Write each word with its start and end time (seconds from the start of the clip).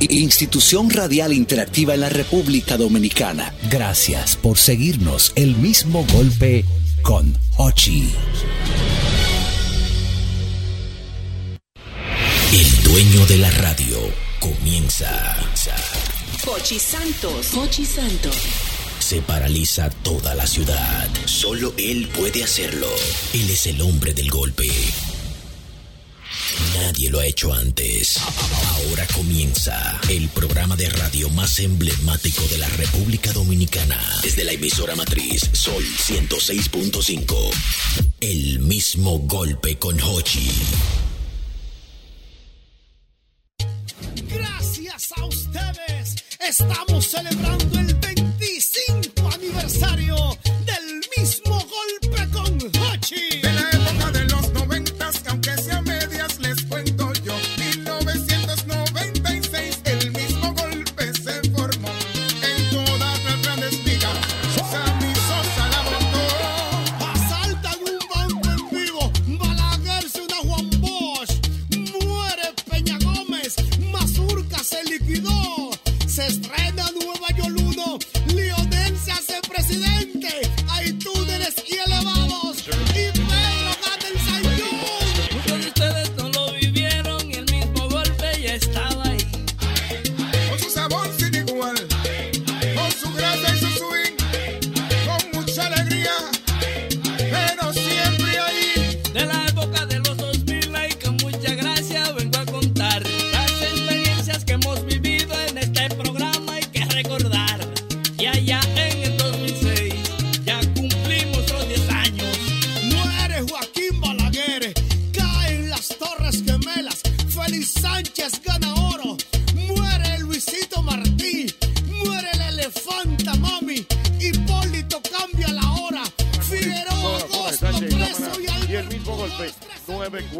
Institución 0.00 0.90
Radial 0.90 1.32
Interactiva 1.32 1.94
en 1.94 2.00
la 2.00 2.08
República 2.08 2.76
Dominicana. 2.76 3.54
Gracias 3.70 4.36
por 4.36 4.58
seguirnos. 4.58 5.32
El 5.36 5.56
Mismo 5.56 6.06
Golpe 6.12 6.64
con 7.02 7.36
Hochi. 7.56 8.10
El 12.52 12.82
dueño 12.84 13.26
de 13.26 13.38
la 13.38 13.50
radio 13.50 13.98
comienza. 14.40 15.36
Hochi 16.46 16.78
Santos. 16.78 17.54
Hochi 17.54 17.84
Santos. 17.84 18.36
Se 18.98 19.20
paraliza 19.20 19.90
toda 19.90 20.34
la 20.34 20.46
ciudad. 20.46 21.08
Solo 21.24 21.74
él 21.76 22.08
puede 22.08 22.44
hacerlo. 22.44 22.88
Él 23.32 23.50
es 23.50 23.66
el 23.66 23.80
hombre 23.80 24.14
del 24.14 24.30
golpe. 24.30 24.68
Nadie 26.74 27.10
lo 27.10 27.20
ha 27.20 27.26
hecho 27.26 27.52
antes. 27.52 28.18
Ahora 28.18 29.06
comienza 29.14 30.00
el 30.08 30.28
programa 30.28 30.76
de 30.76 30.88
radio 30.88 31.28
más 31.30 31.58
emblemático 31.58 32.42
de 32.48 32.58
la 32.58 32.68
República 32.68 33.32
Dominicana. 33.32 33.98
Desde 34.22 34.44
la 34.44 34.52
emisora 34.52 34.94
matriz 34.96 35.48
Sol 35.52 35.84
106.5. 35.84 37.34
El 38.20 38.58
mismo 38.60 39.18
golpe 39.20 39.78
con 39.78 40.00
Hochi. 40.00 40.50
Gracias 44.28 45.12
a 45.16 45.24
ustedes 45.24 46.16
estamos 46.40 47.06
celebrando 47.06 47.78
el 47.78 47.94
25 47.94 49.30
aniversario 49.34 50.16
del 50.66 51.00
mismo 51.16 51.58
golpe 51.58 52.30
con 52.30 52.54
Hochi. 52.82 53.61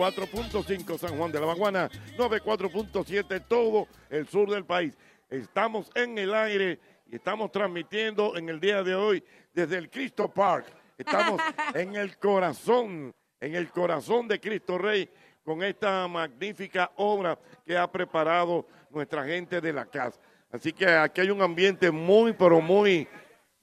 94.5 0.02 0.98
San 0.98 1.16
Juan 1.16 1.30
de 1.30 1.38
la 1.38 1.46
Maguana, 1.46 1.88
94.7 2.18 3.44
todo 3.46 3.86
el 4.10 4.26
sur 4.26 4.50
del 4.50 4.64
país. 4.64 4.98
Estamos 5.30 5.92
en 5.94 6.18
el 6.18 6.34
aire 6.34 6.80
y 7.06 7.14
estamos 7.14 7.52
transmitiendo 7.52 8.36
en 8.36 8.48
el 8.48 8.58
día 8.58 8.82
de 8.82 8.96
hoy 8.96 9.22
desde 9.54 9.78
el 9.78 9.88
Cristo 9.88 10.28
Park. 10.28 10.66
Estamos 10.98 11.40
en 11.74 11.94
el 11.94 12.18
corazón, 12.18 13.14
en 13.40 13.54
el 13.54 13.70
corazón 13.70 14.26
de 14.26 14.40
Cristo 14.40 14.76
Rey 14.76 15.08
con 15.44 15.62
esta 15.62 16.08
magnífica 16.08 16.90
obra 16.96 17.38
que 17.64 17.78
ha 17.78 17.90
preparado 17.90 18.66
nuestra 18.90 19.24
gente 19.24 19.60
de 19.60 19.72
la 19.72 19.86
casa. 19.86 20.18
Así 20.50 20.72
que 20.72 20.86
aquí 20.86 21.20
hay 21.20 21.30
un 21.30 21.42
ambiente 21.42 21.92
muy, 21.92 22.32
pero 22.32 22.60
muy, 22.60 23.06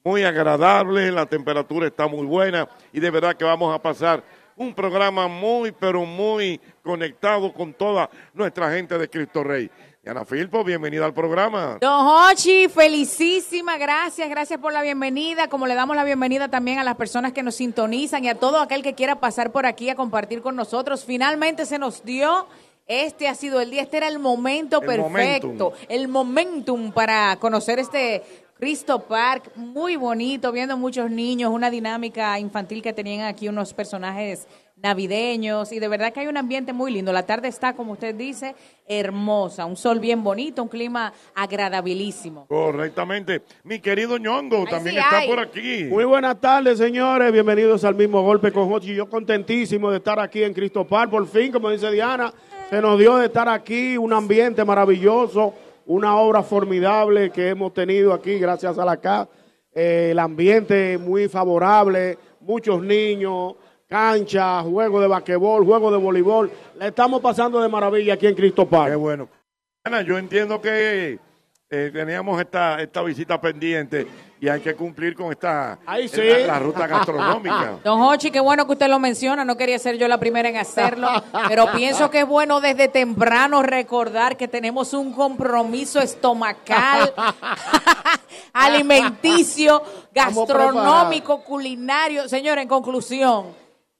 muy 0.05 0.23
agradable, 0.23 1.11
la 1.11 1.25
temperatura 1.25 1.87
está 1.87 2.07
muy 2.07 2.25
buena 2.25 2.67
y 2.93 3.01
de 3.01 3.11
verdad 3.11 3.35
que 3.35 3.43
vamos 3.43 3.75
a 3.75 3.81
pasar 3.81 4.23
un 4.59 4.73
programa 4.73 5.27
muy, 5.29 5.71
pero 5.71 6.05
muy 6.05 6.59
conectado 6.83 7.53
con 7.53 7.73
toda 7.73 8.09
nuestra 8.33 8.69
gente 8.71 8.97
de 8.97 9.09
Cristo 9.09 9.41
Rey. 9.41 9.71
Diana 10.03 10.25
Filpo, 10.25 10.65
bienvenida 10.65 11.05
al 11.05 11.13
programa. 11.13 11.77
Don 11.79 12.05
Hochi, 12.07 12.67
felicísima, 12.67 13.77
gracias, 13.77 14.29
gracias 14.29 14.59
por 14.59 14.73
la 14.73 14.81
bienvenida, 14.81 15.47
como 15.47 15.65
le 15.65 15.75
damos 15.75 15.95
la 15.95 16.03
bienvenida 16.03 16.49
también 16.49 16.77
a 16.77 16.83
las 16.83 16.95
personas 16.97 17.31
que 17.31 17.41
nos 17.41 17.55
sintonizan 17.55 18.25
y 18.25 18.29
a 18.29 18.35
todo 18.35 18.59
aquel 18.59 18.83
que 18.83 18.95
quiera 18.95 19.21
pasar 19.21 19.51
por 19.51 19.65
aquí 19.65 19.89
a 19.89 19.95
compartir 19.95 20.41
con 20.41 20.57
nosotros. 20.57 21.05
Finalmente 21.05 21.65
se 21.65 21.79
nos 21.79 22.03
dio, 22.03 22.45
este 22.85 23.29
ha 23.29 23.35
sido 23.35 23.61
el 23.61 23.71
día, 23.71 23.83
este 23.83 23.95
era 23.97 24.09
el 24.09 24.19
momento 24.19 24.81
El 24.81 24.87
perfecto, 24.87 25.47
momentum. 25.47 25.71
el 25.87 26.07
momentum 26.09 26.91
para 26.91 27.37
conocer 27.37 27.79
este 27.79 28.23
Cristo 28.59 28.99
Park, 28.99 29.51
muy 29.55 29.95
bonito, 29.95 30.51
viendo 30.51 30.75
muchos 30.75 31.09
niños, 31.09 31.49
una 31.49 31.71
dinámica 31.71 32.37
infantil 32.39 32.81
que 32.81 32.91
tenían 32.91 33.25
aquí 33.25 33.47
unos 33.47 33.73
personajes 33.73 34.49
navideños 34.75 35.71
y 35.71 35.79
de 35.79 35.87
verdad 35.87 36.11
que 36.11 36.19
hay 36.19 36.27
un 36.27 36.35
ambiente 36.35 36.73
muy 36.73 36.91
lindo. 36.91 37.13
La 37.13 37.25
tarde 37.25 37.47
está, 37.47 37.73
como 37.73 37.93
usted 37.93 38.13
dice, 38.15 38.55
hermosa, 38.85 39.65
un 39.65 39.77
sol 39.77 40.01
bien 40.01 40.25
bonito, 40.25 40.61
un 40.61 40.67
clima 40.67 41.13
agradabilísimo. 41.35 42.47
Correctamente. 42.47 43.43
Mi 43.63 43.79
querido 43.79 44.17
ñongo 44.17 44.65
también 44.65 44.95
sí 44.95 44.99
está 44.99 45.19
hay. 45.19 45.29
por 45.29 45.39
aquí. 45.39 45.85
Muy 45.85 46.03
buenas 46.03 46.41
tardes, 46.41 46.79
señores. 46.79 47.31
Bienvenidos 47.31 47.85
al 47.85 47.95
mismo 47.95 48.21
golpe 48.23 48.51
con 48.51 48.69
Hochi. 48.73 48.93
Yo 48.93 49.09
contentísimo 49.09 49.89
de 49.89 49.97
estar 49.97 50.19
aquí 50.19 50.43
en 50.43 50.53
Cristo 50.53 50.85
Par. 50.85 51.09
Por 51.09 51.25
fin, 51.29 51.49
como 51.49 51.69
dice 51.69 51.89
Diana, 51.91 52.33
se 52.69 52.81
nos 52.81 52.99
dio 52.99 53.15
de 53.15 53.27
estar 53.27 53.47
aquí, 53.47 53.97
un 53.97 54.11
ambiente 54.11 54.65
maravilloso, 54.65 55.53
una 55.89 56.15
obra 56.17 56.43
formidable 56.43 57.31
que 57.31 57.49
hemos 57.49 57.73
tenido 57.73 58.13
aquí 58.13 58.37
gracias 58.37 58.77
a 58.77 58.85
la 58.85 58.97
CAS. 58.97 59.27
Eh, 59.73 60.09
el 60.11 60.19
ambiente 60.19 60.99
muy 60.99 61.27
favorable, 61.27 62.15
muchos 62.41 62.83
niños, 62.83 63.55
cancha, 63.87 64.61
juego 64.61 65.01
de 65.01 65.07
basquetbol, 65.07 65.65
juego 65.65 65.91
de 65.91 65.97
voleibol. 65.97 66.51
La 66.75 66.87
estamos 66.87 67.21
pasando 67.21 67.59
de 67.59 67.67
maravilla 67.67 68.13
aquí 68.13 68.27
en 68.27 68.35
Cristo 68.35 68.67
Park. 68.69 68.91
Qué 68.91 68.95
bueno. 68.95 69.27
Yo 70.05 70.19
entiendo 70.19 70.61
que 70.61 71.17
eh, 71.71 71.89
teníamos 71.91 72.39
esta, 72.39 72.79
esta 72.83 73.01
visita 73.01 73.41
pendiente 73.41 74.05
y 74.41 74.47
hay 74.47 74.61
que 74.61 74.75
cumplir 74.75 75.15
con 75.15 75.31
esta 75.31 75.79
Ahí 75.85 76.07
sí. 76.07 76.21
la, 76.21 76.39
la 76.47 76.59
ruta 76.59 76.87
gastronómica. 76.87 77.79
Don 77.83 78.01
Hochi, 78.01 78.31
qué 78.31 78.39
bueno 78.39 78.65
que 78.65 78.73
usted 78.73 78.87
lo 78.87 78.99
menciona, 78.99 79.43
no 79.43 79.57
quería 79.57 79.77
ser 79.79 79.97
yo 79.97 80.07
la 80.07 80.17
primera 80.17 80.47
en 80.47 80.57
hacerlo, 80.57 81.09
pero 81.47 81.71
pienso 81.73 82.09
que 82.09 82.21
es 82.21 82.27
bueno 82.27 82.61
desde 82.61 82.87
temprano 82.87 83.61
recordar 83.61 84.37
que 84.37 84.47
tenemos 84.47 84.93
un 84.93 85.11
compromiso 85.11 85.99
estomacal, 85.99 87.13
alimenticio, 88.53 89.81
gastronómico, 90.13 91.43
culinario. 91.43 92.29
Señor, 92.29 92.59
en 92.59 92.67
conclusión, 92.67 93.47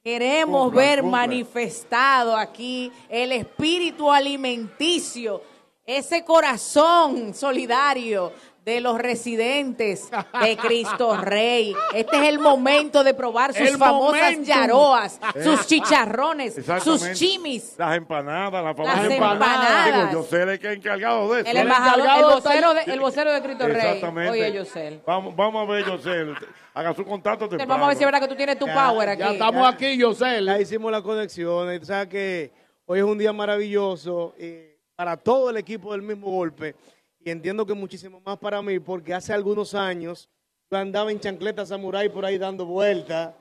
queremos 0.04 0.72
ver 0.72 1.04
manifestado 1.04 2.36
aquí 2.38 2.92
el 3.10 3.34
espíritu 3.34 4.10
alimenticio, 4.12 5.42
ese 5.86 6.24
corazón 6.24 7.34
solidario 7.34 8.32
de 8.70 8.82
los 8.82 8.98
residentes 9.00 10.10
de 10.42 10.58
Cristo 10.62 11.18
Rey. 11.18 11.76
Este 11.94 12.18
es 12.18 12.24
el 12.30 12.40
momento 12.40 13.04
de 13.04 13.14
probar 13.14 13.54
sus 13.54 13.68
El 13.68 13.78
famosas 13.78 14.22
momentum. 14.22 14.44
yaroas, 14.46 15.20
Eh. 15.36 15.44
sus 15.44 15.66
chicharrones, 15.68 16.56
sus 16.84 17.12
chimis. 17.14 17.76
Las 17.78 17.98
empanadas, 17.98 18.54
las 18.54 18.64
Las 18.64 18.76
famosas 18.78 19.12
empanadas. 19.12 19.86
Digo, 20.10 20.22
yo 20.22 20.24
sé 20.24 20.44
el 20.44 20.60
que 20.60 20.68
es 20.72 20.78
encargado 20.78 21.34
de 21.34 21.42
eso. 21.42 21.50
El 21.50 21.58
embajador, 21.58 22.08
el 22.18 22.24
vocero 22.26 22.74
de, 22.74 22.82
el 22.84 23.00
vocero 23.00 23.34
de 23.34 23.42
Cristo 23.42 23.68
Rey. 23.68 23.76
Exactamente. 23.76 24.32
Oye, 24.32 24.54
Yosel. 24.54 25.02
Vamos, 25.06 25.36
vamos 25.36 25.68
a 25.68 25.72
ver, 25.72 25.86
Yosel. 25.86 26.36
Haga 26.74 26.94
su 26.94 27.04
contacto 27.04 27.50
temprano. 27.50 27.70
Vamos 27.74 27.86
a 27.86 27.88
ver 27.90 27.98
si 27.98 28.04
es 28.04 28.08
verdad 28.08 28.22
que 28.22 28.28
tú 28.28 28.36
tienes 28.36 28.58
tu 28.60 28.66
power 28.68 29.10
aquí. 29.10 29.24
aquí, 29.66 29.98
Yosel. 29.98 30.46
Ya 30.46 30.60
hicimos 30.60 30.92
la 30.92 31.02
conexión. 31.02 31.74
y 31.74 31.80
tú 31.80 31.86
sabes 31.86 32.08
que 32.08 32.52
hoy 32.86 33.00
es 33.00 33.06
un 33.06 33.18
día 33.18 33.34
maravilloso 33.34 34.34
eh, 34.38 34.78
para 34.96 35.18
todo 35.18 35.50
el 35.50 35.58
equipo 35.58 35.92
del 35.92 36.02
mismo 36.02 36.30
golpe. 36.30 36.76
Y 37.20 37.30
entiendo 37.30 37.66
que 37.66 37.74
muchísimo 37.74 38.22
más 38.26 38.38
para 38.38 38.62
mí, 38.62 38.80
porque 38.80 39.14
hace 39.14 39.34
algunos 39.34 39.74
años 39.74 40.30
yo 40.72 40.78
andaba 40.78 41.12
en 41.12 41.20
chancleta 41.20 41.66
samurái 41.66 42.10
por 42.10 42.26
ahí 42.26 42.38
dando 42.38 42.66
vueltas. 42.66 43.34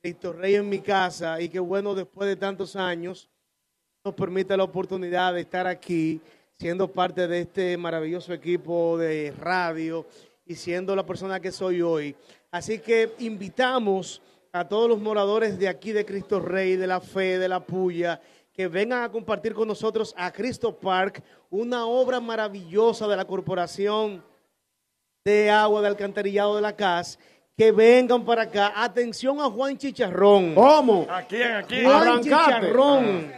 Cristo 0.00 0.32
Rey 0.32 0.54
en 0.54 0.68
mi 0.68 0.78
casa. 0.78 1.40
Y 1.40 1.48
qué 1.48 1.58
bueno, 1.58 1.94
después 1.94 2.28
de 2.28 2.36
tantos 2.36 2.76
años, 2.76 3.28
nos 4.04 4.14
permite 4.14 4.56
la 4.56 4.64
oportunidad 4.64 5.34
de 5.34 5.40
estar 5.40 5.66
aquí, 5.66 6.20
siendo 6.52 6.88
parte 6.88 7.26
de 7.26 7.40
este 7.40 7.76
maravilloso 7.76 8.32
equipo 8.32 8.96
de 8.96 9.34
radio 9.38 10.06
y 10.46 10.54
siendo 10.54 10.94
la 10.94 11.04
persona 11.04 11.40
que 11.40 11.52
soy 11.52 11.82
hoy. 11.82 12.14
Así 12.50 12.78
que 12.78 13.12
invitamos 13.18 14.22
a 14.52 14.66
todos 14.66 14.88
los 14.88 14.98
moradores 14.98 15.58
de 15.58 15.68
aquí 15.68 15.92
de 15.92 16.06
Cristo 16.06 16.40
Rey, 16.40 16.76
de 16.76 16.86
la 16.86 17.00
Fe, 17.00 17.38
de 17.38 17.48
la 17.48 17.60
Puya, 17.60 18.20
que 18.58 18.66
vengan 18.66 19.04
a 19.04 19.08
compartir 19.08 19.54
con 19.54 19.68
nosotros 19.68 20.12
a 20.18 20.32
Cristo 20.32 20.76
Park, 20.76 21.22
una 21.48 21.86
obra 21.86 22.18
maravillosa 22.18 23.06
de 23.06 23.16
la 23.16 23.24
Corporación 23.24 24.20
de 25.24 25.48
Agua 25.48 25.80
de 25.80 25.86
Alcantarillado 25.86 26.56
de 26.56 26.62
la 26.62 26.74
CAS. 26.74 27.20
Que 27.56 27.70
vengan 27.70 28.24
para 28.24 28.42
acá. 28.42 28.72
Atención 28.74 29.40
a 29.40 29.44
Juan 29.44 29.78
Chicharrón. 29.78 30.56
¿Cómo? 30.56 31.06
¿A 31.08 31.22
quién? 31.22 31.52
¿A 31.52 31.62
quién? 31.62 31.84
Juan 31.84 31.96
Arrancate. 32.02 32.24
Chicharrón. 32.56 33.32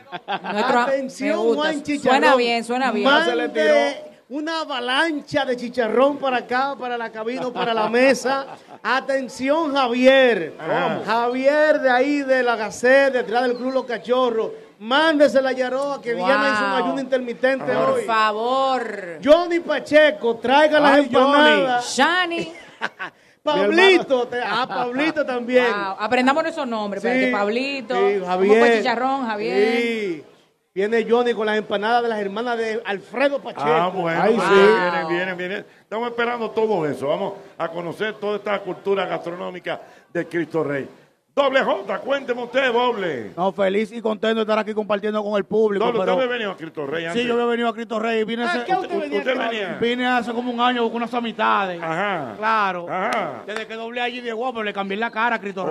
Nuestro- 0.53 0.81
Atención. 0.81 1.55
Juan 1.55 1.83
Chicharrón. 1.83 2.21
Suena 2.21 2.37
bien, 2.37 2.65
suena 2.65 2.91
bien. 2.91 3.05
Mande 3.05 4.05
una 4.31 4.61
avalancha 4.63 5.45
de 5.45 5.57
chicharrón 5.57 6.17
para 6.17 6.39
acá, 6.39 6.77
para 6.81 6.97
la 6.97 7.11
cabina, 7.13 7.47
o 7.47 7.53
para 7.53 7.75
la 7.75 7.91
mesa. 7.91 8.47
Atención, 8.83 9.75
Javier. 9.75 10.55
¿Cómo? 10.57 11.05
Javier 11.05 11.79
de 11.81 11.91
ahí, 11.91 12.23
de 12.23 12.43
la 12.43 12.57
Gacet, 12.57 13.13
detrás 13.13 13.43
del 13.43 13.57
Club 13.57 13.73
Los 13.75 13.85
Cachorros. 13.85 14.51
Mándese 14.81 15.43
la 15.43 15.53
yaroa 15.53 16.01
que 16.01 16.15
Wow. 16.15 16.25
Diana 16.27 16.49
hizo 16.55 16.65
un 16.65 16.73
ayuno 16.73 17.01
intermitente 17.03 17.71
Por 17.73 17.91
hoy. 17.91 18.03
favor. 18.05 19.19
Johnny 19.23 19.61
Pacheco, 19.61 20.37
traiga 20.37 20.81
las 20.81 20.99
empanadas. 20.99 21.95
Shani. 21.97 22.53
Pablito, 23.43 24.27
te- 24.29 24.41
ah, 24.43 24.67
Pablito 24.67 25.25
también. 25.25 25.67
Wow. 25.71 25.97
Aprendamos 25.99 26.45
esos 26.47 26.67
nombres. 26.67 27.05
espérate, 27.05 27.31
Pablito. 27.33 27.95
sí, 27.95 28.15
¿Cómo 28.21 28.27
Javier. 28.27 28.79
Chicharrón, 28.79 29.27
Javier? 29.27 29.77
Sí. 29.83 30.25
Viene 30.73 31.07
Johnny 31.09 31.35
con 31.35 31.45
las 31.47 31.59
empanadas 31.59 32.03
de 32.03 32.09
las 32.09 32.19
hermanas 32.21 32.57
de 32.57 32.81
Alfredo 32.85 33.39
Pacheco. 33.41 33.65
Ah, 33.67 33.89
bueno, 33.89 34.23
Ay, 34.23 34.35
sí. 34.35 34.55
vienen, 34.55 35.09
vienen, 35.09 35.37
vienen. 35.37 35.67
Estamos 35.83 36.09
esperando 36.11 36.51
todo 36.53 36.87
eso. 36.87 37.09
Vamos 37.09 37.35
a 37.59 37.69
conocer 37.69 38.15
toda 38.15 38.37
esta 38.37 38.59
cultura 38.61 39.05
gastronómica 39.05 39.81
de 40.13 40.27
Cristo 40.27 40.63
Rey. 40.65 40.89
Doble 41.35 41.63
J, 41.63 41.99
cuénteme 42.01 42.43
usted, 42.43 42.73
doble. 42.73 43.31
No, 43.37 43.53
feliz 43.53 43.93
y 43.93 44.03
contento 44.03 44.37
de 44.37 44.41
estar 44.43 44.59
aquí 44.59 44.75
compartiendo 44.75 45.23
con 45.23 45.37
el 45.39 45.45
público. 45.45 45.85
Doble, 45.87 46.01
pero- 46.01 46.13
usted 46.15 46.25
había 46.25 46.33
venido 46.33 46.51
a 46.51 46.57
Cristo 46.57 46.87
Rey 46.87 47.05
antes. 47.07 47.23
Sí, 47.23 47.29
yo 47.29 47.35
había 47.35 47.47
venido 47.47 47.69
a 47.69 47.73
Cristo 47.73 47.99
Rey. 48.01 48.25
Vine, 48.25 48.43
¿A 48.43 48.51
hace- 48.51 48.65
qué 48.65 48.75
usted 48.75 49.01
venía 49.01 49.19
usted 49.19 49.31
acá? 49.39 49.49
venía. 49.49 49.79
vine 49.81 50.07
hace 50.07 50.33
como 50.33 50.51
un 50.53 50.61
año 50.61 50.83
con 50.89 50.97
unas 50.97 51.15
amistades. 51.15 51.81
Ajá. 51.81 52.35
Claro. 52.37 52.87
Ajá. 52.91 53.43
Desde 53.47 53.67
que 53.67 53.75
doblé 53.75 54.01
allí 54.01 54.21
de 54.21 54.33
guapo, 54.33 54.63
le 54.63 54.73
cambié 54.73 54.97
la 54.97 55.11
cara 55.11 55.37
a 55.37 55.41
Cristo 55.41 55.63
Oh, 55.63 55.67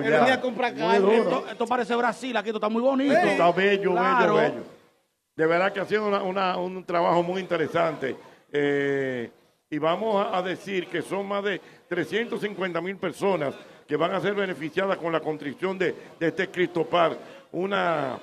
Rey. 0.00 0.06
Él 0.06 0.12
ya. 0.12 0.18
venía 0.20 0.34
a 0.34 0.40
comprar 0.40 0.74
carne. 0.74 1.16
Esto, 1.16 1.44
esto 1.50 1.66
parece 1.66 1.96
Brasil, 1.96 2.36
aquí 2.36 2.50
esto 2.50 2.58
está 2.58 2.68
muy 2.68 2.82
bonito. 2.82 3.14
Esto 3.14 3.26
está 3.26 3.50
bello, 3.52 3.92
Claro. 3.92 4.34
bello, 4.34 4.52
bello. 4.52 4.64
De 5.34 5.46
verdad 5.46 5.72
que 5.72 5.80
ha 5.80 5.86
sido 5.86 6.06
una- 6.08 6.22
una- 6.22 6.56
un 6.58 6.84
trabajo 6.84 7.22
muy 7.22 7.40
interesante. 7.40 8.16
Eh, 8.52 9.30
y 9.70 9.78
vamos 9.78 10.26
a, 10.26 10.36
a 10.36 10.42
decir 10.42 10.86
que 10.88 11.00
son 11.00 11.26
más 11.26 11.42
de 11.42 11.60
350 11.88 12.80
mil 12.82 12.96
personas 12.96 13.54
que 13.90 13.96
van 13.96 14.14
a 14.14 14.20
ser 14.20 14.34
beneficiadas 14.36 14.98
con 14.98 15.10
la 15.10 15.18
construcción 15.18 15.76
de, 15.76 15.92
de 16.20 16.28
este 16.28 16.48
Cristo 16.48 16.84
Park, 16.84 17.18
una, 17.50 18.20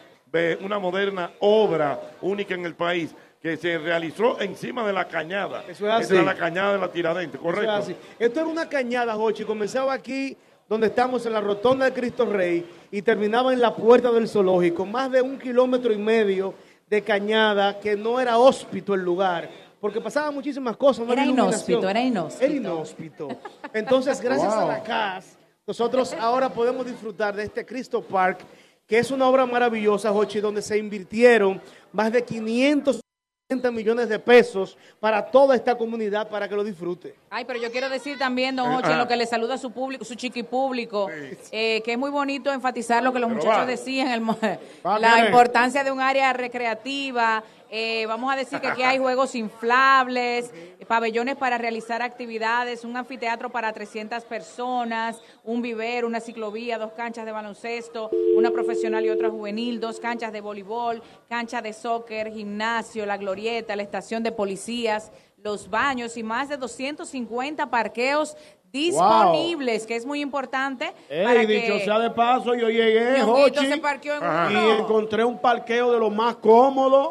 una 0.61 0.79
moderna 0.79 1.31
obra 1.41 1.99
única 2.21 2.53
en 2.55 2.65
el 2.65 2.73
país 2.73 3.13
que 3.41 3.57
se 3.57 3.77
realizó 3.77 4.39
encima 4.39 4.87
de 4.87 4.93
la 4.93 5.09
cañada. 5.09 5.65
Eso 5.67 5.85
es 5.85 5.93
así. 5.93 6.03
Entre 6.13 6.23
la 6.23 6.35
cañada 6.35 6.71
de 6.71 6.79
la 6.79 6.87
Tiradentes, 6.89 7.37
Eso 7.37 7.49
es 7.49 7.53
correcto. 7.53 7.75
así. 7.75 7.95
Esto 8.17 8.39
era 8.39 8.47
una 8.47 8.69
cañada, 8.69 9.13
Jochi. 9.15 9.43
Comenzaba 9.43 9.91
aquí, 9.91 10.37
donde 10.69 10.87
estamos, 10.87 11.25
en 11.25 11.33
la 11.33 11.41
rotonda 11.41 11.83
de 11.83 11.91
Cristo 11.91 12.25
Rey, 12.25 12.65
y 12.89 13.01
terminaba 13.01 13.51
en 13.51 13.59
la 13.59 13.75
puerta 13.75 14.09
del 14.13 14.29
zoológico. 14.29 14.85
Más 14.85 15.11
de 15.11 15.21
un 15.21 15.37
kilómetro 15.37 15.91
y 15.91 15.97
medio 15.97 16.53
de 16.89 17.01
cañada, 17.01 17.77
que 17.77 17.97
no 17.97 18.21
era 18.21 18.37
hóspito 18.37 18.93
el 18.93 19.01
lugar. 19.01 19.49
Porque 19.81 19.99
pasaban 19.99 20.33
muchísimas 20.33 20.77
cosas. 20.77 21.05
no 21.05 21.11
Era 21.11 21.25
inhóspito, 21.25 21.89
era 21.89 22.01
inhóspito. 22.01 22.45
Era 22.45 22.53
inhóspito. 22.55 23.27
Entonces, 23.73 24.21
gracias 24.21 24.53
a 24.53 24.65
la 24.65 24.81
CAS, 24.81 25.36
nosotros 25.67 26.13
ahora 26.13 26.47
podemos 26.47 26.85
disfrutar 26.85 27.35
de 27.35 27.43
este 27.43 27.65
Cristo 27.65 28.01
Park, 28.01 28.39
que 28.87 28.97
es 28.97 29.11
una 29.11 29.27
obra 29.27 29.45
maravillosa, 29.45 30.13
Jochi, 30.13 30.39
donde 30.39 30.61
se 30.61 30.77
invirtieron 30.77 31.61
más 31.91 32.09
de 32.13 32.23
500 32.23 33.01
millones 33.73 34.07
de 34.07 34.17
pesos 34.17 34.77
para 35.01 35.29
toda 35.29 35.55
esta 35.55 35.77
comunidad 35.77 36.29
para 36.29 36.47
que 36.47 36.55
lo 36.55 36.63
disfrute. 36.63 37.15
Ay, 37.29 37.43
pero 37.45 37.59
yo 37.59 37.69
quiero 37.71 37.89
decir 37.89 38.17
también, 38.17 38.55
don 38.55 38.71
Eh, 38.71 38.75
Hochi, 38.75 38.87
en 38.87 38.93
ah. 38.93 38.97
lo 38.99 39.07
que 39.07 39.17
le 39.17 39.25
saluda 39.25 39.55
a 39.55 39.57
su 39.57 39.71
público, 39.71 40.05
su 40.05 40.15
chiqui 40.15 40.43
público, 40.43 41.09
eh, 41.51 41.81
que 41.83 41.91
es 41.91 41.97
muy 41.97 42.09
bonito 42.09 42.53
enfatizar 42.53 43.03
lo 43.03 43.11
que 43.11 43.19
los 43.19 43.27
Pero 43.27 43.41
muchachos 43.41 43.63
va. 43.63 43.65
decían, 43.65 44.07
el 44.11 44.21
mo- 44.21 44.37
Va, 44.85 44.97
la 44.99 45.25
importancia 45.25 45.83
de 45.83 45.91
un 45.91 45.99
área 45.99 46.31
recreativa. 46.33 47.43
eh, 47.69 48.05
vamos 48.07 48.31
a 48.31 48.37
decir 48.37 48.61
que 48.61 48.67
aquí 48.67 48.81
hay 48.81 48.97
juegos 48.97 49.35
inflables, 49.35 50.53
pabellones 50.87 51.35
para 51.35 51.57
realizar 51.57 52.01
actividades, 52.01 52.85
un 52.85 52.95
anfiteatro 52.95 53.49
para 53.49 53.73
300 53.73 54.23
personas, 54.23 55.19
un 55.43 55.61
vivero, 55.61 56.07
una 56.07 56.21
ciclovía, 56.21 56.77
dos 56.77 56.93
canchas 56.93 57.25
de 57.25 57.33
baloncesto, 57.33 58.09
una 58.37 58.51
profesional 58.51 59.05
y 59.05 59.09
otra 59.09 59.29
juvenil, 59.29 59.81
dos 59.81 59.99
canchas 59.99 60.31
de 60.31 60.39
voleibol, 60.39 61.03
cancha 61.27 61.61
de 61.61 61.73
soccer, 61.73 62.31
gimnasio, 62.31 63.05
la 63.05 63.17
glorieta, 63.17 63.75
la 63.75 63.83
estación 63.83 64.23
de 64.23 64.31
policías, 64.31 65.11
los 65.37 65.69
baños 65.69 66.17
y 66.17 66.23
más 66.23 66.49
de 66.49 66.57
250 66.57 67.69
parqueos 67.69 68.35
disponibles, 68.71 69.85
que 69.85 69.95
es 69.95 70.05
muy 70.05 70.19
importante 70.21 70.91
para 71.07 71.41
Ey, 71.41 71.47
que 71.47 71.61
dicho 71.61 71.79
sea 71.85 71.99
de 71.99 72.09
paso, 72.09 72.53
yo 72.55 72.69
llegué, 72.69 73.21
Jochi, 73.21 73.65
se 73.65 73.77
parqueó 73.77 74.15
en 74.15 74.23
Ajá. 74.23 74.51
y 74.51 74.81
encontré 74.81 75.23
un 75.23 75.39
parqueo 75.39 75.91
de 75.93 75.99
los 75.99 76.13
más 76.13 76.35
cómodos, 76.37 77.09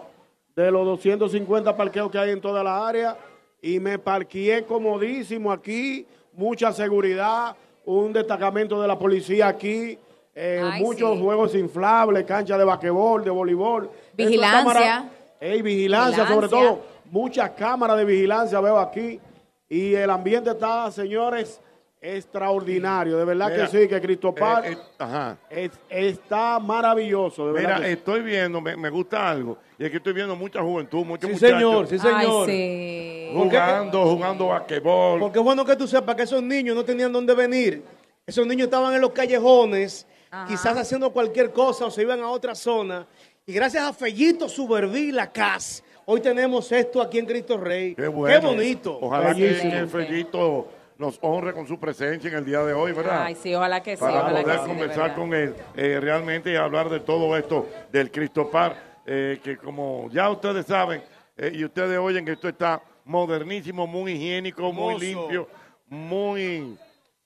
de 0.54 0.70
los 0.70 0.84
250 0.86 1.76
parqueos 1.76 2.10
que 2.10 2.18
hay 2.18 2.30
en 2.30 2.40
toda 2.40 2.62
la 2.62 2.86
área, 2.86 3.16
y 3.62 3.80
me 3.80 3.98
parqueé 3.98 4.64
comodísimo 4.64 5.50
aquí, 5.50 6.06
mucha 6.34 6.72
seguridad, 6.72 7.56
un 7.84 8.12
destacamento 8.12 8.80
de 8.80 8.88
la 8.88 8.98
policía 8.98 9.48
aquí, 9.48 9.98
eh, 10.34 10.60
Ay, 10.62 10.82
muchos 10.82 11.16
sí. 11.16 11.22
juegos 11.22 11.54
inflables, 11.54 12.24
cancha 12.26 12.58
de 12.58 12.64
basquetbol, 12.64 13.24
de 13.24 13.30
voleibol. 13.30 13.90
Vigilancia. 14.14 14.64
mara- 14.64 15.04
Ey, 15.40 15.62
vigilancia, 15.62 16.26
sobre 16.26 16.48
todo, 16.48 16.80
muchas 17.10 17.50
cámaras 17.50 17.96
de 17.96 18.04
vigilancia 18.04 18.60
veo 18.60 18.78
aquí, 18.78 19.20
y 19.68 19.94
el 19.94 20.10
ambiente 20.10 20.50
está, 20.50 20.90
señores, 20.90 21.60
extraordinario. 22.00 23.16
De 23.18 23.24
verdad 23.24 23.50
Mira, 23.50 23.66
que 23.70 23.78
sí, 23.82 23.88
que 23.88 24.00
Cristo 24.00 24.34
Park 24.34 24.66
eh, 24.66 24.72
eh, 24.72 24.78
ajá. 24.98 25.36
es- 25.50 25.70
está 25.88 26.58
maravilloso. 26.58 27.46
De 27.48 27.52
verdad 27.52 27.76
Mira, 27.76 27.86
que 27.86 27.92
estoy 27.92 28.20
viendo, 28.22 28.60
me, 28.60 28.76
me 28.76 28.90
gusta 28.90 29.28
algo, 29.30 29.58
y 29.78 29.84
es 29.84 29.90
que 29.90 29.96
estoy 29.98 30.12
viendo 30.12 30.36
mucha 30.36 30.60
juventud, 30.62 31.04
muchos 31.04 31.28
Sí, 31.28 31.34
muchachos 31.34 31.58
señor, 31.58 31.86
sí, 31.88 31.98
señor. 31.98 32.48
Ay, 32.48 33.28
sí. 33.30 33.30
jugando, 33.34 34.04
jugando 34.06 34.46
basquetbol. 34.48 35.20
Porque 35.20 35.38
es 35.38 35.44
bueno 35.44 35.64
que 35.64 35.76
tú 35.76 35.86
sepas 35.86 36.14
que 36.16 36.22
esos 36.22 36.42
niños 36.42 36.74
no 36.76 36.84
tenían 36.84 37.12
dónde 37.12 37.34
venir. 37.34 37.82
Esos 38.26 38.46
niños 38.46 38.64
estaban 38.66 38.92
en 38.94 39.00
los 39.00 39.10
callejones, 39.12 40.06
quizás 40.48 40.76
haciendo 40.76 41.10
cualquier 41.12 41.52
cosa 41.52 41.86
o 41.86 41.90
se 41.90 42.02
iban 42.02 42.20
a 42.20 42.28
otra 42.28 42.54
zona. 42.54 43.06
Y 43.46 43.52
gracias 43.52 43.84
a 43.84 43.92
Fellito 43.92 44.48
Suberví 44.48 45.08
y 45.08 45.12
la 45.12 45.30
CAS, 45.30 45.84
hoy 46.06 46.20
tenemos 46.20 46.72
esto 46.72 47.02
aquí 47.02 47.18
en 47.18 47.26
Cristo 47.26 47.58
Rey. 47.58 47.94
Qué 47.94 48.08
bueno. 48.08 48.48
bonito. 48.48 48.98
Ojalá 49.00 49.34
que, 49.34 49.42
Bellísimo. 49.42 49.72
que 49.72 49.86
Fellito 49.86 50.68
nos 50.98 51.18
honre 51.20 51.52
con 51.52 51.66
su 51.66 51.78
presencia 51.78 52.30
en 52.30 52.36
el 52.36 52.44
día 52.44 52.62
de 52.62 52.72
hoy, 52.72 52.92
¿verdad? 52.92 53.24
Ay, 53.24 53.34
sí, 53.34 53.54
ojalá 53.54 53.82
que 53.82 53.96
sí. 53.96 54.00
Para 54.00 54.20
ojalá 54.20 54.30
poder 54.30 54.44
que 54.46 54.52
sí, 54.52 54.58
de 54.58 54.66
conversar 54.66 55.14
con 55.14 55.34
él 55.34 55.54
eh, 55.76 55.98
realmente 56.00 56.52
y 56.52 56.56
hablar 56.56 56.88
de 56.88 57.00
todo 57.00 57.36
esto 57.36 57.68
del 57.92 58.10
Cristo 58.10 58.50
Par, 58.50 58.76
eh, 59.04 59.38
que 59.42 59.58
como 59.58 60.08
ya 60.10 60.30
ustedes 60.30 60.64
saben 60.66 61.02
eh, 61.36 61.52
y 61.54 61.64
ustedes 61.64 61.98
oyen 61.98 62.24
que 62.24 62.32
esto 62.32 62.48
está 62.48 62.80
modernísimo, 63.04 63.86
muy 63.86 64.12
higiénico, 64.12 64.72
muy 64.72 64.98
limpio, 64.98 65.48
muy, 65.88 66.76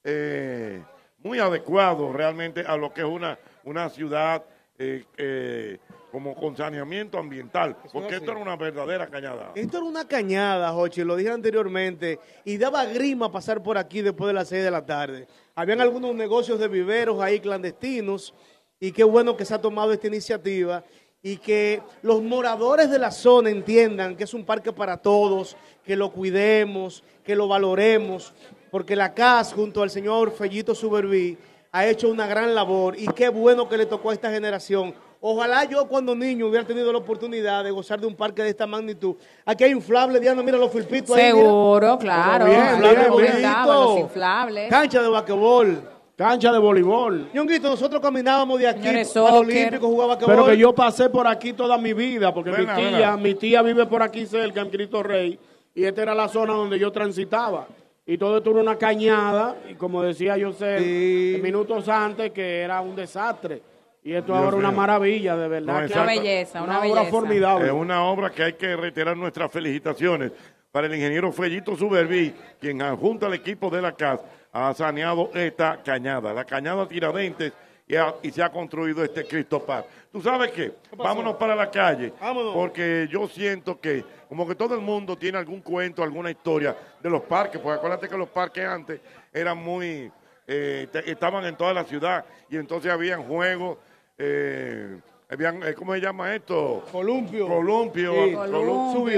eh, 0.04 0.82
muy 1.22 1.38
adecuado 1.38 2.12
realmente 2.12 2.60
a 2.66 2.76
lo 2.76 2.92
que 2.92 3.02
es 3.02 3.06
una, 3.06 3.38
una 3.64 3.88
ciudad 3.88 4.42
eh, 4.78 5.04
eh, 5.16 5.78
como 6.10 6.34
con 6.34 6.56
saneamiento 6.56 7.18
ambiental, 7.18 7.76
porque 7.92 8.16
esto 8.16 8.32
era 8.32 8.40
una 8.40 8.56
verdadera 8.56 9.06
cañada. 9.08 9.52
Esto 9.54 9.78
era 9.78 9.86
una 9.86 10.06
cañada, 10.06 10.72
Jochi, 10.72 11.04
lo 11.04 11.16
dije 11.16 11.30
anteriormente, 11.30 12.18
y 12.44 12.56
daba 12.56 12.84
grima 12.84 13.30
pasar 13.30 13.62
por 13.62 13.78
aquí 13.78 14.02
después 14.02 14.28
de 14.28 14.34
las 14.34 14.48
6 14.48 14.64
de 14.64 14.70
la 14.70 14.84
tarde. 14.84 15.28
Habían 15.54 15.80
algunos 15.80 16.14
negocios 16.14 16.58
de 16.58 16.68
viveros 16.68 17.20
ahí 17.20 17.40
clandestinos, 17.40 18.34
y 18.80 18.92
qué 18.92 19.04
bueno 19.04 19.36
que 19.36 19.44
se 19.44 19.54
ha 19.54 19.60
tomado 19.60 19.92
esta 19.92 20.06
iniciativa 20.06 20.82
y 21.22 21.36
que 21.36 21.82
los 22.00 22.22
moradores 22.22 22.90
de 22.90 22.98
la 22.98 23.10
zona 23.10 23.50
entiendan 23.50 24.16
que 24.16 24.24
es 24.24 24.32
un 24.32 24.46
parque 24.46 24.72
para 24.72 24.96
todos, 24.96 25.54
que 25.84 25.96
lo 25.96 26.10
cuidemos, 26.10 27.04
que 27.22 27.36
lo 27.36 27.46
valoremos, 27.46 28.32
porque 28.70 28.96
la 28.96 29.12
CAS 29.12 29.52
junto 29.52 29.82
al 29.82 29.90
señor 29.90 30.32
Fellito 30.32 30.74
Suberví 30.74 31.36
ha 31.72 31.86
hecho 31.86 32.08
una 32.08 32.26
gran 32.26 32.54
labor 32.54 32.98
y 32.98 33.06
qué 33.08 33.28
bueno 33.28 33.68
que 33.68 33.76
le 33.76 33.84
tocó 33.84 34.10
a 34.10 34.14
esta 34.14 34.30
generación. 34.30 34.94
Ojalá 35.22 35.64
yo 35.64 35.86
cuando 35.86 36.14
niño 36.14 36.46
hubiera 36.46 36.66
tenido 36.66 36.90
la 36.90 36.98
oportunidad 36.98 37.62
de 37.62 37.70
gozar 37.70 38.00
de 38.00 38.06
un 38.06 38.14
parque 38.16 38.42
de 38.42 38.48
esta 38.50 38.66
magnitud. 38.66 39.16
Aquí 39.44 39.64
hay 39.64 39.72
inflable, 39.72 40.18
Diana, 40.18 40.42
mira 40.42 40.56
los 40.56 40.72
filpitos 40.72 41.14
ahí. 41.14 41.24
mira. 41.32 41.44
Seguro, 41.44 41.98
claro. 41.98 42.46
Bien, 42.46 42.58
Inflable 42.58 43.22
bien, 43.22 43.36
bien. 43.36 43.52
los 43.66 43.98
inflables. 43.98 44.70
Cancha 44.70 45.02
de 45.02 45.08
basquetbol. 45.08 45.82
Cancha 46.16 46.52
de 46.52 46.58
voleibol. 46.58 47.28
Ñonguito, 47.34 47.68
nosotros 47.68 48.00
caminábamos 48.00 48.58
de 48.58 48.68
aquí 48.68 48.80
Señores, 48.82 49.16
al. 49.16 49.34
Olímpico, 49.34 49.86
jugaba 49.88 50.14
basquetbol. 50.14 50.34
Pero 50.34 50.46
que 50.46 50.56
yo 50.58 50.74
pasé 50.74 51.08
por 51.10 51.26
aquí 51.26 51.52
toda 51.52 51.76
mi 51.78 51.92
vida, 51.92 52.32
porque 52.32 52.50
Buena, 52.50 52.74
mi 52.74 52.80
tía, 52.82 52.90
buena. 52.90 53.16
mi 53.16 53.34
tía 53.34 53.62
vive 53.62 53.86
por 53.86 54.02
aquí 54.02 54.24
cerca, 54.26 54.60
en 54.62 54.68
Cristo 54.70 55.02
Rey, 55.02 55.38
y 55.74 55.84
esta 55.84 56.02
era 56.02 56.14
la 56.14 56.28
zona 56.28 56.52
donde 56.54 56.78
yo 56.78 56.90
transitaba. 56.92 57.66
Y 58.06 58.18
todo 58.18 58.38
esto 58.38 58.50
era 58.50 58.60
una 58.60 58.76
cañada, 58.76 59.56
y 59.70 59.74
como 59.74 60.02
decía 60.02 60.36
José 60.42 60.78
Sí. 60.78 61.40
minutos 61.42 61.88
antes, 61.88 62.32
que 62.32 62.60
era 62.62 62.80
un 62.82 62.94
desastre. 62.96 63.62
Y 64.02 64.12
esto 64.14 64.32
Dios 64.32 64.38
ahora 64.38 64.48
es 64.56 64.62
una 64.64 64.70
maravilla, 64.70 65.36
de 65.36 65.48
verdad. 65.48 65.82
No, 65.82 65.86
que. 65.88 65.92
Una 65.94 66.06
belleza, 66.06 66.62
una, 66.62 66.78
una 66.78 66.78
obra 66.80 66.88
belleza. 67.02 67.10
formidable. 67.10 67.66
Es 67.66 67.72
una 67.72 68.04
obra 68.04 68.30
que 68.30 68.42
hay 68.44 68.52
que 68.54 68.74
reiterar 68.76 69.16
nuestras 69.16 69.50
felicitaciones 69.52 70.32
para 70.72 70.86
el 70.86 70.94
ingeniero 70.94 71.30
Fellito 71.32 71.76
Suberví, 71.76 72.34
quien 72.60 72.80
junto 72.96 73.26
al 73.26 73.34
equipo 73.34 73.68
de 73.70 73.82
la 73.82 73.92
CAS 73.92 74.20
ha 74.52 74.72
saneado 74.74 75.30
esta 75.34 75.82
cañada, 75.82 76.32
la 76.32 76.44
cañada 76.44 76.86
Tiradentes, 76.88 77.52
y, 77.86 77.96
ha- 77.96 78.14
y 78.22 78.30
se 78.30 78.40
ha 78.42 78.50
construido 78.50 79.02
este 79.02 79.24
Cristo 79.26 79.60
Paz. 79.64 79.84
¿Tú 80.12 80.22
sabes 80.22 80.52
qué? 80.52 80.72
Vámonos 80.96 81.34
para 81.36 81.54
la 81.56 81.68
calle, 81.70 82.12
Vámonos. 82.20 82.54
porque 82.54 83.08
yo 83.10 83.26
siento 83.28 83.80
que 83.80 84.04
como 84.28 84.46
que 84.46 84.54
todo 84.54 84.74
el 84.76 84.80
mundo 84.80 85.16
tiene 85.16 85.38
algún 85.38 85.60
cuento, 85.60 86.02
alguna 86.04 86.30
historia 86.30 86.76
de 87.02 87.10
los 87.10 87.22
parques, 87.22 87.60
porque 87.60 87.78
acuérdate 87.78 88.08
que 88.08 88.16
los 88.16 88.28
parques 88.28 88.64
antes 88.64 89.00
eran 89.32 89.58
muy, 89.58 90.10
eh, 90.46 90.86
te- 90.92 91.10
estaban 91.10 91.44
en 91.44 91.56
toda 91.56 91.74
la 91.74 91.82
ciudad, 91.82 92.24
y 92.48 92.56
entonces 92.56 92.92
habían 92.92 93.24
juegos, 93.24 93.78
eh, 94.22 94.98
habían, 95.30 95.62
eh, 95.62 95.74
¿cómo 95.74 95.94
se 95.94 96.00
llama 96.00 96.34
esto? 96.34 96.84
Columpio. 96.92 97.46
Columpio, 97.48 98.12
Sí. 98.12 98.18
Colum- 98.32 98.50
Columpio, 98.52 98.92
Sub 99.00 99.08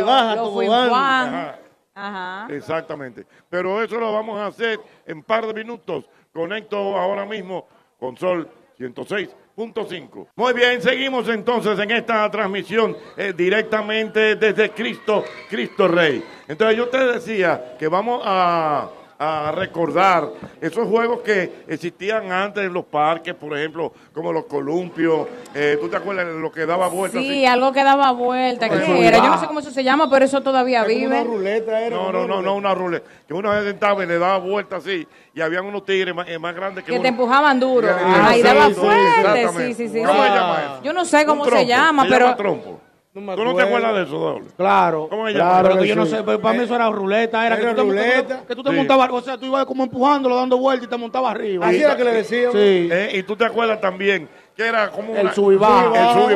y 0.62 0.68
baja. 0.68 1.22
Ajá, 1.24 1.58
Ajá. 1.94 2.46
exactamente. 2.54 3.26
Pero 3.50 3.82
eso 3.82 3.98
lo 3.98 4.12
vamos 4.12 4.38
a 4.38 4.46
hacer 4.46 4.78
en 5.06 5.18
un 5.18 5.22
par 5.24 5.46
de 5.46 5.52
minutos. 5.54 6.04
Conecto 6.32 6.76
ahora 6.96 7.26
mismo 7.26 7.66
con 7.98 8.16
Sol 8.16 8.48
106.5. 8.78 10.28
Muy 10.36 10.52
bien, 10.54 10.80
seguimos 10.80 11.28
entonces 11.28 11.78
en 11.78 11.90
esta 11.90 12.30
transmisión 12.30 12.96
eh, 13.16 13.32
directamente 13.36 14.36
desde 14.36 14.70
Cristo, 14.70 15.24
Cristo 15.50 15.88
Rey. 15.88 16.22
Entonces 16.48 16.76
yo 16.76 16.88
te 16.88 16.98
decía 16.98 17.76
que 17.78 17.88
vamos 17.88 18.22
a, 18.24 18.88
a 19.24 19.52
recordar 19.52 20.28
esos 20.60 20.88
juegos 20.88 21.20
que 21.20 21.62
existían 21.68 22.32
antes 22.32 22.64
en 22.64 22.72
los 22.72 22.84
parques, 22.84 23.34
por 23.34 23.56
ejemplo, 23.56 23.92
como 24.12 24.32
los 24.32 24.46
columpios. 24.46 25.28
Eh, 25.54 25.78
¿Tú 25.80 25.88
te 25.88 25.96
acuerdas 25.96 26.26
de 26.26 26.40
lo 26.40 26.50
que 26.50 26.66
daba 26.66 26.88
vueltas? 26.88 27.22
Sí, 27.22 27.46
algo 27.46 27.72
que 27.72 27.84
daba 27.84 28.10
vuelta. 28.10 28.68
¿Qué 28.68 29.06
era? 29.06 29.18
Yo 29.18 29.28
no 29.28 29.38
sé 29.38 29.46
cómo 29.46 29.60
eso 29.60 29.70
se 29.70 29.84
llama, 29.84 30.10
pero 30.10 30.24
eso 30.24 30.40
todavía 30.42 30.82
Como 30.82 30.94
una 30.96 31.04
vive. 31.04 31.24
ruleta 31.24 31.80
era. 31.80 31.94
No, 31.96 32.10
no, 32.10 32.26
no, 32.26 32.42
no, 32.42 32.54
una 32.56 32.74
ruleta. 32.74 33.08
Que 33.28 33.32
uno 33.34 33.52
se 33.54 33.64
sentaba 33.64 34.02
y 34.02 34.08
le 34.08 34.18
daba 34.18 34.38
vuelta 34.38 34.76
así. 34.76 35.06
Y 35.34 35.40
habían 35.40 35.66
unos 35.66 35.84
tigres 35.84 36.12
más, 36.14 36.28
eh, 36.28 36.38
más 36.40 36.54
grandes 36.54 36.82
que 36.82 36.88
Que 36.90 36.94
uno. 36.96 37.02
te 37.02 37.08
empujaban 37.08 37.60
duro. 37.60 37.88
Y 37.88 38.34
sí, 38.34 38.42
daba 38.42 38.66
sí, 38.68 38.74
fuerte. 38.74 39.48
Sí, 39.56 39.74
sí, 39.74 39.88
sí. 39.88 40.02
¿Cómo 40.02 40.20
sí. 40.22 40.28
se 40.28 40.34
llama 40.34 40.58
eso? 40.64 40.82
Yo 40.82 40.92
no 40.92 41.04
sé 41.04 41.24
cómo 41.26 41.44
se 41.44 41.64
llama, 41.64 42.02
Se 42.02 42.08
pero. 42.08 42.24
llama 42.26 42.36
trompo. 42.36 42.80
No 43.14 43.20
me 43.20 43.36
¿Tú 43.36 43.44
no 43.44 43.54
te 43.54 43.62
acuerdas 43.62 43.94
de 43.94 44.02
eso, 44.04 44.18
doble? 44.18 44.46
Claro. 44.56 45.06
¿Cómo 45.10 45.26
se 45.26 45.34
claro? 45.34 45.68
Pero 45.68 45.82
que 45.82 45.88
yo 45.88 45.94
no 45.96 46.06
sé, 46.06 46.22
pero 46.24 46.40
para 46.40 46.56
mí 46.56 46.64
eso 46.64 46.74
era 46.74 46.88
ruleta, 46.88 47.46
era, 47.46 47.56
Era 47.56 47.68
que, 47.68 47.70
tú 47.70 47.76
te 47.76 47.82
ruleta. 47.82 48.16
montabas- 48.22 48.46
que 48.46 48.54
tú 48.56 48.62
te 48.62 48.70
Sí. 48.70 48.76
montabas, 48.76 49.10
o 49.12 49.20
sea, 49.20 49.36
tú 49.36 49.46
ibas 49.46 49.66
como 49.66 49.82
empujándolo, 49.84 50.34
dando 50.36 50.56
vueltas 50.56 50.86
y 50.86 50.90
te 50.90 50.96
montabas 50.96 51.32
arriba. 51.34 51.66
Así 51.66 51.82
era 51.82 51.94
que 51.94 52.04
le 52.04 52.12
decíamos. 52.12 52.54
Sí. 52.54 52.88
Eh, 52.90 53.10
y 53.12 53.22
tú 53.24 53.36
te 53.36 53.44
acuerdas 53.44 53.82
también 53.82 54.30
que 54.56 54.66
era 54.66 54.88
como 54.90 55.14
El 55.14 55.30
sub 55.32 55.52
y 55.52 55.56
baja. 55.56 55.84
El 55.94 56.20
sub 56.22 56.30
y 56.30 56.32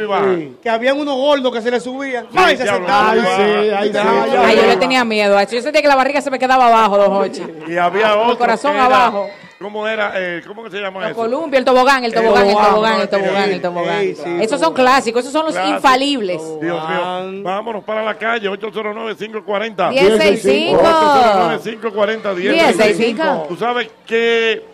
sub 0.00 0.08
baja. 0.10 0.34
Sí. 0.36 0.56
Que 0.62 0.68
habían 0.68 0.98
unos 0.98 1.14
gordos 1.16 1.50
que 1.50 1.62
se 1.62 1.70
le 1.70 1.80
subían. 1.80 2.26
Sí, 2.30 2.36
¡Ay, 2.38 2.56
se 2.58 2.66
sentaban! 2.66 3.18
Ay, 3.18 3.20
sí, 3.20 3.70
ay, 3.74 3.90
sí. 3.92 3.98
Ay, 4.38 4.56
yo 4.56 4.66
le 4.66 4.76
tenía 4.76 5.04
miedo 5.06 5.34
a 5.34 5.44
eso. 5.44 5.54
Yo 5.56 5.62
sentía 5.62 5.80
que 5.80 5.88
la 5.88 5.96
barriga 5.96 6.20
se 6.20 6.30
me 6.30 6.38
quedaba 6.38 6.66
abajo, 6.66 6.98
don 6.98 7.12
Hochi. 7.22 7.42
Y 7.68 7.78
había 7.78 8.14
otro. 8.18 8.36
corazón 8.36 8.72
que 8.72 8.76
era- 8.76 8.84
abajo. 8.86 9.30
¿Cómo 9.58 9.88
era? 9.88 10.12
Eh, 10.14 10.40
¿Cómo 10.46 10.62
que 10.62 10.70
se 10.70 10.80
llama 10.80 11.00
Los 11.00 11.10
eso? 11.10 11.20
columpios, 11.20 11.58
el 11.58 11.64
tobogán, 11.64 12.04
el 12.04 12.14
tobogán, 12.14 12.46
el 12.46 12.54
tobogán, 12.54 13.00
el 13.00 13.08
tobogán, 13.08 13.50
el 13.50 13.60
tobogán. 13.60 14.00
sí, 14.14 14.38
Esos 14.40 14.60
son 14.60 14.72
clásicos, 14.72 15.20
esos 15.22 15.32
son 15.32 15.46
los 15.46 15.54
Clásico. 15.54 15.76
infalibles. 15.76 16.40
Dios 16.60 16.88
mío. 16.88 17.42
Vámonos 17.42 17.82
para 17.82 18.04
la 18.04 18.16
calle, 18.16 18.48
809-540. 18.48 19.90
1065. 19.90 20.80
809-540, 20.80 22.34
1065. 22.36 23.46
Tú 23.48 23.56
sabes 23.56 23.90
que, 24.06 24.64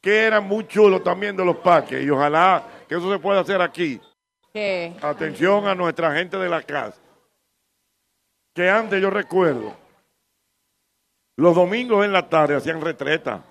que 0.00 0.22
era 0.24 0.40
muy 0.40 0.66
chulo 0.66 1.02
también 1.02 1.36
de 1.36 1.44
los 1.44 1.56
parques 1.56 2.02
y 2.02 2.08
ojalá 2.08 2.62
que 2.88 2.94
eso 2.94 3.12
se 3.12 3.18
pueda 3.18 3.40
hacer 3.40 3.60
aquí. 3.60 4.00
¿Qué? 4.54 4.94
Atención 5.02 5.66
a 5.68 5.74
nuestra 5.74 6.14
gente 6.14 6.38
de 6.38 6.48
la 6.48 6.62
casa. 6.62 6.98
Que 8.54 8.70
antes 8.70 9.02
yo 9.02 9.10
recuerdo, 9.10 9.76
los 11.36 11.54
domingos 11.54 12.06
en 12.06 12.12
la 12.14 12.26
tarde 12.26 12.56
hacían 12.56 12.80
retreta. 12.80 13.42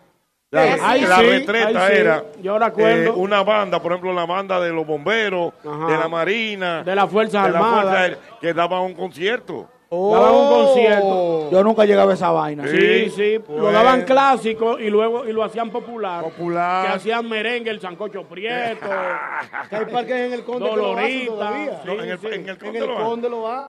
La, 0.50 0.62
ay, 0.82 1.02
la 1.02 1.18
sí, 1.18 1.26
retreta 1.26 1.86
ay, 1.86 1.92
sí. 1.94 2.00
era 2.00 2.24
Yo 2.42 2.58
eh, 2.58 3.10
una 3.10 3.44
banda, 3.44 3.82
por 3.82 3.92
ejemplo, 3.92 4.14
la 4.14 4.26
banda 4.26 4.62
de 4.62 4.72
los 4.72 4.88
bomberos, 4.88 5.54
Ajá. 5.66 5.88
de 5.88 5.98
la 5.98 6.08
Marina, 6.08 6.84
De 6.84 6.96
la. 6.96 7.06
Fuerza 7.06 7.44
Aérea, 7.44 8.18
que 8.40 8.54
daban 8.54 8.84
un 8.84 8.94
concierto. 8.94 9.70
Daban 9.92 10.36
un 10.36 10.50
concierto. 10.50 11.06
Oh. 11.06 11.50
Yo 11.52 11.64
nunca 11.64 11.84
llegaba 11.84 12.12
a 12.12 12.16
esa 12.16 12.32
vaina. 12.32 12.66
Sí, 12.66 13.10
sí, 13.10 13.40
pues. 13.46 13.60
lo 13.60 13.72
daban 13.74 14.04
clásico 14.04 14.80
y 14.80 14.90
luego 14.90 15.26
y 15.28 15.34
lo 15.34 15.44
hacían 15.44 15.70
popular. 15.70 16.24
Popular. 16.24 16.88
Que 16.88 16.94
hacían 16.94 17.28
merengue, 17.28 17.70
el 17.70 17.82
sancocho 17.82 18.24
prieto, 18.24 18.86
Que 19.70 19.76
hay 19.76 19.86
parques 19.86 20.16
en 20.16 20.34
el 20.34 20.46
Conde 20.46 20.70
que 20.70 20.76
lo 20.78 20.98
hacen 20.98 21.26
Dolorita. 21.26 21.84
No, 21.86 21.94
en 22.04 22.10
el, 22.10 22.20
sí. 22.20 22.28
en 22.28 22.34
el 22.44 22.50
En 22.50 22.56
Conde 22.56 22.80
el 22.80 22.88
lo. 22.88 22.96
Conde 22.96 23.30
lo 23.30 23.42
va. 23.42 23.68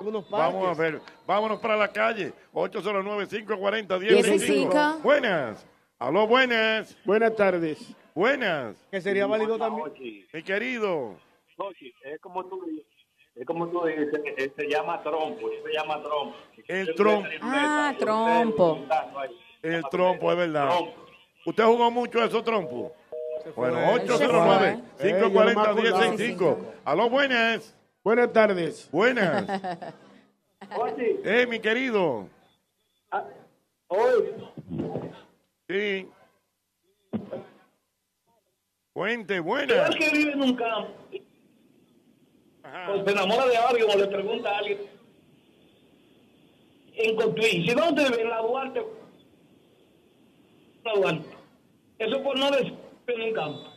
Algunos 0.00 0.24
parques. 0.24 0.54
Vamos 0.54 0.78
a 0.78 0.80
ver, 0.80 1.00
vámonos 1.26 1.60
para 1.60 1.76
la 1.76 1.88
calle, 1.88 2.32
809-540-1065. 2.54 3.98
1065. 4.00 4.98
Buenas, 5.02 5.66
aló, 6.00 6.26
buenas, 6.26 6.96
Buenas 7.04 7.36
tardes. 7.36 7.94
buenas, 8.14 8.76
Que 8.90 9.00
sería 9.00 9.26
válido 9.26 9.56
también. 9.58 10.26
mi 10.32 10.42
querido. 10.42 11.14
Sochi, 11.56 11.92
es 12.04 12.18
como 12.20 12.44
tú 12.46 12.60
dices, 12.64 12.86
es 13.36 13.46
como 13.46 13.68
tú 13.68 13.84
dices, 13.84 14.50
se 14.56 14.68
llama 14.68 15.02
trompo, 15.02 15.48
se 15.64 15.72
llama 15.72 16.02
trompo. 16.02 16.34
El 16.66 16.94
trompo. 16.94 17.28
Ah, 17.42 17.94
trompo. 17.98 18.78
El 19.62 19.82
trompo, 19.90 20.32
es 20.32 20.38
verdad. 20.38 20.68
Trompo. 20.68 20.94
¿Usted 21.46 21.64
jugó 21.64 21.90
mucho 21.90 22.22
eso, 22.24 22.42
trompo? 22.42 22.92
Bueno, 23.56 23.78
Él 23.94 24.08
se 24.08 24.28
fue. 24.28 24.76
809-540-1065. 24.98 26.58
Aló, 26.84 27.08
buenas, 27.08 27.74
Buenas 28.02 28.32
tardes. 28.32 28.88
buenas. 28.90 29.44
Oye, 30.78 31.20
Eh, 31.24 31.46
mi 31.46 31.58
querido. 31.60 32.28
hoy, 33.88 34.34
Sí. 35.70 36.08
Cuente, 38.92 39.38
buena. 39.40 39.86
es 39.86 39.96
que 39.96 40.10
vive 40.10 40.32
en 40.32 40.42
un 40.42 40.56
campo. 40.56 40.90
O 42.88 43.04
se 43.04 43.10
enamora 43.12 43.46
de 43.46 43.56
alguien 43.56 43.88
o 43.90 43.96
le 43.96 44.06
pregunta 44.08 44.50
a 44.50 44.58
alguien. 44.58 44.78
En 46.94 47.16
Cotuí. 47.16 47.66
Si 47.68 47.74
dónde 47.74 48.04
vive 48.10 48.22
en 48.22 48.30
la 48.30 48.38
Duarte. 48.42 48.84
La 50.84 50.92
Duarte. 50.94 51.36
Eso 51.98 52.22
por 52.22 52.36
no 52.38 52.50
decir 52.50 52.76
en 53.06 53.20
un 53.22 53.32
campo. 53.34 53.70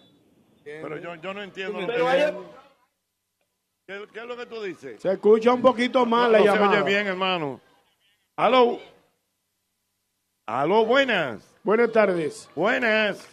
Pero 0.64 0.98
yo, 0.98 1.16
yo 1.16 1.34
no 1.34 1.44
entiendo. 1.44 1.80
lo 1.82 1.88
Pero 1.88 2.06
que 2.06 2.10
hay- 2.12 2.22
es. 2.22 2.34
¿Qué, 3.86 4.08
qué 4.14 4.20
es 4.20 4.26
lo 4.26 4.38
que 4.38 4.46
tú 4.46 4.62
dices? 4.64 5.02
Se 5.02 5.12
escucha 5.12 5.54
un 5.54 5.62
poquito 5.62 6.06
mal 6.06 6.32
la 6.32 6.40
no 6.40 6.46
se 6.46 6.50
llamada. 6.52 6.82
oye 6.84 6.92
bien, 6.94 7.06
hermano. 7.08 7.62
Aló. 8.36 8.80
Aló, 10.48 10.86
buenas. 10.86 11.53
Buenas 11.64 11.92
tardes. 11.94 12.50
Buenas. 12.56 13.26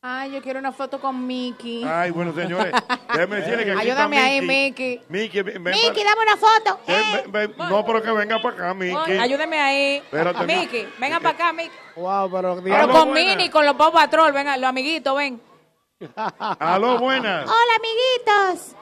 Ay, 0.00 0.32
yo 0.32 0.40
quiero 0.40 0.60
una 0.60 0.72
foto 0.72 0.98
con 0.98 1.26
Mickey. 1.26 1.84
Ay, 1.84 2.10
bueno, 2.10 2.32
señores. 2.32 2.72
Déjeme 3.12 3.36
decirle 3.36 3.64
que 3.64 3.72
aquí 3.72 3.80
Ayúdame 3.82 4.16
está 4.16 4.28
ahí, 4.28 4.40
Mickey. 4.40 4.98
Mickey. 4.98 5.02
Mickey, 5.08 5.42
ven, 5.42 5.64
ven 5.64 5.74
Mickey, 5.74 6.04
para- 6.04 6.10
dame 6.10 6.22
una 6.22 6.36
foto. 6.36 6.80
ven, 6.86 7.32
ven, 7.32 7.54
ven. 7.58 7.68
No, 7.68 7.84
pero 7.84 8.02
que 8.02 8.10
venga 8.12 8.40
para 8.40 8.54
acá, 8.54 8.74
Mickey. 8.74 9.18
Ayúdeme 9.18 9.58
ahí. 9.60 9.96
Espérate. 9.96 10.46
Mickey, 10.46 10.88
venga 10.98 11.20
para 11.20 11.30
acá, 11.30 11.52
Mickey. 11.52 11.78
Wow, 11.96 12.30
pero, 12.30 12.62
Pero 12.62 12.88
con 12.88 13.12
Mini, 13.12 13.50
con 13.50 13.66
los 13.66 13.74
Pop 13.74 13.92
Patrol, 13.92 14.32
venga, 14.32 14.56
los 14.56 14.68
amiguitos, 14.70 15.14
ven. 15.16 15.40
Aló, 16.58 16.98
buenas. 16.98 17.44
Hola, 17.44 17.76
amiguitos. 17.76 18.76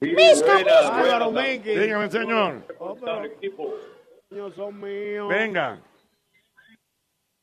Misca, 0.00 1.30
Mickey. 1.32 1.76
Dígame, 1.78 2.10
señor. 2.10 2.62
Niños 4.30 4.54
son 4.54 4.80
míos. 4.80 5.28
Venga. 5.28 5.80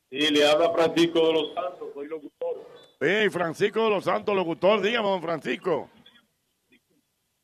Y 0.09 0.29
le 0.29 0.47
habla 0.47 0.71
Francisco 0.71 1.27
de 1.27 1.33
los 1.33 1.53
Santos, 1.53 1.89
soy 1.93 2.07
locutor. 2.07 2.67
Hey, 2.99 3.29
Francisco 3.29 3.83
de 3.83 3.89
los 3.89 4.03
Santos, 4.03 4.35
locutor. 4.35 4.81
Dígame, 4.81 5.09
don 5.09 5.21
Francisco. 5.21 5.89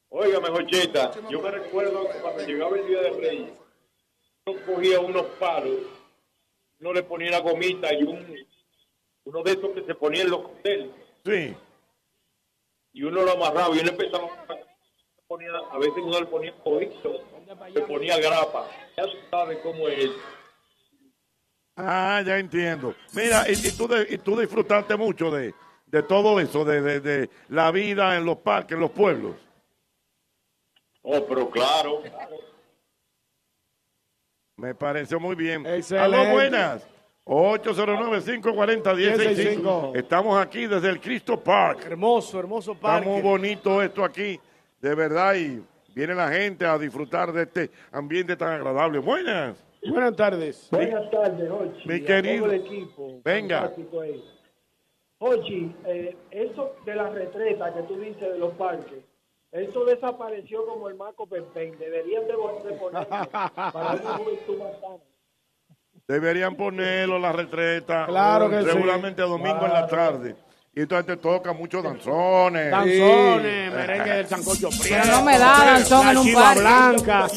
Oiga, 0.10 0.40
mejor 0.40 0.66
cheta, 0.68 1.12
yo 1.30 1.42
me 1.42 1.52
recuerdo 1.52 2.10
que 2.10 2.20
cuando 2.20 2.46
llegaba 2.46 2.78
el 2.78 2.88
Día 2.88 3.02
de 3.02 3.10
Reyes, 3.12 3.50
uno 4.46 4.60
cogía 4.66 5.00
unos 5.00 5.26
palos, 5.40 5.80
uno 6.80 6.94
le 6.94 7.04
ponía 7.04 7.30
una 7.30 7.40
gomita 7.40 7.94
y 7.94 8.04
un, 8.04 8.48
uno 9.24 9.44
de 9.44 9.52
esos 9.52 9.72
que 9.72 9.84
se 9.84 9.96
ponía 9.96 10.24
en 10.24 10.32
los 10.32 10.42
hoteles. 10.42 10.90
Sí. 11.24 11.56
Y 12.92 13.04
uno 13.04 13.24
lo 13.24 13.32
amarraba 13.32 13.74
y 13.74 13.80
uno 13.80 13.90
empezaba 13.92 14.26
a 14.26 14.62
a 15.72 15.78
veces 15.78 15.98
uno 15.98 16.20
le 16.20 16.26
ponía 16.26 16.54
codito, 16.64 17.22
le 17.74 17.82
ponía 17.82 18.18
grapa. 18.18 18.68
Ya 18.98 19.04
se 19.06 19.30
sabe 19.30 19.62
cómo 19.62 19.88
es. 19.88 20.10
Ah, 21.84 22.22
ya 22.26 22.38
entiendo. 22.38 22.94
Mira, 23.14 23.46
y, 23.50 23.54
y 23.54 23.72
tú, 23.72 23.88
de- 23.88 24.08
y 24.10 24.18
tú 24.18 24.40
disfrutaste 24.40 24.96
mucho 24.96 25.32
de, 25.32 25.54
de 25.88 26.04
todo 26.04 26.40
eso, 26.40 26.64
de, 26.66 26.82
de- 26.82 27.00
de 27.00 27.30
la 27.50 27.72
vida 27.72 28.16
en 28.18 28.26
los 28.26 28.38
parques, 28.38 28.76
en 28.76 28.82
los 28.82 28.92
pueblos. 28.92 29.36
Oh, 31.04 31.26
pero 31.28 31.50
claro. 31.50 32.04
Me 34.58 34.76
pareció 34.76 35.20
muy 35.20 35.36
bien. 35.36 35.66
Excelente. 35.66 36.16
Aló, 36.18 36.32
buenas. 36.32 36.88
809-540-165. 37.26 39.96
Estamos 39.96 40.40
aquí 40.40 40.68
desde 40.68 40.90
el 40.90 41.00
Cristo 41.00 41.40
Park. 41.40 41.84
Hermoso, 41.86 42.40
hermoso 42.40 42.74
Está 42.74 42.82
parque. 42.88 43.08
muy 43.10 43.22
bonito 43.22 43.82
esto 43.82 44.04
aquí, 44.04 44.40
de 44.80 44.96
verdad, 44.96 45.36
y 45.36 45.64
viene 45.96 46.14
la 46.16 46.30
gente 46.30 46.66
a 46.66 46.78
disfrutar 46.78 47.32
de 47.32 47.44
este 47.44 47.72
ambiente 47.92 48.36
tan 48.36 48.50
agradable. 48.54 49.00
Buenas. 49.00 49.56
Buenas 49.90 50.16
tardes. 50.16 50.68
Buenas 50.72 51.10
tardes, 51.10 51.50
Ochi. 51.50 51.88
Mi 51.88 51.96
a 51.96 52.06
querido. 52.06 52.44
todo 52.46 52.54
el 52.54 52.62
equipo. 52.62 53.22
Venga. 53.24 53.72
Ochi, 55.20 55.76
eh, 55.86 56.16
eso 56.32 56.76
de 56.86 56.96
la 56.96 57.10
retreta 57.10 57.74
que 57.74 57.82
tú 57.84 57.98
dices 58.00 58.34
de 58.34 58.40
los 58.40 58.54
parques, 58.56 59.04
eso 59.52 59.86
desapareció 59.86 60.66
como 60.66 60.88
el 60.90 60.96
Marco 60.96 61.26
Pepén. 61.28 61.78
Deberían 61.78 62.24
de, 62.28 62.34
de 62.34 62.74
ponerlo 62.78 63.08
para 63.10 63.94
una 64.02 64.18
juventud 64.18 64.58
más 64.60 64.80
sana. 64.80 65.04
Deberían 66.08 66.56
ponerlo 66.56 67.18
en 67.18 67.22
la 67.22 67.32
retreta. 67.32 68.06
Claro 68.08 68.50
que 68.50 68.60
sí. 68.60 68.66
Regularmente 68.66 69.22
domingo 69.22 69.66
en 69.66 69.74
la 69.74 69.88
tarde. 69.88 70.36
Y 70.74 70.82
entonces 70.82 71.06
te 71.06 71.18
toca 71.18 71.52
muchos 71.54 71.84
danzones. 71.84 72.72
Danzones, 72.72 73.74
merengue 73.74 74.10
del 74.12 74.28
sancocho 74.28 74.70
prieto. 74.70 75.02
Pero 75.04 75.18
no 75.18 75.24
me 75.24 75.38
da 75.38 75.66
danzón 75.66 76.08
en 76.10 76.18
un 76.18 76.34
parque. 76.34 76.60
blanca. 76.62 77.28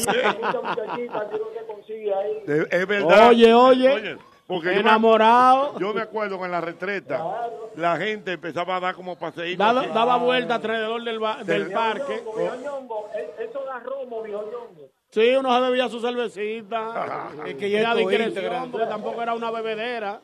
Esta 2.21 2.27
muchachita, 2.27 2.45
¿qué 2.45 2.53
es 2.55 2.69
que? 2.69 2.75
De- 2.77 2.81
es 2.81 2.87
verdad. 2.87 3.29
Oye, 3.29 3.53
oye. 3.53 4.17
porque 4.47 4.67
yo 4.67 4.73
me- 4.75 4.79
Enamorado. 4.81 5.79
Yo 5.79 5.93
me 5.93 6.01
acuerdo 6.01 6.37
que 6.39 6.45
en 6.45 6.51
la 6.51 6.61
retreta 6.61 7.49
la 7.75 7.97
gente 7.97 8.33
empezaba 8.33 8.75
a 8.77 8.79
dar 8.79 8.95
como 8.95 9.17
paseítos. 9.17 9.57
Daba, 9.93 10.17
vuelta 10.17 10.55
alrededor 10.55 11.03
del, 11.03 11.19
ba- 11.19 11.43
del 11.43 11.71
parque. 11.71 12.23
Ñongo, 12.63 13.09
eso 13.39 13.63
da 13.65 13.79
romo, 13.79 14.21
viejo 14.21 14.43
Ñongo. 14.43 14.89
Sí, 15.09 15.33
uno 15.35 15.53
se 15.55 15.61
bebía 15.61 15.87
su 15.89 15.99
cervecita. 16.01 17.29
y 17.47 17.53
que 17.55 17.69
llega 17.69 17.91
a 17.91 17.93
Esto 17.97 18.09
discreción, 18.09 18.71
porque 18.71 18.87
tampoco 18.87 19.21
era 19.21 19.33
una 19.33 19.49
bebedera. 19.51 20.19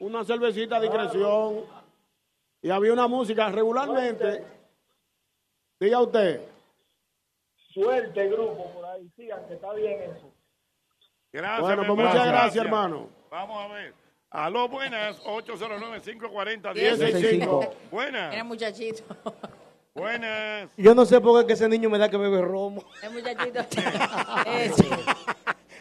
Una 0.00 0.24
cervecita 0.24 0.76
a 0.76 0.80
discreción. 0.80 1.60
Y 2.60 2.70
había 2.70 2.92
una 2.92 3.06
música 3.06 3.48
regularmente. 3.50 4.44
Diga 5.78 6.00
usted. 6.00 6.40
Suerte, 7.72 8.28
grupo, 8.28 8.70
por 8.72 8.84
ahí. 8.86 9.08
Sigan, 9.16 9.46
que 9.46 9.54
está 9.54 9.72
bien 9.74 10.00
eso. 10.02 10.23
Gracias, 11.34 11.60
Bueno, 11.62 11.82
pues 11.82 11.88
hermano, 11.88 12.08
muchas 12.10 12.28
gracias, 12.28 12.64
hermano. 12.64 13.08
Vamos 13.28 13.64
a 13.64 13.74
ver. 13.74 13.92
Aló, 14.30 14.68
buenas. 14.68 15.20
809-540-165. 15.24 16.74
165. 16.74 17.74
Buenas. 17.90 18.30
Mira, 18.30 18.44
muchachito. 18.44 19.02
Buenas. 19.94 20.70
Yo 20.76 20.94
no 20.94 21.04
sé 21.04 21.20
por 21.20 21.40
qué 21.40 21.46
que 21.48 21.52
ese 21.54 21.68
niño 21.68 21.90
me 21.90 21.98
da 21.98 22.08
que 22.08 22.16
bebe 22.16 22.40
romo. 22.40 22.84
El 23.02 23.10
muchachito. 23.10 23.60
Ese. 24.46 24.88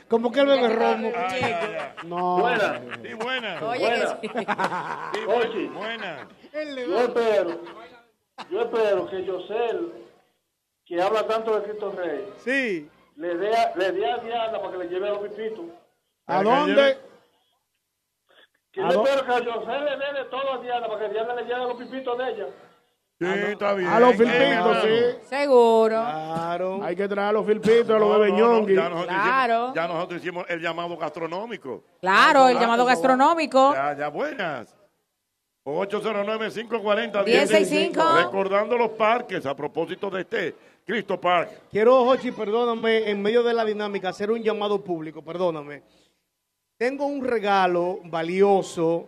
¿Cómo 0.08 0.32
que 0.32 0.40
él 0.40 0.48
bebe 0.48 0.70
romo? 0.70 1.12
Ay, 1.16 1.42
ay, 1.44 1.54
ay. 1.54 2.08
No. 2.08 2.38
Buenas. 2.40 2.82
Sí, 3.04 3.14
buenas. 3.14 3.62
Oye, 3.62 3.90
que 3.90 4.08
sí. 4.08 4.30
Sí, 5.14 5.20
Oye. 5.28 5.70
buenas. 5.70 6.28
Yo 6.52 7.00
espero, 7.00 7.62
yo 8.50 8.62
espero 8.62 9.08
que 9.08 9.24
Yosel, 9.24 9.94
que 10.86 11.00
habla 11.00 11.28
tanto 11.28 11.60
de 11.60 11.64
Cristo 11.68 11.92
Rey, 11.96 12.28
Sí. 12.44 12.90
Le 13.16 13.36
dé 13.38 13.56
a, 13.56 13.76
le 13.76 13.92
dé 13.92 14.12
a 14.12 14.18
Diana 14.18 14.60
para 14.60 14.72
que 14.72 14.78
le 14.80 14.88
lleve 14.90 15.08
a 15.08 15.12
los 15.12 15.20
pipitos. 15.30 15.66
¿A 16.28 16.44
dónde? 16.44 16.98
Que 18.72 18.82
¿A 18.82 18.90
yo 18.90 19.04
Yosel 19.06 19.86
le 19.86 19.98
dé 19.98 20.14
de 20.20 20.26
todo 20.32 20.54
a 20.54 20.58
Diana 20.60 20.88
para 20.88 21.00
que 21.08 21.14
Diana 21.14 21.36
le 21.36 21.42
lleve 21.44 21.56
a 21.56 21.68
los 21.68 21.76
pipitos 21.78 22.18
de 22.18 22.30
ella. 22.32 22.48
Sí, 23.20 23.26
está 23.30 23.74
bien. 23.76 23.88
A 23.90 24.00
los 24.00 24.12
Eh, 24.14 24.18
filpitos, 24.18 24.78
sí. 24.82 25.28
Seguro. 25.28 25.96
Claro. 26.02 26.84
Hay 26.84 26.96
que 26.96 27.08
traer 27.08 27.30
a 27.30 27.32
los 27.32 27.46
filpitos, 27.46 27.90
a 27.92 28.00
los 28.00 28.10
No, 28.30 28.66
Claro. 28.66 29.04
hicimos, 29.06 29.74
ya 29.76 29.88
nosotros 29.88 30.22
hicimos 30.22 30.46
el 30.50 30.60
llamado 30.60 30.98
gastronómico. 30.98 31.84
Claro, 32.02 32.50
el 32.50 32.58
Ah, 32.58 32.60
llamado 32.60 32.84
gastronómico. 32.86 33.74
Ya, 33.74 33.96
ya, 33.96 34.08
buenas. 34.10 34.76
809-540-165. 35.66 37.24
165. 37.26 38.02
Recordando 38.18 38.78
los 38.78 38.90
parques 38.92 39.46
a 39.46 39.56
propósito 39.56 40.10
de 40.10 40.22
este 40.22 40.56
Cristo 40.86 41.20
Park. 41.20 41.50
Quiero, 41.72 42.04
Jochi, 42.04 42.32
perdóname, 42.32 43.10
en 43.10 43.22
medio 43.22 43.42
de 43.42 43.54
la 43.54 43.64
dinámica, 43.64 44.10
hacer 44.10 44.30
un 44.32 44.44
llamado 44.44 44.84
público, 44.84 45.22
perdóname. 45.22 45.82
Tengo 46.78 47.06
un 47.06 47.24
regalo 47.24 48.00
valioso. 48.06 49.08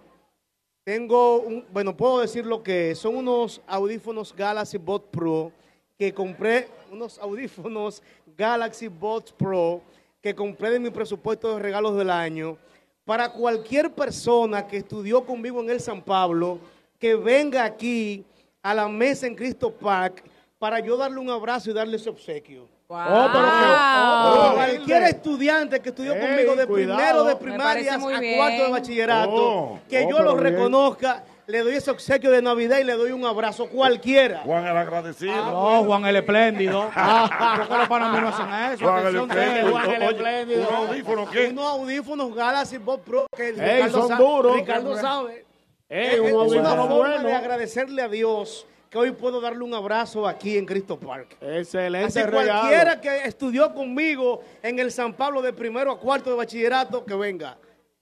Tengo, 0.85 1.41
un, 1.41 1.65
bueno, 1.71 1.97
puedo 1.97 2.19
decir 2.19 2.45
lo 2.45 2.63
que 2.63 2.91
es. 2.91 2.99
Son 2.99 3.15
unos 3.15 3.61
audífonos 3.67 4.33
Galaxy 4.33 4.77
Bot 4.77 5.09
Pro 5.09 5.51
que 5.97 6.13
compré, 6.13 6.69
unos 6.91 7.19
audífonos 7.19 8.01
Galaxy 8.37 8.87
Bot 8.87 9.33
Pro 9.33 9.81
que 10.21 10.33
compré 10.33 10.71
de 10.71 10.79
mi 10.79 10.89
presupuesto 10.89 11.53
de 11.53 11.61
regalos 11.61 11.97
del 11.97 12.09
año 12.09 12.57
para 13.03 13.31
cualquier 13.31 13.91
persona 13.93 14.65
que 14.65 14.77
estudió 14.77 15.25
conmigo 15.25 15.61
en 15.61 15.69
el 15.69 15.79
San 15.79 16.01
Pablo, 16.01 16.59
que 16.99 17.15
venga 17.15 17.63
aquí 17.63 18.25
a 18.61 18.73
la 18.73 18.87
mesa 18.87 19.27
en 19.27 19.35
Cristo 19.35 19.71
Park 19.71 20.23
para 20.65 20.79
yo 20.79 20.97
darle 20.97 21.19
un 21.19 21.29
abrazo 21.29 21.69
y 21.69 21.73
darle 21.73 21.97
ese 21.97 22.09
obsequio. 22.09 22.67
Wow. 22.87 22.97
Oh, 22.97 23.29
pero 23.31 23.45
que- 23.45 23.51
oh, 23.69 24.33
oh, 24.49 24.53
Cualquier 24.55 25.03
estudiante 25.03 25.79
que 25.79 25.89
estudió 25.89 26.19
conmigo 26.19 26.55
de 26.55 26.65
cuidado. 26.65 26.97
primero 26.97 27.23
de 27.23 27.35
primaria 27.35 27.93
a 27.93 28.19
bien. 28.19 28.37
cuarto 28.37 28.63
de 28.63 28.71
bachillerato, 28.71 29.31
Oh, 29.35 29.79
que 29.87 30.05
oh, 30.05 30.09
yo 30.09 30.23
lo 30.23 30.35
bien. 30.35 30.43
reconozca, 30.55 31.23
le 31.45 31.59
doy 31.59 31.75
ese 31.75 31.91
obsequio 31.91 32.31
de 32.31 32.41
Navidad 32.41 32.79
y 32.79 32.83
le 32.83 32.93
doy 32.93 33.11
un 33.11 33.23
abrazo 33.25 33.67
cualquiera. 33.69 34.41
Juan 34.43 34.65
el 34.65 34.75
agradecido. 34.75 35.35
No, 35.35 35.83
Juan 35.83 36.03
el 36.07 36.15
espléndido. 36.15 36.89
¿Por 37.57 37.67
qué 37.67 37.77
los 37.77 37.87
panameños 37.87 38.21
no 38.23 38.29
hacen 38.29 38.73
eso? 38.73 38.85
Juan 38.85 39.05
el 39.05 39.15
espléndido. 39.17 39.67
eh, 39.67 39.71
Juan 39.71 39.89
el 39.91 40.01
Oye, 40.01 40.09
espléndido. 40.15 40.67
¿Un 40.69 40.75
audífono 40.87 41.29
qué? 41.29 41.47
Unos 41.49 41.65
audífonos 41.67 42.33
Galaxy 42.35 42.77
Bob 42.79 43.01
Pro 43.01 43.27
que 43.37 43.49
Ey, 43.49 43.51
Ricardo, 43.51 43.99
son 43.99 44.07
sa- 44.07 44.15
duros. 44.15 44.55
Ricardo 44.55 44.97
sabe. 44.97 45.45
Ey, 45.87 46.15
Es 46.15 46.19
un 46.19 46.57
una 46.57 46.69
forma 46.75 46.85
bueno. 46.95 47.23
de 47.27 47.33
agradecerle 47.35 48.01
a 48.01 48.07
Dios 48.07 48.65
que 48.95 48.99
hoy 48.99 49.11
puedo 49.11 49.41
darle 49.41 49.61
un 49.61 49.73
abrazo 49.73 50.25
aquí 50.25 50.57
en 50.57 50.65
Cristo 50.65 50.97
Park. 50.97 51.35
Excelente 51.41 52.17
Así 52.17 52.21
regalo. 52.23 52.61
cualquiera 52.61 53.01
que 53.01 53.23
estudió 53.25 53.73
conmigo 53.73 54.41
en 54.63 54.79
el 54.79 54.89
San 54.89 55.13
Pablo 55.13 55.41
de 55.41 55.51
primero 55.51 55.91
a 55.91 55.99
cuarto 55.99 56.29
de 56.29 56.37
bachillerato, 56.37 57.03
que 57.03 57.13
venga. 57.13 57.57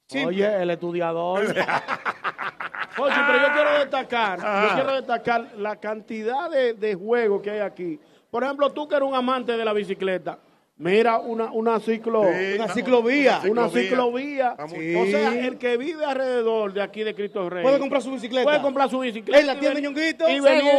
Simple. 0.06 0.28
Oye, 0.28 0.62
el 0.62 0.70
estudiador. 0.70 1.48
Jochi, 2.96 3.16
pero 3.26 3.42
yo 3.42 3.54
quiero 3.54 3.80
destacar, 3.80 4.38
yo 4.38 4.76
quiero 4.76 4.96
destacar 4.98 5.52
la 5.58 5.78
cantidad 5.78 6.48
de, 6.52 6.76
de 6.76 6.94
juegos 6.94 7.42
que 7.42 7.50
hay 7.50 7.62
aquí. 7.62 8.00
Por 8.30 8.44
ejemplo, 8.44 8.72
tú 8.72 8.88
que 8.88 8.96
eres 8.96 9.10
un 9.10 9.16
amante 9.16 9.58
de 9.58 9.66
la 9.66 9.74
bicicleta, 9.74 10.38
mira 10.84 11.20
una, 11.20 11.52
una 11.52 11.80
ciclo, 11.80 12.24
Sí, 12.24 12.54
una 12.56 12.68
ciclovía. 12.74 13.42
una 13.50 13.70
ciclovía. 13.70 14.56
ciclovía. 14.58 14.68
Sí. 14.68 14.96
O 14.96 15.06
sea, 15.06 15.48
el 15.48 15.58
que 15.58 15.78
vive 15.78 16.04
alrededor 16.06 16.74
de 16.74 16.82
aquí 16.82 17.04
de 17.04 17.16
Cristo 17.16 17.50
Rey 17.50 17.64
Puede 17.64 17.80
comprar 17.80 18.02
su 18.02 18.12
bicicleta. 18.12 18.44
Puede 18.44 18.62
comprar 18.62 18.90
su 18.90 19.00
bicicleta. 19.00 19.40
En 19.40 19.48
la 19.48 19.54
y 19.56 19.58
tienda 19.60 19.76
ven- 19.80 19.84
Ñonguito. 19.86 20.30
Y 20.30 20.40
venir, 20.40 20.72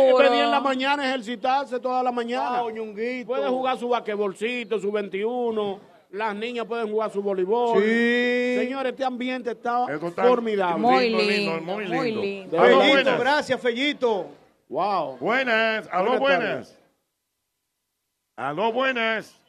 en 0.43 0.51
la 0.51 0.61
mañana, 0.61 1.07
ejercitarse 1.09 1.81
toda 1.81 2.03
la 2.03 2.13
mañana. 2.13 2.61
Wow, 2.63 2.71
Ñonguito. 2.71 3.27
Puede 3.27 3.49
jugar 3.49 3.79
su 3.79 3.89
basquetbolcito, 3.89 4.79
su 4.79 4.93
21. 4.93 5.81
Las 6.11 6.37
niñas 6.37 6.65
pueden 6.67 6.89
jugar 6.91 7.11
su 7.11 7.21
voleibol. 7.23 7.83
Sí. 7.83 8.57
Señores, 8.59 8.93
este 8.93 9.05
ambiente 9.05 9.51
está 9.51 9.87
formidable. 10.15 10.79
Muy 10.79 11.11
lindo, 11.11 11.23
lindo, 11.25 11.61
muy 11.61 11.87
muy 11.89 12.05
lindo. 12.13 12.21
lindo. 12.23 12.59
Fellito, 12.61 12.89
buenas. 12.89 13.19
gracias, 13.19 13.61
Fellito. 13.61 14.27
Wow. 14.69 15.17
Buenas, 15.19 15.89
aló, 15.91 16.19
Buenas 16.19 16.21
buenas. 16.21 16.79
Aló, 18.37 18.73
buenas. 18.73 19.41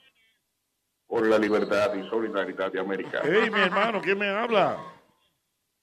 Por 1.16 1.26
la 1.28 1.38
libertad 1.40 1.94
y 1.96 2.06
solidaridad 2.10 2.74
de 2.74 2.80
América. 2.82 3.22
Hey, 3.24 3.50
mi 3.50 3.62
hermano, 3.62 4.02
¿quién 4.02 4.18
me 4.20 4.28
habla? 4.28 4.76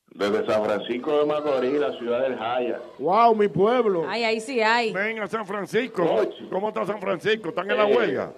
Desde 0.09 0.45
San 0.45 0.63
Francisco 0.63 1.21
de 1.21 1.25
Macorís, 1.25 1.73
la 1.81 1.91
ciudad 1.97 2.21
del 2.21 2.37
Jaya. 2.37 2.79
Wow, 2.99 3.35
mi 3.35 3.49
pueblo. 3.49 4.05
Ay, 4.07 4.25
ahí 4.25 4.41
sí 4.41 4.61
hay. 4.61 4.93
Venga, 4.93 5.27
San 5.29 5.47
Francisco. 5.47 6.07
¿Cómo 6.51 6.69
está 6.69 6.85
San 6.85 7.01
Francisco? 7.01 7.49
¿Están 7.49 7.71
en 7.71 7.79
la 7.79 7.89
Eh, 7.89 7.97
huelga? 7.97 8.33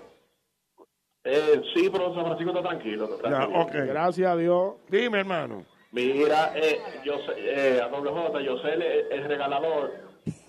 Eh, 1.24 1.62
sí, 1.74 1.90
pero 1.90 2.14
San 2.14 2.26
Francisco 2.26 2.52
está 2.56 2.62
tranquilo. 2.68 3.16
está 3.16 3.28
Ya. 3.28 3.84
Gracias 3.86 4.30
a 4.30 4.36
Dios. 4.36 4.74
Dime, 4.88 5.18
hermano. 5.18 5.64
Mira, 5.90 6.52
eh, 6.54 6.80
yo 7.04 7.14
sé, 7.26 7.32
eh, 7.38 7.80
a 7.82 7.88
doble 7.88 8.12
J, 8.12 8.40
yo 8.40 8.56
sé 8.58 8.72
el, 8.74 8.82
el 8.82 9.24
regalador. 9.24 9.90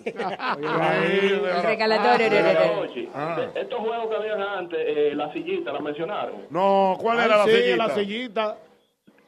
El 0.06 1.62
regalador. 1.62 2.18
Mira, 2.20 2.72
Ochi, 2.80 3.08
Ah. 3.14 3.46
Estos 3.54 3.78
juegos 3.80 4.08
que 4.08 4.16
habían 4.16 4.42
antes, 4.42 4.78
eh, 4.80 5.12
la 5.14 5.32
sillita, 5.32 5.72
la 5.72 5.80
mencionaron. 5.80 6.46
No, 6.50 6.96
¿cuál 7.00 7.20
Ay, 7.20 7.26
era 7.26 7.36
la 7.38 7.44
sí, 7.44 7.50
sillita? 7.50 7.76
la 7.76 7.90
sillita. 7.94 8.56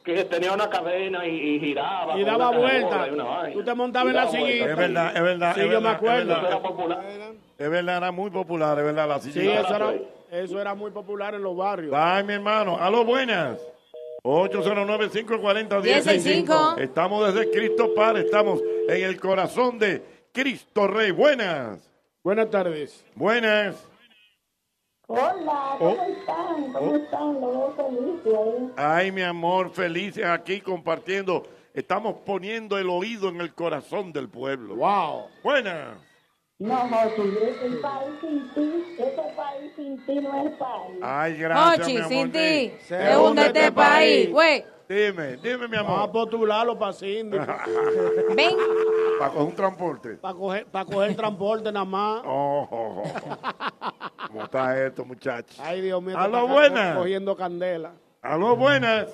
Que 0.03 0.23
tenía 0.25 0.51
una 0.53 0.69
cadena 0.69 1.25
y, 1.27 1.35
y 1.35 1.59
giraba. 1.59 2.17
Y 2.17 2.23
daba 2.23 2.51
vuelta. 2.51 3.07
y. 3.49 3.53
Tú 3.53 3.63
te 3.63 3.73
montabas 3.75 4.09
en 4.09 4.15
la 4.15 4.27
sillita. 4.27 4.69
Es 4.71 4.77
verdad, 4.77 5.15
es 5.15 5.21
verdad. 5.21 5.53
Sí, 5.55 5.59
es 5.61 5.65
yo 5.65 5.71
verdad, 5.73 5.81
me 5.83 5.89
es 5.89 5.95
acuerdo. 5.95 6.27
verdad. 6.27 6.47
Era 6.47 6.61
popular. 6.61 7.03
Es 7.57 7.69
verdad, 7.69 7.97
era 7.97 8.11
muy 8.11 8.29
popular, 8.29 8.77
es 8.79 8.85
verdad, 8.85 9.07
la 9.07 9.19
Sí, 9.19 9.31
sillita. 9.33 9.61
eso 9.61 9.75
era, 9.75 9.93
eso 10.31 10.61
era 10.61 10.73
muy 10.75 10.91
popular 10.91 11.33
en 11.35 11.41
los 11.43 11.55
barrios. 11.57 11.93
Ay, 11.95 12.23
mi 12.23 12.33
hermano. 12.33 12.77
Aló, 12.79 13.03
buenas. 13.03 13.59
809-540-1065. 14.23 16.77
Estamos 16.79 17.33
desde 17.33 17.51
Cristo 17.51 17.93
Par, 17.93 18.17
estamos 18.17 18.61
en 18.87 19.03
el 19.03 19.19
corazón 19.19 19.77
de 19.79 20.01
Cristo 20.33 20.87
Rey. 20.87 21.11
Buenas. 21.11 21.79
Buenas 22.23 22.49
tardes. 22.49 23.05
Buenas. 23.15 23.85
Hola, 25.07 25.75
Oh. 25.79 25.95
¿cómo 25.95 26.03
están? 26.03 26.73
¿Cómo 26.73 26.95
están? 26.95 27.41
Los 27.41 27.51
veo 27.51 27.75
felices 27.75 28.33
ahí. 28.35 28.71
Ay, 28.77 29.11
mi 29.11 29.21
amor, 29.23 29.71
felices 29.71 30.23
aquí 30.25 30.61
compartiendo. 30.61 31.47
Estamos 31.73 32.17
poniendo 32.25 32.77
el 32.77 32.89
oído 32.89 33.29
en 33.29 33.41
el 33.41 33.53
corazón 33.55 34.11
del 34.13 34.29
pueblo. 34.29 34.75
Wow. 34.75 35.27
Buenas. 35.43 35.97
No, 36.59 36.75
Jochi, 36.75 37.37
este 37.41 37.69
país 37.77 38.09
sin 38.19 38.49
ti, 38.53 38.83
este 38.97 39.21
país 39.37 39.71
sin 39.77 40.05
ti 40.05 40.15
no 40.15 40.45
es 40.45 40.51
país. 40.57 40.99
Ay, 41.01 41.37
gracias, 41.37 41.79
Ochi, 41.87 41.93
mi 41.93 41.99
amor. 41.99 42.09
sin 42.11 42.31
ti, 42.33 42.73
se 42.81 43.17
hunde 43.17 43.45
este 43.45 43.71
país. 43.71 44.29
Güey, 44.29 44.65
Dime, 44.89 45.37
dime, 45.37 45.67
mi 45.67 45.77
Vamos 45.77 45.91
a 45.91 46.03
amor. 46.03 46.11
postularlo 46.11 46.77
para 46.77 46.91
síndico. 46.93 47.45
ven. 48.35 48.57
Para 49.19 49.31
coger 49.31 49.47
un 49.47 49.55
transporte. 49.55 50.09
para 50.15 50.33
coger, 50.33 50.65
para 50.65 50.85
coger 50.85 51.15
transporte 51.15 51.71
nada 51.71 51.85
más. 51.85 52.23
Oh, 52.25 52.67
oh, 52.69 53.03
oh. 53.05 54.27
¿Cómo 54.27 54.43
está 54.43 54.85
esto, 54.85 55.05
muchachos? 55.05 55.57
Ay, 55.61 55.79
Dios 55.79 56.01
mío. 56.01 56.17
Te 56.17 56.25
está 56.25 56.41
buenas. 56.41 56.97
Cogiendo 56.97 57.35
candela. 57.37 57.93
Aló, 58.21 58.55
buenas. 58.57 59.07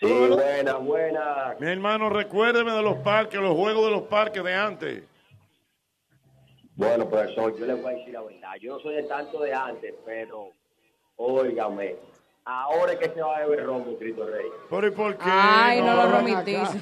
Sí, 0.00 0.06
buena, 0.28 0.74
buena. 0.74 1.54
Mi 1.60 1.68
hermano, 1.68 2.10
recuérdeme 2.10 2.72
de 2.72 2.82
los 2.82 2.96
parques, 2.96 3.40
los 3.40 3.54
juegos 3.54 3.84
de 3.84 3.90
los 3.92 4.02
parques 4.02 4.42
de 4.42 4.54
antes. 4.54 5.04
Bueno, 6.76 7.08
profesor, 7.08 7.56
yo 7.58 7.66
le 7.66 7.74
voy 7.74 7.92
a 7.94 7.96
decir 7.96 8.12
la 8.14 8.22
verdad. 8.22 8.52
Yo 8.60 8.74
no 8.74 8.80
soy 8.80 8.96
de 8.96 9.02
tanto 9.04 9.40
de 9.40 9.54
antes, 9.54 9.94
pero, 10.04 10.48
óigame, 11.16 11.96
ahora 12.44 12.92
es 12.92 12.98
que 12.98 13.10
se 13.10 13.22
va 13.22 13.36
a 13.36 13.40
beber 13.46 13.64
ron 13.64 13.84
con 13.84 13.96
Cristo 13.96 14.26
Rey. 14.26 14.46
¿Pero 14.68 14.86
y 14.86 14.90
por 14.90 15.16
qué? 15.16 15.24
Ay, 15.24 15.80
no 15.80 15.94
lo 15.94 16.00
acá. 16.02 16.22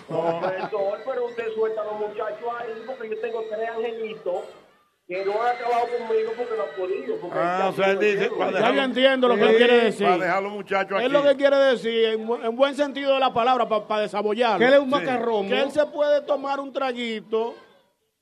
No. 0.08 0.40
Profesor, 0.40 0.98
pero 1.04 1.26
usted 1.26 1.44
suelta 1.54 1.82
a 1.82 1.84
los 1.84 1.98
muchachos 2.00 2.48
ahí, 2.58 2.82
porque 2.86 3.10
yo 3.10 3.20
tengo 3.20 3.42
tres 3.50 3.68
angelitos 3.68 4.40
que 5.06 5.24
no 5.26 5.42
han 5.42 5.56
acabado 5.56 5.86
conmigo 5.98 6.32
porque 6.38 6.54
no 6.56 6.62
han 6.62 6.74
podido. 6.76 7.16
porque 7.20 7.38
Ah, 7.38 7.66
o 7.68 7.72
sea, 7.74 7.90
él 7.90 7.98
dice, 7.98 8.30
para 8.30 8.72
yo 8.74 8.82
entiendo 8.82 9.28
lo 9.28 9.34
que 9.34 9.42
él 9.42 9.56
quiere 9.58 9.84
decir. 9.84 10.06
Para 10.06 10.18
dejar 10.24 10.42
los 10.42 10.52
muchachos 10.52 10.92
aquí. 10.96 11.04
Es 11.06 11.12
lo 11.12 11.22
que 11.22 11.36
quiere 11.36 11.56
decir, 11.56 12.04
en, 12.06 12.26
bu- 12.26 12.42
en 12.42 12.56
buen 12.56 12.74
sentido 12.74 13.12
de 13.12 13.20
la 13.20 13.32
palabra, 13.34 13.68
para 13.68 14.00
desabollarlo. 14.02 14.58
Que 14.58 14.64
él 14.66 14.72
es 14.72 14.78
un 14.80 14.86
Sí. 14.86 14.90
macarrón, 14.92 15.48
Que 15.48 15.60
él 15.60 15.70
se 15.70 15.84
puede 15.86 16.22
tomar 16.22 16.60
un 16.60 16.72
traguito 16.72 17.54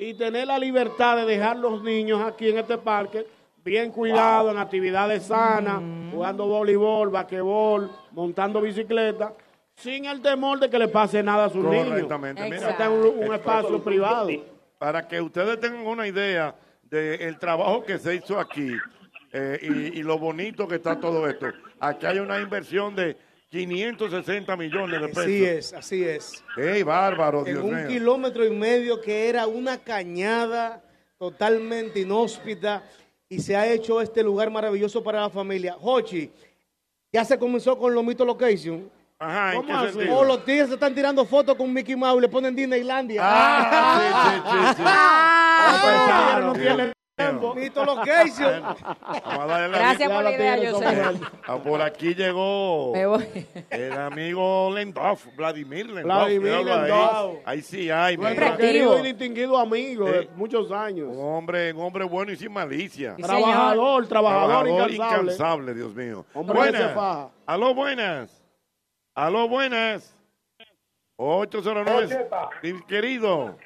y 0.00 0.14
tener 0.14 0.46
la 0.46 0.58
libertad 0.58 1.14
de 1.18 1.26
dejar 1.26 1.58
los 1.58 1.82
niños 1.82 2.22
aquí 2.22 2.48
en 2.48 2.56
este 2.58 2.78
parque 2.78 3.26
bien 3.62 3.92
cuidados, 3.92 4.50
en 4.50 4.58
actividades 4.58 5.24
sanas, 5.24 5.82
jugando 6.10 6.46
voleibol, 6.46 7.10
basquetbol, 7.10 7.90
montando 8.12 8.62
bicicleta, 8.62 9.34
sin 9.76 10.06
el 10.06 10.22
temor 10.22 10.58
de 10.58 10.70
que 10.70 10.78
le 10.78 10.88
pase 10.88 11.22
nada 11.22 11.44
a 11.44 11.50
sus 11.50 11.62
niños. 11.62 11.88
Correctamente. 11.88 12.42
Mira, 12.44 12.70
Está 12.70 12.86
en 12.86 12.92
un, 12.92 13.24
un 13.28 13.34
espacio 13.34 13.84
privado. 13.84 14.28
para 14.78 15.06
que 15.06 15.20
ustedes 15.20 15.60
tengan 15.60 15.86
una 15.86 16.08
idea 16.08 16.54
del 16.82 17.38
trabajo 17.38 17.84
que 17.84 17.98
se 17.98 18.14
hizo 18.14 18.40
aquí 18.40 18.72
eh, 19.32 19.58
y, 19.60 20.00
y 20.00 20.02
lo 20.02 20.18
bonito 20.18 20.66
que 20.66 20.76
está 20.76 20.98
todo 20.98 21.28
esto. 21.28 21.46
Aquí 21.78 22.06
hay 22.06 22.20
una 22.20 22.40
inversión 22.40 22.96
de 22.96 23.18
560 23.50 24.56
millones 24.56 25.00
de 25.00 25.08
pesos. 25.08 25.24
Así 25.24 25.44
es, 25.44 25.72
así 25.72 26.04
es. 26.04 26.44
¡Ey, 26.56 26.82
bárbaro, 26.82 27.40
En 27.40 27.44
Dios 27.54 27.64
un 27.64 27.74
mío! 27.74 27.88
kilómetro 27.88 28.44
y 28.44 28.50
medio 28.50 29.00
que 29.00 29.28
era 29.28 29.46
una 29.46 29.78
cañada 29.78 30.82
totalmente 31.18 32.00
inhóspita 32.00 32.82
y 33.28 33.40
se 33.40 33.56
ha 33.56 33.66
hecho 33.66 34.00
este 34.00 34.22
lugar 34.22 34.50
maravilloso 34.50 35.02
para 35.02 35.20
la 35.22 35.30
familia. 35.30 35.76
Hochi, 35.80 36.30
ya 37.12 37.24
se 37.24 37.38
comenzó 37.38 37.76
con 37.76 37.92
Lomito 37.92 38.24
Location. 38.24 38.88
Ajá, 39.18 39.54
¿en 39.54 39.62
¿Cómo 39.62 39.82
qué? 39.98 40.08
Oh, 40.10 40.24
los 40.24 40.44
tigres 40.44 40.68
se 40.68 40.74
están 40.74 40.94
tirando 40.94 41.26
fotos 41.26 41.54
con 41.56 41.72
Mickey 41.72 41.94
Mouse 41.96 42.22
le 42.22 42.28
ponen 42.28 42.54
Disneylandia. 42.56 43.20
Ah, 43.22 44.00
sí, 44.00 44.50
sí, 44.50 44.56
sí, 44.68 44.74
sí. 44.76 44.82
Ah, 44.86 46.36
Ah, 46.36 46.40
no 46.40 46.99
Location. 47.86 48.62
Vamos 48.62 49.38
a 49.38 49.46
darle 49.46 49.68
la 49.68 49.78
Gracias 49.78 50.10
por 50.10 50.24
la 50.24 50.32
idea, 50.32 50.72
José. 50.72 50.86
Ah, 51.46 51.56
por 51.58 51.82
aquí 51.82 52.14
llegó 52.14 52.92
Me 52.92 53.06
voy. 53.06 53.46
el 53.70 53.92
amigo 53.92 54.70
Lendorf, 54.74 55.26
Vladimir 55.36 55.86
Lendorf. 55.86 56.04
Vladimir 56.04 56.52
míralo 56.64 57.40
ahí. 57.44 57.60
Sí 57.62 57.90
hay, 57.90 58.16
mira. 58.16 58.56
Querido 58.56 58.98
y 58.98 59.02
distinguido 59.02 59.58
amigo 59.58 60.06
de 60.06 60.22
Sí. 60.22 60.28
muchos 60.36 60.70
años. 60.72 61.08
Un 61.10 61.20
hombre, 61.22 61.72
un 61.72 61.82
hombre 61.82 62.04
bueno 62.04 62.32
y 62.32 62.36
sin 62.36 62.52
malicia. 62.52 63.14
Sí, 63.16 63.22
Trabajador, 63.22 64.06
trabajador, 64.08 64.68
incansable. 64.68 64.94
incansable, 65.32 65.74
Dios 65.74 65.94
mío. 65.94 66.24
Hombre 66.34 66.56
que 66.58 66.64
se 66.64 66.70
buenas. 66.72 66.94
faja. 66.94 67.28
Aló, 67.46 67.74
buenas. 67.74 68.42
Aló, 69.14 69.48
buenas. 69.48 70.16
809. 71.16 72.04
Ocheta. 72.06 72.48
Mi 72.62 72.80
querido. 72.82 73.56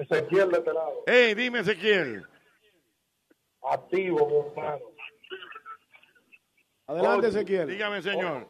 Ezequiel 0.00 0.50
de 0.50 0.58
este 0.58 0.72
lado. 0.72 1.02
Hey, 1.06 1.34
dime, 1.34 1.60
Ezequiel. 1.60 2.26
Activo, 3.62 4.26
mi 4.28 4.36
hermano. 4.50 4.84
Adelante, 6.86 7.26
Oye, 7.26 7.28
Ezequiel. 7.28 7.68
Dígame, 7.68 8.02
señor. 8.02 8.48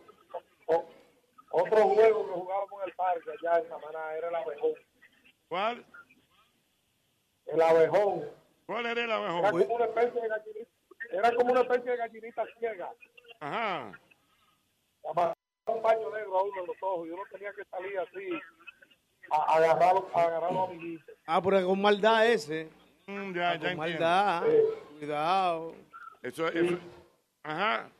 O- 0.66 0.87
otro 1.52 1.76
juego 1.88 2.26
que 2.26 2.32
jugábamos 2.32 2.82
en 2.82 2.88
el 2.88 2.94
parque 2.96 3.30
allá 3.30 3.59
en 3.61 3.68
Samaná 3.68 4.14
era 4.14 4.28
el 4.28 4.35
abejón. 4.35 4.72
¿Cuál? 5.48 5.87
El 7.46 7.62
abejón. 7.62 8.30
¿Cuál 8.66 8.87
era 8.87 8.92
el 9.04 9.11
Era 9.11 9.16
abejón? 9.16 9.62
como 9.62 9.74
una 9.76 9.85
especie 9.87 10.20
de 10.20 10.28
gallinita, 10.28 10.70
era 11.12 11.35
como 11.35 11.52
una 11.52 11.61
especie 11.62 11.90
de 11.92 11.96
gallinita 11.96 12.44
ciega. 12.59 12.92
Ajá. 13.40 13.92
Amarraba 15.09 15.37
un 15.68 15.82
paño 15.82 16.11
negro 16.11 16.38
a 16.38 16.42
uno 16.42 16.61
en 16.61 16.66
los 16.66 16.76
ojos 16.82 17.06
y 17.06 17.11
uno 17.11 17.22
tenía 17.30 17.52
que 17.52 17.64
salir 17.70 17.98
así 17.98 18.28
a, 19.31 19.37
a 19.37 19.57
agarrarlo, 19.57 20.09
agarrarlo 20.15 20.61
a 20.61 20.65
amiguitos. 20.65 21.15
Ah, 21.27 21.41
pero 21.43 21.67
con 21.67 21.81
maldad 21.81 22.27
ese. 22.27 22.69
Mm, 23.07 23.35
ya, 23.35 23.55
ya 23.57 23.69
Con 23.69 23.77
maldad. 23.79 24.43
Cuidado. 24.99 25.75
Eso, 26.23 26.49
eso. 26.49 26.79
Ajá. 27.43 27.91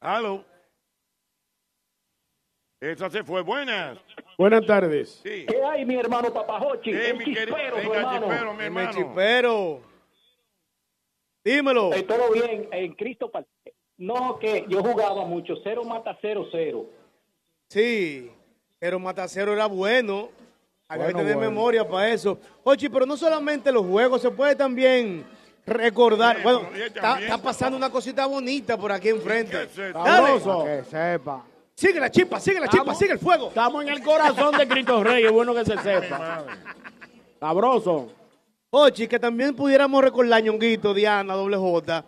Aló. 0.00 0.44
Esa 2.80 3.08
se 3.10 3.22
fue. 3.22 3.42
Buenas. 3.42 3.98
Buenas 4.36 4.66
tardes. 4.66 5.20
Sí. 5.22 5.46
¿Qué 5.46 5.62
hay, 5.62 5.84
mi 5.84 5.94
hermano 5.94 6.32
Papajochi? 6.32 6.90
Eh, 6.90 7.10
el 7.10 7.18
mi 7.18 7.24
chispero, 7.26 7.76
mi 7.76 7.82
Venga, 7.82 7.96
hermano. 7.98 8.26
chipero, 8.26 8.54
mi 8.54 8.64
hermano. 8.64 9.80
Dímelo. 11.44 11.92
Eh, 11.94 12.02
todo 12.02 12.32
bien, 12.32 12.68
en 12.72 12.94
Cristo. 12.94 13.30
No, 13.98 14.38
que 14.38 14.64
yo 14.68 14.82
jugaba 14.82 15.24
mucho, 15.24 15.54
cero 15.62 15.84
mata 15.84 16.18
cero, 16.20 16.46
cero. 16.50 16.86
Sí. 17.72 18.30
Pero 18.78 18.98
Matacero 18.98 19.52
era 19.54 19.64
bueno. 19.66 20.28
Había 20.88 21.06
que 21.06 21.12
Bueno, 21.14 21.18
tener 21.20 21.36
bueno. 21.36 21.50
memoria 21.50 21.88
para 21.88 22.10
eso. 22.10 22.38
Ochi, 22.64 22.90
pero 22.90 23.06
no 23.06 23.16
solamente 23.16 23.72
los 23.72 23.86
juegos, 23.86 24.20
se 24.20 24.30
puede 24.30 24.54
también 24.54 25.24
recordar. 25.64 26.42
Bueno, 26.42 26.68
está, 26.74 27.18
está 27.18 27.38
pasando 27.38 27.78
una 27.78 27.88
cosita 27.88 28.26
bonita 28.26 28.76
por 28.76 28.92
aquí 28.92 29.08
enfrente. 29.08 29.68
Dale. 29.74 29.92
Sabroso. 29.94 30.64
Que 30.64 30.84
sepa. 30.84 31.44
Sigue 31.74 31.98
la 31.98 32.10
chispa, 32.10 32.38
sigue 32.38 32.60
la 32.60 32.68
chispa, 32.68 32.94
sigue 32.94 33.12
el 33.12 33.18
fuego. 33.18 33.48
Estamos 33.48 33.82
en 33.84 33.88
el 33.88 34.02
corazón 34.02 34.54
de 34.58 34.68
Cristo 34.68 35.02
Rey, 35.02 35.24
es 35.24 35.32
bueno 35.32 35.54
que 35.54 35.64
se 35.64 35.78
sepa. 35.78 36.44
Sabroso. 37.40 38.12
Ochi, 38.68 39.08
que 39.08 39.18
también 39.18 39.56
pudiéramos 39.56 40.02
recordar, 40.04 40.42
Ñonguito, 40.42 40.92
Diana, 40.92 41.34
Doble 41.34 41.56
J, 41.56 42.04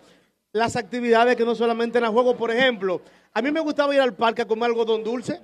las 0.53 0.77
actividades 0.77 1.37
que 1.37 1.45
no 1.45 1.55
solamente 1.55 1.97
en 1.99 2.05
el 2.05 2.11
juego, 2.11 2.37
por 2.37 2.51
ejemplo, 2.51 3.01
a 3.33 3.41
mí 3.43 3.51
me 3.51 3.61
gustaba 3.61 3.95
ir 3.95 4.01
al 4.03 4.15
parque 4.15 4.43
a 4.43 4.47
comer 4.47 4.71
algodón 4.71 5.03
dulce. 5.03 5.41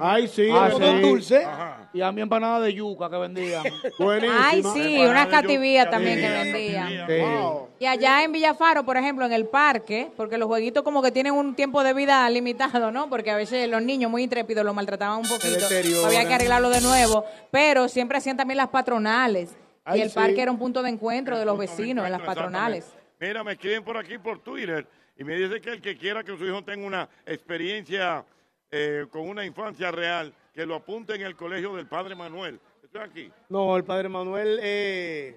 Ay, 0.00 0.26
sí. 0.26 0.48
sí. 0.48 1.00
dulce. 1.00 1.46
Y 1.92 2.00
a 2.00 2.10
mí 2.10 2.20
empanada 2.20 2.60
de 2.60 2.74
yuca 2.74 3.08
que 3.08 3.16
vendían. 3.16 3.62
Ay, 4.40 4.62
sí, 4.62 4.98
unas 4.98 5.28
cativías 5.28 5.88
también 5.88 6.20
que 6.20 6.28
vendían. 6.28 7.68
Y 7.78 7.86
allá 7.86 8.24
en 8.24 8.32
Villafaro, 8.32 8.84
por 8.84 8.96
ejemplo, 8.96 9.24
en 9.24 9.32
el 9.32 9.46
parque, 9.46 10.10
porque 10.16 10.38
los 10.38 10.48
jueguitos 10.48 10.82
como 10.82 11.02
que 11.02 11.12
tienen 11.12 11.34
un 11.34 11.54
tiempo 11.54 11.84
de 11.84 11.94
vida 11.94 12.28
limitado, 12.30 12.90
¿no? 12.90 13.08
Porque 13.08 13.30
a 13.30 13.36
veces 13.36 13.68
los 13.68 13.82
niños 13.82 14.10
muy 14.10 14.24
intrépidos 14.24 14.64
lo 14.64 14.74
maltrataban 14.74 15.18
un 15.18 15.28
poquito. 15.28 15.66
Había 16.04 16.26
que 16.26 16.34
arreglarlo 16.34 16.68
de 16.70 16.80
nuevo. 16.80 17.24
Pero 17.50 17.88
siempre 17.88 18.18
hacían 18.18 18.36
también 18.36 18.56
las 18.56 18.68
patronales. 18.68 19.56
Ay, 19.84 20.00
y 20.00 20.02
el 20.02 20.10
sí. 20.10 20.14
parque 20.16 20.42
era 20.42 20.50
un 20.50 20.58
punto 20.58 20.82
de 20.82 20.90
encuentro 20.90 21.38
de 21.38 21.44
los 21.44 21.56
vecinos, 21.56 22.04
en 22.04 22.12
las 22.12 22.22
patronales. 22.22 22.92
Mira, 23.18 23.44
me 23.44 23.52
escriben 23.52 23.84
por 23.84 23.96
aquí 23.96 24.18
por 24.18 24.40
Twitter 24.40 24.86
y 25.16 25.24
me 25.24 25.36
dice 25.36 25.60
que 25.60 25.70
el 25.70 25.80
que 25.80 25.96
quiera 25.96 26.24
que 26.24 26.36
su 26.36 26.44
hijo 26.44 26.62
tenga 26.64 26.86
una 26.86 27.08
experiencia 27.24 28.24
eh, 28.70 29.06
con 29.10 29.28
una 29.28 29.44
infancia 29.44 29.90
real, 29.90 30.32
que 30.52 30.64
lo 30.66 30.74
apunte 30.74 31.14
en 31.14 31.22
el 31.22 31.36
colegio 31.36 31.74
del 31.76 31.86
Padre 31.86 32.14
Manuel. 32.14 32.60
Estoy 32.84 33.00
aquí. 33.02 33.32
No, 33.48 33.76
el 33.76 33.84
padre 33.84 34.08
Manuel, 34.08 34.58
eh, 34.62 35.36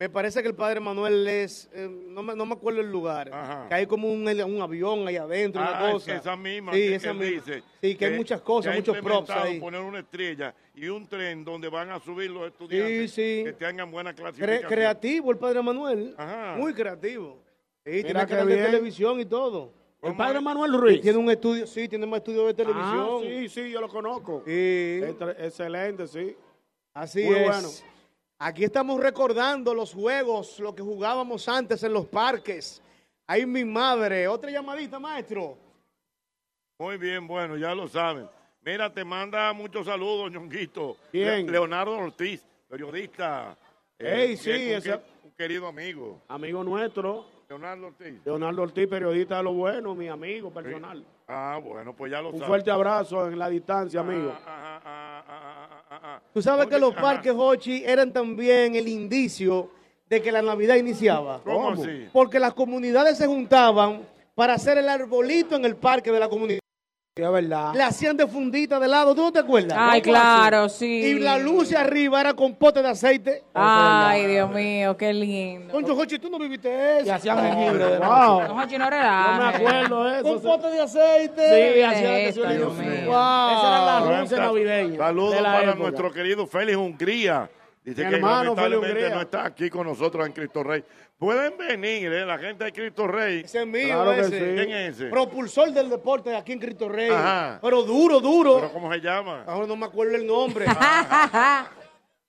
me 0.00 0.08
parece 0.08 0.42
que 0.42 0.48
el 0.48 0.56
padre 0.56 0.80
Manuel 0.80 1.26
es, 1.28 1.68
eh, 1.72 1.88
no, 1.88 2.20
me, 2.22 2.34
no 2.34 2.46
me 2.46 2.54
acuerdo 2.54 2.80
el 2.80 2.90
lugar, 2.90 3.30
que 3.68 3.74
hay 3.74 3.86
como 3.86 4.10
un, 4.10 4.26
un 4.26 4.60
avión 4.62 5.06
ahí 5.06 5.16
adentro, 5.16 5.62
Ah, 5.62 5.76
una 5.78 5.86
es 5.88 5.92
cosa. 5.94 6.12
que 6.12 6.18
esa 6.18 6.36
misma 6.36 6.72
Sí, 6.72 6.78
que, 6.80 6.94
esa 6.96 7.08
que 7.12 7.14
misma. 7.14 7.30
dice. 7.46 7.62
Sí, 7.80 7.94
que 7.94 8.06
hay 8.06 8.16
muchas 8.16 8.40
cosas, 8.40 8.72
que 8.72 8.80
muchos 8.80 8.98
props 8.98 9.30
ahí. 9.30 9.60
poner 9.60 9.80
una 9.80 10.00
estrella 10.00 10.52
y 10.74 10.88
un 10.88 11.06
tren 11.06 11.44
donde 11.44 11.68
van 11.68 11.90
a 11.90 12.00
subir 12.00 12.30
los 12.30 12.48
estudiantes 12.48 13.14
que 13.14 13.54
tengan 13.56 13.90
buena 13.92 14.10
Cre- 14.12 14.16
clasificación. 14.16 14.68
creativo 14.68 15.30
el 15.30 15.38
padre 15.38 15.62
Manuel, 15.62 16.16
muy 16.56 16.74
creativo. 16.74 17.40
Sí, 17.84 18.02
tiene 18.02 18.26
canal 18.26 18.48
de 18.48 18.56
televisión 18.56 19.20
y 19.20 19.24
todo. 19.26 19.72
¿El 20.00 20.16
padre 20.16 20.40
Manuel 20.40 20.72
Ruiz? 20.74 21.00
Tiene 21.00 21.18
un 21.18 21.30
estudio, 21.30 21.66
sí, 21.66 21.88
tiene 21.88 22.06
más 22.06 22.18
estudios 22.18 22.46
de 22.46 22.54
televisión. 22.54 23.08
Ah, 23.18 23.18
sí, 23.22 23.48
sí, 23.48 23.70
yo 23.70 23.80
lo 23.80 23.88
conozco. 23.88 24.42
Sí. 24.46 25.00
Excelente, 25.38 26.06
sí. 26.06 26.36
Así 26.94 27.24
Muy 27.24 27.34
es. 27.36 27.44
bueno. 27.46 27.68
Aquí 28.38 28.62
estamos 28.64 29.00
recordando 29.00 29.74
los 29.74 29.92
juegos, 29.92 30.60
lo 30.60 30.72
que 30.74 30.82
jugábamos 30.82 31.48
antes 31.48 31.82
en 31.82 31.92
los 31.92 32.06
parques. 32.06 32.80
Ahí 33.26 33.44
mi 33.44 33.64
madre. 33.64 34.28
Otra 34.28 34.50
llamadita, 34.50 35.00
maestro. 35.00 35.58
Muy 36.78 36.96
bien, 36.96 37.26
bueno, 37.26 37.56
ya 37.56 37.74
lo 37.74 37.88
saben. 37.88 38.28
Mira, 38.62 38.92
te 38.92 39.04
manda 39.04 39.52
muchos 39.52 39.86
saludos, 39.86 40.30
ñonguito. 40.30 40.96
Le- 41.10 41.42
Leonardo 41.42 41.96
Ortiz, 41.98 42.44
periodista. 42.68 43.56
eh, 43.98 44.26
Ey, 44.28 44.36
sí, 44.36 44.50
es 44.52 44.86
un, 44.86 44.92
ese- 44.92 45.00
un 45.24 45.30
querido 45.32 45.66
amigo. 45.66 46.20
Amigo 46.28 46.62
nuestro, 46.62 47.26
Leonardo 47.48 47.86
Ortiz. 47.86 48.20
Leonardo 48.26 48.62
Ortiz, 48.62 48.86
periodista 48.86 49.38
de 49.38 49.42
lo 49.42 49.54
bueno, 49.54 49.94
mi 49.94 50.06
amigo 50.06 50.50
personal. 50.50 51.02
Ah, 51.26 51.58
bueno, 51.64 51.94
pues 51.96 52.12
ya 52.12 52.20
lo 52.20 52.28
Un 52.28 52.34
saben. 52.34 52.46
fuerte 52.46 52.70
abrazo 52.70 53.26
en 53.26 53.38
la 53.38 53.48
distancia, 53.48 54.00
amigo. 54.00 54.34
Tú 56.34 56.42
sabes 56.42 56.66
que 56.66 56.78
los 56.78 56.94
parques 56.94 57.32
Hochi 57.34 57.82
eran 57.86 58.12
también 58.12 58.74
el 58.74 58.86
indicio 58.86 59.70
de 60.10 60.20
que 60.20 60.30
la 60.30 60.42
Navidad 60.42 60.74
iniciaba. 60.76 61.40
¿Cómo 61.42 61.70
así? 61.70 62.08
Porque 62.12 62.38
las 62.38 62.52
comunidades 62.52 63.16
se 63.16 63.26
juntaban 63.26 64.02
para 64.34 64.52
hacer 64.54 64.76
el 64.76 64.88
arbolito 64.88 65.56
en 65.56 65.64
el 65.64 65.76
parque 65.76 66.12
de 66.12 66.20
la 66.20 66.28
comunidad. 66.28 66.60
Es 67.22 67.30
verdad. 67.32 67.74
Le 67.74 67.82
hacían 67.82 68.16
de 68.16 68.26
fundita 68.26 68.78
de 68.78 68.88
lado, 68.88 69.14
¿tú 69.14 69.22
no 69.22 69.32
te 69.32 69.38
acuerdas? 69.40 69.76
Ay, 69.80 70.00
¿Cómo 70.02 70.12
claro, 70.14 70.62
así? 70.64 71.02
sí. 71.02 71.08
Y 71.10 71.18
la 71.18 71.38
luz 71.38 71.70
de 71.70 71.76
arriba 71.76 72.20
era 72.20 72.34
con 72.34 72.54
pote 72.54 72.82
de 72.82 72.88
aceite. 72.88 73.44
Ay, 73.54 74.26
Dios 74.26 74.50
mío, 74.50 74.96
qué 74.96 75.12
lindo. 75.12 75.72
Concho, 75.72 75.94
Jochi, 75.94 76.18
tú 76.18 76.28
no 76.30 76.38
viviste 76.38 76.98
eso. 76.98 77.06
Y 77.06 77.10
hacían 77.10 77.38
jengibre 77.42 77.84
de 77.84 77.98
Wow. 77.98 78.08
No, 78.48 78.54
Jochi, 78.60 78.78
no 78.78 78.90
relajes. 78.90 79.36
No 79.38 79.38
me 79.38 79.56
acuerdo 79.56 80.04
de 80.04 80.14
eso. 80.20 80.22
Con 80.24 80.42
pote 80.42 80.70
de 80.70 80.80
aceite. 80.80 81.74
Sí, 81.74 81.82
hacían 81.82 82.14
que 82.14 82.32
se 82.32 82.40
Esto, 82.40 82.46
Dios 82.48 82.74
mío. 82.74 82.90
Wow. 83.06 83.50
Esa 83.50 83.68
era 83.68 83.84
la 83.84 84.18
dulce 84.18 84.36
navideña. 84.36 84.98
Saludos 84.98 85.34
la 85.40 85.42
para 85.52 85.62
época. 85.64 85.78
nuestro 85.78 86.12
querido 86.12 86.46
Félix 86.46 86.76
Hungría. 86.76 87.50
Dice 87.88 88.04
Mi 88.04 88.10
que 88.10 88.16
hermano, 88.16 88.54
lamentablemente 88.54 89.10
no 89.10 89.20
está 89.22 89.44
aquí 89.46 89.70
con 89.70 89.86
nosotros 89.86 90.26
en 90.26 90.32
Cristo 90.32 90.62
Rey. 90.62 90.84
Pueden 91.18 91.56
venir, 91.56 92.12
eh, 92.12 92.24
la 92.26 92.38
gente 92.38 92.64
de 92.64 92.72
Cristo 92.72 93.06
Rey. 93.06 93.40
Ese 93.44 93.60
es 93.62 93.66
mío, 93.66 93.86
Claro 94.02 94.14
que 94.14 94.20
ese. 94.20 94.30
sí. 94.38 94.54
¿Quién 94.56 94.70
es 94.70 94.96
ese? 94.96 95.06
Propulsor 95.10 95.72
del 95.72 95.88
deporte 95.90 96.34
aquí 96.36 96.52
en 96.52 96.58
Cristo 96.60 96.88
Rey. 96.88 97.10
Ajá. 97.10 97.58
Pero 97.62 97.82
duro, 97.82 98.20
duro. 98.20 98.56
¿Pero 98.56 98.72
cómo 98.72 98.92
se 98.92 99.00
llama? 99.00 99.44
Ahora 99.46 99.66
no 99.66 99.74
me 99.76 99.86
acuerdo 99.86 100.14
el 100.16 100.26
nombre. 100.26 100.66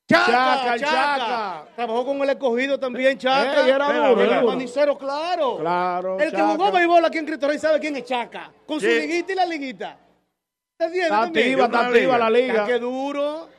Chaca, 0.08 0.26
Chaca, 0.26 0.78
Chaca. 0.80 0.80
Chaca. 0.80 1.66
Trabajó 1.76 2.06
con 2.06 2.22
el 2.24 2.30
escogido 2.32 2.80
también, 2.80 3.18
Chaca. 3.18 3.62
Ey, 3.64 3.70
era 3.70 3.86
Espera, 3.86 4.08
duro, 4.10 4.22
era 4.22 4.34
El 4.36 4.40
duro. 4.42 4.52
manicero, 4.54 4.98
claro. 4.98 5.58
Claro, 5.58 6.20
El 6.20 6.32
que 6.32 6.38
Chaca. 6.38 6.48
jugó 6.48 6.72
béisbol 6.72 7.06
aquí 7.06 7.18
en 7.20 7.26
Cristo 7.28 7.48
Rey 7.48 7.60
sabe 7.60 7.80
quién 7.80 7.96
es 7.96 8.06
Chaca. 8.06 8.52
Con 8.66 8.80
su 8.80 8.88
liguita 8.88 9.34
y 9.34 9.36
la 9.36 9.46
liguita. 9.46 9.98
¿Te 10.78 10.86
entiendes 10.86 11.12
Está 11.12 11.22
también? 11.26 11.46
activa, 11.50 11.66
está 11.66 11.88
activa 11.88 12.18
la 12.18 12.30
liga. 12.30 12.66
que 12.66 12.80
duro. 12.80 13.50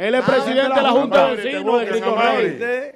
Él 0.00 0.14
es 0.14 0.22
Ah, 0.22 0.26
presidente 0.26 0.74
de 0.74 0.82
la 0.82 0.90
Junta 0.90 1.26
de 1.28 1.36
Vecinos 1.36 1.54
de 1.64 1.70
buscan, 1.70 1.86
Cristo. 1.88 2.16
Rey. 2.16 2.92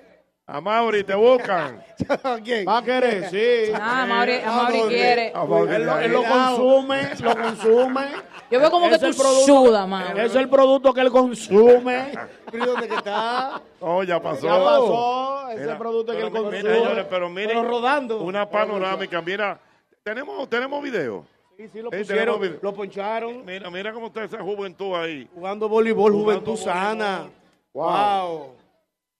A 0.46 0.60
Mauri 0.60 1.04
te 1.04 1.14
buscan. 1.14 1.82
¿Quién? 2.44 2.66
Va 2.66 2.78
a 2.78 2.82
querer, 2.84 3.28
sí. 3.30 3.72
Ah, 3.74 4.06
Mauri, 4.08 4.34
a 4.44 4.50
Mauri 4.52 4.80
quiere. 4.88 5.32
A 5.34 5.44
Mauri, 5.44 5.74
Él 5.74 5.84
lo, 5.86 5.98
él 5.98 6.12
lo 6.12 6.22
consume, 6.24 7.10
lo 7.20 7.36
consume. 7.36 8.06
Yo 8.50 8.60
veo 8.60 8.70
como 8.70 8.88
que 8.88 8.94
Es 8.94 9.00
tú 9.00 9.06
el 9.06 9.14
producto- 9.16 9.46
sudas, 9.46 9.88
Mauri. 9.88 10.20
Es 10.20 10.34
el 10.34 10.48
producto 10.48 10.94
que 10.94 11.00
él 11.02 11.10
consume. 11.10 12.12
¿Pero 12.50 12.66
dónde 12.66 12.88
que 12.88 12.94
está? 12.94 13.60
Oh, 13.80 14.02
ya 14.02 14.20
pasó. 14.20 14.46
Ya 14.46 14.52
pasó. 14.64 15.48
Es 15.50 15.60
el 15.60 15.76
producto 15.76 16.12
que 16.12 16.20
él 16.22 16.30
consume. 16.30 16.62
mira, 16.62 16.74
señores, 16.74 17.06
pero 17.10 17.28
miren, 17.28 17.48
Pero 17.58 17.62
rodando. 17.68 18.20
una 18.22 18.48
panorámica. 18.48 19.20
Mira, 19.20 19.58
tenemos, 20.02 20.48
tenemos 20.48 20.82
video. 20.82 21.26
Sí, 21.56 21.68
sí, 21.72 21.80
lo 21.82 21.90
Sí, 21.90 21.98
pusieron, 21.98 22.58
lo 22.60 22.74
poncharon. 22.74 23.44
Mira, 23.44 23.70
mira 23.70 23.92
cómo 23.92 24.08
está 24.08 24.24
esa 24.24 24.42
juventud 24.42 24.94
ahí. 24.94 25.28
Jugando 25.34 25.68
voleibol, 25.68 26.12
Jugando 26.12 26.40
juventud 26.42 26.56
sana. 26.56 27.30
Wow. 27.72 27.84
Wow. 28.28 28.56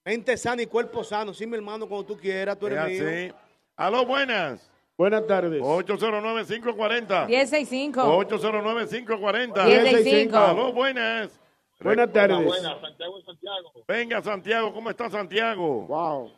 Mente 0.05 0.37
sana 0.37 0.63
y 0.63 0.67
cuerpo 0.67 1.05
sano. 1.05 1.33
Sí, 1.33 1.47
mi 1.47 1.57
hermano, 1.57 1.89
cuando 1.89 2.07
tú 2.07 2.17
quieras, 2.17 2.59
tú 2.59 2.67
Es 2.67 2.73
eres 2.73 3.01
mío. 3.01 3.09
así. 3.09 3.33
Aló, 3.77 4.05
buenas. 4.05 4.71
Buenas 4.97 5.27
tardes. 5.27 5.61
809-540. 5.63 7.27
1065. 7.27 8.01
809-540. 8.03 9.65
1065. 9.67 10.37
Aló, 10.37 10.73
buenas. 10.73 11.41
Buenas 11.81 12.13
tardes. 12.13 12.45
Buenas, 12.45 12.81
Santiago 12.81 13.19
y 13.19 13.23
Santiago. 13.23 13.73
Venga, 13.89 14.23
Santiago, 14.23 14.73
¿cómo 14.73 14.91
está 14.91 15.11
Santiago? 15.11 15.83
Wow. 15.87 16.31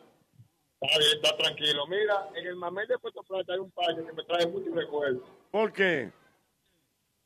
Está 0.81 0.99
bien, 0.99 1.11
está 1.23 1.37
tranquilo. 1.37 1.87
Mira, 1.87 2.29
en 2.35 2.47
el 2.47 2.57
Mamel 2.57 2.87
de 2.89 2.99
Puerto 2.99 3.23
Plata 3.23 3.53
hay 3.53 3.59
un 3.59 3.71
parque 3.71 4.05
que 4.05 4.13
me 4.13 4.23
trae 4.25 4.47
muchos 4.47 4.75
recuerdos. 4.75 5.23
¿Por 5.57 5.73
qué? 5.73 6.11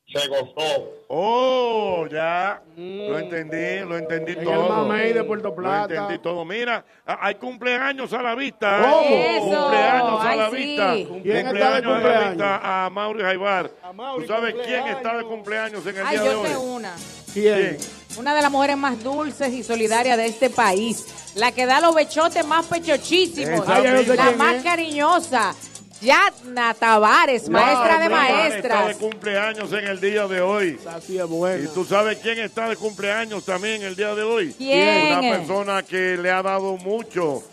Se 0.07 0.25
gozó. 0.29 0.89
Oh, 1.09 2.07
ya. 2.09 2.61
Lo 2.77 3.19
entendí, 3.19 3.79
lo 3.85 3.97
entendí 3.97 4.31
En 4.31 4.39
el 4.39 4.45
todo. 4.45 4.69
Mamey 4.69 5.11
de 5.11 5.23
Puerto 5.25 5.49
Lo 5.49 5.55
Plata. 5.55 5.93
entendí 5.93 6.17
todo. 6.23 6.45
Mira, 6.45 6.85
hay 7.05 7.35
cumpleaños 7.35 8.13
a 8.13 8.21
la 8.21 8.33
vista. 8.35 8.79
¿eh? 8.79 8.83
¿Cómo? 8.89 9.15
Eso, 9.49 9.61
Cumpleaños 9.63 10.21
a 10.21 10.29
ay, 10.29 10.37
la 10.37 10.49
sí. 10.49 10.55
vista. 10.55 10.93
¿Quién 11.23 11.47
está 11.47 11.51
de 11.51 11.63
a 11.63 11.69
la 11.81 11.81
cumpleaños? 11.93 12.29
vista 12.29 12.85
a 12.85 12.89
Mauri 12.89 13.21
Jaibar. 13.21 13.71
A 13.83 13.91
Mauri, 13.91 14.25
¿Tú 14.25 14.33
sabes 14.33 14.53
quién 14.53 14.63
cumpleaños. 14.63 14.97
está 14.97 15.17
de 15.17 15.23
cumpleaños 15.25 15.85
en 15.87 15.97
el 15.97 16.05
Ay, 16.07 16.11
día 16.17 16.21
de 16.23 16.31
yo 16.31 16.41
hoy? 16.41 16.47
sé 16.47 16.55
una. 16.57 16.95
¿Quién? 17.33 17.77
Una 18.17 18.33
de 18.33 18.41
las 18.41 18.51
mujeres 18.51 18.77
más 18.77 19.03
dulces 19.03 19.49
y 19.51 19.61
solidarias 19.63 20.15
de 20.17 20.27
este 20.27 20.49
país. 20.49 21.33
La 21.35 21.51
que 21.51 21.65
da 21.65 21.81
los 21.81 21.93
bechotes 21.93 22.45
más 22.47 22.65
pechochísimos. 22.65 23.61
Esa 23.63 23.75
Ay, 23.75 23.83
yo 23.83 23.91
no 23.91 24.03
sé 24.03 24.15
la 24.15 24.31
más 24.31 24.55
es. 24.55 24.63
cariñosa. 24.63 25.53
Yatna 26.01 26.73
Tavares, 26.73 27.47
maestra 27.47 27.99
de 27.99 28.05
Está 28.05 28.09
de 28.09 28.09
maestras. 28.09 28.95
cumpleaños 28.97 29.71
en 29.73 29.85
el 29.87 29.99
día 30.01 30.27
de 30.27 30.41
hoy. 30.41 30.79
Así 30.87 31.17
es 31.19 31.23
¿Y 31.25 31.27
bueno. 31.27 31.69
tú 31.73 31.85
sabes 31.85 32.17
quién 32.19 32.39
está 32.39 32.67
de 32.69 32.75
cumpleaños 32.75 33.45
también 33.45 33.83
el 33.83 33.95
día 33.95 34.15
de 34.15 34.23
hoy? 34.23 34.53
¿Quién? 34.57 35.19
Una 35.19 35.21
persona 35.37 35.83
que 35.83 36.17
le 36.17 36.31
ha 36.31 36.41
dado 36.41 36.75
mucho, 36.77 37.43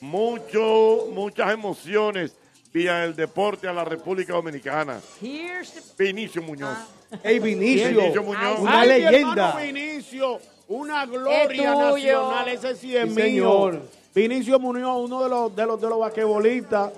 mucho, 0.00 1.08
muchas 1.12 1.52
emociones 1.52 2.32
vía 2.72 3.04
el 3.04 3.16
deporte 3.16 3.68
a 3.68 3.72
la 3.72 3.84
República 3.84 4.34
Dominicana. 4.34 5.00
Here's 5.22 5.72
the- 5.96 6.04
Vinicio 6.04 6.42
Muñoz. 6.42 6.76
Ey, 7.22 7.38
Vinicio. 7.38 7.88
Vinicio 8.00 8.22
Muñoz. 8.22 8.58
Una 8.60 8.80
Ay, 8.80 8.88
leyenda. 8.88 9.56
Vinicio, 9.56 10.40
una 10.68 11.06
gloria 11.06 11.74
nacional, 11.74 12.48
ese 12.48 12.74
sí 12.76 12.96
es 12.96 13.04
Sí, 13.04 13.14
mío. 13.14 13.22
señor. 13.24 13.82
Vinicio 14.14 14.58
Muñoz, 14.58 15.04
uno 15.04 15.22
de 15.22 15.28
los 15.30 15.56
de 15.56 15.66
los 15.66 15.80
de 15.80 15.88
los 15.88 15.98
basquetbolistas 16.00 16.90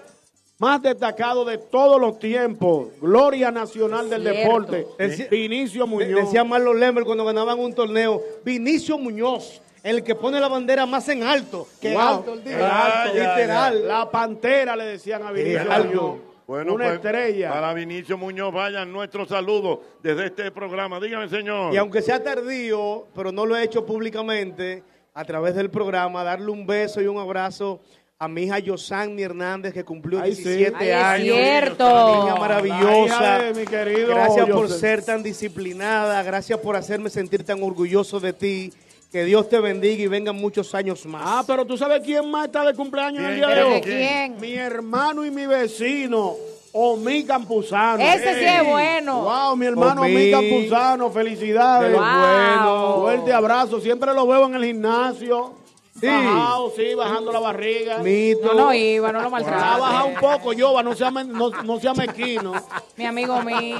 más 0.58 0.80
destacado 0.80 1.44
de 1.44 1.58
todos 1.58 2.00
los 2.00 2.18
tiempos, 2.18 2.88
gloria 3.00 3.50
nacional 3.50 4.08
del 4.08 4.22
Cierto. 4.22 4.38
deporte, 4.40 5.28
Vinicio 5.30 5.84
De- 5.84 5.90
Muñoz. 5.90 6.24
Decía 6.24 6.44
Marlon 6.44 6.80
Lember 6.80 7.04
cuando 7.04 7.24
ganaban 7.24 7.58
un 7.58 7.74
torneo, 7.74 8.22
Vinicio 8.44 8.96
Muñoz, 8.98 9.60
el 9.82 10.02
que 10.02 10.14
pone 10.14 10.40
la 10.40 10.48
bandera 10.48 10.86
más 10.86 11.08
en 11.10 11.22
alto. 11.22 11.66
Que 11.80 11.92
Wow. 11.92 12.00
alto 12.02 12.32
el 12.34 12.44
día. 12.44 12.56
Ah, 12.62 13.04
ya, 13.14 13.36
literal. 13.36 13.80
ya. 13.82 13.86
La 13.86 14.10
pantera 14.10 14.74
le 14.76 14.84
decían 14.84 15.22
a 15.24 15.30
Vinicio 15.32 15.70
alto. 15.70 15.88
Muñoz. 16.02 16.20
Bueno, 16.46 16.74
Una 16.74 16.84
pues, 16.84 16.94
estrella. 16.96 17.50
Para 17.50 17.74
Vinicio 17.74 18.16
Muñoz, 18.16 18.52
vayan 18.54 18.92
nuestros 18.92 19.28
saludos 19.28 19.80
desde 20.02 20.26
este 20.26 20.50
programa. 20.52 21.00
Dígame, 21.00 21.28
señor. 21.28 21.74
Y 21.74 21.76
aunque 21.76 22.00
sea 22.02 22.22
tardío, 22.22 23.06
pero 23.14 23.32
no 23.32 23.44
lo 23.44 23.56
he 23.56 23.64
hecho 23.64 23.84
públicamente, 23.84 24.82
a 25.12 25.24
través 25.24 25.54
del 25.56 25.70
programa, 25.70 26.22
darle 26.22 26.50
un 26.50 26.64
beso 26.66 27.00
y 27.02 27.06
un 27.08 27.18
abrazo 27.18 27.80
a 28.18 28.28
mi 28.28 28.44
hija 28.44 28.58
Yosani 28.58 29.22
Hernández, 29.22 29.74
que 29.74 29.84
cumplió 29.84 30.20
Ay, 30.22 30.34
sí. 30.34 30.42
17 30.44 30.76
Ay, 30.78 30.88
es 30.88 30.96
años. 31.04 31.36
cierto. 31.36 31.84
Una 31.84 32.20
niña 32.24 32.34
maravillosa. 32.36 33.38
de 33.40 33.54
mi 33.54 33.66
querido 33.66 34.08
Gracias 34.08 34.48
por 34.48 34.68
ser 34.70 35.04
tan 35.04 35.22
disciplinada, 35.22 36.22
gracias 36.22 36.58
por 36.60 36.76
hacerme 36.76 37.10
sentir 37.10 37.44
tan 37.44 37.62
orgulloso 37.62 38.18
de 38.20 38.32
ti. 38.32 38.72
Que 39.12 39.24
Dios 39.24 39.48
te 39.48 39.60
bendiga 39.60 40.02
y 40.02 40.08
vengan 40.08 40.34
muchos 40.36 40.74
años 40.74 41.06
más. 41.06 41.22
Ah, 41.24 41.44
pero 41.46 41.64
tú 41.64 41.76
sabes 41.78 42.02
quién 42.04 42.28
más 42.30 42.46
está 42.46 42.64
de 42.64 42.74
cumpleaños 42.74 43.20
en 43.22 43.30
el 43.30 43.36
¿Quién? 43.36 43.46
día 43.46 43.48
de 43.48 43.54
¿Pero 43.62 43.74
hoy. 43.74 43.80
quién? 43.82 44.40
Mi 44.40 44.54
hermano 44.54 45.24
y 45.24 45.30
mi 45.30 45.46
vecino, 45.46 46.34
Omi 46.72 47.24
Campuzano. 47.24 48.02
Ese 48.02 48.34
sí 48.34 48.44
es 48.44 48.66
bueno. 48.66 49.22
Wow, 49.22 49.56
mi 49.56 49.66
hermano 49.66 50.02
Omi, 50.02 50.14
Omi. 50.14 50.30
Campuzano, 50.32 51.10
felicidades. 51.10 51.92
De 51.92 51.96
los 51.96 52.04
buenos. 52.04 52.96
Fuerte 53.00 53.32
abrazo, 53.32 53.80
siempre 53.80 54.12
lo 54.12 54.26
veo 54.26 54.46
en 54.46 54.54
el 54.56 54.64
gimnasio. 54.64 55.52
Sí. 56.00 56.06
Bajado, 56.06 56.72
sí, 56.76 56.94
bajando 56.94 57.32
la 57.32 57.40
barriga. 57.40 57.98
Mito. 57.98 58.48
No, 58.48 58.54
no 58.54 58.74
iba, 58.74 59.12
no 59.12 59.20
lo 59.20 59.26
Ha 59.28 59.30
maltrata. 59.30 59.76
bajado 59.78 60.06
un 60.06 60.14
poco, 60.16 60.52
Yoba, 60.52 60.82
no 60.82 60.94
sea, 60.94 61.10
no, 61.10 61.50
no 61.50 61.80
sea 61.80 61.94
mezquino. 61.94 62.52
Mi 62.96 63.06
amigo 63.06 63.40
mío. 63.42 63.78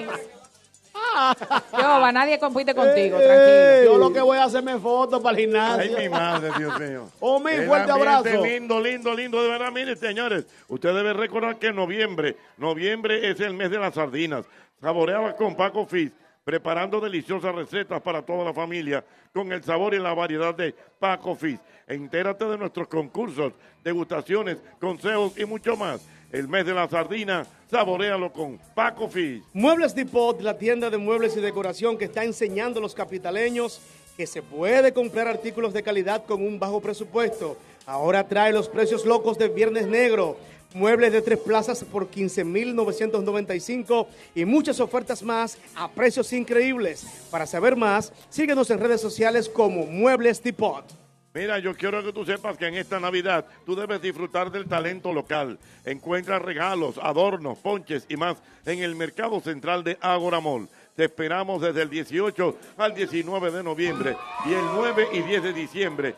Yoba, 1.72 2.12
nadie 2.12 2.38
compite 2.38 2.74
contigo, 2.74 3.18
Ey, 3.18 3.26
tranquilo. 3.26 3.92
Yo 3.92 3.98
lo 3.98 4.12
que 4.12 4.20
voy 4.20 4.38
a 4.38 4.44
hacerme 4.44 4.78
fotos 4.78 5.20
para 5.22 5.36
el 5.36 5.44
gimnasio. 5.44 5.96
Ay, 5.96 6.04
mi 6.04 6.08
madre, 6.08 6.50
Dios 6.58 6.80
mío. 6.80 7.08
Omi, 7.20 7.52
El 7.52 7.66
fuerte 7.66 7.92
abrazo. 7.92 8.44
Lindo, 8.44 8.80
lindo, 8.80 9.14
lindo, 9.14 9.42
de 9.42 9.48
verdad. 9.48 9.70
Miren, 9.72 9.96
señores, 9.96 10.44
usted 10.68 10.94
debe 10.94 11.12
recordar 11.12 11.58
que 11.58 11.72
noviembre, 11.72 12.36
noviembre 12.56 13.30
es 13.30 13.40
el 13.40 13.54
mes 13.54 13.70
de 13.70 13.78
las 13.78 13.94
sardinas. 13.94 14.44
Saboreaba 14.80 15.34
con 15.36 15.54
Paco 15.54 15.86
Fish, 15.86 16.12
preparando 16.46 17.00
deliciosas 17.00 17.52
recetas 17.52 18.00
para 18.00 18.22
toda 18.22 18.44
la 18.44 18.54
familia, 18.54 19.04
con 19.34 19.50
el 19.50 19.64
sabor 19.64 19.94
y 19.94 19.98
la 19.98 20.14
variedad 20.14 20.54
de 20.54 20.72
Paco 20.96 21.34
Fish. 21.34 21.58
Entérate 21.88 22.44
de 22.44 22.56
nuestros 22.56 22.86
concursos, 22.86 23.52
degustaciones, 23.82 24.58
consejos 24.80 25.36
y 25.36 25.44
mucho 25.44 25.76
más. 25.76 26.06
El 26.30 26.46
mes 26.46 26.64
de 26.64 26.72
la 26.72 26.88
sardina, 26.88 27.44
saborealo 27.68 28.32
con 28.32 28.60
Paco 28.76 29.08
Fish. 29.08 29.42
Muebles 29.54 29.92
Depot, 29.92 30.40
la 30.40 30.56
tienda 30.56 30.88
de 30.88 30.98
muebles 30.98 31.36
y 31.36 31.40
decoración 31.40 31.98
que 31.98 32.04
está 32.04 32.22
enseñando 32.22 32.78
a 32.78 32.82
los 32.82 32.94
capitaleños 32.94 33.80
que 34.16 34.28
se 34.28 34.40
puede 34.40 34.92
comprar 34.92 35.26
artículos 35.26 35.74
de 35.74 35.82
calidad 35.82 36.26
con 36.26 36.46
un 36.46 36.60
bajo 36.60 36.80
presupuesto. 36.80 37.58
Ahora 37.86 38.26
trae 38.26 38.52
los 38.52 38.68
precios 38.68 39.06
locos 39.06 39.38
de 39.38 39.48
Viernes 39.48 39.86
Negro. 39.86 40.36
Muebles 40.74 41.12
de 41.12 41.22
tres 41.22 41.38
plazas 41.38 41.84
por 41.84 42.08
15,995 42.08 44.08
y 44.34 44.44
muchas 44.44 44.80
ofertas 44.80 45.22
más 45.22 45.56
a 45.76 45.88
precios 45.88 46.32
increíbles. 46.32 47.06
Para 47.30 47.46
saber 47.46 47.76
más, 47.76 48.12
síguenos 48.28 48.68
en 48.70 48.80
redes 48.80 49.00
sociales 49.00 49.48
como 49.48 49.86
Muebles 49.86 50.42
Depot. 50.42 50.84
Mira, 51.32 51.60
yo 51.60 51.76
quiero 51.76 52.02
que 52.02 52.12
tú 52.12 52.24
sepas 52.24 52.56
que 52.56 52.66
en 52.66 52.74
esta 52.74 52.98
Navidad 52.98 53.44
tú 53.64 53.76
debes 53.76 54.02
disfrutar 54.02 54.50
del 54.50 54.66
talento 54.66 55.12
local. 55.12 55.58
Encuentra 55.84 56.40
regalos, 56.40 56.98
adornos, 57.00 57.58
ponches 57.58 58.04
y 58.08 58.16
más 58.16 58.36
en 58.64 58.80
el 58.80 58.96
Mercado 58.96 59.40
Central 59.40 59.84
de 59.84 59.96
Agora 60.00 60.40
Mall. 60.40 60.68
Te 60.96 61.04
esperamos 61.04 61.62
desde 61.62 61.82
el 61.82 61.90
18 61.90 62.56
al 62.78 62.94
19 62.94 63.50
de 63.52 63.62
noviembre 63.62 64.16
y 64.44 64.54
el 64.54 64.64
9 64.74 65.08
y 65.12 65.22
10 65.22 65.42
de 65.42 65.52
diciembre 65.52 66.14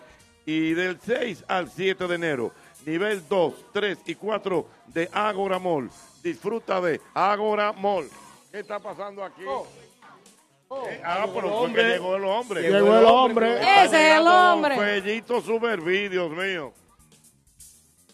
y 0.48 0.72
del 0.72 0.98
6 0.98 1.44
al 1.46 1.70
7 1.70 2.06
de 2.06 2.14
enero. 2.14 2.52
Nivel 2.86 3.22
2, 3.28 3.54
3 3.70 3.98
y 4.06 4.14
4 4.14 4.66
de 4.86 5.10
Agora 5.12 5.58
Mall. 5.58 5.90
Disfruta 6.22 6.80
de 6.80 7.02
Agora 7.12 7.74
Mall. 7.74 8.08
¿Qué 8.50 8.60
está 8.60 8.78
pasando 8.78 9.22
aquí? 9.22 9.42
Eh, 9.42 11.02
ah, 11.04 11.26
pero 11.34 11.58
fue 11.58 11.74
que 11.74 11.82
llegó 11.82 12.16
el 12.16 12.24
hombre. 12.24 12.62
Llegó 12.62 12.98
el 12.98 13.04
hombre. 13.04 13.56
Está 13.56 13.84
Ese 13.84 14.08
es 14.08 14.16
el 14.16 14.26
hombre. 14.26 14.76
Fellito 14.78 15.42
Superví, 15.42 16.08
Dios 16.08 16.30
mío. 16.30 16.72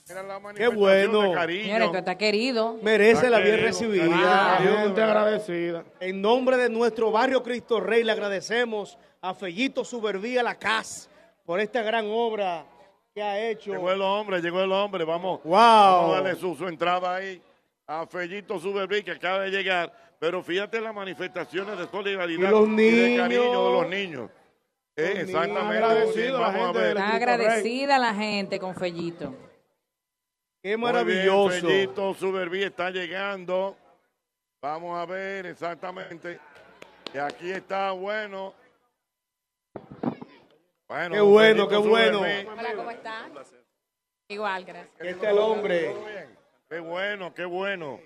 Era 0.09 0.25
la 0.25 0.35
Qué 0.35 0.43
manifestación 0.43 0.77
bueno. 0.81 1.23
de 1.23 1.35
cariño. 1.35 1.63
Señores, 1.63 1.91
tú 1.93 1.97
estás 1.99 2.17
querido. 2.17 2.79
Merece 2.83 3.31
la 3.31 3.39
bien 3.39 3.51
querido, 3.61 3.69
recibida. 3.69 4.57
cariño. 4.57 4.79
Gente 4.79 5.03
agradecida. 5.03 5.85
En 6.01 6.21
nombre 6.21 6.57
de 6.57 6.69
nuestro 6.69 7.13
barrio 7.13 7.45
Cristo 7.45 7.79
Rey 7.79 8.03
le 8.03 8.11
agradecemos 8.11 8.99
a 9.21 9.35
Fellito 9.35 9.85
Subervía 9.85 10.43
La 10.43 10.57
Cas 10.57 11.09
por 11.45 11.61
esta 11.61 11.83
gran 11.83 12.07
obra 12.09 12.65
que 13.15 13.23
ha 13.23 13.39
hecho. 13.49 13.73
Llegó 13.73 13.91
el 13.93 14.03
hombre, 14.03 14.41
llegó 14.41 14.61
el 14.63 14.73
hombre. 14.73 15.05
Vamos, 15.05 15.41
Wow. 15.45 15.53
vamos 15.53 16.11
a 16.13 16.21
darle 16.23 16.35
su, 16.41 16.55
su 16.55 16.67
entrada 16.67 17.15
ahí 17.17 17.41
a 17.87 18.07
Fellito 18.07 18.59
Superví, 18.59 19.03
que 19.03 19.13
acaba 19.13 19.41
de 19.41 19.51
llegar. 19.51 19.93
Pero 20.19 20.43
fíjate 20.43 20.81
las 20.81 20.95
manifestaciones 20.95 21.77
de 21.79 21.87
solidaridad 21.89 22.49
Y 22.49 22.51
los 22.51 22.65
de 22.65 22.69
niños. 22.77 23.19
cariño 23.23 23.43
de 23.43 23.73
los 23.73 23.89
niños. 23.89 24.31
Eh, 24.97 25.11
Los 25.11 25.29
exactamente. 25.29 25.61
niños. 25.61 25.71
bien, 25.71 25.83
Agradecido 25.85 26.41
la 26.41 26.47
Vamos 26.47 26.63
a 26.63 26.65
gente 26.67 26.79
ver. 26.81 26.99
agradecida 26.99 27.99
la 27.99 28.15
gente 28.15 28.59
con 28.61 28.75
Fellito. 28.75 29.35
Qué 30.63 30.69
bien, 30.71 30.81
maravilloso. 30.81 31.61
Fellito 31.67 32.15
Superví 32.15 32.63
está 32.63 32.91
llegando. 32.91 33.77
Vamos 34.63 34.97
a 34.99 35.05
ver 35.05 35.47
exactamente. 35.47 36.39
Y 37.13 37.19
aquí 37.19 37.51
está, 37.51 37.91
bueno. 37.91 38.55
Bueno, 40.95 41.15
Qué 41.17 41.21
bueno, 41.23 41.69
qué 41.69 41.77
bueno. 41.77 42.21
Hola, 42.21 42.75
¿cómo 42.77 42.91
está? 42.93 43.29
Igual, 44.29 44.65
gracias. 44.65 44.95
Este 45.01 45.27
es 45.27 45.33
el 45.33 45.39
hombre. 45.39 45.93
Qué 46.69 46.79
bueno, 46.79 47.35
qué 47.35 47.45
bueno. 47.45 47.99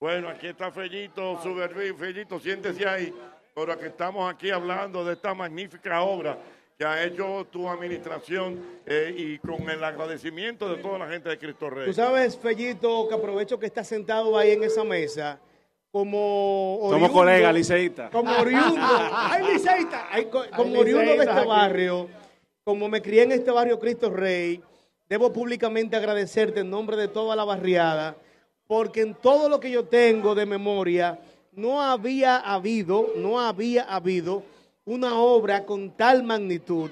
Bueno, 0.00 0.30
aquí 0.30 0.46
está 0.46 0.72
Fellito, 0.72 1.38
Suberví. 1.42 1.92
Fellito, 1.92 2.40
siéntese 2.40 2.88
ahí. 2.88 3.14
Pero 3.54 3.70
aquí 3.70 3.84
estamos 3.84 4.32
aquí 4.32 4.50
hablando 4.50 5.04
de 5.04 5.12
esta 5.12 5.34
magnífica 5.34 6.00
obra 6.00 6.38
que 6.78 6.86
ha 6.86 7.04
hecho 7.04 7.46
tu 7.50 7.68
administración 7.68 8.80
eh, 8.86 9.14
y 9.14 9.38
con 9.38 9.68
el 9.68 9.84
agradecimiento 9.84 10.74
de 10.74 10.82
toda 10.82 11.00
la 11.00 11.08
gente 11.08 11.28
de 11.28 11.38
Cristo 11.38 11.68
Rey. 11.68 11.84
Tú 11.84 11.92
sabes, 11.92 12.34
Fellito, 12.38 13.08
que 13.08 13.14
aprovecho 13.14 13.58
que 13.58 13.66
está 13.66 13.84
sentado 13.84 14.38
ahí 14.38 14.52
en 14.52 14.64
esa 14.64 14.84
mesa 14.84 15.38
como 15.92 16.78
Somos 16.80 16.94
oriundo- 16.94 17.12
colegas, 17.12 17.54
liceístas. 17.54 18.10
Como 18.10 18.32
oriundo. 18.32 18.80
¡Ay, 19.12 19.52
liceísta! 19.52 20.06
Ay, 20.10 20.24
co- 20.24 20.44
como 20.56 20.80
oriundo 20.80 21.10
de 21.12 21.16
este 21.18 21.30
aquí. 21.30 21.46
barrio, 21.46 22.08
como 22.64 22.88
me 22.88 23.02
crié 23.02 23.24
en 23.24 23.32
este 23.32 23.50
barrio 23.50 23.78
Cristo 23.78 24.08
Rey, 24.08 24.60
debo 25.08 25.30
públicamente 25.32 25.94
agradecerte 25.94 26.60
en 26.60 26.70
nombre 26.70 26.96
de 26.96 27.08
toda 27.08 27.36
la 27.36 27.44
barriada, 27.44 28.16
porque 28.66 29.02
en 29.02 29.14
todo 29.14 29.50
lo 29.50 29.60
que 29.60 29.70
yo 29.70 29.84
tengo 29.84 30.34
de 30.34 30.46
memoria, 30.46 31.18
no 31.52 31.82
había 31.82 32.38
habido, 32.38 33.08
no 33.16 33.38
había 33.38 33.82
habido 33.82 34.42
una 34.86 35.18
obra 35.20 35.66
con 35.66 35.90
tal 35.90 36.22
magnitud, 36.22 36.90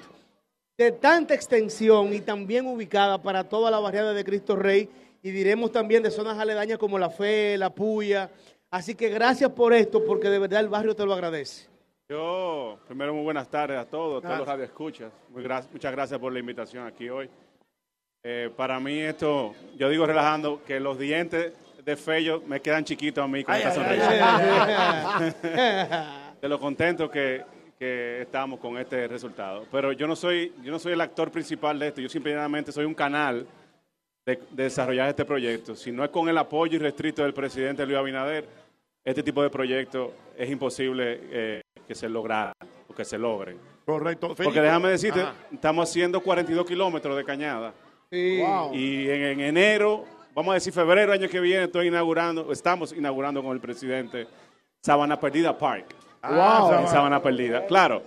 de 0.77 0.91
tanta 0.91 1.33
extensión 1.33 2.13
y 2.13 2.21
también 2.21 2.67
ubicada 2.67 3.17
para 3.17 3.43
toda 3.49 3.71
la 3.71 3.79
barriada 3.79 4.13
de 4.13 4.23
Cristo 4.23 4.55
Rey, 4.55 4.87
y 5.23 5.31
diremos 5.31 5.71
también 5.71 6.03
de 6.03 6.11
zonas 6.11 6.37
aledañas 6.37 6.77
como 6.77 6.99
La 6.99 7.09
Fe, 7.09 7.57
La 7.57 7.71
Puya. 7.71 8.29
Así 8.71 8.95
que 8.95 9.09
gracias 9.09 9.51
por 9.51 9.73
esto, 9.73 10.03
porque 10.05 10.29
de 10.29 10.39
verdad 10.39 10.61
el 10.61 10.69
barrio 10.69 10.95
te 10.95 11.05
lo 11.05 11.13
agradece. 11.13 11.67
Yo, 12.09 12.77
primero, 12.87 13.13
muy 13.13 13.23
buenas 13.23 13.49
tardes 13.49 13.77
a 13.77 13.85
todos, 13.85 14.23
a 14.23 14.27
todos 14.27 14.39
los 14.39 14.47
radioescuchas. 14.47 15.11
Muy 15.29 15.43
gra- 15.43 15.65
muchas 15.71 15.91
gracias 15.91 16.19
por 16.19 16.31
la 16.31 16.39
invitación 16.39 16.85
aquí 16.87 17.09
hoy. 17.09 17.29
Eh, 18.23 18.49
para 18.55 18.79
mí 18.79 18.99
esto, 18.99 19.53
yo 19.77 19.89
digo 19.89 20.05
relajando, 20.05 20.61
que 20.65 20.79
los 20.79 20.97
dientes 20.97 21.53
de 21.83 21.95
Fello 21.97 22.41
me 22.47 22.61
quedan 22.61 22.83
chiquitos 22.85 23.23
a 23.23 23.27
mí 23.27 23.43
con 23.43 23.55
esta 23.55 23.71
sonrisa. 23.73 25.33
de 26.41 26.47
lo 26.49 26.59
contento 26.59 27.09
que, 27.09 27.43
que 27.79 28.21
estamos 28.21 28.59
con 28.59 28.77
este 28.77 29.07
resultado. 29.07 29.65
Pero 29.71 29.91
yo 29.91 30.07
no 30.07 30.15
soy, 30.15 30.53
yo 30.63 30.71
no 30.71 30.79
soy 30.79 30.93
el 30.93 31.01
actor 31.01 31.29
principal 31.31 31.77
de 31.79 31.87
esto, 31.89 31.99
yo 32.01 32.09
simplemente 32.09 32.71
soy 32.71 32.85
un 32.85 32.93
canal 32.93 33.45
de, 34.25 34.39
de 34.51 34.63
desarrollar 34.63 35.09
este 35.09 35.25
proyecto. 35.25 35.75
Si 35.75 35.91
no 35.91 36.03
es 36.03 36.09
con 36.09 36.29
el 36.29 36.37
apoyo 36.37 36.75
irrestricto 36.75 37.23
del 37.23 37.33
presidente 37.33 37.85
Luis 37.85 37.97
Abinader, 37.97 38.60
este 39.03 39.23
tipo 39.23 39.41
de 39.41 39.49
proyecto 39.49 40.13
es 40.37 40.49
imposible 40.49 41.19
eh, 41.31 41.61
que 41.87 41.95
se 41.95 42.07
lograra 42.07 42.53
o 42.87 42.93
que 42.93 43.05
se 43.05 43.17
logre. 43.17 43.57
Correcto. 43.85 44.35
Porque 44.35 44.61
déjame 44.61 44.89
decirte, 44.89 45.21
Ajá. 45.21 45.33
estamos 45.51 45.89
haciendo 45.89 46.21
42 46.21 46.65
kilómetros 46.65 47.17
de 47.17 47.23
cañada. 47.23 47.73
Wow. 48.11 48.73
Y 48.73 49.09
en, 49.09 49.23
en 49.23 49.39
enero, 49.41 50.05
vamos 50.35 50.51
a 50.51 50.55
decir 50.55 50.73
febrero 50.73 51.13
año 51.13 51.27
que 51.29 51.39
viene, 51.39 51.65
estoy 51.65 51.87
inaugurando, 51.87 52.51
estamos 52.51 52.93
inaugurando 52.93 53.41
con 53.41 53.53
el 53.53 53.59
presidente 53.59 54.27
Sabana 54.81 55.19
Perdida 55.19 55.57
Park. 55.57 55.95
Wow. 56.23 56.73
En 56.81 56.87
Sabana 56.87 57.21
Perdida. 57.21 57.65
Claro, 57.65 58.03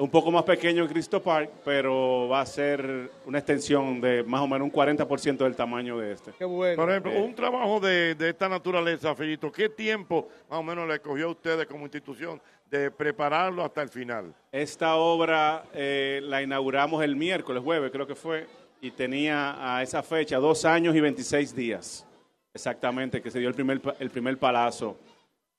un 0.00 0.10
poco 0.10 0.30
más 0.30 0.44
pequeño 0.44 0.86
que 0.86 0.94
Cristo 0.94 1.22
Park, 1.22 1.50
pero 1.64 2.26
va 2.28 2.40
a 2.40 2.46
ser 2.46 3.10
una 3.26 3.38
extensión 3.38 4.00
de 4.00 4.22
más 4.22 4.40
o 4.40 4.48
menos 4.48 4.64
un 4.66 4.72
40% 4.72 5.36
del 5.36 5.54
tamaño 5.54 5.98
de 5.98 6.12
este. 6.12 6.32
Qué 6.38 6.44
bueno. 6.44 6.76
Por 6.76 6.90
ejemplo, 6.90 7.12
Eh, 7.12 7.20
un 7.20 7.34
trabajo 7.34 7.78
de, 7.80 8.14
de 8.14 8.30
esta 8.30 8.48
naturaleza, 8.48 9.14
Fellito, 9.14 9.52
¿qué 9.52 9.68
tiempo 9.68 10.28
más 10.48 10.58
o 10.58 10.62
menos 10.62 10.88
le 10.88 11.00
cogió 11.00 11.26
a 11.26 11.30
ustedes 11.30 11.66
como 11.66 11.84
institución 11.84 12.40
de 12.70 12.90
prepararlo 12.90 13.62
hasta 13.62 13.82
el 13.82 13.90
final? 13.90 14.34
Esta 14.50 14.96
obra 14.96 15.64
eh, 15.74 16.20
la 16.22 16.42
inauguramos 16.42 17.04
el 17.04 17.14
miércoles, 17.14 17.62
jueves 17.62 17.90
creo 17.90 18.06
que 18.06 18.14
fue, 18.14 18.46
y 18.80 18.90
tenía 18.92 19.76
a 19.76 19.82
esa 19.82 20.02
fecha 20.02 20.38
dos 20.38 20.64
años 20.64 20.96
y 20.96 21.00
26 21.00 21.54
días, 21.54 22.06
exactamente, 22.54 23.20
que 23.20 23.30
se 23.30 23.38
dio 23.38 23.48
el 23.48 23.54
primer, 23.54 23.80
el 23.98 24.08
primer 24.08 24.38
palazo 24.38 24.96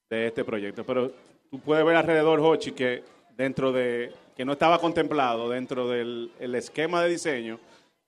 de 0.09 0.25
este 0.27 0.43
proyecto. 0.43 0.83
Pero 0.83 1.11
tú 1.51 1.59
puedes 1.59 1.85
ver 1.85 1.95
alrededor, 1.95 2.39
Hochi, 2.39 2.71
que 2.71 3.03
dentro 3.37 3.71
de, 3.71 4.11
que 4.35 4.45
no 4.45 4.53
estaba 4.53 4.79
contemplado 4.79 5.49
dentro 5.49 5.87
del 5.87 6.31
el 6.39 6.55
esquema 6.55 7.01
de 7.03 7.09
diseño, 7.09 7.59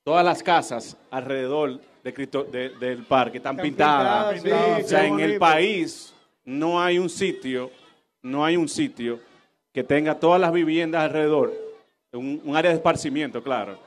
todas 0.03 0.23
las 0.25 0.41
casas 0.43 0.97
alrededor 1.11 1.79
de 2.03 2.13
Cristo- 2.13 2.43
de- 2.43 2.69
del 2.69 3.03
parque 3.03 3.37
están, 3.37 3.53
Están 3.55 3.63
pintadas. 3.65 4.41
pintadas, 4.41 4.77
sí, 4.77 4.83
o 4.83 4.87
sea, 4.87 5.05
en 5.05 5.19
el 5.19 5.37
país 5.37 6.13
no 6.45 6.81
hay 6.81 6.97
un 6.99 7.09
sitio, 7.09 7.71
no 8.21 8.43
hay 8.43 8.57
un 8.57 8.67
sitio 8.67 9.19
que 9.71 9.83
tenga 9.83 10.19
todas 10.19 10.39
las 10.39 10.51
viviendas 10.51 11.03
alrededor, 11.03 11.53
un, 12.11 12.41
un 12.43 12.55
área 12.55 12.69
de 12.71 12.77
esparcimiento, 12.77 13.41
claro, 13.41 13.77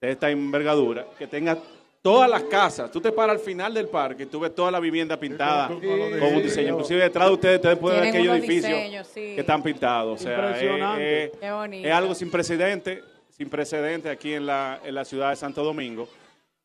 de 0.00 0.10
esta 0.10 0.30
envergadura, 0.30 1.06
que 1.18 1.26
tenga 1.26 1.56
todas 2.02 2.28
las 2.28 2.42
casas. 2.44 2.90
Tú 2.90 3.00
te 3.00 3.12
paras 3.12 3.36
al 3.36 3.42
final 3.42 3.72
del 3.72 3.88
parque 3.88 4.24
y 4.24 4.26
tú 4.26 4.40
ves 4.40 4.54
toda 4.54 4.70
la 4.70 4.80
vivienda 4.80 5.16
pintada 5.18 5.68
Sí, 5.68 5.74
con 6.18 6.34
un 6.34 6.42
diseño. 6.42 6.70
Inclusive 6.70 7.02
detrás 7.02 7.28
de 7.28 7.34
ustedes, 7.34 7.56
ustedes 7.56 7.78
pueden 7.78 8.00
ver 8.00 8.08
aquellos 8.10 8.36
edificios 8.36 8.64
diseños, 8.72 9.06
sí. 9.06 9.20
que 9.34 9.40
están 9.40 9.62
pintados. 9.62 10.20
O 10.20 10.22
sea, 10.22 10.34
Impresionante. 10.36 11.24
es- 11.24 11.32
es- 11.32 11.38
Qué 11.38 11.50
bonito. 11.52 11.88
es 11.88 11.94
algo 11.94 12.14
sin 12.14 12.30
precedente, 12.30 13.02
sin 13.30 13.48
precedente 13.48 14.10
aquí 14.10 14.34
en 14.34 14.46
la, 14.46 14.80
en 14.84 14.94
la 14.94 15.04
ciudad 15.04 15.30
de 15.30 15.36
Santo 15.36 15.62
Domingo. 15.62 16.08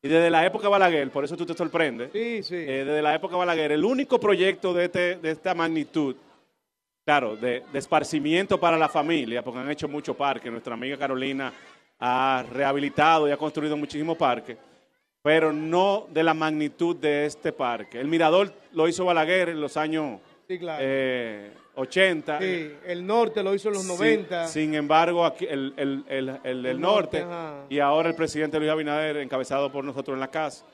Y 0.02 0.08
desde 0.08 0.30
la 0.30 0.44
época 0.46 0.68
Balaguer, 0.68 1.10
por 1.10 1.24
eso 1.24 1.36
tú 1.36 1.44
te 1.46 1.54
sorprendes, 1.54 2.10
Sí, 2.12 2.42
sí. 2.42 2.54
eh, 2.54 2.84
desde 2.84 3.02
la 3.02 3.14
época 3.14 3.36
Balaguer, 3.36 3.72
el 3.72 3.84
único 3.84 4.18
proyecto 4.20 4.72
de, 4.72 4.84
este, 4.86 5.16
de 5.16 5.30
esta 5.32 5.54
magnitud, 5.54 6.14
claro, 7.04 7.36
de, 7.36 7.62
de 7.72 7.78
esparcimiento 7.78 8.60
para 8.60 8.76
la 8.78 8.88
familia, 8.88 9.42
porque 9.42 9.58
han 9.60 9.70
hecho 9.70 9.88
muchos 9.88 10.14
parques. 10.14 10.50
Nuestra 10.52 10.74
amiga 10.74 10.96
Carolina 10.96 11.52
ha 11.98 12.44
rehabilitado 12.52 13.26
y 13.28 13.32
ha 13.32 13.36
construido 13.36 13.76
muchísimos 13.76 14.16
parques, 14.16 14.56
pero 15.28 15.52
no 15.52 16.06
de 16.08 16.22
la 16.22 16.32
magnitud 16.32 16.96
de 16.96 17.26
este 17.26 17.52
parque. 17.52 18.00
El 18.00 18.06
Mirador 18.08 18.50
lo 18.72 18.88
hizo 18.88 19.04
Balaguer 19.04 19.50
en 19.50 19.60
los 19.60 19.76
años 19.76 20.20
Sí, 20.48 20.58
claro. 20.58 20.78
eh, 20.82 21.50
80. 21.74 22.38
Sí, 22.40 22.72
el 22.86 23.06
norte 23.06 23.42
lo 23.42 23.54
hizo 23.54 23.68
en 23.68 23.74
los 23.74 23.82
Sí, 23.82 23.88
90. 23.88 24.48
sin 24.48 24.74
embargo, 24.74 25.26
aquí 25.26 25.44
el, 25.44 25.74
el- 25.76 26.02
el- 26.42 26.64
el 26.64 26.80
norte, 26.80 27.26
y 27.68 27.78
ahora 27.78 28.08
el 28.08 28.14
presidente 28.14 28.58
Luis 28.58 28.70
Abinader, 28.70 29.18
encabezado 29.18 29.70
por 29.70 29.84
nosotros 29.84 30.14
en 30.14 30.20
la 30.20 30.30
casa, 30.30 30.64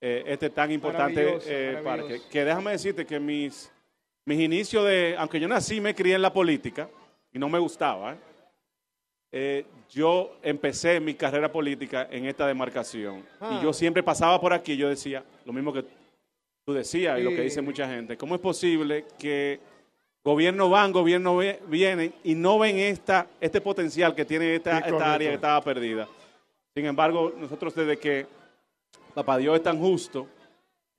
eh, 0.00 0.24
este 0.26 0.50
tan 0.50 0.72
importante 0.72 1.20
Maravilloso, 1.22 1.48
eh, 1.48 1.80
maravilloso. 1.84 2.08
parque. 2.14 2.28
Que 2.32 2.44
déjame 2.44 2.70
decirte 2.72 3.06
que 3.06 3.20
mis, 3.20 3.70
mis 4.24 4.40
inicios 4.40 4.84
de, 4.86 5.14
aunque 5.16 5.38
yo 5.38 5.46
nací 5.46 5.80
me 5.80 5.94
crié 5.94 6.16
en 6.16 6.22
la 6.22 6.32
política, 6.32 6.88
y 7.32 7.38
no 7.38 7.48
me 7.48 7.60
gustaba, 7.60 8.14
¿eh? 8.14 8.16
Eh, 9.32 9.64
yo 9.90 10.36
empecé 10.42 10.98
mi 11.00 11.14
carrera 11.14 11.50
política 11.50 12.08
en 12.10 12.26
esta 12.26 12.46
demarcación. 12.46 13.24
Ah. 13.40 13.58
Y 13.60 13.64
yo 13.64 13.72
siempre 13.72 14.02
pasaba 14.02 14.40
por 14.40 14.52
aquí, 14.52 14.76
yo 14.76 14.88
decía, 14.88 15.22
lo 15.44 15.52
mismo 15.52 15.72
que 15.72 15.84
tú 16.64 16.72
decías 16.72 17.18
y 17.18 17.22
lo 17.22 17.30
que 17.30 17.42
dice 17.42 17.60
mucha 17.62 17.88
gente, 17.88 18.16
¿cómo 18.16 18.34
es 18.34 18.40
posible 18.40 19.04
que 19.18 19.60
gobierno 20.24 20.68
van, 20.68 20.92
gobierno 20.92 21.36
ve- 21.36 21.60
vienen 21.68 22.12
y 22.24 22.34
no 22.34 22.58
ven 22.58 22.78
esta, 22.78 23.26
este 23.40 23.60
potencial 23.60 24.14
que 24.14 24.24
tiene 24.24 24.56
esta, 24.56 24.78
esta 24.78 25.14
área 25.14 25.28
que 25.28 25.34
estaba 25.36 25.60
perdida? 25.62 26.08
Sin 26.74 26.86
embargo, 26.86 27.32
nosotros 27.36 27.74
desde 27.74 27.98
que 27.98 28.26
Papá 29.14 29.38
Dios 29.38 29.56
es 29.56 29.62
tan 29.62 29.78
justo, 29.78 30.26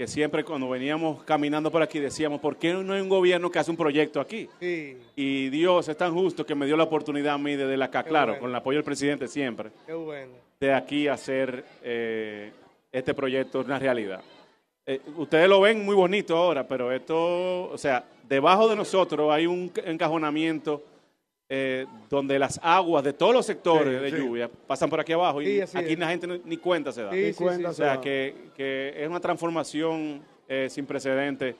que 0.02 0.08
siempre 0.08 0.43
cuando 0.43 0.68
veníamos 0.68 1.22
caminando 1.26 1.70
por 1.72 1.84
aquí 1.84 1.99
decíamos, 1.99 2.41
¿por 2.41 2.58
qué 2.58 2.74
no 2.74 2.93
hay 2.93 3.02
un 3.02 3.08
gobierno 3.08 3.52
que 3.52 3.60
hace 3.60 3.70
un 3.70 3.78
proyecto 3.78 4.20
aquí? 4.20 4.49
Sí, 4.60 4.97
Y 5.16 5.49
Dios 5.49 5.88
es 5.89 5.95
tan 5.95 6.12
justo 6.12 6.43
que 6.43 6.56
me 6.56 6.66
dio 6.66 6.76
la 6.76 6.86
oportunidad 6.86 7.36
a 7.36 7.38
mí 7.38 7.56
desde 7.56 7.78
la 7.78 7.91
claro, 7.91 8.32
bueno. 8.32 8.39
con 8.39 8.49
el 8.49 8.56
apoyo 8.56 8.78
del 8.80 8.84
presidente 8.84 9.28
siempre, 9.28 9.70
qué 9.86 9.93
bueno. 9.93 10.32
de 10.60 10.74
aquí 10.74 11.08
hacer 11.08 11.64
eh, 11.84 12.52
este 12.91 13.14
proyecto 13.14 13.60
una 13.60 13.78
realidad. 13.78 14.22
Eh, 14.88 14.99
ustedes 15.18 15.47
lo 15.47 15.62
ven 15.62 15.86
muy 15.86 15.93
bonito 15.93 16.36
ahora, 16.36 16.68
pero 16.68 16.91
esto, 16.91 17.70
o 17.70 17.78
sea, 17.78 18.04
debajo 18.28 18.70
de 18.70 18.76
nosotros 18.76 19.32
hay 19.32 19.45
un 19.45 19.70
ca- 19.70 19.84
encajonamiento 19.86 20.82
eh, 21.54 21.86
donde 22.10 22.39
las 22.39 22.60
aguas 22.64 23.04
de 23.04 23.12
todos 23.12 23.34
los 23.34 23.45
sectores 23.45 23.97
Sí, 23.97 24.04
de 24.06 24.10
sí. 24.12 24.18
lluvia 24.26 24.49
pasan 24.68 24.89
por 24.89 25.02
aquí 25.02 25.12
abajo 25.12 25.41
y 25.41 25.45
Sí, 25.68 25.78
aquí 25.78 25.91
es. 25.93 25.99
la 25.99 26.08
gente 26.08 26.39
ni 26.45 26.56
cuenta 26.56 26.93
se 26.93 27.04
da. 27.04 27.12
Sí, 27.12 27.18
Ni 27.18 27.34
sí, 27.34 27.43
cuenta 27.43 27.70
O 27.70 27.72
sí. 27.74 27.76
se 27.78 27.84
sea, 27.84 27.95
da. 27.95 28.02
que, 28.02 28.36
que 28.56 28.93
es 28.95 29.10
una 29.10 29.20
transformación 29.20 30.24
eh, 30.47 30.68
sin 30.70 30.86
precedentes 30.86 31.56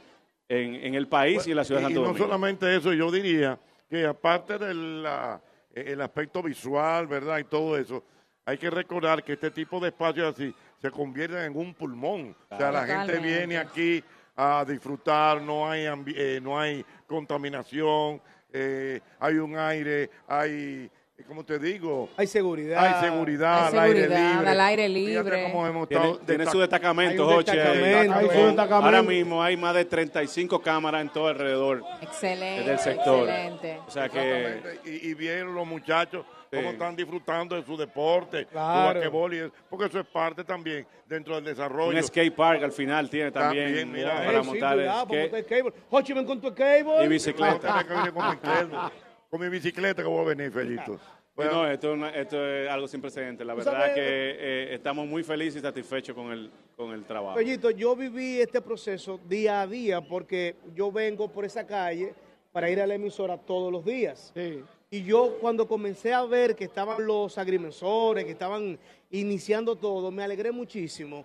en, 0.48 0.76
en 0.76 0.96
el 0.96 1.08
país 1.10 1.46
y 1.46 1.52
en 1.52 1.58
la 1.58 1.66
ciudad 1.66 1.82
de 1.82 1.84
y, 1.84 1.88
Santo 1.88 2.00
y 2.00 2.04
no 2.04 2.08
Domingo. 2.08 2.26
solamente 2.26 2.74
eso, 2.76 2.94
yo 2.94 3.12
diría 3.12 3.60
que 3.90 4.06
aparte 4.06 4.58
del 4.58 5.04
la- 5.04 5.42
eh, 5.76 5.84
el 5.88 6.00
aspecto 6.02 6.42
visual, 6.42 7.08
¿verdad? 7.08 7.40
Y 7.40 7.44
todo 7.44 7.78
eso, 7.78 8.02
hay 8.46 8.58
que 8.58 8.70
recordar 8.70 9.22
que 9.26 9.34
este 9.34 9.52
tipo 9.52 9.78
de 9.82 9.90
espacios 9.90 10.34
así 10.34 10.54
se 10.82 10.90
convierten 10.90 11.40
en 11.40 11.58
un 11.58 11.74
pulmón. 11.74 12.34
O 12.50 12.58
sea, 12.58 12.72
la 12.72 12.86
gente 12.86 13.20
viene 13.20 13.58
aquí 13.58 14.02
a 14.38 14.64
disfrutar, 14.66 15.42
no 15.42 15.70
hay, 15.70 15.86
eh, 16.16 16.40
no 16.42 16.58
hay 16.58 16.84
contaminación, 17.06 18.22
eh, 18.54 19.00
hay 19.20 19.36
un 19.36 19.58
aire, 19.58 20.10
hay, 20.28 20.90
eh, 21.18 21.24
¿cómo 21.28 21.44
te 21.46 21.58
digo? 21.60 22.10
Hay 22.18 22.28
seguridad. 22.28 22.84
Hay 22.86 23.10
seguridad, 23.10 23.68
Hay 23.68 23.74
al 23.74 23.80
aire 23.80 24.02
libre. 24.10 24.50
al 24.50 24.60
aire 24.62 24.90
libre. 24.90 25.44
cómo 25.52 25.68
hemos 25.68 25.88
Tiene, 25.88 26.06
estado 26.06 26.26
tiene 26.26 26.44
destac- 26.46 26.52
su 26.52 26.60
destacamento, 26.60 27.26
Joche, 27.26 27.52
destacamento. 27.56 28.14
Hay 28.14 28.22
su 28.26 28.28
con- 28.28 28.46
destacamento. 28.48 28.86
Ahora 28.86 29.02
mismo 29.04 29.44
hay 29.44 29.58
más 29.58 29.76
de 29.76 29.86
35 29.86 30.62
cámaras 30.62 31.02
en 31.02 31.10
todo 31.10 31.28
alrededor 31.28 31.84
Excelente. 32.02 32.70
del 32.70 32.80
sector. 32.80 33.30
Excelente. 33.30 33.80
O 33.88 33.92
sea 33.92 34.10
que. 34.10 34.80
Y, 34.86 35.10
y 35.10 35.14
vieron 35.14 35.54
los 35.56 35.68
muchachos. 35.68 36.26
Cómo 36.52 36.70
están 36.72 36.96
disfrutando 36.96 37.56
de 37.56 37.64
su 37.64 37.78
deporte, 37.78 38.46
Claro. 38.48 38.90
su 38.90 38.96
basquetbol 38.96 39.34
y 39.34 39.38
eso, 39.38 39.52
porque 39.70 39.86
eso 39.86 40.00
es 40.00 40.06
parte 40.08 40.44
también 40.44 40.86
dentro 41.08 41.36
del 41.36 41.46
desarrollo. 41.46 41.98
un 41.98 42.04
skate 42.04 42.36
park 42.36 42.62
al 42.64 42.72
final 42.74 43.10
tiene 43.10 43.32
también, 43.32 43.66
También, 43.68 43.92
mira, 43.92 44.16
para 44.18 44.38
Ey, 44.38 44.44
sí, 44.44 44.50
montar 44.50 44.76
cuidado, 44.76 45.08
porque 45.08 45.28
skate 45.28 45.48
cable. 45.48 46.14
Ven 46.16 46.26
con 46.26 46.42
tu 46.42 46.54
cable. 46.54 47.06
y 47.06 47.08
bicicleta. 47.08 47.86
Con, 49.32 49.40
mi 49.40 49.48
bicicleta 49.48 50.02
que 50.04 50.10
voy 50.10 50.26
a 50.26 50.36
venir, 50.36 50.52
Felito. 50.52 51.00
Bueno, 51.34 51.52
No, 51.54 51.68
esto, 51.72 51.88
es 51.92 51.94
una- 51.98 52.10
esto 52.10 52.46
es 52.46 52.70
algo 52.70 52.86
sin 52.86 53.00
precedentes. 53.00 53.48
La 53.48 53.54
verdad 53.54 53.72
sabes- 53.72 53.94
que 53.96 54.02
eh, 54.04 54.74
estamos 54.74 55.08
muy 55.08 55.24
felices 55.24 55.56
y 55.56 55.62
satisfechos 55.62 56.14
con 56.14 56.34
el, 56.34 56.52
con 56.76 56.92
el 56.92 57.06
trabajo. 57.06 57.36
Pellito, 57.38 57.72
yo 57.72 57.96
viví 57.96 58.42
este 58.42 58.60
proceso 58.60 59.22
día 59.30 59.62
a 59.62 59.68
día 59.68 60.02
porque 60.02 60.58
yo 60.76 60.92
vengo 60.92 61.30
por 61.32 61.46
esa 61.46 61.66
calle 61.66 62.14
para 62.52 62.70
ir 62.70 62.82
a 62.82 62.86
la 62.88 62.96
emisora 62.96 63.38
todos 63.38 63.72
los 63.72 63.86
días. 63.86 64.34
Sí. 64.36 64.62
Y 64.94 65.04
yo 65.06 65.38
cuando 65.40 65.66
comencé 65.66 66.14
a 66.14 66.24
ver 66.26 66.54
que 66.54 66.66
estaban 66.66 67.06
los 67.08 67.38
agrimensores, 67.38 68.26
que 68.26 68.32
estaban 68.32 68.78
iniciando 69.10 69.78
todo, 69.78 70.12
me 70.12 70.22
alegré 70.22 70.52
muchísimo. 70.52 71.24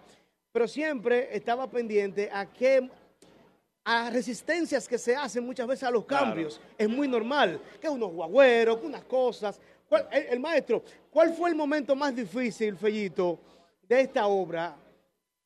Pero 0.52 0.68
siempre 0.68 1.28
estaba 1.36 1.68
pendiente 1.68 2.30
a 2.32 2.46
qué 2.46 2.88
a 3.84 4.08
resistencias 4.10 4.86
que 4.88 4.98
se 4.98 5.14
hacen 5.16 5.44
muchas 5.44 5.66
veces 5.66 5.82
a 5.82 5.90
los 5.90 6.04
Claro. 6.04 6.26
cambios. 6.26 6.60
Es 6.78 6.88
muy 6.88 7.08
normal, 7.08 7.60
que 7.80 7.88
unos 7.88 8.12
guagüeros, 8.12 8.78
que 8.78 8.86
unas 8.86 9.04
cosas. 9.04 9.60
¿Cuál- 9.88 10.08
el, 10.12 10.22
el 10.26 10.40
maestro, 10.40 10.82
¿cuál 11.10 11.34
fue 11.34 11.50
el 11.50 11.56
momento 11.56 11.94
más 11.96 12.14
difícil, 12.14 12.76
Fellito, 12.76 13.38
de 13.88 14.00
esta 14.00 14.26
obra 14.28 14.76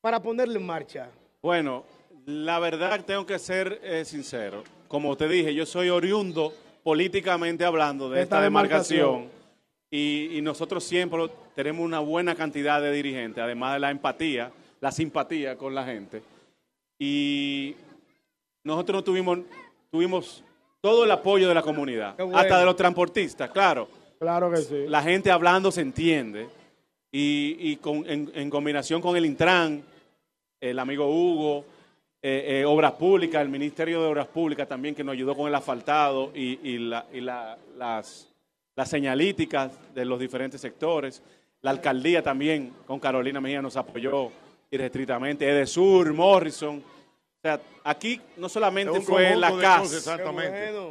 para 0.01 0.21
ponerla 0.21 0.59
en 0.59 0.66
marcha? 0.66 1.09
Bueno, 1.43 1.85
la 2.27 2.59
verdad 2.59 3.03
tengo 3.05 3.25
que 3.25 3.39
ser 3.39 3.81
eh, 3.83 4.05
sincero. 4.05 4.62
Como 4.89 5.16
te 5.16 5.27
dije, 5.29 5.55
yo 5.55 5.64
soy 5.66 5.89
oriundo 5.91 6.53
políticamente 6.83 7.64
hablando 7.64 8.09
de 8.11 8.22
esta 8.22 8.37
esta 8.37 8.43
demarcación. 8.45 9.28
Y, 9.91 10.37
y 10.39 10.43
nosotros 10.43 10.85
siempre 10.85 11.28
tenemos 11.55 11.85
una 11.85 11.99
buena 11.99 12.35
cantidad 12.35 12.81
de 12.81 12.93
dirigentes, 12.93 13.43
además 13.43 13.74
de 13.74 13.81
la 13.81 13.91
empatía, 13.91 14.53
la 14.81 14.93
simpatía 14.93 15.57
con 15.57 15.74
la 15.74 15.85
gente. 15.85 16.22
Y 16.99 17.74
nosotros 18.64 18.97
no 18.97 19.05
tuvimos, 19.05 19.39
tuvimos 19.91 20.45
todo 20.81 21.05
el 21.05 21.11
apoyo 21.11 21.49
de 21.49 21.55
la 21.55 21.62
comunidad, 21.62 22.14
bueno. 22.16 22.37
hasta 22.39 22.59
de 22.59 22.64
los 22.64 22.76
transportistas, 22.76 23.51
claro. 23.51 23.89
Claro 24.18 24.51
que 24.51 24.59
sí. 24.59 24.85
La 24.87 25.03
gente 25.03 25.31
hablando 25.31 25.72
se 25.72 25.81
entiende. 25.81 26.49
Y, 27.12 27.57
y 27.59 27.76
con- 27.76 28.09
en, 28.09 28.31
en 28.35 28.49
combinación 28.51 29.01
con 29.03 29.16
el 29.16 29.26
Intran, 29.26 29.83
el 30.61 30.78
amigo 30.78 31.07
Hugo, 31.09 31.64
eh, 32.23 32.61
eh, 32.61 32.64
Obras 32.66 32.93
Públicas, 32.93 33.41
el 33.43 33.49
Ministerio 33.49 34.01
de 34.03 34.09
Obras 34.09 34.27
Públicas 34.27 34.68
también 34.68 34.95
que 34.95 35.03
nos 35.05 35.12
ayudó 35.14 35.35
con 35.37 35.49
el 35.49 35.55
asfaltado 35.55 36.31
y, 36.35 36.59
y 36.68 36.79
la- 36.79 37.07
y 37.12 37.21
la- 37.21 37.57
las, 37.79 38.29
las 38.77 38.89
señalíticas 38.91 39.73
de 39.95 40.05
los 40.05 40.21
diferentes 40.21 40.61
sectores. 40.61 41.23
La 41.62 41.71
alcaldía 41.71 42.23
también 42.23 42.73
con 42.87 42.99
Carolina 43.01 43.41
Mejía 43.41 43.62
nos 43.62 43.77
apoyó 43.77 44.31
irrestrictamente. 44.71 45.49
Edesur, 45.49 46.12
Morrison. 46.12 46.79
O 46.79 47.41
sea, 47.43 47.59
aquí 47.85 48.21
no 48.37 48.49
solamente 48.51 48.91
fue 49.01 49.35
la 49.37 49.49
CAS, 49.62 49.91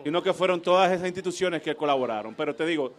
sino 0.03 0.23
que 0.23 0.33
fueron 0.33 0.61
todas 0.61 0.91
esas 0.91 1.05
instituciones 1.07 1.61
que 1.61 1.75
colaboraron. 1.75 2.33
Pero 2.33 2.55
te 2.55 2.65
digo, 2.65 2.91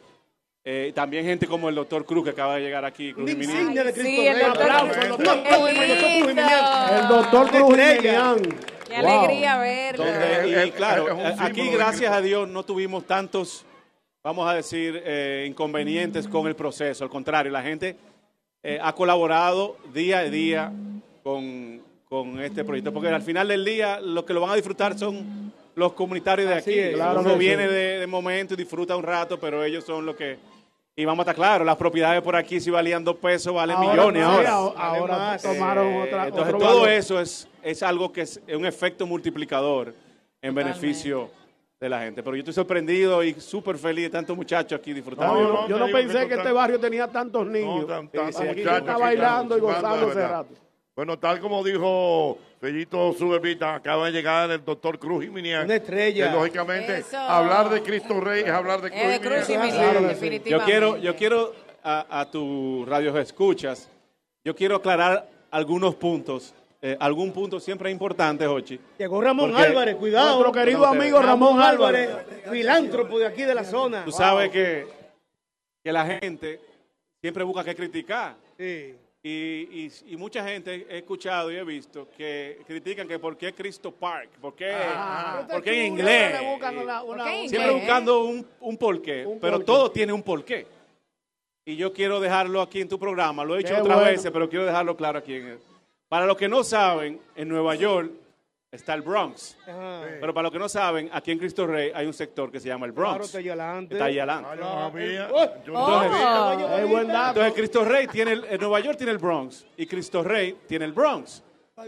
Eh, 0.62 0.92
también 0.94 1.24
gente 1.24 1.46
como 1.46 1.68
el 1.70 1.74
doctor 1.74 2.04
Cruz 2.04 2.22
que 2.24 2.30
acaba 2.30 2.56
de 2.56 2.60
llegar 2.62 2.84
aquí. 2.84 3.12
Cruz 3.14 3.30
Jiménez. 3.30 3.54
insignia 3.54 3.84
de 3.84 3.92
Cristo 3.94 4.10
Sí, 4.10 4.26
el 4.26 4.38
doctor 4.40 4.62
Aplausos, 4.70 4.96
el 5.02 5.08
doctor 5.08 5.42
Qué 5.42 5.48
Cruz, 5.48 5.68
el 5.70 5.76
doctor 5.76 5.96
Cruz 5.96 6.10
lindo. 6.12 6.28
Jiménez. 6.28 6.52
El 7.00 7.08
doctor 7.08 7.48
Cruz. 7.50 7.70
Jiménez. 7.70 8.58
Qué 8.88 9.00
Wow. 9.02 9.08
alegría 9.20 9.58
verlo. 9.58 10.04
Donde- 10.04 10.66
y, 10.66 10.70
claro, 10.72 11.06
aquí 11.38 11.70
gracias 11.70 12.12
a 12.12 12.20
Dios 12.20 12.48
no 12.48 12.62
tuvimos 12.64 13.06
tantos, 13.06 13.64
vamos 14.22 14.48
a 14.50 14.54
decir, 14.54 15.00
eh, 15.04 15.46
inconvenientes 15.48 16.26
con 16.28 16.46
el 16.46 16.54
proceso. 16.56 17.04
Al 17.04 17.10
contrario, 17.10 17.50
la 17.52 17.62
gente 17.62 17.96
eh, 18.62 18.78
ha 18.82 18.92
colaborado 18.94 19.78
día 19.94 20.18
a 20.18 20.24
día 20.24 20.70
con, 21.22 21.80
con 22.06 22.38
este 22.42 22.64
proyecto, 22.64 22.92
porque 22.92 23.08
al 23.08 23.22
final 23.22 23.48
del 23.48 23.64
día 23.64 23.98
los 24.00 24.24
que 24.24 24.34
lo 24.34 24.42
van 24.42 24.50
a 24.50 24.54
disfrutar 24.56 24.98
son 24.98 25.50
los 25.74 25.92
comunitarios 25.92 26.48
de 26.48 26.54
aquí. 26.54 26.94
Claro 26.94 27.20
Uno 27.20 27.36
viene 27.36 27.66
sí. 27.66 27.72
de, 27.74 27.98
de 28.00 28.06
momento 28.06 28.54
y 28.54 28.56
disfruta 28.56 28.96
un 28.96 29.02
rato, 29.02 29.38
pero 29.38 29.62
ellos 29.64 29.84
son 29.84 30.04
los 30.06 30.16
que... 30.16 30.38
Y 30.96 31.04
vamos 31.04 31.20
a 31.20 31.22
estar 31.30 31.36
claros, 31.36 31.64
las 31.66 31.76
propiedades 31.76 32.20
por 32.20 32.36
aquí 32.36 32.60
si 32.60 32.68
valían 32.70 33.02
dos 33.04 33.16
pesos, 33.16 33.54
valen 33.54 33.76
Ahora 33.76 33.90
millones 33.92 34.22
sí, 34.22 34.28
ahora. 34.46 34.50
ahora- 34.76 35.38
tomaron 35.38 35.86
Eh, 35.86 36.02
otra. 36.02 36.24
Entonces, 36.26 36.54
otro 36.54 36.58
todo 36.66 36.80
valor. 36.80 36.88
eso 36.90 37.20
es, 37.20 37.48
es 37.62 37.82
algo 37.82 38.12
que 38.12 38.22
es 38.22 38.40
un 38.54 38.66
efecto 38.66 39.06
multiplicador 39.06 39.94
en 40.42 40.54
beneficio 40.54 41.30
de 41.80 41.88
la 41.88 42.00
gente. 42.00 42.22
Pero 42.22 42.36
yo 42.36 42.40
estoy 42.40 42.52
sorprendido 42.52 43.22
y 43.22 43.32
súper 43.34 43.78
feliz 43.78 44.04
de 44.06 44.10
tantos 44.10 44.36
muchachos 44.36 44.78
aquí 44.78 44.92
disfrutando. 44.92 45.32
No, 45.34 45.40
yo 45.40 45.46
no, 45.48 45.52
no, 45.54 45.68
yo 45.68 45.74
te 45.76 45.80
no 45.80 45.86
digo 45.86 45.98
pensé 45.98 46.28
que 46.28 46.34
este 46.34 46.52
barrio 46.52 46.78
tenía 46.80 47.06
tantos 47.08 47.46
niños. 47.46 47.80
No, 47.82 47.86
tan- 47.86 48.08
tan- 48.08 48.26
Aquí 48.26 48.58
muchachos 48.60 48.78
está 48.80 48.98
bailando 48.98 49.56
y 49.56 49.60
gozando 49.60 50.10
hace 50.10 50.28
rato. 50.28 50.54
Bueno, 50.96 51.18
tal 51.18 51.40
como 51.40 51.64
dijo 51.64 52.36
Fellito 52.60 53.14
Subevita, 53.14 53.74
acaba 53.74 54.06
de 54.06 54.12
llegar 54.12 54.50
el 54.50 54.62
doctor 54.62 54.98
Cruz 54.98 55.24
Jiménez. 55.24 55.64
Una 55.64 55.76
estrella. 55.76 56.28
Que, 56.30 56.36
lógicamente, 56.36 56.98
Eso. 56.98 57.16
hablar 57.18 57.70
de 57.70 57.82
Cristo 57.82 58.20
Rey 58.20 58.42
es 58.44 58.50
hablar 58.50 58.82
de 58.82 58.90
Cruz 58.90 59.02
de 59.02 59.20
Cruz 59.20 59.46
Jiménez. 59.46 59.74
Claro 59.74 60.14
sí. 60.14 60.42
Yo 60.44 60.60
quiero, 60.64 60.96
yo 60.98 61.16
quiero 61.16 61.54
a, 61.82 62.20
a 62.20 62.30
tu 62.30 62.84
radio 62.86 63.16
escuchas, 63.18 63.88
yo 64.44 64.54
quiero 64.54 64.76
aclarar 64.76 65.26
algunos 65.50 65.94
puntos. 65.94 66.52
Eh, 66.82 66.96
algún 67.00 67.32
punto 67.32 67.60
siempre 67.60 67.90
es 67.90 67.92
importante, 67.94 68.46
Jochi. 68.46 68.78
Llegó 68.98 69.20
Ramón 69.22 69.50
Porque- 69.50 69.66
Álvarez, 69.66 69.96
cuidado. 69.96 70.30
Nuestro 70.40 70.52
querido 70.52 70.78
No, 70.80 70.86
amigo 70.86 71.20
Ramón 71.20 71.60
Álvarez. 71.60 72.10
filántropo 72.50 73.18
de 73.18 73.26
aquí 73.26 73.42
de 73.42 73.54
la 73.54 73.64
zona. 73.64 74.04
Tú 74.04 74.12
sabes 74.12 74.50
que, 74.50 74.86
que 75.82 75.92
la 75.92 76.04
gente 76.06 76.60
siempre 77.22 77.42
busca 77.44 77.64
que 77.64 77.74
criticar. 77.74 78.34
Sí. 78.58 78.94
Y, 79.22 79.30
y- 79.84 79.92
y 80.06 80.16
mucha 80.16 80.42
gente 80.42 80.86
he 80.88 80.98
escuchado 80.98 81.52
y 81.52 81.56
he 81.56 81.64
visto 81.64 82.08
que 82.16 82.58
critican 82.66 83.06
que 83.06 83.18
por 83.18 83.36
qué 83.36 83.52
Cristo 83.52 83.90
Park, 83.92 84.30
por 84.40 84.54
qué, 84.54 84.74
por 85.50 85.62
qué 85.62 85.80
en 85.86 85.92
inglés. 85.92 86.40
Le 86.40 86.50
buscan 86.50 86.78
una- 86.78 87.02
una- 87.02 87.24
¿Por 87.24 87.30
qué 87.30 87.42
en 87.42 87.48
Siempre 87.50 87.70
inglés? 87.72 87.86
buscando 87.86 88.24
un, 88.24 88.46
un 88.60 88.76
porqué, 88.78 89.26
Un 89.26 89.38
pero 89.38 89.52
porqué. 89.58 89.66
todo 89.66 89.90
tiene 89.90 90.12
un 90.14 90.22
porqué. 90.22 90.66
Y 91.66 91.76
yo 91.76 91.92
quiero 91.92 92.18
dejarlo 92.18 92.62
aquí 92.62 92.80
en 92.80 92.88
tu 92.88 92.98
programa, 92.98 93.44
lo 93.44 93.54
he 93.56 93.58
dicho 93.58 93.74
otras 93.74 93.98
bueno. 93.98 94.10
veces, 94.10 94.30
pero 94.32 94.48
quiero 94.48 94.64
dejarlo 94.64 94.96
claro 94.96 95.18
aquí. 95.18 95.34
En 95.34 95.46
el- 95.48 95.58
Para 96.08 96.24
los 96.24 96.36
que 96.38 96.48
no 96.48 96.64
saben, 96.64 97.20
en 97.36 97.46
Nueva 97.48 97.74
York 97.74 98.10
está 98.72 98.94
el 98.94 99.02
Bronx. 99.02 99.56
Ajá. 99.66 100.02
Pero 100.20 100.32
para 100.32 100.44
los 100.44 100.52
que 100.52 100.58
no 100.58 100.68
saben, 100.68 101.10
aquí 101.12 101.32
en 101.32 101.38
Cristo 101.38 101.66
Rey 101.66 101.90
hay 101.94 102.06
un 102.06 102.12
sector 102.14 102.50
que 102.52 102.60
se 102.60 102.68
llama 102.68 102.86
el 102.86 102.94
Claro, 102.94 103.10
Bronx. 103.14 103.26
está 103.26 103.38
allá 103.38 103.52
adelante. 103.52 103.94
Está 103.94 104.04
ahí 104.04 104.18
adelante. 104.18 104.48
Ah, 104.50 104.54
yo 104.56 104.62
no 104.62 104.90
sabía. 104.90 105.28
Yo 105.64 105.72
no 105.72 106.10
sabía. 106.18 106.82
Es 106.82 106.88
buen 106.88 107.08
dato. 107.08 107.28
Entonces 107.40 107.52
Cristo 107.54 107.84
Rey 107.84 108.06
tiene 108.06 108.32
el, 108.32 108.60
Nueva 108.60 108.80
York 108.80 108.96
tiene 108.96 109.12
el 109.12 109.18
Bronx 109.18 109.66
y 109.76 109.86
Cristo 109.86 110.22
Rey 110.22 110.56
tiene 110.66 110.84
el 110.84 110.92
Bronx. 110.92 111.42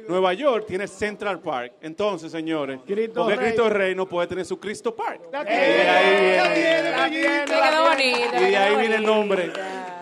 Nueva 0.08 0.32
York 0.32 0.64
tiene 0.66 0.88
Central 0.88 1.38
Park. 1.40 1.74
Entonces, 1.82 2.32
señores, 2.32 2.80
Cristo 2.86 3.24
¿por 3.24 3.28
qué 3.30 3.36
Rey. 3.36 3.44
Cristo 3.48 3.68
Rey 3.68 3.94
no 3.94 4.06
puede 4.08 4.26
tener 4.26 4.46
su 4.46 4.58
Cristo 4.58 4.96
Park? 4.96 5.20
La 5.30 5.42
Y 5.42 5.44
de 5.44 5.52
ahí 5.52 6.36
la 6.36 6.48
viene- 6.48 6.54
tiene, 6.54 6.90
La 6.90 6.96
Toñito. 6.96 7.20
tiene, 7.20 7.38
Me 7.38 7.44
quedó 7.44 7.82
bonito. 7.88 8.36
y 8.36 8.50
de 8.50 8.56
ahí 8.56 8.76
viene 8.76 8.94
el 8.96 9.02
nombre 9.04 9.52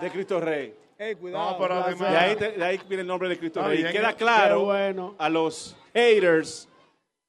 de 0.01 0.11
Cristo 0.13 0.39
Rey. 0.41 0.75
Ey, 0.97 1.15
cuidado. 1.17 1.51
No, 1.51 1.59
pero 1.59 1.69
placer. 1.83 1.93
además. 2.07 2.13
De 2.13 2.19
ahí, 2.19 2.37
te- 2.37 2.53
de 2.53 2.65
ahí 2.65 2.81
viene 2.89 3.01
el 3.01 3.07
nombre 3.09 3.29
de 3.29 3.39
Cristo 3.39 3.59
Está 3.61 3.69
Rey. 3.71 3.81
Y 3.85 3.91
queda 3.93 4.13
claro 4.13 4.61
bueno. 4.67 5.17
a 5.19 5.29
los 5.29 5.77
haters, 5.93 6.69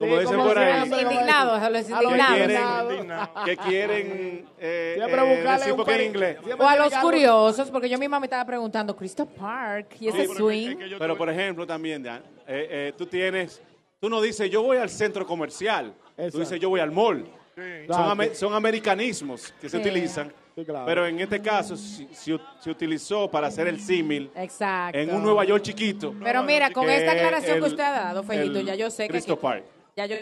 como 0.02 0.20
dicen 0.20 0.38
por 0.38 0.58
ahí. 0.60 0.84
Indignados, 0.84 1.62
a 1.62 1.70
los 1.70 1.86
que 1.86 1.92
indignados. 1.94 2.94
quieren, 2.94 3.12
que 3.46 3.58
quieren 3.58 4.46
eh, 4.60 4.98
eh, 5.00 5.42
decir 5.58 5.72
un 5.72 5.78
porque 5.78 5.96
en 5.96 6.02
inglés. 6.08 6.38
O 6.60 6.64
a 6.68 6.76
los 6.76 6.94
que 6.94 7.00
curiosos, 7.00 7.70
porque 7.72 7.88
yo 7.90 7.98
misma 7.98 8.20
me 8.20 8.26
estaba 8.26 8.46
preguntando, 8.46 8.96
Cristo 8.96 9.26
Park 9.26 9.96
y 10.00 10.08
ese 10.10 10.22
Sí, 10.22 10.28
pero 10.28 10.34
swing. 10.40 10.76
que 10.78 10.96
Pero 11.00 11.18
por 11.18 11.30
ejemplo 11.30 11.66
también, 11.66 12.04
Dan, 12.04 12.22
eh, 12.48 12.68
eh, 12.70 12.94
tú 12.98 13.06
tienes, 13.06 13.62
tú 14.00 14.10
no 14.10 14.22
dices 14.22 14.50
yo 14.50 14.62
voy 14.64 14.78
al 14.78 14.90
centro 14.90 15.26
comercial, 15.26 15.94
Exacto. 16.18 16.32
tú 16.34 16.40
dices 16.40 16.60
yo 16.60 16.70
voy 16.70 16.80
al 16.82 16.92
mall. 16.92 17.26
Sí. 17.56 17.62
Son, 18.34 18.54
americanismos 18.54 19.54
que 19.60 19.68
se 19.70 19.78
utilizan, 19.78 20.34
Sí, 20.56 20.64
claro. 20.66 20.86
pero 20.86 21.06
en 21.06 21.20
este 21.20 21.42
caso 21.42 21.76
si- 21.76 22.08
si- 22.12 22.40
se 22.60 22.70
utilizó 22.72 23.30
para 23.30 23.48
hacer 23.48 23.68
el 23.68 23.80
símil 23.80 24.32
Exacto. 24.36 24.98
en 24.98 25.14
un 25.14 25.22
Nueva 25.22 25.44
York 25.44 25.62
chiquito. 25.62 26.14
Pero 26.24 26.44
mira, 26.44 26.72
con 26.72 26.86
que 26.86 26.96
esta 26.96 27.12
aclaración 27.12 27.58
el- 27.58 27.64
que 27.64 27.70
usted 27.70 27.84
ha 27.84 27.92
dado, 27.92 28.24
Fellito, 28.24 28.60
el 28.60 28.66
ya 28.66 28.76
yo 28.76 28.90
sé 28.90 29.04
que 29.04 29.10
Cristo 29.10 29.34
aquí- 29.34 29.42
Park. 29.42 29.64
Ya 29.96 30.06
yo 30.06 30.16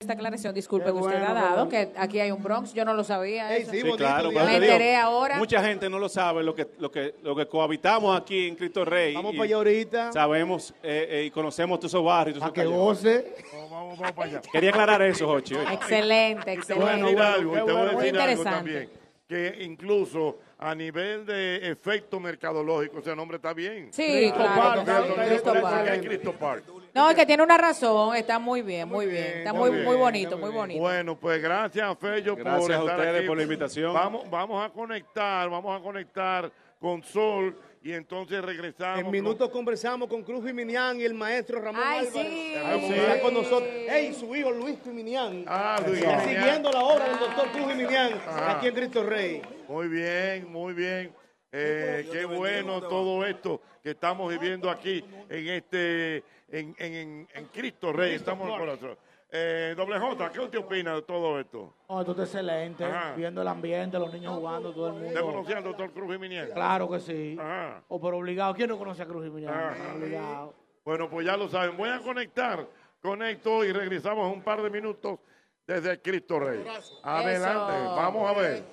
esta 0.00 0.12
aclaración, 0.12 0.54
disculpe 0.54 0.86
que 0.86 0.92
usted 0.92 1.18
bueno, 1.18 1.24
ha 1.24 1.28
qué 1.28 1.34
dado, 1.34 1.64
bueno. 1.66 1.68
que 1.70 1.92
aquí 1.96 2.20
hay 2.20 2.30
un 2.30 2.42
Bronx, 2.42 2.74
yo 2.74 2.84
no 2.84 2.92
lo 2.92 3.04
sabía. 3.04 3.56
Eso. 3.56 3.70
sí, 3.70 3.80
Sí, 3.80 3.92
claro, 3.96 4.28
Me 4.30 4.34
te 4.34 4.46
digo, 4.46 4.62
enteré 4.64 4.96
ahora. 4.96 5.38
Mucha 5.38 5.64
gente 5.64 5.88
no 5.88 5.98
lo 5.98 6.08
sabe, 6.10 6.42
lo 6.42 6.54
que, 6.54 6.68
lo 6.78 6.90
que, 6.90 7.14
lo 7.22 7.34
que 7.34 7.46
cohabitamos 7.46 8.20
aquí 8.20 8.48
en 8.48 8.56
Cristo 8.56 8.84
Rey. 8.84 9.14
Vamos 9.14 9.32
y 9.32 9.36
para 9.38 9.44
allá 9.46 9.56
ahorita. 9.56 10.12
Sabemos 10.12 10.74
eh, 10.82 11.06
eh, 11.10 11.24
y 11.26 11.30
conocemos 11.30 11.78
todos 11.78 11.92
esos 11.92 12.04
barrios. 12.04 12.38
Para 12.38 12.52
que 12.52 12.64
goce. 12.66 13.34
Vamos, 13.52 13.70
vamos, 13.70 13.98
vamos 13.98 14.12
para 14.12 14.30
allá. 14.30 14.40
Quería 14.52 14.70
aclarar 14.70 15.00
eso, 15.02 15.26
Jochi. 15.26 15.54
Excelente, 15.54 16.52
excelente. 16.52 17.02
decir 17.02 17.18
algo, 17.20 17.54
te 17.54 17.60
voy 17.62 17.70
a 17.70 17.74
bueno. 17.74 17.84
decir 17.84 17.94
Muy 17.94 18.08
algo 18.08 18.20
interesante. 18.20 18.50
también. 18.50 18.90
Que 19.26 19.64
incluso 19.64 20.38
a 20.58 20.74
nivel 20.74 21.24
de 21.24 21.70
efecto 21.70 22.20
mercadológico, 22.20 22.98
ese 22.98 23.16
nombre 23.16 23.36
está 23.36 23.54
bien. 23.54 23.90
Sí, 23.90 24.04
Cristo 24.06 24.36
claro. 24.36 24.84
Park, 24.84 24.84
Cristo 24.84 25.14
Cristo 25.14 25.24
Cristo 25.24 25.52
Park. 25.52 25.62
¿Por 25.62 25.82
qué 25.84 25.88
Park. 25.88 26.04
Cristo 26.04 26.32
Park? 26.32 26.64
No, 26.94 27.10
es 27.10 27.16
que 27.16 27.26
tiene 27.26 27.42
una 27.42 27.58
razón, 27.58 28.14
está 28.14 28.38
muy 28.38 28.62
bien, 28.62 28.88
muy 28.88 29.06
bien. 29.06 29.38
Está 29.38 29.52
muy 29.52 29.68
muy, 29.70 29.78
bien, 29.78 29.84
muy 29.84 29.96
bonito, 29.96 30.30
muy 30.38 30.40
muy 30.42 30.50
bien. 30.50 30.60
bonito. 30.60 30.80
Bueno, 30.80 31.18
pues 31.18 31.42
gracias, 31.42 31.98
Fello, 31.98 32.34
por 32.36 32.44
Gracias 32.44 32.70
a 32.70 32.80
estar 32.80 32.96
ustedes 32.98 33.18
aquí. 33.18 33.26
por 33.26 33.36
la 33.36 33.42
invitación. 33.42 33.92
Vamos, 33.94 34.30
vamos 34.30 34.64
a 34.64 34.70
conectar, 34.72 35.50
vamos 35.50 35.78
a 35.80 35.82
conectar 35.82 36.52
con 36.78 37.02
Sol 37.02 37.58
y 37.82 37.92
entonces 37.92 38.40
regresamos. 38.42 39.00
En 39.00 39.10
minutos 39.10 39.50
conversamos 39.50 40.08
con 40.08 40.22
Cruz 40.22 40.44
Jiminián 40.46 41.00
y 41.00 41.04
el 41.04 41.14
maestro 41.14 41.60
Ramón 41.60 41.82
Ay, 41.84 42.06
Álvarez. 42.06 42.32
sí. 42.32 42.54
Ay, 42.64 42.80
Sí. 42.86 42.94
Está 42.94 43.20
con 43.20 43.34
nosotros. 43.34 43.68
Ey, 43.88 44.14
su 44.14 44.36
hijo 44.36 44.52
Luis 44.52 44.76
Jiminián. 44.84 45.44
Ah, 45.48 45.80
Luis 45.86 45.98
siguiendo 46.24 46.70
la 46.70 46.80
obra 46.84 47.08
del 47.08 47.18
doctor 47.18 47.48
Cruz 47.48 47.66
Jiminián 47.72 48.20
Ah. 48.26 48.54
aquí 48.56 48.68
en 48.68 48.74
Cristo 48.74 49.02
Rey. 49.02 49.42
Muy 49.68 49.88
bien, 49.88 50.50
muy 50.52 50.72
bien. 50.74 51.12
Eh, 51.56 52.08
qué 52.10 52.24
bueno 52.24 52.80
todo 52.80 53.24
esto 53.24 53.60
que 53.80 53.90
estamos 53.90 54.28
viviendo 54.28 54.68
aquí 54.68 55.04
en 55.28 55.48
este, 55.48 56.16
en, 56.48 56.74
en, 56.78 57.28
en, 57.32 57.44
Cristo 57.52 57.92
Rey. 57.92 58.16
Estamos 58.16 58.48
con 58.48 58.66
nosotros. 58.66 58.98
Eh, 59.30 59.74
doble 59.76 60.00
J, 60.00 60.32
¿qué 60.32 60.40
usted 60.40 60.58
opina 60.58 60.96
de 60.96 61.02
todo 61.02 61.38
esto? 61.38 61.74
No, 61.88 62.00
esto 62.00 62.10
está 62.10 62.24
excelente. 62.24 62.84
Ajá. 62.84 63.14
Viendo 63.14 63.40
el 63.40 63.46
ambiente, 63.46 63.98
los 64.00 64.12
niños 64.12 64.34
jugando, 64.34 64.72
todo 64.72 64.88
el 64.88 64.94
¿Usted 64.94 65.20
mundo. 65.20 65.26
conocía 65.26 65.58
al 65.58 65.64
doctor 65.64 65.92
Cruz 65.92 66.12
Jiménez? 66.12 66.50
Claro 66.52 66.90
que 66.90 66.98
sí. 66.98 67.36
Ajá. 67.40 67.84
O 67.86 68.00
por 68.00 68.14
obligado. 68.14 68.52
¿Quién 68.54 68.68
no 68.68 68.76
conoce 68.76 69.02
a 69.02 69.06
Cruz 69.06 69.24
Jiménez? 69.24 69.50
Obligado. 69.94 70.54
Bueno, 70.84 71.08
pues 71.08 71.24
ya 71.24 71.36
lo 71.36 71.48
saben. 71.48 71.76
Voy 71.76 71.88
a 71.88 72.00
conectar. 72.00 72.66
Conecto 73.00 73.64
y 73.64 73.70
regresamos 73.70 74.32
un 74.32 74.42
par 74.42 74.60
de 74.60 74.70
minutos 74.70 75.20
desde 75.66 76.00
Cristo 76.00 76.40
Rey. 76.40 76.64
Adelante, 77.02 77.76
Eso. 77.76 77.96
vamos 77.96 78.30
a 78.30 78.40
ver. 78.40 78.64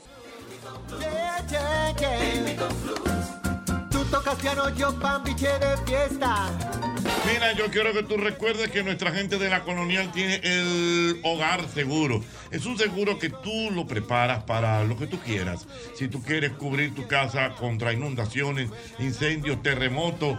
Piano, 4.41 4.75
yo 4.75 4.97
pambiche 4.99 5.47
de 5.59 5.77
fiesta. 5.85 6.49
Mira, 7.31 7.53
yo 7.53 7.69
quiero 7.69 7.93
que 7.93 8.01
tú 8.01 8.17
recuerdes 8.17 8.71
que 8.71 8.81
nuestra 8.81 9.11
gente 9.11 9.37
de 9.37 9.49
la 9.49 9.61
colonial 9.61 10.11
tiene 10.11 10.41
el 10.43 11.19
hogar 11.23 11.67
seguro. 11.69 12.23
Es 12.49 12.65
un 12.65 12.75
seguro 12.75 13.19
que 13.19 13.29
tú 13.29 13.69
lo 13.71 13.85
preparas 13.85 14.43
para 14.43 14.83
lo 14.83 14.97
que 14.97 15.05
tú 15.05 15.19
quieras. 15.19 15.67
Si 15.95 16.07
tú 16.07 16.23
quieres 16.23 16.53
cubrir 16.53 16.95
tu 16.95 17.07
casa 17.07 17.51
contra 17.51 17.93
inundaciones, 17.93 18.69
incendios, 18.97 19.61
terremotos, 19.61 20.37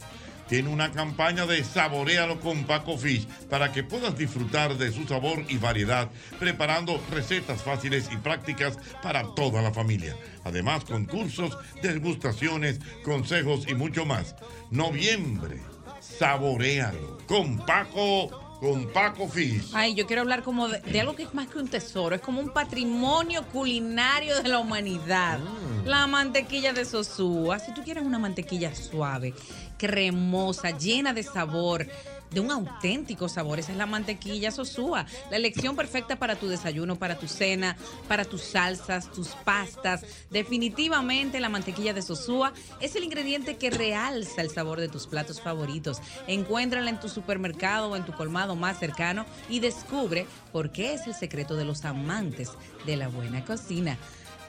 Tiene 0.50 0.68
una 0.68 0.90
campaña 0.90 1.46
de 1.46 1.62
saborealo 1.62 2.40
con 2.40 2.64
Paco 2.64 2.98
Fish 2.98 3.24
para 3.48 3.70
que 3.70 3.84
puedas 3.84 4.18
disfrutar 4.18 4.76
de 4.76 4.90
su 4.90 5.06
sabor 5.06 5.44
y 5.48 5.58
variedad, 5.58 6.10
preparando 6.40 7.00
recetas 7.12 7.62
fáciles 7.62 8.10
y 8.12 8.16
prácticas 8.16 8.76
para 9.00 9.22
toda 9.36 9.62
la 9.62 9.72
familia. 9.72 10.16
Además, 10.42 10.84
concursos, 10.84 11.56
degustaciones, 11.82 12.80
consejos 13.04 13.64
y 13.68 13.74
mucho 13.74 14.04
más. 14.04 14.34
Noviembre, 14.72 15.60
saborealo 16.00 17.18
con 17.28 17.64
Paco 17.64 18.39
con 18.60 18.86
Paco 18.88 19.26
Fish. 19.26 19.70
Ay, 19.72 19.94
yo 19.94 20.06
quiero 20.06 20.22
hablar 20.22 20.42
como 20.42 20.68
de, 20.68 20.80
de 20.80 21.00
algo 21.00 21.16
que 21.16 21.22
es 21.22 21.34
más 21.34 21.48
que 21.48 21.58
un 21.58 21.68
tesoro, 21.68 22.14
es 22.14 22.20
como 22.20 22.40
un 22.40 22.50
patrimonio 22.50 23.42
culinario 23.48 24.42
de 24.42 24.48
la 24.48 24.58
humanidad. 24.58 25.40
La 25.84 26.06
mantequilla 26.06 26.72
de 26.72 26.84
Sosúa. 26.84 27.58
Si 27.58 27.72
tú 27.72 27.82
quieres 27.82 28.04
una 28.04 28.18
mantequilla 28.18 28.74
suave, 28.74 29.34
cremosa, 29.78 30.76
llena 30.76 31.14
de 31.14 31.22
sabor, 31.22 31.86
de 32.30 32.40
un 32.40 32.50
auténtico 32.50 33.28
sabor, 33.28 33.58
esa 33.58 33.72
es 33.72 33.78
la 33.78 33.86
mantequilla 33.86 34.50
Sosúa. 34.50 35.06
La 35.30 35.36
elección 35.36 35.76
perfecta 35.76 36.16
para 36.16 36.36
tu 36.36 36.48
desayuno, 36.48 36.96
para 36.96 37.18
tu 37.18 37.28
cena, 37.28 37.76
para 38.08 38.24
tus 38.24 38.42
salsas, 38.42 39.10
tus 39.10 39.28
pastas. 39.28 40.04
Definitivamente 40.30 41.40
la 41.40 41.48
mantequilla 41.48 41.92
de 41.92 42.02
Sosúa 42.02 42.52
es 42.80 42.96
el 42.96 43.04
ingrediente 43.04 43.56
que 43.56 43.70
realza 43.70 44.42
el 44.42 44.50
sabor 44.50 44.80
de 44.80 44.88
tus 44.88 45.06
platos 45.06 45.40
favoritos. 45.40 46.00
Encuéntrala 46.26 46.90
en 46.90 47.00
tu 47.00 47.08
supermercado 47.08 47.90
o 47.90 47.96
en 47.96 48.04
tu 48.04 48.12
colmado 48.12 48.56
más 48.56 48.78
cercano 48.78 49.26
y 49.48 49.60
descubre 49.60 50.26
por 50.52 50.70
qué 50.70 50.94
es 50.94 51.06
el 51.06 51.14
secreto 51.14 51.56
de 51.56 51.64
los 51.64 51.84
amantes 51.84 52.50
de 52.86 52.96
la 52.96 53.08
buena 53.08 53.44
cocina. 53.44 53.98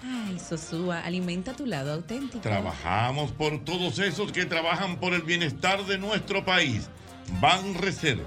Ay, 0.03 0.39
Sosúa, 0.39 1.01
alimenta 1.01 1.53
tu 1.53 1.65
lado 1.65 1.93
auténtico. 1.93 2.41
Trabajamos 2.41 3.31
por 3.31 3.63
todos 3.63 3.99
esos 3.99 4.31
que 4.31 4.45
trabajan 4.45 4.99
por 4.99 5.13
el 5.13 5.21
bienestar 5.21 5.85
de 5.85 5.99
nuestro 5.99 6.43
país. 6.43 6.89
Ban 7.39 7.73
Reservas, 7.75 8.25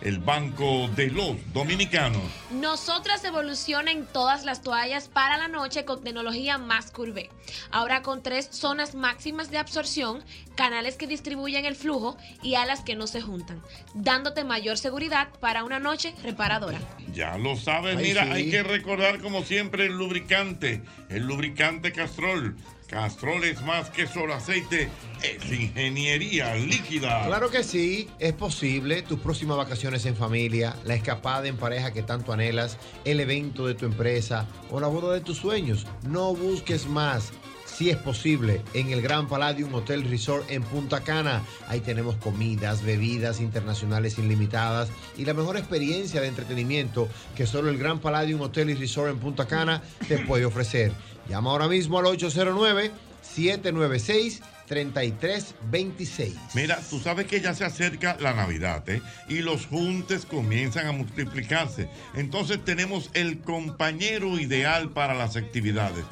el 0.00 0.18
banco 0.18 0.88
de 0.96 1.08
los 1.08 1.36
dominicanos. 1.52 2.22
Nosotras 2.50 3.22
evoluciona 3.24 3.90
en 3.90 4.06
todas 4.06 4.44
las 4.44 4.62
toallas 4.62 5.08
para 5.08 5.36
la 5.36 5.48
noche 5.48 5.84
con 5.84 6.02
tecnología 6.02 6.58
más 6.58 6.90
curve. 6.90 7.30
Ahora 7.70 8.02
con 8.02 8.22
tres 8.22 8.48
zonas 8.50 8.94
máximas 8.94 9.50
de 9.50 9.58
absorción, 9.58 10.24
canales 10.54 10.96
que 10.96 11.06
distribuyen 11.06 11.64
el 11.64 11.76
flujo 11.76 12.16
y 12.42 12.54
alas 12.54 12.80
que 12.82 12.96
no 12.96 13.06
se 13.06 13.20
juntan, 13.20 13.62
dándote 13.94 14.44
mayor 14.44 14.78
seguridad 14.78 15.28
para 15.40 15.64
una 15.64 15.78
noche 15.78 16.14
reparadora. 16.22 16.78
Ya 17.12 17.36
lo 17.38 17.56
sabes, 17.56 17.96
Ay, 17.96 18.02
mira, 18.02 18.24
sí. 18.24 18.30
hay 18.32 18.50
que 18.50 18.62
recordar 18.62 19.20
como 19.20 19.42
siempre 19.44 19.86
el 19.86 19.96
lubricante, 19.96 20.82
el 21.08 21.24
lubricante 21.26 21.92
Castrol. 21.92 22.56
Castrol 22.88 23.42
es 23.44 23.62
más 23.62 23.90
que 23.90 24.06
solo 24.06 24.34
aceite, 24.34 24.88
es 25.22 25.50
ingeniería 25.50 26.54
líquida. 26.54 27.26
Claro 27.26 27.50
que 27.50 27.64
sí, 27.64 28.08
es 28.18 28.32
posible. 28.32 29.02
Tus 29.02 29.18
próximas 29.18 29.56
vacaciones 29.56 30.06
en 30.06 30.16
familia, 30.16 30.76
la 30.84 30.94
escapada 30.94 31.48
en 31.48 31.56
pareja 31.56 31.92
que 31.92 32.02
tanto 32.02 32.32
anhelas, 32.32 32.78
el 33.04 33.20
evento 33.20 33.66
de 33.66 33.74
tu 33.74 33.86
empresa 33.86 34.46
o 34.70 34.78
la 34.78 34.86
boda 34.86 35.14
de 35.14 35.20
tus 35.20 35.38
sueños. 35.38 35.86
No 36.08 36.34
busques 36.34 36.86
más. 36.86 37.32
Si 37.76 37.90
es 37.90 37.98
posible, 37.98 38.62
en 38.72 38.88
el 38.88 39.02
Gran 39.02 39.28
Palladium 39.28 39.74
Hotel 39.74 40.08
Resort 40.08 40.50
en 40.50 40.62
Punta 40.62 41.02
Cana. 41.02 41.42
Ahí 41.68 41.80
tenemos 41.80 42.16
comidas, 42.16 42.82
bebidas 42.82 43.38
internacionales 43.38 44.18
ilimitadas 44.18 44.88
y 45.18 45.26
la 45.26 45.34
mejor 45.34 45.58
experiencia 45.58 46.22
de 46.22 46.28
entretenimiento 46.28 47.06
que 47.34 47.46
solo 47.46 47.68
el 47.68 47.76
Gran 47.76 47.98
Palladium 47.98 48.40
Hotel 48.40 48.70
y 48.70 48.74
Resort 48.74 49.10
en 49.10 49.18
Punta 49.18 49.46
Cana 49.46 49.82
te 50.08 50.20
puede 50.20 50.46
ofrecer. 50.46 50.90
Llama 51.28 51.50
ahora 51.50 51.68
mismo 51.68 51.98
al 51.98 52.06
809 52.06 52.92
796 53.20 54.40
3326. 54.66 56.34
Mira, 56.54 56.80
tú 56.88 56.98
sabes 56.98 57.26
que 57.26 57.42
ya 57.42 57.54
se 57.54 57.66
acerca 57.66 58.16
la 58.20 58.32
Navidad, 58.32 58.88
¿eh? 58.88 59.02
Y 59.28 59.42
los 59.42 59.66
juntes 59.66 60.24
comienzan 60.24 60.86
a 60.86 60.92
multiplicarse. 60.92 61.90
Entonces 62.14 62.64
tenemos 62.64 63.10
el 63.12 63.40
compañero 63.40 64.38
ideal 64.38 64.90
para 64.90 65.12
las 65.12 65.36
actividades. 65.36 66.04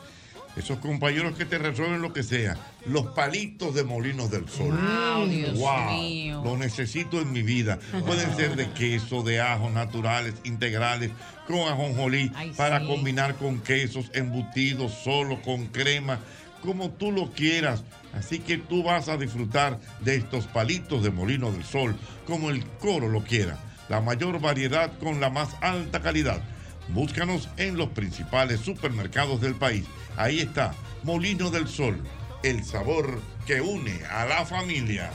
Esos 0.57 0.79
compañeros 0.79 1.37
que 1.37 1.45
te 1.45 1.59
resuelven 1.59 2.01
lo 2.01 2.13
que 2.13 2.23
sea. 2.23 2.57
Los 2.87 3.07
palitos 3.09 3.75
de 3.75 3.83
molinos 3.83 4.31
del 4.31 4.49
sol. 4.49 4.71
Wow, 4.71 5.27
Dios 5.27 5.59
Wow, 5.59 5.91
mío. 5.95 6.43
Lo 6.45 6.57
necesito 6.57 7.21
en 7.21 7.33
mi 7.33 7.43
vida. 7.43 7.79
Pueden 8.07 8.35
ser 8.37 8.55
de 8.55 8.71
queso, 8.71 9.23
de 9.23 9.41
ajos 9.41 9.73
naturales, 9.73 10.35
integrales, 10.45 11.11
con 11.49 11.59
ajonjolí, 11.59 12.31
Ay, 12.37 12.53
para 12.57 12.81
sí. 12.81 12.87
combinar 12.87 13.35
con 13.35 13.61
quesos, 13.61 14.11
embutidos, 14.15 14.93
solo, 15.03 15.43
con 15.43 15.67
crema, 15.67 16.21
como 16.63 16.91
tú 16.91 17.11
lo 17.11 17.33
quieras. 17.33 17.83
Así 18.13 18.39
que 18.39 18.59
tú 18.59 18.85
vas 18.85 19.09
a 19.09 19.17
disfrutar 19.17 19.81
de 20.01 20.15
estos 20.17 20.47
palitos 20.47 21.03
de 21.03 21.11
molino 21.11 21.51
del 21.51 21.65
sol, 21.65 21.97
como 22.27 22.51
el 22.51 22.65
coro 22.79 23.09
lo 23.09 23.25
quiera. 23.25 23.59
La 23.89 24.01
mayor 24.01 24.41
variedad 24.41 24.97
con 24.99 25.21
la 25.21 25.31
más 25.31 25.49
alta 25.61 26.01
calidad. 26.01 26.41
Búscanos 26.89 27.49
en 27.57 27.77
los 27.77 27.89
principales 27.91 28.61
supermercados 28.61 29.41
del 29.41 29.55
país. 29.55 29.85
Ahí 30.17 30.41
está, 30.41 30.75
Molino 31.03 31.51
del 31.51 31.67
Sol, 31.67 32.01
el 32.43 32.65
sabor 32.65 33.21
que 33.47 33.61
une 33.61 34.05
a 34.11 34.27
la 34.27 34.45
familia. 34.45 35.11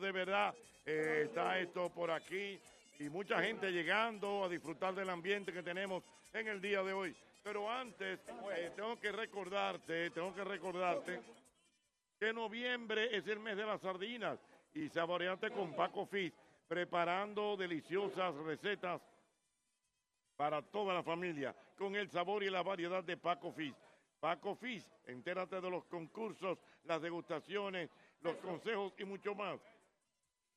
De 0.00 0.10
verdad, 0.10 0.52
eh, 0.84 1.22
está 1.26 1.58
esto 1.60 1.88
por 1.88 2.10
aquí 2.10 2.58
y 3.02 3.10
mucha 3.10 3.42
gente 3.42 3.72
llegando 3.72 4.44
a 4.44 4.48
disfrutar 4.48 4.94
del 4.94 5.10
ambiente 5.10 5.52
que 5.52 5.62
tenemos 5.62 6.04
en 6.32 6.46
el 6.46 6.60
día 6.60 6.84
de 6.84 6.92
hoy. 6.92 7.16
Pero 7.42 7.68
antes, 7.68 8.20
eh, 8.54 8.70
tengo 8.76 8.98
que 9.00 9.10
recordarte, 9.10 10.10
tengo 10.10 10.32
que 10.32 10.44
recordarte 10.44 11.20
que 12.16 12.32
noviembre 12.32 13.16
es 13.16 13.26
el 13.26 13.40
mes 13.40 13.56
de 13.56 13.66
las 13.66 13.80
sardinas 13.80 14.38
y 14.74 14.88
saboreate 14.88 15.50
con 15.50 15.74
Paco 15.74 16.06
Fish, 16.06 16.32
preparando 16.68 17.56
deliciosas 17.56 18.36
recetas 18.36 19.02
para 20.36 20.62
toda 20.62 20.94
la 20.94 21.02
familia, 21.02 21.54
con 21.76 21.96
el 21.96 22.08
sabor 22.08 22.44
y 22.44 22.50
la 22.50 22.62
variedad 22.62 23.02
de 23.02 23.16
Paco 23.16 23.50
Fish. 23.52 23.74
Paco 24.20 24.54
Fish, 24.54 24.86
entérate 25.06 25.60
de 25.60 25.70
los 25.70 25.84
concursos, 25.86 26.56
las 26.84 27.02
degustaciones, 27.02 27.90
los 28.20 28.36
consejos 28.36 28.92
y 28.96 29.04
mucho 29.04 29.34
más. 29.34 29.58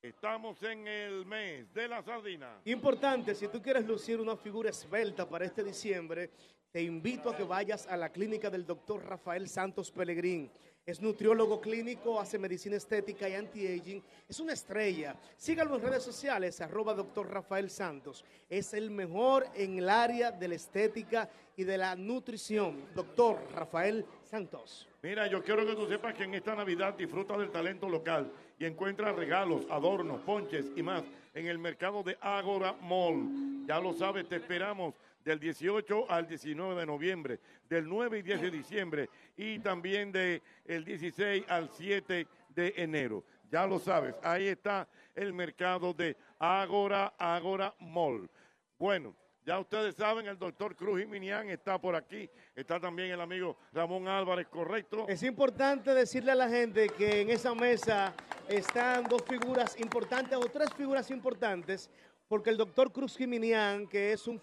Estamos 0.05 0.61
en 0.61 0.87
el 0.87 1.25
mes 1.25 1.73
de 1.73 1.87
la 1.87 2.03
sardina. 2.03 2.59
Importante, 2.65 3.33
si 3.33 3.47
tú 3.47 3.59
quieres 3.59 3.87
lucir 3.87 4.19
una 4.19 4.37
figura 4.37 4.69
esbelta 4.69 5.27
para 5.27 5.45
este 5.45 5.63
diciembre, 5.63 6.29
te 6.71 6.83
invito 6.83 7.31
a 7.31 7.35
que 7.35 7.41
vayas 7.41 7.87
a 7.87 7.97
la 7.97 8.09
clínica 8.09 8.51
del 8.51 8.67
doctor 8.67 9.03
Rafael 9.03 9.49
Santos 9.49 9.89
Pellegrín. 9.89 10.51
Es 10.85 11.01
nutriólogo 11.01 11.59
clínico, 11.59 12.19
hace 12.19 12.37
medicina 12.37 12.75
estética 12.75 13.27
y 13.27 13.33
anti-aging. 13.33 14.03
Es 14.29 14.39
una 14.39 14.53
estrella. 14.53 15.15
Sígalo 15.37 15.75
en 15.75 15.81
redes 15.81 16.03
sociales, 16.03 16.61
arroba 16.61 16.93
doctor 16.93 17.27
Rafael 17.27 17.71
Santos. 17.71 18.23
Es 18.47 18.75
el 18.75 18.91
mejor 18.91 19.47
en 19.55 19.79
el 19.79 19.89
área 19.89 20.31
de 20.31 20.49
la 20.49 20.53
estética 20.53 21.27
y 21.57 21.63
de 21.63 21.79
la 21.79 21.95
nutrición. 21.95 22.89
Doctor 22.93 23.39
Rafael 23.55 24.05
Santos. 24.21 24.87
Mira, 25.01 25.25
yo 25.25 25.43
quiero 25.43 25.65
que 25.65 25.73
tú 25.73 25.87
sepas 25.87 26.13
que 26.13 26.25
en 26.25 26.35
esta 26.35 26.53
Navidad 26.53 26.93
disfruta 26.93 27.35
del 27.35 27.49
talento 27.49 27.89
local 27.89 28.31
y 28.57 28.65
encuentra 28.65 29.11
regalos, 29.11 29.65
adornos, 29.69 30.21
ponches 30.21 30.71
y 30.75 30.83
más 30.83 31.03
en 31.33 31.47
el 31.47 31.59
mercado 31.59 32.03
de 32.03 32.17
Agora 32.21 32.73
Mall. 32.81 33.65
Ya 33.65 33.79
lo 33.79 33.93
sabes, 33.93 34.27
te 34.27 34.37
esperamos 34.37 34.93
del 35.23 35.39
18 35.39 36.09
al 36.09 36.27
19 36.27 36.79
de 36.79 36.85
noviembre, 36.85 37.39
del 37.67 37.87
9 37.89 38.19
y 38.19 38.21
10 38.21 38.41
de 38.41 38.51
diciembre 38.51 39.09
y 39.35 39.59
también 39.59 40.11
del 40.11 40.41
16 40.85 41.45
al 41.49 41.69
7 41.69 42.27
de 42.49 42.73
enero. 42.77 43.23
Ya 43.51 43.65
lo 43.65 43.79
sabes, 43.79 44.15
ahí 44.23 44.47
está 44.47 44.87
el 45.13 45.33
mercado 45.33 45.93
de 45.93 46.15
Agora, 46.39 47.13
Agora 47.17 47.73
Mall. 47.79 48.29
Bueno, 48.77 49.15
Ya 49.45 49.59
ustedes 49.59 49.93
saben, 49.93 50.25
el 50.25 50.39
doctor 50.39 50.75
Cruz 50.75 51.01
Jiminián 51.01 51.49
está 51.51 51.77
por 51.77 51.95
aquí. 51.95 52.27
Está 52.55 52.79
también 52.79 53.11
el 53.11 53.21
amigo 53.21 53.55
Ramón 53.71 54.07
Álvarez, 54.07 54.47
correcto. 54.47 55.05
Es 55.07 55.21
importante 55.21 55.93
decirle 55.93 56.31
a 56.31 56.35
la 56.35 56.49
gente 56.49 56.89
que 56.89 57.21
en 57.21 57.29
esa 57.29 57.53
mesa 57.53 58.11
están 58.49 59.03
dos 59.03 59.21
figuras 59.21 59.79
importantes 59.79 60.35
o 60.35 60.49
tres 60.49 60.69
figuras 60.75 61.11
importantes, 61.11 61.91
porque 62.27 62.49
el 62.49 62.57
doctor 62.57 62.91
Cruz 62.91 63.15
Jiminián, 63.15 63.87
que 63.87 64.13
es 64.13 64.27
un 64.27 64.41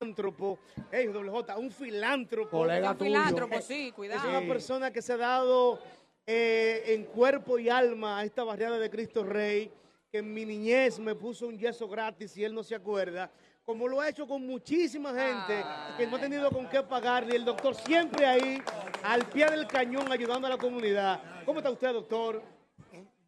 filántropo, 0.00 0.58
hey, 0.90 1.06
doble 1.06 1.30
J, 1.30 1.58
un 1.58 1.70
filántropo. 1.70 2.58
Colega 2.58 2.90
Un 2.90 2.98
filántropo, 2.98 3.60
sí, 3.60 3.92
cuidado. 3.92 4.28
Es 4.28 4.36
una 4.36 4.52
persona 4.52 4.90
que 4.92 5.02
se 5.02 5.12
ha 5.12 5.18
dado 5.18 5.78
eh, 6.26 6.82
en 6.88 7.04
cuerpo 7.04 7.60
y 7.60 7.68
alma 7.68 8.18
a 8.18 8.24
esta 8.24 8.42
barriada 8.42 8.80
de 8.80 8.90
Cristo 8.90 9.22
Rey, 9.22 9.70
que 10.10 10.18
en 10.18 10.34
mi 10.34 10.44
niñez 10.44 10.98
me 10.98 11.14
puso 11.14 11.46
un 11.46 11.56
yeso 11.56 11.86
gratis 11.86 12.36
y 12.36 12.42
él 12.42 12.52
no 12.52 12.64
se 12.64 12.74
acuerda, 12.74 13.30
como 13.64 13.86
lo 13.86 14.00
ha 14.00 14.08
hecho 14.08 14.26
con 14.26 14.44
muchísima 14.46 15.10
gente 15.14 15.64
que 15.96 16.06
no 16.06 16.16
ha 16.16 16.20
tenido 16.20 16.50
con 16.50 16.68
qué 16.68 16.82
pagarle. 16.82 17.36
El 17.36 17.44
doctor 17.44 17.74
siempre 17.74 18.26
ahí, 18.26 18.62
al 19.04 19.24
pie 19.26 19.46
del 19.46 19.66
cañón, 19.66 20.10
ayudando 20.10 20.46
a 20.46 20.50
la 20.50 20.58
comunidad. 20.58 21.44
¿Cómo 21.44 21.60
está 21.60 21.70
usted, 21.70 21.92
doctor? 21.92 22.42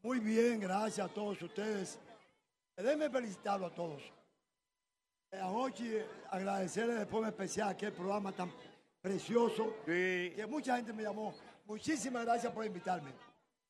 Muy 0.03 0.18
bien, 0.18 0.61
gracias 0.61 1.09
a 1.09 1.12
todos 1.12 1.41
ustedes. 1.41 1.99
Déjenme 2.76 3.09
felicitarlo 3.09 3.66
a 3.66 3.70
todos. 3.74 4.03
Eh, 5.30 5.39
A 5.41 5.51
Hochi, 5.51 5.99
agradecerle 6.30 6.95
de 6.95 7.07
forma 7.07 7.28
especial 7.28 7.70
aquel 7.70 7.93
programa 7.93 8.32
tan 8.32 8.53
precioso 9.01 9.76
que 9.85 10.45
mucha 10.49 10.76
gente 10.76 10.93
me 10.93 11.05
llamó. 11.05 11.35
Muchísimas 11.64 12.24
gracias 12.24 12.53
por 12.53 12.66
invitarme. 12.66 13.12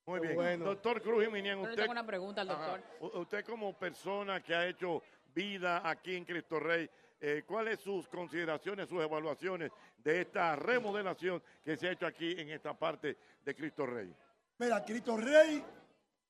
Muy 0.06 0.20
bien. 0.20 0.60
Doctor 0.60 1.00
Cruz 1.00 1.24
Yo 1.24 1.30
le 1.30 1.56
usted, 1.56 1.76
tengo 1.76 1.92
una 1.92 2.04
pregunta 2.04 2.42
al 2.42 2.48
doctor. 2.48 2.80
Ajá. 2.80 3.18
Usted 3.18 3.44
como 3.44 3.72
persona 3.72 4.42
que 4.42 4.54
ha 4.54 4.66
hecho 4.66 5.02
vida 5.34 5.88
aquí 5.88 6.14
en 6.14 6.24
Cristo 6.24 6.60
Rey, 6.60 6.88
eh, 7.20 7.42
¿cuáles 7.46 7.80
sus 7.80 8.08
consideraciones, 8.08 8.88
sus 8.88 9.02
evaluaciones 9.02 9.70
de 9.98 10.20
esta 10.20 10.56
remodelación 10.56 11.42
que 11.64 11.76
se 11.76 11.88
ha 11.88 11.92
hecho 11.92 12.06
aquí 12.06 12.32
en 12.38 12.50
esta 12.50 12.74
parte 12.74 13.16
de 13.44 13.54
Cristo 13.54 13.86
Rey? 13.86 14.14
Mira, 14.58 14.84
Cristo 14.84 15.16
Rey 15.16 15.62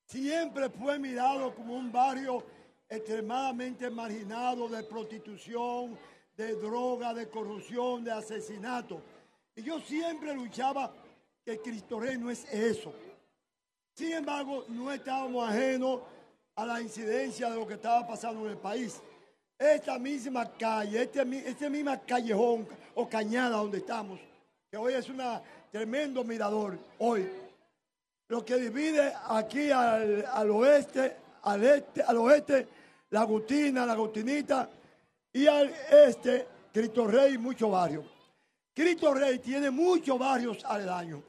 siempre 0.06 0.70
fue 0.70 0.98
mirado 0.98 1.54
como 1.54 1.74
un 1.74 1.90
barrio 1.92 2.44
extremadamente 2.88 3.90
marginado 3.90 4.68
de 4.68 4.82
prostitución, 4.84 5.98
de 6.36 6.54
droga, 6.54 7.12
de 7.12 7.28
corrupción, 7.28 8.04
de 8.04 8.12
asesinato. 8.12 9.00
Y 9.56 9.62
yo 9.62 9.80
siempre 9.80 10.34
luchaba 10.34 10.92
que 11.44 11.58
Cristo 11.58 12.00
Rey 12.00 12.16
no 12.18 12.30
es 12.30 12.44
eso. 12.52 12.94
Sin 13.94 14.12
embargo, 14.12 14.64
no 14.68 14.90
estábamos 14.90 15.48
ajenos 15.48 16.00
a 16.56 16.64
la 16.64 16.80
incidencia 16.80 17.50
de 17.50 17.56
lo 17.56 17.66
que 17.66 17.74
estaba 17.74 18.06
pasando 18.06 18.44
en 18.44 18.52
el 18.52 18.58
país. 18.58 19.00
Esta 19.58 19.98
misma 19.98 20.52
calle, 20.52 21.02
este, 21.02 21.22
este 21.48 21.70
misma 21.70 22.00
callejón 22.00 22.66
o 22.94 23.08
cañada 23.08 23.56
donde 23.56 23.78
estamos, 23.78 24.20
que 24.70 24.76
hoy 24.76 24.94
es 24.94 25.08
un 25.08 25.20
tremendo 25.70 26.22
mirador, 26.22 26.78
hoy, 26.98 27.28
lo 28.28 28.44
que 28.44 28.56
divide 28.56 29.12
aquí 29.28 29.70
al, 29.70 30.24
al 30.26 30.50
oeste, 30.50 31.16
al 31.42 31.64
este, 31.64 32.02
al 32.02 32.16
oeste, 32.18 32.68
la 33.10 33.22
Agustina, 33.22 33.86
la 33.86 33.92
Agustinita, 33.92 34.68
y 35.32 35.46
al 35.46 35.72
este, 36.06 36.46
Cristo 36.72 37.06
Rey 37.06 37.38
muchos 37.38 37.70
barrios. 37.70 38.04
Cristo 38.72 39.14
Rey 39.14 39.38
tiene 39.38 39.70
muchos 39.70 40.18
barrios 40.18 40.64
aledaños, 40.64 41.20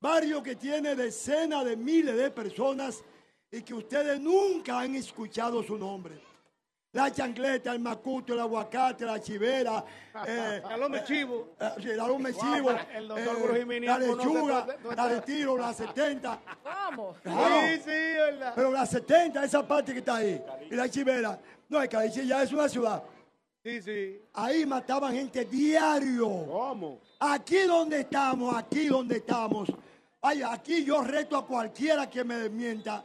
barrios 0.00 0.42
que 0.42 0.56
tiene 0.56 0.94
decenas 0.94 1.64
de 1.64 1.76
miles 1.76 2.16
de 2.16 2.30
personas 2.30 3.02
y 3.50 3.62
que 3.62 3.74
ustedes 3.74 4.20
nunca 4.20 4.80
han 4.80 4.94
escuchado 4.94 5.62
su 5.62 5.78
nombre. 5.78 6.20
La 6.92 7.12
chancleta, 7.12 7.72
el 7.72 7.80
macuto, 7.80 8.32
el 8.32 8.40
aguacate, 8.40 9.04
la 9.04 9.20
chivera, 9.20 9.84
eh, 10.26 10.62
La 10.66 10.76
loma 10.76 10.98
de 10.98 11.04
chivo. 11.04 11.54
eh, 11.60 11.96
loma 11.96 12.28
de 12.30 12.34
chivo, 12.34 12.70
El 12.94 13.08
doctor 13.08 13.56
eh, 13.56 13.80
la 13.80 13.98
lechuga, 13.98 14.66
la 14.96 15.08
de 15.08 15.20
tiro, 15.20 15.58
la 15.58 15.72
70. 15.74 16.40
¿Cómo? 16.62 17.14
Claro. 17.22 17.54
Sí, 17.60 17.76
sí, 17.84 17.90
verdad. 17.90 18.52
Pero 18.56 18.72
la 18.72 18.86
70, 18.86 19.44
esa 19.44 19.68
parte 19.68 19.92
que 19.92 19.98
está 19.98 20.16
ahí, 20.16 20.42
y 20.70 20.74
la 20.74 20.88
chivera, 20.88 21.38
no, 21.68 21.82
es 21.82 21.88
que 21.90 21.96
ahí 21.96 22.10
sí 22.10 22.26
ya 22.26 22.42
es 22.42 22.52
una 22.52 22.68
ciudad. 22.68 23.02
Sí, 23.62 23.82
sí. 23.82 24.22
Ahí 24.32 24.64
mataban 24.64 25.12
gente 25.12 25.44
diario. 25.44 26.46
¿Cómo? 26.46 27.00
Aquí 27.20 27.64
donde 27.64 28.00
estamos, 28.00 28.56
aquí 28.56 28.86
donde 28.86 29.16
estamos. 29.18 29.68
Ay, 30.22 30.40
aquí 30.42 30.84
yo 30.84 31.02
reto 31.02 31.36
a 31.36 31.46
cualquiera 31.46 32.08
que 32.08 32.24
me 32.24 32.36
desmienta. 32.36 33.04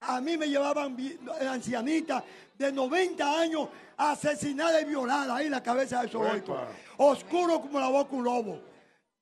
A 0.00 0.20
mí 0.20 0.36
me 0.38 0.46
llevaban 0.48 0.94
vi- 0.96 1.18
ancianitas 1.48 2.22
de 2.56 2.72
90 2.72 3.40
años 3.40 3.68
asesinada 3.96 4.80
y 4.80 4.84
violada 4.84 5.36
ahí 5.36 5.46
en 5.46 5.52
la 5.52 5.62
cabeza 5.62 6.02
de 6.02 6.08
zoológico. 6.08 6.52
Uepa. 6.52 6.68
Oscuro 6.98 7.60
como 7.60 7.80
la 7.80 7.88
boca 7.88 8.14
un 8.14 8.24
lobo. 8.24 8.60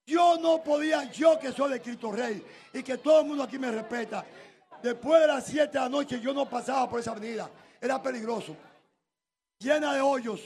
Yo 0.07 0.37
no 0.39 0.63
podía, 0.63 1.11
yo 1.11 1.39
que 1.39 1.51
soy 1.53 1.73
de 1.73 1.81
Cristo 1.81 2.13
Rey 2.13 2.45
y 2.73 2.83
que 2.83 2.99
todo 2.99 3.21
el 3.21 3.27
mundo 3.27 3.43
aquí 3.45 3.59
me 3.59 3.71
respeta. 3.71 4.25
Después 4.83 5.21
de 5.23 5.27
las 5.27 5.45
7 5.47 5.73
de 5.73 5.81
la 5.81 5.89
noche 5.89 6.21
yo 6.21 6.33
no 6.33 6.49
pasaba 6.49 6.89
por 6.89 7.01
esa 7.01 7.13
avenida. 7.13 7.51
Era 7.81 8.01
peligroso. 8.03 8.55
Llena 9.59 9.95
de 9.95 10.01
hoyos. 10.01 10.41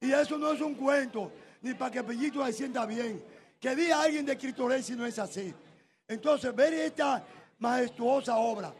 Y 0.00 0.12
eso 0.12 0.36
no 0.38 0.52
es 0.52 0.60
un 0.60 0.74
cuento, 0.74 1.30
ni 1.62 1.74
para 1.74 1.90
que 1.90 2.02
Pellito 2.02 2.44
se 2.46 2.52
sienta 2.52 2.84
bien. 2.86 3.22
Que 3.60 3.74
diga 3.76 4.02
alguien 4.02 4.26
de 4.26 4.36
Cristo 4.36 4.66
Rey 4.68 4.82
si 4.82 4.94
no 4.94 5.06
es 5.06 5.18
así. 5.18 5.54
Entonces, 6.08 6.54
ver 6.54 6.72
esta 6.74 7.22
majestuosa 7.58 8.36
obra, 8.36 8.72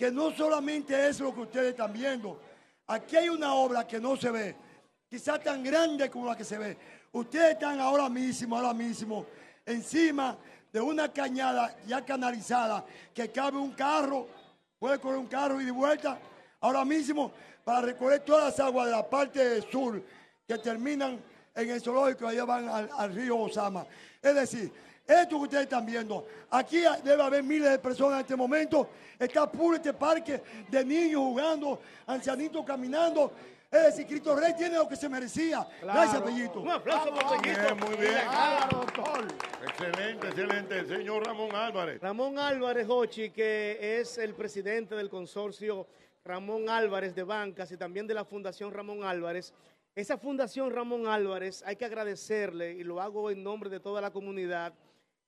que 0.00 0.10
no 0.10 0.34
solamente 0.34 1.08
es 1.08 1.20
lo 1.20 1.34
que 1.34 1.40
ustedes 1.40 1.70
están 1.72 1.92
viendo. 1.92 2.40
Aquí 2.86 3.16
hay 3.16 3.28
una 3.28 3.52
obra 3.52 3.86
que 3.86 4.00
no 4.00 4.16
se 4.16 4.30
ve, 4.30 4.56
quizás 5.10 5.44
tan 5.44 5.62
grande 5.62 6.08
como 6.08 6.24
la 6.24 6.34
que 6.34 6.42
se 6.42 6.56
ve. 6.56 6.78
Ustedes 7.12 7.50
están 7.50 7.78
ahora 7.78 8.08
mismo, 8.08 8.56
ahora 8.56 8.72
mismo, 8.72 9.26
encima 9.66 10.38
de 10.72 10.80
una 10.80 11.12
cañada 11.12 11.76
ya 11.86 12.02
canalizada, 12.02 12.82
que 13.12 13.30
cabe 13.30 13.58
un 13.58 13.72
carro, 13.72 14.26
puede 14.78 14.98
correr 14.98 15.18
un 15.18 15.26
carro 15.26 15.60
y 15.60 15.66
de 15.66 15.70
vuelta, 15.70 16.18
ahora 16.62 16.82
mismo, 16.86 17.30
para 17.62 17.82
recorrer 17.82 18.20
todas 18.20 18.44
las 18.58 18.60
aguas 18.66 18.86
de 18.86 18.92
la 18.92 19.06
parte 19.06 19.60
sur 19.70 20.02
que 20.48 20.56
terminan 20.56 21.20
en 21.54 21.70
el 21.70 21.78
zoológico 21.82 22.26
allá 22.26 22.46
van 22.46 22.70
al, 22.70 22.88
al 22.96 23.14
río 23.14 23.36
Osama. 23.36 23.84
Es 24.22 24.34
decir, 24.34 24.72
esto 25.10 25.38
que 25.38 25.44
ustedes 25.44 25.64
están 25.64 25.84
viendo, 25.84 26.26
aquí 26.50 26.82
debe 27.02 27.22
haber 27.22 27.42
miles 27.42 27.70
de 27.70 27.78
personas 27.78 28.14
en 28.14 28.20
este 28.20 28.36
momento, 28.36 28.88
está 29.18 29.50
puro 29.50 29.76
este 29.76 29.92
parque 29.92 30.42
de 30.68 30.84
niños 30.84 31.20
jugando, 31.20 31.80
ancianitos 32.06 32.64
caminando. 32.64 33.32
Es 33.70 33.84
decir, 33.84 34.06
Cristo 34.06 34.34
Rey 34.34 34.52
tiene 34.56 34.76
lo 34.76 34.88
que 34.88 34.96
se 34.96 35.08
merecía. 35.08 35.64
Gracias, 35.80 36.20
Pellito. 36.22 36.60
Un 36.60 36.70
aplauso 36.70 37.14
para 37.14 37.40
Pellito. 37.40 37.60
Bien, 37.60 37.76
muy 37.78 37.96
bien. 37.96 38.24
Claro, 38.28 38.78
doctor. 38.78 39.28
Excelente, 39.62 40.26
excelente. 40.26 40.86
Señor 40.86 41.24
Ramón 41.24 41.54
Álvarez. 41.54 42.00
Ramón 42.00 42.38
Álvarez 42.40 42.88
Hochi, 42.88 43.30
que 43.30 44.00
es 44.00 44.18
el 44.18 44.34
presidente 44.34 44.96
del 44.96 45.08
consorcio 45.08 45.86
Ramón 46.24 46.68
Álvarez 46.68 47.14
de 47.14 47.22
Bancas 47.22 47.70
y 47.70 47.76
también 47.76 48.08
de 48.08 48.14
la 48.14 48.24
Fundación 48.24 48.72
Ramón 48.72 49.04
Álvarez. 49.04 49.54
Esa 49.94 50.18
Fundación 50.18 50.72
Ramón 50.72 51.06
Álvarez 51.06 51.62
hay 51.64 51.76
que 51.76 51.84
agradecerle, 51.84 52.72
y 52.72 52.82
lo 52.82 53.00
hago 53.00 53.30
en 53.30 53.42
nombre 53.42 53.70
de 53.70 53.78
toda 53.78 54.00
la 54.00 54.10
comunidad, 54.10 54.72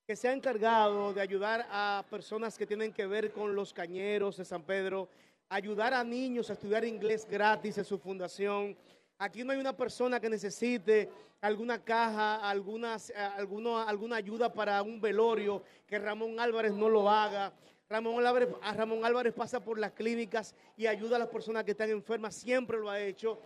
que 0.05 0.15
se 0.17 0.27
ha 0.27 0.33
encargado 0.33 1.13
de 1.13 1.21
ayudar 1.21 1.65
a 1.71 2.03
personas 2.09 2.57
que 2.57 2.67
tienen 2.67 2.91
que 2.91 3.07
ver 3.07 3.31
con 3.31 3.55
los 3.55 3.71
cañeros 3.71 4.35
de 4.35 4.43
San 4.43 4.61
Pedro, 4.61 5.07
ayudar 5.47 5.93
a 5.93 6.03
niños 6.03 6.49
a 6.49 6.53
estudiar 6.53 6.83
inglés 6.83 7.25
gratis 7.29 7.77
en 7.77 7.85
su 7.85 7.97
fundación. 7.97 8.75
Aquí 9.17 9.45
no 9.45 9.53
hay 9.53 9.59
una 9.59 9.75
persona 9.75 10.19
que 10.19 10.29
necesite 10.29 11.09
alguna 11.39 11.81
caja, 11.81 12.35
algunas, 12.49 13.11
alguna, 13.37 13.83
alguna 13.83 14.17
ayuda 14.17 14.51
para 14.51 14.81
un 14.81 14.99
velorio, 14.99 15.63
que 15.87 15.97
Ramón 15.99 16.37
Álvarez 16.37 16.73
no 16.73 16.89
lo 16.89 17.09
haga. 17.09 17.53
Ramón 17.89 18.21
Ramón 18.75 19.05
Álvarez 19.05 19.33
pasa 19.33 19.61
por 19.61 19.79
las 19.79 19.93
clínicas 19.93 20.53
y 20.75 20.85
ayuda 20.85 21.15
a 21.15 21.19
las 21.19 21.29
personas 21.29 21.63
que 21.63 21.71
están 21.71 21.89
enfermas, 21.89 22.35
siempre 22.35 22.77
lo 22.77 22.89
ha 22.89 22.99
hecho. 22.99 23.39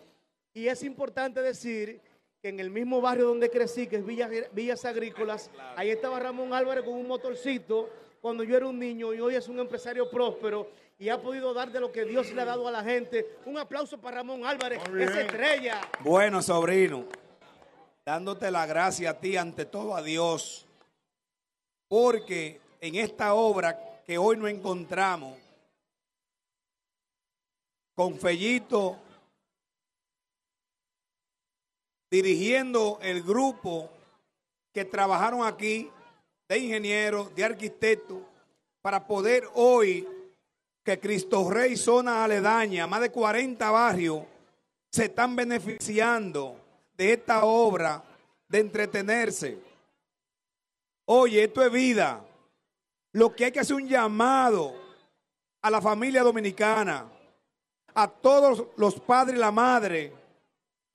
Y 0.55 0.67
es 0.67 0.81
importante 0.81 1.39
decir 1.39 2.01
que 2.41 2.49
en 2.49 2.59
el 2.59 2.69
mismo 2.69 3.01
barrio 3.01 3.25
donde 3.25 3.49
crecí, 3.49 3.87
que 3.87 3.97
es 3.97 4.05
Villas, 4.05 4.29
Villas 4.51 4.85
Agrícolas, 4.85 5.49
ahí 5.75 5.89
estaba 5.89 6.19
Ramón 6.19 6.53
Álvarez 6.53 6.83
con 6.83 6.93
un 6.93 7.07
motorcito 7.07 7.89
cuando 8.21 8.43
yo 8.43 8.57
era 8.57 8.67
un 8.67 8.77
niño 8.77 9.13
y 9.13 9.19
hoy 9.19 9.35
es 9.35 9.47
un 9.47 9.59
empresario 9.59 10.09
próspero 10.09 10.69
y 10.99 11.09
ha 11.09 11.21
podido 11.21 11.53
dar 11.53 11.71
de 11.71 11.79
lo 11.79 11.91
que 11.91 12.05
Dios 12.05 12.31
le 12.33 12.41
ha 12.41 12.45
dado 12.45 12.67
a 12.67 12.71
la 12.71 12.83
gente. 12.83 13.37
Un 13.45 13.57
aplauso 13.57 13.99
para 13.99 14.17
Ramón 14.17 14.45
Álvarez, 14.45 14.81
esa 14.99 15.21
estrella. 15.21 15.81
Bueno, 15.99 16.41
sobrino, 16.41 17.05
dándote 18.05 18.49
la 18.49 18.65
gracia 18.65 19.11
a 19.11 19.19
ti, 19.19 19.37
ante 19.37 19.65
todo 19.65 19.95
a 19.95 20.01
Dios, 20.01 20.65
porque 21.87 22.59
en 22.81 22.95
esta 22.95 23.33
obra 23.35 24.01
que 24.05 24.17
hoy 24.17 24.37
nos 24.37 24.49
encontramos, 24.49 25.37
con 27.93 28.17
Fellito 28.19 28.97
dirigiendo 32.09 32.99
el 33.01 33.21
grupo 33.23 33.89
que 34.73 34.85
trabajaron 34.85 35.45
aquí, 35.45 35.89
de 36.47 36.57
ingenieros, 36.59 37.33
de 37.35 37.43
arquitectos, 37.43 38.19
para 38.81 39.05
poder 39.05 39.49
hoy 39.53 40.07
que 40.83 40.99
Cristo 40.99 41.49
Rey, 41.49 41.75
zona 41.75 42.23
aledaña, 42.23 42.87
más 42.87 43.01
de 43.01 43.11
40 43.11 43.69
barrios, 43.69 44.23
se 44.89 45.05
están 45.05 45.35
beneficiando 45.35 46.55
de 46.95 47.13
esta 47.13 47.43
obra 47.43 48.03
de 48.47 48.59
entretenerse. 48.59 49.57
Oye, 51.05 51.43
esto 51.43 51.63
es 51.63 51.71
vida. 51.71 52.23
Lo 53.11 53.35
que 53.35 53.45
hay 53.45 53.51
que 53.51 53.59
hacer 53.59 53.75
un 53.75 53.87
llamado 53.87 54.73
a 55.61 55.69
la 55.69 55.81
familia 55.81 56.23
dominicana, 56.23 57.05
a 57.93 58.07
todos 58.07 58.67
los 58.77 58.99
padres 58.99 59.37
y 59.37 59.39
la 59.39 59.51
madre, 59.51 60.13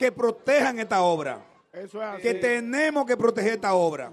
que 0.02 0.10
protejan 0.12 0.80
esta 0.80 1.00
obra. 1.02 1.40
Eso 1.72 2.02
es 2.02 2.08
así. 2.08 2.22
Que 2.22 2.34
tenemos 2.34 3.06
que 3.06 3.16
proteger 3.16 3.52
esta 3.54 3.72
obra. 3.74 4.12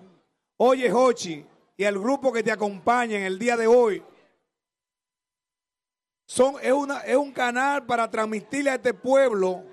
Oye, 0.57 0.89
Jochi, 0.91 1.43
y 1.75 1.83
al 1.83 1.97
grupo 1.97 2.31
que 2.31 2.43
te 2.43 2.51
acompaña 2.51 3.17
en 3.17 3.23
el 3.23 3.39
día 3.39 3.57
de 3.57 3.65
hoy, 3.65 4.03
son, 6.27 6.55
es, 6.61 6.71
una, 6.71 6.99
es 7.01 7.15
un 7.17 7.31
canal 7.31 7.85
para 7.85 8.09
transmitirle 8.09 8.69
a 8.69 8.75
este 8.75 8.93
pueblo, 8.93 9.63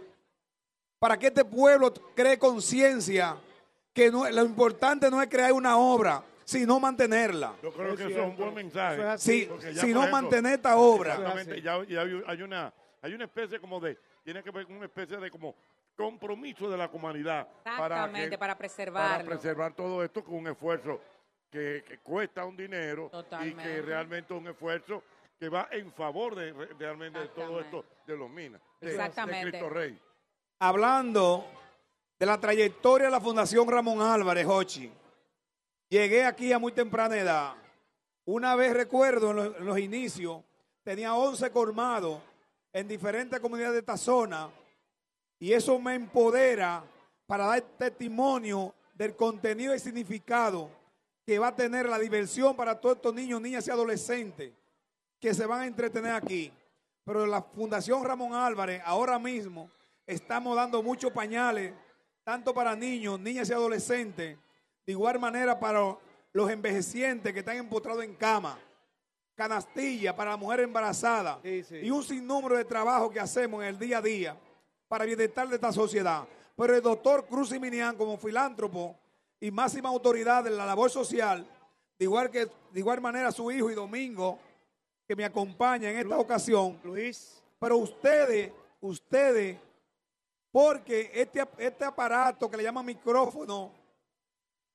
para 0.99 1.19
que 1.19 1.27
este 1.27 1.45
pueblo 1.45 1.93
cree 2.15 2.39
conciencia, 2.39 3.37
que 3.93 4.11
no- 4.11 4.29
lo 4.31 4.43
importante 4.45 5.11
no 5.11 5.21
es 5.21 5.29
crear 5.29 5.53
una 5.53 5.77
obra, 5.77 6.23
sino 6.45 6.81
mantenerla. 6.81 7.55
Yo 7.63 7.71
creo 7.73 7.95
que 7.95 8.05
eso 8.07 8.21
es 8.23 8.27
un 8.27 8.37
buen 8.37 8.55
mensaje. 8.55 9.19
Sí, 9.19 9.47
Porque 9.51 9.75
ya, 9.75 9.81
si 9.83 9.89
por 9.89 9.95
no 9.97 10.01
ejemplo, 10.07 10.23
mantener 10.23 10.53
esta 10.55 10.77
obra. 10.79 11.15
Exactamente, 11.15 11.61
ya, 11.61 11.75
hay 11.75 12.43
una 12.43 12.73
hay 13.03 13.13
una 13.15 13.25
especie 13.25 13.61
como 13.61 13.79
de 13.79 13.97
tiene 14.25 14.43
que 14.43 14.51
ver 14.51 14.67
con 14.67 14.77
una 14.77 14.87
especie 14.87 15.17
de 15.19 15.31
como 15.31 15.55
compromiso 15.97 16.69
de 16.71 16.77
la 16.77 16.89
comunidad 16.89 17.49
Exactamente, 17.65 18.31
que- 18.31 18.39
para 18.39 18.57
preservarlo. 18.57 19.17
para 19.17 19.25
preservar 19.25 19.73
todo 19.75 20.05
esto 20.05 20.23
con 20.23 20.35
un 20.35 20.49
esfuerzo 20.49 21.01
que, 21.51 21.83
que 21.87 21.99
cuesta 21.99 22.45
un 22.45 22.57
dinero 22.57 23.07
y 23.07 23.11
Totalmente. 23.11 23.63
que 23.63 23.83
realmente 23.83 24.35
es 24.35 24.41
un 24.41 24.49
esfuerzo 24.49 25.03
que 25.39 25.49
va 25.49 25.69
en 25.71 25.93
favor 25.93 26.35
de 26.35 26.53
re- 26.53 26.69
realmente 26.79 27.19
de 27.19 27.29
todo 27.29 27.61
esto 27.61 27.85
de 28.07 28.17
los 28.17 28.29
minas 28.31 28.61
de, 28.81 28.91
Exactamente. 28.91 29.47
de 29.47 29.51
Cristo 29.53 29.69
Rey. 29.71 29.99
Hablando 30.59 31.45
de 32.19 32.27
la 32.27 32.39
trayectoria 32.41 33.07
de 33.07 33.11
la 33.13 33.21
Fundación 33.21 33.69
Ramón 33.69 34.01
Álvarez, 34.01 34.47
Hochi, 34.47 34.91
llegué 35.89 36.25
aquí 36.25 36.53
a 36.53 36.59
muy 36.59 36.73
temprana 36.73 37.17
edad. 37.17 37.55
Una 38.25 38.57
vez 38.57 38.73
recuerdo 38.75 39.31
en 39.31 39.37
los, 39.37 39.57
en 39.57 39.67
los 39.67 39.79
inicios, 39.79 40.43
tenía 40.83 41.15
11 41.15 41.51
colmados 41.51 42.21
en 42.73 42.89
diferentes 42.89 43.39
comunidades 43.41 43.75
de 43.75 43.81
esta 43.81 43.97
zona 43.97 44.49
y 45.39 45.53
eso 45.53 45.79
me 45.79 45.95
empodera 45.95 46.85
para 47.27 47.47
dar 47.47 47.61
testimonio 47.79 48.75
del 48.95 49.15
contenido 49.15 49.75
y 49.75 49.79
significado 49.79 50.71
que 51.25 51.39
va 51.39 51.49
a 51.49 51.57
tener 51.57 51.89
la 51.89 51.99
diversión 51.99 52.55
para 52.55 52.81
todos 52.81 52.97
estos 52.97 53.15
niños, 53.15 53.41
niñas 53.41 53.67
y 53.67 53.71
adolescentes 53.71 54.53
que 55.21 55.35
se 55.35 55.45
van 55.45 55.63
a 55.63 55.67
entretener 55.67 56.13
aquí. 56.13 56.53
Pero 57.05 57.27
la 57.27 57.43
Fundación 57.43 58.05
Ramón 58.05 58.35
Álvarez 58.35 58.81
ahora 58.85 59.19
mismo 59.19 59.71
estamos 60.07 60.57
dando 60.57 60.83
muchos 60.83 61.11
pañales, 61.13 61.75
tanto 62.25 62.55
para 62.55 62.77
niños, 62.77 63.19
niñas 63.21 63.51
y 63.51 63.53
adolescentes, 63.53 64.39
de 64.87 64.93
igual 64.93 65.19
manera 65.19 65.59
para 65.59 65.97
los 66.33 66.51
envejecientes 66.51 67.33
que 67.33 67.41
están 67.41 67.57
empotrados 67.57 68.05
en 68.05 68.15
cama, 68.15 68.59
canastilla 69.35 70.15
para 70.15 70.31
la 70.33 70.37
mujer 70.37 70.61
embarazada 70.61 71.41
y 71.43 71.91
un 71.91 72.03
sinnúmero 72.03 72.57
de 72.57 72.65
trabajo 72.65 73.11
que 73.11 73.21
hacemos 73.21 73.63
en 73.63 73.69
el 73.69 73.79
día 73.79 73.99
a 73.99 74.03
día 74.03 74.37
para 74.89 75.05
el 75.05 75.11
bienestar 75.11 75.49
de 75.49 75.57
esta 75.57 75.73
sociedad. 75.73 76.27
Pero 76.57 76.75
el 76.75 76.83
doctor 76.83 77.27
Cruz 77.27 77.53
y 77.53 77.61
Minian, 77.61 77.97
como 77.97 78.17
filántropo 78.17 78.97
y 79.41 79.51
máxima 79.51 79.89
autoridad 79.89 80.45
de 80.45 80.51
la 80.51 80.65
labor 80.65 80.91
social, 80.91 81.47
de 81.99 82.05
igual, 82.05 82.31
que, 82.31 82.47
de 82.47 82.81
igual 82.81 83.01
manera 83.01 83.31
su 83.33 83.51
hijo 83.51 83.71
y 83.71 83.75
Domingo, 83.75 84.39
que 85.07 85.17
me 85.17 85.25
acompaña 85.25 85.91
en 85.91 85.99
esta 85.99 86.19
ocasión. 86.19 86.79
Luis. 86.83 87.43
Pero 87.59 87.77
ustedes, 87.79 88.53
ustedes, 88.81 89.59
porque 90.51 91.11
este, 91.15 91.47
este 91.59 91.85
aparato 91.85 92.51
que 92.51 92.57
le 92.57 92.63
llaman 92.63 92.85
micrófono 92.85 93.73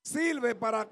sirve 0.04 0.56
para, 0.56 0.88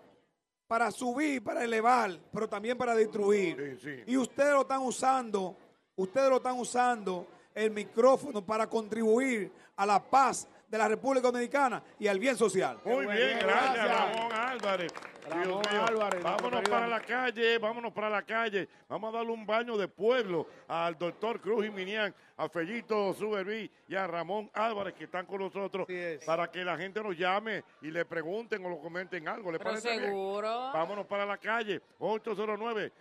para 0.67 0.91
subir, 0.91 1.43
para 1.43 1.63
elevar, 1.63 2.19
pero 2.31 2.47
también 2.47 2.77
para 2.77 2.95
destruir. 2.95 4.05
Y 4.05 4.17
ustedes 4.17 4.53
lo 4.53 4.61
están 4.61 4.81
usando, 4.81 5.55
ustedes 5.95 6.29
lo 6.29 6.37
están 6.37 6.59
usando 6.59 7.27
el 7.55 7.71
micrófono 7.71 8.41
para 8.45 8.67
contribuir 8.67 9.51
a 9.75 9.85
la 9.85 10.01
paz 10.01 10.47
de 10.67 10.77
la 10.77 10.87
República 10.87 11.27
Dominicana 11.31 11.81
y 11.97 12.07
al 12.07 12.19
bien 12.19 12.35
social. 12.37 12.77
Muy 12.85 13.07
bien, 13.07 13.39
gracias, 13.39 13.89
Ramón 13.89 14.31
Álvarez. 14.33 14.93
Dios 15.29 15.45
Ramón 15.47 15.63
mío. 15.71 15.85
Álvarez, 15.87 16.23
vámonos 16.23 16.61
para 16.69 16.87
la 16.87 16.99
calle, 17.01 17.57
vámonos 17.59 17.93
para 17.93 18.09
la 18.09 18.23
calle. 18.23 18.67
Vamos 18.87 19.13
a 19.13 19.17
darle 19.17 19.31
un 19.31 19.45
baño 19.45 19.77
de 19.77 19.87
pueblo 19.87 20.47
al 20.67 20.97
doctor 20.97 21.39
Cruz 21.39 21.65
Jiminián, 21.65 22.13
a 22.37 22.49
Fellito 22.49 23.13
Suberví 23.13 23.69
y 23.87 23.95
a 23.95 24.07
Ramón 24.07 24.49
Álvarez 24.53 24.95
que 24.95 25.03
están 25.03 25.27
con 25.27 25.39
nosotros 25.41 25.87
para 26.25 26.49
que 26.49 26.63
la 26.63 26.77
gente 26.77 27.03
nos 27.03 27.15
llame 27.15 27.63
y 27.81 27.91
le 27.91 28.05
pregunten 28.05 28.65
o 28.65 28.69
lo 28.69 28.79
comenten 28.79 29.27
algo. 29.27 29.51
¿Le 29.51 29.59
Pero 29.59 29.69
parece 29.71 29.91
bien? 29.91 30.05
seguro. 30.05 30.71
Vámonos 30.73 31.05
para 31.05 31.25
la 31.27 31.37
calle, 31.37 31.79
809-540-165. 31.99 32.91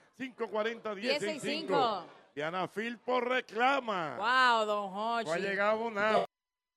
165. 1.18 2.04
Diana 2.38 2.68
Filpo 2.68 3.18
reclama. 3.20 4.14
Wow, 4.16 4.64
don 4.64 4.92
Hochi. 4.94 5.24
No 5.26 5.32
ha 5.32 5.38
llegado 5.38 5.90
nada. 5.90 6.24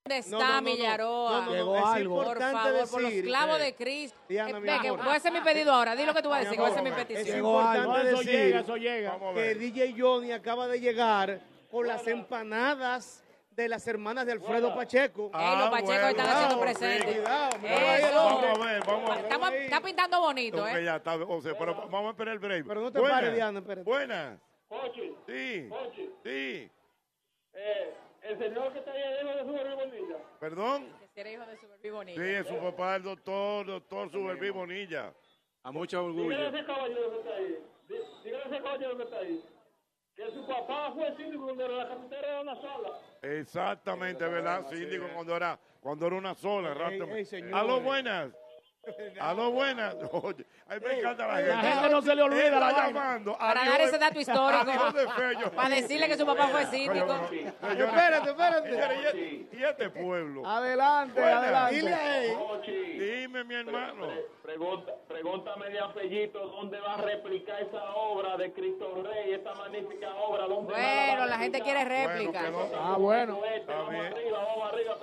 ¿Dónde 0.04 0.18
está 0.18 0.32
No, 0.32 0.40
no, 0.40 0.48
no, 0.48 0.56
no. 0.56 0.62
Millaroa? 0.64 1.32
No, 1.32 1.42
no, 1.42 1.46
no. 1.46 1.54
Llegó 1.54 1.78
Es 1.78 1.86
algo. 1.86 2.16
Por 2.16 2.24
importante 2.26 2.58
favor, 2.64 2.90
por 2.90 3.02
los 3.04 3.12
decir, 3.12 3.26
clavos 3.26 3.60
eh, 3.60 3.64
de 3.66 3.76
Cristo. 3.76 4.18
Diana, 4.28 4.50
Eh, 4.50 4.54
mi 4.56 4.60
ve, 4.68 4.80
que 4.82 4.88
amor. 4.88 5.04
voy 5.06 5.14
a 5.14 5.18
hacer 5.18 5.32
mi 5.32 5.42
pedido 5.42 5.72
ahora. 5.72 5.96
Di 5.96 6.04
lo 6.04 6.16
que 6.16 6.22
tú 6.24 6.30
vas 6.30 6.38
a 6.38 6.40
decir, 6.40 6.56
que 6.56 6.62
voy 6.62 6.70
a 6.70 6.72
hacer 6.74 6.84
mi 6.84 6.90
Es 6.90 6.96
petición. 6.96 7.38
importante 7.38 8.08
eso 8.10 8.18
decir 8.18 8.32
llega, 8.32 8.60
eso 8.62 8.76
llega. 8.78 9.12
Vamos 9.12 9.32
a 9.32 9.36
que. 9.36 9.54
DJ 9.56 9.96
Johnny 9.96 10.32
acaba 10.32 10.68
de 10.68 10.80
llegar 10.80 11.42
con 11.70 11.86
las 11.88 12.08
empanadas 12.08 13.24
de 13.52 13.70
las 13.70 13.86
hermanas 13.88 14.26
de 14.26 14.32
Alfredo 14.32 14.74
Pacheco. 14.74 15.30
Ey, 15.32 15.58
los 15.60 15.70
Pacheco 15.70 16.08
están 16.08 16.28
haciendo 16.28 16.60
presentes. 16.60 17.16
Cuidado. 17.18 17.50
Vamos 17.62 18.60
a 18.60 18.66
ver, 18.66 18.84
vamos 18.84 19.10
a 19.12 19.16
ver. 19.16 19.26
Estamos- 19.26 19.52
está 19.54 19.82
pintando 19.82 20.22
bonito, 20.22 20.68
¿eh? 20.68 20.84
ya 20.84 20.96
está, 20.96 21.14
o 21.18 21.40
sea, 21.40 21.56
pero 21.56 21.76
vamos 21.92 22.08
a 22.08 22.10
esperar 22.10 22.34
el 22.34 22.40
break. 22.40 22.66
Pero 22.66 22.82
no 22.82 22.92
te 22.92 23.00
pares, 23.00 23.36
Diana, 23.36 23.60
espérate. 23.60 23.84
Buenas. 23.88 24.40
Ochi, 24.72 25.16
Sí. 25.28 25.70
Ochi, 25.70 26.10
Sí. 26.24 26.72
eh, 27.54 27.94
el 28.22 28.38
señor 28.38 28.72
que 28.74 28.80
está 28.80 28.92
ahí 28.94 29.02
debajo 29.18 29.38
de 29.38 29.70
su 29.70 29.76
bonilla. 29.76 30.18
Perdón. 30.40 30.88
Que 31.14 31.22
era 31.22 31.32
hijo 31.32 31.46
de 31.46 31.58
Superví 31.58 31.90
Bonilla. 31.90 32.22
Sí, 32.24 32.30
es 32.30 32.48
su 32.48 32.56
papá, 32.58 32.96
el 32.96 33.04
doctor, 33.04 33.66
doctor 33.66 34.10
Suberví 34.10 34.50
Bonilla. 34.50 35.14
A 35.64 35.72
mucho 35.72 36.08
Dígale 36.08 36.36
a 36.36 36.48
orgullo. 36.48 36.58
ese 36.58 36.66
caballero 36.66 37.12
que 37.12 37.18
está 37.20 37.36
ahí. 37.36 37.58
dí- 37.90 37.96
Dígale 38.24 38.44
a 38.44 38.48
ese 38.48 38.64
caballero 38.64 38.98
que 38.98 39.04
está 39.04 39.18
ahí. 39.20 39.46
Que 40.16 40.32
su 40.32 40.48
papá 40.48 40.92
fue 40.94 41.16
síndico 41.18 41.44
cuando 41.46 41.68
la 41.68 41.88
carretera 41.90 42.28
era 42.30 42.42
una 42.42 42.56
sola. 42.56 43.00
Exactamente, 43.22 44.26
¿verdad? 44.26 44.68
Síndico 44.70 45.06
cuando 45.14 45.36
era, 45.36 45.60
cuando 45.82 46.08
era 46.08 46.16
una 46.16 46.34
sola. 46.36 46.74
ey, 47.16 47.26
señores. 47.26 47.54
A 47.56 47.64
lo 47.64 47.82
buenas. 47.82 48.32
A 49.20 49.34
lo 49.34 49.52
buenas. 49.52 49.96
Oye, 50.12 50.46
a 50.68 50.76
mí 50.76 50.82
me 50.84 51.00
encanta 51.00 51.28
la 51.28 51.36
gente. 51.36 51.50
la 51.50 51.62
gente 51.62 51.90
no 51.90 52.02
se 52.02 52.16
le 52.16 52.22
olvida 52.24 52.48
Él 52.48 52.60
la 52.60 52.72
llamando 52.72 53.38
Para 53.38 53.66
dar 53.66 53.82
ese 53.82 53.98
dato 54.00 54.20
histórico. 54.20 54.72
Para 55.56 55.76
decirle 55.76 56.08
que 56.08 56.18
su 56.18 56.26
papá 56.26 56.48
fue 56.48 56.66
síndico. 56.66 57.14
Espérate, 57.32 58.30
espérate. 58.30 59.48
¿Y, 59.52 59.64
este 59.64 59.90
pueblo? 59.92 60.48
Adelante, 60.48 61.24
adelante. 61.24 61.76
Dile 61.76 63.22
Dime, 63.22 63.44
mi 63.44 63.56
hermano. 63.56 64.08
pregunta, 64.42 64.94
pregúntame 65.08 65.70
de 65.70 65.80
Apellito 65.80 66.40
dónde 66.40 66.80
va 66.80 66.96
a 66.96 66.98
replicar 66.98 67.62
esa 67.62 67.94
obra 67.96 68.36
de 68.38 68.52
Cristo 68.52 69.04
Rey, 69.04 69.34
esta 69.34 69.54
magnífica 69.54 70.14
obra. 70.16 70.48
¿dónde 70.48 70.74
Bueno, 70.74 71.26
la 71.28 71.38
gente 71.38 71.62
quiere 71.62 71.86
réplica. 71.86 72.52
Ah, 72.76 72.96
bueno. 72.98 73.40
Vamos 73.68 73.94
arriba, 73.94 74.44
vamos 74.44 74.74
arriba. 74.74 74.98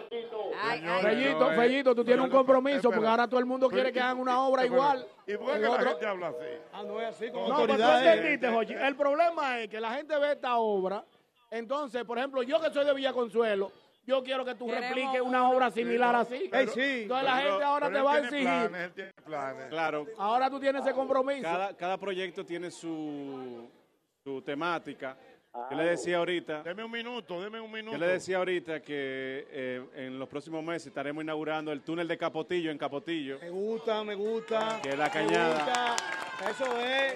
Fellito, 1.01 1.51
Fellito, 1.51 1.95
tú 1.95 2.05
tienes 2.05 2.25
un 2.25 2.31
compromiso 2.31 2.91
porque 2.91 3.07
ahora 3.07 3.29
todo 3.29 3.41
el 3.41 3.47
mundo 3.47 3.68
quiere 3.69 3.93
que 3.93 4.01
hagan 4.01 4.19
una 4.19 4.43
obra 4.47 4.65
igual. 4.67 5.07
¿Y 5.27 5.37
por 5.37 5.53
qué 5.55 5.59
la 5.61 5.71
otro- 5.71 5.89
gente 5.91 6.07
habla 6.07 6.29
así? 6.29 6.47
Ah, 6.73 6.83
no 6.83 7.01
es 7.01 7.09
así 7.09 7.31
con 7.31 7.49
No, 7.49 7.57
pero 7.57 7.67
tú 7.67 7.73
autoridades. 7.83 8.07
entendiste, 8.17 8.49
Jochi. 8.49 8.73
El 8.75 8.97
problema 8.97 9.61
es 9.61 9.69
que 9.69 9.81
la 9.81 9.93
gente 9.95 10.19
ve 10.19 10.33
esta 10.33 10.57
obra. 10.57 11.05
Entonces, 11.51 12.05
por 12.05 12.19
ejemplo, 12.19 12.43
yo 12.43 12.61
que 12.61 12.71
soy 12.71 12.85
de 12.85 12.95
Villa 12.95 13.13
Consuelo, 13.13 13.73
yo 14.07 14.23
quiero 14.23 14.45
que 14.45 14.55
tú 14.55 14.67
Queremos 14.67 14.89
repliques 14.89 15.21
una 15.21 15.51
obra 15.51 15.71
similar 15.71 16.15
así. 16.17 16.49
Pero- 16.51 16.73
Entonces 16.75 17.09
la 17.25 17.37
gente 17.39 17.65
ahora 17.65 17.87
pero 17.89 17.93
te 17.93 17.99
él 17.99 18.07
va 18.07 18.13
a 18.15 18.19
exigir. 18.19 18.43
planes, 18.45 18.81
él 18.83 18.93
tiene 18.93 19.13
planes. 19.25 19.67
Claro, 19.69 20.07
Ahora 20.19 20.51
tú 20.51 20.59
tienes 20.61 20.83
ese 20.83 20.93
compromiso. 20.95 21.43
cada, 21.43 21.75
cada 21.77 21.97
proyecto 21.99 22.45
tiene 22.45 22.71
su, 22.71 23.69
su 24.25 24.43
temática. 24.43 25.17
Yo 25.71 25.77
le 25.77 25.85
decía 25.85 26.19
ahorita, 26.19 26.63
Deme 26.63 26.85
un 26.85 26.91
minuto, 26.91 27.41
deme 27.43 27.61
un 27.61 27.71
minuto. 27.71 27.93
yo 27.93 27.99
le 27.99 28.13
decía 28.13 28.39
ahorita 28.39 28.81
que 28.81 29.47
eh, 29.51 29.83
en 29.97 30.19
los 30.19 30.29
próximos 30.29 30.63
meses 30.65 30.87
estaremos 30.89 31.23
inaugurando 31.23 31.73
el 31.73 31.83
túnel 31.83 32.07
de 32.09 32.17
Capotillo 32.17 32.71
en 32.71 32.79
Capotillo. 32.79 33.39
Me 33.41 33.51
gusta, 33.51 34.03
me 34.05 34.15
gusta. 34.15 34.81
Que 34.83 34.97
la 34.97 35.05
me 35.07 35.11
cañada. 35.11 35.55
gusta. 35.55 35.97
Eso 36.51 36.79
es. 36.79 37.15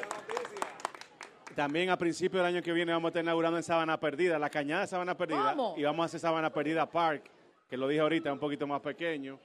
También 1.55 1.91
a 1.91 1.99
principios 1.99 2.43
del 2.43 2.55
año 2.55 2.63
que 2.63 2.73
viene 2.73 2.93
vamos 2.93 3.09
a 3.09 3.11
estar 3.11 3.23
inaugurando 3.23 3.59
en 3.59 3.63
Sabana 3.63 4.01
Perdida, 4.01 4.39
la 4.39 4.49
cañada 4.49 4.83
de 4.83 4.87
Sabana 4.87 5.17
Perdida. 5.17 5.51
¿Cómo? 5.55 5.75
Y 5.77 5.83
vamos 5.83 6.03
a 6.03 6.07
hacer 6.07 6.21
Sabana 6.21 6.51
Perdida 6.51 6.87
Park, 6.91 7.25
que 7.69 7.77
lo 7.77 7.87
dije 7.89 8.01
ahorita, 8.01 8.33
un 8.33 8.39
poquito 8.39 8.67
más 8.67 8.81
pequeño. 8.81 9.39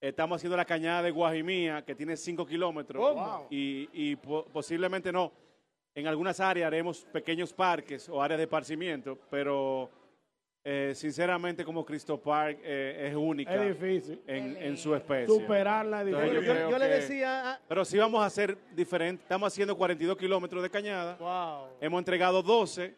Estamos 0.00 0.36
haciendo 0.36 0.56
la 0.56 0.64
cañada 0.64 1.02
de 1.02 1.10
Guajimía, 1.10 1.82
que 1.84 1.94
tiene 1.94 2.16
5 2.16 2.46
kilómetros. 2.46 3.02
¿Cómo? 3.02 3.46
Y, 3.50 3.88
y 3.92 4.16
po- 4.16 4.44
posiblemente 4.52 5.10
no. 5.10 5.32
En 5.94 6.06
algunas 6.08 6.40
áreas 6.40 6.66
haremos 6.66 7.04
pequeños 7.12 7.52
parques 7.52 8.08
o 8.08 8.20
áreas 8.22 8.38
de 8.38 8.44
esparcimiento, 8.44 9.18
pero 9.30 9.90
Eh, 10.66 10.94
sinceramente, 10.94 11.62
como 11.62 11.84
Cristo 11.84 12.16
Park 12.18 12.58
eh, 12.64 13.08
es 13.10 13.14
única 13.14 13.54
Es 13.54 13.78
difícil. 13.78 14.22
En, 14.26 14.56
en 14.56 14.78
su 14.78 14.94
especie. 14.94 15.26
Superarla 15.28 16.00
es 16.00 16.06
Entonces, 16.06 16.30
difícil. 16.30 16.54
creo 16.54 16.70
Yo 16.70 16.78
le 16.78 16.88
decía 16.88 17.52
a- 17.52 17.60
Pero 17.68 17.84
sí 17.84 17.98
vamos 17.98 18.22
a 18.22 18.24
hacer 18.24 18.56
diferente. 18.74 19.22
Estamos 19.24 19.52
haciendo 19.52 19.76
42 19.76 20.16
kilómetros 20.16 20.62
de 20.62 20.70
cañada. 20.70 21.16
Wow. 21.16 21.68
Hemos 21.82 21.98
entregado 21.98 22.42
12 22.42 22.94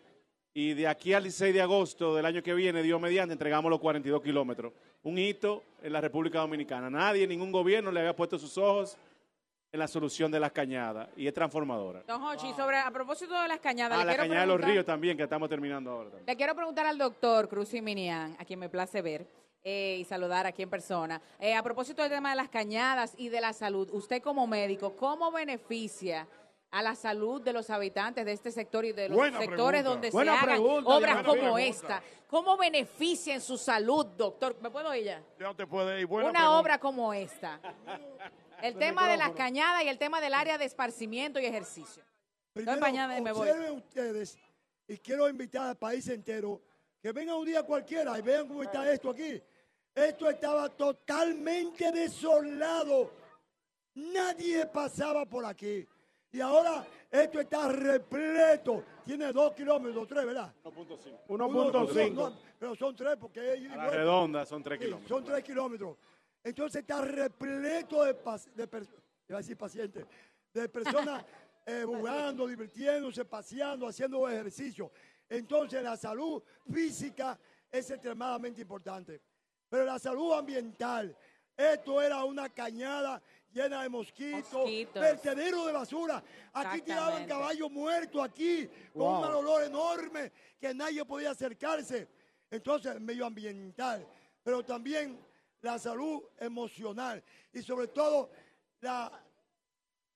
y 0.55 0.75
de 0.75 0.87
aquí 0.87 1.13
al 1.13 1.25
16 1.25 1.53
de 1.53 1.61
agosto 1.61 2.15
del 2.15 2.25
año 2.25 2.41
que 2.41 2.55
viene, 2.55 2.85
Dios 2.85 3.01
mediante, 3.01 3.33
entregamos 3.33 3.69
los 3.69 3.81
42 3.81 4.23
kilómetros. 4.23 4.73
Un 5.03 5.19
hito 5.19 5.65
en 5.83 5.93
la 5.93 6.01
República 6.01 6.39
Dominicana. 6.39 6.89
Nadie, 6.89 7.27
ningún 7.27 7.51
gobierno 7.51 7.91
le 7.91 7.99
había 7.99 8.15
puesto 8.15 8.39
sus 8.39 8.57
ojos 8.59 8.97
en 9.73 9.81
la 9.81 9.89
solución 9.89 10.31
de 10.31 10.41
las 10.41 10.53
cañadas 10.53 11.09
y 11.17 11.27
es 11.27 11.35
transformadora. 11.35 12.03
Don 12.07 12.23
Hochi, 12.23 12.53
sobre, 12.55 12.79
a 12.79 12.91
propósito 12.91 13.35
de 13.41 13.49
las 13.49 13.61
cañadas, 13.61 13.99
Ah, 13.99 14.05
le 14.05 14.07
la 14.07 14.13
quiero 14.13 14.23
cañada 14.25 14.41
de 14.43 14.47
los 14.47 14.61
ríos 14.61 14.85
también, 14.85 15.17
que 15.17 15.25
estamos 15.25 15.49
terminando 15.49 15.91
ahora. 15.91 16.11
también. 16.11 16.27
Le 16.27 16.37
quiero 16.37 16.55
preguntar 16.55 16.87
al 16.87 16.97
doctor 16.99 17.49
Cruz 17.49 17.73
Minian, 17.75 18.37
a 18.39 18.45
quien 18.45 18.59
me 18.59 18.69
place 18.69 19.03
ver 19.03 19.27
eh, 19.65 19.97
y 20.01 20.05
saludar 20.05 20.47
aquí 20.47 20.63
en 20.63 20.71
persona. 20.71 21.21
Eh, 21.41 21.55
a 21.55 21.63
propósito 21.63 22.03
del 22.03 22.11
tema 22.11 22.31
de 22.31 22.37
las 22.37 22.49
cañadas 22.49 23.15
y 23.19 23.29
de 23.29 23.41
la 23.41 23.53
salud, 23.53 23.89
usted 23.93 24.23
como 24.23 24.47
médico, 24.47 24.95
¿cómo 24.97 25.31
beneficia 25.33 26.27
a 26.71 26.83
la 26.83 26.95
salud 26.95 27.43
de 27.43 27.53
los 27.53 27.69
habitantes 27.71 28.25
de 28.25 28.33
este 28.33 28.51
sector 28.53 28.85
y 28.85 28.93
de 28.93 29.09
los 29.09 29.17
Buena 29.17 29.39
sectores 29.39 29.83
pregunta. 29.83 29.91
donde 29.91 30.11
Buena 30.11 30.33
se 30.33 30.39
hagan 30.39 30.49
pregunta, 30.57 30.91
obras 30.97 31.23
como 31.25 31.59
esta? 31.59 32.03
¿Cómo 32.29 32.57
beneficia 32.57 33.35
en 33.35 33.41
su 33.41 33.57
salud, 33.59 34.05
doctor? 34.17 34.57
¿Me 34.61 34.71
puedo 34.71 34.95
ir 34.95 35.05
ya? 35.05 35.23
Ya 35.39 35.55
te 35.55 35.67
puede 35.67 36.01
ir. 36.01 36.07
Buena 36.07 36.31
Una 36.31 36.39
pregunta. 36.41 36.59
obra 36.61 36.79
como 36.79 37.13
esta. 37.13 37.61
El 38.63 38.77
tema 38.77 39.09
de 39.09 39.17
las 39.17 39.33
cañadas 39.33 39.83
y 39.85 39.89
el 39.89 39.99
tema 39.99 40.21
del 40.21 40.35
área 40.35 40.59
de 40.59 40.65
esparcimiento 40.65 41.39
y 41.41 41.45
ejercicio. 41.47 42.03
Primero, 42.53 42.75
empañada 42.79 43.19
y 43.19 43.21
me 43.21 43.33
voy. 43.33 43.49
observen 43.49 43.73
ustedes, 43.75 44.39
y 44.89 44.97
quiero 44.99 45.29
invitar 45.29 45.69
al 45.69 45.77
país 45.77 46.09
entero, 46.09 46.61
que 47.03 47.13
vengan 47.13 47.37
un 47.37 47.45
día 47.45 47.63
cualquiera 47.63 48.19
y 48.19 48.23
vean 48.23 48.49
cómo 48.49 48.63
está 48.63 48.91
esto 48.91 49.11
aquí. 49.11 49.41
Esto 49.95 50.29
estaba 50.31 50.69
totalmente 50.71 51.91
desolado. 51.93 53.11
Nadie 53.95 54.67
pasaba 54.67 55.25
por 55.27 55.45
aquí. 55.45 55.87
Y 56.33 56.41
ahora 56.41 56.85
esto 57.11 57.41
está 57.41 57.69
repleto. 57.69 58.85
Tiene 59.05 59.33
dos 59.33 59.55
kilómetros, 59.55 60.07
tres, 60.07 60.27
¿verdad? 60.27 60.53
1.5. 60.65 61.21
Uno- 61.29 61.49
1.5. 61.49 62.13
no, 62.15 62.33
pero 62.59 62.75
son 62.75 62.95
tres 62.97 63.17
porque 63.19 63.55
es 63.55 63.73
redonda 63.91 64.45
son 64.45 64.63
3 64.63 64.79
Sí, 64.79 64.85
kilómetros. 64.85 65.09
Son 65.19 65.25
tres 65.25 65.45
kilómetros. 65.45 65.97
Entonces 66.47 66.83
está 66.83 67.01
repleto 67.03 68.05
de, 68.05 68.13
de 68.55 68.87
iba 69.29 69.39
a 69.39 69.41
decir 69.41 69.57
pacientes, 69.57 70.07
de 70.55 70.69
personas 70.69 71.25
eh, 71.67 71.83
jugando, 71.85 72.47
divirtiéndose, 72.47 73.25
paseando, 73.25 73.89
haciendo 73.89 74.29
ejercicio. 74.29 74.93
Entonces 75.29 75.83
la 75.83 75.97
salud 75.97 76.41
física 76.73 77.37
es 77.69 77.91
extremadamente 77.91 78.61
importante. 78.61 79.21
Pero 79.69 79.87
la 79.87 79.99
salud 79.99 80.35
ambiental, 80.35 81.17
esto 81.57 82.01
era 82.01 82.23
una 82.23 82.49
cañada 82.49 83.21
llena 83.53 83.83
de 83.83 83.89
mosquitos, 83.89 84.53
Mosquitos. 84.53 85.03
vertedero 85.03 85.67
de 85.67 85.73
basura. 85.73 86.23
Aquí 86.53 86.81
tiraban 86.83 87.27
caballos 87.27 87.73
muertos 87.73 88.23
aquí, 88.23 88.69
con 88.93 89.03
Wow. 89.03 89.15
un 89.17 89.21
mal 89.23 89.35
olor 89.35 89.65
enorme 89.65 90.31
que 90.61 90.73
nadie 90.73 91.05
podía 91.05 91.33
acercarse. 91.33 92.07
Entonces, 92.49 93.01
medioambiental, 93.01 94.07
pero 94.45 94.65
también 94.65 95.26
la 95.67 95.79
salud 95.79 96.23
emocional 96.39 97.23
y 97.53 97.61
sobre 97.63 97.89
todo 97.89 98.31
la, 98.81 99.11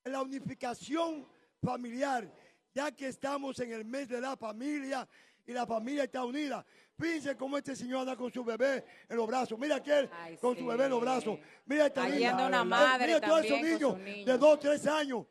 la 0.05 0.21
unificación 0.21 1.27
familiar, 1.61 2.31
ya 2.73 2.91
que 2.91 3.07
estamos 3.07 3.59
en 3.59 3.71
el 3.73 3.83
mes 3.85 4.07
de 4.09 4.21
la 4.21 4.35
familia 4.37 5.07
y 5.45 5.51
la 5.51 5.65
familia 5.67 6.05
está 6.05 6.23
unida. 6.23 6.65
Fíjense 6.97 7.35
cómo 7.35 7.57
este 7.57 7.75
señor 7.75 8.01
anda 8.01 8.15
con 8.15 8.31
su 8.31 8.43
bebé 8.43 8.85
en 9.09 9.17
los 9.17 9.27
brazos. 9.27 9.59
Mira 9.59 9.75
aquel 9.77 10.09
Ay, 10.13 10.37
con 10.37 10.53
sí. 10.55 10.61
su 10.61 10.67
bebé 10.67 10.85
en 10.85 10.91
los 10.91 11.01
brazos. 11.01 11.37
Mira 11.65 11.87
esta 11.87 12.07
niña. 12.07 12.47
una 12.47 12.63
madre 12.63 13.07
Mira 13.07 13.21
todos 13.21 13.43
esos 13.45 13.61
niños 13.61 13.91
sus 13.93 13.99
niños. 13.99 14.25
de 14.27 14.37
dos, 14.37 14.59
tres 14.59 14.87
años 14.87 15.25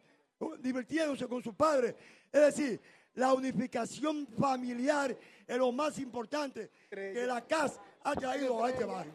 divirtiéndose 0.59 1.27
con 1.29 1.43
su 1.43 1.55
padre. 1.55 1.97
Es 2.33 2.41
decir, 2.41 2.81
la 3.15 3.33
unificación 3.33 4.27
familiar 4.39 5.17
es 5.47 5.57
lo 5.57 5.73
más 5.73 5.99
importante 5.99 6.71
que 6.91 7.25
la 7.27 7.41
CAS 7.47 7.81
ha 8.03 8.15
traído 8.15 8.63
a 8.65 8.71
este 8.71 8.85
barrio. 8.85 9.15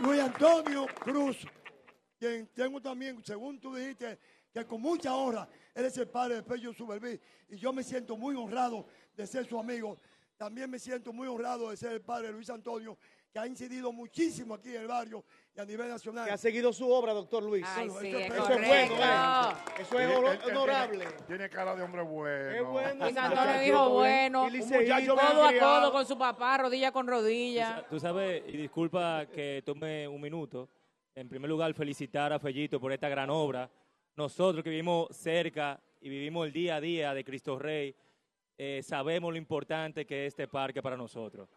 Lu- 0.00 0.06
Luis 0.06 0.20
Antonio 0.20 0.86
Cruz, 1.00 1.46
quien 2.18 2.46
tengo 2.48 2.80
también, 2.80 3.22
según 3.24 3.60
tú 3.60 3.74
dijiste, 3.74 4.18
que 4.52 4.64
con 4.64 4.80
mucha 4.80 5.14
honra, 5.14 5.48
él 5.74 5.84
es 5.84 5.96
el 5.98 6.08
padre 6.08 6.36
de 6.36 6.42
Pello 6.42 6.72
Suberví, 6.72 7.20
y 7.48 7.56
yo 7.56 7.72
me 7.72 7.82
siento 7.84 8.16
muy 8.16 8.34
honrado 8.34 8.86
de 9.14 9.26
ser 9.26 9.46
su 9.46 9.58
amigo. 9.58 9.96
También 10.36 10.70
me 10.70 10.78
siento 10.78 11.12
muy 11.12 11.28
honrado 11.28 11.70
de 11.70 11.76
ser 11.76 11.92
el 11.92 12.00
padre 12.00 12.28
de 12.28 12.32
Luis 12.34 12.48
Antonio, 12.50 12.96
que 13.32 13.38
ha 13.38 13.46
incidido 13.46 13.92
muchísimo 13.92 14.54
aquí 14.54 14.70
en 14.74 14.82
el 14.82 14.86
barrio 14.86 15.24
y 15.58 15.60
a 15.60 15.64
nivel 15.64 15.88
nacional. 15.88 16.24
Que 16.26 16.32
ha 16.32 16.36
seguido 16.38 16.72
su 16.72 16.88
obra, 16.90 17.12
doctor 17.12 17.42
Luis. 17.42 17.66
Ay, 17.68 17.88
Eso- 17.88 18.00
sí, 18.00 18.08
eso- 18.08 18.18
es 18.18 18.32
eso 18.32 18.42
bueno, 18.46 18.64
¿eh? 18.64 18.88
Eso 19.80 20.00
es 20.00 20.44
honorable. 20.46 21.04
Tiene, 21.06 21.22
tiene 21.26 21.50
cara 21.50 21.74
de 21.74 21.82
hombre 21.82 22.02
bueno. 22.02 22.50
Es 22.50 22.64
bueno. 22.64 23.04
Antonio 23.04 23.28
muchacho, 23.28 23.60
dijo 23.60 24.02
bien. 24.02 24.32
bueno, 24.32 24.48
Y 24.48 25.06
codo 25.06 25.44
a 25.44 25.58
codo 25.58 25.92
con 25.92 26.06
su 26.06 26.16
papá, 26.16 26.58
rodilla 26.58 26.92
con 26.92 27.08
rodilla. 27.08 27.84
Tú 27.90 27.98
sabes, 27.98 28.44
y 28.46 28.56
disculpa 28.56 29.26
que 29.26 29.62
tome 29.66 30.06
un 30.06 30.20
minuto. 30.20 30.68
En 31.14 31.28
primer 31.28 31.50
lugar, 31.50 31.74
felicitar 31.74 32.32
a 32.32 32.38
Fellito 32.38 32.78
por 32.80 32.92
esta 32.92 33.08
gran 33.08 33.28
obra. 33.28 33.68
Nosotros 34.14 34.62
que 34.62 34.70
vivimos 34.70 35.08
cerca 35.10 35.80
y 36.00 36.08
vivimos 36.08 36.46
el 36.46 36.52
día 36.52 36.76
a 36.76 36.80
día 36.80 37.12
de 37.14 37.24
Cristo 37.24 37.58
Rey, 37.58 37.94
eh, 38.56 38.80
sabemos 38.84 39.32
lo 39.32 39.36
importante 39.38 40.06
que 40.06 40.26
es 40.26 40.32
este 40.34 40.46
parque 40.46 40.80
para 40.80 40.96
nosotros. 40.96 41.48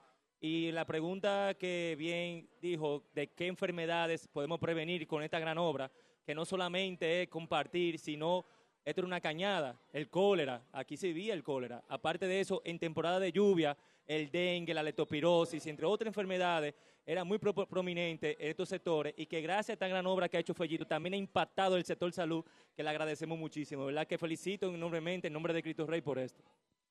Y 0.44 0.72
la 0.72 0.86
pregunta 0.86 1.54
que 1.54 1.96
bien 2.00 2.50
dijo 2.60 3.04
de 3.14 3.28
qué 3.28 3.46
enfermedades 3.46 4.28
podemos 4.28 4.60
prevenir 4.60 5.06
con 5.06 5.22
esta 5.22 5.38
gran 5.38 5.60
obra, 5.60 5.92
que 6.26 6.34
no 6.34 6.46
solamente 6.46 7.22
es 7.22 7.30
compartir, 7.30 8.00
sino 8.00 8.44
esto 8.84 9.02
era 9.02 9.08
una 9.08 9.22
cañada, 9.22 9.80
el 9.94 10.10
cólera, 10.10 10.64
aquí 10.72 10.98
se 10.98 11.08
vivía 11.10 11.36
el 11.36 11.44
cólera. 11.44 11.84
Aparte 11.88 12.26
de 12.26 12.40
eso, 12.40 12.64
en 12.66 12.80
temporada 12.80 13.20
de 13.20 13.32
lluvia, 13.32 13.78
el 14.08 14.32
dengue, 14.32 14.74
la 14.74 14.82
leptospirosis, 14.82 15.68
entre 15.68 15.86
otras 15.86 16.08
enfermedades, 16.08 16.74
era 17.06 17.24
muy 17.24 17.38
pro- 17.38 17.54
prominente 17.54 18.36
en 18.44 18.50
estos 18.50 18.68
sectores 18.70 19.14
y 19.18 19.28
que 19.28 19.42
gracias 19.42 19.70
a 19.70 19.74
esta 19.74 19.88
gran 19.88 20.08
obra 20.08 20.28
que 20.28 20.38
ha 20.38 20.40
hecho 20.40 20.56
Fellito 20.56 20.88
también 20.88 21.14
ha 21.14 21.18
impactado 21.18 21.78
el 21.78 21.86
sector 21.86 22.12
salud, 22.12 22.44
que 22.76 22.82
le 22.82 22.90
agradecemos 22.90 23.38
muchísimo, 23.38 23.86
¿verdad? 23.86 24.08
Que 24.08 24.18
felicito 24.18 24.74
enormemente 24.74 25.28
en 25.28 25.34
nombre 25.34 25.54
de 25.54 25.62
Cristo 25.62 25.86
Rey 25.86 26.02
por 26.02 26.18
esto. 26.18 26.42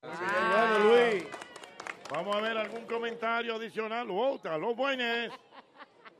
Bueno, 0.00 0.78
Luis. 0.84 1.24
Vamos 2.10 2.34
a 2.36 2.40
ver 2.40 2.56
algún 2.56 2.84
comentario 2.86 3.54
adicional. 3.54 4.08
Otra, 4.10 4.54
a 4.54 4.58
los 4.58 4.74
buenas. 4.76 5.30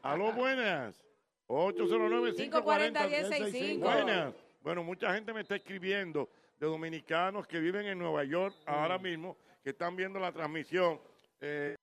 A 0.03 0.17
los 0.17 0.35
buenas. 0.35 1.01
809-540-1065. 1.49 3.79
Buenas. 3.81 4.35
Bueno, 4.63 4.85
mucha 4.85 5.13
gente 5.15 5.33
me 5.33 5.41
está 5.41 5.57
escribiendo 5.57 6.29
de 6.59 6.67
dominicanos 6.67 7.47
que 7.47 7.59
viven 7.59 7.87
en 7.87 7.99
Nueva 7.99 8.23
York 8.25 8.55
ahora 8.67 8.99
mismo, 8.99 9.37
que 9.65 9.71
están 9.71 9.97
viendo 9.97 10.21
la 10.21 10.31
transmisión. 10.33 11.01
Eh, 11.41 11.75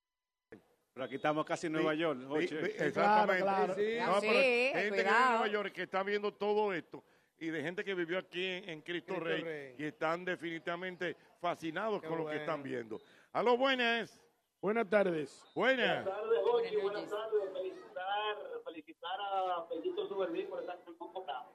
Pero 0.93 1.05
aquí 1.05 1.15
estamos 1.15 1.43
casi 1.45 1.65
en 1.67 1.73
Nueva 1.73 1.93
Sí, 1.93 1.99
York. 1.99 2.19
sí, 2.21 2.25
Joche. 2.27 2.47
sí, 2.47 2.55
exactamente. 2.83 3.43
claro. 3.43 3.67
No, 3.67 3.73
Sí, 3.75 3.81
pero 3.81 4.21
sí, 4.21 4.27
gente 4.73 4.73
que 4.73 4.89
vive 4.91 5.01
en. 5.01 5.07
Nueva 5.29 5.47
York 5.47 5.71
que 5.73 5.83
está 5.83 6.03
viendo 6.03 6.33
todo 6.33 6.73
esto 6.73 7.03
y 7.39 7.47
de 7.49 7.61
gente 7.61 7.83
que 7.83 7.93
vivió 7.93 8.17
aquí 8.19 8.43
en, 8.45 8.69
en 8.69 8.81
Cristo, 8.81 9.13
Cristo 9.15 9.25
Rey, 9.25 9.41
Rey. 9.43 9.75
y 9.77 9.83
están 9.83 10.23
definitivamente 10.25 11.15
fascinados 11.41 12.01
Qué 12.01 12.07
con 12.07 12.17
lo 12.19 12.27
que 12.29 12.37
están 12.37 12.63
viendo. 12.63 12.99
A 13.37 13.43
los 13.43 13.55
buenas. 13.55 14.19
Buenas 14.63 14.89
tardes. 14.89 15.45
Buenas. 15.53 16.03
Buenas 16.03 16.21
tardes, 16.23 16.39
Jochi. 16.43 16.75
Buenas 16.77 17.07
tardes. 17.07 17.53
Felicitar, 17.53 18.37
felicitar 18.65 19.21
a 19.21 19.65
Fellito 19.69 20.07
Suberví 20.07 20.41
por 20.45 20.61
estar 20.61 20.83
convocado. 20.97 21.51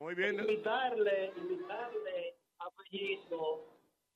Muy 0.00 0.14
bien. 0.14 0.40
Invitarle, 0.40 1.34
invitarle 1.36 2.34
a 2.60 2.70
Fellito 2.70 3.66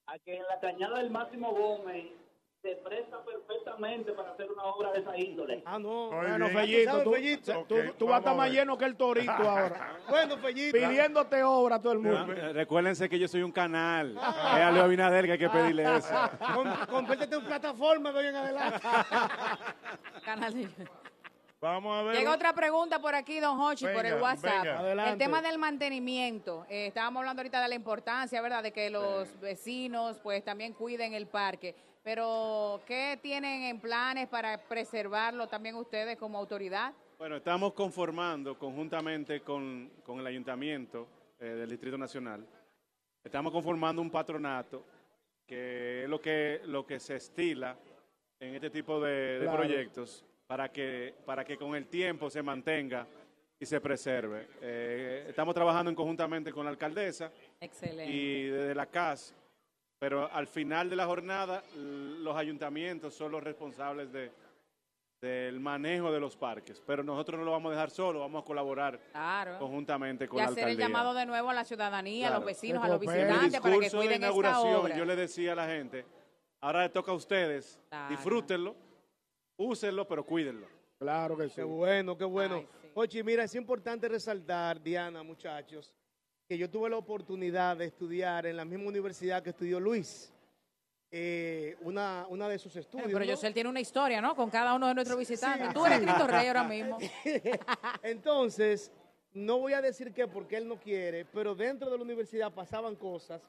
a 0.06 0.18
que 0.20 0.36
en 0.36 0.42
la 0.44 0.58
cañada 0.58 1.00
del 1.00 1.10
Máximo 1.10 1.52
Gómez 1.52 2.12
se 2.64 2.76
presta 2.76 3.22
perfectamente 3.22 4.12
para 4.12 4.30
hacer 4.30 4.50
una 4.50 4.62
obra 4.64 4.90
de 4.92 5.00
esa 5.00 5.14
índole. 5.18 5.62
Ah, 5.66 5.78
no. 5.78 6.08
Bueno, 6.10 6.46
bien. 6.48 6.56
Fellito, 6.58 6.90
¿Sabes, 6.90 7.04
tú, 7.04 7.12
Fellito? 7.12 7.64
tú- 7.98 8.06
vas 8.06 8.14
a 8.14 8.18
estar 8.20 8.34
más 8.36 8.50
lleno 8.50 8.78
que 8.78 8.86
el 8.86 8.96
torito 8.96 9.30
ahora. 9.32 9.98
Bueno, 10.08 10.38
Fellito. 10.38 10.72
Pidiéndote 10.78 11.42
obra 11.42 11.76
a 11.76 11.82
todo 11.82 11.92
el 11.92 11.98
mundo. 11.98 12.32
Eh, 12.32 12.54
Recuérdense 12.54 13.06
que 13.10 13.18
yo 13.18 13.28
soy 13.28 13.42
un 13.42 13.52
canal. 13.52 14.16
Es 14.16 14.22
a 14.24 14.70
Leo 14.70 14.84
Abinader 14.84 15.26
que 15.26 15.32
hay 15.32 15.38
que 15.38 15.50
pedirle 15.50 15.82
eso. 15.94 16.14
Con- 16.54 16.74
Conviértete 16.86 17.36
en 17.36 17.44
plataforma 17.44 18.12
de 18.12 18.18
hoy 18.18 18.26
en 18.28 18.36
adelante. 18.36 18.80
Canal 20.24 20.54
Vamos 21.60 21.98
a 21.98 22.02
ver. 22.02 22.16
Llega 22.16 22.32
otra 22.34 22.52
pregunta 22.54 22.98
por 22.98 23.14
aquí, 23.14 23.40
don 23.40 23.58
Hochi, 23.60 23.86
por 23.86 24.04
el 24.06 24.20
WhatsApp. 24.20 24.64
venga. 24.82 25.10
El 25.12 25.18
tema 25.18 25.42
del 25.42 25.58
mantenimiento. 25.58 26.64
Eh, 26.70 26.86
estábamos 26.86 27.20
hablando 27.20 27.40
ahorita 27.40 27.60
de 27.62 27.68
la 27.68 27.74
importancia, 27.74 28.40
¿verdad?, 28.40 28.62
de 28.62 28.72
que 28.72 28.88
los 28.90 29.38
vecinos 29.40 30.18
pues 30.22 30.42
también 30.44 30.72
cuiden 30.72 31.12
el 31.14 31.26
parque. 31.26 31.74
Pero, 32.04 32.82
¿qué 32.86 33.18
tienen 33.22 33.62
en 33.62 33.80
planes 33.80 34.28
para 34.28 34.58
preservarlo 34.58 35.48
también 35.48 35.74
ustedes 35.74 36.18
como 36.18 36.36
autoridad? 36.36 36.92
Bueno, 37.16 37.36
estamos 37.36 37.72
conformando 37.72 38.58
conjuntamente 38.58 39.40
con, 39.40 39.90
con 40.04 40.20
el 40.20 40.26
Ayuntamiento 40.26 41.08
eh, 41.40 41.46
del 41.46 41.70
Distrito 41.70 41.96
Nacional. 41.96 42.46
Estamos 43.24 43.50
conformando 43.50 44.02
un 44.02 44.10
patronato 44.10 44.84
que 45.46 46.02
es 46.04 46.08
lo 46.10 46.20
que, 46.20 46.60
lo 46.66 46.86
que 46.86 47.00
se 47.00 47.16
estila 47.16 47.74
en 48.38 48.54
este 48.54 48.68
tipo 48.68 49.00
de, 49.00 49.48
proyectos 49.50 50.26
para 50.46 50.70
que, 50.70 51.14
para 51.24 51.42
que 51.42 51.56
con 51.56 51.74
el 51.74 51.86
tiempo 51.86 52.28
se 52.28 52.42
mantenga 52.42 53.06
y 53.58 53.64
se 53.64 53.80
preserve. 53.80 54.48
Eh, 54.60 55.24
estamos 55.28 55.54
trabajando 55.54 55.88
en 55.88 55.96
conjuntamente 55.96 56.52
con 56.52 56.66
la 56.66 56.70
alcaldesa 56.70 57.32
Excelente. 57.58 58.12
y 58.12 58.44
desde 58.48 58.74
la 58.74 58.84
CAS, 58.84 59.34
pero 60.04 60.30
al 60.30 60.46
final 60.46 60.90
de 60.90 60.96
la 60.96 61.06
jornada 61.06 61.62
los 61.76 62.36
ayuntamientos 62.36 63.14
son 63.14 63.32
los 63.32 63.42
responsables 63.42 64.12
de, 64.12 64.30
del 65.18 65.58
manejo 65.60 66.12
de 66.12 66.20
los 66.20 66.36
parques, 66.36 66.82
pero 66.86 67.02
nosotros 67.02 67.38
no 67.38 67.44
lo 67.46 67.52
vamos 67.52 67.70
a 67.70 67.74
dejar 67.74 67.88
solo, 67.90 68.20
vamos 68.20 68.42
a 68.42 68.44
colaborar 68.44 69.00
Claro. 69.12 69.58
conjuntamente 69.58 70.28
con 70.28 70.38
Y 70.38 70.42
la 70.42 70.48
hacer 70.50 70.68
el 70.68 70.76
llamado 70.76 71.14
de 71.14 71.24
nuevo 71.24 71.48
a 71.48 71.54
la 71.54 71.64
ciudadanía, 71.64 72.28
a 72.28 72.32
los 72.38 72.44
vecinos, 72.44 72.84
a 72.84 72.88
los 72.88 73.00
visitantes, 73.00 73.58
para 73.62 73.78
que 73.78 73.80
de 73.86 73.90
cuiden 73.92 74.12
esta 74.12 74.16
inauguración, 74.26 74.74
obra. 74.74 74.94
yo 74.94 75.06
le 75.06 75.16
decía 75.16 75.52
a 75.52 75.54
la 75.54 75.66
gente, 75.68 76.04
ahora 76.60 76.82
le 76.82 76.90
toca 76.90 77.10
a 77.10 77.14
ustedes, 77.14 77.80
Claro. 77.88 78.10
disfrútenlo, 78.10 78.76
úsenlo, 79.56 80.06
pero 80.06 80.22
cuídenlo. 80.22 80.66
Claro 80.98 81.34
que 81.34 81.48
sí. 81.48 81.54
Qué 81.54 81.62
bueno, 81.64 82.14
qué 82.18 82.24
bueno. 82.24 82.62
Ochi, 82.92 83.22
mira, 83.22 83.44
es 83.44 83.54
importante 83.54 84.06
resaltar, 84.06 84.82
Diana, 84.82 85.22
muchachos, 85.22 85.94
que 86.46 86.58
yo 86.58 86.68
tuve 86.70 86.90
la 86.90 86.96
oportunidad 86.98 87.76
de 87.76 87.86
estudiar 87.86 88.46
en 88.46 88.56
la 88.56 88.64
misma 88.64 88.88
universidad 88.88 89.42
que 89.42 89.50
estudió 89.50 89.80
Luis. 89.80 90.30
eh, 91.16 91.76
una, 91.82 92.26
una 92.28 92.48
de 92.48 92.58
sus 92.58 92.74
estudios. 92.76 93.06
Pero 93.06 93.20
¿no? 93.20 93.24
Yosel 93.24 93.54
tiene 93.54 93.68
una 93.70 93.80
historia, 93.80 94.20
¿no? 94.20 94.34
Con 94.34 94.50
cada 94.50 94.74
uno 94.74 94.88
de 94.88 94.94
nuestros 94.94 95.16
visitantes. 95.18 95.68
Sí, 95.68 95.74
Tú 95.74 95.86
eres 95.86 95.98
sí. 96.00 96.04
Cristo 96.04 96.26
Rey 96.26 96.46
ahora 96.48 96.64
mismo. 96.64 96.98
Entonces, 98.02 98.90
no 99.32 99.58
voy 99.58 99.72
a 99.74 99.80
decir 99.82 100.12
que 100.12 100.26
porque 100.26 100.56
él 100.56 100.66
no 100.68 100.78
quiere, 100.80 101.24
pero 101.24 101.54
dentro 101.54 101.88
de 101.90 101.96
la 101.96 102.02
universidad 102.02 102.52
pasaban 102.52 102.96
cosas 102.96 103.40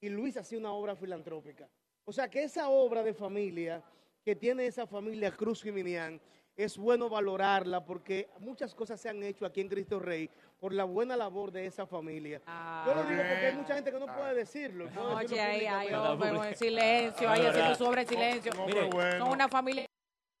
y 0.00 0.08
Luis 0.08 0.36
hacía 0.36 0.58
una 0.58 0.72
obra 0.72 0.96
filantrópica. 0.96 1.68
O 2.04 2.12
sea 2.12 2.28
que 2.28 2.42
esa 2.42 2.68
obra 2.68 3.02
de 3.04 3.14
familia 3.14 3.82
que 4.24 4.34
tiene 4.34 4.66
esa 4.66 4.86
familia 4.86 5.30
Cruz 5.30 5.62
Jiminián, 5.62 6.20
es 6.56 6.76
bueno 6.76 7.08
valorarla 7.08 7.84
porque 7.84 8.28
muchas 8.40 8.74
cosas 8.74 9.00
se 9.00 9.08
han 9.08 9.22
hecho 9.22 9.46
aquí 9.46 9.60
en 9.60 9.68
Cristo 9.68 9.98
Rey 9.98 10.28
por 10.60 10.72
la 10.72 10.84
buena 10.84 11.16
labor 11.16 11.50
de 11.50 11.66
esa 11.66 11.86
familia. 11.86 12.40
Yo 12.86 12.94
lo 12.94 13.04
digo 13.04 13.22
porque 13.28 13.46
hay 13.46 13.56
mucha 13.56 13.74
gente 13.74 13.90
que 13.90 13.98
no 13.98 14.06
puede 14.06 14.34
decirlo. 14.34 14.88
puede 14.88 15.14
Oye, 15.14 15.40
ahí, 15.40 15.66
ahí, 15.66 15.88
en 15.88 16.56
silencio, 16.56 17.30
ahí 17.30 17.42
La 17.42 17.50
haciendo 17.50 17.74
su 17.74 17.84
obra 17.84 18.02
en 18.02 18.08
silencio. 18.08 18.52
Mire, 18.66 18.90
Son 19.18 19.28
una 19.28 19.48
familia. 19.48 19.86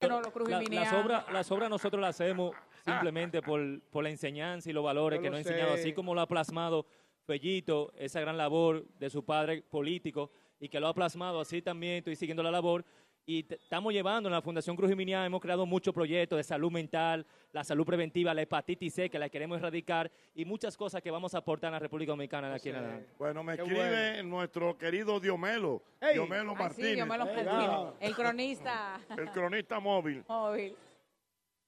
No, 0.08 0.20
los 0.20 0.32
Cruz 0.32 0.48
La- 0.48 0.60
las, 0.60 0.92
obras, 0.92 1.24
las 1.32 1.50
obras 1.52 1.70
nosotros 1.70 2.00
las 2.00 2.20
hacemos 2.20 2.56
simplemente 2.84 3.40
por, 3.40 3.80
por 3.82 4.02
la 4.02 4.10
enseñanza 4.10 4.68
y 4.68 4.72
los 4.72 4.82
valores 4.82 5.18
Yo 5.18 5.22
que 5.22 5.30
lo 5.30 5.36
nos 5.36 5.46
ha 5.46 5.48
enseñado, 5.48 5.74
así 5.74 5.92
como 5.92 6.14
lo 6.14 6.20
ha 6.20 6.26
plasmado 6.26 6.86
Fellito, 7.24 7.92
esa 7.96 8.20
gran 8.20 8.36
labor 8.36 8.84
de 8.98 9.08
su 9.08 9.24
padre 9.24 9.62
político, 9.62 10.32
y 10.58 10.68
que 10.68 10.80
lo 10.80 10.88
ha 10.88 10.94
plasmado 10.94 11.40
así 11.40 11.62
también, 11.62 11.94
estoy 11.98 12.16
siguiendo 12.16 12.42
la 12.42 12.50
labor. 12.50 12.84
Y 13.24 13.46
estamos 13.48 13.92
llevando 13.92 14.28
en 14.28 14.32
la 14.32 14.42
Fundación 14.42 14.74
Cruz 14.74 14.90
Jiminián, 14.90 15.24
hemos 15.24 15.40
creado 15.40 15.64
muchos 15.64 15.94
proyectos 15.94 16.36
de 16.38 16.42
salud 16.42 16.72
mental, 16.72 17.24
la 17.52 17.62
salud 17.62 17.86
preventiva, 17.86 18.34
la 18.34 18.42
hepatitis 18.42 18.94
C, 18.94 19.08
que 19.08 19.18
la 19.18 19.28
queremos 19.28 19.58
erradicar, 19.58 20.10
y 20.34 20.44
muchas 20.44 20.76
cosas 20.76 21.00
que 21.00 21.10
vamos 21.10 21.32
a 21.34 21.38
aportar 21.38 21.68
en 21.68 21.74
la 21.74 21.78
República 21.78 22.10
Dominicana 22.10 22.48
de 22.48 22.56
aquí 22.56 22.70
en 22.70 22.76
adelante. 22.76 23.08
Bueno, 23.18 23.44
me 23.44 23.54
Qué 23.54 23.62
escribe 23.62 24.12
bueno. 24.14 24.28
nuestro 24.28 24.76
querido 24.76 25.20
Diomelo, 25.20 25.84
Ey. 26.00 26.14
Diomelo 26.14 26.50
Ay, 26.50 26.56
sí, 26.56 26.62
Martínez, 26.62 26.94
Diomelo 26.96 27.24
Martínez, 27.26 27.94
el 28.00 28.14
cronista 28.16 29.00
el 29.16 29.30
cronista 29.30 29.78
móvil. 29.78 30.24
móvil. 30.26 30.74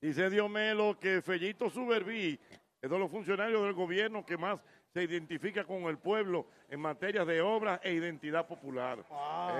Dice 0.01 0.29
Diomelo 0.31 0.99
que 0.99 1.23
Fellito 1.23 1.71
Suberví 1.71 2.39
es 2.83 2.91
de 2.91 2.99
los 2.99 3.09
funcionarios 3.11 3.63
del 3.63 3.75
gobierno 3.75 4.27
que 4.27 4.37
más 4.37 4.61
se 4.95 5.03
identifica 5.03 5.65
con 5.65 5.83
el 5.83 5.99
pueblo 5.99 6.47
en 6.71 6.79
materia 6.79 7.25
de 7.25 7.43
obras 7.43 7.81
e 7.83 7.93
identidad 7.93 8.47
popular. 8.47 9.05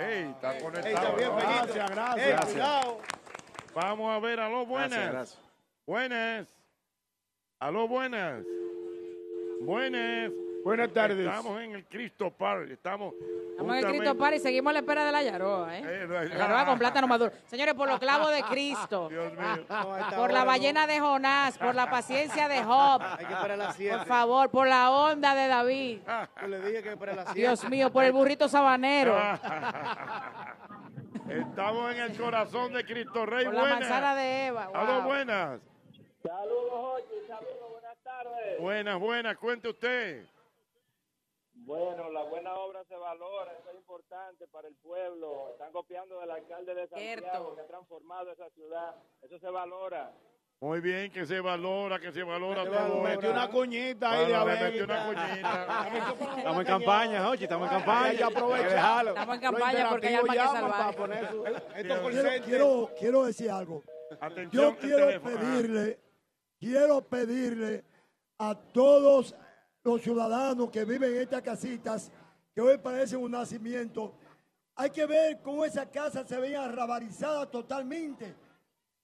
Ey, 0.01 0.31
está 0.31 0.57
conectado. 0.61 0.87
está 0.87 1.17
bien, 1.17 1.29
¿no? 1.29 1.41
Fellito. 1.41 1.75
Gracias, 1.75 1.91
gracias. 1.91 2.47
Ey, 2.47 2.53
cuidado. 2.53 3.01
Vamos 3.75 4.17
a 4.17 4.21
ver, 4.21 4.39
aló, 4.39 4.65
buenas. 4.65 4.91
Gracias, 4.91 5.13
gracias. 5.13 5.51
Buenas. 5.85 6.49
Aló, 7.59 7.89
buenas. 7.89 8.45
Buenas. 9.63 10.31
Buenas 10.65 10.91
tardes. 10.95 11.19
Estamos 11.27 11.61
en 11.61 11.75
el 11.75 11.85
Cristo 11.85 12.31
Park. 12.31 12.71
Estamos, 12.71 13.13
Estamos 13.51 13.77
en 13.77 13.85
el 13.85 13.91
Cristo 13.91 14.17
Par 14.17 14.33
y 14.33 14.39
seguimos 14.39 14.71
a 14.71 14.73
la 14.73 14.79
espera 14.79 15.05
de 15.05 15.13
la 15.13 15.23
Yaroa, 15.23 15.77
¿eh? 15.79 15.83
Eh, 15.85 16.07
La 16.09 16.25
Yaroa 16.25 16.65
con 16.65 16.79
plátano 16.79 17.07
maduro. 17.07 17.33
Señores, 17.47 17.75
por 17.75 17.87
los 17.87 17.99
clavos 18.01 18.31
de 18.33 18.43
Cristo. 18.51 19.11
Por 20.17 20.33
la 20.33 20.45
ballena 20.45 20.87
de 20.87 21.01
Jonás, 21.01 21.59
por 21.59 21.75
la 21.75 21.91
paciencia 21.91 22.49
de 22.49 22.63
Job. 22.65 23.03
Hay 23.19 23.27
que 23.27 23.33
esperar 23.35 23.53
a 23.53 23.57
las 23.57 23.77
siete. 23.77 23.97
Por 23.99 24.07
favor, 24.07 24.51
por 24.51 24.67
la 24.67 24.91
onda 24.91 25.35
de 25.35 25.49
David. 25.49 26.01
Yo 26.41 26.47
le 26.49 26.61
dije 26.63 26.83
que 26.83 26.89
esperar 26.91 27.15
a 27.15 27.17
las 27.25 27.33
siete. 27.33 27.41
Dios 27.41 27.69
mío, 27.69 27.93
por 27.93 28.05
el 28.05 28.13
burrito 28.13 28.49
sabanero. 28.49 29.17
Estamos 31.29 31.95
en 31.95 32.01
el 32.03 32.17
corazón 32.17 32.73
de 32.73 32.85
Cristo 32.85 33.27
Rey. 33.27 33.45
Por 33.45 33.55
la 33.55 33.61
buenas. 33.61 33.81
manzana 33.81 34.15
de 34.15 34.47
Eva. 34.47 34.67
wow. 34.69 34.77
Aló, 34.77 35.03
buenas. 35.03 35.61
Saludos, 36.23 36.71
Jochi, 36.73 37.27
saludos, 37.29 37.71
buenas 37.71 37.97
tardes. 38.03 38.61
Buenas, 38.61 38.99
buenas. 38.99 39.37
Cuente 39.37 39.69
usted. 39.69 40.25
Bueno, 41.67 42.11
la 42.11 42.23
buena 42.25 42.55
obra 42.57 42.85
se 42.85 42.95
valora, 42.95 43.53
eso 43.53 43.71
es 43.71 43.77
importante 43.77 44.47
para 44.49 44.69
el 44.69 44.75
pueblo. 44.75 45.49
Están 45.53 45.73
copiando 45.73 46.21
del 46.21 46.31
alcalde 46.31 46.75
de 46.75 46.87
Santiago, 46.89 47.55
que 47.55 47.63
ha 47.63 47.67
transformado 47.67 48.31
esa 48.33 48.51
ciudad. 48.51 48.95
Eso 49.23 49.39
se 49.39 49.49
valora. 49.49 50.13
Muy 50.61 50.81
bien, 50.81 51.11
que 51.11 51.27
se 51.27 51.41
valora, 51.41 51.99
que 51.99 52.13
se 52.13 52.23
valora 52.23 52.65
todo. 52.65 52.75
valora. 52.75 53.11
Metió 53.15 53.31
una 53.31 53.51
cuñita 53.51 54.11
ahí 54.13 54.27
de 54.27 54.35
abeja. 54.35 54.65
metió 54.65 54.85
una 54.85 55.07
cuñita. 55.07 55.89
Estamos 56.39 56.61
en 56.61 56.67
campaña, 56.67 57.25
Jochi, 57.25 57.43
estamos 57.45 57.71
en 57.71 57.79
campaña. 57.79 58.29
Que 58.29 58.69
dejarlo. 58.69 59.11
Estamos 59.11 59.35
en 59.35 59.41
campaña 59.41 59.89
porque 59.91 60.09
hay 60.09 60.15
alma 60.15 60.33
que 60.33 60.39
salvar. 60.39 60.71
para 60.71 60.93
poner 60.93 61.29
su- 61.31 61.47
Estos 61.47 61.99
call 62.01 62.11
Quiero, 62.11 62.45
quiero, 62.45 62.91
quiero 62.99 63.25
decir 63.25 63.51
algo. 63.51 63.83
Atención, 64.21 64.51
Yo 64.53 64.79
quiero 64.79 65.23
pedirle, 65.23 65.99
quiero 66.59 67.01
pedirle 67.03 67.85
a 68.39 68.55
todos 68.55 69.35
los 69.85 70.01
ciudadanos 70.01 70.71
que 70.71 70.85
viven 70.85 71.15
en 71.15 71.21
estas 71.21 71.43
casitas, 71.43 72.11
que 72.55 72.61
hoy 72.61 72.79
parecen 72.79 73.21
un 73.21 73.31
nacimiento, 73.31 74.15
hay 74.75 74.91
que 74.91 75.07
ver 75.07 75.41
cómo 75.43 75.65
esa 75.65 75.89
casa 75.89 76.27
se 76.27 76.37
veía 76.39 76.67
rabarizada 76.69 77.49
totalmente. 77.51 78.35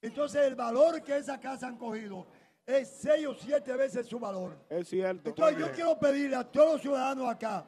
Entonces 0.00 0.42
el 0.46 0.54
valor 0.54 1.02
que 1.02 1.16
esa 1.16 1.38
casa 1.38 1.68
han 1.68 1.76
cogido 1.76 2.26
es 2.64 2.88
seis 2.88 3.26
o 3.26 3.34
siete 3.34 3.76
veces 3.76 4.06
su 4.06 4.18
valor. 4.18 4.56
Es 4.70 4.88
cierto. 4.88 5.28
Entonces 5.28 5.58
yo 5.58 5.70
quiero 5.72 5.98
pedirle 5.98 6.36
a 6.36 6.44
todos 6.44 6.72
los 6.72 6.80
ciudadanos 6.80 7.28
acá 7.28 7.66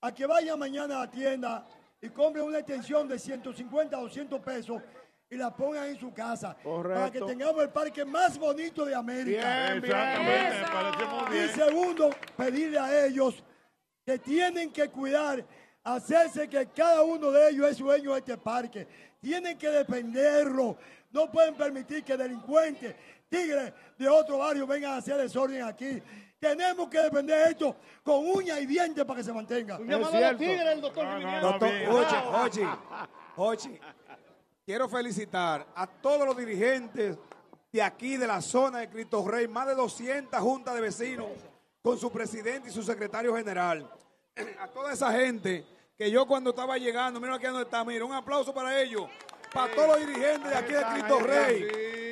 a 0.00 0.14
que 0.14 0.24
vayan 0.24 0.58
mañana 0.58 0.96
a 0.96 1.06
la 1.06 1.10
tienda 1.10 1.66
y 2.00 2.08
compren 2.10 2.44
una 2.44 2.58
extensión 2.58 3.08
de 3.08 3.18
150 3.18 3.98
o 3.98 4.02
200 4.02 4.40
pesos 4.40 4.80
y 5.28 5.36
la 5.36 5.54
pongan 5.54 5.88
en 5.88 5.98
su 5.98 6.12
casa 6.12 6.56
para 6.62 7.10
que 7.10 7.20
tengamos 7.20 7.60
el 7.62 7.70
parque 7.70 8.04
más 8.04 8.38
bonito 8.38 8.84
de 8.84 8.94
América. 8.94 9.66
Bien, 9.66 9.80
bien. 9.82 9.96
Exactamente, 9.96 10.60
me 10.60 10.66
parece 10.66 11.04
muy 11.06 11.26
Y 11.36 11.38
bien. 11.40 11.54
segundo, 11.54 12.10
pedirle 12.36 12.78
a 12.78 13.06
ellos 13.06 13.42
que 14.04 14.18
tienen 14.20 14.72
que 14.72 14.88
cuidar, 14.88 15.44
hacerse 15.82 16.48
que 16.48 16.66
cada 16.68 17.02
uno 17.02 17.30
de 17.32 17.50
ellos 17.50 17.68
es 17.70 17.78
dueño 17.78 18.12
de 18.12 18.18
este 18.20 18.38
parque. 18.38 18.86
Tienen 19.20 19.58
que 19.58 19.68
defenderlo. 19.68 20.76
No 21.10 21.30
pueden 21.30 21.54
permitir 21.54 22.04
que 22.04 22.16
delincuentes, 22.16 22.94
tigres 23.28 23.72
de 23.98 24.08
otro 24.08 24.38
barrio 24.38 24.64
vengan 24.66 24.92
a 24.92 24.96
hacer 24.98 25.16
desorden 25.16 25.62
aquí. 25.64 26.00
Tenemos 26.38 26.88
que 26.88 27.00
defender 27.00 27.48
esto 27.48 27.74
con 28.04 28.24
uñas 28.28 28.60
y 28.60 28.66
dientes 28.66 29.04
para 29.04 29.16
que 29.18 29.24
se 29.24 29.32
mantenga. 29.32 29.78
Un 29.78 29.88
llamado 29.88 30.16
a 30.16 30.20
los 30.32 30.38
tigres, 30.38 30.66
el 30.66 30.80
doctor 30.80 31.04
No, 31.04 31.10
no, 31.10 31.18
Jiminián. 31.18 31.42
no, 31.42 31.50
Doctor, 31.50 31.70
oye, 32.38 32.68
oye, 33.36 33.80
quiero 34.66 34.88
felicitar 34.88 35.64
a 35.76 35.86
todos 35.86 36.26
los 36.26 36.36
dirigentes 36.36 37.16
de 37.72 37.80
aquí, 37.82 38.16
de 38.16 38.26
la 38.26 38.40
zona 38.40 38.80
de 38.80 38.90
Cristo 38.90 39.24
Rey, 39.26 39.46
más 39.46 39.68
de 39.68 39.76
200 39.76 40.40
juntas 40.40 40.74
de 40.74 40.80
vecinos, 40.80 41.28
con 41.80 41.96
su 41.96 42.10
presidente 42.10 42.68
y 42.68 42.72
su 42.72 42.82
secretario 42.82 43.34
general. 43.36 43.88
A 44.60 44.66
toda 44.66 44.92
esa 44.92 45.12
gente 45.12 45.64
que 45.96 46.10
yo 46.10 46.26
cuando 46.26 46.50
estaba 46.50 46.76
llegando, 46.78 47.20
mira 47.20 47.36
aquí 47.36 47.46
donde 47.46 47.62
está, 47.62 47.84
mira, 47.84 48.04
un 48.04 48.12
aplauso 48.12 48.52
para 48.52 48.80
ellos, 48.82 49.04
para 49.54 49.72
todos 49.72 49.88
los 49.88 50.00
dirigentes 50.00 50.50
de 50.50 50.56
aquí 50.56 50.72
de 50.72 50.84
Cristo 50.84 51.18
Rey, 51.20 51.68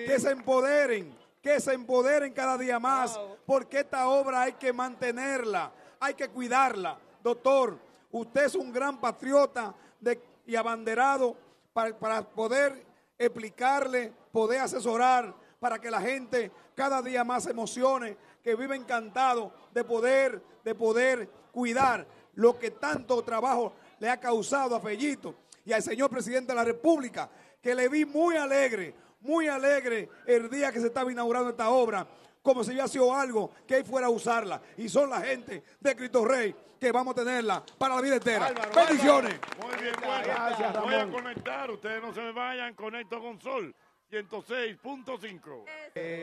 que 0.06 0.16
se 0.20 0.30
empoderen, 0.30 1.18
que 1.42 1.60
se 1.60 1.72
empoderen 1.74 2.32
cada 2.32 2.56
día 2.56 2.78
más, 2.78 3.18
porque 3.44 3.80
esta 3.80 4.08
obra 4.08 4.42
hay 4.42 4.52
que 4.52 4.72
mantenerla, 4.72 5.72
hay 5.98 6.14
que 6.14 6.28
cuidarla. 6.28 6.98
Doctor, 7.22 7.78
usted 8.12 8.44
es 8.44 8.54
un 8.54 8.72
gran 8.72 9.00
patriota 9.00 9.74
de- 9.98 10.22
y 10.46 10.54
abanderado 10.56 11.36
para, 11.74 12.22
poder 12.22 12.86
explicarle, 13.18 14.12
poder 14.32 14.60
asesorar, 14.60 15.34
para 15.58 15.78
que 15.80 15.90
la 15.90 16.00
gente 16.00 16.50
cada 16.74 17.02
día 17.02 17.24
más 17.24 17.46
emocione, 17.46 18.16
que 18.42 18.54
vive 18.54 18.76
encantado 18.76 19.52
de 19.72 19.82
poder, 19.82 20.40
de 20.64 20.74
poder 20.74 21.28
cuidar 21.52 22.06
lo 22.34 22.58
que 22.58 22.70
tanto 22.70 23.22
trabajo 23.22 23.74
le 23.98 24.08
ha 24.08 24.20
causado 24.20 24.76
a 24.76 24.80
Fellito 24.80 25.34
y 25.64 25.72
al 25.72 25.82
señor 25.82 26.10
presidente 26.10 26.52
de 26.52 26.56
la 26.56 26.64
República, 26.64 27.28
que 27.60 27.74
le 27.74 27.88
vi 27.88 28.04
muy 28.04 28.36
alegre, 28.36 28.94
muy 29.20 29.48
alegre 29.48 30.08
el 30.26 30.48
día 30.50 30.70
que 30.70 30.80
se 30.80 30.88
estaba 30.88 31.10
inaugurando 31.10 31.50
esta 31.50 31.70
obra, 31.70 32.06
como 32.44 32.62
si 32.62 32.70
hubiera 32.72 32.86
sido 32.86 33.12
algo 33.12 33.50
que 33.66 33.78
él 33.78 33.84
fuera 33.86 34.08
a 34.08 34.10
usarla. 34.10 34.60
Y 34.76 34.90
son 34.90 35.08
la 35.08 35.22
gente 35.22 35.62
de 35.80 35.96
Cristo 35.96 36.26
Rey 36.26 36.54
que 36.78 36.92
vamos 36.92 37.12
a 37.12 37.14
tenerla 37.24 37.64
para 37.78 37.94
la 37.94 38.02
vida 38.02 38.16
entera. 38.16 38.52
Bendiciones. 38.74 39.40
Muy 39.62 39.74
bien, 39.82 39.94
bueno. 40.04 40.26
Gracias, 40.26 40.82
Voy 40.82 40.94
a 40.94 41.10
conectar, 41.10 41.70
ustedes 41.70 42.02
no 42.02 42.12
se 42.12 42.20
me 42.20 42.32
vayan, 42.32 42.74
conecto 42.74 43.18
con 43.18 43.40
Sol 43.40 43.74
106.5. 44.12 45.64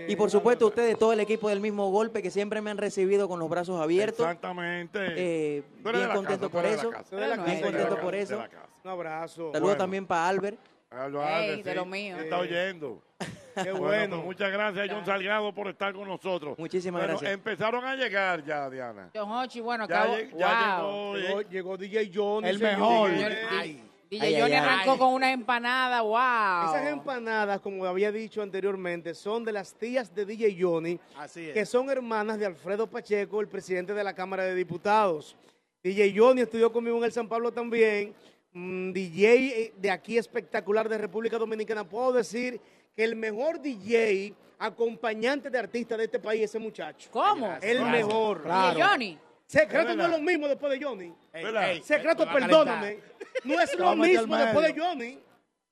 Y 0.08 0.16
por 0.16 0.30
supuesto, 0.30 0.68
ustedes, 0.68 1.00
todo 1.00 1.12
el 1.12 1.22
equipo 1.22 1.50
del 1.50 1.60
mismo 1.60 1.90
golpe, 1.90 2.22
que 2.22 2.30
siempre 2.30 2.62
me 2.62 2.70
han 2.70 2.78
recibido 2.78 3.28
con 3.28 3.40
los 3.40 3.50
brazos 3.50 3.82
abiertos. 3.82 4.20
Exactamente. 4.20 5.00
Eh, 5.18 5.64
bien 5.84 6.08
contento 6.14 6.52
casa, 6.52 6.62
por 6.62 6.68
eso. 6.68 6.92
Bien 7.12 7.36
contento 7.62 8.00
por 8.00 8.14
eso. 8.14 8.44
Un 8.84 8.92
abrazo. 8.92 9.52
Saludos 9.54 9.78
también 9.78 10.06
para 10.06 10.28
Albert. 10.28 10.60
Aldo 10.92 11.22
Ey, 11.26 11.50
Alves, 11.52 11.64
de 11.66 11.72
sí. 11.72 11.78
lo 11.78 11.86
mío. 11.86 12.18
Está 12.18 12.40
oyendo. 12.40 13.02
Qué 13.56 13.72
Bueno, 13.72 13.80
bueno. 13.80 14.16
pues 14.18 14.26
muchas 14.26 14.52
gracias, 14.52 14.88
John 14.92 15.06
Salgado, 15.06 15.54
por 15.54 15.68
estar 15.70 15.94
con 15.94 16.08
nosotros. 16.08 16.58
Muchísimas 16.58 17.02
Bueno, 17.02 17.14
gracias. 17.14 17.32
Empezaron 17.34 17.84
a 17.86 17.96
llegar 17.96 18.44
ya, 18.46 18.70
Diana. 18.70 19.10
John 19.16 19.32
Hochi, 19.32 19.60
bueno, 19.62 19.88
Ya 19.88 20.02
acabo. 20.02 20.16
lleg- 20.18 20.38
ya 20.38 20.82
wow. 20.82 21.16
llegó, 21.16 21.18
Llegó, 21.42 21.42
llegó 21.50 21.78
DJ 21.78 22.12
Johnny. 22.14 22.50
El 22.50 22.58
señor. 22.60 23.10
mejor. 23.12 23.32
Ay. 23.52 23.84
DJ 24.10 24.26
Ay, 24.28 24.42
Johnny 24.42 24.54
ay. 24.54 24.58
arrancó 24.60 24.98
con 24.98 25.14
una 25.14 25.32
empanada, 25.32 26.02
wow. 26.02 26.76
Esas 26.76 26.88
empanadas, 26.92 27.62
como 27.62 27.86
había 27.86 28.12
dicho 28.12 28.42
anteriormente, 28.42 29.14
son 29.16 29.46
de 29.46 29.54
las 29.54 29.74
tías 29.74 30.14
de 30.14 30.26
DJ 30.26 30.58
Johnny, 30.60 31.00
Así 31.18 31.48
es. 31.48 31.54
que 31.54 31.66
son 31.66 31.90
hermanas 31.90 32.38
de 32.38 32.46
Alfredo 32.46 32.88
Pacheco, 32.88 33.40
el 33.40 33.48
presidente 33.48 33.94
de 33.94 34.04
la 34.04 34.14
Cámara 34.14 34.44
de 34.44 34.56
Diputados. 34.56 35.38
DJ 35.84 36.14
Johnny 36.18 36.42
estudió 36.42 36.72
conmigo 36.74 36.98
en 36.98 37.06
el 37.06 37.12
San 37.14 37.28
Pablo 37.30 37.52
también. 37.54 38.14
DJ 38.54 39.24
eh, 39.64 39.74
de 39.78 39.92
aquí 39.92 40.18
espectacular 40.18 40.90
de 40.90 40.98
República 40.98 41.38
Dominicana. 41.38 41.84
Puedo 41.88 42.12
decir 42.14 42.60
que 42.96 43.04
el 43.04 43.16
mejor 43.16 43.62
DJ 43.62 44.34
acompañante 44.60 45.50
de 45.50 45.58
artistas 45.58 45.98
de 45.98 46.04
este 46.06 46.20
país 46.20 46.42
es 46.44 46.50
ese 46.52 46.60
muchacho. 46.60 47.10
¿Cómo? 47.12 47.58
El 47.62 47.78
Claro, 47.78 47.92
mejor. 47.92 48.44
claro. 48.44 48.74
DJ 48.76 48.84
Johnny. 48.84 49.20
Secreto 49.48 49.90
Es 49.92 49.98
no 49.98 50.04
es 50.06 50.10
lo 50.12 50.20
mismo 50.20 50.48
después 50.48 50.72
de 50.80 50.86
Johnny. 50.86 51.14
Ey, 51.34 51.46
ey, 51.46 51.82
Secreto, 51.84 52.24
a 52.24 52.32
perdóname. 52.34 53.00
No 53.44 53.60
es 53.60 53.74
lo 53.80 53.96
mismo 53.96 54.36
después 54.38 54.74
de 54.74 54.82
Johnny. 54.82 55.20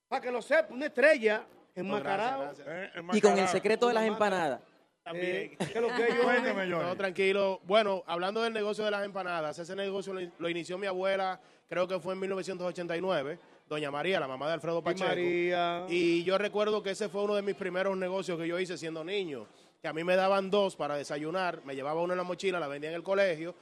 Para 0.07 0.21
que 0.21 0.31
lo 0.31 0.41
sepa, 0.41 0.73
una 0.73 0.87
estrella 0.87 1.43
enmascarado. 1.75 2.43
gracias, 2.45 2.67
Eh, 2.67 3.01
Y 3.13 3.21
con 3.21 3.37
el 3.37 3.47
secreto 3.47 3.87
de 3.87 3.93
las 3.93 4.05
empanadas. 4.05 4.59
También. 5.03 5.35
Eh, 5.35 5.57
¿qué 5.57 5.63
es 5.65 5.81
lo 5.81 5.87
que? 5.95 6.07
Cuéntame, 6.23 6.65
No, 6.65 6.95
tranquilo. 6.97 7.61
Bueno, 7.63 8.03
hablando 8.07 8.41
del 8.41 8.53
negocio 8.53 8.83
de 8.83 8.91
las 8.91 9.05
empanadas, 9.05 9.59
ese 9.59 9.75
negocio 9.75 10.13
lo, 10.13 10.21
lo 10.39 10.49
inició 10.49 10.77
mi 10.77 10.87
abuela, 10.87 11.39
creo 11.69 11.87
que 11.87 11.99
fue 11.99 12.13
en 12.13 12.19
1989, 12.19 13.39
doña 13.69 13.91
María, 13.91 14.19
la 14.19 14.27
mamá 14.27 14.47
de 14.47 14.53
Alfredo 14.53 14.79
Y 14.79 14.81
Pacheco. 14.81 15.09
María. 15.09 15.85
Y 15.87 16.23
yo 16.23 16.37
recuerdo 16.37 16.83
que 16.83 16.91
ese 16.91 17.07
fue 17.07 17.23
uno 17.23 17.35
de 17.35 17.43
mis 17.43 17.55
primeros 17.55 17.95
negocios 17.95 18.37
que 18.37 18.47
yo 18.47 18.59
hice 18.59 18.77
siendo 18.77 19.03
niño. 19.03 19.47
Que 19.81 19.87
a 19.87 19.93
mí 19.93 20.03
me 20.03 20.17
daban 20.17 20.49
dos 20.49 20.75
para 20.75 20.97
desayunar, 20.97 21.63
me 21.63 21.73
llevaba 21.73 22.01
uno 22.01 22.13
en 22.13 22.17
la 22.17 22.23
mochila, 22.25 22.59
la 22.59 22.67
vendía 22.67 22.89
en 22.89 22.97
el 22.97 23.03
colegio. 23.03 23.55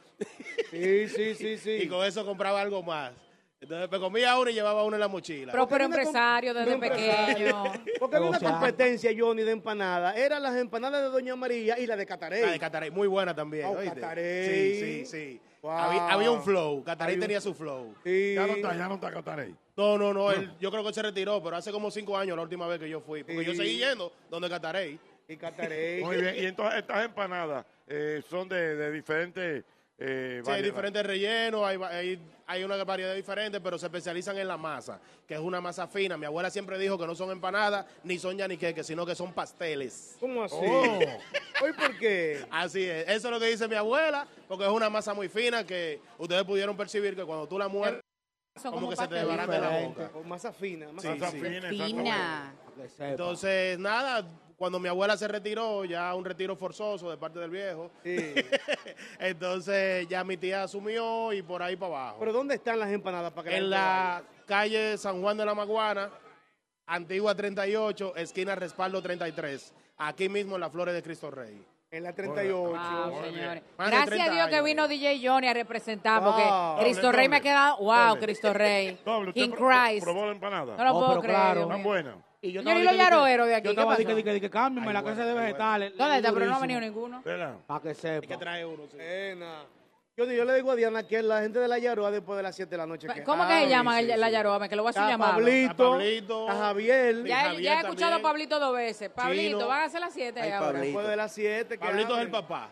Sí, 0.71 1.07
sí, 1.09 1.35
sí, 1.35 1.57
sí. 1.57 1.71
Y 1.83 1.87
con 1.87 2.03
eso 2.03 2.25
compraba 2.25 2.59
algo 2.61 2.81
más. 2.81 3.11
Entonces 3.59 3.89
me 3.91 3.99
comía 3.99 4.37
uno 4.37 4.49
y 4.49 4.53
llevaba 4.53 4.83
uno 4.83 4.95
en 4.95 4.99
la 4.99 5.07
mochila. 5.07 5.51
Una 5.53 5.85
empresario 5.85 6.53
desde 6.53 6.73
empresario. 6.73 7.63
pequeño. 7.63 7.83
Porque 7.99 8.15
había 8.15 8.29
una 8.29 8.39
competencia, 8.39 9.11
Johnny, 9.17 9.43
de 9.43 9.51
empanadas. 9.51 10.15
Eran 10.15 10.43
las 10.43 10.55
empanadas 10.55 11.01
de 11.01 11.09
Doña 11.09 11.35
María 11.35 11.77
y 11.77 11.87
la 11.87 11.95
de 11.95 12.05
Catarey. 12.05 12.41
La 12.41 12.51
de 12.51 12.59
Catarey, 12.59 12.91
muy 12.91 13.07
buena 13.07 13.35
también. 13.35 13.65
Oh. 13.65 13.77
Catarey. 13.83 14.45
Sí, 14.45 14.79
sí, 14.79 15.05
sí. 15.05 15.41
Wow. 15.61 15.71
Había, 15.71 16.07
había 16.09 16.31
un 16.31 16.43
flow. 16.43 16.83
Catarey 16.83 17.15
un- 17.15 17.21
tenía 17.21 17.41
su 17.41 17.53
flow. 17.53 17.93
Sí. 18.03 18.33
Ya 18.35 18.47
no 18.47 18.53
está, 18.53 18.75
ya 18.77 18.87
no 18.87 18.95
está 18.95 19.11
Catarey. 19.11 19.55
No, 19.75 19.97
no, 19.97 20.13
no. 20.13 20.31
él- 20.31 20.51
yo 20.59 20.69
creo 20.71 20.81
que 20.83 20.89
él 20.89 20.95
se 20.95 21.01
retiró, 21.01 21.41
pero 21.43 21.55
hace 21.57 21.71
como 21.71 21.89
cinco 21.91 22.17
años 22.17 22.35
la 22.37 22.43
última 22.43 22.67
vez 22.67 22.79
que 22.79 22.89
yo 22.89 23.01
fui. 23.01 23.23
Porque 23.23 23.43
yo 23.45 23.53
seguí 23.53 23.77
yendo 23.77 24.11
donde 24.29 24.49
Catarey. 24.49 24.99
Y 25.27 25.35
Catarey. 25.35 26.01
Muy 26.03 26.17
bien, 26.21 26.35
y 26.37 26.45
entonces 26.45 26.79
estas 26.79 27.03
empanadas 27.05 27.65
eh, 27.87 28.21
son 28.29 28.47
de, 28.47 28.75
de 28.75 28.91
diferentes... 28.91 29.63
Eh, 29.99 30.41
Sí, 30.45 30.51
hay 30.51 30.61
diferentes 30.61 31.03
rellenos, 31.03 31.63
hay, 31.65 31.77
hay, 31.81 32.19
hay 32.45 32.63
una 32.63 32.83
variedad 32.83 33.15
diferente, 33.15 33.59
pero 33.59 33.79
se 33.79 33.87
especializan 33.87 34.37
en 34.37 34.47
la 34.47 34.55
masa, 34.57 34.99
que 35.27 35.33
es 35.33 35.39
una 35.39 35.59
masa 35.59 35.87
fina. 35.87 36.17
Mi 36.17 36.25
abuela 36.25 36.51
siempre 36.51 36.77
dijo 36.77 36.97
que 36.97 37.07
no 37.07 37.15
son 37.15 37.31
empanadas, 37.31 37.85
ni 38.03 38.19
son 38.19 38.37
yaniqueques, 38.37 38.85
sino 38.85 39.05
que 39.05 39.15
son 39.15 39.33
pasteles. 39.33 40.15
¿Cómo 40.19 40.43
así? 40.43 40.55
Oh. 40.59 40.99
¿Hoy 41.63 41.73
por 41.73 41.97
qué? 41.97 42.45
Así 42.51 42.83
es. 42.83 43.07
Eso 43.09 43.27
es 43.27 43.33
lo 43.33 43.39
que 43.39 43.47
dice 43.47 43.67
mi 43.67 43.75
abuela, 43.75 44.27
porque 44.47 44.65
es 44.65 44.71
una 44.71 44.89
masa 44.89 45.13
muy 45.15 45.29
fina 45.29 45.63
que 45.65 45.99
ustedes 46.19 46.43
pudieron 46.43 46.77
percibir 46.77 47.15
que 47.15 47.23
cuando 47.25 47.47
tú 47.47 47.57
la 47.57 47.67
muerdes, 47.67 48.01
Son 48.55 48.71
como 48.71 48.75
como 48.85 48.89
que 48.91 48.95
se 48.97 49.07
te 49.07 49.15
desbarata 49.15 49.59
la 49.59 49.79
boca. 49.87 50.09
Con 50.09 50.29
masa 50.29 50.53
fina. 50.53 50.91
Masa 50.91 51.13
Sí, 51.13 51.19
Masa 51.19 51.31
sí. 51.31 51.39
fina. 51.39 52.53
Entonces, 52.99 53.79
nada, 53.79 54.27
cuando 54.57 54.79
mi 54.79 54.89
abuela 54.89 55.15
se 55.15 55.27
retiró, 55.27 55.85
ya 55.85 56.13
un 56.15 56.25
retiro 56.25 56.55
forzoso 56.55 57.09
de 57.11 57.17
parte 57.17 57.39
del 57.39 57.51
viejo, 57.51 57.91
Sí. 58.03 58.33
entonces 59.19 60.07
ya 60.07 60.23
mi 60.23 60.37
tía 60.37 60.63
asumió 60.63 61.31
y 61.33 61.41
por 61.41 61.61
ahí 61.61 61.75
para 61.75 61.93
abajo. 61.95 62.17
Pero 62.19 62.33
¿dónde 62.33 62.55
están 62.55 62.79
las 62.79 62.89
empanadas 62.91 63.31
para 63.31 63.49
que 63.49 63.57
en 63.57 63.69
la 63.69 64.23
calle 64.45 64.97
San 64.97 65.21
Juan 65.21 65.37
de 65.37 65.45
la 65.45 65.53
Maguana, 65.55 66.09
Antigua 66.85 67.35
38, 67.35 68.15
esquina 68.15 68.55
Respaldo 68.55 69.01
33, 69.01 69.73
aquí 69.97 70.29
mismo 70.29 70.55
en 70.55 70.61
las 70.61 70.71
Flores 70.71 70.93
de 70.93 71.03
Cristo 71.03 71.29
Rey. 71.31 71.63
En 71.89 72.03
la 72.03 72.13
38. 72.13 72.67
Wow, 72.67 73.21
bien. 73.21 73.33
señores. 73.33 73.63
Gracias 73.77 74.01
a 74.01 74.05
30 74.05 74.31
Dios 74.31 74.47
que 74.49 74.61
vino 74.61 74.87
DJ 74.89 75.19
Johnny 75.25 75.47
a 75.47 75.53
representar, 75.53 76.21
porque 76.21 76.43
Wow. 76.43 76.77
Cristo 76.79 77.01
Doble, 77.03 77.17
Rey 77.17 77.29
me 77.29 77.35
ha 77.37 77.41
quedado. 77.41 77.77
Wow, 77.77 78.07
Doble. 78.09 78.21
Cristo 78.25 78.53
Rey. 78.53 78.99
Doble, 79.05 79.29
¿usted 79.29 79.41
King 79.41 79.51
Christ. 79.51 80.03
probó 80.03 80.25
la 80.25 80.31
empanada? 80.33 80.75
No 80.75 80.83
lo 80.83 80.95
Oh, 80.95 81.05
puedo 81.07 81.21
creer. 81.21 81.35
claro. 81.35 81.67
¿Tan 81.67 81.83
buena? 81.83 82.15
Y 82.47 82.51
yo 82.53 82.61
estaba 82.61 82.79
¿y 82.79 82.83
los 82.83 82.91
di 82.93 82.97
que- 82.97 83.03
yaroeros 83.03 83.47
de 83.47 83.55
aquí? 83.55 83.63
Yo 83.65 83.69
¿Qué 83.75 83.81
estaba 83.81 84.49
cámbiame 84.49 84.93
la 84.93 85.03
clase 85.03 85.23
de 85.23 85.33
vegetales. 85.33 85.97
¿Dónde 85.97 86.17
está? 86.17 86.31
Pero 86.33 86.45
no 86.45 86.55
ha 86.55 86.59
venido 86.59 86.79
ninguno. 86.79 87.21
Para 87.23 87.81
que 87.81 87.89
Hay 87.89 87.93
que 87.95 87.95
sepa. 87.95 88.37
traer 88.37 88.65
uno. 88.65 88.83
Johnny, 90.19 90.35
yo 90.35 90.45
le 90.45 90.55
digo 90.55 90.71
a 90.71 90.75
Diana 90.75 91.07
que 91.07 91.21
la 91.21 91.41
gente 91.41 91.59
de 91.59 91.67
la 91.67 91.77
Yaroa 91.77 92.09
después 92.09 92.37
de 92.37 92.41
las 92.43 92.55
7 92.55 92.71
de 92.71 92.77
la 92.77 92.87
noche. 92.87 93.07
que 93.07 93.23
¿Cómo 93.23 93.45
que 93.47 93.53
se 93.53 93.69
llama 93.69 93.99
sí, 93.99 94.09
el- 94.09 94.19
la. 94.19 94.29
Yaroa? 94.31 94.67
Que 94.67 94.75
lo 94.75 94.81
voy 94.81 94.89
a 94.89 94.89
hacer 94.89 95.03
llamado. 95.11 95.33
Pablito, 95.33 95.71
Está 95.71 95.83
Pablito. 95.91 96.47
está 96.49 96.59
Javier. 96.59 97.23
Ya, 97.23 97.37
Javier 97.41 97.61
ya 97.61 97.73
he 97.73 97.79
escuchado 97.81 98.15
a. 98.15 98.19
Pablito 98.23 98.59
dos 98.59 98.73
veces. 98.75 99.09
Pablito, 99.11 99.57
Chino. 99.59 99.67
van 99.67 99.81
a 99.83 99.89
ser 99.89 100.01
las 100.01 100.13
siete 100.13 100.41
Ay, 100.41 100.49
ahora. 100.49 100.65
Pablito. 100.71 100.85
Después 100.85 101.07
de 101.07 101.15
las 101.15 101.31
7. 101.33 101.77
Pablito 101.77 102.15
es 102.15 102.21
el 102.23 102.31
papá. 102.31 102.69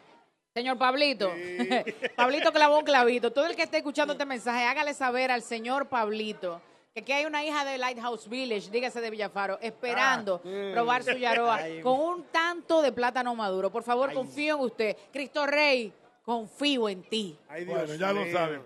Señor 0.56 0.77
Pablito, 0.80 1.31
Pablito 2.15 2.52
clavó 2.52 2.80
un 2.80 2.85
clavito. 2.85 3.31
Todo 3.31 3.45
el 3.45 3.56
que 3.56 3.61
esté 3.64 3.77
escuchando 3.77 4.14
este 4.14 4.26
mensaje, 4.26 4.64
hágale 4.64 4.95
saber 4.95 5.30
al 5.30 5.43
señor 5.43 5.88
Pablito 5.88 6.61
que 6.96 7.02
aquí 7.02 7.12
hay 7.12 7.26
una 7.26 7.44
hija 7.44 7.66
de 7.66 7.78
Lighthouse 7.78 8.30
Village, 8.30 8.72
dígase 8.72 9.02
de 9.02 9.10
Villafaro, 9.10 9.60
esperando 9.62 10.42
probar 10.72 11.04
su 11.04 11.12
yaroa 11.12 11.60
con 11.84 12.00
un 12.00 12.24
tanto 12.32 12.82
de 12.82 12.94
plátano 12.94 13.36
maduro. 13.36 13.70
Por 13.70 13.84
favor, 13.84 14.14
confío 14.14 14.56
en 14.56 14.62
usted. 14.62 14.98
Cristo 15.12 15.46
Rey, 15.46 15.92
confío 16.24 16.88
en 16.88 17.04
ti. 17.04 17.38
Ay, 17.50 17.66
Dios 17.66 17.80
Bueno, 17.80 17.96
ya 17.96 18.14
lo 18.14 18.32
saben. 18.32 18.62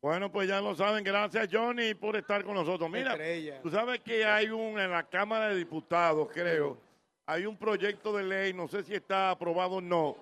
Bueno, 0.00 0.30
pues 0.30 0.46
ya 0.46 0.60
lo 0.60 0.76
saben. 0.76 1.02
Gracias, 1.02 1.48
Johnny, 1.50 1.94
por 1.94 2.14
estar 2.14 2.44
con 2.44 2.54
nosotros. 2.54 2.88
Mira, 2.88 3.10
Estrella. 3.10 3.60
tú 3.60 3.70
sabes 3.70 3.98
que 4.02 4.24
hay 4.24 4.50
un, 4.50 4.78
en 4.78 4.92
la 4.92 5.02
Cámara 5.02 5.48
de 5.48 5.56
Diputados, 5.56 6.28
creo, 6.32 6.78
hay 7.26 7.44
un 7.44 7.56
proyecto 7.56 8.16
de 8.16 8.22
ley, 8.22 8.52
no 8.52 8.68
sé 8.68 8.84
si 8.84 8.94
está 8.94 9.30
aprobado 9.30 9.76
o 9.76 9.80
no, 9.80 10.16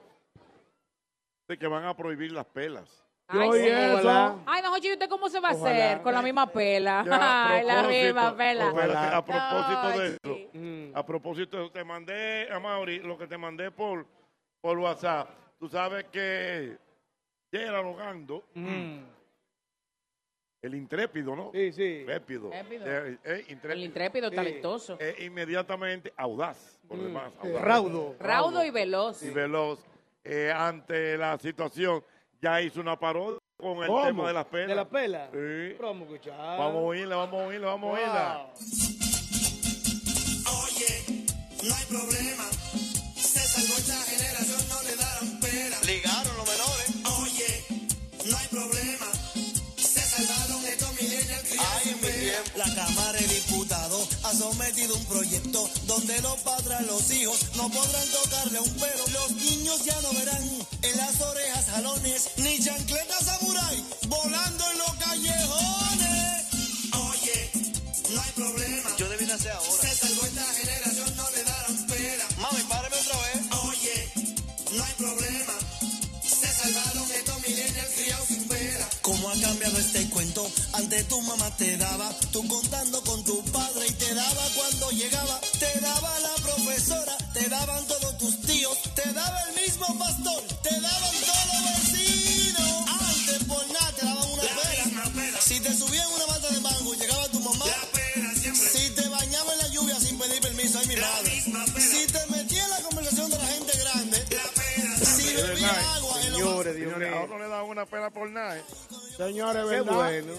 de 1.46 1.58
que 1.58 1.66
van 1.66 1.84
a 1.84 1.94
prohibir 1.94 2.32
las 2.32 2.46
pelas. 2.46 3.01
Ay, 3.28 3.48
oí 3.48 3.60
sí. 3.62 3.68
eso. 3.68 4.42
Ay, 4.46 4.62
mejor 4.62 4.84
¿y 4.84 4.92
usted 4.92 5.08
cómo 5.08 5.28
se 5.28 5.40
va 5.40 5.50
a 5.50 5.54
Ojalá. 5.54 5.70
hacer 5.70 6.02
con 6.02 6.12
la 6.12 6.22
misma 6.22 6.46
pela? 6.52 7.02
Ya, 7.06 7.48
Ay, 7.54 7.64
la 7.64 7.82
misma 7.84 8.36
pela. 8.36 8.70
ojalá, 8.72 9.16
A 9.16 9.24
propósito 9.24 10.00
de 10.00 10.08
eso, 10.08 10.48
sí. 10.52 10.92
a 10.94 11.06
propósito 11.06 11.56
de 11.56 11.62
eso, 11.64 11.72
te 11.72 11.84
mandé, 11.84 12.48
a 12.52 12.58
Mauri, 12.60 12.98
lo 12.98 13.16
que 13.16 13.26
te 13.26 13.38
mandé 13.38 13.70
por, 13.70 14.06
por 14.60 14.78
WhatsApp. 14.78 15.30
Tú 15.58 15.68
sabes 15.68 16.04
que 16.12 16.76
Gerard 17.50 17.82
Rogando, 17.84 18.44
el 20.62 20.74
intrépido, 20.74 21.34
¿no? 21.34 21.50
Sí, 21.52 21.72
sí. 21.72 21.98
Intrépido. 22.00 22.46
Intrépido. 22.46 22.86
Eh, 22.86 23.18
eh, 23.24 23.44
El 23.46 23.50
intrépido. 23.52 23.84
intrépido, 23.84 24.30
Sí. 24.30 24.36
talentoso. 24.36 24.96
Eh, 25.00 25.16
inmediatamente 25.24 26.12
audaz, 26.16 26.78
por 26.86 26.98
Mm, 26.98 27.02
demás. 27.04 27.32
audaz. 27.40 27.62
Raudo. 27.62 28.16
Raudo 28.20 28.64
y 28.64 28.70
veloz. 28.70 29.22
y 29.22 29.30
veloz 29.30 29.84
eh, 30.24 30.52
ante 30.54 31.16
la 31.18 31.36
situación. 31.38 32.04
Ya 32.42 32.60
hizo 32.60 32.80
una 32.80 32.98
parodia 32.98 33.38
con 33.56 33.78
el 33.82 33.86
¿Cómo? 33.86 34.04
tema 34.04 34.26
de 34.26 34.32
las 34.32 34.46
penas. 34.46 34.68
¿De 34.68 34.74
la 34.74 34.88
pela? 34.88 35.26
Sí. 35.26 35.30
Pero 35.76 35.86
vamos 35.88 36.08
a 36.08 36.12
escuchar. 36.12 36.36
Vamos 36.58 36.74
a 36.74 36.78
oírla, 36.78 37.16
vamos 37.16 37.40
a 37.40 37.44
oírla, 37.46 37.66
vamos 37.68 37.88
a 37.88 37.92
oírla. 37.94 38.46
Oye, 40.64 41.26
no 41.62 41.74
hay 41.74 41.84
problema. 41.86 42.44
Se 43.14 43.38
salvó 43.38 43.74
esta 43.78 43.94
generación, 44.10 44.68
no 44.68 44.82
le 44.82 44.96
darán 44.96 45.40
pena. 45.40 45.76
Ligaron 45.86 46.36
los 46.36 46.48
menores. 46.48 46.88
Oye, 47.22 47.64
no 48.28 48.36
hay 48.36 48.46
problema. 48.48 49.06
Se 49.76 50.00
salvaron 50.00 50.64
estos 50.64 51.00
millennials 51.00 51.52
Ay, 51.52 51.90
en 51.90 52.00
mi 52.00 52.08
tiempo. 52.26 52.50
La 52.58 52.74
Cámara 52.74 53.12
de 53.12 53.26
Diputados 53.28 54.08
sometido 54.42 54.96
un 54.96 55.04
proyecto 55.04 55.70
donde 55.86 56.20
los 56.20 56.36
padres, 56.40 56.80
los 56.88 57.10
hijos, 57.12 57.38
no 57.54 57.70
podrán 57.70 58.08
tocarle 58.08 58.58
un 58.58 58.70
pelo. 58.70 59.04
Los 59.12 59.30
niños 59.32 59.84
ya 59.84 60.00
no 60.00 60.12
verán 60.14 60.42
en 60.82 60.96
las 60.96 61.20
orejas 61.20 61.66
jalones 61.66 62.30
ni 62.38 62.58
chancletas 62.58 63.24
samurai 63.24 63.84
volando 64.08 64.64
en 64.72 64.78
los 64.78 64.94
callejones. 64.94 66.44
Oye, 67.08 67.50
no 68.10 68.20
hay 68.20 68.30
problema. 68.32 68.96
Yo 68.98 69.08
debí 69.08 69.26
nacer 69.26 69.52
ahora. 69.52 69.91
Antes 80.74 81.06
tu 81.08 81.20
mamá 81.22 81.50
te 81.56 81.76
daba, 81.76 82.10
tú 82.32 82.46
contando 82.48 83.02
con 83.04 83.22
tu 83.24 83.42
padre 83.52 83.86
y 83.88 83.92
te 83.92 84.14
daba 84.14 84.42
cuando 84.56 84.90
llegaba. 84.90 85.40
Te 85.58 85.80
daba 85.80 86.18
la 86.20 86.34
profesora, 86.42 87.16
te 87.34 87.48
daban 87.48 87.86
todos 87.86 88.18
tus 88.18 88.40
tíos, 88.42 88.78
te 88.94 89.12
daba 89.12 89.38
el 89.48 89.62
mismo 89.62 89.86
pastor, 89.98 90.42
te 90.62 90.80
daban 90.80 91.14
todos 91.26 91.46
los 91.52 91.92
vecinos. 91.92 92.88
Antes 92.88 93.44
por 93.44 93.66
nada 93.70 93.92
te 93.92 94.06
daban 94.06 94.30
una 94.30 94.42
pera. 94.42 95.40
Si 95.40 95.60
te 95.60 95.76
subían 95.76 96.08
una 96.12 96.26
mata 96.26 96.48
de 96.48 96.60
mango, 96.60 96.94
llegaba 96.94 97.28
tu 97.28 97.40
mamá. 97.40 97.66
Si 98.54 98.90
te 98.90 99.08
bañaba 99.08 99.52
en 99.52 99.58
la 99.58 99.68
lluvia 99.68 100.00
sin 100.00 100.18
pedir 100.18 100.40
permiso, 100.40 100.78
ay 100.78 100.86
mi 100.86 100.96
madre. 100.96 101.31
Señores, 106.64 106.76
Dios 106.76 106.92
Señores, 106.94 107.28
mío. 107.28 107.34
a 107.34 107.38
le 107.38 107.48
da 107.48 107.62
una 107.62 107.86
pena 107.86 108.10
por 108.10 108.28
nada. 108.30 108.58
¿eh? 108.58 108.62
Señores, 109.16 109.62
Qué 109.64 109.68
¿verdad? 109.70 109.94
bueno. 109.94 110.32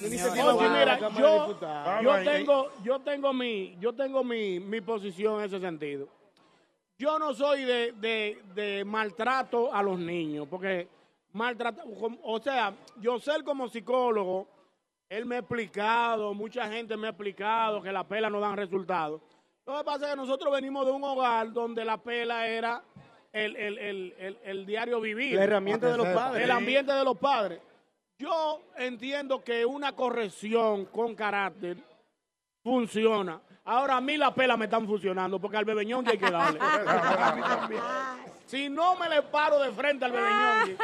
Iniciativa 0.00 0.54
Oye, 0.54 0.68
mira, 0.68 0.98
yo, 1.18 1.58
yo 2.02 2.12
ahí. 2.12 2.24
tengo, 2.24 2.72
yo 2.82 3.00
tengo 3.00 3.32
mi, 3.32 3.76
yo 3.78 3.92
tengo 3.94 4.24
mi, 4.24 4.58
mi 4.60 4.80
posición 4.80 5.38
en 5.38 5.44
ese 5.46 5.60
sentido. 5.60 6.08
Yo 6.98 7.18
no 7.18 7.32
soy 7.34 7.64
de, 7.64 7.92
de, 7.92 8.38
de 8.54 8.84
maltrato 8.84 9.72
a 9.72 9.82
los 9.82 9.98
niños, 9.98 10.46
porque 10.50 10.88
maltrato, 11.32 11.82
o 12.22 12.38
sea, 12.40 12.74
yo 13.00 13.18
ser 13.20 13.42
como 13.44 13.68
psicólogo, 13.68 14.48
él 15.08 15.26
me 15.26 15.36
ha 15.36 15.38
explicado, 15.40 16.34
mucha 16.34 16.68
gente 16.68 16.96
me 16.96 17.06
ha 17.06 17.10
explicado 17.10 17.80
que 17.82 17.92
la 17.92 18.04
pela 18.04 18.28
no 18.30 18.40
dan 18.40 18.56
resultados. 18.56 19.20
Lo 19.66 19.78
que 19.78 19.84
pasa 19.84 20.04
es 20.06 20.10
que 20.10 20.16
nosotros 20.16 20.52
venimos 20.52 20.84
de 20.86 20.92
un 20.92 21.04
hogar 21.04 21.52
donde 21.52 21.84
la 21.84 21.96
pela 21.98 22.46
era 22.46 22.82
el, 23.34 23.56
el, 23.56 23.78
el, 23.78 24.14
el, 24.18 24.38
el 24.44 24.66
diario 24.66 25.00
vivir. 25.00 25.34
La 25.34 25.44
herramienta 25.44 25.90
de 25.90 25.96
los 25.96 26.06
El 26.06 26.14
padres. 26.14 26.48
ambiente 26.50 26.92
de 26.92 27.04
los 27.04 27.18
padres. 27.18 27.60
Yo 28.16 28.62
entiendo 28.76 29.42
que 29.42 29.66
una 29.66 29.92
corrección 29.92 30.84
con 30.86 31.16
carácter 31.16 31.76
funciona. 32.62 33.40
Ahora 33.64 33.96
a 33.96 34.00
mí 34.00 34.16
la 34.16 34.32
pela 34.32 34.56
me 34.56 34.66
están 34.66 34.86
funcionando 34.86 35.40
porque 35.40 35.56
al 35.56 35.64
bebeñón 35.64 36.06
hay 36.06 36.16
que 36.16 36.30
darle. 36.30 36.60
si 38.46 38.68
no 38.68 38.94
me 38.94 39.08
le 39.08 39.22
paro 39.22 39.58
de 39.58 39.72
frente 39.72 40.04
al 40.04 40.12
bebeñón, 40.12 40.76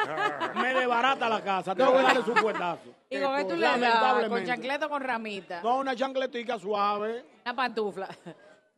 me 0.56 0.74
desbarata 0.74 1.28
la 1.28 1.43
casa. 1.43 1.72
Tengo 1.74 1.93
que 1.93 2.02
darle 2.02 2.22
su 2.24 2.35
puestazo. 2.35 2.81
¿Y 3.09 3.20
con 3.20 3.36
qué 3.36 3.44
tú 3.44 3.55
le 3.55 3.66
das? 3.78 4.28
¿Con 4.28 4.44
chancleta 4.44 4.86
o 4.86 4.89
con 4.89 5.02
ramita? 5.02 5.62
No, 5.62 5.78
una 5.78 5.94
chancletica 5.94 6.59
suave. 6.59 7.24
Una 7.44 7.55
pantufla. 7.55 8.09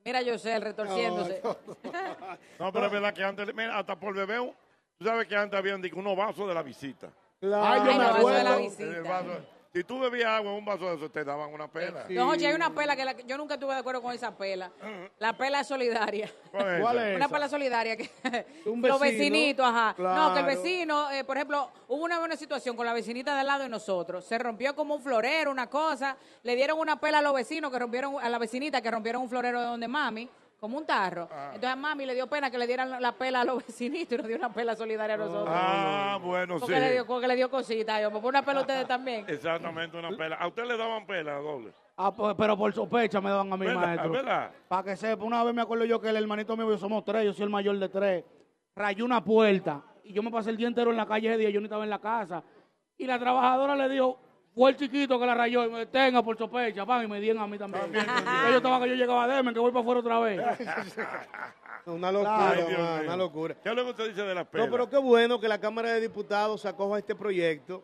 Mira, 0.04 0.22
yo 0.22 0.38
sé, 0.38 0.54
el 0.56 0.62
retorciéndose. 0.62 1.40
No, 2.58 2.72
pero 2.72 2.86
es 2.86 2.92
verdad 2.92 3.14
que 3.14 3.22
antes, 3.24 3.54
mira, 3.54 3.78
hasta 3.78 3.98
por 3.98 4.14
bebé, 4.14 4.36
tú 4.98 5.04
sabes 5.04 5.26
que 5.28 5.36
antes 5.36 5.58
habían 5.58 5.80
dicho, 5.80 5.96
unos 5.96 6.16
vasos 6.16 6.48
de 6.48 6.54
la 6.54 6.62
visita. 6.62 7.08
Ay, 7.40 7.48
yo 7.50 7.56
Ay, 7.64 7.80
me 7.80 7.86
los 7.98 7.98
vasos 8.12 8.32
de 8.32 8.44
la 8.44 8.50
acuerdo. 8.54 8.62
visita. 8.62 9.44
Si 9.72 9.82
tú 9.84 9.98
bebías 10.00 10.28
agua 10.28 10.50
en 10.52 10.58
un 10.58 10.64
vaso 10.66 10.84
de 10.90 10.96
eso, 10.96 11.10
te 11.10 11.24
daban 11.24 11.50
una 11.50 11.66
pela. 11.66 12.04
No, 12.10 12.28
oye, 12.28 12.46
hay 12.46 12.54
una 12.54 12.74
pela 12.74 12.94
que 12.94 13.06
la- 13.06 13.16
yo 13.22 13.38
nunca 13.38 13.54
estuve 13.54 13.72
de 13.72 13.80
acuerdo 13.80 14.02
con 14.02 14.12
esa 14.12 14.36
pela. 14.36 14.70
La 15.18 15.34
pela 15.34 15.64
solidaria. 15.64 16.30
¿Cuál 16.50 16.68
es 16.74 16.80
¿Cuál 16.82 16.96
esa? 16.98 17.08
es 17.10 17.16
Una 17.16 17.24
esa? 17.24 17.34
pela 17.34 17.48
solidaria 17.48 17.96
que 17.96 18.10
Un 18.66 18.82
los 18.82 19.00
vecinitos, 19.00 19.64
ajá. 19.66 19.94
No, 19.96 20.34
que 20.34 20.40
el 20.40 20.46
vecino, 20.46 21.10
eh, 21.10 21.24
por 21.24 21.38
ejemplo, 21.38 21.70
hubo 21.88 22.04
una 22.04 22.18
buena 22.18 22.36
situación 22.36 22.76
con 22.76 22.84
la 22.84 22.92
vecinita 22.92 23.32
de 23.34 23.40
al 23.40 23.46
lado 23.46 23.62
de 23.62 23.70
nosotros. 23.70 24.26
Se 24.26 24.36
rompió 24.38 24.74
como 24.76 24.94
un 24.96 25.02
florero, 25.02 25.50
una 25.50 25.68
cosa. 25.70 26.18
Le 26.42 26.54
dieron 26.54 26.78
una 26.78 27.00
pela 27.00 27.20
a 27.20 27.22
los 27.22 27.32
vecinos 27.32 27.70
que 27.72 27.78
rompieron, 27.78 28.16
a 28.22 28.28
la 28.28 28.36
vecinita 28.38 28.82
que 28.82 28.90
rompieron 28.90 29.22
un 29.22 29.30
florero 29.30 29.58
de 29.58 29.66
donde 29.68 29.88
mami, 29.88 30.28
como 30.62 30.78
un 30.78 30.86
tarro. 30.86 31.28
Entonces 31.46 31.70
a 31.70 31.74
mami 31.74 32.06
le 32.06 32.14
dio 32.14 32.28
pena 32.28 32.48
que 32.48 32.56
le 32.56 32.68
dieran 32.68 32.88
la- 32.88 33.00
la 33.00 33.10
pela 33.10 33.40
a 33.40 33.44
los 33.44 33.56
vecinitos 33.66 34.12
y 34.12 34.16
nos 34.18 34.28
dio 34.28 34.36
una 34.36 34.52
pela 34.52 34.76
solidaria 34.76 35.16
a 35.16 35.18
nosotros. 35.18 35.48
Ah, 35.50 36.20
bueno, 36.22 36.54
sí. 36.54 36.60
porque, 36.60 36.78
le 36.78 36.92
dio, 36.92 37.04
porque 37.04 37.26
le 37.26 37.34
dio 37.34 37.50
cosita, 37.50 38.00
yo, 38.00 38.12
pues 38.12 38.22
una 38.22 38.44
pela 38.44 38.60
a 38.60 38.62
ustedes 38.62 38.86
también. 38.86 39.24
Exactamente, 39.26 39.96
una 39.98 40.10
pela. 40.16 40.36
¿A 40.36 40.46
usted 40.46 40.64
le 40.64 40.76
daban 40.76 41.04
pela 41.04 41.34
doble? 41.38 41.72
Ah, 41.96 42.14
pues, 42.14 42.36
pero 42.38 42.56
por 42.56 42.72
sospecha 42.72 43.20
me 43.20 43.30
daban 43.30 43.52
a 43.52 43.56
mi 43.56 43.66
maestro. 43.66 44.12
Para 44.68 44.82
que 44.84 44.96
sepa, 44.96 45.24
una 45.24 45.42
vez 45.42 45.52
me 45.52 45.62
acuerdo 45.62 45.84
yo 45.84 46.00
que 46.00 46.10
el 46.10 46.16
hermanito 46.16 46.56
mío, 46.56 46.78
somos 46.78 47.04
tres, 47.04 47.24
yo 47.24 47.32
soy 47.32 47.42
el 47.42 47.50
mayor 47.50 47.76
de 47.80 47.88
tres, 47.88 48.24
rayó 48.76 49.04
una 49.04 49.22
puerta 49.24 49.82
y 50.04 50.12
yo 50.12 50.22
me 50.22 50.30
pasé 50.30 50.50
el 50.50 50.56
día 50.56 50.68
entero 50.68 50.92
en 50.92 50.96
la 50.96 51.06
calle 51.06 51.28
ese 51.28 51.38
día, 51.38 51.50
yo 51.50 51.58
no 51.60 51.66
estaba 51.66 51.82
en 51.82 51.90
la 51.90 51.98
casa. 51.98 52.40
Y 52.96 53.04
la 53.08 53.18
trabajadora 53.18 53.74
le 53.74 53.88
dijo, 53.88 54.16
fue 54.54 54.70
el 54.70 54.76
chiquito 54.76 55.18
que 55.18 55.26
la 55.26 55.34
rayó 55.34 55.64
y 55.64 55.70
me 55.70 55.86
tenga 55.86 56.22
por 56.22 56.36
sospecha, 56.36 56.84
pan, 56.84 57.04
y 57.04 57.08
me 57.08 57.20
dieron 57.20 57.42
a 57.42 57.46
mí 57.46 57.56
también. 57.58 57.84
yo 58.50 58.56
estaba 58.56 58.80
que 58.82 58.88
yo 58.90 58.94
llegaba 58.94 59.24
a 59.24 59.28
Demen, 59.28 59.54
que 59.54 59.60
voy 59.60 59.70
para 59.72 59.80
afuera 59.80 60.00
otra 60.00 60.18
vez. 60.20 60.40
Una 61.86 62.12
locura, 62.12 62.50
Ay, 62.50 62.58
Dios 62.68 62.78
man, 62.78 62.94
mío. 63.00 63.04
una 63.08 63.16
locura. 63.16 63.56
¿Qué 63.60 63.68
es 63.70 63.74
lo 63.74 63.84
que 63.84 63.90
usted 63.90 64.08
dice 64.10 64.22
de 64.22 64.34
las 64.36 64.46
pelas? 64.46 64.66
No, 64.66 64.72
pero 64.72 64.88
qué 64.88 64.98
bueno 64.98 65.40
que 65.40 65.48
la 65.48 65.58
Cámara 65.58 65.92
de 65.92 66.00
Diputados 66.00 66.60
se 66.60 66.68
acoja 66.68 66.94
a 66.96 66.98
este 67.00 67.16
proyecto. 67.16 67.82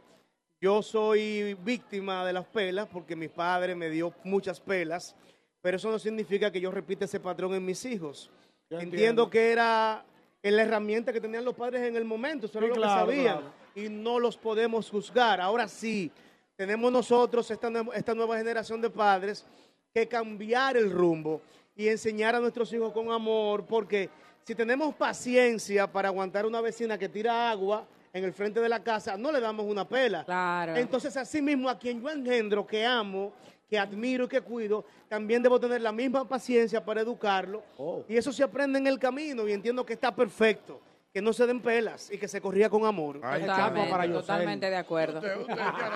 Yo 0.61 0.82
soy 0.82 1.55
víctima 1.65 2.24
de 2.24 2.32
las 2.32 2.45
pelas 2.47 2.86
porque 2.86 3.16
mi 3.16 3.27
padre 3.28 3.74
me 3.74 3.90
dio 3.90 4.12
muchas 4.23 4.61
pelas, 4.61 5.16
pero 5.61 5.77
eso 5.78 5.90
no 5.90 5.99
significa 5.99 6.53
que 6.53 6.61
yo 6.61 6.70
repita 6.70 7.07
ese 7.07 7.19
patrón 7.19 7.55
en 7.55 7.65
mis 7.65 7.85
hijos. 7.86 8.31
Yo 8.70 8.78
Entiendo, 8.78 8.97
entiendo. 9.24 9.31
que 9.31 9.51
era 9.51 10.05
la 10.43 10.62
herramienta 10.62 11.12
que 11.12 11.20
tenían 11.20 11.45
los 11.45 11.55
padres 11.55 11.82
en 11.82 11.97
el 11.97 12.05
momento, 12.05 12.47
eso 12.47 12.59
era 12.59 12.69
Sí, 12.69 12.74
lo 12.74 12.81
claro, 12.81 13.07
que 13.09 13.16
sabían 13.16 13.39
claro. 13.39 13.53
y 13.74 13.89
no 13.89 14.20
los 14.20 14.36
podemos 14.36 14.89
juzgar. 14.90 15.40
Ahora 15.40 15.66
sí, 15.66 16.12
tenemos 16.59 16.91
nosotros, 16.91 17.49
esta, 17.53 17.71
esta 17.95 18.15
nueva 18.17 18.37
generación 18.37 18.81
de 18.81 18.91
padres, 18.91 19.47
que 19.95 20.09
cambiar 20.09 20.77
el 20.77 20.91
rumbo 20.91 21.41
y 21.77 21.87
enseñar 21.87 22.35
a 22.35 22.41
nuestros 22.41 22.73
hijos 22.73 22.93
con 22.93 23.13
amor, 23.13 23.65
porque 23.65 24.11
si 24.43 24.57
tenemos 24.57 24.93
paciencia 24.97 25.87
para 25.87 26.09
aguantar 26.09 26.45
una 26.47 26.61
vecina 26.61 26.99
que 26.99 27.09
tira 27.09 27.49
agua 27.49 27.87
en 28.13 28.25
el 28.25 28.33
frente 28.33 28.61
de 28.61 28.69
la 28.69 28.83
casa, 28.83 29.17
no 29.17 29.31
le 29.31 29.39
damos 29.39 29.67
una 29.67 29.89
pela. 29.89 30.25
Claro. 30.25 30.75
Entonces, 30.75 31.17
así 31.17 31.41
mismo, 31.41 31.69
a 31.69 31.79
quien 31.79 32.03
yo 32.03 32.11
engendro, 32.11 32.67
que 32.67 32.85
amo, 32.85 33.33
que 33.71 33.79
admiro 33.79 34.25
y 34.25 34.29
que 34.29 34.41
cuido, 34.41 34.85
también 35.09 35.41
debo 35.41 35.61
tener 35.61 35.81
la 35.81 35.93
misma 35.93 36.27
paciencia 36.27 36.85
para 36.85 37.03
educarlo. 37.03 37.63
Y 38.09 38.17
eso 38.17 38.33
se 38.33 38.43
aprende 38.43 38.81
en 38.81 38.89
el 38.89 38.99
camino 38.99 39.47
y 39.47 39.53
entiendo 39.53 39.87
que 39.87 39.93
está 39.93 40.13
perfecto, 40.13 40.81
que 41.19 41.23
no 41.23 41.32
se 41.32 41.49
den 41.49 41.61
pelas 41.61 42.12
y 42.12 42.16
que 42.16 42.28
se 42.28 42.40
corría 42.40 42.70
con 42.70 42.85
amor. 42.85 43.20
Totalmente, 43.20 44.09
totalmente 44.12 44.70
de 44.70 44.77
acuerdo. 44.77 45.20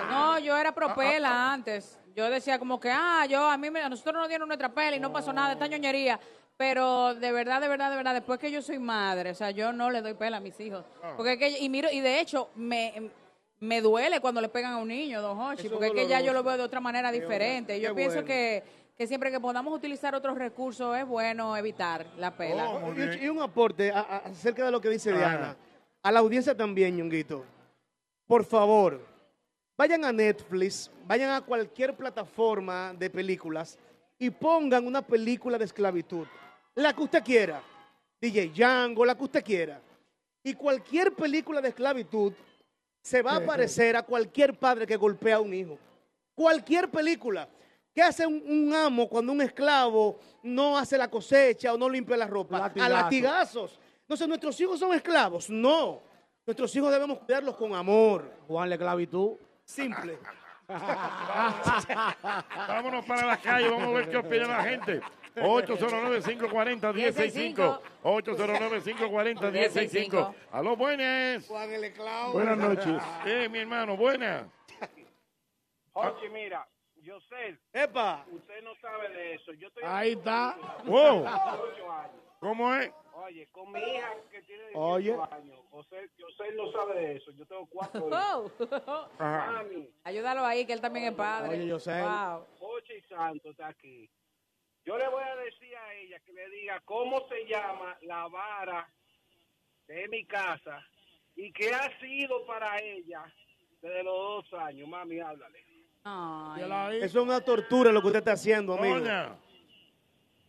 No, 0.09 0.37
yo 0.39 0.57
era 0.57 0.75
propela 0.75 1.53
antes. 1.53 1.97
Yo 2.13 2.29
decía 2.29 2.59
como 2.59 2.77
que, 2.77 2.91
ah, 2.91 3.25
yo 3.29 3.49
a 3.49 3.57
mí 3.57 3.71
me, 3.71 3.79
a 3.79 3.87
nosotros 3.87 4.15
nos 4.15 4.27
dieron 4.27 4.49
nuestra 4.49 4.67
pela 4.73 4.97
y 4.97 4.99
no 4.99 5.13
pasó 5.13 5.31
nada, 5.31 5.53
esta 5.53 5.65
ñoñería. 5.65 6.19
Pero 6.57 7.15
de 7.15 7.31
verdad, 7.31 7.61
de 7.61 7.69
verdad, 7.69 7.89
de 7.89 7.95
verdad, 7.95 8.13
después 8.13 8.37
que 8.37 8.51
yo 8.51 8.61
soy 8.61 8.79
madre, 8.79 9.29
o 9.31 9.35
sea, 9.35 9.51
yo 9.51 9.71
no 9.71 9.89
le 9.89 10.01
doy 10.01 10.13
pela 10.13 10.37
a 10.37 10.41
mis 10.41 10.59
hijos. 10.59 10.83
Porque 11.15 11.33
es 11.33 11.39
que, 11.39 11.59
y 11.59 11.69
miro, 11.69 11.89
y 11.89 12.01
de 12.01 12.19
hecho, 12.19 12.49
me, 12.55 13.09
me 13.61 13.79
duele 13.79 14.19
cuando 14.19 14.41
le 14.41 14.49
pegan 14.49 14.73
a 14.73 14.77
un 14.77 14.89
niño, 14.89 15.21
don 15.21 15.39
Hochi, 15.39 15.69
porque 15.69 15.87
es 15.87 15.93
que 15.93 16.07
ya 16.09 16.19
yo 16.19 16.33
lo 16.33 16.43
veo 16.43 16.57
de 16.57 16.63
otra 16.63 16.81
manera 16.81 17.13
diferente. 17.13 17.79
Yo 17.79 17.91
qué 17.91 17.95
pienso 17.95 18.15
bueno. 18.15 18.27
que, 18.27 18.63
que 18.97 19.07
siempre 19.07 19.31
que 19.31 19.39
podamos 19.39 19.73
utilizar 19.73 20.13
otros 20.15 20.37
recursos 20.37 20.95
es 20.97 21.05
bueno 21.07 21.55
evitar 21.57 22.05
la 22.17 22.35
pela. 22.35 22.69
Oh, 22.69 22.93
y, 22.93 23.25
y 23.25 23.29
un 23.29 23.41
aporte 23.41 23.91
a- 23.91 23.99
a- 23.99 24.17
acerca 24.17 24.65
de 24.65 24.71
lo 24.71 24.79
que 24.79 24.89
dice 24.89 25.11
Ajá. 25.11 25.19
Diana. 25.19 25.57
A 26.03 26.11
la 26.11 26.19
audiencia 26.19 26.55
también, 26.55 26.95
Ñonguito. 26.97 27.43
Por 28.27 28.45
favor, 28.45 29.01
vayan 29.77 30.05
a 30.05 30.11
Netflix, 30.11 30.91
vayan 31.07 31.31
a 31.31 31.41
cualquier 31.41 31.95
plataforma 31.95 32.93
de 32.93 33.09
películas 33.09 33.77
y 34.19 34.29
pongan 34.29 34.85
una 34.85 35.01
película 35.01 35.57
de 35.57 35.65
esclavitud. 35.65 36.27
La 36.75 36.93
que 36.93 37.01
usted 37.03 37.23
quiera. 37.23 37.61
DJ 38.21 38.49
Django, 38.55 39.05
la 39.05 39.15
que 39.15 39.23
usted 39.23 39.43
quiera. 39.43 39.81
Y 40.43 40.53
cualquier 40.53 41.13
película 41.13 41.61
de 41.61 41.69
esclavitud 41.69 42.33
se 43.01 43.21
va 43.21 43.35
a 43.37 43.45
parecer 43.45 43.95
a 43.97 44.03
cualquier 44.03 44.57
padre 44.57 44.85
que 44.87 44.95
golpea 44.95 45.37
a 45.37 45.41
un 45.41 45.53
hijo. 45.53 45.77
Cualquier 46.35 46.89
película. 46.89 47.47
¿Qué 47.93 48.01
hace 48.01 48.25
un, 48.25 48.41
un 48.45 48.73
amo 48.73 49.07
cuando 49.07 49.31
un 49.31 49.41
esclavo 49.41 50.19
no 50.41 50.77
hace 50.77 50.97
la 50.97 51.09
cosecha 51.09 51.73
o 51.73 51.77
no 51.77 51.87
limpia 51.87 52.17
la 52.17 52.27
ropa? 52.27 52.59
Latigazo. 52.59 52.85
A 52.85 53.01
latigazos. 53.01 53.79
Entonces, 54.01 54.27
¿nuestros 54.27 54.59
hijos 54.59 54.79
son 54.79 54.93
esclavos? 54.93 55.49
No. 55.49 56.01
Nuestros 56.45 56.75
hijos 56.75 56.91
debemos 56.91 57.19
cuidarlos 57.19 57.55
con 57.55 57.73
amor. 57.73 58.29
Juan, 58.47 58.67
la 58.69 58.75
esclavitud. 58.75 59.37
Simple. 59.63 60.17
Vámonos 62.67 63.05
para 63.05 63.27
la 63.27 63.37
calle, 63.37 63.69
vamos 63.69 63.87
a 63.87 63.91
ver 63.91 64.09
qué 64.09 64.17
opina 64.17 64.47
la 64.47 64.63
gente. 64.63 65.01
809-540-1065. 65.35 67.79
809-540-1065. 68.03 70.33
Aló, 70.51 70.75
buenas. 70.75 71.47
Juan 71.47 71.71
el. 71.71 71.93
Buenas 72.31 72.57
noches. 72.57 73.01
Eh, 73.25 73.47
mi 73.49 73.59
hermano, 73.59 73.95
buenas. 73.95 74.47
Oye, 75.93 76.29
mira, 76.29 76.67
yo 77.03 77.19
sé. 77.21 77.57
Epa. 77.73 78.25
Usted 78.31 78.63
no 78.63 78.75
sabe 78.81 79.09
de 79.09 79.33
eso. 79.35 79.53
Yo 79.53 79.67
estoy 79.67 79.83
Ahí 79.85 80.11
está. 80.13 80.57
Wow. 80.85 81.25
Ocho 81.25 81.91
años. 81.91 82.11
¿Cómo 82.39 82.73
es? 82.75 82.91
Oye, 83.13 83.47
con 83.51 83.71
mi 83.71 83.79
hija 83.79 84.13
que 84.31 84.41
tiene 84.41 84.63
18 84.69 84.79
Oye. 84.79 85.13
años. 85.31 85.59
José, 85.69 86.09
José 86.19 86.51
no 86.55 86.71
sabe 86.71 86.95
de 86.99 87.15
eso. 87.15 87.31
Yo 87.31 87.45
tengo 87.45 87.65
cuatro 87.67 88.05
Oh. 88.05 88.45
hijos. 88.45 88.51
Mami, 89.19 89.89
Ayúdalo 90.03 90.43
ahí, 90.45 90.65
que 90.65 90.73
él 90.73 90.81
también 90.81 91.05
es 91.05 91.13
padre. 91.13 91.49
Oye, 91.57 91.67
yo 91.67 91.79
sé. 91.79 92.01
Wow. 92.01 92.45
Ocho 92.59 92.93
y 92.93 93.01
Santo 93.03 93.51
está 93.51 93.67
aquí. 93.67 94.09
Yo 94.85 94.97
le 94.97 95.07
voy 95.07 95.23
a 95.23 95.35
decir 95.37 95.73
a 95.77 95.93
ella 95.93 96.19
que 96.21 96.33
le 96.33 96.49
diga 96.49 96.81
cómo 96.81 97.25
se 97.29 97.45
llama 97.45 97.97
la 98.01 98.27
vara 98.27 98.89
de 99.87 100.07
mi 100.09 100.25
casa 100.25 100.85
y 101.35 101.53
qué 101.53 101.73
ha 101.73 101.97
sido 101.99 102.45
para 102.45 102.77
ella 102.81 103.23
desde 103.81 104.03
los 104.03 104.13
dos 104.51 104.53
años. 104.61 104.89
Mami, 104.89 105.21
háblale. 105.21 105.63
Eso 106.05 107.05
es 107.05 107.15
una 107.15 107.39
tortura 107.39 107.91
lo 107.91 108.01
que 108.01 108.07
usted 108.07 108.19
está 108.19 108.33
haciendo, 108.33 108.73
amigo. 108.73 108.95
Hola. 108.95 109.37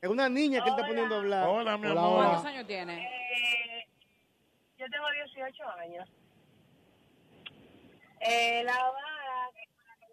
Es 0.00 0.08
una 0.10 0.28
niña 0.28 0.62
que 0.62 0.68
él 0.68 0.74
está 0.74 0.86
poniendo 0.86 1.14
a 1.14 1.18
hablar. 1.18 1.48
Hola, 1.48 1.78
mi 1.78 1.86
amor. 1.86 2.24
¿Cuántos 2.24 2.44
años 2.46 2.66
tiene? 2.66 3.08
Yo 4.76 4.86
tengo 4.90 5.06
18 5.10 5.64
años. 5.78 6.08
Eh, 8.20 8.64
la 8.64 8.74
abogada 8.74 9.50
que 9.54 9.68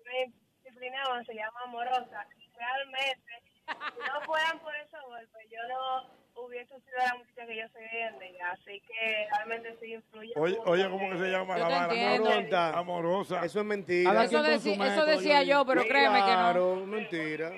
me 0.06 0.34
disciplinaban 0.64 1.26
se 1.26 1.34
llama 1.34 1.60
Amorosa. 1.64 2.28
Realmente, 2.56 3.42
no 3.68 4.22
fueran 4.26 4.60
por 4.60 4.76
esos 4.76 5.00
golpes, 5.08 5.48
yo 5.50 5.58
no 5.68 6.44
hubiese 6.44 6.74
sido 6.82 6.98
la 6.98 7.16
muchacha 7.16 7.46
que 7.46 7.56
yo 7.58 7.64
soy 7.74 7.82
hoy 7.84 8.02
en 8.02 8.20
día. 8.20 8.52
Así 8.52 8.82
que 8.82 9.28
realmente 9.36 9.78
sí 9.82 9.94
influye. 9.94 10.34
Oye, 10.36 10.58
oye, 10.66 10.90
¿cómo 10.90 11.10
que 11.12 11.18
se 11.18 11.30
llama 11.32 11.58
la 11.58 11.68
te 11.68 11.74
vara? 11.74 12.16
Amorosa. 12.16 12.78
Amorosa. 12.80 13.46
Eso 13.46 13.60
es 13.60 13.66
mentira. 13.66 14.24
Eso, 14.24 14.44
deci- 14.44 14.86
eso 14.92 15.06
decía 15.06 15.44
yo, 15.44 15.66
pero 15.66 15.82
créeme 15.84 16.16
que 16.20 16.22
no. 16.22 16.26
Claro, 16.26 16.76
mentira. 16.86 17.52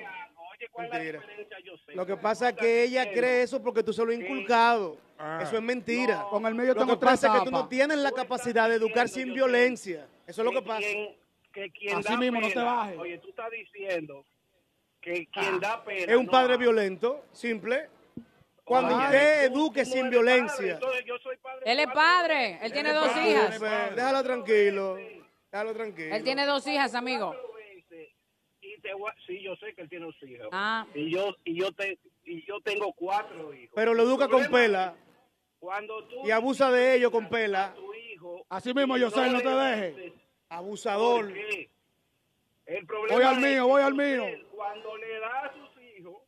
Mentira. 0.77 1.21
Lo 1.93 2.05
que 2.05 2.15
pasa 2.17 2.49
es 2.49 2.55
que 2.55 2.83
ella 2.83 3.11
cree 3.11 3.43
eso 3.43 3.61
porque 3.61 3.83
tú 3.83 3.91
se 3.93 4.03
lo 4.03 4.11
has 4.11 4.17
inculcado. 4.19 4.97
Eso 5.41 5.55
es 5.57 5.61
mentira. 5.61 6.25
Con 6.29 6.45
el 6.45 6.55
medio 6.55 6.73
lo 6.73 6.85
que 6.87 6.97
pasa 6.97 7.27
es 7.27 7.39
que 7.39 7.45
tú 7.45 7.51
no 7.51 7.67
tienes 7.67 7.97
la 7.97 8.11
capacidad 8.11 8.67
de 8.69 8.75
educar 8.75 9.07
sin 9.07 9.33
violencia. 9.33 10.07
Eso 10.25 10.41
es 10.41 10.45
lo 10.45 10.51
que 10.51 10.61
pasa. 10.65 10.79
Quien- 10.79 11.15
que 11.53 11.69
quien 11.69 11.95
Así 11.97 12.17
mismo, 12.17 12.41
no 12.41 12.49
te 12.49 12.59
bajes. 12.59 12.97
Oye, 12.97 13.17
tú 13.19 13.29
estás 13.29 13.51
diciendo 13.51 14.25
que 15.03 15.27
quien 15.27 15.59
da 15.59 15.83
pena. 15.83 16.11
Es 16.11 16.17
un 16.17 16.25
no 16.25 16.31
padre 16.31 16.57
violento, 16.57 17.25
simple. 17.33 17.89
Cuando 18.63 18.95
Ay, 18.97 19.05
usted 19.05 19.51
tú- 19.51 19.59
eduque 19.59 19.83
tú 19.83 19.91
sin 19.91 19.99
no 19.99 20.07
eres 20.07 20.15
padre, 20.15 20.33
violencia. 20.33 20.73
entonces 20.75 21.05
yo 21.05 21.17
soy 21.19 21.37
padre. 21.37 21.59
Él 21.65 21.79
es 21.79 21.87
padre, 21.87 22.59
él 22.61 22.71
tiene 22.71 22.93
dos 22.93 23.17
hijas. 23.17 23.59
Déjalo 23.95 24.23
tranquilo. 24.23 24.97
Déjalo 25.51 25.73
tranquilo. 25.73 26.15
Él 26.15 26.23
tiene 26.23 26.45
dos 26.45 26.65
hijas, 26.67 26.95
amigo. 26.95 27.35
Y 28.61 28.79
te 28.79 28.91
sí, 29.27 29.41
yo 29.43 29.55
sé 29.57 29.73
que 29.75 29.81
él 29.81 29.89
tiene 29.89 30.05
dos 30.05 30.15
hijos. 30.23 30.47
Ah. 30.53 30.85
Y 30.95 31.11
yo 31.13 31.35
y 31.43 31.59
yo 31.59 31.71
te 31.73 31.99
y 32.23 32.45
yo 32.47 32.61
tengo 32.61 32.93
cuatro 32.93 33.53
hijos. 33.53 33.73
Pero 33.75 33.93
lo 33.93 34.03
educa 34.03 34.29
con 34.29 34.49
pela 34.49 34.95
Cuando 35.59 36.05
tú 36.07 36.25
y 36.25 36.31
abusa 36.31 36.71
de 36.71 36.95
ellos 36.95 37.11
con 37.11 37.27
pela. 37.29 37.75
Así 38.47 38.73
mismo, 38.73 38.95
yo 38.97 39.09
sé, 39.09 39.29
no 39.29 39.41
te 39.41 39.49
dejes. 39.49 40.13
Abusador. 40.47 41.25
¿Por 41.25 41.33
qué? 41.33 41.69
El 42.65 42.85
problema 42.85 43.15
Voy 43.15 43.23
al 43.25 43.33
es 43.35 43.39
mío, 43.41 43.53
que 43.65 43.71
voy 43.71 43.81
al 43.81 43.93
mío. 43.95 44.25
Cuando 44.51 44.97
le 44.97 45.19
da 45.19 45.39
a 45.41 45.53
sus 45.53 45.83
hijos, 45.83 46.21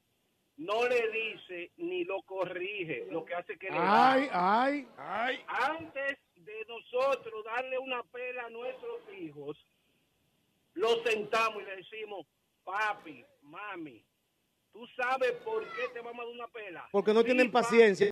no 0.58 0.88
le 0.88 1.10
dice 1.12 1.72
ni 1.78 2.04
lo 2.04 2.22
corrige, 2.24 3.08
lo 3.12 3.24
que 3.26 3.34
hace 3.36 3.58
que 3.58 3.70
le 3.70 3.78
Ay, 3.80 4.28
da. 4.28 4.64
ay. 4.64 4.88
Ay. 4.98 5.44
Antes 5.48 6.18
de 6.36 6.66
nosotros 6.68 7.44
darle 7.46 7.78
una 7.80 8.04
pela 8.04 8.46
a 8.46 8.50
nuestros 8.50 9.00
hijos, 9.18 9.58
los 10.74 11.02
sentamos 11.04 11.62
y 11.64 11.66
le 11.66 11.76
decimos, 11.78 12.26
papi, 12.64 13.24
mami, 13.44 14.04
¿tú 14.74 14.86
sabes 14.96 15.32
por 15.44 15.64
qué 15.74 15.88
te 15.94 16.02
vamos 16.02 16.20
a 16.22 16.26
dar 16.26 16.34
una 16.34 16.48
pela? 16.50 16.88
Porque 16.92 17.14
no 17.14 17.22
Sí, 17.22 17.26
tienen 17.28 17.52
papi, 17.52 17.64
paciencia, 17.64 18.10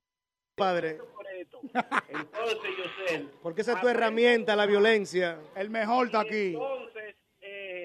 padre. 0.56 0.96
por 1.14 1.28
esto. 1.28 1.60
Entonces, 2.10 2.72
yo 2.78 2.84
sé. 3.08 3.26
Porque 3.44 3.62
esa 3.62 3.74
es 3.74 3.82
tu 3.82 3.88
herramienta, 3.90 4.56
la 4.56 4.66
violencia. 4.66 5.40
El 5.56 5.70
mejor 5.70 6.06
está 6.08 6.22
aquí. 6.22 6.54
Entonces, 6.54 6.93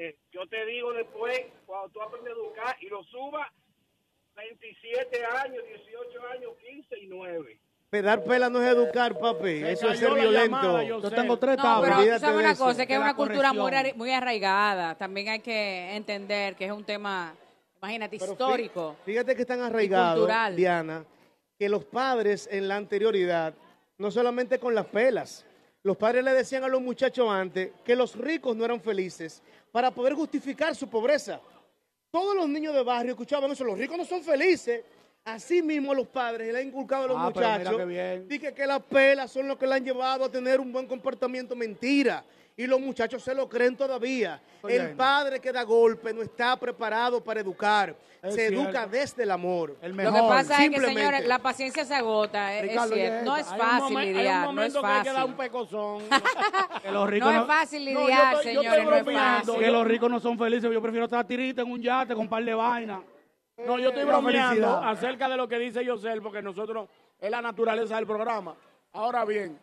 eh, 0.08 0.16
yo 0.32 0.46
te 0.48 0.64
digo 0.66 0.92
después, 0.92 1.40
cuando 1.66 1.88
tú 1.90 2.02
aprendes 2.02 2.32
a 2.32 2.36
educar 2.36 2.76
y 2.80 2.88
lo 2.88 3.02
subas, 3.04 3.48
27 4.36 5.24
años, 5.24 5.64
18 5.66 6.26
años, 6.34 6.52
15 6.64 6.98
y 7.00 7.06
9. 7.06 7.60
Pero 7.90 8.06
Dar 8.06 8.22
pela 8.22 8.50
no 8.50 8.62
es 8.62 8.68
educar, 8.68 9.18
papi. 9.18 9.62
Eso 9.64 9.88
es 9.90 9.98
ser 9.98 10.12
violento. 10.12 10.56
llamada, 10.56 10.84
yo 10.84 11.00
tengo 11.10 11.38
tres 11.38 11.56
No, 11.56 11.62
tablas. 11.62 11.98
pero 11.98 12.14
tú 12.14 12.20
sabes 12.20 12.38
una 12.40 12.54
cosa, 12.54 12.82
es 12.82 12.86
que 12.88 12.94
es 12.94 13.00
una 13.00 13.14
cultura 13.14 13.52
muy, 13.52 13.72
muy 13.94 14.10
arraigada. 14.12 14.94
También 14.96 15.28
hay 15.30 15.40
que 15.40 15.96
entender 15.96 16.54
que 16.54 16.66
es 16.66 16.72
un 16.72 16.84
tema, 16.84 17.34
imagínate, 17.78 18.18
Pero 18.18 18.32
histórico. 18.32 18.96
Fíjate 19.06 19.34
que 19.34 19.40
están 19.42 19.62
arraigados. 19.62 20.28
Diana, 20.54 21.04
que 21.58 21.68
los 21.68 21.84
padres 21.86 22.46
en 22.52 22.68
la 22.68 22.76
anterioridad, 22.76 23.54
no 23.96 24.10
solamente 24.10 24.58
con 24.58 24.74
las 24.74 24.86
pelas, 24.86 25.46
los 25.82 25.96
padres 25.96 26.22
le 26.22 26.32
decían 26.34 26.64
a 26.64 26.68
los 26.68 26.82
muchachos 26.82 27.26
antes 27.30 27.72
que 27.84 27.96
los 27.96 28.16
ricos 28.16 28.54
no 28.54 28.66
eran 28.66 28.82
felices 28.82 29.42
para 29.72 29.90
poder 29.90 30.14
justificar 30.14 30.74
su 30.74 30.88
pobreza. 30.88 31.40
Todos 32.10 32.34
los 32.34 32.48
niños 32.48 32.74
de 32.74 32.82
barrio 32.82 33.12
escuchaban 33.12 33.50
eso, 33.50 33.64
los 33.64 33.78
ricos 33.78 33.96
no 33.98 34.04
son 34.04 34.22
felices. 34.22 34.82
Así 35.24 35.60
mismo 35.60 35.92
los 35.92 36.06
padres 36.08 36.50
le 36.52 36.60
han 36.60 36.68
inculcado 36.68 37.04
a 37.04 37.06
los 37.08 37.16
Ah, 37.18 37.24
muchachos. 37.24 37.76
Dije 38.26 38.54
que 38.54 38.66
las 38.66 38.82
pelas 38.82 39.30
son 39.30 39.46
lo 39.46 39.58
que 39.58 39.66
le 39.66 39.74
han 39.74 39.84
llevado 39.84 40.24
a 40.24 40.30
tener 40.30 40.58
un 40.58 40.72
buen 40.72 40.86
comportamiento. 40.86 41.54
Mentira. 41.54 42.24
Y 42.58 42.66
los 42.66 42.80
muchachos 42.80 43.22
se 43.22 43.34
lo 43.36 43.48
creen 43.48 43.76
todavía. 43.76 44.40
Oye. 44.62 44.74
El 44.76 44.96
padre 44.96 45.38
que 45.40 45.52
da 45.52 45.62
golpe 45.62 46.12
no 46.12 46.22
está 46.22 46.56
preparado 46.58 47.22
para 47.22 47.38
educar. 47.40 47.94
Es 48.20 48.34
se 48.34 48.48
cierto. 48.48 48.62
educa 48.68 48.84
desde 48.88 49.22
el 49.22 49.30
amor. 49.30 49.76
El 49.80 49.96
Lo 49.96 50.12
que 50.12 50.18
pasa 50.22 50.64
es 50.64 50.70
que, 50.70 50.80
señores, 50.80 51.24
la 51.28 51.38
paciencia 51.38 51.84
se 51.84 51.94
agota, 51.94 52.52
es- 52.56 52.64
es 52.64 52.70
Ricardo, 52.70 52.94
cierto. 52.94 53.24
No 53.24 53.36
es 53.36 53.46
hay 53.52 53.58
fácil 53.60 53.96
momen- 53.96 54.04
lidiar, 54.06 54.42
Hay 54.42 54.48
un 54.48 54.56
no 54.56 54.62
es 54.64 54.74
momento 54.74 54.80
que 54.82 54.86
hay 54.88 55.02
que 55.04 55.12
dar 55.12 55.24
un 55.24 55.30
fácil. 55.36 55.36
pecozón. 55.52 56.02
que 56.82 56.90
los 56.90 57.08
ricos 57.10 57.32
No 57.32 57.40
es 57.42 57.46
fácil 57.46 57.84
No, 57.84 57.90
yo 57.92 58.00
lidiar, 58.00 58.34
estoy- 58.34 58.54
yo 58.54 58.60
señores, 58.62 58.78
estoy 58.80 58.84
no 59.14 59.20
es 59.20 59.20
fácil. 59.46 59.54
Que 59.60 59.70
los 59.70 59.86
ricos 59.86 60.10
no 60.10 60.18
son 60.20 60.36
felices. 60.36 60.70
Yo 60.72 60.82
prefiero 60.82 61.04
estar 61.04 61.24
tirita 61.24 61.62
en 61.62 61.70
un 61.70 61.80
yate 61.80 62.12
con 62.14 62.22
un 62.22 62.28
par 62.28 62.44
de 62.44 62.54
vainas. 62.54 63.00
No, 63.64 63.78
yo 63.78 63.90
estoy 63.90 64.04
bromeando 64.04 64.78
acerca 64.78 65.28
de 65.28 65.36
lo 65.36 65.46
que 65.46 65.58
dice 65.60 65.84
Yosel, 65.84 66.20
porque 66.20 66.42
nosotros 66.42 66.88
es 67.20 67.30
la 67.30 67.40
naturaleza 67.40 67.94
del 67.94 68.06
programa. 68.06 68.56
Ahora 68.94 69.24
bien, 69.24 69.56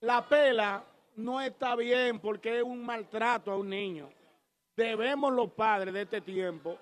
la 0.00 0.22
pela 0.28 0.82
no 1.18 1.40
está 1.40 1.74
bien 1.76 2.18
porque 2.20 2.58
es 2.58 2.62
un 2.62 2.84
maltrato 2.84 3.50
a 3.50 3.56
un 3.56 3.68
niño. 3.68 4.08
Debemos 4.76 5.32
los 5.32 5.50
padres 5.50 5.92
de 5.92 6.02
este 6.02 6.20
tiempo 6.20 6.76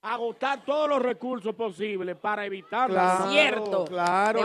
agotar 0.00 0.64
todos 0.64 0.88
los 0.88 1.00
recursos 1.00 1.54
posibles 1.54 2.16
para 2.16 2.44
evitar 2.44 2.90
Claro, 2.90 3.30
Cierto. 3.30 3.84
claro, 3.84 4.40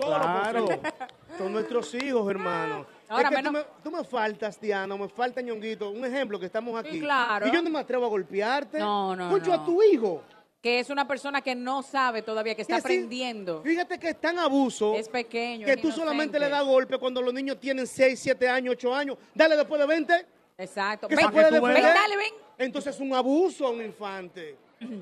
claro. 0.00 0.66
Son 1.38 1.52
nuestros 1.52 1.92
hijos, 1.94 2.28
hermano. 2.30 2.86
Ahora, 3.08 3.24
es 3.24 3.28
que 3.30 3.42
menos- 3.42 3.52
tú, 3.52 3.58
me, 3.58 3.64
tú 3.90 3.96
me 3.96 4.04
faltas, 4.04 4.60
Diana, 4.60 4.96
me 4.96 5.08
falta 5.08 5.40
Ñonguito. 5.40 5.90
Un 5.90 6.04
ejemplo 6.04 6.38
que 6.38 6.46
estamos 6.46 6.78
aquí. 6.78 7.00
claro. 7.00 7.46
Y 7.46 7.52
yo 7.52 7.60
no 7.62 7.70
me 7.70 7.80
atrevo 7.80 8.06
a 8.06 8.08
golpearte. 8.08 8.78
No, 8.78 9.14
no, 9.16 9.36
no. 9.36 9.52
a 9.52 9.64
tu 9.64 9.82
hijo. 9.82 10.22
Que 10.64 10.78
es 10.80 10.88
una 10.88 11.06
persona 11.06 11.42
que 11.42 11.54
no 11.54 11.82
sabe 11.82 12.22
todavía, 12.22 12.54
que 12.54 12.62
está 12.62 12.76
Que 12.76 12.80
sí, 12.80 12.86
aprendiendo. 12.86 13.60
Fíjate 13.62 13.98
que 13.98 14.08
es 14.08 14.18
tan 14.18 14.38
abuso 14.38 14.94
Es 14.94 15.10
pequeño. 15.10 15.66
que 15.66 15.72
es 15.74 15.80
tú 15.82 15.92
solamente 15.92 16.38
le 16.40 16.48
das 16.48 16.64
golpe 16.64 16.96
cuando 16.96 17.20
los 17.20 17.34
niños 17.34 17.60
tienen 17.60 17.86
6, 17.86 18.18
7 18.18 18.48
años, 18.48 18.72
8 18.78 18.94
años. 18.94 19.18
Dale 19.34 19.58
después 19.58 19.78
de 19.78 19.86
20. 19.86 20.26
Exacto. 20.56 21.06
que 21.06 21.16
Ven, 21.16 21.26
se 21.26 21.30
puede 21.32 21.50
ven, 21.50 21.60
defender. 21.64 21.82
dale, 21.82 22.16
ven. 22.16 22.32
Entonces 22.56 22.94
es 22.94 23.00
un 23.02 23.12
abuso 23.12 23.66
a 23.66 23.70
un 23.72 23.82
infante. 23.84 24.56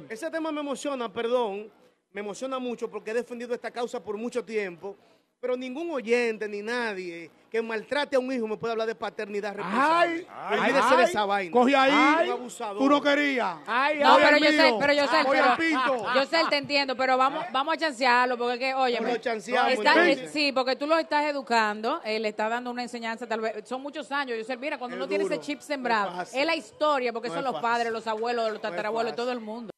Ese 0.08 0.28
tema 0.32 0.50
me 0.50 0.62
emociona, 0.62 1.08
perdón, 1.12 1.70
me 2.12 2.20
emociona 2.22 2.58
mucho 2.58 2.90
porque 2.90 3.12
he 3.12 3.14
defendido 3.14 3.54
esta 3.54 3.70
causa 3.70 4.02
por 4.02 4.16
mucho 4.16 4.44
tiempo, 4.44 4.96
pero 5.42 5.56
ningún 5.56 5.90
oyente 5.90 6.46
ni 6.48 6.62
nadie 6.62 7.28
que 7.50 7.60
maltrate 7.60 8.14
a 8.14 8.20
un 8.20 8.32
hijo 8.32 8.46
me 8.46 8.56
puede 8.56 8.70
hablar 8.70 8.86
de 8.86 8.94
paternidad 8.94 9.56
responsable. 9.56 10.24
Ay, 10.30 10.58
Olvídese 10.60 10.88
de 10.96 11.02
ay, 11.02 11.04
esa 11.04 11.24
vaina. 11.24 11.50
Coge 11.50 11.74
ahí. 11.76 11.90
Ay, 11.92 12.28
un 12.28 12.32
abusador. 12.34 12.78
Tú 12.78 12.88
no 12.88 13.02
querías. 13.02 13.56
Ay, 13.66 13.98
No, 13.98 14.14
ay, 14.14 14.22
pero 14.24 14.36
yo 14.38 14.50
sé, 14.52 14.74
pero 14.78 14.92
yo 14.92 15.06
sé, 15.08 15.16
pero 15.28 16.14
yo 16.14 16.26
sé, 16.26 16.38
te 16.48 16.56
entiendo, 16.58 16.96
pero 16.96 17.18
vamos, 17.18 17.44
vamos 17.52 17.74
a 17.74 17.76
chancearlo 17.76 18.38
porque 18.38 18.54
es 18.54 18.58
que, 18.60 18.74
oye, 18.74 19.20
chanceamos, 19.20 19.72
está- 19.72 20.08
eh, 20.08 20.28
sí, 20.28 20.52
porque 20.52 20.76
tú 20.76 20.86
lo 20.86 20.96
estás 20.96 21.24
educando, 21.24 22.00
eh, 22.04 22.20
le 22.20 22.28
estás 22.28 22.48
dando 22.48 22.70
una 22.70 22.84
enseñanza, 22.84 23.26
tal 23.26 23.40
vez, 23.40 23.68
son 23.68 23.82
muchos 23.82 24.12
años, 24.12 24.38
yo 24.38 24.44
sé, 24.44 24.56
mira, 24.56 24.78
cuando 24.78 24.94
Es 24.96 25.00
uno 25.00 25.08
tiene 25.08 25.24
ese 25.24 25.40
chip 25.40 25.56
no 25.56 25.60
es 25.60 25.66
sembrado, 25.66 26.22
es 26.22 26.46
la 26.46 26.54
historia, 26.54 27.12
porque 27.12 27.28
No 27.30 27.34
son 27.34 27.42
los 27.42 27.54
fácil. 27.54 27.68
padres, 27.68 27.92
los 27.92 28.06
abuelos, 28.06 28.52
los 28.52 28.60
tatarabuelos, 28.60 29.16
todo 29.16 29.32
el 29.32 29.40
mundo. 29.40 29.72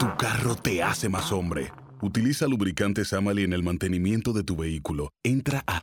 Tu 0.00 0.06
carro 0.18 0.56
te 0.56 0.82
hace 0.82 1.08
más 1.08 1.30
hombre. 1.30 1.72
Utiliza 2.02 2.48
lubricantes 2.48 3.12
Amali 3.12 3.44
en 3.44 3.52
el 3.52 3.62
mantenimiento 3.62 4.32
de 4.32 4.42
tu 4.42 4.56
vehículo. 4.56 5.12
Entra 5.22 5.62
a 5.68 5.82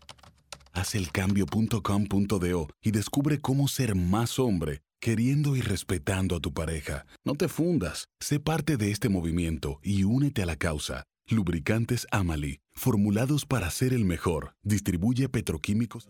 hacelcambio.com.do 0.73 2.68
y 2.81 2.91
descubre 2.91 3.40
cómo 3.40 3.69
ser 3.69 3.95
más 3.95 4.38
hombre, 4.38 4.81
queriendo 4.99 5.56
y 5.56 5.61
respetando 5.61 6.35
a 6.35 6.41
tu 6.41 6.53
pareja. 6.53 7.06
No 7.23 7.35
te 7.35 7.48
fundas, 7.48 8.10
sé 8.19 8.41
parte 8.41 8.76
de 8.76 8.91
este 8.91 9.07
movimiento 9.07 9.80
y 9.81 10.03
únete 10.03 10.44
a 10.44 10.45
la 10.45 10.57
causa. 10.57 11.06
Lubricantes 11.30 12.06
Amali, 12.11 12.60
formulados 12.73 13.45
para 13.45 13.72
ser 13.72 13.94
el 13.94 14.03
mejor. 14.03 14.56
Distribuye 14.61 15.30
petroquímicos. 15.30 16.10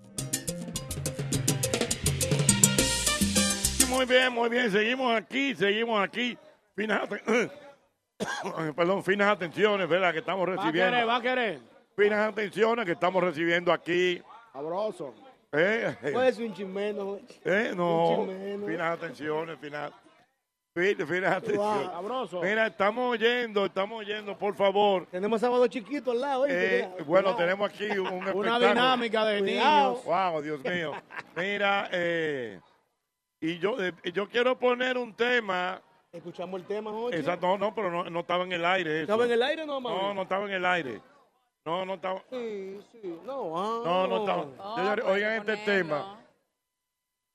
Muy 4.05 4.15
bien, 4.17 4.34
muy 4.34 4.49
bien. 4.49 4.69
Seguimos 4.69 5.15
aquí, 5.15 5.55
seguimos 5.55 6.03
aquí. 6.03 6.38
Finas, 6.75 7.07
Perdón, 8.75 9.01
finas 9.01 9.30
atenciones, 9.30 9.88
¿verdad? 9.88 10.11
Que 10.11 10.19
estamos 10.19 10.45
Va 10.45 10.53
a 10.53 10.55
recibiendo. 10.57 10.91
querer, 10.91 11.07
va 11.07 11.15
a 11.15 11.21
querer. 11.21 11.59
Finas 11.95 12.30
atenciones 12.30 12.85
que 12.85 12.91
estamos 12.91 13.23
recibiendo 13.23 13.71
aquí. 13.71 14.21
Sabroso. 14.51 15.13
¿Eh? 15.53 15.95
Puede 16.11 16.34
ser 16.34 16.45
un 16.47 16.53
chismeno. 16.53 17.17
¿Eh? 17.45 17.71
No. 17.73 18.19
Un. 18.23 18.65
Finas 18.67 18.97
atenciones, 18.97 19.57
finas. 19.61 19.91
Fíjate, 20.75 21.05
fíjate. 21.05 21.59
Mira, 22.41 22.67
estamos 22.67 23.11
oyendo, 23.13 23.65
estamos 23.67 23.99
oyendo, 24.01 24.38
por 24.38 24.53
favor. 24.55 25.05
Tenemos 25.05 25.39
sábado 25.39 25.65
chiquito 25.67 26.11
al 26.11 26.19
lado. 26.19 26.45
Eh, 26.49 26.89
Cuidado. 26.89 27.05
bueno, 27.05 27.35
tenemos 27.38 27.69
aquí 27.69 27.85
un 27.91 28.07
Una 28.07 28.31
espectáculo. 28.31 28.67
dinámica 28.67 29.23
de 29.25 29.39
Cuidado. 29.39 29.89
niños. 29.91 30.03
Wow, 30.05 30.41
Dios 30.41 30.61
mío. 30.61 30.91
Mira, 31.38 31.88
eh, 31.91 32.59
y 33.44 33.60
yo, 33.60 33.76
eh, 33.84 33.94
yo 34.14 34.30
quiero 34.30 34.57
poner 34.57 34.98
un 34.98 35.14
tema. 35.14 35.82
Escuchamos 36.14 36.61
el 36.61 36.65
tema, 36.65 36.91
Jochi. 36.91 37.18
Exacto, 37.18 37.45
no, 37.45 37.57
no, 37.57 37.76
pero 37.76 37.91
no, 37.91 38.10
no 38.10 38.20
estaba 38.22 38.45
en 38.45 38.53
el 38.53 38.64
aire. 38.64 38.91
eso. 38.91 39.02
¿Estaba 39.02 39.26
en 39.26 39.32
el 39.32 39.44
aire 39.44 39.65
no, 39.65 39.82
mami? 39.82 39.98
No, 39.98 40.14
no 40.14 40.22
estaba 40.22 40.45
en 40.45 40.53
el 40.53 40.65
aire. 40.65 41.02
No, 41.65 41.86
no 41.86 41.95
estaba. 41.95 42.24
Sí, 42.30 42.80
sí. 42.94 43.20
No, 43.26 43.57
ah. 43.57 43.82
No, 43.84 44.07
no 44.07 44.20
estaba. 44.22 44.45
Oh, 44.60 44.76
pues, 44.76 45.06
oigan 45.06 45.34
este 45.40 45.57
tema. 45.57 46.20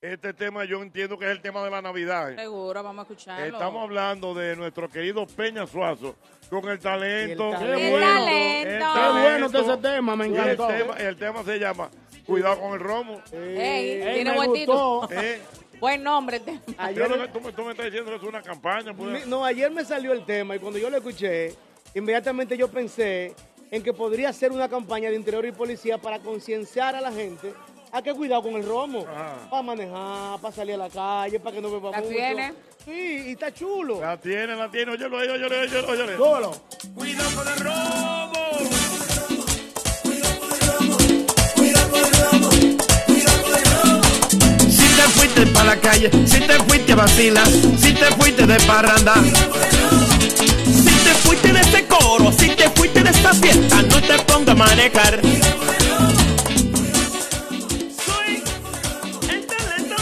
Este 0.01 0.33
tema 0.33 0.65
yo 0.65 0.81
entiendo 0.81 1.19
que 1.19 1.27
es 1.27 1.31
el 1.33 1.43
tema 1.43 1.63
de 1.63 1.71
la 1.71 1.83
Navidad. 1.83 2.35
Seguro, 2.37 2.83
vamos 2.83 3.01
a 3.01 3.13
escucharlo. 3.13 3.45
Estamos 3.45 3.83
hablando 3.83 4.33
de 4.33 4.57
nuestro 4.57 4.89
querido 4.89 5.27
Peña 5.27 5.67
Suazo 5.67 6.15
con 6.49 6.69
el 6.71 6.79
talento. 6.79 7.49
El 7.49 7.53
talento. 7.53 7.77
Qué 7.77 7.95
El 7.95 8.01
talento. 8.01 8.87
Qué 8.95 9.23
bueno 9.23 9.47
está 9.47 9.59
ese 9.61 9.77
tema, 9.77 10.17
me 10.17 10.27
encantó. 10.27 10.71
El 10.71 10.79
tema, 10.79 10.95
el 10.95 11.17
tema 11.17 11.43
se 11.43 11.59
llama 11.59 11.91
Cuidado 12.25 12.61
con 12.61 12.75
el 12.75 12.81
romo. 12.81 13.21
Ey, 13.33 13.59
Ey, 13.59 14.15
tiene 14.15 14.35
buen 14.35 14.53
título. 14.53 15.09
Eh, 15.11 15.43
Buen 15.81 16.03
nombre. 16.03 16.41
lo 16.41 16.55
que 17.23 17.29
tú, 17.29 17.41
me- 17.41 17.53
tú 17.53 17.63
me 17.65 17.71
estás 17.73 17.87
diciendo 17.87 18.11
que 18.11 18.17
es 18.17 18.23
una 18.23 18.43
campaña. 18.43 18.93
pues. 18.95 19.25
Mi- 19.25 19.31
No, 19.31 19.45
ayer 19.45 19.71
me 19.71 19.85
salió 19.85 20.13
el 20.13 20.25
tema 20.25 20.57
y 20.57 20.59
cuando 20.59 20.79
yo 20.79 20.91
lo 20.91 20.97
escuché, 20.97 21.55
inmediatamente 21.95 22.57
yo 22.57 22.69
pensé 22.69 23.35
en 23.71 23.83
que 23.83 23.93
podría 23.93 24.33
ser 24.33 24.51
una 24.53 24.69
campaña 24.69 25.11
de 25.11 25.17
interior 25.17 25.45
y 25.47 25.53
policía 25.53 25.99
para 25.99 26.19
concienciar 26.21 26.97
a 26.97 27.01
la 27.01 27.13
gente 27.13 27.53
a 27.93 28.03
que 28.03 28.13
cuidado 28.13 28.43
con 28.43 28.55
el 28.55 28.67
romo. 28.67 29.05
Para 29.51 29.63
manejar, 29.63 30.41
para 30.41 30.55
salir 30.55 30.75
a 30.75 30.79
la 30.79 30.91
calle, 30.91 31.39
para 31.41 31.55
que 31.57 31.63
no 31.63 31.71
beba 31.71 31.91
¿La 31.91 31.99
mucho. 31.99 32.11
tiene? 32.11 32.55
Sí, 32.85 33.25
y 33.29 33.33
está 33.33 33.53
chulo. 33.53 34.01
La 34.01 34.17
tiene, 34.19 34.57
la 34.57 34.71
tiene. 34.71 34.93
Óyelo, 34.93 35.17
óyelo, 35.19 35.35
óyelo, 35.35 35.89
óyelo. 35.89 36.17
Súbelo. 36.17 36.53
Cuidado 36.95 37.31
con 37.37 37.49
el 37.49 37.59
robo. 37.61 38.39
Si 41.57 41.73
te 41.73 42.38
fuiste 45.09 45.47
para 45.47 45.75
la 45.75 45.81
calle, 45.81 46.11
si 46.27 46.41
te 46.41 46.55
fuiste 46.65 46.93
a 46.93 46.97
vacilar, 46.97 47.47
si 47.47 47.93
te 47.93 48.07
fuiste 48.17 48.47
de 48.47 48.59
parranda. 48.61 49.15
Si 50.67 50.95
te 51.05 51.15
fuiste 51.25 51.53
de 51.53 51.61
este 51.61 51.87
coro, 51.87 52.33
si 52.33 52.49
te 52.51 52.69
fuiste 52.71 53.03
de 53.03 53.11
esta 53.11 53.33
fiesta, 53.35 53.83
no 53.83 54.01
te 54.01 54.19
pongas 54.25 54.49
a 54.49 54.55
manejar. 54.55 55.21
Soy 58.07 58.43
el 59.31 59.47
talento. 59.47 59.97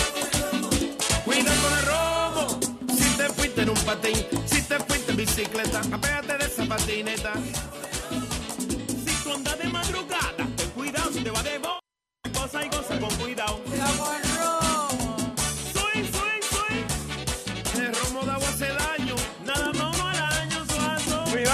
Cuidado 1.25 1.57
con 1.63 1.79
el 1.79 1.87
robo. 1.87 2.61
Si 2.97 3.17
te 3.17 3.29
fuiste 3.33 3.63
en 3.63 3.71
un 3.71 3.77
patín, 3.79 4.27
si 4.47 4.63
te 4.63 4.79
fuiste 4.81 5.11
en 5.13 5.17
bicicleta, 5.17 5.81
apégate 5.93 6.39
de 6.39 6.45
esa 6.45 6.65
patineta. 6.67 7.33
Si 9.05 9.13
tú 9.23 9.33
andas 9.33 9.59
de 9.59 9.69
madrugada, 9.69 10.47
ten 10.57 10.71
cuidado 10.71 11.13
si 11.13 11.21
te 11.21 11.31
va 11.31 11.43
de 11.43 11.59
bo. 11.59 11.79
Cosa 12.33 12.65
y 12.65 12.69
cosa 12.69 12.99
con 12.99 13.11
cuidado. 13.17 13.61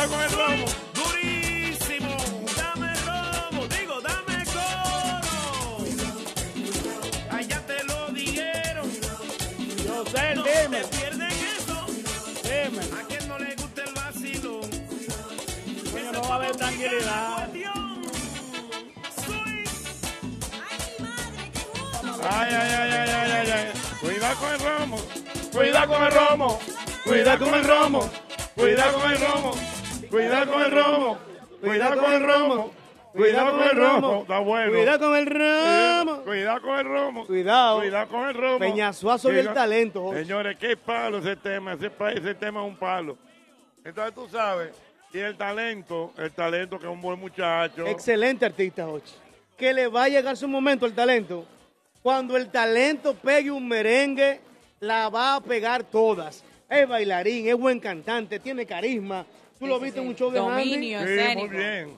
Cuidado 0.02 0.10
con 0.10 0.22
el 0.24 0.32
romo. 0.32 0.64
Durísimo. 0.94 2.16
Dame 2.56 2.92
robo, 3.04 3.68
digo, 3.68 4.00
dame 4.00 4.44
coro. 4.46 5.84
Allá 7.30 7.60
te 7.66 7.84
lo 7.84 8.06
dijeron. 8.08 8.90
Yo 9.86 10.04
sé, 10.06 10.34
No 10.34 10.42
dime. 10.42 10.82
pierden 10.90 11.30
eso. 11.30 11.86
Dime. 12.42 12.82
A 13.00 13.06
quien 13.06 13.28
no 13.28 13.38
le 13.38 13.54
gusta 13.54 13.84
el 13.84 13.94
vacilón. 13.94 14.70
Coño, 15.92 16.12
no 16.12 16.22
va 16.22 16.34
a 16.34 16.34
haber 16.34 16.56
tranquilidad. 16.56 17.48
Ay, 22.24 22.54
ay, 22.54 22.54
ay, 22.54 22.90
ay, 22.90 23.10
ay, 23.10 23.30
ay, 23.32 23.50
ay. 23.50 23.72
Cuidado 24.00 24.36
con 24.36 24.52
el 24.52 24.60
romo. 24.60 24.96
Cuidado 25.52 25.86
con 25.92 26.02
el 26.02 26.10
romo. 26.12 26.58
Cuidado 27.04 27.44
con 27.44 27.54
el 27.54 27.64
romo. 27.64 28.10
Cuidado 28.56 28.98
con 29.00 29.12
el 29.12 29.20
romo. 29.20 29.54
Cuidado 30.12 30.52
con 30.52 30.62
el 30.62 30.70
romo. 30.70 31.18
Cuidado 31.62 32.02
con 32.02 32.12
el 32.12 32.22
romo. 32.22 32.72
Cuidado 33.14 33.50
con 33.52 33.62
el 33.62 33.76
romo. 33.76 34.20
Está 34.20 34.38
bueno. 34.40 34.72
Cuidado 34.72 34.98
con 35.00 35.16
el 35.16 35.26
romo. 35.26 36.22
Cuidado 36.22 36.60
con 36.60 36.78
el 36.78 36.84
romo. 36.84 37.26
Cuidado. 37.26 37.78
Cuidado 37.78 38.08
con 38.08 38.28
el 38.28 38.34
romo. 38.34 38.58
Peñasuazo 38.58 39.32
y 39.32 39.38
el 39.38 39.54
talento, 39.54 40.02
Jochi. 40.02 40.18
Señores, 40.18 40.58
qué 40.58 40.76
palo 40.76 41.16
ese 41.16 41.34
tema. 41.36 41.72
Ese, 41.72 41.90
ese 42.14 42.34
tema 42.34 42.62
es 42.62 42.68
un 42.68 42.76
palo. 42.76 43.16
Entonces 43.82 44.14
tú 44.14 44.28
sabes. 44.28 44.74
Y 45.14 45.18
el 45.18 45.34
talento, 45.34 46.12
el 46.18 46.30
talento 46.32 46.78
que 46.78 46.84
es 46.84 46.92
un 46.92 47.00
buen 47.00 47.18
muchacho. 47.18 47.86
Excelente 47.86 48.44
artista, 48.44 48.84
Jochi. 48.84 49.14
Que 49.56 49.72
le 49.72 49.86
va 49.88 50.04
a 50.04 50.08
llegar 50.10 50.36
su 50.36 50.46
momento 50.46 50.84
el 50.84 50.92
talento. 50.92 51.46
Cuando 52.02 52.36
el 52.36 52.50
talento 52.50 53.14
pegue 53.14 53.50
un 53.50 53.66
merengue, 53.66 54.40
la 54.80 55.08
va 55.08 55.36
a 55.36 55.40
pegar 55.40 55.84
todas. 55.84 56.44
Es 56.68 56.86
bailarín, 56.86 57.48
es 57.48 57.54
buen 57.56 57.80
cantante, 57.80 58.38
tiene 58.38 58.66
carisma. 58.66 59.24
Tú 59.62 59.68
lo 59.68 59.78
viste 59.78 60.00
sí, 60.00 60.02
en 60.02 60.08
un 60.08 60.16
show 60.16 60.28
de 60.28 60.40
Dominio 60.40 60.98
Andy? 60.98 61.18
Sí, 61.20 61.36
muy 61.36 61.48
bien. 61.48 61.96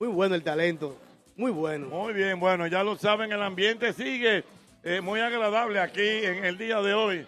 Muy 0.00 0.08
bueno 0.08 0.34
el 0.34 0.42
talento. 0.42 0.96
Muy 1.36 1.50
bueno. 1.50 1.88
Muy 1.88 2.14
bien, 2.14 2.40
bueno, 2.40 2.66
ya 2.66 2.82
lo 2.82 2.96
saben, 2.96 3.30
el 3.30 3.42
ambiente 3.42 3.92
sigue 3.92 4.44
eh, 4.82 5.02
muy 5.02 5.20
agradable 5.20 5.78
aquí 5.78 6.00
en 6.00 6.42
el 6.42 6.56
día 6.56 6.80
de 6.80 6.94
hoy. 6.94 7.26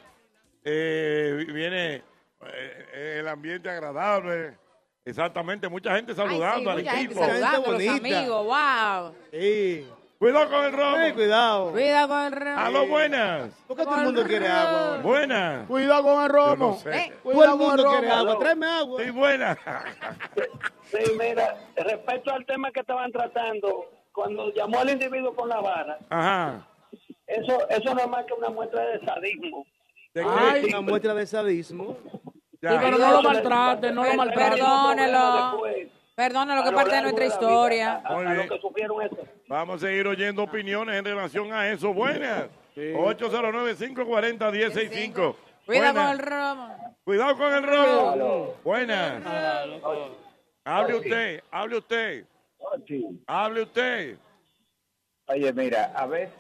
Eh, 0.65 1.45
viene 1.53 1.97
eh, 1.97 3.17
el 3.21 3.29
ambiente 3.29 3.69
agradable. 3.69 4.57
Exactamente, 5.05 5.69
mucha 5.69 5.95
gente 5.97 6.15
saludando 6.15 6.71
Ay, 6.71 6.77
sí, 6.77 6.79
al 6.79 6.79
mucha 6.79 6.97
gente 6.97 7.13
equipo. 7.13 7.27
saludando 7.27 7.69
a 7.69 7.73
los 7.73 7.89
amigos, 7.89 8.45
wow. 8.47 9.15
Sí. 9.33 9.87
Cuidado 10.19 10.49
con 10.51 10.65
el 10.65 10.73
robo. 10.73 10.97
Sí, 11.05 11.13
cuidado. 11.13 11.73
Cuidado 11.73 12.09
con 12.09 12.25
el 12.25 12.33
romo. 12.33 12.59
Aló, 12.59 12.87
buenas. 12.87 13.51
¿Por 13.67 13.77
qué 13.77 13.85
todo 13.85 13.97
el 13.97 14.05
mundo 14.05 14.25
quiere 14.25 14.47
agua? 14.49 14.99
Buenas. 15.03 15.67
Cuidado 15.67 16.03
con 16.03 16.25
el 16.25 16.59
no 16.59 16.75
sé. 16.75 16.97
Eh, 16.97 17.13
Todo 17.23 17.45
el 17.45 17.51
mundo 17.59 17.85
quiere 17.91 18.11
agua. 18.11 18.39
Tráeme 18.39 18.67
agua. 18.67 19.03
Sí, 19.05 19.11
buenas. 19.11 19.59
Sí, 20.85 20.99
mira, 21.19 21.57
respecto 21.77 22.33
al 22.33 22.47
tema 22.47 22.71
que 22.71 22.81
estaban 22.81 23.11
tratando, 23.11 23.91
cuando 24.13 24.53
llamó 24.53 24.79
al 24.81 24.91
individuo 24.91 25.35
con 25.35 25.49
la 25.49 25.61
vara, 25.61 25.99
Ajá. 26.09 26.67
eso, 27.27 27.69
eso 27.69 27.95
no 27.95 28.01
es 28.01 28.09
más 28.09 28.25
que 28.27 28.33
una 28.35 28.51
muestra 28.51 28.85
de 28.87 29.01
sadismo. 29.05 29.67
Ay, 30.15 30.65
una 30.67 30.81
muestra 30.81 31.15
de 31.15 31.27
sadismo. 31.27 31.97
Ya. 32.63 32.81
pero 32.81 32.97
no 32.97 33.11
lo 33.13 33.23
maltrate, 33.23 33.91
no 33.93 34.03
lo 34.05 34.09
Per- 34.09 34.17
maltrate. 34.17 34.61
Perdónelo. 36.17 36.63
Perdónelo, 36.63 36.65
que 36.65 36.71
lo 36.71 36.77
parte 36.77 36.95
de 36.97 37.03
nuestra 37.03 37.25
vida, 37.25 37.35
historia. 37.35 37.93
a- 37.93 37.97
a 38.09 38.15
Muy 38.15 38.25
lo 38.25 38.31
bien. 38.35 38.49
que 38.49 38.59
sufrieron 38.61 39.03
eso. 39.03 39.19
Vamos 39.49 39.83
a 39.83 39.87
seguir 39.87 40.07
oyendo 40.07 40.43
opiniones 40.45 40.95
en 40.97 41.05
relación 41.05 41.53
a 41.53 41.69
eso. 41.71 41.93
Buenas. 41.93 42.49
809-540-1065. 42.77 45.37
Cuidado 45.67 45.95
con 46.01 46.11
el 46.11 46.19
romo. 46.19 46.97
Cuidado 47.05 47.37
con 47.37 47.55
el 47.55 47.63
robo. 47.65 48.57
Buenas. 48.65 49.23
Hable 50.65 50.95
usted, 50.97 51.43
hable 51.51 51.77
usted, 51.79 52.25
hable 53.27 53.63
usted. 53.63 54.17
Oye, 55.27 55.53
mira, 55.53 55.93
a 55.95 56.07
veces 56.07 56.35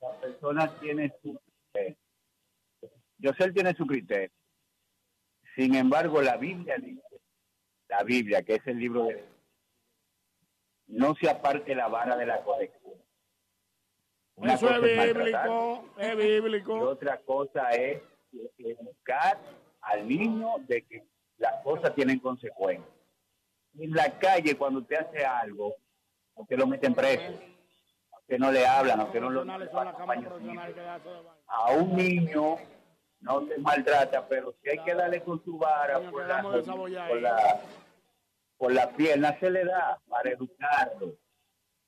la 0.00 0.10
persona 0.20 0.70
tiene 0.80 1.12
su 1.22 1.38
criterio. 1.72 1.96
Yo 3.18 3.32
sé, 3.34 3.44
él 3.44 3.54
tiene 3.54 3.74
su 3.74 3.86
criterio. 3.86 4.30
Sin 5.54 5.74
embargo, 5.74 6.20
la 6.22 6.36
Biblia 6.36 6.76
dice, 6.78 7.00
la 7.92 8.02
Biblia, 8.04 8.42
que 8.42 8.54
es 8.54 8.66
el 8.66 8.78
libro 8.78 9.04
de 9.04 9.22
no 10.86 11.14
se 11.14 11.28
aparte 11.28 11.74
la 11.74 11.88
vara 11.88 12.16
de 12.16 12.24
la 12.24 12.42
corrección. 12.42 12.94
Una 14.34 14.54
Eso 14.54 14.66
cosa 14.66 14.78
es 14.78 15.14
bíblico, 15.14 15.84
es 15.98 16.12
y 16.12 16.16
bíblico. 16.16 16.80
otra 16.80 17.18
cosa 17.18 17.70
es 17.72 18.02
educar 18.58 19.38
al 19.82 20.08
niño 20.08 20.54
de 20.66 20.82
que 20.86 21.04
las 21.36 21.62
cosas 21.62 21.94
tienen 21.94 22.18
consecuencias. 22.18 22.88
En 23.78 23.92
la 23.92 24.18
calle, 24.18 24.56
cuando 24.56 24.80
usted 24.80 24.96
hace 24.96 25.24
algo, 25.24 25.74
usted 26.34 26.56
lo 26.56 26.66
meten 26.66 26.94
preso, 26.94 27.38
usted 28.20 28.38
no 28.38 28.50
le 28.50 28.66
hablan, 28.66 29.00
usted 29.00 29.20
no 29.20 29.28
lo 29.28 29.42
a 31.46 31.72
un 31.72 31.94
niño 31.94 32.56
no 33.20 33.46
se 33.46 33.58
maltrata, 33.58 34.26
pero 34.28 34.54
si 34.62 34.70
hay 34.70 34.78
que 34.78 34.94
darle 34.94 35.22
con 35.22 35.42
su 35.44 35.56
vara 35.56 36.00
por 36.10 36.26
la, 36.26 36.42
por 36.42 37.20
la, 37.20 37.60
por 38.62 38.72
la 38.72 38.92
pierna, 38.92 39.36
se 39.40 39.50
le 39.50 39.64
da 39.64 40.00
para 40.08 40.30
educarlo. 40.30 41.16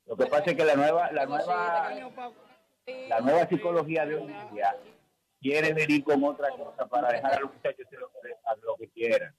Lo 0.07 0.17
que 0.17 0.27
pasa 0.27 0.47
es 0.47 0.57
que 0.57 0.65
la 0.65 0.75
nueva, 0.75 1.09
la 1.13 1.25
nueva, 1.25 1.89
la 3.09 3.21
nueva 3.21 3.49
psicología 3.49 4.05
de 4.05 4.17
hoy 4.17 4.35
día 4.53 4.77
quiere 5.41 5.73
venir 5.73 6.03
con 6.03 6.25
otra 6.25 6.51
cosa 6.51 6.85
para 6.89 7.13
dejar 7.13 7.35
a 7.35 7.41
los 7.43 7.55
muchachos 7.55 7.87
hacer 7.87 8.01
lo 8.65 8.75
que, 8.75 8.89
quieran. 8.89 9.33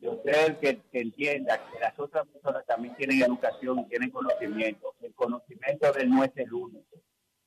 Yo 0.00 0.22
creo 0.22 0.60
que, 0.60 0.82
que 0.92 1.00
entienda 1.00 1.58
que 1.72 1.80
las 1.80 1.98
otras 1.98 2.26
personas 2.26 2.66
también 2.66 2.94
tienen 2.96 3.22
educación 3.22 3.78
y 3.78 3.84
tienen 3.86 4.10
conocimiento. 4.10 4.94
El 5.00 5.14
conocimiento 5.14 5.90
de 5.92 6.02
él 6.02 6.10
no 6.10 6.24
es 6.24 6.32
el 6.36 6.52
único. 6.52 6.96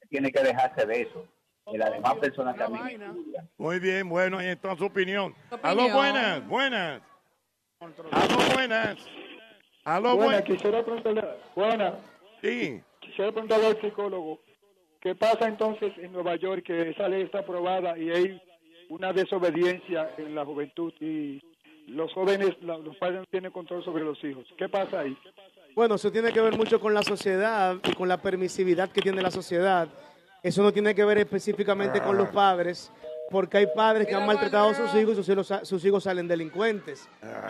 Él 0.02 0.10
tiene 0.10 0.32
que 0.32 0.42
dejarse 0.42 0.88
de 0.88 1.02
eso. 1.02 1.28
que 1.72 1.78
las 1.78 1.92
demás 1.92 2.16
personas 2.16 2.58
también. 2.58 3.00
Muy 3.60 3.78
bien, 3.78 4.10
bueno, 4.10 4.40
ahí 4.40 4.48
está 4.48 4.76
su 4.76 4.86
opinión. 4.86 5.36
opinión. 5.52 5.60
Aló, 5.62 5.94
buenas, 5.94 6.48
buenas. 6.48 7.04
Aló, 7.80 8.38
buenas. 8.54 8.98
Aló, 9.86 10.16
Buena, 10.18 10.26
buenas. 10.26 10.44
quisiera 10.44 10.84
preguntarle, 10.84 11.24
buena, 11.56 11.94
Sí. 12.42 12.82
quisiera 13.00 13.32
preguntarle 13.32 13.68
al 13.68 13.80
psicólogo, 13.82 14.42
¿qué 15.00 15.16
pasa 15.16 15.48
entonces 15.48 15.94
en 15.98 16.12
Nueva 16.12 16.36
York 16.36 16.64
que 16.66 16.90
esa 16.90 17.08
ley 17.08 17.22
está 17.24 17.40
aprobada 17.40 17.98
y 17.98 18.10
hay 18.12 18.42
una 18.90 19.14
desobediencia 19.14 20.12
en 20.18 20.36
la 20.36 20.44
juventud 20.44 20.94
y 21.00 21.42
los 21.88 22.12
jóvenes, 22.14 22.50
la- 22.62 22.78
los 22.78 22.98
padres 22.98 23.20
no 23.20 23.26
tienen 23.28 23.52
control 23.54 23.82
sobre 23.86 24.04
los 24.04 24.22
hijos? 24.26 24.46
¿Qué 24.58 24.68
pasa 24.68 25.00
ahí? 25.00 25.18
Bueno, 25.74 25.96
eso 25.96 26.12
tiene 26.12 26.34
que 26.34 26.42
ver 26.42 26.58
mucho 26.58 26.82
con 26.82 26.94
la 26.94 27.02
sociedad 27.04 27.78
y 27.86 27.94
con 27.94 28.10
la 28.10 28.22
permisividad 28.22 28.92
que 28.92 29.02
tiene 29.02 29.22
la 29.22 29.32
sociedad. 29.32 29.88
Eso 30.44 30.62
no 30.64 30.74
tiene 30.74 30.94
que 30.94 31.06
ver 31.06 31.20
específicamente 31.20 32.02
con 32.02 32.18
los 32.18 32.28
padres, 32.30 32.92
porque 33.30 33.58
hay 33.58 33.68
padres 33.76 34.08
que 34.08 34.16
han 34.16 34.26
maltratado 34.26 34.70
a 34.70 34.74
sus 34.74 34.94
hijos 34.96 35.14
y 35.14 35.16
sus 35.16 35.30
hijos, 35.30 35.54
sus 35.64 35.86
hijos 35.86 36.04
salen 36.04 36.28
delincuentes. 36.28 37.08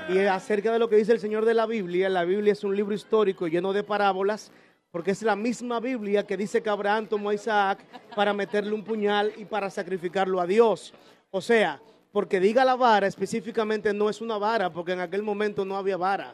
Y 0.09 0.19
acerca 0.19 0.71
de 0.71 0.79
lo 0.79 0.89
que 0.89 0.97
dice 0.97 1.11
el 1.11 1.19
Señor 1.19 1.45
de 1.45 1.53
la 1.53 1.65
Biblia, 1.65 2.09
la 2.09 2.25
Biblia 2.25 2.53
es 2.53 2.63
un 2.63 2.75
libro 2.75 2.93
histórico 2.93 3.47
lleno 3.47 3.73
de 3.73 3.83
parábolas, 3.83 4.51
porque 4.91 5.11
es 5.11 5.21
la 5.21 5.35
misma 5.35 5.79
Biblia 5.79 6.25
que 6.25 6.35
dice 6.35 6.61
que 6.61 6.69
Abraham 6.69 7.07
tomó 7.07 7.29
a 7.29 7.33
Isaac 7.33 7.85
para 8.15 8.33
meterle 8.33 8.73
un 8.73 8.83
puñal 8.83 9.31
y 9.37 9.45
para 9.45 9.69
sacrificarlo 9.69 10.41
a 10.41 10.47
Dios. 10.47 10.93
O 11.31 11.41
sea, 11.41 11.79
porque 12.11 12.39
diga 12.39 12.65
la 12.65 12.75
vara 12.75 13.07
específicamente 13.07 13.93
no 13.93 14.09
es 14.09 14.19
una 14.19 14.37
vara, 14.37 14.71
porque 14.71 14.93
en 14.93 14.99
aquel 14.99 15.21
momento 15.21 15.63
no 15.63 15.77
había 15.77 15.97
vara. 15.97 16.33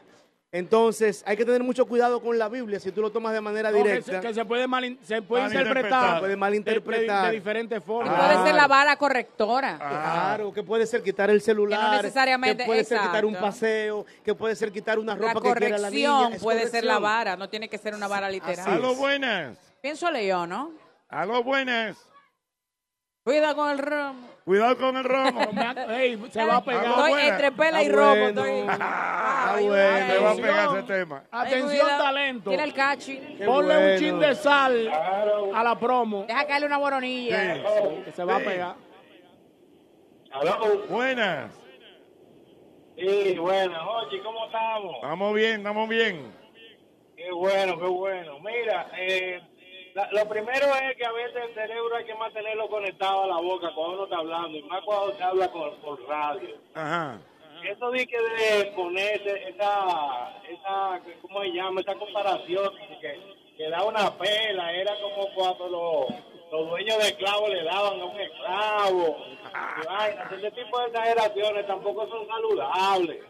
Entonces, 0.58 1.22
hay 1.28 1.36
que 1.36 1.44
tener 1.44 1.62
mucho 1.64 1.86
cuidado 1.86 2.22
con 2.22 2.40
la 2.40 2.48
Biblia 2.48 2.80
si 2.80 2.90
tú 2.94 3.02
lo 3.02 3.12
tomas 3.12 3.34
de 3.34 3.42
manera 3.42 3.72
No, 3.72 3.78
que 3.78 3.84
directa. 3.84 4.22
se- 4.22 4.28
que 4.28 4.34
se 4.34 4.46
puede 4.46 4.68
mal, 4.68 4.98
se 5.04 5.22
puede 5.22 5.44
Malinterpretar. 5.44 5.76
interpretar, 5.84 6.20
Puede 6.22 6.36
malinterpretar. 6.38 7.22
de, 7.24 7.28
de 7.32 7.36
diferentes 7.36 7.84
formas. 7.84 8.16
Puede 8.18 8.46
ser 8.46 8.56
la 8.56 8.66
vara 8.68 8.96
correctora. 8.96 9.78
Claro, 9.78 10.54
que 10.54 10.64
puede 10.64 10.86
ser 10.88 11.04
quitar 11.04 11.30
el 11.30 11.42
celular, 11.42 11.80
Que 11.82 11.86
no 11.98 12.02
necesariamente- 12.04 12.64
que 12.64 12.68
puede 12.68 12.86
ser 12.86 13.02
quitar 13.02 13.26
un 13.26 13.36
paseo, 13.36 14.06
que 14.24 14.34
puede 14.34 14.56
ser 14.56 14.72
quitar 14.72 14.98
una 14.98 15.14
ropa 15.16 15.34
La 15.34 15.42
que 15.42 15.60
quiera 15.60 15.78
la 15.78 15.90
niña. 15.90 16.08
corrección 16.10 16.34
Es 16.36 16.42
puede 16.42 16.68
ser 16.70 16.86
la 16.86 16.94
corrección. 16.94 17.04
vara, 17.04 17.36
no 17.36 17.50
tiene 17.50 17.68
que 17.68 17.78
ser 17.78 17.94
una 17.94 18.08
vara 18.08 18.30
literal. 18.30 18.66
Aló, 18.66 18.96
buenas. 18.96 19.58
Pienso 19.82 20.10
yo, 20.18 20.48
¿no? 20.48 20.72
Aló, 21.10 21.44
buenas. 21.44 21.98
Cuida 23.26 23.54
con 23.56 23.72
el 23.72 23.80
romo. 23.80 24.35
Cuidado 24.46 24.78
con 24.78 24.96
el 24.96 25.04
romo. 25.04 25.42
Ey, 25.90 26.24
se 26.30 26.46
va 26.46 26.58
a 26.58 26.64
pegar. 26.64 26.86
Estoy 26.86 27.22
entre 27.24 27.52
pela 27.52 27.82
y 27.84 27.90
romo. 27.90 28.28
Estoy... 28.28 28.66
Ah, 29.48 29.58
bueno, 29.62 29.74
me 30.08 30.18
va 30.18 30.32
a 30.32 30.36
pegar 30.36 30.78
ese 30.78 30.84
tema. 30.88 31.24
Atención, 31.32 31.88
talento. 31.88 32.50
Tira 32.50 32.64
el 32.64 32.74
cachi. 32.74 33.16
Ponle 33.46 33.94
un 33.94 34.00
chin 34.00 34.20
de 34.20 34.36
sal 34.36 34.90
a 34.90 35.64
la 35.64 35.80
promo. 35.80 36.26
Deja 36.28 36.46
caerle 36.48 36.68
una 36.68 36.78
boronilla. 36.78 37.64
Que 38.04 38.12
se 38.12 38.24
va 38.26 38.38
Sí. 38.38 38.42
a 38.42 38.46
pegar. 38.46 38.76
Buenas. 40.90 41.52
Sí, 42.98 43.38
bueno, 43.40 43.92
oye, 43.92 44.22
¿cómo 44.24 44.46
estamos? 44.48 44.96
Estamos 44.96 45.34
bien, 45.36 45.58
estamos 45.58 45.90
bien. 45.90 46.34
Qué 47.16 47.32
bueno, 47.32 47.80
qué 47.80 47.86
bueno. 47.88 48.40
Mira, 48.40 48.88
eh, 48.98 49.42
la- 49.96 50.10
lo 50.12 50.30
primero 50.30 50.68
es 50.76 50.96
que 50.98 51.06
a 51.06 51.12
veces 51.12 51.36
el 51.50 51.54
cerebro 51.56 51.96
hay 51.96 52.06
que 52.06 52.14
mantenerlo 52.16 52.68
conectado 52.70 53.24
a 53.24 53.28
la 53.28 53.38
boca 53.42 53.72
cuando 53.74 53.94
uno 53.96 54.04
está 54.04 54.18
hablando, 54.18 54.58
y 54.58 54.62
más 54.64 54.84
cuando 54.84 55.16
se 55.18 55.24
habla 55.24 55.52
con- 55.52 55.76
por 55.82 56.08
radio. 56.08 56.56
Ajá. 56.76 57.20
Eso 57.64 57.90
de 57.90 58.06
que 58.06 58.18
de 58.20 58.66
ponerse 58.76 59.50
esa, 59.50 60.34
esa, 60.48 61.02
¿cómo 61.22 61.42
se 61.42 61.48
llama? 61.54 61.82
Esa 61.82 61.96
comparación 61.96 62.72
que, 63.02 63.20
que 63.58 63.70
da 63.70 63.84
una 63.84 64.16
pela, 64.18 64.72
era 64.72 64.94
como 65.02 65.34
cuando 65.34 65.68
los, 65.70 66.52
los 66.52 66.70
dueños 66.70 66.98
de 67.00 67.04
esclavos 67.08 67.50
le 67.50 67.64
daban 67.64 68.00
a 68.00 68.06
un 68.06 68.20
esclavo. 68.20 69.18
vainas. 69.88 70.32
Ese 70.34 70.52
tipo 70.52 70.80
de 70.80 70.86
exageraciones 70.88 71.66
tampoco 71.66 72.08
son 72.08 72.28
saludables. 72.28 73.24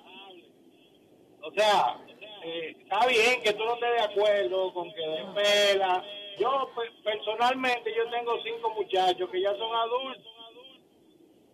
O 1.42 1.52
sea, 1.52 1.98
eh, 2.44 2.76
está 2.82 3.06
bien 3.08 3.42
que 3.44 3.54
tú 3.54 3.64
no 3.64 3.76
estés 3.76 3.92
de 3.94 4.02
acuerdo 4.02 4.74
con 4.74 4.92
que 4.94 5.08
den 5.08 5.34
pela. 5.34 6.04
Yo 6.40 6.70
pe- 6.76 6.92
personalmente 7.04 7.94
yo 7.96 8.10
tengo 8.10 8.34
cinco 8.44 8.70
muchachos 8.72 9.30
que 9.32 9.42
ya 9.42 9.52
son 9.56 9.76
adultos 9.76 10.32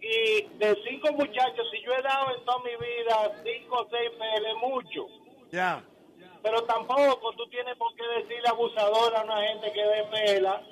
y 0.02 0.48
de 0.58 0.78
cinco 0.88 1.12
muchachos, 1.14 1.68
si 1.72 1.82
yo 1.84 1.94
he 1.94 2.02
dado 2.02 2.36
en 2.36 2.44
toda 2.44 2.60
mi 2.60 2.72
vida 2.72 3.41
cinco 3.44 3.76
o 3.82 3.88
seis 3.91 4.10
peles, 4.18 4.56
mucho. 4.62 5.06
Ya. 5.52 5.84
Pero 6.41 6.64
tampoco 6.64 7.34
tú 7.34 7.48
tienes 7.49 7.76
por 7.78 7.94
qué 7.95 8.03
decirle 8.20 8.48
abusadora 8.49 9.22
a 9.22 9.24
una 9.24 9.41
gente 9.48 9.72
que 9.72 9.84
dé 9.84 10.03
pela, 10.06 10.64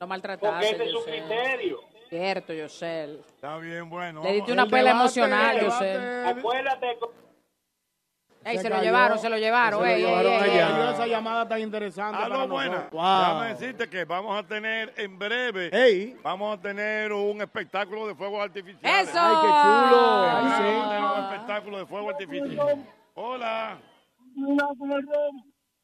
Lo 0.00 0.06
maltrataste, 0.06 0.48
porque 0.48 0.66
ese 0.70 0.84
es 0.84 0.90
su 0.92 1.04
criterio. 1.04 1.80
Cierto, 2.08 2.52
Yosel. 2.54 3.20
Está 3.26 3.58
bien, 3.58 3.90
bueno. 3.90 4.22
Le 4.22 4.32
diste 4.32 4.52
una 4.52 4.66
pela 4.66 4.92
emocional, 4.92 5.60
Yosel. 5.60 6.26
Acuérdate. 6.26 6.98
Ey, 8.44 8.56
Se 8.58 8.62
se 8.64 8.68
lo 8.70 8.80
llevaron, 8.82 9.18
se 9.18 9.28
lo 9.30 9.38
llevaron. 9.38 9.80
Se 9.80 9.86
lo 9.86 9.90
ey, 9.90 10.02
ey, 10.02 10.06
llevaron 10.08 10.32
ey, 10.32 10.50
allá. 10.50 10.86
ey. 10.88 10.94
Esa 10.94 11.06
llamada 11.06 11.48
tan 11.48 11.60
interesante 11.60 12.22
Aló, 12.22 12.46
buenas. 12.48 12.70
nosotros. 12.92 13.02
Déjame 13.02 13.48
decirte 13.48 13.88
que 13.88 14.04
vamos 14.04 14.38
a 14.38 14.46
tener 14.46 14.92
en 14.96 15.18
breve, 15.18 16.16
vamos 16.22 16.58
a 16.58 16.60
tener 16.60 17.12
un 17.12 17.40
espectáculo 17.40 18.06
de 18.06 18.14
fuegos 18.14 18.42
artificiales. 18.42 19.08
¡Eso! 19.08 19.18
¡Ay, 19.20 19.34
qué 19.40 19.48
chulo! 19.48 20.02
Vamos 20.02 20.52
a 20.52 20.56
Ay, 20.56 20.62
sí. 20.62 20.88
tener 20.88 21.04
un 21.04 21.24
espectáculo 21.32 21.78
de 21.78 21.86
fuegos 21.86 22.12
artificiales. 22.12 22.78
Hola. 23.14 23.78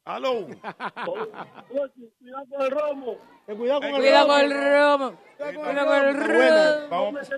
Aló. 0.05 0.47
Cuidado 2.19 2.47
con 2.49 2.63
el 2.63 2.71
romo. 2.71 3.19
Cuidado 3.47 3.81
con 3.81 3.91
el 3.91 3.97
Cuidado 3.97 4.29
con 4.29 4.41
el 4.41 4.51
romo. 4.51 5.19
Cuidado 5.37 5.87
con 5.87 6.09
el 6.09 6.15
romo. 6.15 6.89
Vamos, 6.91 7.31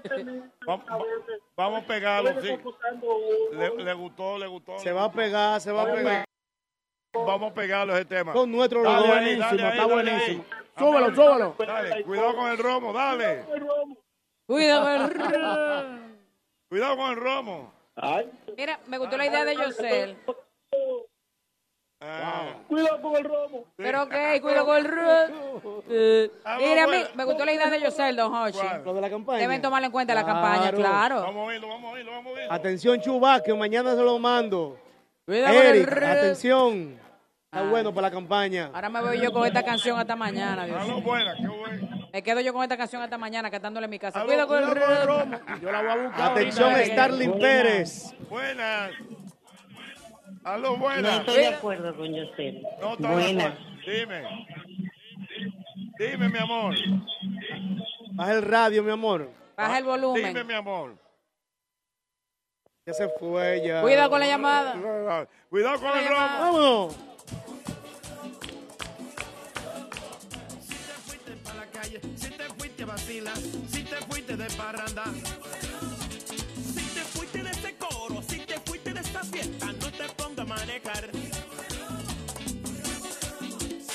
vamos, 0.66 0.86
vamos 1.56 1.82
a 1.82 1.86
pegarlo, 1.86 2.40
sí. 2.40 2.58
Le, 3.52 3.84
le 3.84 3.94
gustó, 3.94 4.38
le 4.38 4.46
gustó. 4.46 4.78
Se 4.78 4.92
va 4.92 5.04
a 5.04 5.12
pegar, 5.12 5.60
se 5.60 5.72
va 5.72 5.82
a 5.82 5.92
pegar. 5.92 6.24
Vamos 7.14 7.50
a 7.50 7.54
pegarlo 7.54 7.94
ese 7.94 8.04
tema. 8.06 8.32
Son 8.32 8.50
nuestros 8.50 8.84
Dale 8.84 8.96
los 8.96 9.06
buenísimo, 9.08 9.68
está 9.68 9.86
buenísimo. 9.86 10.44
Amén. 10.76 11.14
súbelo. 11.14 11.54
Dale, 11.58 12.04
cuidado 12.04 12.36
con 12.36 12.50
el 12.50 12.58
romo, 12.58 12.92
dale. 12.92 13.44
Cuidado 14.46 14.82
con 14.82 14.92
el 14.92 15.10
romo. 15.10 15.98
Cuidado 16.68 16.96
con 16.96 17.10
el 17.10 17.16
romo. 17.16 17.72
Mira, 18.56 18.80
me 18.86 18.98
gustó 18.98 19.16
la 19.18 19.26
idea 19.26 19.44
de 19.44 19.56
Yosel. 19.56 20.16
Cuidado 22.68 23.00
con 23.02 23.16
el 23.16 23.24
romo. 23.24 23.64
Pero 23.76 24.02
ok, 24.04 24.14
cuidado 24.40 24.66
con 24.66 24.76
el 24.76 24.84
romo. 24.84 25.82
Eh, 25.88 26.30
Mira, 26.58 26.84
a 26.84 26.86
mí, 26.86 26.96
me 27.14 27.24
gustó 27.24 27.44
la 27.44 27.52
idea 27.52 27.70
de 27.70 27.80
Yosel, 27.80 28.16
don 28.16 28.34
Hochi. 28.34 28.58
Lo 28.84 28.94
de 28.94 29.00
la 29.00 29.10
campaña. 29.10 29.38
Deben 29.38 29.62
tomarlo 29.62 29.86
en 29.86 29.92
cuenta 29.92 30.14
la 30.14 30.24
campaña, 30.24 30.72
claro. 30.72 31.20
Vamos 31.22 31.36
a 31.36 31.46
oírlo, 31.48 31.68
vamos 31.68 31.90
a 31.90 31.94
oírlo, 31.94 32.10
vamos 32.12 32.26
a 32.26 32.34
oírlo. 32.36 32.52
Atención, 32.52 33.00
Chuba, 33.00 33.40
que 33.42 33.54
mañana 33.54 33.94
se 33.94 34.02
lo 34.02 34.18
mando. 34.18 34.78
Cuidado 35.24 35.54
con 35.54 35.66
el 35.66 35.76
Eric, 35.76 35.88
romo. 35.90 36.12
atención. 36.12 36.98
Está 37.44 37.68
bueno 37.68 37.92
para 37.92 38.08
la 38.08 38.10
campaña. 38.10 38.70
Ahora 38.72 38.88
me 38.88 39.00
voy 39.02 39.20
yo 39.20 39.30
con 39.30 39.46
esta 39.46 39.62
canción 39.62 39.98
hasta 39.98 40.16
mañana, 40.16 40.64
Dios. 40.64 40.80
Aló, 40.80 41.02
buena, 41.02 41.34
qué 41.36 41.46
bueno. 41.46 42.08
Me 42.10 42.22
quedo 42.22 42.40
yo 42.40 42.52
con 42.52 42.62
esta 42.62 42.76
canción 42.78 43.02
hasta 43.02 43.18
mañana 43.18 43.50
cantándole 43.50 43.84
en 43.84 43.90
mi 43.90 43.98
casa. 43.98 44.24
Cuidado 44.24 44.48
con 44.48 44.62
el 44.62 44.70
cuidado 44.70 45.06
con 45.06 45.32
el 45.32 45.38
romo. 45.38 45.60
Yo 45.60 45.70
la 45.70 45.82
voy 45.82 45.90
a 45.90 45.96
buscar. 45.96 46.32
Atención, 46.32 46.70
ahorita. 46.72 46.92
Starling 46.94 47.38
Pérez. 47.38 48.14
Buenas. 48.30 48.90
Aló, 50.44 50.72
No 50.72 50.76
buenas. 50.78 51.20
estoy 51.20 51.36
de 51.36 51.46
acuerdo 51.48 51.96
con 51.96 52.12
Yosel. 52.14 52.62
No 52.80 52.96
Buenas. 52.96 53.52
acuerdo. 53.54 53.72
Dime. 53.86 54.46
Dime, 55.98 56.28
mi 56.28 56.38
amor. 56.38 56.74
Baja 58.14 58.32
el 58.32 58.42
radio, 58.42 58.82
mi 58.82 58.90
amor. 58.90 59.30
Baja 59.56 59.78
el 59.78 59.84
Dime, 59.84 59.96
volumen. 59.96 60.46
mi 60.46 60.54
amor. 60.54 60.96
Ya 62.86 62.92
se 62.94 63.08
fue 63.20 63.62
ya. 63.64 63.80
Cuidado 63.82 64.10
con 64.10 64.18
la 64.20 64.26
llamada. 64.26 65.26
Cuidado 65.48 65.78
con 65.80 65.96
el 65.96 66.08
romo. 66.08 66.18
Vámonos. 66.40 66.96
pa' 71.44 71.54
la 71.54 71.66
calle, 71.66 72.00
si 72.16 72.30
te 72.30 72.44
fuiste 72.58 72.82
a 72.82 72.86
vacilar, 72.86 73.36
si 73.36 73.82
te 73.84 73.96
fuiste 73.96 74.36
de 74.36 74.46
parranda, 74.56 75.04
si 76.24 76.82
te 76.94 77.00
fuiste 77.02 77.42
de 77.42 77.50
ese 77.50 77.76
coro, 77.76 78.20
si 78.22 78.38
te 78.40 78.58
fuiste 78.60 78.92
de 78.92 79.00
esta 79.00 79.20
fiesta, 79.24 79.71
manejar. 80.56 81.10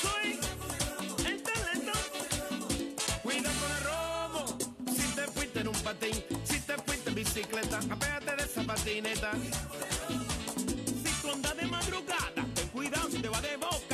Soy 0.02 0.28
el 1.26 1.42
talento, 1.42 1.92
cuida 3.22 3.50
con 3.60 3.70
el 3.76 3.82
robo, 3.90 4.58
si 4.96 5.06
te 5.14 5.22
fuiste 5.34 5.60
en 5.60 5.68
un 5.68 5.80
patín, 5.80 6.24
si 6.44 6.60
te 6.60 6.74
fuiste 6.84 7.10
en 7.10 7.14
bicicleta, 7.14 7.78
apégate 7.78 8.36
de 8.36 8.42
esa 8.42 8.62
patineta. 8.64 9.32
Si 11.04 11.12
tú 11.22 11.30
andas 11.32 11.56
de 11.56 11.66
madrugada, 11.66 12.42
ten 12.54 12.68
cuidado, 12.68 13.08
si 13.10 13.18
te 13.18 13.28
va 13.28 13.40
de 13.40 13.56
boca, 13.56 13.87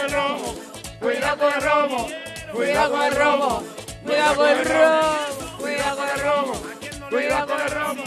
con 0.00 0.06
el 0.06 0.12
romo. 0.12 0.54
Cuidado 1.00 1.38
con 1.38 1.52
el 1.52 1.62
romo. 1.62 2.08
Cuidado 2.52 2.90
con 2.92 3.02
el 3.02 3.14
romo. 3.16 3.62
Cuidado 4.04 4.36
con 4.36 4.48
el 4.48 4.64
romo. 4.64 5.16
Cuidado 5.58 5.96
con 5.96 6.08
el 6.08 6.20
romo. 6.20 6.54
Cuidado 7.10 7.46
con 7.46 7.60
el 7.60 7.70
romo. 7.70 8.02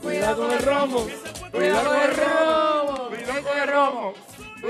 Cuidado 0.00 0.36
con 0.36 0.50
el 0.50 0.60
romo. 0.60 1.06
Cuidado 1.50 1.84
con 1.84 2.00
el 2.00 2.08
romo. 2.08 2.84
Cuidado 3.10 3.42
con 3.44 3.60
el 3.60 3.66
romo. 3.68 4.04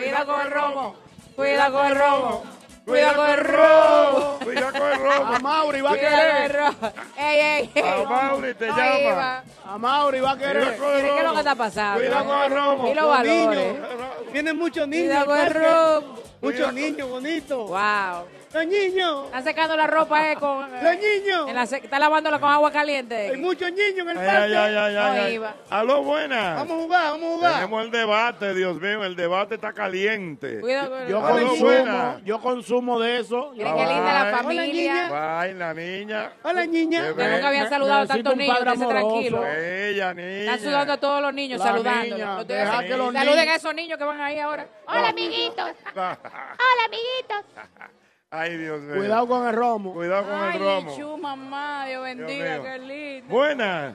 Cuidado 0.01 0.27
con 0.27 0.41
el 0.41 0.51
romo. 0.51 0.95
Cuidado 1.37 1.73
con 1.73 1.87
el 1.87 1.97
romo. 1.97 2.43
Cuidado 2.85 3.17
con 3.17 3.31
el 3.31 3.39
romo. 3.39 4.39
Cuidado 4.43 4.73
con 4.73 4.93
el 4.93 4.99
romo. 4.99 5.35
A 5.35 5.39
Mauri 5.39 5.81
va 5.81 5.91
a 5.91 5.93
Cuidado 5.97 6.17
con 6.17 6.37
el 6.37 6.49
querer. 6.49 6.57
romo. 6.61 6.93
Ey, 7.17 7.41
ey, 7.41 7.71
ey. 7.75 7.83
A 7.89 8.09
Mauri 8.09 8.55
te 8.55 8.67
llama. 8.67 9.45
A 9.67 9.79
Mauri 9.79 10.21
va 10.21 10.31
a 10.33 10.37
querer. 10.39 10.77
Cuidado 10.77 10.79
con 10.79 10.95
el 10.97 11.01
¿Qué 11.03 11.09
es 11.09 11.15
lo 11.15 11.23
romo. 11.23 11.33
que 11.35 11.39
está 11.41 11.55
pasando? 11.55 12.01
Cuidado 12.01 12.25
con 12.25 12.43
el 12.43 12.51
romo. 12.51 12.89
Y 12.89 12.95
los 12.95 13.05
Los 13.05 13.11
valores. 13.19 13.75
niños. 13.75 13.89
Vienen 14.33 14.59
muchos 14.59 14.89
niños. 14.89 15.07
Cuidado 15.25 15.27
con 15.27 15.39
el 15.39 15.55
romo. 15.55 16.19
Muchos 16.41 16.73
niños 16.73 17.09
bonitos. 17.09 17.69
Wow. 17.69 18.25
Los 18.53 18.67
niños. 18.67 19.27
Están 19.27 19.45
secando 19.45 19.77
la 19.77 19.87
ropa 19.87 20.33
eh, 20.33 20.37
con... 20.37 20.62
Los 20.83 20.97
niños. 20.97 21.49
en 21.49 21.55
la 21.55 21.67
se- 21.67 21.77
está 21.77 21.99
lavándola 22.01 22.41
con 22.41 22.51
agua 22.51 22.73
caliente. 22.73 23.31
Hay 23.31 23.37
muchos 23.37 23.71
niños 23.71 23.99
en 24.01 24.09
el 24.09 24.17
parque. 24.17 24.31
ay, 24.31 24.55
ay, 24.55 24.75
ay, 24.77 24.95
No 24.95 25.03
ay, 25.03 25.19
ay. 25.21 25.35
iba. 25.35 25.55
Aló, 25.71 26.03
buenas. 26.03 26.57
Vamos 26.57 26.73
a 26.79 26.83
jugar, 26.83 27.03
vamos 27.12 27.23
a 27.33 27.37
jugar. 27.37 27.55
Tenemos 27.55 27.85
el 27.85 27.91
debate, 27.93 28.55
Dios 28.55 28.81
mío, 28.81 29.05
el 29.05 29.15
debate 29.15 29.55
está 29.55 29.73
caliente. 29.73 30.59
Cuidado 30.61 30.91
con 30.91 31.01
el 31.03 31.09
Yo 31.09 31.25
Aló, 31.27 31.47
consumo, 31.49 32.21
yo 32.25 32.41
consumo 32.41 32.99
de 33.01 33.19
eso. 33.21 33.53
Miren 33.55 33.77
qué 33.77 33.87
linda 33.87 34.25
la 34.25 34.37
familia. 34.39 35.39
Ay, 35.41 35.55
la 35.55 35.75
niña. 35.75 36.33
Hola, 36.43 36.67
niña. 36.67 37.03
Que 37.15 37.29
nunca 37.29 37.49
habían 37.49 37.65
ve- 37.65 37.71
saludado 37.71 38.01
a 38.03 38.07
tantos 38.07 38.37
niños, 38.37 38.59
tranquilos. 38.89 39.45
Ella, 39.47 40.12
niña. 40.15 40.41
Están 40.41 40.59
saludando 40.61 40.93
a 40.95 40.97
todos 40.97 41.23
los 41.23 41.35
niños, 41.35 41.62
saludándolos. 41.62 42.19
niña, 42.19 42.97
los 42.97 43.12
Saluden 43.15 43.49
a 43.49 43.55
esos 43.55 43.75
niños 43.75 43.97
que 43.99 44.05
van 44.05 44.21
ahí 44.21 44.39
ahora. 44.41 44.67
Hola, 44.89 45.09
amiguitos. 45.11 45.71
Hola, 46.32 46.85
amiguitos. 46.86 47.90
Ay, 48.31 48.57
Dios 48.57 48.81
mío. 48.81 48.97
Cuidado 48.97 49.27
con 49.27 49.48
el 49.48 49.55
romo. 49.55 49.93
Cuidado 49.93 50.24
con 50.24 50.35
Ay, 50.35 50.57
el 50.57 50.62
romo. 50.62 50.90
Lichu, 50.90 51.19
mamá, 51.19 51.86
Dios 51.86 52.02
bendiga, 52.05 52.62
qué 52.62 52.78
lindo. 52.78 53.28
Buenas. 53.35 53.94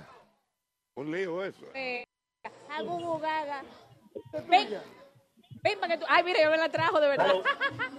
Un 0.95 1.11
lío 1.11 1.43
eso. 1.43 1.65
Agugu 2.69 3.19
gaga. 3.19 3.63
Ven, 4.49 4.81
ven 5.63 5.79
para 5.79 5.93
que 5.93 5.99
tú. 5.99 6.05
Ay, 6.09 6.23
mire, 6.23 6.41
yo 6.43 6.51
me 6.51 6.57
la 6.57 6.69
trajo 6.69 6.99
de 6.99 7.07
verdad. 7.07 7.33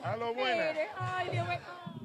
Aló, 0.03 0.35
buenas. 0.35 0.75
Mire, 0.75 0.89
Ay, 0.99 1.29
Dios 1.31 1.49
mío. 1.49 1.59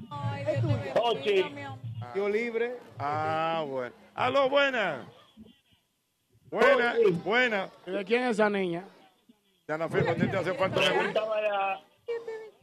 Ay, 0.10 0.46
Dios 0.46 0.64
mío. 0.64 0.94
Dios 1.24 1.52
mío. 1.52 1.78
Yo 2.16 2.30
libre. 2.30 2.78
Ah, 3.00 3.64
bueno. 3.68 3.96
Aló, 4.16 4.50
buenas. 4.50 5.08
Buenas, 6.50 6.98
buenas. 7.24 7.72
¿De 7.86 8.04
quién 8.04 8.24
es 8.24 8.32
esa 8.32 8.50
niña? 8.50 8.84
Diana 9.68 9.88
Filpo, 9.88 10.14
¿te 10.14 10.38
hace 10.38 10.54
falta 10.54 10.82
una? 10.82 11.82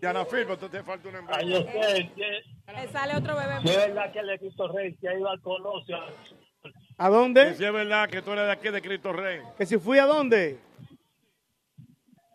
Diana 0.00 0.24
Filpo, 0.24 0.56
¿te 0.56 0.82
falta 0.82 1.08
una 1.08 1.18
empresa? 1.18 1.40
Ay, 1.40 1.50
yo 1.50 1.62
sé, 1.62 2.10
que- 2.14 2.72
Le 2.72 2.88
sale 2.88 3.16
otro 3.16 3.34
bebé. 3.34 3.54
que 3.64 3.70
es 3.70 3.76
verdad 3.88 4.12
que 4.12 4.18
el 4.20 4.38
Cristo 4.38 4.68
Rey 4.68 4.96
se 5.00 5.08
ha 5.08 5.14
ido 5.14 5.28
al 5.28 5.40
Colosio. 5.40 5.96
¿A 6.98 7.06
Que 7.08 7.12
dónde? 7.14 7.54
si 7.54 7.64
es 7.64 7.72
verdad 7.72 8.08
que 8.08 8.22
tú 8.22 8.32
eres 8.32 8.46
de 8.46 8.52
aquí 8.52 8.68
de 8.70 8.82
Cristo 8.82 9.12
Rey. 9.12 9.40
¿Que 9.56 9.66
si 9.66 9.78
fui 9.78 9.98
a 9.98 10.06
dónde? 10.06 10.58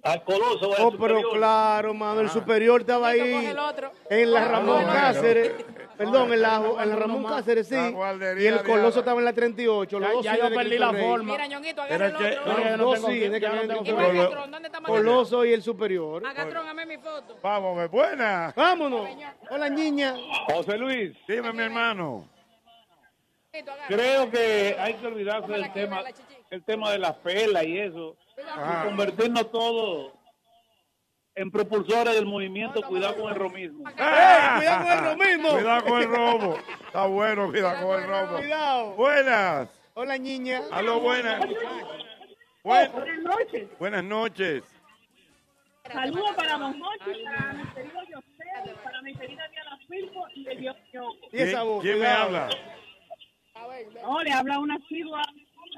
Al 0.04 0.22
Coloso. 0.26 0.70
Oh, 0.80 0.92
pero 1.00 1.22
claro, 1.32 1.94
mano, 1.94 2.20
el 2.22 2.30
superior 2.30 2.82
estaba 2.82 3.08
ahí 3.10 3.46
el 3.46 3.58
otro. 3.58 3.92
en 4.10 4.34
la 4.34 4.44
Ah, 4.44 4.48
Ramón. 4.50 4.84
Cáceres. 4.86 5.52
Perdón, 5.98 6.34
en 6.34 6.42
la, 6.42 6.56
en 6.82 6.90
la 6.90 6.96
Ramón 6.98 7.24
Cáceres, 7.24 7.68
sí. 7.70 7.76
Y 7.76 8.46
el 8.46 8.64
Coloso 8.64 9.00
estaba 9.00 9.20
en 9.20 9.26
la 9.26 9.32
38. 9.34 10.00
Los 10.00 10.10
Ya- 10.10 10.14
dos 10.14 10.26
ya 10.26 10.34
sí 10.34 10.40
yo 10.42 10.56
perdí 10.56 10.78
la 10.78 10.92
forma. 10.94 11.32
Mira, 11.32 11.48
ñonguito, 11.48 11.82
agarra 11.84 12.08
el 12.08 12.16
otro. 12.16 12.78
No 12.78 12.96
sí. 12.96 13.32
Coloso 14.86 15.46
y 15.46 15.54
el 15.54 15.62
superior. 15.62 16.26
Agatrón, 16.26 16.68
ame 16.68 16.86
mi 16.86 16.98
foto. 16.98 17.38
Vamos, 17.42 17.78
ve, 17.78 17.88
buenas. 17.88 18.54
Vámonos. 18.56 19.08
Hola, 19.50 19.70
niña. 19.70 20.16
José 20.54 20.78
Luis, 20.78 21.16
Dime, 21.28 21.54
mi 21.54 21.64
hermano. 21.64 22.28
creo 23.88 24.30
que 24.30 24.76
hay 24.80 24.96
que 24.96 25.08
olvidarse 25.08 25.52
del 25.52 25.72
tema. 25.72 26.04
El 26.54 26.64
tema 26.64 26.92
de 26.92 27.00
las 27.00 27.14
pelas 27.18 27.64
y 27.66 27.80
eso, 27.80 28.16
y 28.38 28.86
convertirnos 28.86 29.52
todos 29.52 30.14
en 31.36 31.50
propulsores 31.50 32.14
del 32.14 32.28
movimiento 32.28 32.80
Cuidado 32.84 33.16
con 33.16 33.30
el 33.34 33.36
romismo. 33.40 33.84
¡Ah! 33.98 34.56
cuidado 34.60 34.84
con 34.84 34.92
el 34.92 35.04
romismo! 35.04 35.50
Cuidado 35.50 35.84
con 35.86 36.02
el 36.02 36.08
robo. 36.10 36.58
Está 36.86 37.06
bueno, 37.08 37.48
cuidado 37.50 37.88
con 37.88 38.02
el 38.04 38.08
robo. 38.08 38.38
Cuidado. 38.38 38.94
Buenas. 38.94 39.70
Hola, 39.96 40.18
niña. 40.20 40.62
Aló, 40.72 41.00
buenas. 41.00 41.44
Buen- 42.64 42.92
Buenas 42.92 43.20
noches. 43.24 43.70
buenas 43.80 44.04
noches. 44.04 44.64
Saludos 45.92 46.32
para 46.36 46.58
Jorge, 46.60 47.24
para 47.26 47.54
mi 47.54 47.66
querido 47.74 48.00
José, 48.14 48.76
para 48.84 49.02
mi 49.02 49.16
querida 49.16 49.48
Diana 49.50 49.80
Filpo 49.90 50.26
y 50.36 50.44
de 50.46 50.56
Dios 50.56 50.76
Ñoco. 50.94 51.18
Y 51.32 51.38
esa 51.40 51.58
¿Quién, 51.58 51.68
voz, 51.68 51.82
quién 51.84 52.00
me 52.00 52.08
habla? 52.08 52.50
No, 54.04 54.22
le 54.22 54.32
habla 54.32 54.60
una 54.60 54.76
asidua 54.76 55.22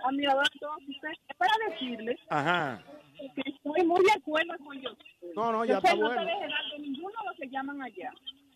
admiradora 0.04 0.48
de 0.54 0.60
todos 0.60 0.78
ustedes. 0.88 1.18
Es 1.30 1.36
para 1.38 1.52
decirles 1.70 2.20
Ajá. 2.30 2.84
que 3.18 3.50
estoy 3.50 3.84
muy 3.86 4.04
de 4.04 4.12
acuerdo 4.18 4.54
con 4.58 4.82
José. 4.84 4.98
No, 5.36 5.52
no, 5.52 5.66
ya 5.66 5.76
José 5.76 5.88
está 5.88 5.96
no 6.00 6.06
bueno. 6.08 6.22
se 6.22 6.26
deje 6.28 6.48
dar 6.48 6.72
de 6.72 6.80
ninguno 6.80 7.16
de 7.22 7.26
los 7.28 7.38
que 7.38 7.50
llaman 7.50 7.82
allá. 7.82 8.12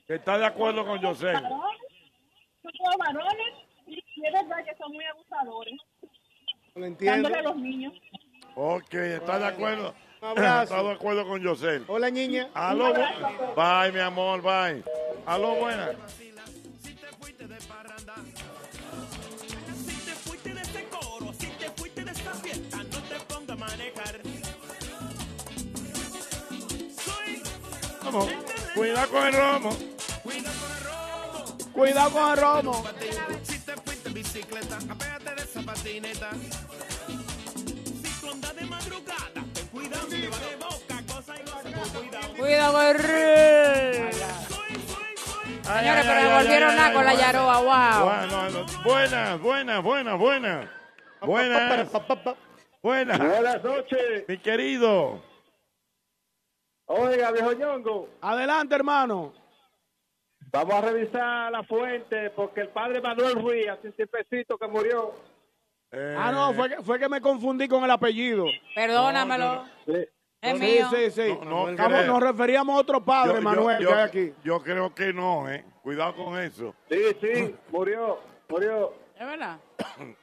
¿Está 0.07 0.37
de 0.37 0.45
acuerdo 0.45 0.85
con 0.85 1.01
José? 1.01 1.27
Varones, 1.33 1.81
son 2.63 2.71
todos 2.73 2.95
varones 2.97 3.53
y 3.87 3.97
es 3.97 4.33
verdad 4.33 4.63
que 4.65 4.75
son 4.77 4.91
muy 4.91 5.05
abusadores, 5.05 5.79
Lo 6.75 6.85
entiendo. 6.85 7.29
dándole 7.29 7.39
a 7.39 7.41
los 7.51 7.55
niños. 7.61 7.93
Ok, 8.55 8.93
está 8.93 9.39
de 9.39 9.45
acuerdo. 9.45 9.93
Un 10.21 10.27
abrazo. 10.27 10.63
Está 10.75 10.83
de 10.83 10.91
acuerdo 10.91 11.25
con 11.27 11.43
José. 11.43 11.81
Hola, 11.87 12.09
niña. 12.09 12.49
Aló, 12.53 12.91
bye, 13.55 13.91
mi 13.93 13.99
amor, 13.99 14.41
bye. 14.41 14.83
Aló, 15.25 15.55
buenas. 15.55 15.95
Si 16.81 16.93
te 16.95 17.07
fuiste 17.07 17.47
de 17.47 17.55
parranda, 17.67 18.15
romo, 28.11 28.27
cuidado 28.75 29.09
con 29.09 29.27
el 29.27 29.33
romo. 29.33 29.77
Cuidado 31.73 32.11
con 32.11 32.31
el 32.31 32.37
romo. 32.37 32.83
Cuidado 42.37 42.73
con 42.73 42.85
el 42.87 42.95
romo. 42.97 43.49
Señores, 45.63 46.05
pero 46.05 46.21
me 46.21 46.35
volvieron 46.35 46.75
nada 46.75 46.93
con 46.93 47.05
la 47.05 47.13
Yaroa, 47.13 47.59
wow. 47.59 48.09
Buena, 48.83 49.35
buena, 49.35 49.79
buena, 49.79 50.15
buena. 50.15 50.71
Buena. 51.21 51.85
Buenas. 52.81 53.19
Buenas 53.19 53.63
noches. 53.63 54.25
Mi 54.27 54.37
querido. 54.37 55.28
Oiga, 56.91 57.31
viejo 57.31 57.51
ñongo, 57.53 58.09
Adelante, 58.21 58.73
hermano. 58.73 59.31
vamos 60.51 60.73
a 60.73 60.81
revisar 60.81 61.51
la 61.51 61.61
fuente 61.63 62.31
porque 62.31 62.61
el 62.61 62.69
padre 62.69 62.99
Manuel 62.99 63.35
Ruiz, 63.35 63.67
hace 63.69 63.87
un 63.89 63.93
tiempecito 63.93 64.57
que 64.57 64.67
murió. 64.67 65.13
Eh, 65.91 66.15
Ah, 66.17 66.31
no, 66.31 66.53
fue 66.53 66.69
que, 66.69 66.77
fue 66.81 66.97
que 66.99 67.07
me 67.07 67.21
confundí 67.21 67.67
con 67.67 67.83
el 67.83 67.91
apellido. 67.91 68.45
Perdónamelo. 68.73 69.65
Es 70.41 70.57
Sí, 70.57 70.59
mío. 70.59 70.87
sí, 70.89 71.11
sí. 71.11 71.37
No, 71.43 71.65
no 71.65 71.69
Estamos- 71.69 72.05
nos 72.05 72.23
referíamos 72.23 72.75
a 72.75 72.79
otro 72.79 73.03
padre, 73.05 73.35
yo- 73.35 73.41
Manuel, 73.41 73.79
yo, 73.83 73.89
que 73.89 73.93
hay 73.93 73.99
aquí. 74.01 74.33
yo 74.43 74.59
creo 74.63 74.95
que 74.95 75.13
no, 75.13 75.47
¿eh? 75.49 75.65
Cuidado 75.83 76.15
con 76.15 76.39
eso. 76.39 76.73
Sí, 76.89 77.01
sí, 77.21 77.55
murió, 77.69 78.19
murió. 78.47 78.93
¿Es 79.15 79.27
verdad? 79.27 79.57
Sí. 79.97 80.15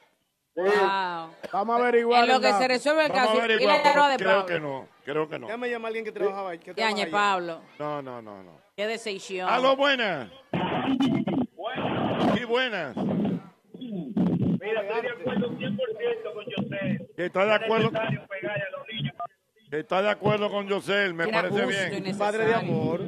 Wow. 0.56 1.30
Vamos 1.52 1.76
a 1.76 1.82
averiguar. 1.82 2.24
En 2.24 2.34
lo 2.34 2.40
que 2.40 2.52
se 2.54 2.66
resuelve 2.66 3.04
el 3.06 3.12
Vamos 3.12 3.28
a 3.28 3.32
caso. 3.34 3.52
Y 3.60 3.66
la 3.66 4.08
de 4.08 4.16
creo 4.16 4.46
que 4.46 4.58
no, 4.58 4.88
creo 5.06 5.28
que 5.28 5.38
no. 5.38 5.46
Déjame 5.46 5.70
llamar 5.70 5.86
a 5.86 5.88
alguien 5.88 6.04
que 6.04 6.12
trabajaba 6.12 6.50
ahí. 6.50 6.58
que 6.58 6.74
trabaja 6.74 6.90
Yañe 6.90 7.02
allá. 7.04 7.12
Pablo. 7.12 7.62
No, 7.78 8.02
no, 8.02 8.20
no, 8.20 8.42
no. 8.42 8.60
Qué 8.76 8.86
decisión. 8.86 9.48
Aló, 9.48 9.76
buenas. 9.76 10.28
Sí, 12.34 12.44
buenas. 12.44 12.96
Mira, 12.96 14.82
estoy 14.82 15.02
de 15.02 15.08
acuerdo 15.10 15.50
100% 15.50 16.34
con 16.34 16.44
José. 16.44 17.08
Que 17.16 17.26
está 17.26 17.44
de 17.46 17.54
acuerdo, 17.54 17.90
que 19.70 19.78
está 19.78 20.02
de 20.02 20.10
acuerdo 20.10 20.50
con 20.50 20.68
José, 20.68 21.12
me 21.12 21.24
Era 21.24 21.42
parece 21.42 21.62
justo 21.64 21.70
y 21.70 21.90
bien. 21.90 22.02
necesario. 22.02 22.18
Padre 22.18 22.46
de 22.46 22.54
amor. 22.54 23.00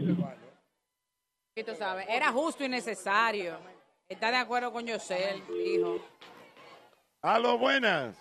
Sí, 1.57 1.65
tú 1.65 1.75
sabes, 1.75 2.07
Era 2.09 2.31
justo 2.33 2.65
y 2.65 2.69
necesario. 2.69 3.59
Está 4.09 4.31
de 4.31 4.37
acuerdo 4.39 4.73
con 4.73 4.87
José, 4.89 5.43
hijo. 5.67 6.01
Aló, 7.21 7.59
buenas. 7.59 8.17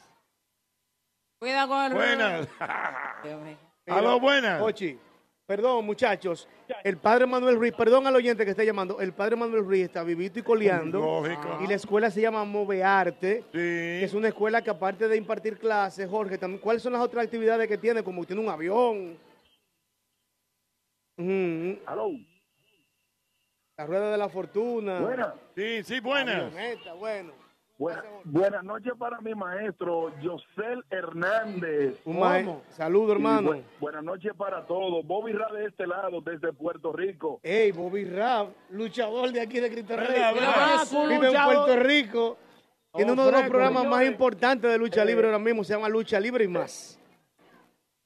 Cuidado 1.39 1.67
con 1.67 1.83
el 1.85 1.93
Buenas. 1.93 2.47
Dios 3.23 3.41
mío. 3.43 3.57
Aló, 3.87 4.19
buenas. 4.19 4.61
Ochi, 4.61 4.99
perdón, 5.45 5.85
muchachos. 5.85 6.47
El 6.83 6.97
padre 6.97 7.25
Manuel 7.25 7.55
Ruiz, 7.55 7.73
perdón 7.73 8.05
al 8.05 8.15
oyente 8.15 8.43
que 8.43 8.51
está 8.51 8.63
llamando. 8.63 8.99
El 8.99 9.13
padre 9.13 9.35
Manuel 9.35 9.63
Ruiz 9.63 9.85
está 9.85 10.03
vivito 10.03 10.39
y 10.39 10.43
coleando. 10.43 10.99
Lógico. 10.99 11.59
Y 11.63 11.67
la 11.67 11.75
escuela 11.75 12.11
se 12.11 12.21
llama 12.21 12.43
Movearte. 12.43 13.43
Sí. 13.43 13.47
que 13.53 14.03
es 14.03 14.13
una 14.13 14.27
escuela 14.27 14.61
que 14.61 14.69
aparte 14.69 15.07
de 15.07 15.15
impartir 15.15 15.57
clases, 15.57 16.09
Jorge, 16.09 16.37
también, 16.37 16.61
¿cuáles 16.61 16.83
son 16.83 16.93
las 16.93 17.01
otras 17.01 17.23
actividades 17.25 17.67
que 17.67 17.77
tiene? 17.77 18.03
Como 18.03 18.25
tiene 18.25 18.41
un 18.41 18.49
avión. 18.49 19.17
Aló. 21.85 22.11
La 23.77 23.85
rueda 23.85 24.11
de 24.11 24.17
la 24.17 24.29
fortuna. 24.29 24.99
Buenas. 24.99 25.33
Sí, 25.55 25.83
sí, 25.83 25.99
buenas. 25.99 26.51
Avioneta, 26.53 26.93
bueno. 26.93 27.46
Buena- 27.77 28.03
buenas 28.23 28.63
noches 28.63 28.93
para 28.97 29.21
mi 29.21 29.35
maestro, 29.35 30.11
Josel 30.23 30.83
Hernández. 30.89 32.01
Un 32.05 32.19
mae- 32.19 32.59
Saludo, 32.69 33.13
hermano. 33.13 33.51
Bu- 33.51 33.63
buenas 33.79 34.03
noches 34.03 34.33
para 34.35 34.65
todos. 34.65 35.05
Bobby 35.05 35.31
Ra 35.33 35.47
de 35.53 35.65
este 35.65 35.85
lado, 35.85 36.19
desde 36.21 36.51
Puerto 36.53 36.91
Rico. 36.91 37.39
Ey, 37.43 37.71
Bobby 37.71 38.05
Rap, 38.05 38.49
luchador 38.71 39.31
de 39.31 39.41
aquí 39.41 39.59
de 39.59 39.69
Cristo 39.69 39.95
Rey. 39.95 40.07
Vive 40.07 41.27
en. 41.27 41.43
Puerto 41.45 41.75
Rico. 41.77 42.37
Tiene 42.95 43.11
Oh, 43.11 43.13
uno 43.13 43.25
de 43.27 43.31
los 43.33 43.41
programas 43.43 43.83
más 43.83 43.99
señores. 43.99 44.11
importantes 44.11 44.71
de 44.71 44.77
lucha 44.79 45.03
Eh. 45.03 45.05
libre 45.05 45.27
ahora 45.27 45.37
mismo. 45.39 45.63
Se 45.63 45.73
llama 45.73 45.87
Lucha 45.87 46.19
Libre 46.19 46.45
y 46.45 46.47
más. 46.47 46.99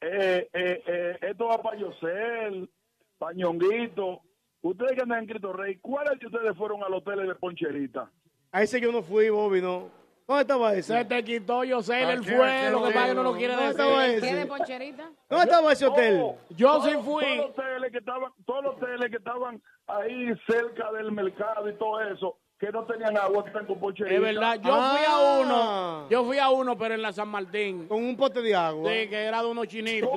Eh, 0.02 0.50
eh, 0.52 0.84
eh, 0.86 1.18
esto 1.22 1.46
va 1.48 1.62
para 1.62 1.80
Josel, 1.80 2.70
para 3.18 3.34
Ñonguito. 3.38 4.20
Ustedes 4.64 4.92
que 4.94 5.02
andan 5.04 5.20
en 5.20 5.28
Cristo 5.28 5.54
Rey, 5.54 5.78
¿cuáles 5.78 6.20
de 6.20 6.26
ustedes 6.28 6.58
fueron 6.58 6.84
al 6.84 6.94
hotel 6.94 7.26
de 7.26 7.36
Poncherita? 7.36 8.12
A 8.52 8.62
ese 8.64 8.82
yo 8.82 8.92
no 8.92 9.02
fui, 9.02 9.30
Bobby, 9.30 9.62
no. 9.62 9.90
¿Dónde 10.28 10.42
estaba 10.44 10.74
ese? 10.74 10.94
Se 10.98 11.06
te 11.06 11.24
quitó, 11.24 11.64
yo 11.64 11.82
sé, 11.82 11.96
¿A 11.96 12.14
él 12.14 12.22
qué? 12.22 12.36
fue, 12.36 12.50
¿A 12.52 12.66
qué 12.66 12.70
lo 12.72 12.84
que 12.84 12.92
pasa 12.94 13.08
que 13.08 13.14
no 13.16 13.24
lo 13.24 13.34
quiere 13.34 13.54
¿Dónde 13.54 13.68
decir. 13.70 13.82
estaba 13.82 14.06
ese? 14.08 14.22
¿Qué 14.28 14.36
de 14.36 14.46
poncherita? 14.46 15.12
¿Dónde 15.30 15.44
estaba 15.46 15.72
ese 15.74 15.86
hotel? 15.86 16.20
Oh, 16.24 16.38
Yo 16.50 16.82
sí 16.84 16.92
fui. 17.04 17.24
Todos 17.26 17.38
los 17.38 17.50
hoteles 17.50 17.92
que 17.92 17.98
estaban, 17.98 18.32
todos 18.46 18.64
los 18.64 18.76
hoteles 18.76 19.10
que 19.10 19.18
estaban 19.18 19.62
ahí 19.88 20.28
cerca 20.50 20.92
del 20.94 21.12
mercado 21.12 21.70
y 21.70 21.74
todo 21.78 22.02
eso, 22.02 22.38
que 22.60 22.72
no 22.72 22.86
tenían 22.86 23.18
agua, 23.18 23.44
que 23.44 23.50
están 23.50 23.66
con 23.66 23.80
Poncherita. 23.80 24.16
Es 24.16 24.22
verdad, 24.22 24.56
yo 24.64 24.74
fui 24.74 25.06
a 25.06 25.40
uno, 25.42 26.10
yo 26.10 26.24
fui 26.24 26.38
a 26.38 26.50
uno, 26.50 26.78
pero 26.78 26.94
en 26.94 27.02
la 27.02 27.12
San 27.12 27.28
Martín. 27.28 27.88
Con 27.88 28.02
un 28.04 28.16
pote 28.16 28.42
de 28.42 28.56
agua. 28.56 28.90
Sí, 28.90 29.10
que 29.10 29.16
era 29.24 29.42
de 29.42 29.48
unos 29.50 29.68
chinitos. 29.68 30.10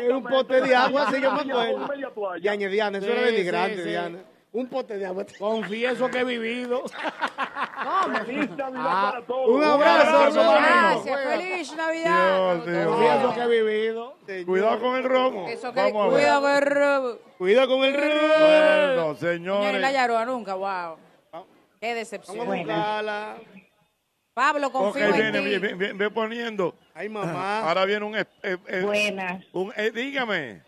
Era 0.00 0.16
un 0.16 0.22
pote 0.24 0.60
de 0.60 0.74
agua, 0.76 1.10
sí, 1.10 1.20
yo 1.20 1.32
me 1.32 1.40
acuerdo. 1.52 2.36
Yañe 2.40 2.68
Diana, 2.68 2.98
eso 2.98 3.06
Sí, 3.06 3.12
era 3.12 3.26
sí, 3.28 3.32
denigrante, 3.34 3.82
sí. 3.82 3.88
Diana. 3.88 4.18
Un 4.54 4.68
pote 4.68 4.96
de 4.96 5.04
agua. 5.04 5.26
Confieso 5.38 6.08
que 6.08 6.20
he 6.20 6.24
vivido. 6.24 6.84
Feliz 8.24 8.50
Navidad 8.56 8.82
Ah, 8.86 9.10
para 9.12 9.26
todos. 9.26 9.48
Un 9.50 9.62
abrazo, 9.64 10.40
hermano. 10.40 11.02
Gracias, 11.04 11.20
feliz 11.20 11.76
Navidad. 11.76 12.54
Dios, 12.54 12.66
Dios. 12.66 12.86
Confieso 12.86 13.34
que 13.34 13.40
he 13.42 13.62
vivido. 13.62 14.16
Cuidado 14.46 14.80
con 14.80 14.96
el 14.96 15.04
romo. 15.04 15.48
Eso 15.48 15.72
que, 15.72 15.80
Vamos 15.80 16.02
a 16.02 16.06
ver. 16.06 16.14
cuidado 16.14 16.40
con 16.42 16.50
el 16.52 16.62
robo. 16.62 17.18
Cuidado 17.36 17.68
con 17.68 17.84
el 17.84 17.92
Bueno, 17.94 19.14
Señores, 19.16 19.16
la 19.16 19.16
señores. 19.18 19.92
Yaroa 19.92 20.24
nunca, 20.24 20.54
wow. 20.54 20.96
Qué 21.80 21.94
decepción. 21.94 22.38
Vamos 22.38 22.54
a 22.54 22.58
buscarla. 22.58 23.36
Pablo, 24.32 24.66
Ok, 24.68 24.72
confío 24.72 25.04
en 25.04 25.12
viene, 25.12 25.38
ti. 25.40 25.44
viene, 25.44 25.58
viene, 25.74 25.74
viene 25.92 26.10
poniendo. 26.10 26.74
Ay, 26.94 27.08
mamá. 27.08 27.60
Ahora 27.68 27.84
viene 27.84 28.04
un... 28.04 28.16
eh, 28.16 28.24
eh, 28.42 28.56
eh, 28.66 28.82
Buenas. 28.82 29.44
un- 29.52 29.72
eh, 29.76 29.90
dígame. 29.92 30.62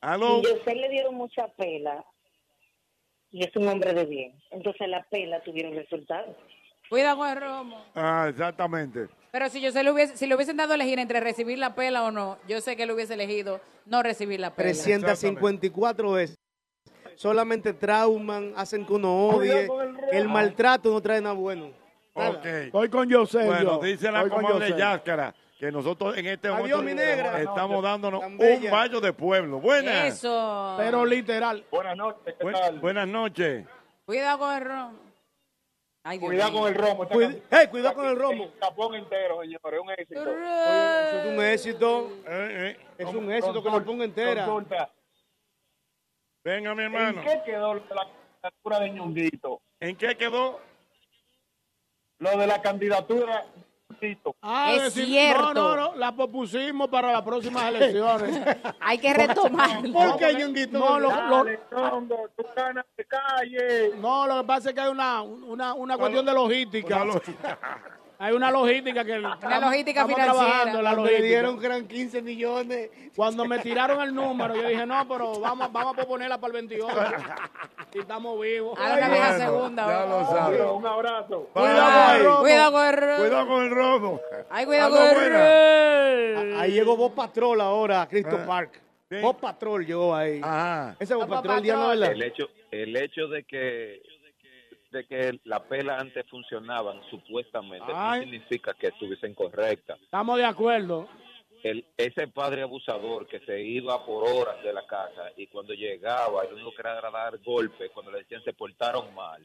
Aló. 0.00 0.40
Y 0.42 0.46
a 0.46 0.54
usted 0.54 0.74
le 0.74 0.88
dieron 0.88 1.14
mucha 1.14 1.48
pela 1.48 2.04
y 3.30 3.44
es 3.44 3.54
un 3.56 3.68
hombre 3.68 3.92
de 3.94 4.04
bien. 4.06 4.40
Entonces 4.50 4.88
la 4.88 5.02
pela 5.04 5.40
tuvieron 5.42 5.74
resultados. 5.74 6.36
Cuidado 6.88 7.18
con 7.18 7.28
el 7.28 7.40
romo. 7.40 7.84
Ah, 7.94 8.26
exactamente. 8.30 9.08
Pero 9.30 9.48
si 9.50 9.60
yo 9.60 9.70
se 9.72 9.82
lo 9.82 9.92
hubiese, 9.92 10.16
si 10.16 10.26
le 10.26 10.34
hubiesen 10.34 10.56
dado 10.56 10.72
a 10.72 10.74
elegir 10.76 10.98
entre 10.98 11.20
recibir 11.20 11.58
la 11.58 11.74
pela 11.74 12.04
o 12.04 12.10
no, 12.10 12.38
yo 12.48 12.60
sé 12.60 12.76
que 12.76 12.84
él 12.84 12.90
hubiese 12.92 13.14
elegido 13.14 13.60
no 13.84 14.02
recibir 14.02 14.40
la 14.40 14.54
pela. 14.54 14.70
354 14.70 16.12
veces. 16.12 16.36
Solamente 17.16 17.74
trauman, 17.74 18.52
hacen 18.56 18.86
que 18.86 18.92
uno 18.92 19.28
odie. 19.28 19.68
El 20.12 20.28
maltrato 20.28 20.90
no 20.90 21.02
trae 21.02 21.20
nada 21.20 21.34
bueno. 21.34 21.72
Ok. 22.14 22.44
Estoy 22.44 22.88
con 22.88 23.10
José. 23.10 23.44
Bueno, 23.44 23.80
yo. 23.80 23.86
dice 23.86 24.10
la 24.10 24.28
comadre. 24.28 24.74
Yáscara 24.76 25.34
que 25.58 25.72
nosotros 25.72 26.16
en 26.16 26.26
este 26.26 26.48
Adiós, 26.48 26.78
momento 26.78 26.82
mi 26.84 26.94
negra. 26.94 27.40
estamos 27.40 27.82
dándonos 27.82 28.22
un 28.24 28.38
baño 28.70 29.00
de 29.00 29.12
pueblo. 29.12 29.58
Buenas. 29.60 30.14
Eso. 30.14 30.74
Pero 30.78 31.04
literal. 31.04 31.64
Buenas 31.70 31.96
noches, 31.96 32.34
¿qué 32.38 32.52
tal? 32.52 32.78
buenas 32.78 33.08
noches. 33.08 33.66
Cuidado 34.06 34.38
con 34.38 34.54
el 34.56 34.64
romo. 34.64 34.98
Ay, 36.04 36.18
Dios 36.18 36.28
Cuidado 36.30 36.52
con 36.52 36.68
el 36.68 36.74
romo. 36.74 37.08
Cuid- 37.08 37.42
hey, 37.50 37.66
cuidado 37.70 37.94
con 37.96 38.06
el 38.06 38.16
romo. 38.16 38.44
El 38.44 38.52
tapón 38.60 38.94
entero, 38.94 39.40
señores, 39.42 39.80
un 39.82 39.90
éxito. 39.90 40.20
Oye, 40.22 41.08
eso 41.08 41.18
es 41.18 41.26
un 41.26 41.44
éxito. 41.44 42.12
Eh, 42.26 42.76
eh. 42.78 42.86
Es 42.98 43.14
un 43.14 43.32
éxito 43.32 43.62
que 43.62 43.70
la 43.70 43.80
ponga 43.84 44.04
entera. 44.04 44.44
Consulta. 44.46 44.90
Venga, 46.44 46.74
mi 46.74 46.84
¿En 46.84 46.94
hermano. 46.94 47.20
qué 47.22 47.42
quedó 47.44 47.74
lo 47.74 47.80
de 47.80 47.94
la 47.94 48.06
candidatura 48.40 48.80
de 48.80 48.90
Ñonguito? 48.90 49.60
¿En 49.80 49.96
qué 49.96 50.16
quedó? 50.16 50.60
Lo 52.20 52.38
de 52.38 52.46
la 52.46 52.62
candidatura 52.62 53.44
Ah, 54.42 54.72
Es 54.74 54.82
decir- 54.94 55.06
cierto. 55.06 55.54
No, 55.54 55.76
no, 55.76 55.76
no, 55.76 55.94
la 55.96 56.12
pospusimos 56.14 56.88
para 56.88 57.12
las 57.12 57.22
próximas 57.22 57.64
elecciones. 57.74 58.40
Hay 58.80 58.98
que 58.98 59.12
retomar. 59.14 59.82
¿Por 59.92 60.16
qué, 60.16 60.34
Ñonguito? 60.34 60.78
No, 60.78 60.98
lo, 61.00 61.10
lo- 61.10 61.44
Dale, 61.44 61.60
Ñongo, 61.72 62.28
tú 62.36 62.44
ganas 62.56 62.84
de 62.96 63.04
calle. 63.04 63.90
no, 63.96 64.26
lo 64.26 64.40
que 64.40 64.46
pasa 64.46 64.68
es 64.70 64.74
que 64.74 64.80
hay 64.80 64.90
una, 64.90 65.22
una, 65.22 65.74
una 65.74 65.96
cuestión 65.98 66.24
de 66.26 66.32
logística. 66.34 67.04
Una 68.20 68.26
Hay 68.26 68.34
una 68.34 68.50
logística 68.50 69.04
que 69.04 69.18
Una 69.18 69.34
estamos- 69.34 69.60
logística 69.60 70.00
estamos 70.00 70.14
financiera. 70.18 70.48
trabajando 70.48 70.82
la 70.82 70.92
logística. 70.92 71.22
dieron 71.22 71.60
que 71.60 71.66
eran 71.66 71.86
15 71.86 72.22
millones. 72.22 72.90
Cuando 73.14 73.44
me 73.44 73.58
tiraron 73.60 74.00
el 74.02 74.12
número, 74.14 74.56
yo 74.56 74.68
dije, 74.68 74.84
no, 74.86 75.06
pero 75.08 75.38
vamos, 75.38 75.70
vamos 75.72 75.92
a 75.92 75.96
proponerla 75.96 76.38
para 76.38 76.48
el 76.48 76.66
28. 76.66 76.88
Y 77.94 77.98
estamos 78.00 78.40
vivos. 78.40 78.78
A 78.78 78.88
la 78.96 79.08
vieja 79.08 79.28
Bueno, 79.30 79.44
segunda. 79.44 79.86
ya 79.86 80.06
lo 80.06 80.26
sabe. 80.26 80.62
Un 80.62 80.86
abrazo. 80.86 81.48
Bye. 81.54 81.62
Cuidado 82.40 82.72
con 82.72 82.86
el 82.86 82.96
romo. 82.96 83.18
Cuidado 83.18 83.46
con 83.48 83.62
el 83.64 83.70
romo. 83.70 84.20
Ay, 84.50 84.66
cuidado 84.66 84.96
con 84.96 85.22
el 85.24 85.32
romo. 86.44 86.60
Ahí 86.60 86.72
llegó 86.72 86.96
Bob 86.96 87.14
Patrol 87.14 87.60
ahora 87.60 88.02
a 88.02 88.08
Cristo 88.08 88.36
Ah, 88.42 88.46
Park. 88.46 88.80
sí. 89.08 89.16
Bob 89.20 89.38
Patrol 89.38 89.86
llegó 89.86 90.14
ahí. 90.14 90.40
Ajá. 90.42 90.96
Ese 90.98 91.14
Bob 91.14 91.28
Bob 91.28 91.36
Patrol 91.36 91.62
ya 91.62 91.76
no. 91.76 91.88
¿verdad? 91.88 92.10
El 92.12 92.22
hecho, 92.22 92.48
el 92.72 92.96
hecho 92.96 93.28
de 93.28 93.44
que 93.44 94.02
de 94.90 95.04
que 95.06 95.38
la 95.44 95.62
pela 95.64 95.98
antes 95.98 96.24
funcionaban 96.28 97.00
supuestamente 97.10 97.86
Ay. 97.94 98.20
no 98.20 98.24
significa 98.24 98.72
que 98.74 98.88
estuviesen 98.88 99.34
correctas. 99.34 99.98
Estamos 100.02 100.38
de 100.38 100.44
acuerdo. 100.44 101.08
El, 101.62 101.84
ese 101.96 102.28
padre 102.28 102.62
abusador 102.62 103.26
que 103.26 103.40
se 103.40 103.60
iba 103.60 104.04
por 104.06 104.28
horas 104.28 104.62
de 104.62 104.72
la 104.72 104.86
casa 104.86 105.32
y 105.36 105.48
cuando 105.48 105.74
llegaba 105.74 106.44
y 106.44 106.48
lo 106.50 106.54
único 106.54 106.70
que 106.72 106.80
era 106.82 106.98
era 106.98 107.10
dar 107.10 107.36
golpes, 107.38 107.90
cuando 107.92 108.12
le 108.12 108.18
decían 108.18 108.42
se 108.44 108.52
portaron 108.52 109.12
mal, 109.14 109.44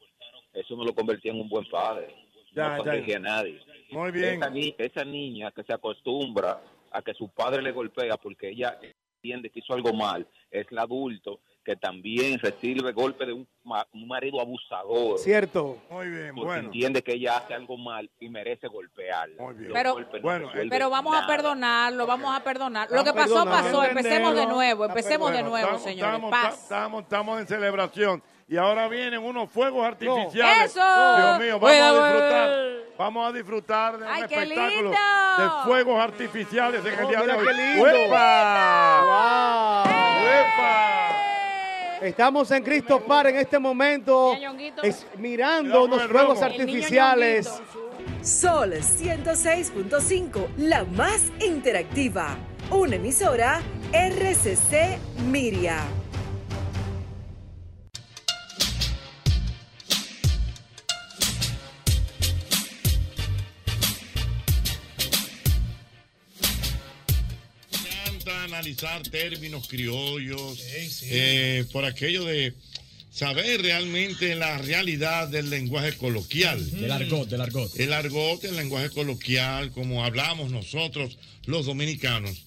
eso 0.53 0.75
no 0.75 0.83
lo 0.85 0.93
convertía 0.93 1.31
en 1.31 1.41
un 1.41 1.49
buen 1.49 1.67
padre. 1.69 2.13
Ya, 2.53 2.77
no 2.77 2.85
ya. 2.85 2.91
corrigía 2.91 3.17
a 3.17 3.19
nadie. 3.19 3.59
Muy 3.89 4.11
bien. 4.11 4.35
Esa, 4.35 4.49
ni- 4.51 4.75
esa 4.77 5.03
niña 5.03 5.49
que 5.51 5.63
se 5.63 5.73
acostumbra 5.73 6.61
a 6.91 7.01
que 7.01 7.15
su 7.15 7.29
padre 7.29 7.63
le 7.63 7.71
golpea 7.71 8.15
porque 8.17 8.49
ella 8.49 8.77
entiende 9.19 9.49
que 9.49 9.59
hizo 9.59 9.73
algo 9.73 9.91
mal, 9.93 10.27
es 10.51 10.67
el 10.71 10.77
adulto 10.77 11.39
que 11.65 11.75
también 11.75 12.39
recibe 12.39 12.91
golpe 12.91 13.25
de 13.25 13.33
un, 13.33 13.47
ma- 13.63 13.87
un 13.93 14.07
marido 14.07 14.41
abusador. 14.41 15.17
Cierto. 15.19 15.77
Muy 15.89 16.09
bien, 16.09 16.35
Porque 16.35 16.45
bueno. 16.45 16.65
entiende 16.65 17.01
que 17.01 17.13
ella 17.13 17.37
hace 17.37 17.53
algo 17.53 17.77
mal 17.77 18.09
y 18.19 18.27
merece 18.29 18.67
golpearla. 18.67 19.41
Muy 19.41 19.53
bien. 19.55 19.71
Pero- 19.73 19.97
no 19.99 20.05
Bueno, 20.21 20.49
Pero 20.69 20.89
vamos 20.89 21.13
a 21.15 21.21
nada. 21.21 21.27
perdonarlo, 21.35 22.05
vamos 22.05 22.35
a 22.35 22.43
perdonar. 22.43 22.89
Lo 22.91 23.03
que 23.03 23.09
a 23.11 23.13
pasó, 23.13 23.45
pasó. 23.45 23.83
Empecemos 23.83 24.35
de 24.35 24.45
nuevo, 24.45 24.85
empecemos 24.85 25.31
de 25.31 25.41
nuevo, 25.43 25.57
estamos- 25.57 25.83
señores. 25.83 26.13
Estamos, 26.15 26.31
Paz. 26.31 26.63
estamos, 26.63 27.03
estamos 27.03 27.39
en 27.39 27.47
celebración. 27.47 28.23
Y 28.47 28.57
ahora 28.57 28.87
vienen 28.89 29.23
unos 29.23 29.49
fuegos 29.49 29.85
artificiales. 29.85 30.75
¡Eso! 30.75 30.81
Dios 31.17 31.39
mío, 31.39 31.59
vamos 31.59 31.79
a 31.81 32.03
disfrutar. 32.03 32.73
Vamos 32.95 33.27
a 33.27 33.31
disfrutar 33.31 33.97
de 33.97 34.05
un 34.05 34.11
¡Ay, 34.11 34.23
qué 34.27 34.35
espectáculo 34.35 34.69
lindo! 34.91 34.97
de 35.37 35.63
fuegos 35.63 35.99
artificiales 35.99 36.85
en 36.85 36.99
el 36.99 37.07
día 37.07 37.21
de 37.23 37.31
hoy. 37.33 37.47
qué 37.47 37.53
lindo. 37.53 37.83
¡Uepa! 37.83 39.01
¡Wow! 39.85 40.23
¡Uepa! 40.25 41.22
Estamos 42.03 42.51
en 42.51 42.63
Cristo 42.63 42.99
Par 43.01 43.27
en 43.27 43.37
este 43.37 43.57
momento, 43.59 44.35
es- 44.83 45.05
mirando 45.17 45.85
unos 45.85 46.03
fuegos 46.03 46.41
artificiales. 46.41 47.49
Sol 48.21 48.73
106.5, 48.73 50.47
la 50.57 50.83
más 50.83 51.21
interactiva. 51.45 52.35
Una 52.71 52.95
emisora 52.97 53.61
RCC 53.93 54.97
Miria. 55.29 55.77
Analizar 68.63 69.03
términos 69.03 69.67
criollos 69.67 70.57
eh, 71.01 71.65
por 71.73 71.83
aquello 71.83 72.23
de 72.23 72.53
saber 73.11 73.61
realmente 73.61 74.35
la 74.35 74.57
realidad 74.57 75.27
del 75.27 75.49
lenguaje 75.49 75.97
coloquial. 75.97 76.71
Del 76.71 76.89
argot, 76.89 77.27
del 77.27 77.41
argot. 77.41 77.77
El 77.77 77.91
argot, 77.91 78.43
el 78.45 78.55
lenguaje 78.55 78.89
coloquial, 78.89 79.71
como 79.71 80.05
hablamos 80.05 80.49
nosotros 80.49 81.17
los 81.45 81.65
dominicanos. 81.65 82.43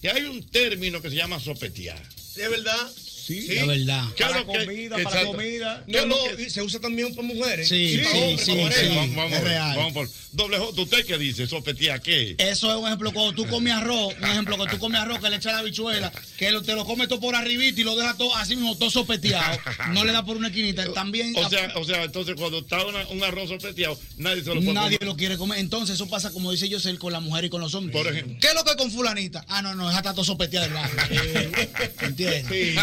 Y 0.00 0.06
hay 0.06 0.22
un 0.22 0.42
término 0.42 1.02
que 1.02 1.10
se 1.10 1.16
llama 1.16 1.38
sopetear. 1.38 2.02
¿De 2.36 2.48
verdad? 2.48 2.90
Sí, 3.28 3.46
la 3.54 3.66
verdad. 3.66 4.04
Para 4.18 4.44
comida, 4.44 4.90
para 4.96 5.02
Exacto. 5.02 5.26
comida. 5.32 5.84
No, 5.86 6.06
no, 6.06 6.16
se 6.48 6.62
usa 6.62 6.80
también 6.80 7.14
para 7.14 7.28
mujeres. 7.28 7.68
Sí, 7.68 7.98
para 8.02 8.10
sí, 8.10 8.18
hombres, 8.18 8.46
sí, 8.46 8.52
para 8.52 8.62
sí. 8.72 8.74
pareja. 8.74 8.94
Vamos, 9.00 9.16
vamos 9.16 9.32
es 9.32 9.44
real. 9.44 9.76
vamos 9.76 9.92
por 9.92 10.08
doble 10.32 10.58
J. 10.58 10.80
¿Usted 10.82 11.06
qué 11.06 11.18
dice? 11.18 11.46
¿Sopetea 11.46 11.98
qué? 11.98 12.34
Eso 12.38 12.70
es 12.70 12.76
un 12.78 12.86
ejemplo, 12.86 13.12
cuando 13.12 13.32
tú 13.34 13.46
comes 13.46 13.72
arroz, 13.74 14.14
un 14.18 14.24
ejemplo, 14.24 14.56
que 14.64 14.70
tú 14.70 14.78
comes 14.78 15.00
arroz, 15.00 15.18
que 15.20 15.28
le 15.30 15.36
echas 15.36 15.52
la 15.52 15.58
habichuela, 15.58 16.12
que 16.38 16.50
lo- 16.50 16.62
te 16.62 16.74
lo 16.74 16.84
comes 16.86 17.08
todo 17.08 17.20
por 17.20 17.34
arribita 17.34 17.80
y 17.80 17.84
lo 17.84 17.96
dejas 17.96 18.16
todo 18.16 18.34
así 18.36 18.56
mismo, 18.56 18.76
todo 18.76 18.90
sopeteado. 18.90 19.58
No 19.92 20.04
le 20.04 20.12
da 20.12 20.24
por 20.24 20.36
una 20.36 20.48
esquinita. 20.48 20.90
También 20.94 21.34
O 21.36 21.48
sea, 21.50 21.72
o 21.76 21.84
sea, 21.84 22.04
entonces 22.04 22.34
cuando 22.36 22.58
está 22.60 22.84
una- 22.86 23.06
un 23.08 23.22
arroz 23.22 23.48
sopeteado, 23.50 23.98
nadie 24.16 24.42
se 24.42 24.48
lo 24.54 24.60
puede 24.60 24.72
nadie 24.72 24.98
comer. 24.98 25.08
lo 25.12 25.16
quiere 25.16 25.36
comer. 25.36 25.58
Entonces 25.58 25.96
eso 25.96 26.08
pasa, 26.08 26.30
como 26.30 26.50
dice 26.50 26.68
Yosel, 26.68 26.98
con 26.98 27.12
la 27.12 27.20
mujer 27.20 27.44
y 27.44 27.50
con 27.50 27.60
los 27.60 27.74
hombres. 27.74 27.94
Por 27.96 28.10
ejemplo. 28.10 28.36
¿Qué 28.40 28.46
es 28.48 28.54
lo 28.54 28.64
que 28.64 28.74
con 28.76 28.90
fulanita? 28.90 29.44
Ah, 29.48 29.60
no, 29.62 29.74
no, 29.74 29.88
esa 29.90 29.98
está 29.98 30.12
todo 30.14 30.24
sopeteada 30.24 30.66
del 30.66 30.74
barrio. 30.74 30.98
¿Entiendes? 32.00 32.46
Sí, 32.48 32.74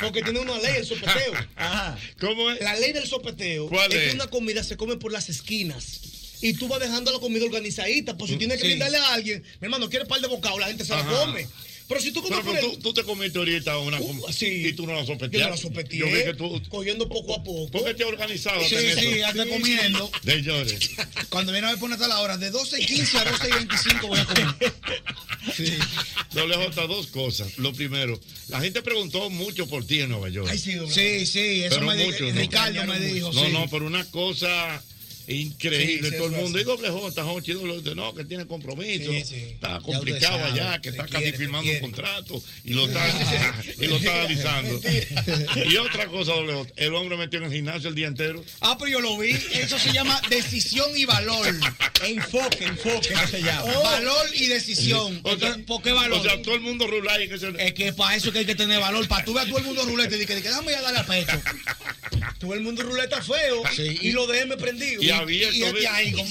porque 0.00 0.22
tiene 0.22 0.38
una 0.40 0.58
ley 0.58 0.76
el 0.76 0.86
sopeteo. 0.86 1.32
Ajá. 1.56 1.98
¿Cómo 2.20 2.50
es? 2.50 2.60
La 2.60 2.76
ley 2.76 2.92
del 2.92 3.06
sopeteo 3.06 3.68
¿Cuál 3.68 3.92
es 3.92 3.98
es? 3.98 4.08
que 4.10 4.14
una 4.14 4.26
comida 4.28 4.62
se 4.62 4.76
come 4.76 4.96
por 4.96 5.12
las 5.12 5.28
esquinas. 5.28 6.00
Y 6.42 6.54
tú 6.54 6.68
vas 6.68 6.80
dejando 6.80 7.12
la 7.12 7.18
comida 7.18 7.44
organizadita. 7.44 8.16
Pues 8.16 8.30
si 8.30 8.36
tienes 8.38 8.56
que 8.56 8.62
Sí. 8.62 8.68
brindarle 8.68 8.96
a 8.98 9.12
alguien, 9.12 9.42
mi 9.60 9.66
hermano, 9.66 9.90
quiere 9.90 10.06
par 10.06 10.20
de 10.20 10.26
bocados, 10.28 10.58
la 10.58 10.68
gente 10.68 10.84
se 10.84 10.94
la 10.94 11.04
come. 11.04 11.46
Pero 11.90 12.00
si 12.00 12.12
tú 12.12 12.22
comes 12.22 12.38
Pero, 12.38 12.44
por 12.44 12.54
pero 12.54 12.66
el- 12.68 12.76
tú, 12.78 12.82
tú 12.82 12.94
te 12.94 13.02
comiste 13.04 13.36
ahorita 13.38 13.76
una 13.78 13.98
com- 13.98 14.22
y 14.40 14.72
tú 14.74 14.86
no 14.86 14.94
la 14.94 15.04
sopeteaste. 15.04 15.38
Yo 15.38 15.44
no 15.44 15.50
la 15.50 15.56
sopeteé. 15.56 15.98
Yo 15.98 16.06
vi 16.06 16.22
que 16.22 16.34
tú... 16.34 16.62
Cogiendo 16.68 17.08
poco 17.08 17.34
a 17.34 17.42
poco. 17.42 17.68
¿Por 17.72 17.84
qué 17.84 17.94
te 17.94 18.04
organizado? 18.04 18.62
Sí, 18.66 18.76
sí, 18.96 19.20
anda 19.22 19.44
comiendo. 19.46 20.08
Señores. 20.24 20.90
Cuando 21.30 21.50
viene 21.50 21.66
a 21.66 21.70
ver 21.70 21.80
poner 21.80 21.96
hasta 21.96 22.06
la 22.06 22.20
hora, 22.20 22.36
de 22.38 22.50
12 22.50 22.80
y 22.80 22.86
15 22.86 23.18
a 23.18 23.24
12 23.24 23.48
y 23.48 23.52
25 23.52 24.06
voy 24.06 24.18
a 24.20 24.24
comer. 24.24 24.54
Doble 26.32 26.56
J, 26.56 26.86
dos 26.86 27.06
cosas. 27.08 27.58
Lo 27.58 27.72
primero, 27.72 28.18
la 28.48 28.60
gente 28.60 28.82
preguntó 28.82 29.28
mucho 29.30 29.66
por 29.66 29.84
ti 29.84 30.00
en 30.00 30.10
Nueva 30.10 30.28
York. 30.28 30.48
Ay, 30.50 30.58
sí, 30.58 30.72
Sí, 30.90 31.26
sí, 31.26 31.64
eso 31.64 31.74
Pero 31.76 31.86
me 31.86 31.96
di- 31.96 32.04
mucho, 32.04 32.24
¿no? 32.32 32.40
Ricardo 32.40 32.84
me 32.86 33.00
dijo, 33.00 33.32
No, 33.32 33.44
sí. 33.46 33.52
no, 33.52 33.68
pero 33.68 33.86
una 33.86 34.04
cosa 34.10 34.82
increíble. 35.34 36.08
Sí, 36.08 36.10
sí, 36.10 36.16
todo 36.16 36.26
el 36.26 36.42
mundo. 36.42 36.60
Y 36.60 36.64
doble 36.64 36.90
J, 36.90 37.22
J, 37.22 37.94
no, 37.94 38.14
que 38.14 38.24
tiene 38.24 38.46
compromiso. 38.46 39.10
Sí. 39.10 39.34
Está 39.34 39.80
complicado 39.80 40.38
sabe, 40.38 40.52
allá, 40.52 40.80
que 40.80 40.90
está 40.90 41.04
quiere, 41.04 41.26
casi 41.26 41.36
firmando 41.36 41.70
un 41.70 41.80
contrato 41.80 42.42
y 42.64 42.74
lo 42.74 42.86
está, 42.88 43.62
y 43.78 43.86
lo 43.86 43.96
está 43.96 44.14
analizando. 44.14 44.80
y 45.70 45.76
otra 45.76 46.06
cosa, 46.06 46.32
doble 46.32 46.54
J, 46.54 46.72
el 46.76 46.94
hombre 46.94 47.16
metió 47.16 47.38
en 47.38 47.46
el 47.46 47.52
gimnasio 47.52 47.88
el 47.88 47.94
día 47.94 48.06
entero. 48.06 48.44
Ah, 48.60 48.76
pero 48.78 48.90
yo 48.90 49.00
lo 49.00 49.18
vi. 49.18 49.30
Eso 49.30 49.78
se 49.78 49.92
llama 49.92 50.20
decisión 50.28 50.90
y 50.96 51.04
valor. 51.04 51.46
Enfoque, 52.04 52.64
enfoque, 52.64 53.12
eso 53.12 53.26
se 53.28 53.42
llama. 53.42 53.62
Valor 53.82 54.26
y 54.34 54.46
decisión. 54.46 55.20
O 55.22 55.36
sea, 55.36 55.56
¿Por 55.66 55.82
qué 55.82 55.92
valor? 55.92 56.18
O 56.18 56.22
sea, 56.22 56.40
todo 56.42 56.54
el 56.54 56.60
mundo 56.60 56.86
rula 56.86 57.22
y 57.22 57.28
que 57.28 57.38
se... 57.38 57.50
Es 57.58 57.74
que 57.74 57.92
para 57.92 58.16
eso 58.16 58.28
es 58.28 58.32
que 58.32 58.38
hay 58.40 58.46
que 58.46 58.54
tener 58.54 58.80
valor. 58.80 59.06
Para 59.08 59.24
tú 59.24 59.34
ver 59.34 59.44
a 59.44 59.46
todo 59.46 59.58
el 59.58 59.64
mundo 59.64 59.84
rulete 59.84 60.16
y 60.16 60.20
que, 60.20 60.26
que 60.26 60.34
déjame 60.34 60.72
ya 60.72 60.82
darle 60.82 60.98
al 61.00 61.06
pecho. 61.06 61.40
Todo 62.38 62.54
el 62.54 62.60
mundo 62.60 62.82
ruleta 62.82 63.22
feo 63.22 63.62
y 63.78 64.12
lo 64.12 64.26
DM 64.26 64.56
prendido. 64.56 65.02
Y 65.02 65.10
abierto, 65.20 65.56
Y 65.56 65.62
este 65.62 65.72
¿ves? 65.80 65.86
ahí, 65.90 66.12
como- 66.12 66.28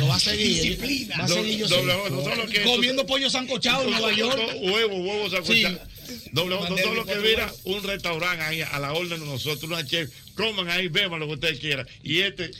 lo 0.00 0.08
va 0.08 0.16
a 0.16 0.20
seguir. 0.20 0.46
Disciplina. 0.62 1.16
Va 1.18 1.24
a 1.24 1.28
seguir 1.28 1.58
yo 1.58 1.68
Doble 1.68 1.92
sé. 1.92 1.98
J, 1.98 2.10
no 2.10 2.22
solo 2.24 2.46
que 2.46 2.62
Comiendo 2.62 3.06
pollo 3.06 3.30
sancochado 3.30 3.84
en 3.84 3.90
Nueva 3.90 4.12
York. 4.12 4.40
Huevos, 4.60 4.98
huevos 5.00 5.32
sancochados. 5.32 5.80
Sí. 6.06 6.14
Doble 6.32 6.56
J, 6.56 6.64
no 6.68 6.74
Mandé 6.76 6.82
solo 6.82 7.04
mi 7.04 7.12
que 7.12 7.18
mira 7.20 7.52
un 7.64 7.82
restaurante 7.82 8.44
ahí 8.44 8.60
a 8.62 8.78
la 8.78 8.92
orden 8.92 9.20
de 9.20 9.26
nosotros, 9.26 9.64
una 9.64 9.86
chef, 9.86 10.10
coman 10.34 10.68
ahí, 10.68 10.88
beban 10.88 11.20
lo 11.20 11.26
que 11.26 11.34
ustedes 11.34 11.58
quieran. 11.60 11.86
Y 12.02 12.20
este. 12.22 12.50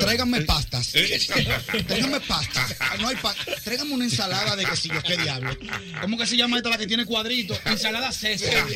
Tráiganme 0.00 0.42
pastas. 0.42 0.94
Eh. 0.94 1.18
Tráiganme 1.86 2.20
pastas. 2.20 2.76
No 3.00 3.08
hay 3.08 3.16
pastas. 3.16 3.62
Tráiganme 3.64 3.94
una 3.94 4.04
ensalada 4.04 4.56
de 4.56 4.64
quesillo. 4.64 5.02
¿Qué 5.02 5.16
diablo? 5.16 5.56
¿Cómo 6.00 6.16
que 6.18 6.26
se 6.26 6.36
llama 6.36 6.56
esta 6.56 6.68
la 6.70 6.78
que 6.78 6.86
tiene 6.86 7.04
cuadritos? 7.04 7.58
Ensalada 7.64 8.12
César. 8.12 8.66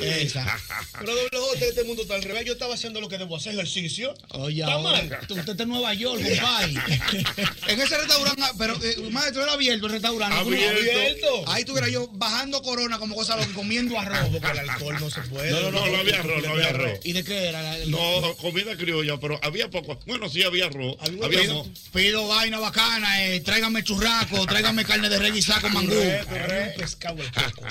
Esa. 0.00 0.58
Pero 0.98 1.14
doble 1.14 1.28
J, 1.38 1.64
este 1.66 1.84
mundo 1.84 2.02
está 2.02 2.14
al 2.14 2.22
revés. 2.22 2.44
Yo 2.44 2.52
estaba 2.54 2.74
haciendo 2.74 3.00
lo 3.00 3.08
que 3.08 3.18
debo 3.18 3.36
hacer, 3.36 3.54
ejercicio. 3.54 4.14
Oye, 4.30 4.60
Está 4.62 4.72
ahora, 4.74 4.98
mal. 5.02 5.18
tú- 5.26 5.34
usted 5.34 5.52
está 5.52 5.62
en 5.62 5.68
Nueva 5.68 5.94
York, 5.94 6.20
compadre. 6.22 6.72
en 7.68 7.80
ese 7.80 7.96
restaurante, 7.98 8.42
pero 8.58 8.74
eh, 8.82 8.96
maestro, 9.10 9.42
era 9.42 9.52
abierto 9.52 9.86
el 9.86 9.92
restaurante. 9.92 10.36
Abierto. 10.38 10.80
Abierto. 10.80 11.44
Ahí 11.48 11.64
tuviera 11.64 11.88
yo 11.88 12.08
bajando 12.12 12.62
corona 12.62 12.98
como 12.98 13.14
cosa 13.14 13.36
loca, 13.36 13.48
comiendo 13.54 13.98
arroz. 13.98 14.28
Porque 14.32 14.50
el 14.60 14.68
alcohol 14.70 14.96
no 15.00 15.10
se 15.10 15.20
puede. 15.22 15.50
No, 15.50 15.60
no, 15.62 15.70
no, 15.70 15.86
no 15.86 15.98
había 15.98 16.20
arroz, 16.20 16.42
no 16.42 16.52
había 16.52 16.68
arroz. 16.68 16.98
¿Y 17.04 17.12
de 17.12 17.22
qué 17.22 17.48
era? 17.48 17.76
El- 17.76 17.90
No, 17.90 18.34
comida 18.40 18.76
criolla, 18.76 19.18
pero 19.20 19.38
había 19.42 19.68
poco. 19.70 19.98
Bueno, 20.06 20.28
sí 20.28 20.42
había 20.42 20.66
arroz. 20.66 20.96
Había 21.00 21.28
pido, 21.28 21.66
pido 21.92 22.26
vaina 22.28 22.58
bacana, 22.58 23.26
eh, 23.26 23.40
tráigame 23.40 23.84
churraco, 23.84 24.44
tráigame 24.46 24.84
carne 24.84 25.08
de 25.08 25.18
reguisá 25.18 25.60
con 25.60 25.72
mangú. 25.74 25.94
pescado. 26.76 27.18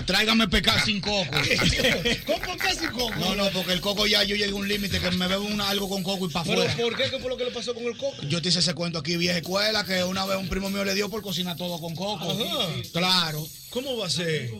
Tráigame 0.05 0.47
pescado 0.47 0.79
sin 0.85 1.01
coco. 1.01 1.31
¿Cómo 2.25 2.57
que 2.57 2.75
sin 2.75 2.89
coco? 2.91 3.15
No, 3.15 3.35
no, 3.35 3.49
porque 3.49 3.73
el 3.73 3.81
coco 3.81 4.05
ya 4.07 4.23
yo 4.23 4.35
llegué 4.35 4.51
a 4.51 4.55
un 4.55 4.67
límite 4.67 4.99
que 4.99 5.11
me 5.11 5.27
bebo 5.27 5.45
una- 5.45 5.69
algo 5.69 5.89
con 5.89 6.03
coco 6.03 6.27
y 6.27 6.29
para 6.29 6.45
¿Pero 6.45 6.61
afuera. 6.63 6.77
por 6.89 6.95
qué? 6.97 7.09
¿Qué 7.09 7.19
fue 7.19 7.29
lo 7.29 7.37
que 7.37 7.45
le 7.45 7.51
pasó 7.51 7.73
con 7.73 7.83
el 7.85 7.97
coco? 7.97 8.21
Yo 8.29 8.41
te 8.41 8.49
hice 8.49 8.59
ese 8.59 8.73
cuento 8.73 8.99
aquí, 8.99 9.17
vieja 9.17 9.37
escuela, 9.37 9.83
que 9.83 10.03
una 10.03 10.25
vez 10.25 10.37
un 10.37 10.47
primo 10.49 10.69
mío 10.69 10.83
le 10.85 10.93
dio 10.93 11.09
por 11.09 11.21
cocinar 11.21 11.57
todo 11.57 11.79
con 11.79 11.95
coco. 11.95 12.31
Ajá. 12.31 12.67
Claro. 12.93 13.47
¿Cómo 13.69 13.97
va 13.97 14.05
a 14.05 14.09
ser? 14.09 14.51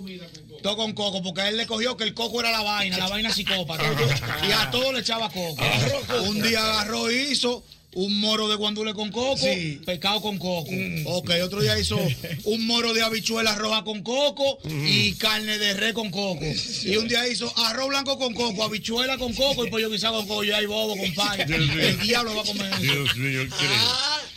Todo 0.64 0.76
con 0.76 0.94
coco, 0.94 1.22
porque 1.22 1.42
a 1.42 1.50
él 1.50 1.58
le 1.58 1.68
cogió 1.68 1.96
que 1.96 2.04
el 2.04 2.16
coco 2.16 2.40
era 2.40 2.50
la 2.52 2.64
vaina, 2.64 2.98
la 2.98 3.08
vaina 3.08 3.32
psicópata. 3.32 3.84
Y 4.48 4.52
a 4.64 4.72
todo 4.72 4.92
le 4.94 5.00
echaba 5.00 5.30
coco. 5.30 5.62
Un 6.28 6.42
día 6.42 6.60
agarró 6.60 7.12
y 7.12 7.32
hizo 7.32 7.64
un 7.96 8.20
moro 8.20 8.48
de 8.50 8.56
guandule 8.56 8.96
con 8.96 9.12
coco, 9.12 9.38
Sí. 9.38 9.80
pescado 9.86 10.20
con 10.20 10.40
coco. 10.40 10.72
Ok, 11.06 11.30
otro 11.44 11.62
día 11.62 11.78
hizo 11.78 11.96
un 12.46 12.66
moro 12.66 12.92
de 12.92 13.04
habichuela 13.04 13.54
roja 13.54 13.84
con 13.84 14.02
coco 14.02 14.58
y 14.68 15.14
carne 15.14 15.60
de 15.60 15.76
res 15.76 15.94
con 15.94 16.10
coco. 16.10 16.44
Y 16.86 16.96
un 16.98 17.08
día 17.08 17.28
hizo 17.28 17.54
arroz 17.56 17.90
blanco 17.90 18.18
con 18.18 18.34
coco, 18.34 18.64
habichuela 18.64 19.18
con 19.20 19.32
coco 19.36 19.64
y 19.66 19.70
pollo 19.70 19.92
guisado 19.92 20.18
con 20.18 20.28
coco. 20.28 20.44
Y 20.44 20.52
ahí 20.52 20.66
bobo, 20.66 20.98
compadre. 20.98 21.44
El 21.44 22.00
diablo 22.00 22.36
va 22.36 22.42
a 22.42 22.46
comer 22.46 22.74
eso. 22.74 22.82
Dios 22.82 23.16
mío, 23.16 23.44
increíble. 23.44 23.78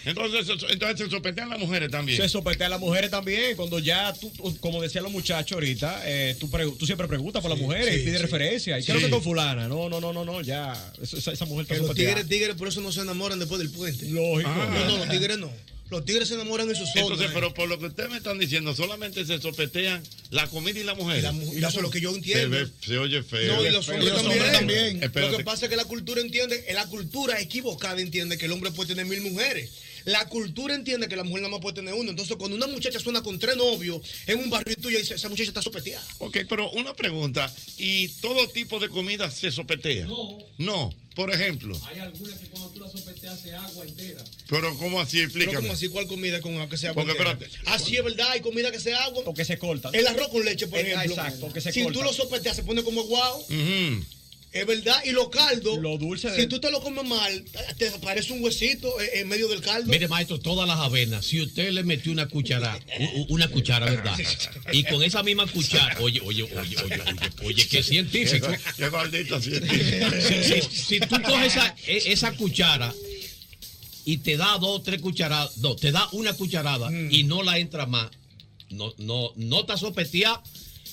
Entonces, 0.06 0.48
entonces 0.70 0.98
se 1.06 1.10
sopetean 1.10 1.50
las 1.50 1.58
mujeres 1.58 1.90
también. 1.90 2.20
Se 2.22 2.28
sopetea 2.28 2.68
a 2.68 2.70
las 2.70 2.80
mujeres 2.80 3.10
también. 3.10 3.56
Cuando 3.56 3.78
ya 3.80 4.12
tú, 4.14 4.32
como 4.60 4.80
decían 4.80 5.02
los 5.04 5.12
muchachos 5.12 5.52
ahorita, 5.52 6.02
eh, 6.06 6.36
tú, 6.38 6.48
tú 6.78 6.86
siempre 6.86 7.08
preguntas 7.08 7.42
por 7.42 7.50
las 7.50 7.58
mujeres 7.60 7.92
sí, 7.94 8.00
y 8.00 8.04
pides 8.04 8.18
sí. 8.18 8.22
referencia. 8.22 8.78
¿Y 8.78 8.84
qué 8.84 8.92
es 8.92 8.94
lo 8.94 9.00
Sí. 9.00 9.04
que 9.06 9.10
con 9.10 9.22
fulana? 9.22 9.68
No, 9.68 9.88
no, 9.88 10.00
no, 10.00 10.12
no, 10.12 10.24
no, 10.24 10.40
ya. 10.42 10.72
Esa, 11.02 11.32
esa 11.32 11.44
mujer 11.44 11.62
está 11.64 11.76
sopeteada. 11.76 12.14
tigres, 12.22 12.28
tigres, 12.28 12.56
por 12.56 12.68
eso 12.68 12.80
no 12.80 12.92
se 12.92 13.00
enamoran 13.00 13.38
después 13.38 13.58
del 13.58 13.70
puente. 13.70 14.08
Lógico. 14.08 14.48
No, 14.48 14.84
no, 14.86 14.96
los 14.98 15.08
tigres 15.08 15.38
no. 15.38 15.50
Los 15.88 16.04
tigres 16.04 16.26
se 16.26 16.34
enamoran 16.34 16.68
en 16.68 16.74
sus 16.74 16.88
zonas. 16.90 17.02
Entonces, 17.10 17.30
pero 17.32 17.54
por 17.54 17.68
lo 17.68 17.78
que 17.78 17.86
ustedes 17.86 18.10
me 18.10 18.16
están 18.16 18.40
diciendo, 18.40 18.74
solamente 18.74 19.24
se 19.24 19.40
sopetean 19.40 20.02
la 20.30 20.48
comida 20.48 20.80
y 20.80 20.82
la 20.82 20.94
mujer. 20.94 21.18
Y 21.18 21.22
la 21.22 21.30
mu- 21.30 21.52
y 21.52 21.58
eso 21.58 21.68
es 21.68 21.74
lo 21.82 21.90
que 21.90 22.00
yo 22.00 22.10
Se, 22.10 22.16
entiendo. 22.16 22.56
ve, 22.56 22.66
se 22.84 22.98
oye 22.98 23.22
feo. 23.22 23.54
No, 23.54 23.64
y 23.64 23.70
los 23.70 23.88
hombres 23.88 24.08
los 24.12 24.16
también. 24.22 24.42
hombres 24.42 24.52
también. 25.12 25.30
Lo 25.30 25.36
que 25.38 25.44
pasa 25.44 25.66
es 25.66 25.70
que 25.70 25.76
la 25.76 25.84
cultura 25.84 26.20
entiende, 26.20 26.64
la 26.74 26.86
cultura 26.86 27.40
equivocada 27.40 28.00
entiende 28.00 28.36
que 28.36 28.46
el 28.46 28.52
hombre 28.52 28.72
puede 28.72 28.88
tener 28.88 29.06
mil 29.06 29.20
mujeres. 29.20 29.70
La 30.06 30.26
cultura 30.28 30.74
entiende 30.74 31.08
que 31.08 31.16
la 31.16 31.24
mujer 31.24 31.42
nada 31.42 31.50
más 31.52 31.60
puede 31.60 31.74
tener 31.76 31.92
uno. 31.94 32.10
Entonces, 32.10 32.36
cuando 32.36 32.56
una 32.56 32.66
muchacha 32.68 32.98
suena 32.98 33.22
con 33.22 33.38
tres 33.38 33.56
novios 33.56 34.00
en 34.26 34.38
un 34.38 34.48
barrio 34.50 34.74
tuyo, 34.76 34.98
dice, 34.98 35.14
esa 35.14 35.28
muchacha 35.28 35.48
está 35.48 35.62
sopeteada. 35.62 36.04
Ok, 36.18 36.38
pero 36.48 36.70
una 36.70 36.94
pregunta. 36.94 37.52
¿Y 37.76 38.08
todo 38.20 38.48
tipo 38.48 38.78
de 38.78 38.88
comida 38.88 39.30
se 39.30 39.50
sopetea? 39.50 40.06
No. 40.06 40.38
No. 40.58 40.94
Por 41.16 41.32
ejemplo. 41.32 41.78
Hay 41.86 41.98
algunas 42.00 42.38
que 42.38 42.46
cuando 42.48 42.68
tú 42.70 42.80
la 42.80 42.88
sopeteas 42.90 43.40
se 43.40 43.54
agua 43.54 43.84
entera. 43.84 44.22
Pero 44.48 44.76
¿cómo 44.78 45.00
así? 45.00 45.16
Pero 45.16 45.24
Explícame. 45.28 45.56
como 45.56 45.72
así, 45.72 45.88
¿cuál 45.88 46.06
comida 46.06 46.40
con 46.40 46.52
agua 46.54 46.68
que 46.68 46.76
sea 46.76 46.92
Porque, 46.94 47.12
entera? 47.12 47.32
espérate. 47.32 47.56
Así 47.70 47.96
es 47.96 48.04
verdad, 48.04 48.30
hay 48.30 48.40
comida 48.42 48.70
que 48.70 48.78
sea 48.80 49.02
agua. 49.04 49.22
O 49.26 49.32
que 49.34 49.44
se 49.44 49.58
corta. 49.58 49.88
El 49.92 50.06
arroz 50.06 50.28
con 50.28 50.44
leche, 50.44 50.66
por 50.66 50.78
Eh, 50.78 50.92
ejemplo. 50.92 51.14
exacto, 51.14 51.52
que 51.52 51.60
se 51.62 51.72
si 51.72 51.82
corta. 51.82 51.98
tú 51.98 52.04
lo 52.04 52.12
sopeteas, 52.12 52.54
se 52.54 52.62
pone 52.64 52.84
como 52.84 53.02
guau. 53.04 53.38
Ujú. 53.40 54.04
Es 54.52 54.66
verdad. 54.66 54.96
Y 55.04 55.10
los 55.10 55.28
caldos. 55.28 55.78
Lo 55.80 55.98
dulce 55.98 56.30
Si 56.30 56.36
de- 56.42 56.46
tú 56.46 56.58
te 56.58 56.70
lo 56.70 56.80
comes 56.80 57.04
mal, 57.04 57.44
te 57.76 57.88
aparece 57.88 58.32
un 58.32 58.42
huesito 58.42 58.90
en 59.00 59.28
medio 59.28 59.48
del 59.48 59.60
caldo. 59.60 59.90
Mire, 59.90 60.08
maestro, 60.08 60.38
todas 60.40 60.66
las 60.66 60.78
avenas, 60.78 61.26
si 61.26 61.42
usted 61.42 61.70
le 61.72 61.82
metió 61.82 62.10
una 62.10 62.26
cuchara, 62.26 62.80
una 63.28 63.48
cuchara, 63.48 63.84
¿verdad? 63.86 64.16
Y 64.72 64.84
con 64.84 65.02
esa 65.02 65.22
misma 65.22 65.46
cuchara, 65.46 65.98
oye, 66.00 66.20
oye, 66.24 66.42
oye, 66.44 66.56
oye, 66.58 66.76
oye, 66.82 67.30
oye, 67.44 67.68
qué 67.68 67.82
científico. 67.82 68.48
Qué- 68.76 68.88
maldito 68.90 69.40
científico. 69.40 70.06
Si, 70.26 70.44
si- 70.62 70.84
si 70.84 71.00
tú 71.00 71.20
coges 71.22 71.48
esa, 71.52 71.74
e- 71.86 72.12
esa 72.12 72.32
cuchara 72.32 72.94
y 74.06 74.18
te 74.18 74.36
da 74.38 74.56
dos, 74.58 74.82
tres 74.84 75.00
cucharadas, 75.02 75.58
no, 75.58 75.76
te 75.76 75.92
da 75.92 76.08
una 76.12 76.32
cucharada 76.32 76.88
y 77.10 77.24
no 77.24 77.42
la 77.42 77.58
entra 77.58 77.84
más, 77.86 78.10
no, 78.70 78.94
no, 78.98 79.32
no 79.36 79.60
está 79.60 79.76
sopeteada 79.76 80.42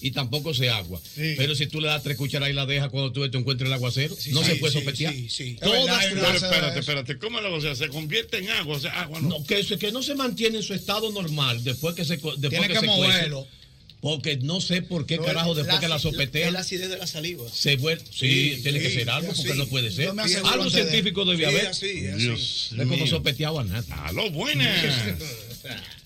y 0.03 0.11
tampoco 0.11 0.53
se 0.53 0.69
agua. 0.69 1.01
Pero 1.15 1.55
si 1.55 1.65
tú 1.65 1.79
le 1.81 1.87
das 1.87 2.03
tres 2.03 2.17
cucharadas 2.17 2.51
y 2.51 2.55
la 2.55 2.65
dejas 2.65 2.89
cuando 2.89 3.11
tú 3.11 3.27
te 3.31 3.37
encuentres 3.37 3.67
el 3.67 3.73
aguacero, 3.73 4.15
no 4.31 4.43
se 4.43 4.55
puede 4.57 4.73
sopetear. 4.73 5.13
Todas 5.61 6.05
Pero 6.05 6.27
espérate, 6.35 6.79
espérate. 6.81 7.17
¿Cómo 7.17 7.39
lo 7.41 7.55
o 7.55 7.61
sea, 7.61 7.73
se 7.75 7.87
convierte 7.87 8.37
en 8.39 8.49
agua? 8.51 8.75
O 8.75 8.79
sea, 8.79 8.91
agua 9.01 9.19
no. 9.21 9.29
No, 9.29 9.43
que, 9.45 9.63
se- 9.63 9.77
que 9.77 9.91
no 9.91 10.03
se 10.03 10.13
mantiene 10.15 10.57
en 10.57 10.63
su 10.63 10.73
estado 10.73 11.09
normal 11.11 11.63
después 11.63 11.95
que 11.95 12.03
se 12.05 12.13
después 12.17 12.39
Tiene 12.41 12.67
que, 12.67 12.73
que 12.73 12.79
se 12.81 12.85
moverlo. 12.85 13.43
cuece. 13.45 13.63
Porque 14.01 14.35
no 14.35 14.59
sé 14.59 14.81
por 14.81 15.05
qué 15.05 15.15
No, 15.15 15.23
carajo 15.23 15.55
después 15.55 15.79
que 15.79 15.87
la 15.87 15.95
Es 15.95 16.01
sopetean 16.01 16.51
la 16.51 16.59
acidez 16.59 16.89
de 16.89 16.97
la 16.97 17.07
saliva. 17.07 17.45
se 17.49 17.77
vuelve. 17.77 18.03
Sí, 18.11 18.55
Sí, 18.57 18.61
tiene 18.61 18.81
que 18.81 18.89
sí, 18.89 18.95
ser 18.97 19.09
algo 19.09 19.31
sí, 19.33 19.37
porque 19.37 19.53
sí. 19.53 19.57
no 19.59 19.67
puede 19.67 19.91
ser. 19.91 20.09
Aseguro 20.19 20.51
Algo 20.51 20.63
antes 20.65 20.73
de- 20.75 20.81
científico 20.91 21.23
debe 21.23 21.37
Sí, 21.37 21.45
haber. 21.45 21.67
así, 21.67 22.07
así. 22.07 22.23
Dios 22.23 22.69
Es 22.77 22.85
como 22.87 23.07
sopeteaba 23.07 23.63
nada. 23.63 23.85
Aló, 24.05 24.29
buenas. 24.31 24.83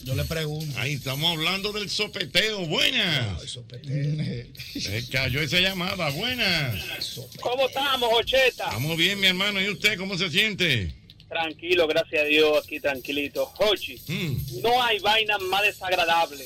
Yo 0.03 0.15
le 0.15 0.23
pregunto. 0.25 0.79
Ahí 0.79 0.93
estamos 0.93 1.31
hablando 1.31 1.71
del 1.71 1.89
sopeteo. 1.89 2.65
Buenas. 2.67 3.41
Se 4.79 5.09
cayó 5.09 5.41
esa 5.41 5.59
llamada. 5.59 6.09
Buenas. 6.11 7.19
¿Cómo 7.41 7.67
estamos, 7.67 8.09
Ocheta? 8.13 8.65
Estamos 8.65 8.97
bien, 8.97 9.19
mi 9.19 9.27
hermano. 9.27 9.61
¿Y 9.61 9.69
usted 9.69 9.97
cómo 9.97 10.17
se 10.17 10.29
siente? 10.29 10.93
Tranquilo, 11.27 11.87
gracias 11.87 12.21
a 12.21 12.25
Dios, 12.25 12.63
aquí 12.63 12.79
tranquilito. 12.79 13.51
Hochi, 13.59 13.99
Mm. 14.07 14.61
no 14.61 14.81
hay 14.81 14.99
vaina 14.99 15.37
más 15.39 15.61
desagradable 15.63 16.45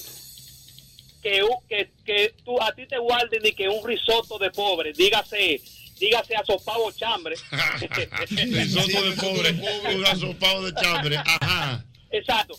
que, 1.21 1.39
que, 1.69 1.91
que 2.03 2.33
tú, 2.43 2.59
a 2.59 2.73
ti 2.73 2.87
te 2.87 2.97
guarden 2.97 3.43
ni 3.43 3.51
que 3.53 3.69
un 3.69 3.85
risotto 3.87 4.39
de 4.39 4.49
pobre, 4.49 4.91
dígase, 4.93 5.61
dígase 5.99 6.35
asopado 6.35 6.91
chambre. 6.93 7.35
Risotto 8.31 9.03
de 9.03 9.11
pobre, 9.17 9.51
un 9.95 10.05
asopado 10.05 10.65
de 10.65 10.81
chambre. 10.81 11.17
Ajá. 11.17 11.85
Exacto. 12.09 12.57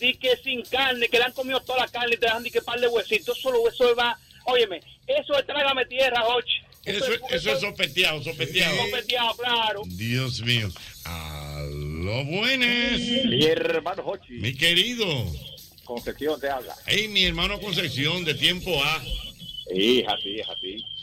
Di 0.00 0.14
que 0.14 0.36
sin 0.42 0.62
carne, 0.62 1.08
que 1.08 1.18
le 1.18 1.24
han 1.24 1.32
comido 1.32 1.60
toda 1.60 1.80
la 1.80 1.88
carne 1.88 2.14
y 2.14 2.18
te 2.18 2.26
dejan 2.26 2.42
di 2.42 2.50
que 2.50 2.62
par 2.62 2.80
de 2.80 2.88
huesitos, 2.88 3.38
solo 3.38 3.68
eso 3.68 3.94
va, 3.94 4.18
óyeme, 4.46 4.80
eso 5.06 5.38
es 5.38 5.46
trágame 5.46 5.84
tierra, 5.86 6.26
Hochi. 6.26 6.60
Eso, 6.84 7.12
es- 7.12 7.20
eso 7.30 7.52
es 7.52 7.60
sopeteado, 7.60 8.22
sopeteado. 8.24 8.76
Sopeteado, 8.86 9.34
claro. 9.36 9.82
Dios 9.86 10.40
mío. 10.40 10.70
Aló, 11.04 12.24
buenas. 12.24 12.98
Mi 13.26 13.44
hermano 13.44 14.02
Hochi. 14.06 14.32
Mi 14.34 14.54
querido. 14.54 15.06
Concepción 15.84 16.40
te 16.40 16.48
habla. 16.48 16.74
Hey, 16.86 17.08
mi 17.08 17.24
hermano 17.24 17.60
Concepción, 17.60 18.24
de 18.24 18.34
tiempo 18.34 18.82
A. 18.82 19.02
Hija, 19.74 20.16
sí, 20.22 20.28
hija, 20.30 20.52
sí. 20.60 20.76
Sa- 20.78 20.99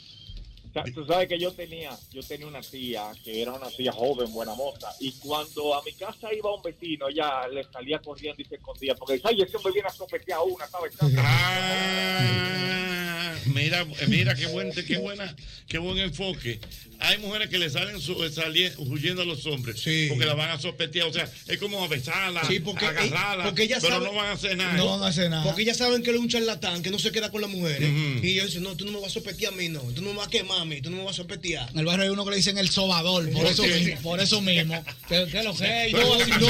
Tú 0.94 1.06
sabes 1.06 1.28
que 1.28 1.40
yo 1.40 1.52
tenía, 1.52 1.92
yo 2.12 2.22
tenía 2.24 2.48
una 2.48 2.62
tía 2.62 3.12
que 3.24 3.42
era 3.42 3.54
una 3.54 3.70
tía 3.70 3.92
joven, 3.92 4.32
buena 4.34 4.54
moza, 4.56 4.90
y 5.00 5.12
cuando 5.14 5.76
a 5.76 5.84
mi 5.84 5.94
casa 5.94 6.34
iba 6.34 6.54
un 6.56 6.62
vecino, 6.62 7.10
ya 7.10 7.48
le 7.48 7.64
salía 7.66 8.00
corriendo 8.00 8.42
y 8.42 8.46
se 8.46 8.56
escondía, 8.56 8.96
porque 8.96 9.16
dice, 9.16 9.28
ay, 9.30 9.42
ese 9.42 9.58
hombre 9.58 9.74
viene 9.74 9.88
a 9.88 9.92
sopetear 9.94 10.40
a 10.40 10.44
una, 10.44 10.68
¿sabes? 10.68 10.94
Ah, 11.20 13.34
mira, 13.54 13.86
mira 14.08 14.36
qué 14.36 14.48
buen, 14.48 14.72
qué 14.72 14.98
buena, 14.98 15.36
qué 15.68 15.78
buen 15.78 15.98
enfoque. 16.00 16.60
Hay 17.00 17.20
mujeres 17.20 17.50
que 17.50 17.60
le 17.60 17.70
salen 17.70 18.02
su- 18.02 18.16
salien- 18.32 18.74
huyendo 18.78 19.22
a 19.22 19.26
los 19.26 19.46
hombres 19.46 19.80
porque 20.10 20.26
la 20.26 20.34
van 20.34 20.50
a 20.50 20.60
sopetear, 20.60 21.08
o 21.08 21.14
sea, 21.14 21.30
es 21.48 21.58
como 21.60 21.84
a 21.84 21.88
besarla, 21.88 22.44
Sí, 22.46 22.60
porque, 22.60 22.86
a 22.86 22.90
agarrarla, 22.90 23.44
porque 23.46 23.70
pero 23.82 24.00
no 24.00 24.14
van 24.14 24.28
a 24.28 24.32
hacer 24.32 24.58
nada. 24.58 24.74
No 24.74 24.88
van 24.88 25.04
a 25.04 25.08
hacer 25.08 25.30
nada. 25.30 25.44
Porque 25.44 25.62
ellas 25.62 25.78
saben 25.78 26.02
que 26.02 26.10
él 26.10 26.16
es 26.16 26.22
un 26.24 26.30
charlatán, 26.30 26.82
que 26.82 26.90
no 26.90 26.98
se 26.98 27.12
queda 27.12 27.30
con 27.32 27.42
las 27.42 27.52
mujeres. 27.52 27.88
Y 28.24 28.32
ellos 28.32 28.48
dicen, 28.48 28.64
no, 28.64 28.76
tú 28.76 28.86
no 28.86 28.92
me 28.94 29.00
vas 29.00 29.12
a 29.12 29.14
sopetear 29.14 29.54
a 29.54 29.56
mí, 29.56 29.70
no. 29.70 29.82
Tú 29.94 30.02
no 30.02 30.10
me 30.12 30.18
vas 30.18 30.28
a 30.28 30.32
quemar 30.32 30.62
a 30.62 30.66
mí, 30.68 30.82
tú 30.82 30.90
no 30.90 30.98
me 30.98 31.04
vas 31.04 31.14
a 31.14 31.24
sopetear. 31.24 31.70
En 31.72 31.80
el 31.80 31.86
barrio 31.86 32.04
hay 32.04 32.10
uno 32.10 32.24
que 32.24 32.32
le 32.32 32.38
dicen 32.38 32.58
el 32.58 32.70
sobador, 32.70 33.24
por 33.32 33.42
¿Por 33.42 33.46
eso, 33.52 33.64
mismo, 33.64 34.02
por 34.02 34.20
eso 34.20 34.42
mismo. 34.42 34.84
¿Qué, 35.08 35.28
qué 35.32 35.44
lo 35.44 35.56
que? 35.56 35.92
No, 35.92 36.14
así 36.14 36.32
no, 36.32 36.48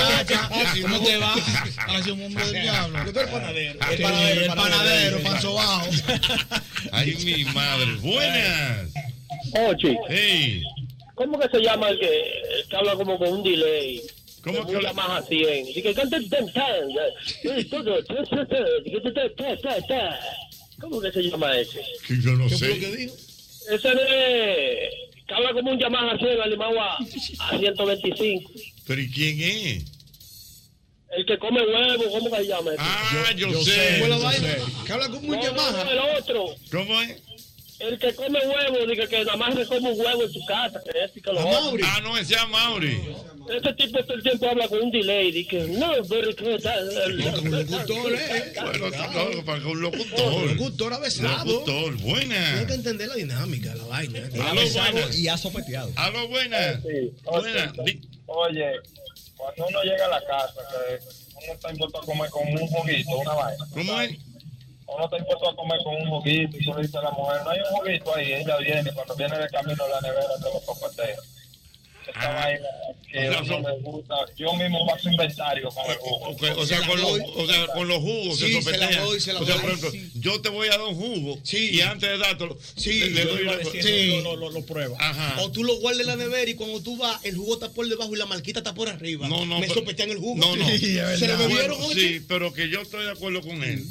así 0.55 0.81
¿Cómo 0.81 0.99
te 1.01 1.17
va? 1.17 1.33
Hacia 1.87 2.13
un 2.13 2.19
mundo 2.19 2.39
del 2.39 2.61
diablo. 2.61 3.05
Yo 3.05 3.13
soy 3.13 3.23
el 3.23 3.29
panadero. 3.29 3.79
El 3.91 4.01
panadero, 4.01 4.41
el 4.41 4.47
panadero, 4.47 5.19
pan 5.23 5.41
sobao. 5.41 5.87
Ay, 6.91 7.15
mi 7.23 7.45
madre. 7.45 7.93
Buenas. 8.01 8.89
Ochi. 9.69 9.95
Hey. 10.09 10.63
¿Cómo 11.15 11.39
que 11.39 11.49
se 11.49 11.59
llama 11.63 11.89
el 11.89 11.99
que, 11.99 12.07
el 12.07 12.67
que 12.69 12.75
habla 12.75 12.95
como 12.95 13.17
con 13.17 13.29
un 13.29 13.43
delay? 13.43 14.01
¿Cómo 14.43 14.65
que 14.67 14.75
habla 14.75 14.93
más 14.93 15.23
a 15.23 15.27
100? 15.27 15.65
Dice 15.65 15.81
que 15.81 15.93
canta 15.93 16.17
eh, 16.17 16.23
que. 17.41 17.69
¿Cómo 20.79 21.01
que 21.01 21.11
se 21.11 21.23
llama 21.23 21.57
ese? 21.57 21.81
Que 22.07 22.21
yo 22.21 22.31
no 22.33 22.47
¿Qué 22.47 22.57
fue 22.57 22.67
sé. 22.67 22.73
lo 22.75 22.79
que 22.79 22.95
dijo? 22.95 23.15
Ese 23.69 23.89
de 23.89 24.89
que 25.27 25.33
habla 25.33 25.53
como 25.53 25.71
un 25.71 25.79
Yamaha 25.79 26.17
100 26.17 26.41
animado 26.41 26.79
a, 26.81 26.95
a 26.95 27.59
125. 27.59 28.51
Pero 28.85 29.01
¿y 29.01 29.11
quién 29.11 29.41
es? 29.41 29.85
El 31.09 31.25
que 31.25 31.37
come 31.37 31.61
huevo, 31.61 32.03
¿cómo 32.11 32.29
que 32.29 32.37
se 32.37 32.47
llama? 32.47 32.71
Ah, 32.77 33.31
yo, 33.35 33.51
sé. 33.63 33.97
¿Cómo 33.99 34.09
la 34.09 34.17
yo 34.17 34.31
sé. 34.31 34.57
Que 34.85 34.93
habla 34.93 35.09
como 35.09 35.35
No, 35.35 35.51
no, 35.53 35.71
no, 35.71 35.91
el 35.91 35.99
otro. 36.17 36.55
¿Cómo 36.71 37.01
es? 37.01 37.21
El 37.79 37.99
que 37.99 38.13
come 38.15 38.39
huevo, 38.39 38.85
dice 38.87 39.07
que 39.07 39.23
nada 39.23 39.37
más 39.37 39.53
se 39.55 39.65
come 39.67 39.91
un 39.91 39.99
huevo 39.99 40.23
en 40.23 40.31
tu 40.33 40.43
casa, 40.45 40.81
que 40.83 41.21
que 41.21 41.31
lo 41.33 41.47
otro. 41.47 41.85
Ah, 41.85 41.99
no, 42.01 42.17
ese 42.17 42.33
es 42.33 42.47
Mauri. 42.49 42.99
Este 43.55 43.73
tipo 43.75 44.03
todo 44.03 44.15
el 44.15 44.23
tiempo 44.23 44.49
habla 44.49 44.67
con 44.67 44.81
un 44.81 44.91
delay, 44.91 45.31
dice 45.31 45.49
que 45.49 45.59
no, 45.67 45.91
pero 46.09 46.35
que 46.35 46.57
tal. 46.59 46.89
un 46.89 47.51
locutor, 47.51 48.13
¿eh? 48.13 48.53
Bueno, 48.61 48.89
no, 48.89 49.45
para 49.45 49.59
que 49.59 49.65
un 49.67 49.81
locutor. 49.81 50.51
Locutor 50.51 50.93
avesado. 50.93 51.45
Locutor, 51.45 51.95
buena. 51.97 52.35
Tienes 52.47 52.65
que 52.65 52.73
entender 52.73 53.07
la 53.09 53.15
dinámica, 53.15 53.75
la 53.75 53.83
vaina. 53.85 54.19
Aló, 54.49 54.61
buenas. 54.69 55.17
Y 55.17 55.27
ha 55.27 55.37
sopeteado. 55.37 55.91
Aló, 55.95 56.27
buenas. 56.27 56.81
Buenas. 57.23 57.73
Di- 57.85 58.01
Oye, 58.25 58.71
cuando 59.37 59.67
uno 59.67 59.83
llega 59.83 60.05
a 60.05 60.09
la 60.09 60.25
casa, 60.25 60.53
que 60.69 60.99
uno 61.45 61.53
está 61.53 61.71
impuesto 61.71 61.99
a 62.01 62.05
comer 62.05 62.29
con 62.31 62.47
un 62.47 62.67
juguito, 62.67 63.11
una 63.17 63.33
vaina. 63.33 63.65
¿Cómo 63.71 64.01
es? 64.01 64.17
Uno 64.87 65.03
está 65.05 65.17
impuesto 65.17 65.49
a 65.49 65.55
comer 65.55 65.79
con 65.83 65.95
un 65.95 66.09
juguito 66.09 66.57
y 66.57 66.63
tú 66.65 66.73
le 66.73 66.81
dices 66.81 66.95
a 66.95 67.01
la 67.03 67.11
mujer, 67.11 67.41
no 67.43 67.49
hay 67.51 67.59
un 67.59 67.65
juguito 67.77 68.15
ahí, 68.15 68.33
ella 68.33 68.57
viene, 68.57 68.89
y 68.89 68.93
cuando 68.93 69.15
viene 69.15 69.37
de 69.37 69.47
camino 69.49 69.83
a 69.83 69.87
la 69.89 70.01
nevera 70.01 70.27
te 70.37 70.43
lo. 70.43 70.61
Esta 72.07 72.29
vaina 72.33 72.67
que 73.11 73.27
a 73.27 73.41
uno 73.41 73.69
le 73.69 73.79
gusta, 73.81 74.15
yo 74.37 74.53
mismo 74.53 74.89
hago 74.89 75.09
inventario 75.11 75.69
con 75.69 75.91
el 75.91 75.97
jugo. 75.97 76.29
Ok, 76.29 76.43
O 76.57 76.65
sea, 76.65 76.87
con 76.87 77.01
los, 77.01 77.11
o 77.35 77.45
sea, 77.47 77.67
con 77.67 77.87
los 77.87 77.97
jugos 77.97 78.37
Sí, 78.39 78.53
se 78.53 78.61
se 78.61 78.71
la 78.71 78.77
sopetean. 78.77 79.05
doy, 79.05 79.19
se 79.19 79.33
la 79.33 79.39
o 79.41 79.45
sea, 79.45 79.55
doy. 79.55 79.61
por 79.63 79.71
ejemplo, 79.73 79.99
yo 80.15 80.41
te 80.41 80.49
voy 80.49 80.67
a 80.67 80.71
dar 80.71 80.81
un 80.83 80.95
jugo 80.95 81.37
y 81.51 81.81
antes 81.81 82.09
de 82.09 82.17
dártelo, 82.17 82.57
le, 82.85 83.09
le 83.09 83.23
yo 83.23 83.27
doy 83.29 83.41
iba 83.43 83.51
a 83.51 83.55
una 83.55 83.63
decir 83.63 83.83
sí. 83.83 84.21
Lo, 84.23 84.35
lo, 84.37 84.49
lo 84.51 84.65
prueba. 84.65 84.95
Ajá. 84.99 85.41
O 85.41 85.51
tú 85.51 85.65
lo 85.65 85.75
guardas 85.81 86.01
en 86.01 86.07
la 86.07 86.15
nevera 86.15 86.49
y 86.49 86.55
cuando 86.55 86.81
tú 86.81 86.95
vas, 86.97 87.23
el 87.25 87.35
jugo 87.35 87.55
está 87.55 87.69
por 87.71 87.87
debajo 87.89 88.13
y 88.15 88.17
la 88.17 88.25
marquita 88.25 88.59
está 88.59 88.73
por 88.73 88.87
arriba. 88.87 89.27
No, 89.27 89.45
no. 89.45 89.59
Me 89.59 89.67
pero- 89.67 89.81
sopetean 89.81 90.09
el 90.11 90.17
jugo. 90.19 90.35
No, 90.37 90.55
no. 90.55 90.65
Se 90.65 91.27
lo 91.27 91.37
bebieron, 91.37 91.77
Bueno. 91.77 91.93
Sí, 91.93 92.21
pero 92.27 92.53
que 92.53 92.69
yo 92.69 92.81
estoy 92.81 93.03
de 93.03 93.11
acuerdo 93.11 93.41
con 93.41 93.61
él. 93.63 93.85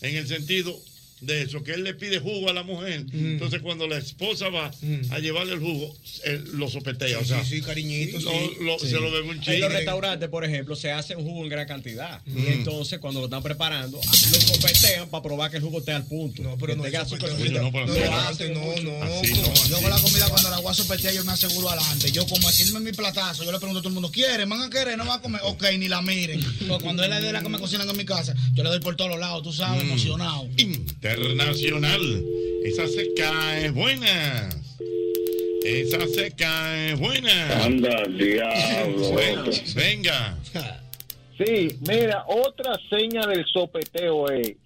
En 0.00 0.16
el 0.16 0.28
sentido 0.28 0.78
de 1.20 1.42
eso, 1.42 1.62
que 1.62 1.72
él 1.72 1.82
le 1.84 1.94
pide 1.94 2.18
jugo 2.18 2.50
a 2.50 2.52
la 2.52 2.62
mujer. 2.62 3.04
Entonces, 3.12 3.60
cuando 3.62 3.86
la 3.88 3.96
esposa 3.98 4.48
va 4.50 4.70
a 5.10 5.18
llevarle 5.18 5.54
el 5.54 5.60
jugo, 5.60 5.96
él 6.24 6.44
lo 6.54 6.68
sopetea. 6.68 7.18
o 7.18 7.24
sea, 7.24 7.44
sí, 7.44 7.62
cariñito. 7.62 8.18
lo- 8.20 8.30
sí. 8.30 8.50
lo- 8.60 8.78
Sí. 8.78 8.86
se 8.88 8.94
lo 8.96 9.10
bebe 9.10 9.30
un 9.30 9.40
En 9.46 9.60
los 9.60 9.72
restaurantes, 9.72 10.28
por 10.28 10.44
ejemplo, 10.44 10.76
se 10.76 10.92
hace 10.92 11.16
un 11.16 11.24
jugo 11.24 11.42
en 11.44 11.48
gran 11.48 11.66
cantidad. 11.66 12.20
Mm. 12.26 12.38
Y 12.38 12.46
entonces, 12.48 12.98
cuando 12.98 13.20
lo 13.20 13.26
están 13.26 13.42
preparando, 13.42 13.98
lo 13.98 14.40
sopetean 14.40 15.08
para 15.08 15.22
probar 15.22 15.50
que 15.50 15.56
el 15.56 15.62
jugo 15.62 15.78
esté 15.78 15.92
al 15.92 16.04
punto. 16.04 16.42
No, 16.42 16.56
pero 16.58 16.76
no 16.76 16.84
es 16.84 16.94
azúcar. 16.94 17.30
No, 17.30 17.36
No, 17.38 17.70
no, 17.70 17.86
no. 17.86 18.18
antes 18.28 18.50
no, 18.50 18.60
no. 18.82 19.02
Así 19.02 19.32
no, 19.32 19.54
Yo 19.68 19.80
con 19.80 19.90
la 19.90 19.98
comida 19.98 20.28
cuando 20.28 20.50
la 20.50 20.58
voy 20.60 20.70
a 20.70 20.74
sopetear 20.74 21.14
yo 21.14 21.24
me 21.24 21.32
aseguro 21.32 21.70
adelante. 21.70 22.12
Yo 22.12 22.26
como 22.26 22.48
decirme 22.48 22.80
mi 22.80 22.92
platazo, 22.92 23.44
yo 23.44 23.52
le 23.52 23.58
pregunto 23.58 23.78
a 23.78 23.82
todo 23.82 23.88
el 23.88 23.94
mundo, 23.94 24.10
¿quiere? 24.10 24.44
¿Van 24.44 24.60
a 24.60 24.70
querer? 24.70 24.98
¿No 24.98 25.04
van 25.06 25.18
a 25.18 25.22
comer? 25.22 25.40
Ok, 25.44 25.64
ni 25.78 25.88
la 25.88 26.02
miren. 26.02 26.40
Porque 26.68 26.84
cuando 26.84 27.02
es 27.02 27.08
la 27.08 27.20
de 27.20 27.32
la 27.32 27.42
que 27.42 27.48
me 27.48 27.58
cocinan 27.58 27.88
en 27.88 27.96
mi 27.96 28.04
casa, 28.04 28.34
yo 28.54 28.62
le 28.62 28.68
doy 28.68 28.80
por 28.80 28.96
todos 28.96 29.10
los 29.10 29.18
lados, 29.20 29.42
tú 29.42 29.52
sabes, 29.52 29.82
Mm. 29.82 29.86
emocionado. 29.88 30.48
Internacional. 31.14 32.24
Esa 32.64 32.86
se 32.88 33.14
cae 33.14 33.70
buena. 33.70 34.48
Esa 35.64 36.06
se 36.08 36.32
cae 36.32 36.94
buena. 36.94 37.64
Anda, 37.64 38.02
diablo. 38.08 39.14
Venga, 39.14 39.50
Venga. 39.74 40.38
Sí, 41.38 41.78
mira, 41.86 42.24
otra 42.26 42.78
seña 42.88 43.26
del 43.26 43.44
sopeteo 43.46 44.30
es 44.30 44.56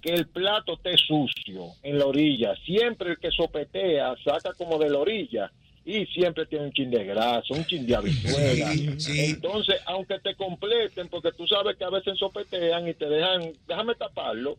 que 0.00 0.10
el 0.10 0.26
plato 0.26 0.74
esté 0.74 0.96
sucio 0.96 1.74
en 1.82 1.98
la 1.98 2.06
orilla. 2.06 2.54
Siempre 2.64 3.12
el 3.12 3.18
que 3.18 3.30
sopetea 3.30 4.14
saca 4.24 4.52
como 4.54 4.78
de 4.78 4.90
la 4.90 4.98
orilla 4.98 5.52
y 5.84 6.06
siempre 6.06 6.46
tiene 6.46 6.66
un 6.66 6.72
chin 6.72 6.90
de 6.90 7.04
grasa, 7.04 7.54
un 7.54 7.64
chin 7.66 7.86
de 7.86 7.94
habichuela. 7.94 8.72
Entonces, 8.72 9.76
aunque 9.86 10.18
te 10.18 10.34
completen, 10.34 11.08
porque 11.08 11.32
tú 11.32 11.46
sabes 11.46 11.76
que 11.76 11.84
a 11.84 11.90
veces 11.90 12.18
sopetean 12.18 12.88
y 12.88 12.94
te 12.94 13.06
dejan, 13.06 13.52
déjame 13.68 13.94
taparlo, 13.94 14.56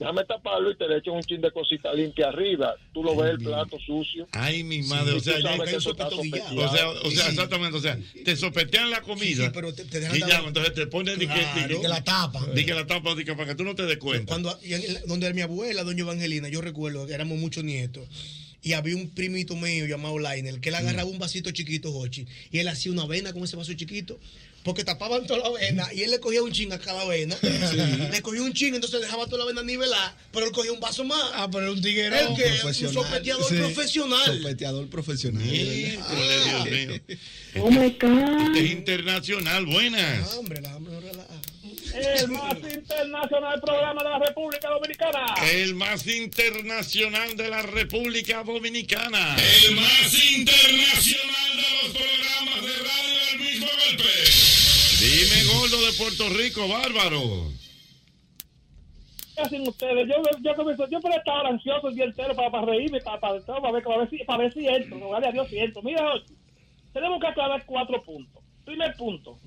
déjame 0.00 0.24
taparlo 0.24 0.70
y 0.72 0.76
te 0.76 0.88
le 0.88 0.96
echan 0.96 1.14
un 1.14 1.22
chin 1.22 1.40
de 1.40 1.52
cosita 1.52 1.92
limpia 1.94 2.28
arriba. 2.28 2.74
Tú 2.92 3.04
lo 3.04 3.14
ves 3.14 3.30
el 3.32 3.38
plato 3.38 3.78
sucio. 3.86 4.26
Ay, 4.32 4.64
mi 4.64 4.82
madre, 4.82 5.12
Sí, 5.12 5.16
o 5.18 5.20
sea, 5.20 5.38
ya- 5.40 5.64
que 5.64 5.76
eso 5.76 5.90
está 5.92 6.10
sopeteado. 6.10 6.56
o 6.56 6.68
sea, 6.74 6.88
o 6.88 7.10
sea, 7.10 7.24
Sí. 7.26 7.30
exactamente, 7.30 7.76
o 7.76 7.80
sea, 7.80 7.98
te 8.24 8.34
sopetean 8.34 8.90
la 8.90 9.02
comida 9.02 9.44
Sí, 9.44 9.50
pero 9.54 9.72
te- 9.72 9.84
te 9.84 10.00
dejan 10.00 10.16
y 10.16 10.20
ya, 10.20 10.38
entonces 10.44 10.74
te 10.74 10.86
ponen 10.88 11.16
Claro. 11.18 11.34
de 11.60 11.74
que- 11.76 11.80
Que 11.82 11.88
la 11.88 12.02
tapa. 12.02 12.44
de 12.46 12.64
que 12.66 12.74
la 12.74 12.86
tapa, 12.86 13.14
que 13.14 13.34
para 13.34 13.46
que 13.46 13.54
tú 13.54 13.62
no 13.64 13.74
te 13.76 13.84
des 13.84 13.98
cuenta. 13.98 14.26
Cuando, 14.26 14.58
y 14.64 14.72
en 14.74 14.94
la- 14.94 15.00
donde 15.02 15.32
mi 15.34 15.42
abuela, 15.42 15.84
doña 15.84 16.00
Evangelina, 16.00 16.48
yo 16.48 16.60
recuerdo 16.62 17.06
que 17.06 17.12
éramos 17.12 17.38
muchos 17.38 17.62
nietos. 17.62 18.08
Y 18.62 18.74
había 18.74 18.94
un 18.96 19.08
primito 19.10 19.56
mío 19.56 19.86
llamado 19.86 20.18
Lainer, 20.18 20.60
que 20.60 20.68
él 20.68 20.74
agarraba 20.74 21.08
un 21.08 21.18
vasito 21.18 21.50
chiquito, 21.50 21.92
Jochi, 21.92 22.26
y 22.50 22.58
él 22.58 22.68
hacía 22.68 22.92
una 22.92 23.02
avena 23.04 23.32
con 23.32 23.42
ese 23.44 23.56
vaso 23.56 23.72
chiquito, 23.72 24.18
porque 24.62 24.84
tapaban 24.84 25.26
toda 25.26 25.40
la 25.40 25.46
avena, 25.46 25.88
y 25.94 26.02
él 26.02 26.10
le 26.10 26.20
cogía 26.20 26.42
un 26.42 26.52
chin 26.52 26.72
a 26.72 26.78
cada 26.78 27.02
avena. 27.02 27.36
Le 28.10 28.22
cogía 28.22 28.42
un 28.42 28.52
chin, 28.52 28.74
entonces 28.74 29.00
dejaba 29.00 29.24
toda 29.26 29.38
la 29.38 29.44
avena 29.44 29.62
nivelada, 29.62 30.16
pero 30.32 30.46
él 30.46 30.52
cogía 30.52 30.72
un 30.72 30.80
vaso 30.80 31.04
más. 31.04 31.22
Ah, 31.34 31.48
pero 31.50 31.72
un 31.72 31.80
tiguero. 31.80 32.14
Él 32.16 32.28
que 32.36 32.44
un 32.44 32.58
Profesional. 32.60 32.94
sopeteador 32.94 33.48
Sí. 33.48 33.54
profesional. 33.56 34.36
Sopeteador 34.38 34.88
profesional. 34.90 35.46
Híjole, 35.54 36.44
Dios 36.44 36.64
mío. 36.70 37.00
Oh 37.64 37.70
my 37.70 37.96
God. 38.00 38.46
Este 38.48 38.64
es 38.66 38.70
internacional, 38.72 39.66
buenas. 39.66 40.34
Hombre, 40.34 40.60
la 40.60 40.72
hambre 40.74 40.92
no 40.92 41.00
relaja. 41.00 41.26
El 41.92 42.28
más 42.28 42.52
internacional 42.54 43.60
programa 43.60 44.02
de 44.04 44.10
la 44.10 44.18
República 44.20 44.68
Dominicana. 44.68 45.34
El 45.50 45.74
más 45.74 46.06
internacional 46.06 47.36
de 47.36 47.48
la 47.48 47.62
República 47.62 48.44
Dominicana. 48.44 49.36
El 49.64 49.74
más 49.74 50.14
internacional 50.30 51.49
Dime, 55.00 55.44
gordo 55.44 55.80
de 55.80 55.92
Puerto 55.94 56.28
Rico, 56.28 56.68
bárbaro. 56.68 57.48
¿Qué 59.34 59.40
hacen 59.40 59.66
ustedes? 59.66 60.06
Yo, 60.06 60.22
yo, 60.42 60.54
comienzo, 60.54 60.86
yo 60.90 61.00
puedo 61.00 61.16
estar 61.16 61.46
ansioso 61.46 61.88
el 61.88 61.94
día 61.94 62.04
entero 62.04 62.36
para, 62.36 62.50
para 62.50 62.66
reírme, 62.66 63.00
para, 63.00 63.18
para, 63.18 63.40
para, 63.40 63.72
ver, 63.72 63.82
para, 63.82 63.96
ver 63.96 64.10
si, 64.10 64.18
para 64.24 64.42
ver 64.42 64.52
si 64.52 64.66
entro. 64.66 64.98
No, 64.98 65.08
vale 65.08 65.28
a 65.28 65.32
Dios 65.32 65.48
si 65.48 65.58
entro. 65.58 65.80
Mira, 65.80 66.04
tenemos 66.92 67.18
que 67.18 67.28
aclarar 67.28 67.64
cuatro 67.64 68.02
puntos. 68.02 68.42
Primer 68.66 68.94
punto. 68.96 69.38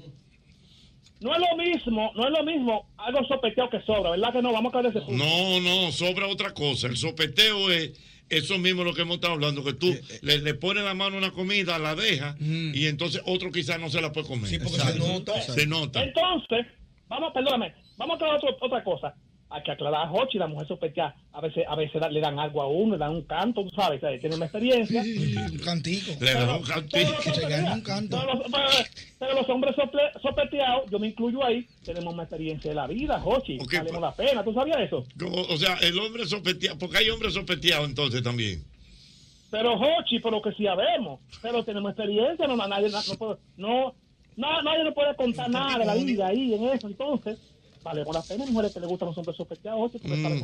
No 1.19 1.35
es 1.35 1.39
lo 1.39 1.55
mismo, 1.55 2.11
no 2.15 2.25
es 2.25 2.31
lo 2.31 2.43
mismo 2.43 2.89
algo 2.97 3.23
sospechoso 3.25 3.69
que 3.69 3.81
sobra, 3.83 4.09
¿verdad 4.09 4.33
que 4.33 4.41
no? 4.41 4.51
Vamos 4.51 4.73
a 4.73 4.79
aclarar 4.79 4.97
ese 4.97 5.05
punto. 5.05 5.23
No, 5.23 5.59
no, 5.59 5.91
sobra 5.91 6.27
otra 6.27 6.51
cosa. 6.55 6.87
El 6.87 6.97
sopeteo 6.97 7.71
es 7.71 7.91
eso 8.37 8.57
mismo 8.57 8.83
lo 8.83 8.93
que 8.93 9.01
hemos 9.03 9.15
estado 9.15 9.33
hablando, 9.33 9.63
que 9.63 9.73
tú 9.73 9.87
Eh, 9.89 10.01
le, 10.21 10.39
le 10.39 10.53
pones 10.53 10.83
la 10.83 10.93
mano 10.93 11.15
a 11.15 11.19
una 11.19 11.31
comida, 11.31 11.77
la 11.79 11.95
dejas 11.95 12.35
y 12.39 12.87
entonces 12.87 13.21
otro 13.25 13.51
quizás 13.51 13.79
no 13.79 13.89
se 13.89 14.01
la 14.01 14.11
puede 14.11 14.27
comer. 14.27 14.49
Sí, 14.49 14.59
porque 14.59 14.77
se 14.79 14.97
nota. 14.99 15.41
Se 15.41 15.65
nota. 15.67 16.03
Entonces, 16.03 16.65
vamos, 17.07 17.31
perdóname, 17.33 17.73
vamos 17.97 18.21
a 18.21 18.35
otro- 18.35 18.57
otra 18.61 18.83
cosa. 18.83 19.13
Hay 19.55 19.61
que 19.61 19.71
aclarar 19.71 20.07
a 20.07 20.11
Hochi, 20.11 20.39
la 20.39 20.47
mujer 20.47 20.67
sospecha, 20.67 21.13
a 21.31 21.39
veces, 21.39 21.63
a 21.69 21.75
veces 21.75 22.01
le 22.09 22.19
dan 22.19 22.39
algo 22.39 22.59
a 22.63 22.67
uno, 22.67 22.93
le 22.95 22.97
dan 22.99 23.11
un 23.11 23.21
canto, 23.21 23.63
tú 23.63 23.69
sabes, 23.75 24.01
¿sabes? 24.01 24.19
tiene 24.19 24.35
una 24.35 24.45
experiencia. 24.45 25.01
Un 25.03 25.59
cantico. 25.59 26.11
Le 26.19 26.33
dan 26.33 26.49
un 26.49 26.63
cantico. 26.63 27.21
Se 27.21 27.47
gana 27.47 27.73
un 27.75 27.81
canto. 27.81 28.19
Pero 28.19 28.33
los, 28.33 28.43
pero- 28.51 28.87
pero 29.19 29.33
los 29.35 29.49
hombres 29.49 29.75
sople- 29.75 30.11
sospeteados, 30.21 30.89
yo 30.89 30.97
me 30.97 31.07
incluyo 31.09 31.45
ahí, 31.45 31.67
tenemos 31.85 32.13
una 32.15 32.23
experiencia 32.23 32.71
de 32.71 32.75
la 32.75 32.87
vida, 32.87 33.21
Hochi, 33.23 33.59
valemos 33.77 34.01
la 34.01 34.15
pena, 34.15 34.43
¿tú 34.43 34.53
sabías 34.55 34.79
eso? 34.81 35.05
Como, 35.19 35.41
o 35.43 35.57
sea, 35.57 35.75
el 35.83 35.99
hombre 35.99 36.25
sospeteado, 36.25 36.79
porque 36.79 36.97
hay 36.97 37.09
hombres 37.11 37.35
sospeteados 37.35 37.87
entonces 37.87 38.23
también. 38.23 38.63
Pero 39.51 39.73
Hochi, 39.75 40.17
por 40.19 40.31
lo 40.31 40.41
que 40.41 40.51
sí 40.53 40.63
sabemos, 40.63 41.19
pero 41.43 41.63
tenemos 41.63 41.91
experiencia, 41.91 42.47
no, 42.47 42.55
nadie, 42.57 42.89
no, 42.89 42.99
no, 43.07 43.13
puede- 43.19 43.37
no, 43.57 43.93
no- 44.35 44.61
nadie 44.63 44.83
nos 44.83 44.95
puede 44.95 45.15
contar 45.15 45.47
nada 45.51 45.77
de 45.77 45.85
la 45.85 45.93
vida 45.93 46.27
ahí 46.27 46.55
en 46.55 46.63
eso, 46.69 46.87
entonces, 46.87 47.37
vale 47.83 48.03
la 48.11 48.21
pena. 48.21 48.45
mujeres 48.45 48.73
que 48.73 48.79
les 48.79 48.89
gustan 48.89 49.09
los 49.09 49.17
hombres 49.17 49.37
sospechadores. 49.37 50.01
Pues, 50.01 50.19
mm. 50.19 50.43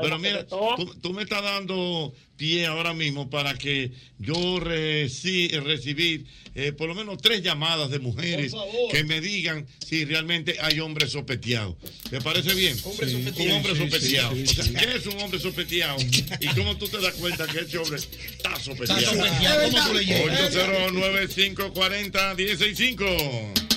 Pero 0.00 0.18
mira, 0.18 0.46
tú, 0.46 1.12
me 1.12 1.22
estás 1.22 1.42
dando 1.42 2.12
pie 2.36 2.66
ahora 2.66 2.92
mismo 2.92 3.30
para 3.30 3.54
que 3.54 3.92
yo 4.18 4.58
reci, 4.58 5.48
recibir 5.48 6.26
eh, 6.54 6.72
por 6.72 6.88
lo 6.88 6.94
menos 6.94 7.18
tres 7.18 7.42
llamadas 7.42 7.90
de 7.90 7.98
mujeres 7.98 8.52
que 8.90 9.04
me 9.04 9.20
digan 9.20 9.66
si 9.84 10.04
realmente 10.04 10.56
hay 10.60 10.80
hombres 10.80 11.12
sospechados. 11.12 11.76
¿Te 12.10 12.20
parece 12.20 12.54
bien? 12.54 12.76
Hombre 12.84 13.08
sí, 13.08 13.14
un 13.14 13.50
hombre 13.52 13.72
¿Qué 13.74 14.96
es 14.96 15.06
un 15.06 15.20
hombre 15.20 15.38
sospeteado? 15.38 15.96
¿Y 16.40 16.46
cómo 16.48 16.76
tú 16.76 16.88
te 16.88 17.00
das 17.00 17.14
cuenta 17.14 17.46
que 17.46 17.60
ese 17.60 17.78
hombre 17.78 17.98
está 17.98 18.58
sospeteado? 18.60 19.22
809 19.22 21.28
540 21.28 22.36
165 22.36 23.71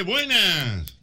adelante, 0.00 0.02
buenas. 0.02 0.96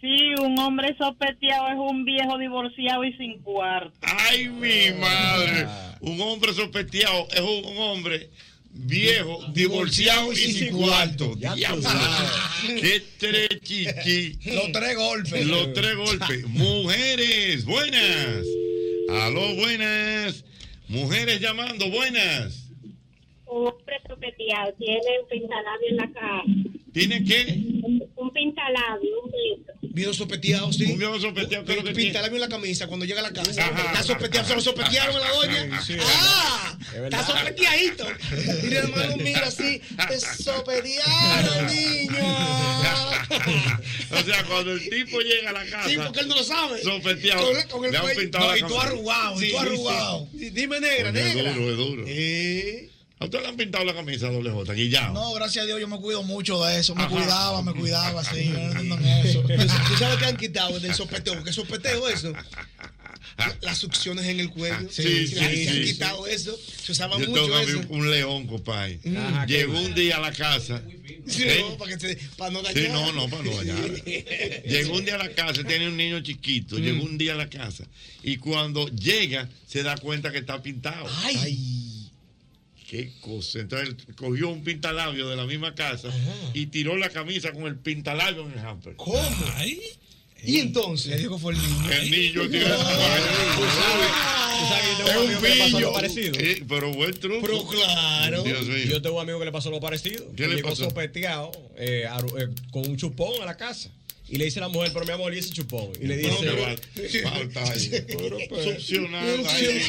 Sí, 0.00 0.34
un 0.40 0.58
hombre 0.58 0.96
sospeteado 0.98 1.68
es 1.68 1.76
un 1.78 2.04
viejo 2.04 2.36
divorciado 2.38 3.04
y 3.04 3.12
sin 3.12 3.38
cuarto. 3.40 3.92
Ay, 4.02 4.48
mi 4.48 4.92
madre. 4.98 5.66
Un 6.00 6.20
hombre 6.20 6.52
sospeteado 6.52 7.28
es 7.32 7.40
un, 7.40 7.64
un 7.64 7.78
hombre 7.78 8.30
viejo, 8.70 9.44
divorciado 9.52 10.32
y 10.32 10.36
sin 10.36 10.76
cuarto. 10.76 11.36
Diablo. 11.36 11.88
Qué 12.66 13.02
tres 13.18 13.48
chichi. 13.62 14.38
Los 14.50 14.72
tres 14.72 14.96
golpes. 14.96 15.46
Los 15.46 15.72
tres 15.72 15.94
golpes. 15.96 16.48
Mujeres, 16.48 17.64
buenas. 17.64 18.44
Aló, 19.08 19.54
buenas. 19.54 20.44
Mujeres 20.88 21.40
llamando, 21.40 21.88
buenas. 21.90 22.61
Un 23.52 23.66
hombre 23.66 24.00
sospeteado 24.08 24.72
tiene 24.78 25.20
un 25.20 25.28
pintalabio 25.28 25.88
en 25.90 25.96
la 25.96 26.10
cara. 26.10 26.42
¿Tiene 26.94 27.22
qué? 27.22 27.60
Un, 28.16 28.30
pintalabio, 28.32 29.22
un 29.24 29.30
beso. 29.30 29.72
Viejo 29.82 30.14
sospeteado, 30.14 30.72
sí. 30.72 30.90
Un 30.90 30.98
viejo 30.98 31.20
sospeteado, 31.20 31.64
¿qué 31.66 31.72
es 31.72 31.78
lo 31.78 31.84
que 31.84 31.92
Pinta 31.92 32.24
en 32.24 32.40
la 32.40 32.48
camisa 32.48 32.86
cuando 32.86 33.04
llega 33.04 33.20
a 33.20 33.24
la 33.24 33.32
casa. 33.32 33.62
Ajá. 33.62 33.88
Está 33.88 34.02
sospeteado, 34.02 34.48
se 34.48 34.54
lo 34.54 34.60
sospetearon 34.62 35.16
a 35.16 35.20
la 35.20 35.30
doña. 35.32 35.82
Sí, 35.82 35.92
sí, 35.92 36.00
ah, 36.02 36.78
es 36.80 36.94
está 36.94 37.26
sospeteadito. 37.26 38.06
Y 38.62 38.66
el 38.68 38.72
hermano 38.72 39.16
mira 39.18 39.46
así, 39.46 39.82
te 40.08 40.20
sospetearon, 40.20 41.66
niño. 41.66 42.12
O 44.12 44.24
sea, 44.24 44.44
cuando 44.44 44.72
el 44.72 44.90
tipo 44.90 45.20
llega 45.20 45.50
a 45.50 45.52
la 45.54 45.64
casa. 45.64 45.88
Sí, 45.88 45.96
porque 45.96 46.20
él 46.20 46.28
no 46.28 46.34
lo 46.34 46.44
sabe. 46.44 46.82
Sospeteado. 46.82 47.46
Con, 47.46 47.62
con 47.68 47.84
el 47.86 47.92
le 47.92 47.98
han 47.98 48.16
pintado 48.16 48.44
No, 48.44 48.50
la 48.50 48.58
y 48.58 48.60
tú 48.60 48.78
arrugado, 48.78 49.42
y 49.42 49.50
tú 49.50 49.58
arrugado. 49.58 50.28
sí. 50.38 50.50
Dime 50.50 50.80
negra, 50.80 51.12
negra. 51.12 51.50
Es 51.50 51.56
duro, 51.56 51.70
es 51.70 51.76
duro. 51.76 52.04
¿A 53.22 53.24
usted 53.26 53.40
le 53.40 53.48
han 53.48 53.56
pintado 53.56 53.84
la 53.84 53.94
camisa 53.94 54.28
doble 54.30 54.50
J, 54.50 54.72
Guillao? 54.72 55.12
No, 55.14 55.32
gracias 55.34 55.62
a 55.62 55.66
Dios 55.66 55.80
yo 55.80 55.86
me 55.88 55.98
cuido 55.98 56.22
mucho 56.24 56.62
de 56.64 56.78
eso. 56.80 56.94
Me 56.94 57.02
Ajá. 57.04 57.10
cuidaba, 57.10 57.62
me 57.62 57.72
cuidaba, 57.72 58.24
sí. 58.24 58.46
Yo 58.46 58.52
no 58.52 58.70
entiendo 58.80 58.96
en 58.98 59.06
eso. 59.26 59.42
¿Tú 59.42 59.96
sabes 59.96 60.18
qué 60.18 60.24
han 60.26 60.36
quitado 60.36 60.80
del 60.80 60.94
sopeteo? 60.94 61.42
¿Qué 61.44 61.52
sopeteo 61.52 62.08
eso? 62.08 62.32
Las 63.62 63.78
succiones 63.78 64.26
en 64.26 64.40
el 64.40 64.50
cuello. 64.50 64.76
Ah. 64.80 64.86
Sí, 64.90 65.02
sí, 65.26 65.34
Se 65.34 65.40
han- 65.44 65.50
sí, 65.50 65.64
se 65.64 65.70
han 65.70 65.76
sí. 65.76 65.84
quitado 65.84 66.26
eso. 66.26 66.56
Se 66.84 66.92
usaba 66.92 67.16
Yo 67.18 67.24
tengo 67.32 67.48
mucho 67.48 67.54
un, 67.54 67.68
eso. 67.68 67.80
un 67.90 68.10
león, 68.10 68.46
compadre. 68.46 69.00
Ajá, 69.16 69.46
Llegó 69.46 69.72
¿qué? 69.74 69.78
un 69.80 69.94
día 69.94 70.16
a 70.16 70.20
la 70.20 70.32
casa. 70.32 70.82
Sí, 71.26 71.44
¿eh? 71.44 71.58
no, 71.60 71.76
para, 71.78 71.96
que 71.96 72.00
se- 72.00 72.18
para 72.36 72.50
no 72.50 72.62
dañar. 72.62 72.82
Sí, 72.84 72.88
no, 72.92 73.12
no, 73.12 73.28
para 73.28 73.42
no 73.44 73.56
dañar. 73.56 73.90
Llegó 74.66 74.96
un 74.96 75.04
día 75.04 75.14
a 75.14 75.18
la 75.18 75.30
casa, 75.30 75.64
tiene 75.64 75.88
un 75.88 75.96
niño 75.96 76.20
chiquito, 76.20 76.76
Mm. 76.76 76.82
llegó 76.82 77.04
un 77.04 77.16
día 77.18 77.32
a 77.34 77.36
la 77.36 77.48
casa 77.48 77.84
y 78.22 78.36
cuando 78.36 78.86
llega 78.88 79.48
se 79.66 79.82
da 79.82 79.96
cuenta 79.96 80.30
que 80.32 80.38
está 80.38 80.60
pintado. 80.62 81.06
Ay. 81.24 81.91
Qué 82.92 83.10
cosa. 83.22 83.58
Entonces 83.60 83.88
él 83.88 84.14
cogió 84.16 84.50
un 84.50 84.62
pintalabio 84.62 85.26
de 85.26 85.34
la 85.34 85.46
misma 85.46 85.74
casa 85.74 86.10
y 86.52 86.66
tiró 86.66 86.98
la 86.98 87.08
camisa 87.08 87.50
con 87.50 87.62
el 87.64 87.76
pintalabio 87.76 88.44
en 88.44 88.52
el 88.52 88.58
hamper. 88.58 88.96
¿Cómo? 88.96 89.18
Y 90.44 90.58
entonces. 90.58 91.22
Le 91.22 91.38
fue 91.38 91.54
el 91.54 91.58
niño. 91.58 91.90
El 91.90 92.10
niño 92.10 92.50
tiene 92.50 92.66
Es 95.06 95.16
un 95.16 95.72
pillo. 95.72 95.92
parecido. 95.94 96.34
pero 96.68 96.92
buen 96.92 97.14
truco. 97.14 97.40
Pero 97.46 97.66
claro. 97.66 98.44
Yo 98.44 99.00
tengo 99.00 99.16
un 99.16 99.22
amigo 99.22 99.38
que 99.38 99.46
le 99.46 99.52
pasó 99.52 99.70
lo 99.70 99.80
parecido. 99.80 100.28
¿Qué 100.32 100.42
Que 100.42 100.48
le 100.48 100.56
llegó 100.56 100.68
pasó? 100.68 100.84
sopeteado 100.84 101.50
eh, 101.78 102.06
eh, 102.38 102.48
con 102.72 102.86
un 102.86 102.98
chupón 102.98 103.40
a 103.40 103.46
la 103.46 103.56
casa. 103.56 103.90
Y 104.32 104.38
le 104.38 104.46
dice 104.46 104.60
a 104.60 104.62
la 104.62 104.68
mujer, 104.68 104.90
pero 104.94 105.04
mi 105.04 105.12
amor, 105.12 105.34
¿y 105.34 105.38
ese 105.40 105.50
chupón? 105.50 105.92
Y 106.00 106.06
le 106.06 106.16
dice... 106.16 106.34
Pero 106.40 107.28
falta 107.28 107.70
ahí. 107.70 108.04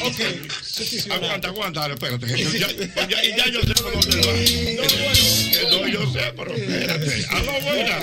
Ok. 0.02 1.10
Aguanta, 1.10 1.48
aguanta, 1.48 1.86
espérate. 1.90 2.26
Yo 2.28 2.50
ya, 2.52 2.68
ya- 3.08 3.24
y 3.24 3.30
ya 3.38 3.46
yo 3.48 3.62
sé 3.62 3.72
por 3.82 3.92
dónde 3.92 4.18
va. 4.18 5.70
No, 5.70 5.88
yo 5.88 6.12
sé, 6.12 6.32
pero 6.36 6.54
espérate. 6.54 7.26
Aló, 7.30 7.52
buena. 7.62 7.98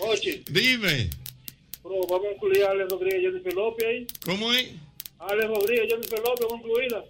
Oye, 0.00 0.42
Dime, 0.50 1.08
bro, 1.82 2.00
vamos 2.10 2.26
a 2.28 2.32
incluir 2.34 2.62
a 2.64 2.70
Alex 2.72 2.90
Rodríguez 2.90 3.20
y 3.22 3.24
Jennifer 3.24 3.54
López 3.54 3.86
ahí. 3.88 4.06
¿cómo 4.26 4.52
es? 4.52 4.66
Alex 5.18 5.46
Rodríguez 5.48 5.86
y 5.86 5.90
Jennifer 5.92 6.18
López, 6.18 6.46
vamos 6.46 6.52
a 6.52 6.68
incluirla. 6.68 7.04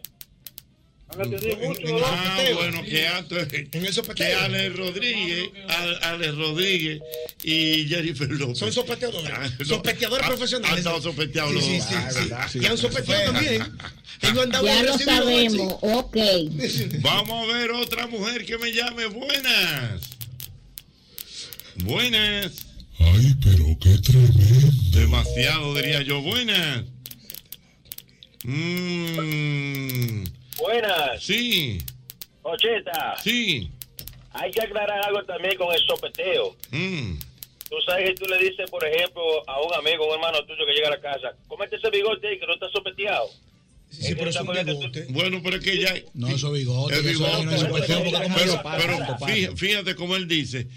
Ah, 1.18 2.38
bueno, 2.54 2.82
que 2.84 3.06
antes. 3.08 3.48
Que 3.48 4.34
Ale 4.34 4.68
Rodríguez, 4.70 5.50
Al- 5.68 5.98
Ale 6.04 6.30
Rodríguez 6.32 7.00
y 7.42 7.86
Jennifer 7.88 8.28
López. 8.30 8.58
Son 8.58 8.72
sospeteadores. 8.72 9.30
Ah, 9.34 9.50
no. 9.58 9.64
Sospeteadores 9.64 10.24
Ah, 10.24 10.28
profesionales. 10.28 10.72
Han 10.72 10.78
estado 10.78 11.02
sospeteados 11.02 11.52
los 11.54 11.64
Sí, 11.64 11.78
dos. 11.78 11.86
sí, 11.88 11.94
Ah, 11.96 12.10
sí, 12.10 12.18
¿verdad? 12.20 12.48
sí. 12.52 12.58
Y 12.62 12.66
han 12.66 12.78
sospeteado 12.78 13.32
también. 13.32 13.64
Ya 14.22 14.82
lo 14.84 14.98
sabemos, 14.98 15.74
ok. 15.80 16.16
Vamos 17.00 17.48
a 17.48 17.52
ver 17.54 17.70
otra 17.72 18.06
mujer 18.06 18.44
que 18.46 18.56
me 18.58 18.72
llame. 18.72 19.06
Buenas. 19.06 20.00
Buenas. 21.76 22.52
Ay, 22.98 23.34
pero 23.42 23.64
qué 23.80 23.98
tremendo. 23.98 24.72
Demasiado, 24.92 25.74
diría 25.74 26.02
yo. 26.02 26.20
Buenas. 26.22 26.84
Mm, 28.44 30.24
Buenas, 30.60 31.22
sí, 31.22 31.78
Ocheta. 32.42 33.16
sí. 33.22 33.70
Hay 34.32 34.50
que 34.52 34.62
aclarar 34.62 35.02
algo 35.06 35.24
también 35.24 35.56
con 35.56 35.74
el 35.74 35.80
sopeteo. 35.86 36.56
Mm. 36.70 37.18
Tú 37.68 37.76
sabes 37.86 38.10
que 38.10 38.14
tú 38.16 38.26
le 38.26 38.38
dices, 38.38 38.68
por 38.70 38.84
ejemplo, 38.86 39.22
a 39.48 39.60
un 39.60 39.74
amigo, 39.74 40.06
un 40.06 40.14
hermano 40.14 40.44
tuyo 40.44 40.64
que 40.66 40.72
llega 40.72 40.88
a 40.88 40.92
la 40.92 41.00
casa, 41.00 41.32
cómete 41.48 41.76
ese 41.76 41.90
bigote 41.90 42.28
ahí 42.28 42.38
que 42.38 42.46
no 42.46 42.54
está 42.54 42.68
sopeteado. 42.70 43.28
Sí, 43.90 44.14
pero 44.14 44.30
es 44.30 44.36
un 44.36 44.46
bigote. 44.52 45.06
Bueno, 45.10 45.40
pero 45.42 45.56
es 45.56 45.64
que 45.64 45.78
ya. 45.78 45.94
No, 46.14 46.28
eso 46.28 46.52
bigote. 46.52 46.94
Eso 46.94 47.02
bigote, 47.02 47.44
no 47.44 47.52
es 47.52 47.64
pero, 47.64 48.62
pero- 48.62 48.62
pero 48.62 49.18
fíjate, 49.26 49.56
fíjate 49.56 49.94
cómo 49.96 50.14
él 50.16 50.28
dice. 50.28 50.68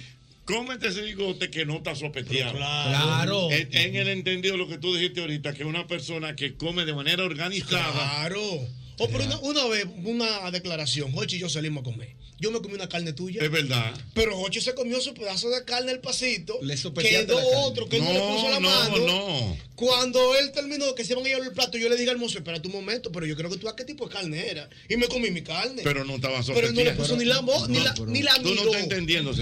cómete 0.46 0.88
ese 0.88 1.02
bigote 1.04 1.50
que 1.52 1.66
no 1.66 1.78
está 1.78 1.96
sopeteado. 1.96 2.54
claro. 2.54 3.50
En, 3.52 3.70
en 3.76 3.96
el 3.96 4.08
entendido 4.10 4.58
lo 4.58 4.68
que 4.68 4.78
tú 4.80 4.94
dijiste 4.96 5.22
ahorita, 5.22 5.54
que 5.54 5.64
una 5.64 5.86
persona 5.88 6.36
que 6.36 6.56
come 6.58 6.86
de 6.86 6.94
manera 6.94 7.24
organizada. 7.24 7.92
Claro. 7.92 8.42
Oh, 9.00 9.08
pero 9.10 9.24
una, 9.26 9.40
una 9.40 9.66
vez, 9.68 9.86
una 10.04 10.52
declaración, 10.52 11.12
Jochi 11.12 11.38
y 11.38 11.40
yo 11.40 11.50
salimos 11.50 11.82
a 11.82 11.84
comer. 11.86 12.16
Yo 12.40 12.52
me 12.52 12.60
comí 12.62 12.74
una 12.74 12.90
carne 12.90 13.14
tuya. 13.14 13.42
Es 13.42 13.50
verdad. 13.50 13.94
Pero 14.14 14.36
Jochi 14.36 14.60
se 14.60 14.74
comió 14.76 15.00
su 15.00 15.14
pedazo 15.14 15.50
de 15.50 15.64
carne 15.64 15.92
al 15.92 16.02
pasito. 16.02 16.60
Le 16.62 16.76
Quedó 16.76 17.40
la 17.40 17.58
otro 17.60 17.88
que 17.88 17.98
él 17.98 18.04
no, 18.04 18.12
le 18.12 18.20
puso 18.20 18.50
la 18.50 18.60
no, 18.60 18.70
mano. 18.70 18.98
no. 19.08 19.58
Cuando 19.76 20.36
él 20.36 20.52
terminó, 20.52 20.94
que 20.94 21.04
se 21.06 21.14
iban 21.14 21.26
a 21.26 21.28
llevar 21.30 21.48
el 21.48 21.54
plato, 21.54 21.78
yo 21.78 21.90
le 21.90 21.96
dije 21.96 22.10
al 22.12 22.18
mozo, 22.18 22.38
espera 22.38 22.60
un 22.64 22.72
momento, 22.72 23.12
pero 23.12 23.26
yo 23.26 23.36
creo 23.36 23.50
que 23.50 23.58
tú 23.58 23.68
a 23.70 23.76
qué 23.76 23.86
tipo 23.86 24.08
de 24.08 24.14
carne 24.14 24.48
era. 24.50 24.70
Y 24.90 24.98
me 24.98 25.08
comí 25.08 25.32
mi 25.32 25.42
carne. 25.42 25.82
Pero 25.84 26.04
no 26.06 26.16
estaba 26.16 26.42
Pero 26.46 26.68
él 26.68 26.74
no 26.76 26.84
le 26.84 26.92
puso 26.94 27.16
ni 27.18 27.26
la 27.26 27.40
voz, 27.40 27.70
ni 27.70 27.80
la, 27.80 27.94
ni 28.08 28.22
la 28.22 28.36
Tú 28.42 28.54
no 28.56 28.64
estás 28.64 28.84
entendiendo. 28.84 29.32
Es 29.32 29.40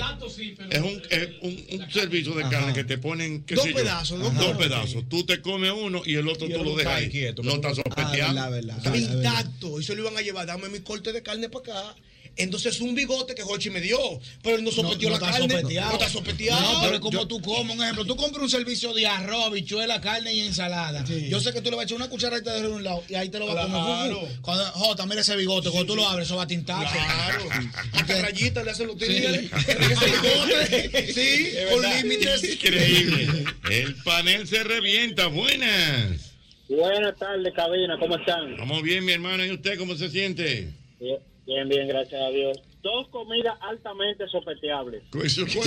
un, 0.81 1.01
es 1.09 1.29
un, 1.41 1.65
un 1.79 1.91
servicio 1.91 2.33
de 2.35 2.43
carne 2.49 2.73
que 2.73 2.83
te 2.83 2.97
ponen 2.97 3.43
qué 3.43 3.55
Dos 3.55 3.63
sé 3.63 3.69
yo, 3.71 3.75
pedazos, 3.75 4.19
dos 4.19 4.33
dos 4.35 4.43
pedazos. 4.57 4.57
pedazos. 4.93 5.09
Tú 5.09 5.25
te 5.25 5.41
comes 5.41 5.71
uno 5.75 6.01
y 6.05 6.15
el 6.15 6.27
otro 6.27 6.47
Y 6.47 6.53
tú 6.53 6.63
lo 6.63 6.75
dejas 6.75 6.93
ahí. 6.97 7.09
quieto, 7.09 7.41
no 7.43 7.51
que 7.51 7.55
está 7.67 7.69
tú- 7.69 7.75
sopeteado. 7.77 8.39
Ah, 8.39 8.49
verdad, 8.49 9.40
intacto. 9.41 9.79
Y 9.79 9.83
se 9.83 9.95
lo 9.95 10.01
iban 10.01 10.17
a 10.17 10.21
llevar. 10.21 10.45
Dame 10.47 10.69
mi 10.69 10.79
corte 10.79 11.11
de 11.11 11.21
carne 11.23 11.49
para 11.49 11.79
acá. 11.81 11.95
Entonces 12.37 12.79
un 12.79 12.95
bigote 12.95 13.35
que 13.35 13.41
Jochi 13.43 13.69
me 13.69 13.81
dio. 13.81 13.99
Pero 14.41 14.55
él 14.55 14.63
no 14.63 14.71
sopeteó 14.71 15.09
la 15.09 15.15
está 15.17 15.31
carne. 15.31 15.49
sopeteado. 15.53 15.89
No 15.89 15.93
está 15.97 16.09
sopeteado. 16.09 16.73
No, 16.73 16.81
pero 16.81 17.01
como 17.01 17.27
tú 17.27 17.41
comes, 17.41 17.75
un 17.75 17.83
ejemplo, 17.83 18.05
tú 18.05 18.15
compras 18.15 18.43
un 18.43 18.49
servicio 18.49 18.93
de 18.93 19.05
arroz, 19.05 19.47
habichuela, 19.47 19.99
carne 19.99 20.33
y 20.33 20.39
ensalada. 20.39 21.03
Yo 21.03 21.41
sé 21.41 21.51
que 21.51 21.59
tú 21.61 21.69
le 21.69 21.75
vas 21.75 21.83
a 21.83 21.85
echar 21.87 21.97
una 21.97 22.07
cucharadita 22.09 22.53
de 22.53 22.67
un 22.69 22.85
lado 22.85 23.03
y 23.09 23.15
ahí 23.15 23.27
te 23.27 23.37
lo 23.37 23.47
vas 23.47 23.57
a 23.57 23.67
comer. 23.67 24.11
Claro. 24.11 24.27
Cuando, 24.41 24.63
Jota, 24.65 25.05
mira 25.05 25.19
ese 25.21 25.35
bigote, 25.35 25.69
cuando 25.71 25.87
tú 25.93 25.95
lo 25.97 26.07
abres, 26.07 26.27
eso 26.27 26.37
va 26.37 26.43
a 26.43 26.47
tintar. 26.47 26.89
Claro. 26.89 27.49
Hasta 27.91 28.21
rayitas 28.21 28.63
le 28.63 28.71
hacen 28.71 28.87
los 28.87 28.95
Sí. 28.97 29.07
tigres. 29.07 29.51
Ese 29.67 29.75
bigote. 29.75 31.13
Sí, 31.13 31.53
con 31.69 31.81
límites. 31.81 32.43
Increíble. 32.45 33.45
El 33.69 33.95
panel 34.03 34.47
se 34.47 34.63
revienta. 34.63 35.27
Buenas. 35.27 36.30
Buenas 36.77 37.17
tardes, 37.17 37.53
cabina, 37.53 37.97
¿cómo 37.99 38.15
están? 38.15 38.51
Estamos 38.53 38.81
bien, 38.81 39.03
mi 39.03 39.11
hermano. 39.11 39.43
¿Y 39.45 39.51
usted 39.51 39.77
cómo 39.77 39.93
se 39.95 40.09
siente? 40.09 40.69
Bien, 41.01 41.19
bien, 41.45 41.67
bien, 41.67 41.87
gracias 41.87 42.21
a 42.21 42.29
Dios. 42.29 42.57
Dos 42.81 43.09
comidas 43.09 43.57
altamente 43.61 44.25
sopeteables. 44.29 45.03
¿Cuáles 45.11 45.33
son? 45.33 45.47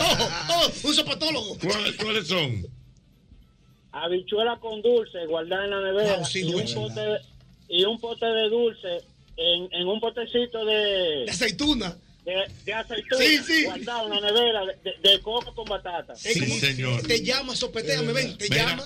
Oh, 0.00 0.30
oh, 0.50 0.70
un 0.88 0.94
sopatólogo. 0.94 1.58
¿Cuáles, 1.58 1.96
cuáles 1.96 2.26
son? 2.28 2.64
Habichuela 3.92 4.56
con 4.60 4.80
dulce 4.82 5.26
guardada 5.26 5.64
en 5.64 5.70
la 5.70 5.80
nevera 5.80 6.16
Wow, 6.18 6.24
sí, 6.26 6.40
y, 6.40 6.44
un 6.44 6.52
dulce. 6.52 6.74
pote 6.74 7.00
de, 7.00 7.18
y 7.68 7.84
un 7.84 8.00
pote 8.00 8.26
de 8.26 8.48
dulce 8.48 8.98
en, 9.36 9.68
en 9.72 9.88
un 9.88 9.98
potecito 10.00 10.64
de, 10.64 11.24
De 11.24 11.30
aceituna. 11.30 11.96
de, 12.24 12.34
de 12.64 12.72
aceituna 12.74 13.24
Sí, 13.24 13.38
sí. 13.38 13.64
guardado 13.64 14.12
en 14.12 14.20
la 14.22 14.30
nevera 14.32 14.60
de, 15.02 15.20
coco 15.20 15.52
con 15.54 15.64
batata. 15.64 16.14
Sí, 16.14 16.34
señor. 16.34 17.02
Te 17.02 17.22
llama, 17.24 17.56
sopeteame, 17.56 18.12
ven, 18.12 18.36
te 18.38 18.48
Mira, 18.50 18.66
llama. 18.66 18.84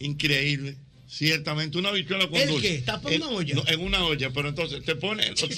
Increíble. 0.00 0.76
Ciertamente, 1.08 1.76
una 1.78 1.88
habichuela 1.88 2.28
con 2.28 2.38
¿El 2.40 2.48
dulce. 2.48 2.68
qué? 2.76 2.82
¿Tapa 2.82 3.10
en 3.12 3.22
una 3.22 3.30
olla? 3.32 3.54
no, 3.54 3.64
en 3.66 3.80
una 3.80 4.04
olla, 4.04 4.30
pero 4.30 4.48
entonces 4.48 4.84
te 4.84 4.94
pone. 4.94 5.26
entonces 5.26 5.56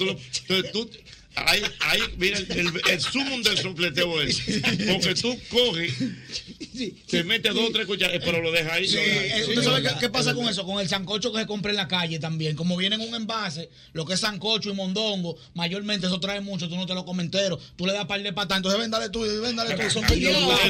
tú- 0.71 0.89
ahí, 1.35 1.61
ahí, 1.79 2.01
mira, 2.17 2.37
el, 2.39 2.51
el, 2.51 2.81
el 2.89 2.99
sumum 3.01 3.41
del 3.43 3.57
sopleteo 3.59 4.19
es. 4.21 4.39
Porque 4.91 5.13
tú 5.15 5.37
coges, 5.49 5.93
te 7.07 7.23
metes 7.23 7.53
dos 7.53 7.69
o 7.69 7.71
tres 7.71 7.85
cucharadas, 7.85 8.21
pero 8.23 8.41
lo 8.41 8.51
dejas 8.51 8.73
ahí. 8.73 8.87
Sí, 8.87 8.95
lo 8.95 9.01
ahí. 9.01 9.07
eh, 9.07 9.45
¿Usted 9.49 9.63
sabe 9.63 9.83
qué, 9.83 9.89
qué 9.99 10.09
pasa 10.09 10.33
con 10.33 10.47
eso? 10.47 10.65
Con 10.65 10.79
el 10.79 10.89
sancocho 10.89 11.31
que 11.31 11.39
se 11.39 11.45
compra 11.45 11.71
en 11.71 11.77
la 11.77 11.87
calle 11.87 12.19
también. 12.19 12.55
Como 12.55 12.75
viene 12.77 12.95
en 12.95 13.01
un 13.01 13.15
envase, 13.15 13.69
lo 13.93 14.05
que 14.05 14.13
es 14.13 14.19
sancocho 14.19 14.69
y 14.69 14.73
mondongo, 14.73 15.37
mayormente 15.53 16.07
eso 16.07 16.19
trae 16.19 16.41
mucho, 16.41 16.67
tú 16.69 16.75
no 16.75 16.85
te 16.85 16.93
lo 16.93 17.05
comes 17.05 17.25
entero. 17.25 17.59
Tú 17.75 17.85
le 17.85 17.93
das 17.93 18.05
par 18.05 18.21
de 18.21 18.33
patas, 18.33 18.57
entonces 18.57 18.79
véndale 18.79 19.09
tú, 19.09 19.21
véndale 19.41 19.75
tú. 19.75 19.89
Son 19.89 20.03
que 20.03 20.15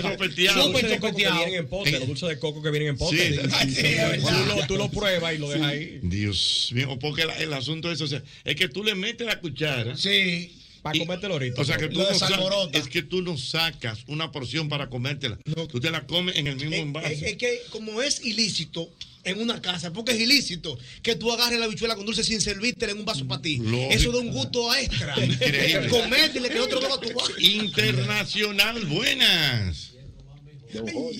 sopeteados. 0.01 1.37
vienen 1.37 1.55
en 1.55 1.67
pote, 1.67 1.91
los 1.91 2.07
dulces 2.07 2.29
de 2.29 2.39
coco 2.39 2.61
que 2.61 2.71
vienen 2.71 2.89
en 2.89 2.97
pote. 2.97 3.17
Sí, 3.17 3.39
Sí, 3.63 3.75
sí, 3.75 3.81
sí, 3.81 4.61
tú, 4.67 4.75
lo, 4.77 4.89
pruebas 4.89 5.33
y 5.33 5.37
lo 5.37 5.49
dejas 5.49 5.67
ahí. 5.67 5.99
Dios 6.01 6.69
mío, 6.73 6.97
porque 6.99 7.23
el 7.39 7.53
asunto 7.53 7.91
es, 7.91 8.01
o 8.01 8.07
sea, 8.07 8.21
es 8.43 8.55
que 8.55 8.67
tú 8.67 8.83
le 8.83 8.95
metes 8.95 9.25
la 9.27 9.39
cuchara. 9.39 9.95
Sí. 9.95 10.59
Para 10.83 10.99
comértelo 10.99 11.33
ahorita. 11.35 11.61
O 11.61 11.65
sea 11.65 11.77
que 11.77 11.87
tú 11.87 11.97
no 11.99 12.05
sa- 12.13 12.27
desalborota. 12.27 12.77
es 12.77 12.87
que 12.89 13.01
tú 13.01 13.21
no 13.21 13.37
sacas 13.37 14.03
una 14.07 14.31
porción 14.31 14.67
para 14.69 14.89
comértela. 14.89 15.37
Tú 15.69 15.79
te 15.79 15.89
la 15.89 16.05
comes 16.05 16.35
en 16.35 16.47
el 16.47 16.57
mismo 16.57 16.75
Es, 16.75 16.81
envase. 16.81 17.13
es- 17.13 17.21
es 17.23 17.37
que 17.37 17.59
como 17.71 18.01
es 18.01 18.23
ilícito 18.25 18.91
en 19.23 19.39
una 19.39 19.61
casa, 19.61 19.93
porque 19.93 20.11
es 20.11 20.19
ilícito 20.19 20.77
que 21.01 21.15
tú 21.15 21.31
agarres 21.31 21.57
la 21.57 21.67
bichuela 21.67 21.95
con 21.95 22.05
dulce 22.05 22.25
sin 22.25 22.41
servírtela 22.41 22.91
en 22.91 22.99
un 22.99 23.05
vaso 23.05 23.25
para 23.25 23.41
ti. 23.41 23.57
Lógico. 23.59 23.93
Eso 23.93 24.11
da 24.11 24.19
un 24.19 24.31
gusto 24.31 24.75
extra. 24.75 25.15
Increíble. 25.25 25.87
Comértele 25.87 26.49
que 26.49 26.59
otro 26.59 26.81
deba 26.81 26.99
tu 26.99 27.13
vaso. 27.13 27.31
Internacional, 27.39 28.85
buenas. 28.85 29.91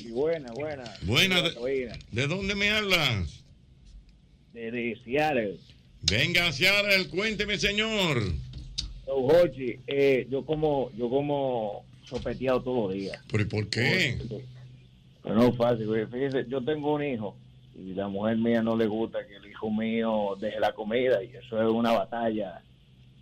Buena, 0.10 0.52
buena. 0.52 0.98
Buenas. 1.03 1.44
¿De, 1.56 1.91
de 2.11 2.27
dónde 2.27 2.56
me 2.56 2.72
hablas? 2.72 3.30
De 4.53 4.98
Seattle. 5.06 5.57
Venga, 6.02 6.52
Seattle, 6.52 7.07
cuénteme, 7.07 7.57
señor. 7.57 8.34
Eh, 9.88 10.27
yo 10.30 10.45
como 10.45 10.91
yo 10.97 11.09
como 11.09 11.84
sopeteado 12.03 12.61
todos 12.61 12.89
los 12.89 12.93
días. 12.93 13.19
¿Pero 13.31 13.43
y 13.43 13.45
por 13.47 13.67
qué? 13.69 14.17
Pero 15.21 15.35
no 15.35 15.47
es 15.47 15.55
fácil, 15.55 15.88
güey. 15.88 16.05
Fíjese, 16.05 16.45
yo 16.49 16.63
tengo 16.63 16.93
un 16.93 17.03
hijo 17.03 17.35
y 17.75 17.93
la 17.93 18.07
mujer 18.07 18.38
mía 18.38 18.61
no 18.61 18.75
le 18.75 18.88
gusta 18.88 19.25
que 19.25 19.35
el 19.38 19.45
hijo 19.47 19.71
mío 19.71 20.35
deje 20.39 20.59
la 20.59 20.73
comida 20.73 21.23
y 21.23 21.27
eso 21.35 21.61
es 21.61 21.69
una 21.69 21.91
batalla 21.91 22.61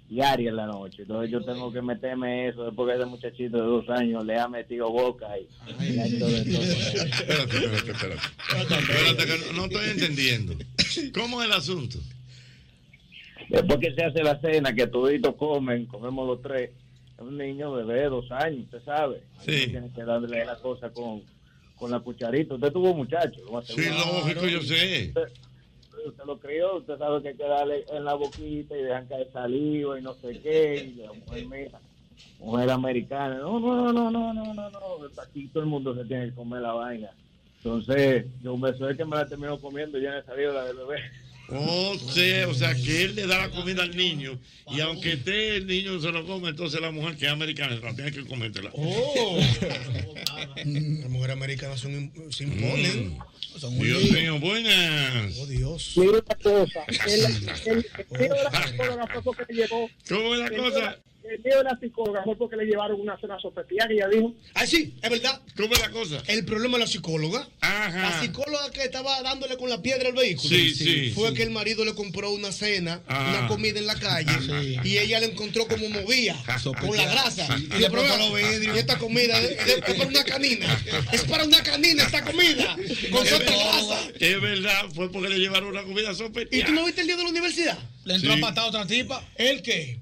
diaria 0.10 0.50
en 0.50 0.56
la 0.58 0.66
noche. 0.66 1.04
Entonces 1.04 1.32
yo 1.32 1.42
tengo 1.42 1.72
que 1.72 1.82
meterme 1.82 2.50
eso 2.50 2.66
después 2.66 2.90
que 2.90 3.00
ese 3.00 3.06
muchachito 3.10 3.58
de 3.58 3.64
dos 3.64 3.90
años 3.90 4.26
le 4.26 4.38
ha 4.38 4.48
metido 4.48 4.90
boca 4.90 5.28
y, 5.38 5.48
y 5.86 6.00
ha 6.00 6.06
hecho 6.06 6.28
de 6.28 6.52
todo. 6.52 6.62
Espérate, 6.62 7.58
espérate, 7.58 7.92
espérate. 7.92 8.22
Espérate, 8.80 9.26
que 9.26 9.54
no, 9.54 9.54
no 9.54 9.66
estoy 9.66 9.90
entendiendo. 9.90 10.54
¿Cómo 11.14 11.42
es 11.42 11.48
el 11.48 11.54
asunto? 11.54 12.00
Después 13.52 13.80
que 13.80 13.94
se 13.94 14.06
hace 14.06 14.24
la 14.24 14.40
cena, 14.40 14.74
que 14.74 14.88
toditos 14.88 15.36
comen, 15.36 15.86
comemos 15.86 16.26
los 16.26 16.42
tres, 16.42 16.70
es 17.16 17.22
un 17.22 17.38
niño 17.38 17.74
bebé, 17.74 18.06
dos 18.06 18.32
años, 18.32 18.64
usted 18.64 18.82
sabe. 18.86 19.24
Sí. 19.42 19.68
Tiene 19.68 19.92
que 19.94 20.04
darle 20.06 20.46
la 20.46 20.56
cosa 20.56 20.90
con, 20.90 21.22
con 21.76 21.92
la 21.92 22.00
cucharita. 22.00 22.56
Usted 22.56 22.72
tuvo 22.72 22.94
muchacho. 22.94 23.42
Sí, 23.66 23.90
lógico, 23.90 24.48
yo 24.48 24.62
sé. 24.62 25.08
Usted, 25.08 25.28
usted 26.06 26.24
lo 26.26 26.40
crió, 26.40 26.78
usted 26.78 26.98
sabe 26.98 27.22
que 27.22 27.28
hay 27.30 27.36
que 27.36 27.44
darle 27.44 27.86
en 27.92 28.06
la 28.06 28.14
boquita 28.14 28.78
y 28.78 28.84
dejan 28.84 29.08
caer 29.08 29.30
saliva 29.34 30.00
y 30.00 30.02
no 30.02 30.14
sé 30.14 30.40
qué. 30.40 30.94
Y 30.96 31.02
la 31.02 31.12
mujer 31.12 31.46
mía, 31.46 31.80
mujer 32.40 32.72
americana, 32.72 33.38
no, 33.40 33.60
no, 33.60 33.92
no, 33.92 34.10
no, 34.10 34.34
no, 34.34 34.54
no, 34.54 34.70
no. 34.70 34.80
Aquí 35.22 35.50
todo 35.50 35.64
el 35.64 35.70
mundo 35.70 35.94
se 35.94 36.06
tiene 36.06 36.30
que 36.30 36.36
comer 36.36 36.62
la 36.62 36.72
vaina. 36.72 37.12
Entonces, 37.58 38.26
yo 38.42 38.56
me 38.56 38.74
soy 38.78 38.96
que 38.96 39.04
me 39.04 39.18
la 39.18 39.28
termino 39.28 39.60
comiendo 39.60 40.00
y 40.00 40.04
ya 40.04 40.12
me 40.12 40.24
salido 40.24 40.54
la 40.54 40.64
del 40.64 40.78
bebé. 40.78 41.02
O 41.54 41.98
sea, 42.14 42.48
o 42.48 42.54
sea, 42.54 42.74
que 42.76 43.04
él 43.04 43.16
le 43.16 43.28
da 43.28 43.38
la 43.40 43.50
comida 43.50 43.84
al 43.84 43.96
niño 43.96 44.40
y 44.68 44.80
aunque 44.80 45.14
esté 45.14 45.58
el 45.58 45.68
niño 45.68 46.00
se 46.00 46.12
lo 46.12 46.26
come, 46.26 46.50
entonces 46.50 46.80
la 46.80 46.92
mujer 46.92 47.18
que 47.18 47.26
es 47.26 47.32
americana 47.32 47.76
la 47.76 47.94
tiene 47.94 48.12
que 48.12 48.26
comértela. 48.26 48.72
Oh. 48.74 49.40
Las 50.56 51.10
mujeres 51.10 51.36
americanas 51.36 51.80
son, 51.80 52.12
se 52.30 52.46
imponen. 52.46 53.18
Son 53.58 53.74
un 53.74 53.84
Dios 53.84 54.12
mío, 54.12 54.40
buenas. 54.40 55.38
Oh, 55.38 55.46
Dios. 55.46 55.94
Mira 55.98 56.12
una 56.12 56.36
cosa, 56.36 56.86
el, 57.06 57.26
el, 57.66 57.66
el. 57.66 57.86
¿Cómo 60.08 60.34
es 60.36 60.40
la 60.40 60.48
el 60.48 60.58
cosa? 60.58 61.00
El 61.24 61.40
mío 61.44 61.58
de 61.60 61.64
la 61.64 61.78
psicóloga 61.80 62.24
fue 62.24 62.36
porque 62.36 62.56
le 62.56 62.66
llevaron 62.66 63.00
una 63.00 63.18
cena 63.20 63.38
sopeteada 63.40 63.92
y 63.94 63.98
ella 63.98 64.08
dijo. 64.10 64.34
Ah, 64.56 64.66
sí, 64.66 64.96
es 65.02 65.10
verdad. 65.10 65.40
¿Cómo 65.56 65.74
es 65.74 65.80
la 65.80 65.92
cosa? 65.92 66.22
El 66.28 66.44
problema 66.46 66.78
de 66.78 66.84
la 66.84 66.88
psicóloga. 66.88 67.48
Ajá. 67.62 68.10
La 68.10 68.20
psicóloga 68.22 68.72
que 68.72 68.84
estaba 68.84 69.22
dándole 69.22 69.56
con 69.58 69.70
la 69.70 69.82
piedra 69.82 70.10
al 70.10 70.16
vehículo. 70.16 70.50
Sí, 70.50 70.74
sí, 70.74 71.12
Fue 71.14 71.30
sí. 71.30 71.36
que 71.36 71.44
el 71.44 71.52
marido 71.52 71.86
le 71.86 71.94
compró 71.94 72.32
una 72.32 72.52
cena, 72.52 73.02
Ah. 73.08 73.36
una 73.38 73.48
comida 73.48 73.80
en 73.80 73.86
la 73.88 73.96
calle. 73.96 74.80
Y 74.84 74.98
ella 74.98 75.20
le 75.20 75.28
encontró 75.28 75.68
como 75.68 75.88
movía 75.90 76.36
con 76.82 76.98
la 76.98 77.06
grasa. 77.06 77.48
Y 77.58 77.80
le 77.80 77.90
probó 77.90 78.18
los 78.18 78.34
vidrios. 78.34 78.76
Y 78.76 78.80
esta 78.80 78.98
comida 78.98 79.40
es, 79.40 79.52
es- 79.52 79.68
es 79.88 79.94
para 79.96 80.08
una 80.08 80.24
canina. 80.24 80.84
Es 81.12 81.24
para 81.26 81.46
una 81.46 81.62
canina 81.64 82.04
esta 82.04 82.24
comida. 82.26 82.76
Con 83.12 83.26
Es 83.28 83.40
grasa. 83.40 84.10
es 84.20 84.42
verdad, 84.42 84.86
fue 84.94 85.12
porque 85.12 85.30
le 85.30 85.38
llevaron 85.40 85.70
una 85.70 85.84
comida 85.84 86.14
sopa. 86.16 86.42
¿Y 86.50 86.64
tú 86.64 86.72
no 86.74 86.84
viste 86.86 87.02
el 87.02 87.08
día 87.08 87.16
de 87.18 87.24
la 87.24 87.30
universidad? 87.30 87.78
Le 88.06 88.16
entró 88.16 88.34
Sí. 88.34 88.40
a 88.40 88.42
patada 88.42 88.68
otra 88.68 88.88
tipa. 88.88 89.24
¿El 89.36 89.62
qué? 89.62 90.00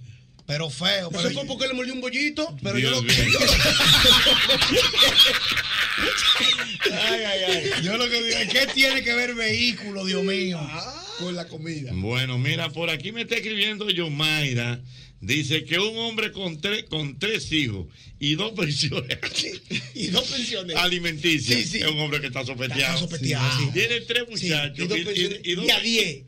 Pero 0.49 0.67
feo. 0.71 1.11
Eso 1.11 1.21
Pero 1.21 1.29
fue 1.29 1.45
porque 1.45 1.67
le 1.67 1.75
mordió 1.75 1.93
un 1.93 2.01
bollito. 2.01 2.57
Pero 2.63 2.79
yo 2.79 2.89
lo, 2.89 3.03
mío. 3.03 3.13
ay, 6.91 7.21
ay, 7.23 7.39
ay. 7.47 7.69
Yo 7.83 7.97
lo 7.97 8.09
que 8.09 8.23
digo, 8.23 8.39
¿qué 8.51 8.65
tiene 8.73 9.03
que 9.03 9.13
ver 9.13 9.35
vehículo, 9.35 10.03
Dios 10.05 10.23
mío? 10.23 10.59
Con 11.19 11.35
la 11.35 11.47
comida. 11.47 11.91
Bueno, 11.93 12.39
mira, 12.39 12.69
por 12.71 12.89
aquí 12.89 13.11
me 13.11 13.21
está 13.21 13.35
escribiendo 13.35 13.91
Yomaira. 13.91 14.81
Dice 15.21 15.65
que 15.65 15.77
un 15.77 15.97
hombre 15.97 16.31
con 16.31 16.61
tres, 16.61 16.85
con 16.89 17.19
tres 17.19 17.51
hijos 17.51 17.87
y 18.21 18.35
dos 18.35 18.53
pensiones 18.53 19.19
Y 19.93 20.07
dos 20.07 20.25
pensiones. 20.29 20.77
alimenticias 20.77 21.59
Sí, 21.59 21.65
sí. 21.67 21.77
es 21.79 21.87
un 21.87 21.99
hombre 21.99 22.21
que 22.21 22.27
está 22.27 22.45
sopeteado. 22.45 22.95
Está 22.95 22.97
sopeteado, 22.97 23.59
sí. 23.59 23.69
Tiene 23.73 23.99
tres 24.01 24.23
Sí, 24.35 24.45
muchachos 24.47 24.79
y 24.79 24.87
dos 24.87 24.97
y, 24.97 25.01
pensiones. 25.03 25.39
y- 25.43 25.51
y 25.51 25.55
dos- 25.55 25.65
Y 25.67 25.71
a 25.71 25.79
diez. 25.81 26.23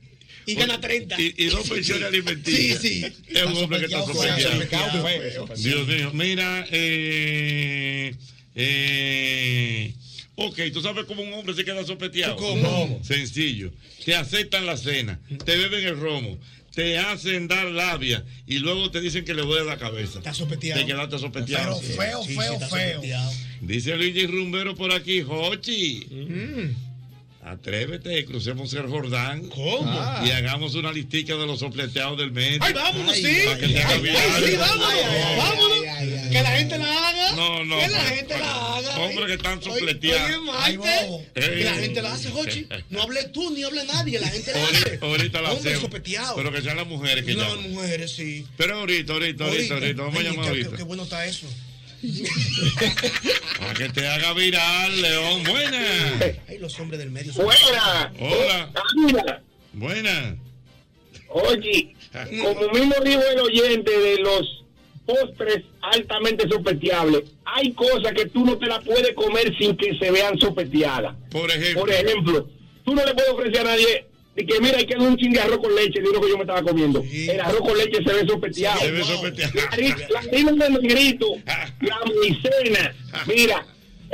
Y 0.51 0.55
gana 0.55 0.79
30. 0.81 1.19
Y, 1.21 1.33
y 1.37 1.45
dos 1.47 1.69
pensiones 1.69 2.03
alimenticias. 2.07 2.81
Sí, 2.81 3.01
sí. 3.03 3.13
Es 3.29 3.43
un 3.45 3.57
hombre 3.57 3.79
que 3.79 3.85
está 3.85 4.05
sopeteado, 4.05 5.03
feo. 5.05 5.47
Dios 5.57 5.87
mío. 5.87 6.11
Mira, 6.13 6.65
eh, 6.71 8.15
eh, 8.55 9.93
ok, 10.35 10.59
tú 10.73 10.81
sabes 10.81 11.05
cómo 11.05 11.21
un 11.23 11.33
hombre 11.33 11.53
se 11.55 11.63
queda 11.65 11.83
sopeteado. 11.85 12.35
¿Cómo? 12.35 12.99
Sencillo. 13.03 13.71
Te 14.05 14.15
aceptan 14.15 14.65
la 14.65 14.77
cena, 14.77 15.19
te 15.45 15.55
beben 15.57 15.85
el 15.85 15.99
romo, 15.99 16.39
te 16.73 16.97
hacen 16.97 17.47
dar 17.47 17.67
labia 17.67 18.25
y 18.47 18.59
luego 18.59 18.89
te 18.91 18.99
dicen 19.01 19.23
que 19.25 19.33
le 19.33 19.43
duele 19.43 19.65
la 19.65 19.77
cabeza. 19.77 20.19
Está 20.19 20.33
sopeteado. 20.33 20.81
Te 20.81 20.87
quedaste 20.87 21.19
sopeteado. 21.19 21.79
Pero 21.79 21.95
feo, 21.95 22.23
Sí, 22.23 22.29
sí, 22.29 22.35
feo, 22.35 22.59
feo. 22.59 22.95
sopeteado. 22.95 23.31
Dice 23.61 23.95
Luigi 23.95 24.25
Rumbero 24.25 24.75
por 24.75 24.91
aquí, 24.91 25.21
Jochi. 25.21 26.07
Mm. 26.09 26.90
Atrévete, 27.43 28.23
crucemos 28.25 28.71
el 28.73 28.87
Jordán. 28.87 29.47
¿Cómo? 29.49 30.25
Y 30.25 30.29
hagamos 30.29 30.75
una 30.75 30.91
listica 30.93 31.35
de 31.35 31.47
los 31.47 31.59
sopleteados 31.59 32.17
del 32.19 32.31
medio. 32.31 32.59
Ay, 32.61 32.71
vámonos, 32.73 33.15
sí. 33.15 33.41
Para 33.45 33.57
que 33.57 33.67
te 33.67 33.79
Ay, 33.83 34.43
sí, 34.45 34.55
vámonos, 34.57 35.37
vámonos. 35.37 35.79
Que 36.31 36.41
la 36.43 36.51
gente 36.51 36.77
la 36.77 37.07
haga. 37.09 37.31
No, 37.35 37.65
no. 37.65 37.79
Que 37.79 37.87
la 37.87 37.99
gente 38.01 38.37
la 38.37 38.77
haga. 38.77 38.99
Hombres 38.99 39.25
que 39.25 39.33
están 39.33 39.61
sopleteados. 39.63 40.31
Oye, 40.67 40.79
que 41.33 41.63
la 41.63 41.73
gente 41.73 42.01
la 42.03 42.13
hace, 42.13 42.29
Jochi. 42.29 42.67
No 42.91 43.01
hable 43.01 43.23
tú 43.33 43.49
ni 43.49 43.63
hable 43.63 43.85
nadie, 43.85 44.19
la 44.19 44.27
gente 44.27 44.51
la 44.53 44.63
hace. 44.63 44.99
Ahorita, 45.01 45.41
la 45.41 45.51
Hombre 45.53 45.75
sopeteado. 45.77 46.35
Pero 46.35 46.51
que 46.51 46.61
sean 46.61 46.77
las 46.77 46.87
mujeres 46.87 47.25
que 47.25 47.33
No, 47.33 47.41
llaman. 47.43 47.71
mujeres, 47.71 48.11
sí. 48.11 48.45
Pero 48.55 48.77
ahorita, 48.79 49.13
ahorita, 49.13 49.45
ahorita, 49.45 49.73
ahorita. 49.73 50.01
Vamos 50.03 50.19
a 50.19 50.23
llamar 50.23 50.47
ahorita. 50.47 50.77
Qué 50.77 50.83
bueno 50.83 51.03
está 51.03 51.25
eso. 51.25 51.47
Para 53.59 53.73
que 53.73 53.89
te 53.89 54.07
haga 54.07 54.33
viral, 54.33 55.01
León. 55.01 55.43
Buena. 55.43 56.35
Ay, 56.47 56.57
los 56.57 56.79
hombres 56.79 56.99
del 56.99 57.11
medio. 57.11 57.33
Buena. 57.33 58.11
Hola. 58.19 59.41
Buena. 59.73 60.37
oye, 61.29 61.95
como 62.41 62.69
mismo 62.69 62.95
dijo 63.03 63.21
el 63.33 63.39
oyente 63.39 63.91
de 63.91 64.17
los 64.17 64.63
postres 65.05 65.63
altamente 65.81 66.47
sopeteables, 66.49 67.23
hay 67.45 67.71
cosas 67.73 68.13
que 68.13 68.25
tú 68.27 68.45
no 68.45 68.57
te 68.57 68.65
las 68.65 68.83
puedes 68.83 69.13
comer 69.13 69.55
sin 69.57 69.77
que 69.77 69.97
se 69.97 70.11
vean 70.11 70.37
sopeteadas. 70.39 71.15
Por 71.29 71.49
ejemplo. 71.51 71.81
Por 71.81 71.91
ejemplo, 71.91 72.49
tú 72.83 72.95
no 72.95 73.05
le 73.05 73.13
puedes 73.13 73.31
ofrecer 73.31 73.61
a 73.61 73.63
nadie 73.71 74.05
de 74.35 74.45
que 74.45 74.59
mira, 74.61 74.77
hay 74.77 74.85
que 74.85 74.95
dar 74.95 75.07
un 75.07 75.17
chingue 75.17 75.37
de 75.39 75.43
arroz 75.43 75.59
con 75.59 75.75
leche 75.75 75.99
de 76.01 76.09
uno 76.09 76.21
que 76.21 76.29
yo 76.29 76.37
me 76.37 76.43
estaba 76.43 76.63
comiendo. 76.63 77.03
El 77.11 77.39
arroz 77.41 77.61
con 77.61 77.77
leche 77.77 77.97
se 78.05 78.13
ve 78.13 78.25
sopeteado. 78.27 78.79
Se 78.79 78.91
ve 78.91 79.03
sopeteado. 79.03 79.53
La 79.55 79.63
hari- 79.71 79.95
La 80.09 80.19
harina 80.19 80.51
de 80.51 80.69
negrito, 80.69 81.27
la 81.45 81.99
maicena, 82.05 82.95
mira, 83.27 83.65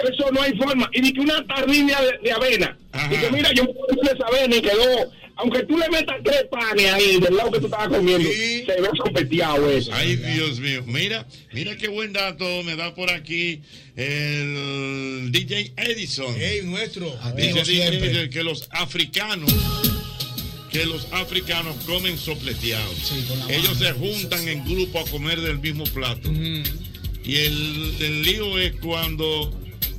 eso 0.10 0.31
no 0.31 0.41
hay 0.41 0.56
forma. 0.57 0.89
Y 0.94 1.02
di 1.02 1.14
que 1.14 1.22
una 1.22 1.45
tarrina 1.45 2.02
de, 2.02 2.18
de 2.23 2.31
avena. 2.31 2.77
Y 3.11 3.15
que 3.18 3.31
mira, 3.31 3.52
yo 3.53 3.64
me 3.65 3.73
puse 3.73 4.11
esa 4.15 4.26
avena 4.27 4.56
y 4.56 4.61
quedó. 4.61 5.11
Aunque 5.39 5.61
tú 5.65 5.77
le 5.77 5.88
metas 5.89 6.15
tres 6.23 6.45
panes 6.49 6.91
ahí 6.94 7.19
del 7.19 7.35
lado 7.35 7.52
que 7.52 7.60
tú 7.60 7.65
estabas 7.68 7.89
comiendo, 7.89 8.27
se 8.27 8.65
ve 8.81 8.89
sopeteado 8.98 9.69
eso. 9.69 9.91
Ay, 9.94 10.15
Dios 10.15 10.60
mío. 10.60 10.81
Mira, 10.88 11.27
mira 11.53 11.77
qué 11.77 11.89
buen 11.89 12.11
dato 12.11 12.64
me 12.64 12.76
da 12.76 12.95
por 12.95 13.11
aquí 13.11 13.61
el 13.95 15.31
DJ 15.31 15.73
Edison. 15.77 16.34
Ey, 16.41 16.61
nuestro. 16.64 17.15
Dice. 17.35 17.88
Edison 17.88 18.30
que 18.31 18.44
los 18.44 18.68
africanos 18.72 19.53
que 20.72 20.85
los 20.85 21.07
africanos 21.11 21.76
comen 21.85 22.18
sopleteados. 22.18 23.11
Ellos 23.49 23.77
se 23.77 23.91
juntan 23.94 24.48
en 24.48 24.64
grupo 24.65 24.99
a 24.99 25.06
comer 25.06 25.39
del 25.41 25.60
mismo 25.60 25.84
plato. 25.85 26.30
Y 26.31 27.35
el, 27.35 27.95
el 27.99 28.22
lío 28.23 28.57
es 28.60 28.73
cuando 28.80 29.53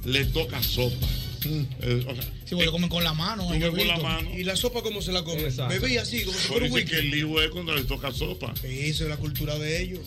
le 0.04 0.24
toca 0.26 0.62
sopa. 0.62 1.06
Eh, 1.44 2.04
o 2.08 2.14
sea, 2.14 2.22
Sí, 2.44 2.54
porque 2.54 2.64
lo 2.66 2.72
comen 2.72 2.88
con 2.88 3.04
la 3.04 3.12
mano. 3.12 3.44
Comen 3.44 3.60
yo 3.60 3.66
he 3.66 3.70
con 3.70 3.86
la 3.86 3.94
visto. 3.94 4.08
mano. 4.08 4.30
¿Y 4.38 4.42
la 4.44 4.56
sopa 4.56 4.82
cómo 4.82 5.02
se 5.02 5.12
la 5.12 5.22
come? 5.22 5.42
Bebé 5.68 5.98
así, 5.98 6.24
como 6.24 6.36
si 6.38 6.48
Por 6.48 6.56
fuera 6.58 6.66
un 6.66 6.72
wiki. 6.72 6.90
que 6.90 6.96
el 6.98 7.10
lío 7.10 7.42
es 7.42 7.50
cuando 7.50 7.74
le 7.74 7.84
toca 7.84 8.10
sopa. 8.12 8.54
Eso 8.64 9.04
es 9.04 9.10
la 9.10 9.16
cultura 9.18 9.58
de 9.58 9.82
ellos. 9.82 10.00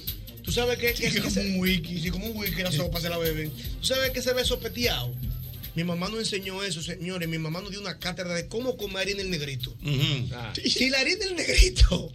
Tú 0.43 0.51
sabes 0.51 0.79
que, 0.79 0.93
que, 0.93 1.11
que 1.11 1.21
como 1.21 1.39
un 1.41 1.59
wiki, 1.59 1.99
sí, 1.99 2.09
como 2.09 2.25
un 2.25 2.35
wiki 2.37 2.63
la 2.63 2.71
sopa 2.71 2.99
se 2.99 3.09
la 3.09 3.19
beben. 3.19 3.51
Tú 3.79 3.85
sabes 3.85 4.09
que 4.09 4.21
se 4.23 4.33
ve 4.33 4.43
sopeteado. 4.43 5.13
Mi 5.75 5.83
mamá 5.83 6.09
nos 6.09 6.19
enseñó 6.19 6.63
eso, 6.63 6.81
señores. 6.81 7.29
Mi 7.29 7.37
mamá 7.37 7.61
nos 7.61 7.71
dio 7.71 7.79
una 7.79 7.97
cátedra 7.97 8.33
de 8.33 8.47
cómo 8.47 8.77
comer 8.77 9.03
harina 9.03 9.21
el 9.21 9.29
negrito. 9.29 9.73
Si 10.63 10.89
la 10.89 10.99
harina 10.99 11.25
del 11.25 11.35
negrito, 11.35 12.11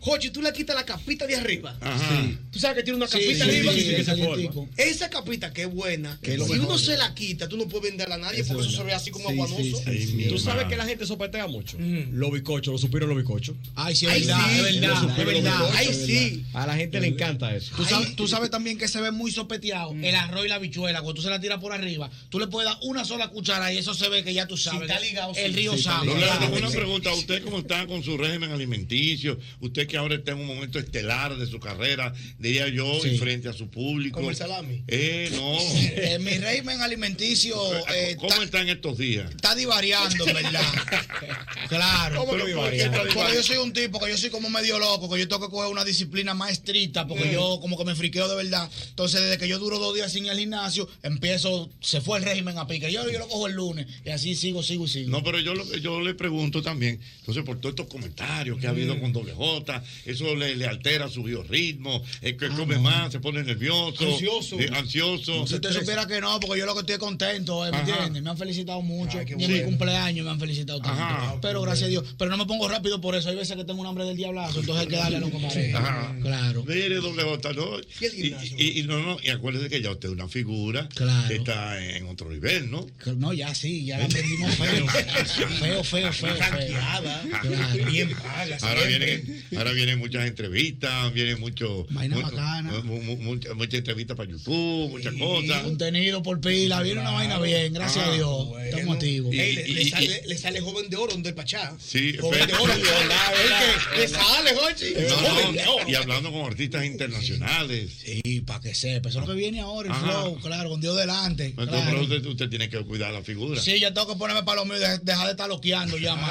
Jochi, 0.00 0.30
tú 0.30 0.40
le 0.42 0.52
quitas 0.52 0.74
la 0.74 0.84
capita 0.84 1.26
de 1.26 1.36
arriba. 1.36 1.76
Ajá. 1.80 2.26
Tú 2.50 2.58
sabes 2.58 2.78
que 2.78 2.82
tiene 2.84 2.96
una 2.96 3.06
Sí, 3.06 3.18
capita 3.18 3.44
sí, 3.44 3.50
arriba. 3.50 3.72
sí, 3.72 3.80
sí, 3.82 3.94
que 3.96 4.04
se 4.04 4.16
forma. 4.16 4.66
Esa 4.76 5.10
capita 5.10 5.52
que 5.52 5.62
es 5.62 5.70
buena. 5.72 6.18
Que 6.22 6.32
es 6.32 6.38
lo 6.38 6.46
si 6.46 6.52
mejor. 6.52 6.66
uno 6.68 6.78
se 6.78 6.96
la 6.96 7.14
quita, 7.14 7.48
tú 7.48 7.56
no 7.56 7.68
puedes 7.68 7.90
venderla 7.90 8.14
a 8.14 8.18
nadie 8.18 8.42
porque 8.44 8.62
eso 8.66 8.70
se 8.76 8.82
ve 8.82 8.92
así 8.94 9.10
como 9.10 9.28
Sí, 9.28 9.32
aguanoso. 9.34 9.62
sí, 9.62 9.74
sí, 9.84 10.06
sí. 10.06 10.26
Tú 10.28 10.38
sabes 10.38 10.66
que 10.66 10.76
la 10.76 10.86
gente 10.86 11.04
sopetea 11.06 11.46
mucho. 11.46 11.76
Los 11.78 12.32
bicochos, 12.32 12.72
los 12.72 12.80
suspiros, 12.80 13.08
los 13.08 13.18
bicochos. 13.18 13.56
Ay, 13.74 13.94
sí, 13.94 14.06
es 14.06 14.12
Ay, 14.12 14.20
verdad, 14.22 14.40
sí, 14.48 14.56
es 14.56 14.62
verdad, 14.80 15.18
es 15.20 15.26
verdad. 15.26 15.70
Ay, 15.74 15.86
sí. 16.06 16.44
A 16.54 16.66
la 16.66 16.76
gente 16.76 17.00
le 17.00 17.08
encanta 17.08 17.54
eso. 17.54 17.74
Tú 17.76 17.84
sabes, 17.84 18.16
tú 18.16 18.26
sabes 18.28 18.50
también 18.50 18.78
que 18.78 18.88
se 18.88 19.00
ve 19.00 19.10
muy 19.10 19.30
sopeteado 19.30 19.92
el 19.92 20.14
arroz 20.14 20.46
y 20.46 20.48
la 20.48 20.58
bichuela. 20.58 21.00
Cuando 21.02 21.14
tú 21.14 21.22
se 21.22 21.30
la 21.30 21.40
tiras 21.40 21.60
por 21.60 21.72
arriba, 21.72 22.10
tú 22.30 22.38
le 22.40 22.46
puedes 22.46 22.70
dar 22.70 22.78
una 22.82 23.04
sola 23.04 23.28
cuchara 23.28 23.72
y 23.72 23.78
eso 23.78 23.94
se 23.94 24.08
ve 24.08 24.24
que 24.24 24.32
ya 24.34 24.46
tú 24.46 24.56
sabes. 24.56 24.88
está 24.88 24.98
ligado, 25.00 25.32
el 25.36 25.50
sí, 25.52 25.56
río 25.56 25.76
sí, 25.76 25.82
sabe. 25.82 26.06
No, 26.06 26.14
le 26.14 26.22
claro. 26.26 26.44
hago 26.46 26.56
una 26.56 26.70
pregunta. 26.70 27.12
¿Usted 27.12 27.42
cómo 27.44 27.58
está 27.58 27.86
con 27.86 28.02
su 28.02 28.16
régimen 28.16 28.50
alimenticio? 28.50 29.38
Usted 29.60 29.86
que 29.90 29.96
ahora 29.98 30.14
está 30.14 30.32
en 30.32 30.38
un 30.38 30.46
momento 30.46 30.78
estelar 30.78 31.36
de 31.36 31.46
su 31.46 31.58
carrera, 31.60 32.14
diría 32.38 32.68
yo, 32.68 32.98
Sí. 33.02 33.18
frente 33.18 33.48
a 33.48 33.52
su 33.52 33.68
público. 33.68 34.16
Como 34.18 34.30
el 34.30 34.36
salami. 34.36 34.82
Eh, 34.86 35.28
no. 35.32 35.58
Eh, 35.60 36.18
mi 36.20 36.38
régimen 36.38 36.80
alimenticio 36.80 37.56
eh, 37.94 38.16
¿Cómo 38.16 38.30
está, 38.30 38.44
está 38.44 38.60
en 38.62 38.68
estos 38.70 38.96
días? 38.96 39.30
está 39.30 39.54
divariando, 39.54 40.26
en 40.26 40.34
verdad. 40.34 40.62
Claro. 41.68 42.20
¿Cómo 42.20 42.32
Pero 42.32 42.46
divariando? 42.46 42.98
porque- 42.98 43.14
porque 43.14 43.34
yo 43.34 43.42
soy 43.42 43.56
un 43.58 43.72
tipo 43.72 44.00
que 44.00 44.10
yo 44.10 44.18
soy 44.18 44.30
como 44.30 44.48
medio 44.50 44.78
loco, 44.78 45.08
que 45.10 45.18
yo 45.20 45.28
tengo 45.28 45.46
que 45.46 45.50
coger 45.52 45.70
una 45.70 45.84
disciplina 45.84 46.34
más 46.34 46.52
estricta, 46.52 47.06
porque 47.06 47.26
Mm. 47.26 47.32
yo 47.32 47.58
como 47.60 47.76
que 47.78 47.84
me 47.84 47.94
friqueo 47.94 48.28
de 48.28 48.36
verdad. 48.36 48.68
Entonces, 48.88 49.20
desde 49.20 49.38
que 49.38 49.46
yo 49.48 49.58
duro 49.58 49.78
dos 49.78 49.94
días 49.94 50.10
sin 50.12 50.24
ir 50.24 50.30
al 50.30 50.38
gimnasio, 50.38 50.88
empiezo, 51.02 51.70
se 51.80 52.00
fue 52.00 52.18
el 52.18 52.24
régimen 52.24 52.58
a 52.58 52.66
pique. 52.66 52.90
Yo, 52.92 53.08
yo 53.10 53.18
lo 53.18 53.28
cojo 53.28 53.46
el 53.46 53.54
lunes 53.54 53.86
y 54.04 54.10
así 54.10 54.34
sigo, 54.34 54.62
sigo 54.62 54.86
y 54.86 54.88
sigo. 54.88 55.10
No, 55.10 55.22
pero 55.22 55.38
yo, 55.38 55.54
lo- 55.54 55.76
yo 55.76 56.00
le 56.00 56.14
pregunto 56.14 56.62
también, 56.62 57.00
entonces 57.20 57.44
por 57.44 57.60
todos 57.60 57.74
estos 57.74 57.86
comentarios 57.86 58.58
que 58.58 58.66
ha 58.66 58.70
habido 58.70 58.96
Mm. 58.96 59.00
con 59.00 59.12
doble 59.12 59.32
J, 59.34 59.79
eso 60.04 60.34
le, 60.34 60.56
le 60.56 60.66
altera 60.66 61.08
su 61.08 61.22
biorritmo, 61.22 62.02
es 62.22 62.34
que 62.34 62.46
Ah, 62.46 62.54
come 62.56 62.74
no. 62.76 62.82
más, 62.82 63.12
se 63.12 63.20
pone 63.20 63.42
nervioso, 63.42 64.04
Ansioso. 64.12 64.58
eh, 64.60 64.68
ansioso. 64.74 65.46
Si 65.46 65.54
usted 65.54 65.72
supiera 65.72 66.06
que 66.06 66.20
no, 66.20 66.38
porque 66.40 66.58
yo 66.58 66.66
lo 66.66 66.74
que 66.74 66.80
estoy 66.80 66.98
contento, 66.98 67.66
eh, 67.66 67.70
¿me 67.72 67.78
entiendes? 67.80 68.22
Me 68.22 68.30
han 68.30 68.36
felicitado 68.38 68.82
mucho. 68.82 69.18
Ay, 69.18 69.26
qué 69.26 69.36
Ni 69.36 69.44
en 69.44 69.52
mi 69.52 69.62
cumpleaños 69.62 70.24
me 70.24 70.30
han 70.32 70.40
felicitado 70.40 70.80
tanto. 70.80 71.02
Ajá. 71.02 71.36
Pero 71.40 71.62
gracias 71.62 71.86
a 71.86 71.90
Dios. 71.90 72.04
Pero 72.18 72.30
no 72.30 72.36
me 72.36 72.46
pongo 72.46 72.68
rápido 72.68 73.00
por 73.00 73.14
eso. 73.14 73.28
Hay 73.28 73.36
veces 73.36 73.56
que 73.56 73.64
tengo 73.64 73.80
un 73.80 73.86
hambre 73.86 74.04
del 74.04 74.16
diablazo, 74.16 74.60
entonces 74.60 74.82
hay 74.84 74.88
que 74.88 74.96
darle 74.96 75.16
a 75.18 75.20
lo 75.20 75.30
que 75.30 75.38
me 75.38 75.46
Ajá. 75.74 76.14
Claro. 76.20 76.64
Mire, 76.66 76.96
doble 76.96 77.22
J, 77.22 77.52
¿no? 77.54 77.78
¿Y? 78.00 78.80
Y, 78.80 78.82
no, 78.84 78.98
no, 79.00 79.16
y 79.22 79.30
acuérdese 79.30 79.68
que 79.68 79.80
ya 79.82 79.90
usted 79.90 80.08
es 80.08 80.14
una 80.14 80.28
figura 80.28 80.88
Claro. 80.94 81.28
que 81.28 81.36
está 81.36 81.84
en 81.84 82.06
otro 82.06 82.30
nivel, 82.30 82.70
¿no? 82.70 82.86
No, 83.16 83.32
ya 83.32 83.54
sí, 83.54 83.84
ya 83.84 83.98
la 83.98 84.04
aprendimos 84.06 84.54
feo. 84.56 84.86
feo, 84.88 85.84
feo, 85.84 86.12
feo, 86.12 86.34
Ranqueada. 86.36 87.22
Claro. 87.42 87.84
Bien 87.90 88.10
paga. 88.10 88.58
Ahora 88.62 88.80
siempre. 88.86 89.16
vienen, 89.16 89.44
ahora 89.70 89.72
vienen 89.74 89.98
muchas 89.98 90.26
entrevistas, 90.26 91.12
vienen 91.14 91.40
mucho, 91.40 91.86
Vaina 91.90 92.16
mu- 92.16 92.22
bacana. 92.22 92.72
mu- 92.84 93.00
mu- 93.02 93.16
muchas 93.16 93.54
muchas 93.54 93.74
entrevistas 93.74 94.16
para 94.16 94.30
YouTube, 94.30 94.90
muchas 94.90 95.14
cosas. 95.14 95.62
Contenido 95.62 96.22
por 96.22 96.40
pila, 96.40 96.82
viene 96.82 97.00
una 97.00 97.10
vaina 97.12 97.38
bien, 97.38 97.72
gracias 97.72 98.04
a 98.04 98.10
Ah, 98.10 98.14
Dios. 98.14 98.48
Estamos 98.64 98.94
activos. 98.96 99.32
Ey, 99.34 99.56
le, 99.72 99.84
sale, 99.88 100.22
le 100.26 100.38
sale 100.38 100.60
joven 100.60 100.88
de 100.90 100.96
oro 100.96 101.16
del 101.16 101.34
Pachá. 101.34 101.74
Sí, 101.78 102.16
Joven 102.18 102.46
de 102.46 102.54
oro. 102.54 102.72
Que 103.94 104.00
le 104.00 104.08
sale, 104.08 104.54
Jochi. 104.54 104.94
No, 105.08 105.52
no, 105.52 105.88
y 105.90 105.94
hablando 105.94 106.32
con 106.32 106.46
artistas 106.46 106.84
internacionales. 106.84 107.90
Sí, 108.04 108.40
para 108.42 108.60
que 108.60 108.74
sepa. 108.74 109.08
Eso 109.08 109.20
es 109.20 109.26
lo 109.26 109.32
que 109.34 109.38
viene 109.38 109.60
ahora, 109.60 109.88
el 109.88 109.92
Ajá. 109.94 110.06
flow, 110.22 110.38
claro, 110.40 110.70
con 110.70 110.80
Dios 110.80 110.96
delante. 110.96 111.46
Entonces, 111.46 111.74
claro. 111.74 111.90
pero 111.90 112.02
usted, 112.02 112.26
usted 112.26 112.48
tiene 112.48 112.68
que 112.68 112.78
cuidar 112.84 113.12
la 113.12 113.22
figura. 113.22 113.60
Sí, 113.60 113.78
ya 113.78 113.92
tengo 113.92 114.08
que 114.08 114.16
ponerme 114.16 114.42
para 114.42 114.60
lo 114.60 114.64
mío 114.66 114.78
dejar 114.78 115.26
de 115.26 115.30
estar 115.32 115.48
loqueando 115.48 115.98
ya, 115.98 116.14
man. 116.16 116.30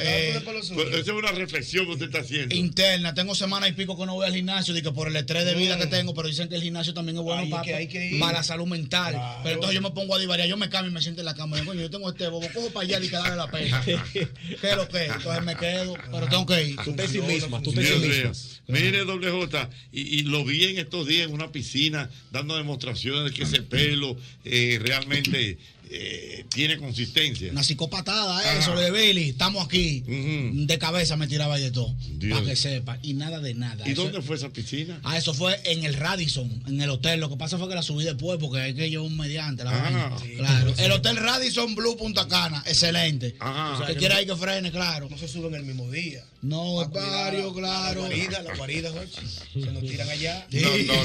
Eh, 0.00 0.40
Pero 0.44 0.58
esa 0.60 1.00
es 1.00 1.08
una 1.08 1.32
reflexión 1.32 1.86
que 1.86 1.92
usted 1.92 2.06
está 2.06 2.20
haciendo. 2.20 2.43
Interna, 2.50 3.14
tengo 3.14 3.34
semana 3.34 3.68
y 3.68 3.72
pico 3.72 3.96
que 3.98 4.06
no 4.06 4.14
voy 4.14 4.26
al 4.26 4.34
gimnasio, 4.34 4.74
digo 4.74 4.92
por 4.92 5.08
el 5.08 5.16
estrés 5.16 5.44
de 5.44 5.54
vida 5.54 5.78
que 5.78 5.86
tengo, 5.86 6.14
pero 6.14 6.28
dicen 6.28 6.48
que 6.48 6.56
el 6.56 6.62
gimnasio 6.62 6.94
también 6.94 7.16
es 7.16 7.22
bueno 7.22 7.40
Ay, 7.40 7.46
es 7.46 7.50
para, 7.50 7.62
que 7.64 7.74
hay 7.74 7.88
que 7.88 8.10
ir. 8.10 8.20
para 8.20 8.38
la 8.38 8.42
salud 8.42 8.66
mental. 8.66 9.12
Claro. 9.14 9.40
Pero 9.42 9.54
entonces 9.56 9.74
yo 9.74 9.82
me 9.82 9.90
pongo 9.90 10.14
a 10.14 10.18
divariar, 10.18 10.48
yo 10.48 10.56
me 10.56 10.68
cambio 10.68 10.90
y 10.90 10.94
me 10.94 11.00
siento 11.00 11.20
en 11.20 11.26
la 11.26 11.34
cama. 11.34 11.62
Coño, 11.64 11.80
yo 11.80 11.90
tengo 11.90 12.08
este 12.08 12.28
bobo, 12.28 12.46
cojo 12.52 12.70
para 12.70 12.84
allá 12.84 13.04
y 13.04 13.08
que 13.08 13.16
darle 13.16 13.36
la 13.36 13.50
pena. 13.50 13.82
¿Qué 13.84 14.28
es 14.62 14.76
lo 14.76 14.88
que? 14.88 15.06
es? 15.06 15.12
Entonces 15.12 15.44
me 15.44 15.56
quedo, 15.56 15.96
pero 16.10 16.26
tengo 16.28 16.46
que 16.46 16.62
ir. 16.62 16.76
Tú 16.84 16.94
te 16.94 17.08
sí 17.08 17.20
misma, 17.20 17.62
tú 17.62 17.72
te 17.72 17.84
sí. 17.84 18.52
Mire, 18.66 19.04
doble 19.04 19.30
J, 19.30 19.68
y, 19.92 20.20
y 20.20 20.22
lo 20.22 20.44
vi 20.44 20.64
en 20.64 20.78
estos 20.78 21.06
días 21.06 21.28
en 21.28 21.34
una 21.34 21.52
piscina 21.52 22.08
dando 22.30 22.56
demostraciones 22.56 23.24
de 23.24 23.30
que 23.30 23.42
ese 23.42 23.62
pelo 23.62 24.16
eh, 24.44 24.78
realmente 24.80 25.58
eh, 25.90 26.44
tiene 26.48 26.76
consistencia. 26.78 27.50
Una 27.52 27.62
psicopatada, 27.62 28.38
Ajá. 28.38 28.58
eso 28.58 28.74
de 28.76 28.90
Billy. 28.90 29.30
Estamos 29.30 29.64
aquí. 29.64 30.00
De 30.06 30.78
cabeza 30.78 31.16
me 31.16 31.26
tiraba 31.26 31.58
y 31.58 31.62
de 31.62 31.70
todo. 31.70 31.94
Dios. 32.16 32.38
Para 32.38 32.50
que 32.50 32.56
sepa. 32.56 32.98
Y 33.02 33.14
nada 33.14 33.40
de 33.40 33.54
nada. 33.54 33.86
¿Y 33.88 33.92
Eso- 33.92 34.02
dónde 34.04 34.22
fue 34.22 34.36
esa 34.36 34.50
piscina? 34.50 35.00
Ah, 35.04 35.16
eso 35.18 35.34
fue 35.34 35.58
en 35.64 35.84
el 35.84 35.94
Radisson, 35.94 36.62
en 36.66 36.80
el 36.80 36.90
hotel. 36.90 37.20
Lo 37.20 37.28
que 37.30 37.36
pasa 37.36 37.58
fue 37.58 37.68
que 37.68 37.74
la 37.74 37.82
subí 37.82 38.04
después 38.04 38.38
porque 38.40 38.60
hay 38.60 38.74
que 38.74 38.88
llevar 38.90 39.06
un 39.06 39.16
mediante. 39.16 39.64
La 39.64 39.70
Ah. 39.72 40.16
Sí, 40.22 40.34
claro. 40.36 40.74
sí. 40.76 40.82
El 40.82 40.92
hotel 40.92 41.16
Radisson 41.16 41.74
Blue 41.74 41.96
Punta 41.96 42.26
Cana, 42.28 42.62
excelente. 42.66 43.34
Ajá. 43.40 43.86
Que 43.86 43.96
quiera 43.96 44.20
ir 44.20 44.28
que 44.28 44.36
frene, 44.36 44.70
claro. 44.70 45.08
No 45.10 45.18
se 45.18 45.28
suben 45.28 45.54
el 45.54 45.64
mismo 45.64 45.90
día. 45.90 46.24
No, 46.42 46.82
es 46.82 46.88
cuidar 46.88 47.10
varios, 47.10 47.54
la- 47.54 47.60
claro. 47.60 48.02
La 48.02 48.08
guarida, 48.08 48.42
la 48.42 48.54
guarida, 48.56 48.90
Jorge. 48.90 49.10
Se 49.52 49.70
nos 49.72 49.82
tiran 49.82 50.08
allá. 50.08 50.46
No, 50.50 50.60
no, 50.60 50.68
no, 50.68 51.04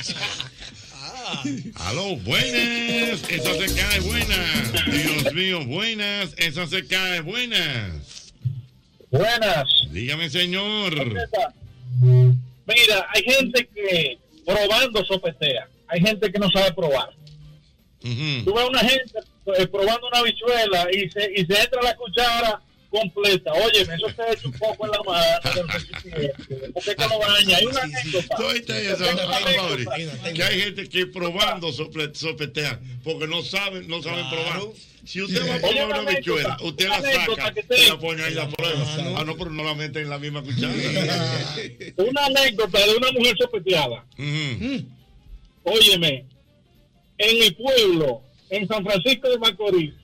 Aló, 1.76 2.16
buenas, 2.16 3.22
esa 3.28 3.54
se 3.54 3.74
cae 3.74 4.00
buena. 4.00 4.36
Dios 4.86 5.32
mío, 5.34 5.64
buenas, 5.64 6.34
esa 6.36 6.66
se 6.66 6.86
cae 6.86 7.20
buenas. 7.20 8.32
Buenas. 9.10 9.68
Dígame, 9.90 10.30
señor. 10.30 10.94
Mira, 12.02 13.06
hay 13.14 13.22
gente 13.24 13.68
que 13.74 14.18
probando 14.46 15.04
sopetea. 15.04 15.68
Hay 15.88 16.00
gente 16.00 16.30
que 16.30 16.38
no 16.38 16.48
sabe 16.50 16.72
probar. 16.72 17.10
Tú 18.00 18.54
ves 18.54 18.68
una 18.68 18.80
gente 18.80 19.18
eh, 19.58 19.66
probando 19.66 20.08
una 20.08 20.22
bichuela 20.22 20.86
y 20.92 21.10
se, 21.10 21.32
y 21.34 21.44
se 21.44 21.60
entra 21.60 21.82
la 21.82 21.96
cuchara 21.96 22.62
completa. 22.90 23.52
Oye, 23.52 23.82
eso 23.82 24.06
te 24.16 24.32
echa 24.32 24.46
un 24.48 24.52
poco 24.52 24.84
en 24.86 24.90
la 24.92 25.02
mano. 25.02 25.62
¿Por 26.74 26.82
qué 26.84 26.94
que 26.96 27.02
lo 27.08 27.18
daña? 27.20 27.56
Hay 27.56 27.66
una 27.66 27.82
anécdota. 27.82 28.36
Que 30.34 30.42
hay 30.42 30.60
gente 30.60 30.88
que 30.88 31.06
probando 31.06 31.68
sople- 31.68 32.14
sopetean 32.14 32.80
porque 33.04 33.26
no 33.26 33.42
saben, 33.42 33.86
no 33.88 34.02
saben 34.02 34.28
probar. 34.28 34.60
Si 35.04 35.22
usted 35.22 35.48
va 35.48 35.54
a 35.54 35.58
probar 35.58 36.02
una 36.02 36.10
bichuela, 36.10 36.56
usted 36.62 36.88
la 36.88 37.00
saca 37.00 37.54
y 37.78 37.86
la 37.88 37.98
pone 37.98 38.22
ahí 38.22 38.34
la 38.34 38.48
prueba. 38.48 38.84
Ah, 39.16 39.24
no, 39.24 39.36
pero 39.36 39.50
no 39.50 39.64
la 39.64 39.74
mete 39.74 40.00
en 40.02 40.10
la 40.10 40.18
misma 40.18 40.42
cuchara. 40.42 40.74
Una 41.96 42.26
anécdota 42.26 42.78
de 42.86 42.96
una 42.96 43.10
mujer 43.12 43.34
sopeteada. 43.38 44.04
Óyeme, 45.62 46.24
en 47.18 47.38
mi 47.38 47.50
pueblo, 47.52 48.22
en 48.50 48.66
San 48.68 48.84
Francisco 48.84 49.28
de 49.30 49.38
Macorís, 49.38 49.94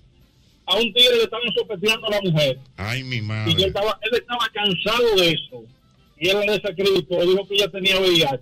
a 0.67 0.77
un 0.77 0.93
tigre 0.93 1.17
le 1.17 1.23
estaban 1.25 1.53
sopeteando 1.55 2.07
a 2.07 2.11
la 2.11 2.21
mujer. 2.23 2.59
Ay, 2.77 3.03
mi 3.05 3.17
Y 3.17 3.19
él 3.21 3.25
madre. 3.25 3.67
estaba, 3.67 3.99
él 4.03 4.11
estaba 4.21 4.49
cansado 4.53 5.15
de 5.17 5.31
eso. 5.31 5.65
Y 6.19 6.29
él 6.29 6.39
desacreditó, 6.47 7.21
dijo 7.21 7.47
que 7.49 7.55
ella 7.55 7.71
tenía 7.71 7.99
VIH. 8.01 8.41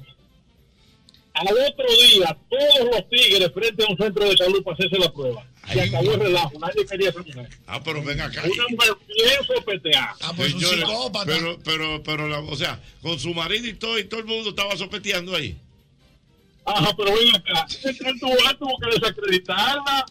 Al 1.34 1.48
otro 1.48 1.86
día, 2.12 2.36
todos 2.48 2.90
los 2.92 3.08
tigres 3.10 3.50
frente 3.52 3.84
a 3.84 3.88
un 3.90 3.96
centro 3.98 4.24
de 4.28 4.36
salud 4.36 4.62
para 4.62 4.74
hacerse 4.76 4.98
la 4.98 5.12
prueba. 5.12 5.44
Se 5.72 5.80
acabó 5.80 6.12
el 6.12 6.20
relajo, 6.20 6.52
nadie 6.60 6.86
quería 6.86 7.08
a 7.08 7.10
esa 7.10 7.22
mujer. 7.22 7.48
Ah, 7.66 7.80
pero 7.82 8.04
ven 8.04 8.20
acá. 8.20 8.42
Una 8.44 8.64
mujer 8.68 8.92
bien 9.08 9.44
sopeteada. 9.56 10.14
Ah, 10.20 10.32
Señores, 10.36 10.84
Pero, 11.26 11.58
pero, 11.64 12.02
pero, 12.04 12.28
la- 12.28 12.38
o 12.40 12.54
sea, 12.56 12.80
con 13.02 13.18
su 13.18 13.34
marido 13.34 13.66
y 13.66 13.74
todo, 13.74 13.98
y 13.98 14.04
todo 14.04 14.20
el 14.20 14.26
mundo 14.26 14.50
estaba 14.50 14.76
sopeteando 14.76 15.34
ahí. 15.34 15.56
Ajá, 16.64 16.94
pero 16.96 17.12
ven 17.16 17.34
acá. 17.34 17.66
Él 17.82 17.98
tuvo 18.20 18.78
que 18.78 19.00
desacreditarla. 19.00 20.06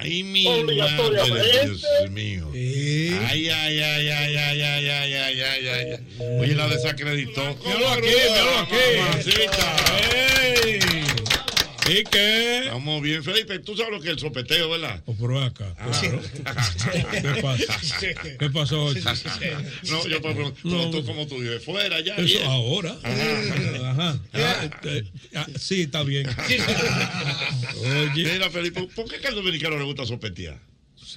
Ay, 0.00 0.22
mi 0.22 0.44
madre, 0.44 0.62
Obligatoriamente. 0.62 1.66
Dios 1.66 2.10
mío. 2.10 2.48
Ay, 2.54 3.48
ay, 3.48 3.50
ay, 3.50 3.80
ay, 3.80 4.10
ay, 4.10 4.36
ay, 4.36 4.62
ay, 4.62 4.88
ay, 4.88 5.14
ay, 5.14 5.40
ay, 5.40 5.68
ay. 5.68 6.38
Oye, 6.40 6.54
la 6.54 6.68
desacreditó. 6.68 7.56
Míralo 7.66 7.88
aquí, 7.88 8.06
míralo 8.06 8.58
aquí. 8.60 8.76
Mamacita. 9.00 10.87
¿Y 11.88 12.04
qué? 12.04 12.58
Estamos 12.64 13.02
bien, 13.02 13.24
Felipe. 13.24 13.58
Tú 13.60 13.76
sabes 13.76 13.92
lo 13.92 14.00
que 14.00 14.08
es 14.08 14.14
el 14.14 14.18
sopeteo, 14.18 14.70
¿verdad? 14.70 15.02
O 15.06 15.14
por 15.14 15.36
acá. 15.36 15.74
claro. 15.74 16.20
¿Qué 17.10 17.42
pasa? 17.42 17.78
¿Qué 18.38 18.50
pasó 18.50 18.84
hoy? 18.84 19.02
No, 19.90 20.06
yo 20.06 20.20
tú, 20.90 21.04
como 21.04 21.26
tú 21.26 21.38
vives 21.38 21.64
fuera 21.64 22.00
ya. 22.00 22.14
Eso 22.16 22.24
bien. 22.24 22.42
ahora. 22.46 22.96
Ajá. 23.02 23.90
Ajá. 23.90 24.20
Ah, 24.34 24.70
eh, 24.84 25.04
ah, 25.34 25.46
sí, 25.58 25.82
está 25.82 26.02
bien. 26.02 26.28
Oye. 27.80 28.24
Mira, 28.32 28.50
Felipe, 28.50 28.88
¿por 28.94 29.08
qué 29.08 29.18
que 29.18 29.28
al 29.28 29.34
dominicano 29.34 29.78
le 29.78 29.84
gusta 29.84 30.04
sopetear? 30.04 30.58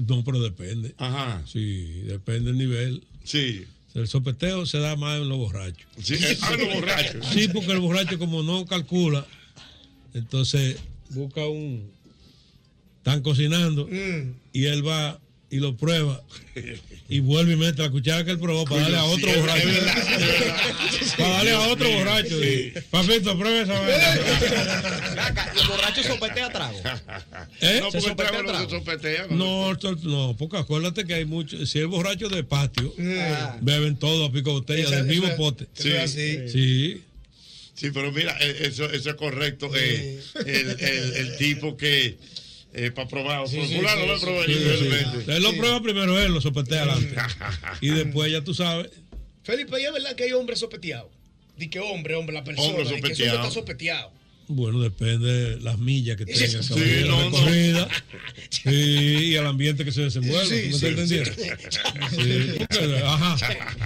No, 0.07 0.23
pero 0.23 0.41
depende. 0.41 0.95
Ajá. 0.97 1.41
Sí, 1.45 2.03
depende 2.05 2.51
del 2.51 2.57
nivel. 2.57 3.03
Sí. 3.23 3.65
El 3.93 4.07
sopeteo 4.07 4.65
se 4.65 4.79
da 4.79 4.95
más 4.95 5.19
en 5.19 5.27
los 5.27 5.37
borrachos. 5.37 5.85
Sí, 6.01 6.15
ah, 6.41 6.53
en 6.53 6.59
los 6.65 6.75
borrachos. 6.75 7.25
Sí, 7.33 7.49
porque 7.49 7.73
el 7.73 7.79
borracho 7.79 8.17
como 8.17 8.41
no 8.41 8.65
calcula, 8.65 9.25
entonces 10.13 10.77
busca 11.09 11.45
un... 11.47 11.91
Están 12.97 13.21
cocinando 13.23 13.87
Mm. 13.87 14.33
y 14.53 14.65
él 14.65 14.87
va 14.87 15.19
y 15.49 15.57
lo 15.57 15.75
prueba 15.75 16.21
y 17.09 17.19
vuelve 17.19 17.53
y 17.53 17.55
mete 17.57 17.81
la 17.81 17.89
cuchara 17.91 18.23
que 18.23 18.31
él 18.31 18.39
probó 18.39 18.63
para 18.63 18.83
darle 18.83 18.97
a 18.97 19.01
Sí, 19.03 19.09
otro 19.13 19.29
es 19.31 19.39
borracho. 19.41 19.67
verdad, 19.67 19.97
es 19.97 20.39
verdad. 20.39 21.15
Para 21.17 21.29
darle 21.29 21.51
a 21.51 21.59
otro 21.61 21.91
borracho. 21.91 22.41
sí. 22.41 22.73
Papito, 22.89 23.37
pruebe 23.37 23.61
esa 23.63 23.73
vaina. 23.81 24.15
¿Los 25.55 25.67
borrachos 25.67 26.05
sopetea 26.05 26.49
trago? 26.51 26.77
¿Eh? 27.59 27.79
No, 27.81 27.85
porque 27.85 27.91
¿Se 27.91 27.97
el 27.97 28.03
sopetea 28.03 28.15
trago 28.31 28.43
no 28.43 28.49
trago? 28.49 28.69
se 28.69 28.77
sopetea. 28.77 29.27
No, 29.31 29.71
esto- 29.73 29.95
no, 30.03 30.35
porque 30.37 30.57
acuérdate 30.57 31.03
que 31.05 31.15
hay 31.15 31.25
muchos. 31.25 31.69
Si 31.69 31.79
es 31.79 31.87
borracho 31.87 32.29
de 32.29 32.43
patio, 32.43 32.93
beben 33.61 33.97
todo 33.97 34.25
a 34.25 34.31
pico 34.31 34.53
botella 34.53 34.89
del 34.89 35.05
mismo 35.05 35.35
pote. 35.37 35.67
así. 36.01 36.47
Sí. 36.49 37.03
Sí, 37.81 37.89
pero 37.89 38.11
mira, 38.11 38.37
eh, 38.39 38.67
eso, 38.67 38.85
eso 38.91 39.09
es 39.09 39.15
correcto. 39.15 39.71
eh, 39.75 40.21
el, 40.45 40.69
el, 40.79 41.13
el 41.15 41.37
tipo 41.37 41.75
que 41.75 42.15
eh, 42.75 42.91
para 42.91 43.07
probar, 43.07 43.47
Sí, 43.47 43.59
sí, 43.65 43.77
fulano 43.77 44.05
lo 44.05 44.19
sí. 44.19 44.53
Él 45.27 45.41
lo 45.41 45.51
prueba 45.57 45.81
primero, 45.81 46.19
él 46.19 46.31
lo 46.31 46.41
sopetea 46.41 46.83
adelante. 46.83 47.15
y 47.81 47.89
después 47.89 48.31
ya 48.31 48.43
tú 48.43 48.53
sabes. 48.53 48.91
Felipe, 49.43 49.81
¿y 49.81 49.85
es 49.85 49.93
verdad 49.93 50.13
que 50.15 50.25
hay 50.25 50.33
hombres 50.33 50.59
sopeteados? 50.59 51.09
Di 51.57 51.69
que 51.71 51.79
hombre, 51.79 52.13
hombre, 52.13 52.35
la 52.35 52.43
persona. 52.43 52.67
Hombre 52.69 52.85
sopeteado. 52.85 53.37
está 53.39 53.49
sopeteado. 53.49 54.11
Bueno, 54.53 54.79
depende 54.81 55.31
de 55.55 55.59
las 55.61 55.79
millas 55.79 56.17
que 56.17 56.25
tenga, 56.25 56.61
Sí, 56.61 57.03
no, 57.07 57.29
no. 57.29 57.31
corrida, 57.31 57.87
sí, 58.49 58.69
y 58.69 59.35
al 59.37 59.47
ambiente 59.47 59.85
que 59.85 59.91
se 59.91 60.01
desenvuelve. 60.01 60.71
Sí, 60.71 60.79
¿tú 60.79 60.97
me 60.97 61.07
sí, 61.07 61.19
sí. 61.25 61.31
Sí. 62.09 62.65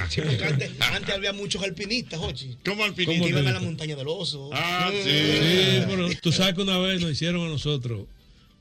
Sí, 0.09 0.21
porque 0.21 0.43
antes, 0.45 0.71
antes 0.79 1.15
había 1.15 1.33
muchos 1.33 1.61
alpinistas, 1.63 2.19
Jochi. 2.19 2.57
¿Cómo 2.65 2.83
alpinistas? 2.83 3.23
Que 3.23 3.29
iban 3.29 3.47
a 3.47 3.51
la 3.51 3.59
montaña 3.59 3.95
del 3.95 4.07
oso. 4.07 4.49
Ah, 4.53 4.91
Sí, 5.03 5.83
pero 5.87 6.09
tú 6.21 6.31
sabes 6.31 6.55
que 6.55 6.61
una 6.61 6.77
vez 6.79 7.01
nos 7.01 7.11
hicieron 7.11 7.45
a 7.45 7.49
nosotros 7.49 8.07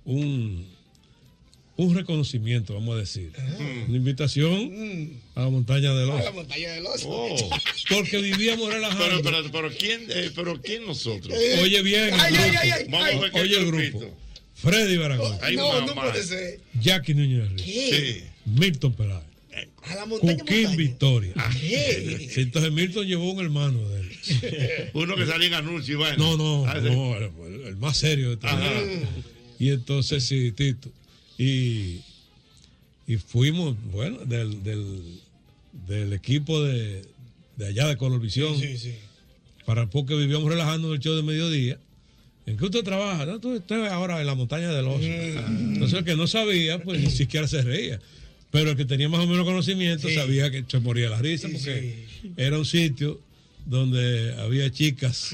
un, 0.04 0.66
un 1.76 1.94
reconocimiento, 1.94 2.74
vamos 2.74 2.94
a 2.96 2.98
decir. 3.00 3.32
Una 3.88 3.96
invitación 3.96 5.20
a 5.34 5.42
la 5.42 5.50
montaña 5.50 5.92
del 5.94 6.10
A 6.10 6.22
la 6.22 6.30
montaña 6.32 6.70
del 6.72 6.86
oso. 6.86 7.08
Oh. 7.10 7.50
Porque 7.88 8.18
vivíamos 8.18 8.72
relajando. 8.72 9.04
Pero, 9.22 9.22
pero, 9.22 9.50
pero, 9.50 9.70
¿quién, 9.76 10.02
eh, 10.08 10.30
pero 10.34 10.60
¿quién 10.62 10.86
nosotros? 10.86 11.34
Oye 11.62 11.82
bien, 11.82 12.14
el 12.14 12.20
Ay, 12.20 12.34
ay, 12.36 12.48
grupo. 12.50 12.58
ay, 12.62 12.70
ay, 12.70 12.84
Vamos 12.88 13.08
a 13.08 13.18
ver 13.20 13.32
qué 13.32 13.40
Oye 13.40 13.56
el 13.58 13.66
grupito. 13.66 13.98
grupo. 13.98 14.16
Freddy 14.54 14.96
Baragón. 14.96 15.36
Ay, 15.42 15.56
no, 15.56 15.80
no 15.86 15.94
puede 15.94 16.22
ser. 16.22 16.60
Jackie 16.80 17.14
Núñez. 17.14 17.50
¿Qué? 17.62 18.24
Milton 18.46 18.92
Peláez. 18.94 19.24
A 19.82 19.94
la 19.96 20.06
montaña, 20.06 20.38
Cuquín 20.38 20.56
montaña. 20.62 20.76
Victoria. 20.76 21.32
¿Qué? 21.60 22.28
Sí, 22.32 22.40
Entonces 22.40 22.72
Milton 22.72 23.06
llevó 23.06 23.30
un 23.32 23.40
hermano 23.44 23.86
de 23.88 24.00
él. 24.00 24.10
Uno 24.94 25.14
que 25.16 25.26
salía 25.26 25.48
en 25.48 25.54
anuncio 25.54 25.94
y 25.94 25.98
vaina. 25.98 26.16
No, 26.16 26.36
no, 26.36 26.66
Ah, 26.66 26.78
sí. 26.80 26.88
no, 26.88 27.16
el, 27.16 27.30
el 27.66 27.76
más 27.76 27.96
serio 27.98 28.30
de 28.30 28.36
todos. 28.38 28.54
Y 29.58 29.70
entonces 29.70 30.24
sí, 30.24 30.52
Tito. 30.52 30.90
Y, 31.38 32.00
y 33.06 33.16
fuimos, 33.16 33.76
bueno, 33.92 34.18
del, 34.24 34.62
del, 34.62 35.00
del 35.86 36.12
equipo 36.12 36.62
de, 36.62 37.02
de 37.56 37.66
allá 37.66 37.86
de 37.88 37.96
Colorvisión. 37.96 38.58
Sí, 38.58 38.78
sí. 38.78 38.94
Para 39.66 39.88
porque 39.88 40.14
vivíamos 40.14 40.48
relajando 40.50 40.88
en 40.88 40.94
el 40.94 41.00
show 41.00 41.14
de 41.16 41.22
mediodía. 41.22 41.78
¿En 42.46 42.58
qué 42.58 42.64
usted 42.66 42.84
trabaja? 42.84 43.24
No, 43.24 43.54
estás 43.56 43.90
ahora 43.90 44.20
en 44.20 44.26
la 44.26 44.34
montaña 44.34 44.70
del 44.70 44.86
oso. 44.86 45.02
Entonces 45.02 45.98
el 45.98 46.04
que 46.04 46.14
no 46.16 46.26
sabía, 46.26 46.82
pues 46.82 47.00
ni 47.00 47.10
siquiera 47.10 47.48
se 47.48 47.62
reía. 47.62 47.98
Pero 48.50 48.70
el 48.70 48.76
que 48.76 48.84
tenía 48.84 49.08
más 49.08 49.20
o 49.20 49.26
menos 49.26 49.44
conocimiento 49.46 50.06
Sí. 50.08 50.14
sabía 50.14 50.50
que 50.50 50.64
se 50.68 50.78
moría 50.78 51.08
la 51.08 51.18
risa 51.20 51.48
Sí, 51.48 51.54
porque 51.54 52.06
era 52.36 52.58
un 52.58 52.64
sitio 52.66 53.20
donde 53.66 54.34
había 54.40 54.70
chicas 54.70 55.30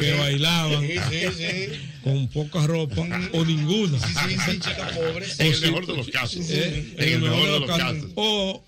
que 0.00 0.12
bailaban 0.18 0.86
Sí, 0.86 0.94
sí, 1.10 1.26
sí. 1.36 1.80
con 2.04 2.28
poca 2.28 2.66
ropa 2.66 3.06
o 3.32 3.44
ninguna. 3.44 3.98
Sí, 3.98 4.36
sí, 4.46 4.52
chicas 4.58 4.92
pobres. 4.96 5.40
En 5.40 5.46
O 5.46 5.50
el 5.50 5.56
si- 5.56 5.64
mejor 5.66 5.86
de 5.86 5.96
los 5.96 6.08
casos. 6.08 6.46
eh, 6.50 6.94
En 6.98 7.08
el 7.14 7.20
mejor 7.20 7.42
de 7.50 7.60
los 7.60 7.68
casos. 7.78 8.10
O 8.16 8.62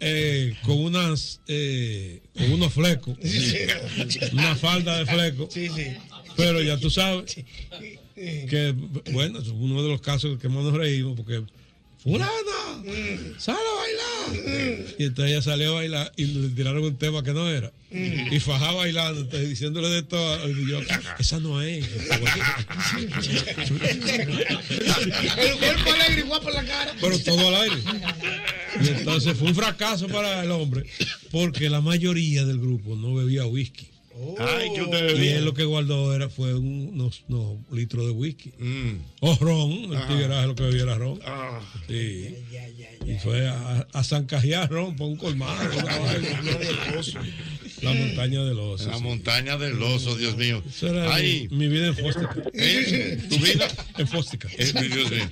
eh, 0.00 0.54
con 0.62 0.78
unas 0.80 1.40
eh, 1.48 2.20
con 2.36 2.52
unos 2.52 2.72
flecos. 2.72 3.16
Una 4.32 4.54
falda 4.56 4.98
de 4.98 5.06
flecos. 5.06 5.52
Sí, 5.52 5.68
sí. 5.74 5.86
Pero 6.36 6.62
ya 6.62 6.76
tú 6.78 6.90
sabes 6.90 7.36
que, 8.14 8.74
bueno, 9.12 9.38
es 9.40 9.48
uno 9.48 9.82
de 9.82 9.88
los 9.88 10.00
casos 10.00 10.38
que 10.38 10.48
más 10.48 10.62
nos 10.64 10.74
reímos 10.74 11.16
porque 11.16 11.42
fulana, 12.02 12.32
sale 13.38 13.58
a 13.58 14.94
Y 14.98 15.04
entonces 15.04 15.32
ella 15.32 15.42
salió 15.42 15.72
a 15.72 15.74
bailar 15.74 16.12
y 16.16 16.24
le 16.24 16.48
tiraron 16.48 16.82
un 16.84 16.96
tema 16.96 17.22
que 17.22 17.32
no 17.32 17.48
era. 17.48 17.72
Y 17.92 18.38
fajaba 18.40 18.74
bailando, 18.74 19.22
entonces, 19.22 19.48
diciéndole 19.48 19.88
de 19.88 20.02
todo. 20.02 20.48
Y 20.48 20.70
yo, 20.70 20.80
esa 21.18 21.40
no 21.40 21.60
es. 21.60 21.84
El 25.36 25.58
cuerpo 25.58 25.92
alegre 25.92 26.20
y 26.20 26.22
guapo 26.22 26.48
en 26.50 26.54
la 26.54 26.64
cara. 26.64 26.94
Pero 27.00 27.18
todo 27.18 27.48
al 27.48 27.54
aire. 27.62 27.76
Y 28.80 28.88
entonces 28.88 29.36
fue 29.36 29.48
un 29.48 29.54
fracaso 29.54 30.06
para 30.08 30.44
el 30.44 30.50
hombre, 30.52 30.86
porque 31.30 31.68
la 31.68 31.80
mayoría 31.80 32.44
del 32.44 32.60
grupo 32.60 32.96
no 32.96 33.14
bebía 33.14 33.44
whisky. 33.46 33.89
Ay, 34.38 34.70
¿qué 34.74 34.82
usted 34.82 35.10
Y 35.10 35.12
bebía? 35.14 35.36
él 35.38 35.44
lo 35.44 35.54
que 35.54 35.64
guardó 35.64 36.14
era, 36.14 36.28
fue 36.28 36.54
un- 36.54 36.90
unos, 36.94 37.22
unos 37.28 37.58
litros 37.72 38.04
de 38.06 38.10
whisky. 38.12 38.52
Mm. 38.58 38.96
O 39.20 39.34
ron, 39.36 39.72
el 39.92 39.96
Ah. 39.96 40.06
tigreaje 40.08 40.46
lo 40.46 40.54
que 40.54 40.62
bebía 40.64 40.82
era 40.82 40.96
ron. 40.96 41.20
Ah. 41.24 41.60
Sí. 41.88 42.34
Y 43.06 43.14
fue 43.22 43.48
a, 43.48 43.86
a 43.92 44.04
zancajear 44.04 44.68
ron 44.70 44.96
por 44.96 45.08
un 45.08 45.16
colmado. 45.16 45.56
vaina. 45.56 46.40
La 47.82 47.94
montaña 47.94 48.44
del 48.44 48.58
oso. 48.58 48.88
La 48.90 48.96
sí. 48.98 49.02
montaña 49.02 49.56
del 49.56 49.82
oso, 49.82 50.14
Dios 50.16 50.36
mío. 50.36 50.62
Eso 50.68 50.88
era 50.88 51.14
Ay. 51.14 51.48
mi, 51.50 51.56
mi 51.56 51.68
vida 51.68 51.86
en 51.88 51.96
Fóstica. 51.96 52.36
¿Eh? 52.52 53.18
¿Tu 53.30 53.36
vida? 53.38 53.68
En 53.96 54.06
Fóstica. 54.08 54.48
Eh, 54.58 54.72
Dios 54.92 55.10
mío. 55.10 55.28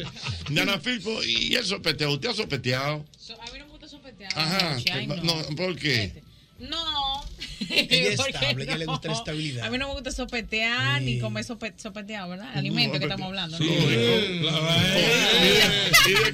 Nana 0.50 0.78
Filpo, 0.80 1.22
¿y 1.24 1.54
el 1.56 1.64
sopeteo? 1.64 2.12
¿Usted 2.12 2.30
ha 2.30 2.34
sopeteado? 2.34 3.04
A 3.40 3.52
mí 3.52 3.58
no 3.58 3.66
me 3.66 3.70
gusta 3.72 3.88
sopetear. 3.88 4.32
Ajá. 4.34 4.76
Ay, 4.76 4.82
que- 4.84 5.06
no. 5.08 5.16
no, 5.24 5.56
¿Por 5.56 5.76
qué? 5.76 6.22
No. 6.58 7.24
Ella 7.70 8.10
es 8.10 8.16
¿Por 8.16 8.26
qué 8.26 8.32
estable, 8.32 8.64
ella 8.64 8.76
le 8.78 8.86
no? 8.86 8.92
gusta 8.92 9.08
la 9.08 9.14
estabilidad. 9.14 9.66
A 9.66 9.70
mí 9.70 9.78
no 9.78 9.88
me 9.88 9.94
gusta 9.94 10.10
sopetear 10.12 11.02
ni 11.02 11.18
comer 11.18 11.44
sope- 11.44 11.74
sopeteado, 11.76 12.30
¿verdad? 12.30 12.56
Alimento 12.56 12.98
que 12.98 13.04
estamos 13.04 13.26
hablando. 13.26 13.58
Sí, 13.58 13.64
¿no? 13.64 14.48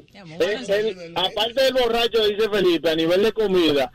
Aparte 1.15 1.63
del 1.63 1.73
borracho, 1.73 2.25
dice 2.27 2.49
Felipe, 2.49 2.89
a 2.89 2.95
nivel 2.95 3.23
de 3.23 3.31
comida, 3.33 3.91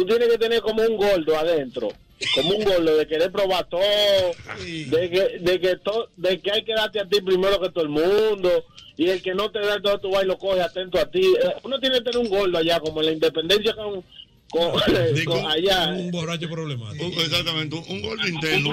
tú 0.00 0.06
tienes 0.06 0.28
que 0.28 0.38
tener 0.38 0.60
como 0.60 0.82
un 0.82 0.96
gordo 0.96 1.36
adentro. 1.38 1.88
Como 2.34 2.50
un 2.56 2.64
gordo 2.64 2.96
de 2.96 3.06
querer 3.06 3.30
probar 3.30 3.68
todo, 3.68 3.80
de 3.80 5.10
que, 5.10 5.38
de 5.40 5.60
que, 5.60 5.76
to- 5.76 6.10
de 6.16 6.40
que 6.40 6.50
hay 6.50 6.64
que 6.64 6.74
darte 6.74 6.98
a 7.00 7.08
ti 7.08 7.20
primero 7.20 7.60
que 7.60 7.70
todo 7.70 7.84
el 7.84 7.90
mundo, 7.90 8.64
y 8.96 9.08
el 9.08 9.22
que 9.22 9.34
no 9.34 9.52
te 9.52 9.60
da 9.60 9.80
todo 9.80 10.00
tu 10.00 10.10
baile 10.10 10.26
lo 10.32 10.36
coge 10.38 10.60
atento 10.60 10.98
a 10.98 11.08
ti. 11.08 11.20
Eh, 11.22 11.54
Uno 11.62 11.78
tiene 11.78 11.98
que 11.98 12.10
tener 12.10 12.18
un 12.18 12.28
gordo 12.28 12.58
allá, 12.58 12.80
como 12.80 13.00
en 13.00 13.06
la 13.06 13.12
independencia 13.12 13.72
con, 13.74 14.02
con, 14.50 14.72
Digo, 15.14 15.32
con 15.40 15.46
allá. 15.50 15.90
Un 15.90 16.10
borracho 16.10 16.48
problemático. 16.50 17.04
Un- 17.06 17.12
exactamente, 17.12 17.76
un, 17.88 18.02
gol 18.02 18.18
interno. 18.28 18.72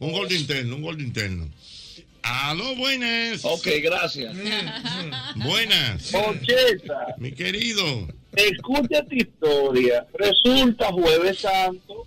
Un 0.00 0.12
gol 0.12 0.32
interno, 0.32 0.74
un 0.76 0.82
gol 0.82 1.00
interno. 1.00 1.48
Aló, 2.22 2.74
buenas. 2.74 3.44
Ok, 3.44 3.68
gracias. 3.80 4.34
Buenas. 5.36 6.12
Ocheta, 6.14 7.14
Mi 7.18 7.30
querido. 7.30 8.08
Escucha 8.36 8.98
esta 8.98 9.14
historia. 9.14 10.06
Resulta 10.14 10.92
Jueves 10.92 11.40
Santo, 11.40 12.06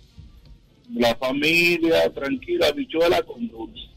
la 0.94 1.14
familia 1.16 2.12
tranquila, 2.12 2.68
habichuela 2.68 3.22
con 3.22 3.48
dulce. 3.48 3.88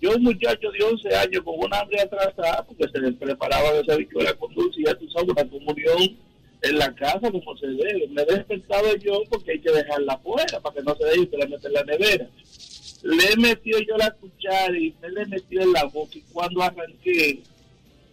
Yo, 0.00 0.10
un 0.14 0.24
muchacho 0.24 0.70
de 0.70 0.84
11 0.84 1.16
años 1.16 1.42
con 1.42 1.58
una 1.58 1.80
hambre 1.80 2.00
atrasada, 2.00 2.64
porque 2.66 2.86
se 2.92 2.98
les 3.00 3.14
preparaba 3.14 3.70
esa 3.80 3.94
habichuela 3.94 4.34
con 4.34 4.52
dulce, 4.54 4.80
y 4.80 4.84
ya 4.84 4.94
tú 4.94 5.08
sabes, 5.10 5.30
una 5.30 5.48
comunión 5.48 6.16
en 6.62 6.78
la 6.78 6.94
casa 6.94 7.30
como 7.30 7.56
se 7.56 7.66
debe. 7.66 8.08
Me 8.08 8.22
he 8.22 8.26
despertado 8.26 8.94
yo 8.96 9.22
porque 9.30 9.52
hay 9.52 9.60
que 9.60 9.72
dejarla 9.72 10.14
afuera 10.14 10.60
para 10.60 10.74
que 10.74 10.82
no 10.82 10.94
se 10.96 11.04
dé 11.04 11.22
y 11.22 11.26
se 11.26 11.36
la 11.36 11.46
mete 11.46 11.66
en 11.66 11.72
la 11.72 11.84
nevera. 11.84 12.28
Le 13.02 13.36
metió 13.36 13.78
yo 13.80 13.96
la 13.96 14.10
cuchara 14.12 14.76
y 14.76 14.94
me 15.00 15.10
le 15.10 15.26
metió 15.26 15.62
en 15.62 15.72
la 15.72 15.84
boca 15.84 16.18
y 16.18 16.22
cuando 16.32 16.62
arranqué, 16.62 17.40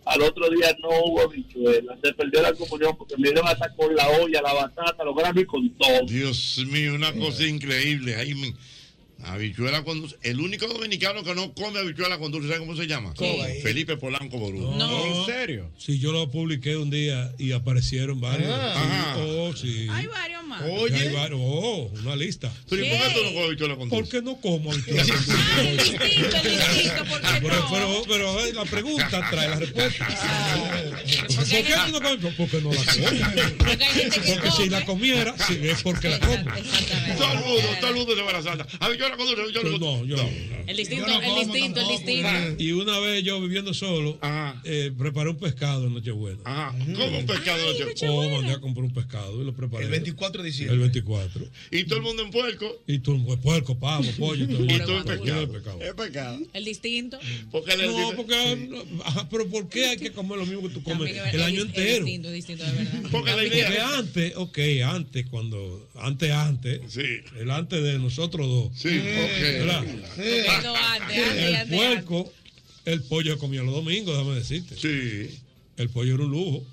al 0.05 0.21
otro 0.21 0.49
día 0.49 0.75
no 0.81 0.89
hubo 1.05 1.21
habichuela. 1.21 1.97
Se 2.03 2.13
perdió 2.13 2.41
la 2.41 2.53
comunión 2.53 2.95
porque 2.97 3.15
me 3.17 3.29
dieron 3.29 3.47
hasta 3.47 3.73
con 3.75 3.95
la 3.95 4.07
olla, 4.21 4.41
la 4.41 4.53
batata, 4.53 5.03
los 5.03 5.15
granos 5.15 5.41
y 5.41 5.45
con 5.45 5.69
todo. 5.75 6.05
Dios 6.07 6.61
mío, 6.67 6.93
una 6.95 7.13
cosa 7.13 7.45
increíble. 7.45 8.15
Ahí 8.15 8.33
me- 8.35 8.53
Habichuela 9.25 9.83
con 9.83 10.01
dulce. 10.01 10.17
El 10.21 10.39
único 10.39 10.67
dominicano 10.67 11.23
que 11.23 11.33
no 11.33 11.53
come 11.53 11.79
habichuela 11.79 12.17
con 12.17 12.31
dulce, 12.31 12.47
¿sabe 12.49 12.59
cómo 12.59 12.75
se 12.75 12.87
llama? 12.87 13.13
Felipe 13.61 13.97
Polanco 13.97 14.37
Ború. 14.37 14.59
No. 14.75 15.25
serio? 15.25 15.69
Sí, 15.77 15.99
yo 15.99 16.11
lo 16.11 16.29
publiqué 16.29 16.75
un 16.77 16.89
día 16.89 17.31
y 17.37 17.51
aparecieron 17.53 18.19
varios. 18.19 18.51
Ajá. 18.51 19.15
Sí, 19.15 19.21
Oh, 19.23 19.55
sí. 19.55 19.87
Hay 19.91 20.07
varios 20.07 20.43
más. 20.45 20.61
Ya 20.61 20.65
hay 20.67 20.77
Oye. 20.77 21.09
varios. 21.11 21.39
Oh, 21.41 21.91
una 22.03 22.15
lista. 22.15 22.51
Pero 22.69 22.85
¿y 22.85 22.89
por 22.89 22.97
qué 22.99 23.13
tú 23.13 23.23
no 23.23 23.29
comes 23.31 23.45
habichuela 23.47 23.75
con 23.75 23.89
¿Por 23.89 23.99
dulce? 23.99 24.11
qué 24.17 24.21
no 24.23 24.35
como 24.41 24.71
habichuela 24.71 25.03
con 25.05 25.17
dulce? 25.17 25.37
Ah, 25.53 25.61
es 25.61 25.77
distinto, 25.77 26.37
es 26.37 26.43
distinto, 26.43 27.05
¿por 27.05 27.21
qué 27.21 27.27
Pero, 27.41 27.55
no? 27.59 27.69
pero, 27.71 28.03
pero 28.07 28.51
la 28.53 28.65
pregunta 28.65 29.29
trae 29.29 29.49
la 29.49 29.59
respuesta. 29.59 30.07
Porque 31.35 31.42
¿Por 31.53 31.65
qué 31.65 31.91
no 31.91 32.01
comes? 32.01 32.35
Porque 32.35 32.61
no 32.61 32.71
la 32.73 32.83
como. 32.85 33.57
Porque 33.57 33.83
hay 33.83 33.91
gente 33.93 34.19
que 34.21 34.31
Porque 34.33 34.51
si 34.51 34.57
come. 34.57 34.69
la 34.69 34.85
comiera, 34.85 35.35
sí, 35.47 35.59
es 35.61 35.81
porque 35.83 36.09
la 36.09 36.19
como. 36.19 36.33
Exactamente. 36.55 37.17
Saludos, 37.17 37.63
saludos 37.81 38.15
de 38.17 38.21
Barasanta. 38.23 38.67
Habichuela 38.79 39.15
con 39.17 39.25
dulce, 39.27 39.41
habichuela 39.41 39.69
Pero 39.69 39.79
con 39.79 39.99
dulce. 39.99 40.15
no, 40.15 40.17
yo 40.17 40.23
no. 40.23 40.53
El 40.65 40.77
distinto, 40.77 41.05
Yo 41.07 41.13
no 41.13 41.19
el 41.21 41.35
distinto, 41.35 41.79
el 41.81 41.85
tampoco, 41.87 42.05
distinto. 42.07 42.63
Y 42.63 42.71
una 42.71 42.99
vez 42.99 43.23
yo 43.23 43.41
viviendo 43.41 43.73
solo, 43.73 44.17
eh, 44.63 44.91
preparé 44.97 45.29
un 45.29 45.37
pescado 45.37 45.85
en 45.87 45.93
Nochebuena. 45.93 46.39
¿Cómo 46.95 47.17
un 47.19 47.25
pescado? 47.25 47.73
de- 47.73 47.93
Oh, 48.07 48.29
mandé 48.29 48.53
a 48.53 48.59
comprar 48.59 48.85
un 48.85 48.93
pescado 48.93 49.41
y 49.41 49.45
lo 49.45 49.53
preparé. 49.53 49.85
El 49.85 49.91
24 49.91 50.41
de 50.41 50.47
El 50.49 50.51
diciembre. 50.53 50.77
24. 50.79 51.45
Y 51.71 51.83
todo 51.85 51.97
el 51.97 52.01
mundo 52.03 52.23
en 52.23 52.31
puerco. 52.31 52.81
Y 52.87 52.99
tú, 52.99 53.23
pues, 53.25 53.39
puerco, 53.39 53.77
pavo, 53.77 54.05
pollo. 54.17 54.47
Todo, 54.47 54.63
Y 54.63 54.67
todo 54.79 54.97
el 54.99 55.03
Bueno, 55.03 55.05
pescado. 55.05 55.41
el 55.41 55.49
pescado. 55.49 55.81
Es 55.81 55.93
pescado. 55.93 56.39
El 56.53 56.65
distinto. 56.65 57.19
Porque 57.51 57.75
No, 57.77 58.11
porque, 58.15 58.69
pero 59.29 59.47
¿por 59.49 59.67
qué 59.69 59.89
hay 59.89 59.97
que 59.97 60.11
comer 60.11 60.37
lo 60.39 60.45
mismo 60.45 60.61
que 60.67 60.73
tú 60.73 60.83
comes 60.83 61.13
el 61.47 61.53
es- 61.55 61.59
año 61.61 61.61
es 61.71 61.77
entero? 61.77 62.05
distinto, 62.05 62.27
es 62.29 62.33
distinto, 62.35 62.63
de 62.65 62.71
verdad. 62.71 63.01
Porque 63.11 63.29
la 63.31 63.35
Porque 63.37 63.57
idea 63.57 63.97
antes, 63.97 64.33
ok, 64.35 64.57
antes, 64.85 65.25
cuando, 65.29 65.89
antes, 65.95 66.31
antes, 66.31 66.81
Sí. 66.89 67.01
el 67.39 67.51
antes 67.51 67.83
de 67.83 67.99
nosotros 67.99 68.47
dos, 68.47 68.71
Sí, 68.79 68.97
ok. 68.97 69.03
¿verdad? 69.03 69.83
Pero 70.15 70.75
antes, 70.75 71.17
antes, 71.17 71.17
El 71.47 71.55
antes, 71.55 71.77
puerco, 71.77 72.33
el 72.85 73.03
pollo 73.03 73.33
se 73.33 73.39
comía 73.39 73.61
los 73.63 73.73
domingos, 73.73 74.17
déjame 74.17 74.35
decirte. 74.35 74.75
Sí. 74.75 75.39
El 75.77 75.89
pollo 75.89 76.15
era 76.15 76.23
un 76.25 76.31
lujo. 76.31 76.63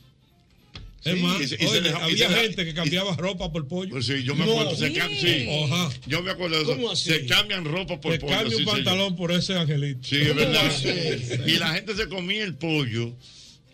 Es 1.02 1.14
Sí, 1.14 1.20
más, 1.22 1.40
y 1.40 1.48
se- 1.48 1.54
y 1.54 1.58
se 1.60 1.66
oye, 1.66 1.80
deja- 1.80 2.04
había 2.04 2.28
se 2.28 2.34
deja- 2.34 2.42
gente 2.42 2.64
que 2.66 2.74
cambiaba 2.74 3.16
ropa 3.16 3.50
por 3.50 3.66
pollo. 3.66 3.90
Pues 3.92 4.04
sí, 4.04 4.22
yo 4.22 4.34
me 4.34 4.44
No. 4.44 4.52
acuerdo. 4.52 4.76
Se 4.76 4.92
cam- 4.92 5.18
sí. 5.18 5.48
Ajá. 5.64 5.90
Yo 6.06 6.22
me 6.22 6.30
acuerdo 6.30 6.56
de 6.56 6.62
eso. 6.64 6.72
¿Cómo 6.74 6.90
así? 6.90 7.08
Se 7.08 7.24
cambian 7.24 7.64
ropa 7.64 7.98
por 7.98 8.12
Te 8.12 8.18
pollo. 8.18 8.34
cambia 8.34 8.50
sí, 8.50 8.62
un 8.62 8.68
sí, 8.68 8.70
pantalón 8.70 9.16
por 9.16 9.32
ese 9.32 9.54
angelito. 9.54 10.00
Sí, 10.06 10.16
es 10.16 10.34
verdad. 10.36 10.66
así? 10.66 10.88
Y 11.46 11.52
la 11.56 11.72
gente 11.72 11.96
se 11.96 12.06
comía 12.06 12.44
el 12.44 12.54
pollo 12.54 13.16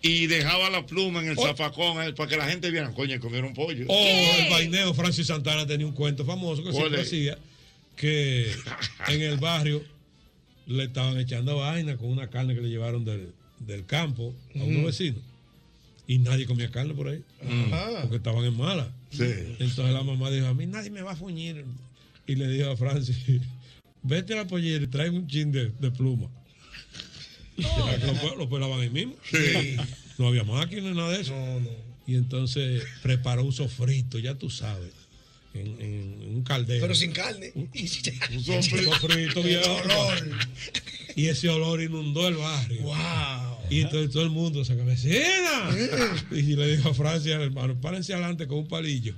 y 0.06 0.26
dejaba 0.26 0.70
la 0.70 0.84
pluma 0.86 1.20
en 1.20 1.28
el 1.28 1.38
Oh. 1.38 1.42
zafacón 1.46 2.02
eh, 2.02 2.12
para 2.12 2.28
que 2.30 2.36
la 2.36 2.48
gente 2.48 2.70
viera, 2.70 2.92
coño, 2.92 3.18
comieron 3.20 3.52
pollo. 3.54 3.86
O 3.88 4.06
el 4.38 4.50
vaineo, 4.50 4.94
Francis 4.94 5.26
Santana 5.26 5.66
tenía 5.66 5.86
un 5.86 5.92
cuento 5.92 6.24
famoso 6.24 6.62
que 6.62 6.70
¿Cuál 6.70 6.74
siempre 6.82 7.00
es? 7.00 7.06
hacía 7.08 7.38
que 7.96 8.50
en 9.08 9.22
el 9.22 9.38
barrio 9.38 9.82
le 10.66 10.84
estaban 10.84 11.18
echando 11.18 11.56
vaina 11.56 11.96
con 11.96 12.08
una 12.10 12.28
carne 12.28 12.54
que 12.54 12.60
le 12.60 12.68
llevaron 12.68 13.04
del, 13.04 13.32
del 13.60 13.84
campo 13.86 14.34
a 14.54 14.58
unos 14.62 14.76
Ujú. 14.78 14.86
vecinos. 14.86 15.20
Y 16.08 16.18
nadie 16.18 16.46
comía 16.46 16.70
carne 16.70 16.94
por 16.94 17.08
ahí. 17.08 17.22
Ajá. 17.42 18.02
Porque 18.02 18.16
estaban 18.16 18.44
en 18.44 18.56
mala. 18.56 18.92
Sí. 19.10 19.24
Entonces 19.58 19.92
la 19.92 20.02
mamá 20.04 20.30
dijo, 20.30 20.46
a 20.46 20.54
mí 20.54 20.66
nadie 20.66 20.90
me 20.90 21.02
va 21.02 21.12
a 21.12 21.16
fuñir. 21.16 21.64
Y 22.28 22.34
le 22.36 22.48
dijo 22.48 22.70
a 22.70 22.76
Francis, 22.76 23.16
vete 24.02 24.34
a 24.34 24.36
la 24.36 24.46
pollera 24.46 24.84
y 24.84 24.86
trae 24.88 25.10
un 25.10 25.26
chin 25.26 25.50
de, 25.50 25.70
de 25.80 25.90
pluma. 25.90 26.28
Lo, 27.56 28.36
lo 28.36 28.48
pelaban 28.48 28.80
ahí 28.80 28.90
mismo. 28.90 29.14
No 30.18 30.28
había 30.28 30.44
máquina 30.44 30.90
ni 30.90 30.96
nada 30.96 31.12
de 31.12 31.20
eso. 31.22 31.34
Y 32.06 32.14
entonces 32.14 32.84
preparó 33.02 33.42
un 33.42 33.52
sofrito, 33.52 34.18
ya 34.18 34.34
tú 34.34 34.48
sabes, 34.48 34.92
en, 35.54 36.36
un 36.36 36.42
caldero. 36.44 36.82
Pero 36.82 36.94
sin 36.94 37.12
carne. 37.12 37.52
Un 37.54 37.68
sofrito, 38.44 38.92
sofrito 39.00 39.42
bien. 39.42 39.62
Y 41.16 41.28
ese 41.28 41.48
olor 41.48 41.80
inundó 41.82 42.28
el 42.28 42.36
barrio. 42.36 42.82
Wow. 42.82 43.56
Y 43.68 43.80
entonces 43.80 44.12
todo 44.12 44.22
el 44.22 44.30
mundo 44.30 44.64
se 44.64 44.74
vecina. 44.74 45.70
Y 46.30 46.42
le 46.54 46.76
dijo 46.76 46.90
a 46.90 46.94
Francia 46.94 47.34
hermano, 47.36 47.74
párense 47.80 48.12
adelante 48.12 48.46
con 48.46 48.58
un 48.58 48.68
palillo. 48.68 49.14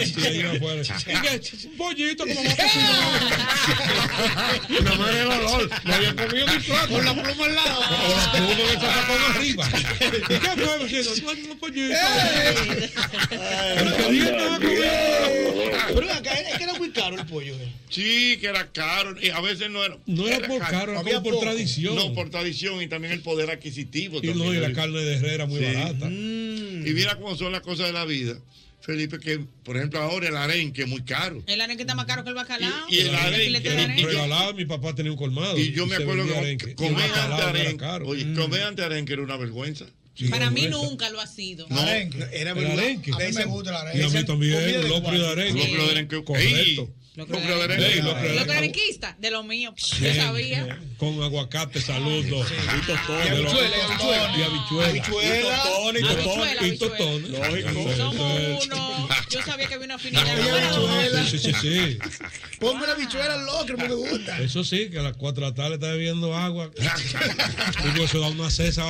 y 0.00 0.20
le 0.20 0.30
dijo 0.32 0.48
afuera, 0.52 0.82
"¿Y 0.82 0.86
qué? 1.20 1.66
un 1.66 1.76
pollito 1.76 2.24
como 2.26 2.40
a 2.40 2.44
cocinar. 2.56 3.22
No 4.82 4.96
me 5.04 5.12
dio 5.12 5.28
olor, 5.28 5.70
no 5.84 5.94
había 5.94 6.14
comido 6.16 6.46
ni 6.46 6.58
plato. 6.62 6.88
Con 6.88 7.04
la 7.04 7.12
pluma 7.22 7.44
al 7.44 7.54
lado. 7.54 7.80
Con 7.82 8.16
la 8.16 8.32
pluma 8.32 8.54
que 8.70 8.74
sacó 8.80 9.12
de 9.12 9.24
arriba. 9.26 9.68
¿Y 10.30 10.38
qué 10.38 10.50
fue, 10.64 10.78
vecino? 10.84 11.10
No, 11.26 11.52
un 11.52 11.58
pollito. 11.58 11.94
Que. 14.60 14.82
Pero 15.94 16.12
acá 16.12 16.32
es 16.34 16.56
que 16.58 16.64
era 16.64 16.74
muy 16.74 16.90
caro 16.92 17.16
el 17.18 17.26
pollo. 17.26 17.54
¿eh? 17.56 17.72
Sí, 17.92 18.38
que 18.40 18.46
era 18.46 18.70
caro. 18.72 19.14
Y 19.20 19.28
a 19.30 19.40
veces 19.40 19.70
no 19.70 19.84
era. 19.84 19.96
No 20.06 20.26
era 20.26 20.48
por 20.48 20.58
caro, 20.60 20.92
era 20.92 21.02
como 21.02 21.22
por 21.22 21.32
poco. 21.34 21.44
tradición. 21.44 21.94
No, 21.94 22.12
por 22.14 22.30
tradición 22.30 22.82
y 22.82 22.88
también 22.88 23.12
el 23.12 23.20
poder 23.20 23.50
adquisitivo. 23.50 24.20
Y 24.22 24.28
no, 24.28 24.52
y 24.52 24.58
la 24.58 24.72
carne 24.72 25.00
de 25.00 25.14
Herrera 25.16 25.46
muy 25.46 25.58
Sí. 25.60 25.64
barata. 25.66 26.06
Y 26.08 26.90
mira 26.94 27.16
cómo 27.16 27.36
son 27.36 27.52
las 27.52 27.60
cosas 27.60 27.86
de 27.86 27.92
la 27.92 28.04
vida. 28.04 28.34
Felipe, 28.80 29.20
que 29.20 29.38
por 29.62 29.76
ejemplo 29.76 30.00
ahora 30.00 30.26
el 30.28 30.36
arenque 30.36 30.82
es 30.82 30.88
muy 30.88 31.02
caro. 31.04 31.40
El 31.46 31.60
arenque 31.60 31.82
está 31.84 31.94
más 31.94 32.06
caro 32.06 32.24
que 32.24 32.30
el 32.30 32.34
bacalao. 32.34 32.86
Y 32.88 32.98
el 32.98 33.14
arenque, 33.14 33.44
y- 33.48 33.52
y 33.52 33.68
arenque. 33.68 34.02
yo- 34.02 34.08
Regalado, 34.08 34.54
mi 34.54 34.64
papá 34.64 34.92
tenía 34.94 35.12
un 35.12 35.18
colmado. 35.18 35.56
Y 35.56 35.70
yo 35.70 35.86
me 35.86 35.94
acuerdo 35.94 36.26
que 36.26 36.36
arenque. 36.36 36.70
Y 36.72 36.74
comer 36.74 37.04
el 37.04 37.12
ante 37.14 37.36
era 37.36 37.48
arenque, 37.50 37.76
caro. 37.76 38.08
oye, 38.08 38.24
Mm. 38.24 38.34
comer 38.36 38.62
ante 38.62 38.82
arenque 38.82 39.12
era 39.12 39.22
una 39.22 39.36
vergüenza. 39.36 39.84
Para 40.30 40.50
mí 40.50 40.62
vergüenza. 40.62 40.88
nunca 40.90 41.10
lo 41.10 41.20
ha 41.20 41.26
sido. 41.28 41.66
No, 41.68 41.80
Era 41.80 42.00
El 42.02 42.08
verdad. 42.56 42.78
arenque. 42.78 43.12
A 43.12 43.18
mí 43.18 43.32
me 43.34 43.44
gusta 43.44 43.70
el 43.70 43.76
arenque. 43.76 43.98
Y 44.00 44.02
a 44.02 44.08
mí 44.08 44.26
también, 44.26 44.80
un 44.82 44.88
locro 44.88 45.18
de 45.18 45.28
arenque. 45.28 45.60
Locro 45.68 45.84
de 45.84 45.90
arenque. 45.92 46.24
Correcto. 46.24 46.90
De 47.14 47.26
Locro 47.26 47.38
de 47.40 48.02
Lo 48.02 48.14
que 48.14 48.14
arenque. 48.14 48.52
arenquista, 48.52 49.16
de 49.18 49.30
lo 49.30 49.42
mío. 49.42 49.74
Yo 49.76 50.14
sabía. 50.14 50.78
Con 50.96 51.22
aguacate, 51.22 51.78
saludos. 51.82 52.50
Y 52.50 53.28
habichuela, 53.28 53.76
y 54.38 54.42
habichuela. 54.42 54.96
Y 54.96 55.42
tostones. 55.42 56.02
Y 56.02 56.06
tostones. 56.06 56.78
Tostones. 56.78 57.28
Lógico. 57.28 57.96
Somos 57.96 58.64
uno. 58.64 59.08
Yo 59.28 59.42
sabía 59.42 59.68
que 59.68 59.74
había 59.74 59.84
una 59.84 59.94
afinidad. 59.96 61.26
Sí, 61.30 61.38
sí, 61.38 61.52
sí. 61.60 61.98
Ponme 62.58 62.86
la 62.86 62.94
habichuela 62.94 63.34
al 63.34 63.44
locro, 63.44 63.76
me 63.76 63.88
gusta. 63.88 64.38
Eso 64.40 64.64
sí, 64.64 64.88
que 64.88 64.98
a 64.98 65.02
las 65.02 65.16
4 65.16 65.44
de 65.44 65.50
la 65.50 65.54
tarde 65.54 65.74
está 65.74 65.88
bebiendo 65.88 66.34
agua. 66.34 66.70
Digo, 67.92 68.04
eso 68.06 68.20
da 68.20 68.28
una 68.28 68.50
cesa. 68.50 68.88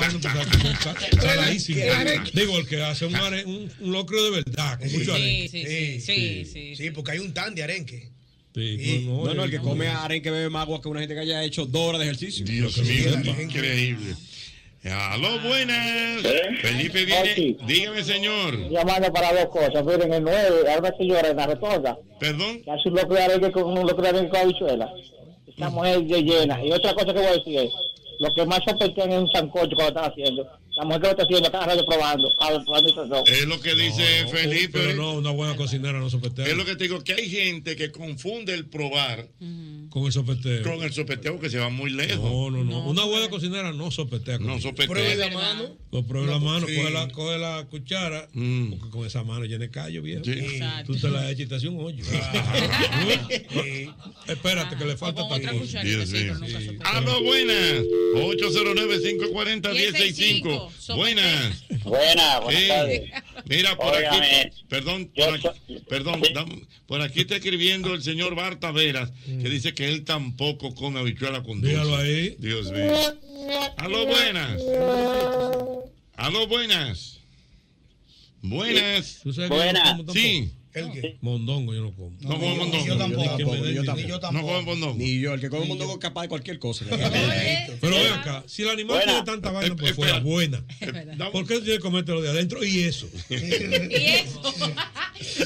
Digo, 2.32 2.58
el 2.58 2.68
que 2.68 2.84
hace 2.84 3.06
un, 3.06 3.72
locro 3.80 4.22
de 4.22 4.30
verdad, 4.30 4.78
con 4.78 4.92
mucho 4.92 5.16
Sí, 5.16 5.22
arenque. 5.22 5.48
sí, 5.48 5.64
sí, 6.00 6.44
sí, 6.44 6.52
sí. 6.52 6.76
Sí, 6.76 6.90
porque 6.92 7.12
hay 7.12 7.18
un 7.18 7.34
tan 7.34 7.54
de 7.56 7.64
arenque. 7.64 8.11
Sí, 8.54 9.06
no, 9.08 9.24
No, 9.24 9.34
no, 9.34 9.44
el 9.44 9.50
que 9.50 9.58
no, 9.58 9.64
come 9.64 9.88
arenque 9.88 10.30
bebe 10.30 10.50
más 10.50 10.62
agua 10.62 10.80
que 10.80 10.88
una 10.88 11.00
gente 11.00 11.14
que 11.14 11.20
haya 11.20 11.42
hecho 11.42 11.64
dos 11.64 11.88
horas 11.88 12.00
de 12.00 12.06
ejercicio. 12.06 12.44
Dios 12.44 12.76
mío, 12.78 13.42
increíble. 13.42 14.14
Aló, 14.84 15.38
buenas. 15.40 16.22
Felipe 16.60 17.04
viene. 17.04 17.56
Dígame, 17.66 18.02
señor. 18.02 18.68
Llamando 18.68 19.12
para 19.12 19.32
dos 19.32 19.46
cosas. 19.46 19.84
Miren, 19.84 20.12
el 20.12 20.24
9, 20.24 20.72
a 20.72 20.78
una 20.78 20.96
señora 20.96 21.28
en 21.28 21.36
la 21.36 21.46
rotonda. 21.46 21.98
Perdón. 22.18 22.62
Que 22.64 22.70
hace 22.70 22.88
un 22.88 22.96
locro 22.96 23.14
de 23.14 23.22
arenque 23.22 23.52
con 23.52 23.64
un 23.78 23.86
locro 23.86 24.02
de 24.02 24.08
arenque 24.08 24.30
con 24.30 24.40
habichuela. 24.40 24.92
Esa 25.46 25.70
mujer 25.70 26.02
de 26.02 26.22
llena. 26.22 26.64
Y 26.64 26.72
otra 26.72 26.94
cosa 26.94 27.06
que 27.06 27.20
voy 27.20 27.26
a 27.26 27.32
decir 27.32 27.58
es, 27.60 27.70
lo 28.18 28.34
que 28.34 28.44
más 28.44 28.58
sospechosan 28.64 29.12
es 29.12 29.20
un 29.20 29.30
sancocho 29.30 29.76
cuando 29.76 30.00
están 30.00 30.10
haciendo. 30.10 30.48
La 30.74 30.84
mujer 30.84 31.00
que 31.00 31.06
lo 31.06 31.10
está 31.10 31.22
haciendo 31.22 31.46
está 31.46 31.86
probando, 31.86 33.24
Es 33.26 33.46
lo 33.46 33.60
que 33.60 33.74
dice 33.74 34.26
Felipe. 34.28 34.70
Pero 34.72 34.94
no, 34.94 35.12
una 35.14 35.30
buena 35.30 35.54
cocinera 35.54 35.98
no 35.98 36.08
sopeteo. 36.08 36.46
Es 36.46 36.56
lo 36.56 36.64
que 36.64 36.76
te 36.76 36.84
digo, 36.84 37.04
que 37.04 37.12
hay 37.12 37.28
gente 37.28 37.76
que 37.76 37.92
confunde 37.92 38.54
el 38.54 38.66
probar 38.66 39.28
con 39.90 40.06
el 40.06 40.12
sopeteo. 40.12 40.62
Con 40.62 40.82
el 40.82 40.92
sopeteo 40.92 41.38
que 41.38 41.50
se 41.50 41.58
va 41.58 41.68
muy 41.68 41.90
lejos. 41.90 42.18
No, 42.18 42.50
no, 42.50 42.64
no. 42.64 42.88
una 42.88 43.04
buena 43.04 43.28
cocinera 43.28 43.72
no 43.72 43.90
sopetea. 43.90 44.38
No 44.38 44.58
sopetea. 44.60 44.86
Pruebe 44.86 45.16
la 45.16 45.30
mano. 45.30 45.76
Lo 45.90 46.06
pruebe 46.06 46.26
la 46.30 46.38
mano, 46.38 46.66
coge, 46.66 46.90
la, 46.90 47.08
coge, 47.08 47.38
la, 47.38 47.66
cuchara, 47.68 48.28
mm. 48.32 48.70
porque 48.70 48.88
con 48.88 49.06
esa 49.06 49.22
mano 49.24 49.44
llena 49.44 49.66
de 49.66 49.70
callo, 49.70 50.00
viejo. 50.00 50.24
Sí. 50.24 50.58
Tú 50.86 50.96
te 50.96 51.10
la 51.10 51.30
echas 51.30 51.40
y 51.40 51.46
te 51.46 51.68
un 51.68 51.84
hoyo. 51.84 52.02
Ah, 52.14 52.32
ah, 52.34 53.12
ah. 53.56 54.14
Espérate, 54.28 54.76
que 54.76 54.86
le 54.86 54.96
falta 54.96 55.28
también. 55.28 55.50
A 56.82 57.00
lo 57.02 57.22
buenas. 57.22 57.84
809 58.14 59.00
540 59.02 59.74
165 59.74 60.61
Aló, 60.88 60.96
buenas. 60.96 61.64
809-540-1065. 61.68 61.82
1065. 61.82 61.82
Buenas. 61.82 61.82
Buena, 61.84 62.38
buenas 62.40 62.62
Sí. 62.62 62.68
tardes. 62.68 63.10
Mira, 63.46 63.76
por 63.76 63.94
aquí, 63.96 64.18
perdón, 64.68 65.10
por 65.14 65.34
aquí, 65.34 65.42
so- 65.42 65.54
perdón, 65.88 66.22
dam- 66.34 66.66
por 66.86 67.00
aquí 67.02 67.20
está 67.20 67.36
escribiendo 67.36 67.94
el 67.94 68.02
señor 68.02 68.34
Barta 68.34 68.70
Veras, 68.72 69.10
que 69.24 69.48
dice 69.48 69.74
que 69.74 69.88
él 69.88 70.04
tampoco 70.04 70.74
come 70.74 71.00
habichuela 71.00 71.42
con 71.42 71.60
dulce. 71.60 71.68
Dígalo 71.76 71.96
ahí. 71.96 72.36
Dios 72.38 72.70
mío. 72.70 72.92
Aló, 73.78 74.06
buenas. 74.06 74.60
Aló, 76.16 76.46
buenas. 76.46 77.18
Buenas. 78.42 79.20
¿Tú 79.22 79.32
sabes 79.32 79.50
que 79.50 79.56
Buena. 79.56 79.72
yo 79.72 79.84
no 79.84 79.90
como 79.90 80.04
tampoco? 80.04 80.12
Sí. 80.18 80.50
¿El 80.74 80.90
qué? 80.92 81.18
Mondongo 81.20 81.74
yo 81.74 81.82
no 81.82 81.92
como. 81.94 82.12
No 82.20 82.38
come 82.38 82.56
mondongo. 82.56 82.86
Yo 82.86 82.96
tampoco. 82.96 83.36
Ni 83.36 83.74
yo 83.74 83.84
tampoco. 83.84 83.96
Ni 83.96 84.02
yo 84.08 84.14
No 84.14 84.20
tampoco. 84.20 84.46
come 84.46 84.62
mondongo. 84.62 84.94
Ni 84.96 85.20
yo, 85.20 85.34
el 85.34 85.40
que 85.40 85.50
come 85.50 85.66
mondongo 85.66 85.92
es 85.92 85.98
capaz 85.98 86.22
de 86.22 86.28
cualquier 86.28 86.58
cosa. 86.58 86.84
Pero 86.88 87.96
ven 87.96 88.12
acá, 88.12 88.42
si 88.46 88.62
el 88.62 88.70
animal 88.70 88.96
Buena. 88.96 89.12
tiene 89.12 89.26
tanta 89.26 89.50
vaina 89.50 89.76
por 89.76 89.88
Eh, 89.88 89.94
fuera, 89.94 90.18
buena. 90.20 90.64
¿Por 91.32 91.46
qué 91.46 91.56
tiene 91.60 91.74
que 91.76 91.80
comértelo 91.80 92.22
de 92.22 92.30
adentro? 92.30 92.64
Y 92.64 92.84
eso. 92.84 93.06
Y 93.28 93.34
eso. 93.36 94.40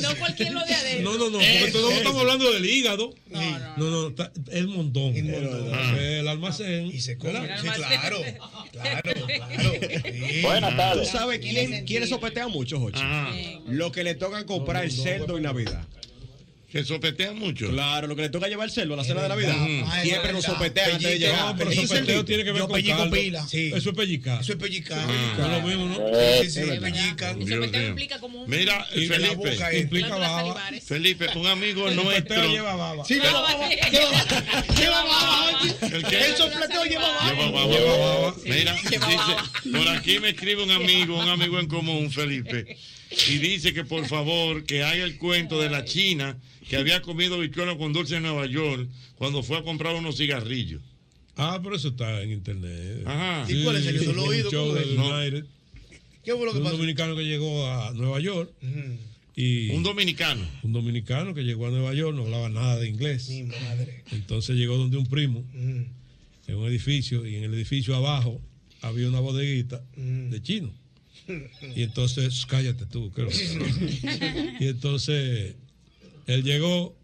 no 0.00 0.16
cualquier 0.16 0.52
lo 0.52 0.64
de 0.64 0.74
adentro. 0.74 1.10
No, 1.12 1.18
no, 1.18 1.30
no, 1.30 1.38
porque 1.38 1.70
todos 1.72 1.92
estamos 1.94 2.20
hablando 2.20 2.52
del 2.52 2.64
hígado. 2.64 3.12
No, 3.30 3.40
no, 3.40 3.76
No, 3.76 4.10
no, 4.10 4.30
el 4.52 4.68
montón. 4.68 5.16
El. 5.16 5.34
Ah. 5.72 5.96
El 6.00 6.28
almacén. 6.28 6.86
Y 6.86 7.00
se 7.00 7.18
come. 7.18 7.32
claro. 7.32 7.52
Claro, 7.62 8.16
claro. 8.72 9.72
Sí. 10.04 10.40
Buenas 10.42 10.70
¿Tú 10.70 10.76
tardes. 10.76 11.08
sabes 11.08 11.38
quién, 11.40 11.84
quiénes 11.84 12.08
sopetean 12.10 12.50
mucho, 12.50 12.78
Jochi? 12.78 13.00
Ajá. 13.00 13.30
Lo 13.68 13.90
que 13.92 14.04
le 14.04 14.14
tocan 14.14 14.44
comprar 14.44 14.84
el 14.84 14.90
cerdo 15.18 15.36
en 15.36 15.42
Navidad. 15.42 15.84
Que 16.70 16.84
sopetean 16.84 17.38
mucho. 17.38 17.70
Claro, 17.70 18.06
lo 18.08 18.16
que 18.16 18.22
le 18.22 18.28
toca 18.28 18.48
llevar 18.48 18.66
el 18.66 18.74
cerdo 18.74 18.94
a 18.94 18.96
la 18.98 19.04
cena 19.04 19.22
de 19.22 19.28
Navidad. 19.28 19.54
Ah, 19.86 20.00
Siempre 20.02 20.32
lo 20.32 20.42
sopetean 20.42 20.90
antes 20.96 21.08
de 21.10 21.18
llegar. 21.20 21.40
No, 21.46 21.56
pero 21.56 21.72
sopeteo 21.72 22.24
tiene 22.24 22.44
que 22.44 22.50
ver 22.52 22.60
Yo 22.62 22.66
con 22.66 22.74
pellico 22.76 22.98
caldo. 22.98 23.14
pila. 23.16 23.46
Sí. 23.46 23.70
Eso 23.72 23.90
es 23.90 23.96
pellicar. 23.96 24.40
Eso 24.42 24.52
es 24.52 24.58
pellicar. 24.58 24.98
Ah. 25.08 25.34
No 25.38 25.46
es 25.46 25.52
lo 25.52 25.68
mismo, 25.68 25.84
¿no? 25.86 26.42
Sí, 26.42 26.50
sí, 26.50 26.60
verdad. 26.62 26.80
pellican. 26.90 27.40
Y 27.40 27.44
Dios 27.46 27.64
sopeteo 27.64 27.88
implica 27.88 28.18
como 28.18 28.42
un. 28.42 28.50
Mira, 28.50 28.86
Y 28.94 29.06
boca 29.08 29.14
Felipe, 29.20 29.56
eh. 29.76 29.80
implica 29.80 30.16
baba. 30.16 30.70
Felipe, 30.84 31.26
un 31.36 31.46
amigo 31.46 31.88
El 31.88 31.96
nuestro. 31.96 32.34
sopeteo 32.34 32.50
lleva 32.52 32.74
baba. 32.76 33.04
Sí, 33.06 33.14
lleva 33.14 33.40
baba. 33.40 33.68
Lleva 34.76 35.04
baba. 35.04 35.60
¿El 35.92 36.04
qué? 36.04 36.26
El 36.26 36.36
sopleteo 36.36 36.84
lleva 36.84 37.08
baba. 37.08 37.30
Lleva 37.32 37.50
baba. 37.52 37.72
Lleva 37.72 37.96
baba. 37.96 38.34
Mira, 38.44 38.74
dice, 38.82 38.98
por 39.72 39.88
aquí 39.88 40.18
me 40.18 40.30
escribe 40.30 40.62
un 40.64 40.72
amigo, 40.72 41.16
un 41.18 41.28
amigo 41.28 41.58
en 41.60 41.68
común, 41.68 42.10
Felipe, 42.10 42.76
y 43.28 43.38
dice 43.38 43.72
que 43.72 43.84
por 43.84 44.06
favor 44.06 44.64
que 44.64 44.82
haga 44.82 45.04
el 45.04 45.16
cuento 45.18 45.60
de 45.60 45.70
la 45.70 45.84
China 45.84 46.38
que 46.68 46.76
había 46.76 47.00
comido 47.02 47.38
bichuela 47.38 47.76
con 47.78 47.92
dulce 47.92 48.16
en 48.16 48.22
Nueva 48.24 48.46
York 48.46 48.88
cuando 49.16 49.42
fue 49.42 49.58
a 49.58 49.62
comprar 49.62 49.94
unos 49.94 50.16
cigarrillos. 50.16 50.82
Ah, 51.36 51.60
pero 51.62 51.76
eso 51.76 51.88
está 51.88 52.22
en 52.22 52.32
internet. 52.32 53.02
Ajá. 53.06 53.44
¿Y 53.50 53.62
cuál 53.62 53.76
es 53.76 53.86
el? 53.86 54.00
Yo 54.00 54.12
no 54.12 54.12
lo 54.14 54.32
he 54.32 54.36
oído. 54.38 54.50
¿Qué 56.24 56.34
fue 56.34 56.44
lo 56.46 56.52
que 56.52 56.58
un 56.58 56.64
pasó? 56.64 56.76
dominicano 56.76 57.14
que 57.14 57.22
llegó 57.24 57.66
a 57.70 57.92
Nueva 57.92 58.18
York 58.20 58.50
y 59.36 59.68
Un 59.70 59.82
dominicano. 59.82 60.44
un 60.62 60.72
dominicano 60.72 61.34
que 61.34 61.42
llegó 61.44 61.66
a 61.66 61.70
Nueva 61.70 61.92
York 61.94 62.16
no 62.16 62.24
hablaba 62.24 62.48
nada 62.48 62.78
de 62.80 62.88
inglés. 62.88 63.28
Mi 63.28 63.42
madre. 63.44 64.02
Entonces 64.10 64.56
llegó 64.56 64.76
donde 64.76 64.96
un 64.96 65.06
primo 65.06 65.44
en 65.54 66.54
un 66.56 66.66
edificio 66.68 67.26
y 67.26 67.36
en 67.36 67.44
el 67.44 67.54
edificio 67.54 67.94
abajo 67.94 68.40
había 68.80 69.08
una 69.08 69.20
bodeguita 69.20 69.82
Mm. 69.96 70.30
de 70.30 70.42
chino. 70.42 70.72
Y 71.74 71.82
entonces, 71.82 72.46
cállate 72.46 72.86
tú, 72.86 73.10
creo. 73.12 73.28
y 74.60 74.68
entonces 74.68 75.56
él 76.26 76.42
llegó 76.42 76.96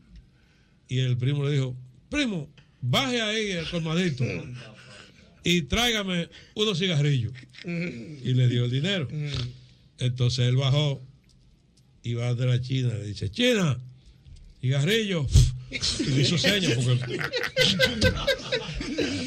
y 0.89 0.99
el 0.99 1.17
primo 1.17 1.45
le 1.45 1.53
dijo, 1.53 1.77
primo, 2.09 2.49
baje 2.81 3.21
ahí 3.23 3.53
el 3.53 3.69
colmadito 3.71 4.25
y 5.45 5.63
tráigame 5.63 6.29
unos 6.55 6.79
cigarrillos. 6.79 7.33
Y 7.65 8.35
le 8.35 8.49
dio 8.49 8.65
el 8.65 8.71
dinero. 8.71 9.09
Entonces 9.99 10.47
él 10.47 10.57
bajó 10.57 11.03
y 12.03 12.15
va 12.15 12.35
de 12.35 12.47
la 12.47 12.61
China, 12.61 12.95
le 12.95 13.07
dice, 13.07 13.31
China, 13.31 13.79
cigarrillos. 14.61 15.27
Y 16.01 16.05
le 16.11 16.23
hizo 16.23 16.37
señas 16.37 16.79
porque. 16.85 17.19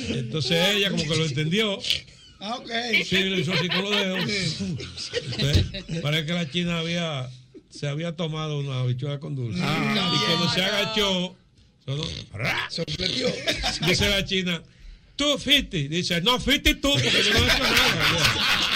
Entonces 0.10 0.76
ella 0.76 0.92
como 0.92 1.04
que 1.04 1.16
lo 1.18 1.26
entendió. 1.26 1.80
Ah, 2.48 2.58
ok. 2.60 2.70
Sí, 3.04 3.24
le 3.24 3.40
hizo 3.40 3.54
así 3.54 3.68
con 3.68 3.82
los 3.82 3.92
dedos. 3.92 4.30
Entonces, 5.32 5.66
parece 6.04 6.26
que 6.28 6.34
la 6.34 6.48
china 6.48 6.78
había, 6.78 7.28
se 7.72 7.88
había 7.88 8.16
tomado 8.16 8.60
una 8.60 8.82
habichuela 8.82 9.20
con 9.20 9.36
dulce. 9.36 9.60
Ah. 9.64 10.14
y 10.14 10.26
cuando 10.26 10.54
se 10.54 10.64
agachó, 10.64 11.36
sonó, 11.86 12.04
Sopleteó. 12.70 13.34
dice 13.88 14.10
la 14.10 14.24
china, 14.26 14.62
tú 15.16 15.40
fuiste. 15.40 15.90
Dice, 15.90 16.22
no, 16.22 16.40
fuiste 16.40 16.76
tú, 16.76 16.92
porque 16.92 17.10
yo 17.24 17.34
no 17.34 17.40
he 17.40 17.46
hecho 17.48 17.64
nada. 17.64 18.76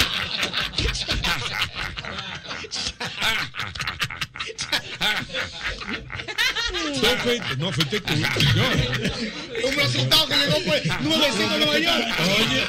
No 7.57 7.71
fuiste 7.71 7.99
tú. 8.01 8.13
Yo. 8.15 9.67
Un 9.67 9.75
resultado 9.75 10.27
que 10.27 10.35
llegó 10.35 10.57
pues 10.65 11.01
nuevecito 11.01 11.49
de 11.49 11.57
Nueva 11.59 11.79
York. 11.79 12.07
Oye, 12.19 12.63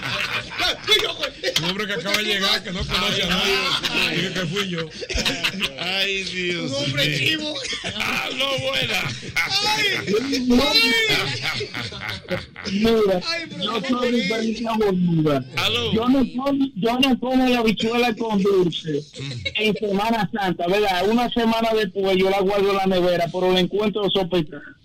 un 1.59 1.65
hombre 1.65 1.87
que 1.87 1.93
acaba 1.95 2.17
de 2.17 2.25
llegar, 2.25 2.63
que 2.63 2.71
no 2.71 2.81
conoce 2.81 3.23
a 3.23 3.27
nadie, 3.29 4.17
dije 4.17 4.33
que 4.33 4.47
fui 4.47 4.69
yo. 4.69 4.89
Ay, 5.79 6.25
Dios. 6.25 6.71
Un 6.71 6.85
hombre 6.85 7.19
chivo. 7.19 7.55
Ah, 7.97 8.29
no, 8.37 8.47
buena. 8.59 9.03
Mira, 12.73 13.21
yo 13.63 13.81
soy 13.89 14.13
de 14.13 14.29
Felipe 14.29 14.69
Boluda. 14.79 15.45
Yo 15.93 16.09
no 16.09 16.19
como, 16.19 16.67
yo 16.77 17.01
no 17.01 17.21
como 17.21 17.49
la 17.49 17.59
habichuela 17.59 18.15
con 18.15 18.43
dulce 18.43 19.03
en 19.57 19.75
Semana 19.75 20.31
Santa, 20.33 20.67
¿verdad? 20.67 21.09
Una 21.09 21.29
semana 21.31 21.71
después 21.75 22.17
yo 22.17 22.31
la 22.31 22.41
guardo 22.41 22.71
en 22.71 22.77
la 22.77 22.87
nevera, 22.87 23.27
pero 23.33 23.53
la 23.53 23.61
encuentro 23.61 24.09
sospechosa. 24.11 24.80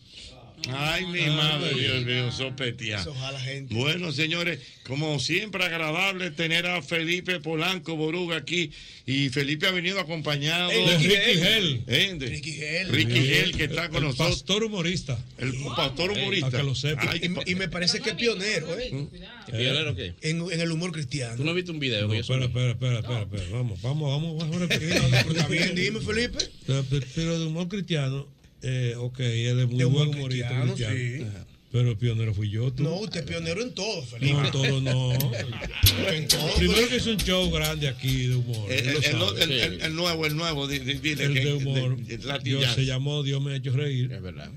Ay, 0.73 1.05
mi 1.05 1.21
madre, 1.27 1.73
Dios 1.73 2.05
mío, 2.05 2.31
sopetea. 2.31 2.99
Eso 3.01 3.13
jala 3.13 3.39
gente. 3.39 3.73
Bueno, 3.75 4.11
señores, 4.11 4.59
como 4.87 5.19
siempre, 5.19 5.63
agradable 5.63 6.31
tener 6.31 6.65
a 6.67 6.81
Felipe 6.81 7.39
Polanco 7.39 7.95
Boruga 7.95 8.37
aquí. 8.37 8.71
Y 9.07 9.29
Felipe 9.29 9.67
ha 9.67 9.71
venido 9.71 9.99
acompañado 9.99 10.69
De 10.69 10.97
Ricky 10.97 11.39
Gel. 11.39 11.83
¿Eh? 11.87 12.15
De- 12.17 12.25
Ricky 12.27 12.53
Gel. 12.53 12.89
Ricky 12.89 13.21
Gel, 13.21 13.55
que 13.55 13.65
está 13.65 13.89
con 13.89 13.97
El 13.97 14.03
nosotros. 14.09 14.29
pastor 14.37 14.63
humorista. 14.63 15.23
El 15.37 15.53
pastor 15.75 16.11
humorista. 16.11 16.49
Para 16.49 16.63
que 16.63 16.67
lo 16.69 16.75
sepa. 16.75 17.11
Ay, 17.11 17.21
Y, 17.45 17.51
y 17.51 17.55
me 17.55 17.69
parece 17.69 17.99
que 17.99 18.09
es 18.11 18.15
pionero, 18.15 18.77
¿eh? 18.79 19.07
¿Pionero 19.45 19.95
qué? 19.95 20.13
En, 20.21 20.41
en 20.51 20.59
el 20.61 20.71
humor 20.71 20.91
cristiano. 20.91 21.35
¿Tú 21.35 21.43
no 21.43 21.53
viste 21.53 21.71
un 21.71 21.79
video 21.79 22.07
No, 22.07 22.13
espera, 22.15 22.45
espera, 22.45 22.71
espera, 22.71 22.99
espera, 22.99 23.21
espera. 23.21 23.43
Vamos, 23.51 23.81
vamos, 23.81 24.09
vamos, 24.09 24.37
vamos 24.39 24.55
a 24.55 24.59
repetir. 24.67 24.89
Está 24.91 25.47
bien, 25.47 25.75
dime, 25.75 25.99
Felipe. 26.01 26.37
Pero, 26.65 26.83
pero 27.13 27.39
de 27.39 27.45
humor 27.45 27.67
cristiano, 27.67 28.27
eh, 28.65 28.95
ok, 28.97 29.19
él 29.19 29.59
es 29.61 29.67
muy 29.67 29.77
De 29.77 29.85
humor 29.85 30.07
buen 30.07 30.17
humorista 30.19 30.47
cristiano, 30.49 30.73
cristiano. 30.75 31.31
sí. 31.39 31.45
Pero 31.71 31.89
el 31.91 31.97
pionero 31.97 32.33
fui 32.33 32.49
yo, 32.49 32.71
tú. 32.71 32.83
No, 32.83 32.95
usted 33.01 33.19
es 33.19 33.25
pionero 33.25 33.61
en 33.61 33.73
todo, 33.73 34.01
Felipe. 34.03 34.31
No, 34.33 34.45
en 34.45 34.51
todo 34.51 34.81
no. 34.81 35.11
En 36.13 36.27
todo. 36.27 36.55
Primero 36.55 36.87
que 36.87 36.95
es 36.95 37.05
un 37.07 37.17
show 37.17 37.51
grande 37.51 37.89
aquí 37.89 38.27
de 38.27 38.35
humor. 38.35 38.71
El, 38.71 38.87
él 38.87 38.93
lo 38.93 38.99
el- 38.99 39.03
el- 39.05 39.11
sabe. 39.11 39.43
el- 39.43 39.51
el- 39.73 39.81
el 39.81 39.95
nuevo, 39.95 40.25
el 40.25 40.35
nuevo, 40.37 40.67
di- 40.69 40.79
di- 40.79 40.93
dile 40.95 41.25
el 41.25 41.33
que- 41.33 41.39
de 41.45 41.53
humor. 41.53 41.97
de- 41.97 42.17
de 42.17 42.67
se 42.73 42.85
llamó 42.85 43.23
Dios 43.23 43.41
me 43.41 43.51
ha 43.51 43.55
hecho 43.57 43.71
reír. 43.73 44.09
Es 44.13 44.21
verdad. 44.21 44.49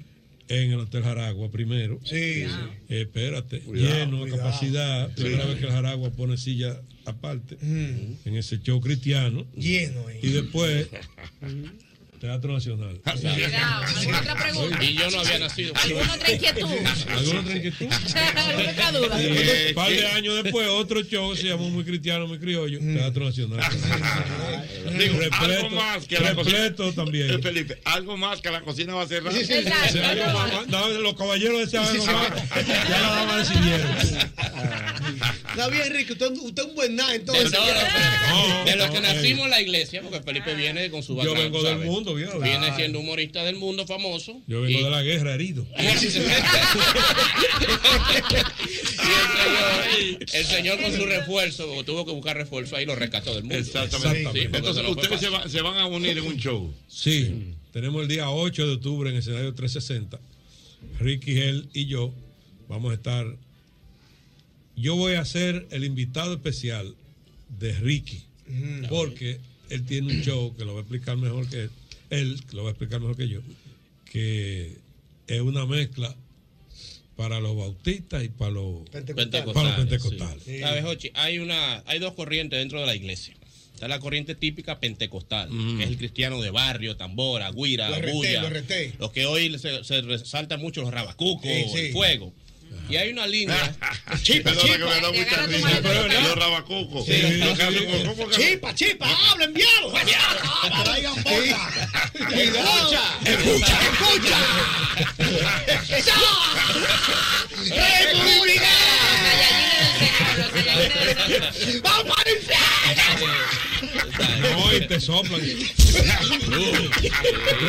En 0.48 0.70
el 0.72 0.78
Hotel 0.80 1.02
Jaragua 1.02 1.50
primero. 1.50 1.98
Sí, 2.04 2.44
sí. 2.44 2.50
Eh, 2.88 3.00
espérate, 3.02 3.60
Cuidado, 3.60 3.94
lleno, 3.96 4.20
cuidado. 4.20 4.38
capacidad. 4.42 5.12
Primera 5.14 5.44
vez 5.44 5.58
que 5.58 5.64
el 5.66 5.72
Jaragua 5.72 6.10
pone 6.10 6.36
silla 6.36 6.80
aparte 7.04 7.56
Mm. 7.60 8.28
en 8.28 8.36
ese 8.36 8.60
show 8.62 8.80
cristiano. 8.80 9.44
Lleno 9.56 10.06
ahí. 10.06 10.20
Y 10.22 10.28
después, 10.28 10.86
Teatro 12.18 12.52
Nacional. 12.52 13.00
Cuidado. 13.02 13.84
¿Alguna 13.84 14.18
otra 14.20 14.34
pregunta? 14.34 14.84
Y 14.84 14.94
yo 14.94 15.10
no 15.10 15.20
había 15.20 15.38
nacido. 15.38 15.72
¿Alguna 15.76 16.14
otra 16.14 16.32
inquietud? 16.32 16.68
¿Alguna 17.08 17.40
otra 17.40 17.56
inquietud? 17.56 17.86
¿Alguna 18.36 18.70
otra 18.70 18.92
duda? 18.92 19.22
Eh, 19.22 19.66
un 19.68 19.74
par 19.74 19.90
de 19.90 20.06
años 20.08 20.42
después, 20.42 20.68
otro 20.68 21.02
show 21.02 21.34
se 21.36 21.44
llamó 21.48 21.68
Muy 21.70 21.84
Cristiano, 21.84 22.26
Muy 22.26 22.38
Criollo, 22.38 22.78
Teatro 22.80 23.24
Nacional. 23.26 23.60
Digo, 24.98 25.18
algo 25.32 25.70
más 25.70 26.06
que 26.06 26.18
la 26.18 26.32
repleto 26.32 26.84
cocina. 26.84 27.04
también. 27.04 27.30
Eh, 27.30 27.38
Felipe, 27.42 27.80
algo 27.84 28.16
más 28.16 28.40
que 28.40 28.50
la 28.50 28.60
cocina 28.62 28.94
va 28.94 29.02
a 29.02 29.06
cerrar. 29.06 29.32
No, 30.68 30.88
los 30.88 31.14
caballeros 31.14 31.58
de 31.58 31.64
ese 31.64 31.78
año, 31.78 32.04
mamá, 32.04 32.28
ya 32.88 33.26
la 33.26 33.36
decidieron. 33.36 33.88
Está 35.50 35.68
bien, 35.68 35.92
Ricky. 35.92 36.12
Usted, 36.12 36.30
usted 36.32 36.62
es 36.62 36.68
un 36.68 36.74
buen 36.74 36.94
nada, 36.96 37.14
entonces. 37.14 37.50
No, 37.52 37.58
no, 37.60 38.58
No, 38.58 38.64
de 38.64 38.76
los 38.76 38.90
que 38.90 38.98
eh. 38.98 39.00
nacimos 39.00 39.44
en 39.46 39.50
la 39.50 39.60
iglesia, 39.60 40.02
porque 40.02 40.20
Felipe 40.22 40.54
viene 40.54 40.90
con 40.90 41.02
su 41.02 41.12
Yo 41.12 41.18
background, 41.18 41.42
vengo 41.44 41.62
del 41.62 41.72
¿sabes? 41.74 41.86
mundo, 41.88 42.14
viejo. 42.14 42.38
Viene 42.40 42.74
siendo 42.76 43.00
humorista 43.00 43.42
del 43.44 43.56
mundo 43.56 43.86
famoso. 43.86 44.40
Yo 44.46 44.60
vengo 44.62 44.78
y- 44.78 44.82
de 44.84 44.90
la 44.90 45.02
guerra 45.02 45.34
herido. 45.34 45.66
y 45.78 45.86
el 45.86 45.98
señor, 45.98 46.28
el 50.32 50.44
señor 50.46 50.80
con 50.82 50.94
su 50.94 51.06
refuerzo, 51.06 51.82
tuvo 51.84 52.04
que 52.04 52.12
buscar 52.12 52.36
refuerzo, 52.36 52.76
ahí 52.76 52.86
lo 52.86 52.94
rescató 52.94 53.34
del 53.34 53.42
mundo. 53.44 53.56
Exactamente. 53.58 54.30
Sí, 54.32 54.40
Entonces, 54.52 54.84
ustedes 54.88 55.20
se, 55.20 55.28
fácil. 55.30 55.34
va- 55.34 55.48
se 55.48 55.60
van 55.62 55.76
a 55.78 55.86
unir 55.86 56.18
en 56.18 56.24
un 56.24 56.36
show. 56.36 56.72
Sí, 56.88 57.54
tenemos 57.72 58.02
el 58.02 58.08
día 58.08 58.30
8 58.30 58.66
de 58.66 58.72
octubre 58.74 59.08
en 59.10 59.16
el 59.16 59.20
escenario 59.20 59.54
360. 59.54 60.18
Ricky 61.00 61.34
Gel 61.34 61.68
y 61.72 61.86
yo 61.86 62.12
vamos 62.68 62.90
a 62.92 62.94
estar. 62.94 63.26
Yo 64.80 64.96
voy 64.96 65.14
a 65.14 65.24
ser 65.24 65.66
el 65.70 65.84
invitado 65.84 66.34
especial 66.34 66.94
de 67.58 67.72
Ricky, 67.74 68.22
porque 68.88 69.40
él 69.70 69.84
tiene 69.84 70.12
un 70.14 70.22
show 70.22 70.54
que 70.56 70.64
lo 70.64 70.74
va 70.74 70.80
a 70.80 70.82
explicar 70.82 71.16
mejor 71.16 71.48
que 71.48 71.62
él, 71.64 71.70
él 72.10 72.40
que 72.48 72.56
lo 72.56 72.62
va 72.64 72.70
a 72.70 72.72
explicar 72.72 73.00
mejor 73.00 73.16
que 73.16 73.28
yo, 73.28 73.40
que 74.10 74.76
es 75.26 75.40
una 75.40 75.66
mezcla 75.66 76.14
para 77.16 77.40
los 77.40 77.56
bautistas 77.56 78.22
y 78.24 78.28
para 78.28 78.52
los, 78.52 78.88
Pentecostales, 78.90 79.52
para 79.52 79.68
los 79.68 79.76
pentecostales. 79.76 80.42
sí. 80.44 80.60
¿Sabes, 80.60 80.84
Jochi? 80.84 81.10
Hay, 81.14 81.38
una, 81.40 81.82
hay 81.86 81.98
dos 81.98 82.14
corrientes 82.14 82.58
dentro 82.58 82.80
de 82.80 82.86
la 82.86 82.94
iglesia. 82.94 83.34
Está 83.74 83.88
la 83.88 84.00
corriente 84.00 84.34
típica 84.34 84.80
pentecostal, 84.80 85.48
que 85.76 85.84
es 85.84 85.88
el 85.90 85.98
cristiano 85.98 86.40
de 86.42 86.50
barrio, 86.50 86.96
tambora, 86.96 87.50
guira, 87.52 87.88
Lo 87.90 87.96
reté, 87.96 88.12
bulla. 88.12 88.42
lo 88.42 88.50
reté. 88.50 88.94
Los 88.98 89.12
que 89.12 89.26
hoy 89.26 89.56
se, 89.58 89.84
se 89.84 90.00
resaltan 90.00 90.60
mucho 90.60 90.80
los 90.82 90.92
rabacucos, 90.92 91.42
Sí, 91.48 91.64
sí. 91.72 91.78
el 91.86 91.92
fuego. 91.92 92.32
Y 92.88 92.96
hay 92.96 93.10
una 93.10 93.26
línea. 93.26 93.76
Chipa, 94.22 94.50
Perdona 94.50 94.66
que 94.66 94.78
chipa. 94.78 94.88
me 94.88 95.00
da 95.00 95.12
mucha 95.12 95.22
Agarra 95.22 95.44
tu 95.46 95.52
risa. 95.52 95.68
maleta. 95.68 95.88
pero 96.08 96.20
Los 96.22 96.34
rabacucos. 96.36 97.04
Sí, 97.06 97.22
Lo 97.22 97.54
que 97.54 97.62
hacen 97.62 97.84
con- 97.90 98.06
¿cómo 98.16 98.28
que- 98.30 98.36
Chipa, 98.36 98.74
chipa. 98.74 99.06
Traigan 100.84 101.14
boca. 101.22 101.30
Cuidado. 102.32 102.90
Escucha. 103.24 103.78
Escucha. 103.80 104.38
¡República! 107.58 108.77
¡Vamos 111.82 112.16
para 112.16 112.30
el 112.30 112.36
infierno! 112.36 113.28
No, 114.40 114.74
y 114.76 114.86
te 114.86 115.00
soplan. 115.00 115.40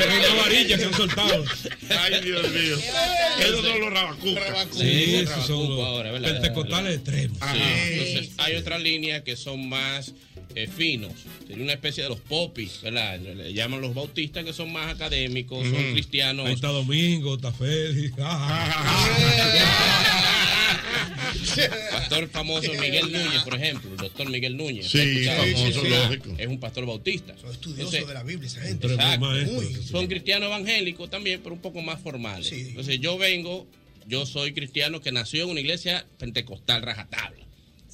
una 0.02 0.34
varilla 0.42 0.78
que 0.78 0.84
han 0.86 0.94
soltado. 0.94 1.46
Ay, 1.90 2.22
Dios 2.24 2.50
mío. 2.52 2.78
Esos 3.40 3.66
son 3.66 3.80
los 3.82 3.94
rabacucos. 3.94 4.44
Sí, 4.78 5.16
esos 5.16 5.48
son 5.48 5.70
los 5.70 5.80
ahora, 5.86 6.12
¿verdad? 6.12 6.34
pentecostales 6.34 6.96
extremos. 6.96 7.38
Sí, 7.52 7.62
Entonces 7.62 8.32
hay 8.38 8.56
otra 8.56 8.78
línea 8.80 9.24
que 9.24 9.36
son 9.36 9.68
más 9.70 10.14
eh, 10.56 10.68
finos. 10.68 11.14
Sería 11.48 11.64
una 11.64 11.74
especie 11.74 12.04
de 12.04 12.10
los 12.10 12.20
popis, 12.20 12.82
¿verdad? 12.82 13.20
Le 13.20 13.54
llaman 13.54 13.82
los 13.82 13.94
bautistas 13.94 14.44
que 14.44 14.54
son 14.54 14.72
más 14.72 14.94
académicos, 14.94 15.66
son 15.68 15.76
Ahí 15.76 15.92
cristianos. 15.94 16.50
está 16.50 16.70
Domingo, 16.70 17.36
está 17.36 17.52
Félix. 17.52 18.14
Pastor 21.92 22.30
famoso 22.30 22.72
Miguel 22.74 23.12
Núñez, 23.12 23.44
por 23.44 23.56
ejemplo, 23.56 23.90
el 23.92 23.98
doctor 23.98 24.30
Miguel 24.30 24.58
Núñez. 24.58 24.88
Sí, 24.90 25.26
famoso, 25.26 25.82
Sí, 25.82 25.90
lógico. 25.90 26.36
Es 26.38 26.48
un 26.48 26.60
pastor 26.60 26.86
bautista. 26.86 27.36
Son 27.40 27.52
estudiosos 27.52 27.94
Entonces, 27.94 28.08
de 28.08 28.14
la 28.14 28.24
Biblia, 28.24 28.48
esa 28.48 28.62
gente. 28.62 28.88
Uy. 28.88 29.78
Son 29.90 30.08
cristianos 30.08 30.48
evangélicos 30.48 31.10
también, 31.10 31.42
pero 31.44 31.56
un 31.56 31.62
poco 31.62 31.82
más 31.82 32.02
formales. 32.02 32.48
Sí. 32.48 32.66
Entonces 32.70 33.00
yo 33.00 33.18
vengo, 33.18 33.68
yo 34.08 34.26
soy 34.26 34.54
cristiano 34.54 35.02
que 35.02 35.12
nació 35.12 35.44
en 35.46 35.50
una 35.52 35.60
iglesia 35.60 36.06
pentecostal 36.18 36.82
rajatabla. 36.82 37.46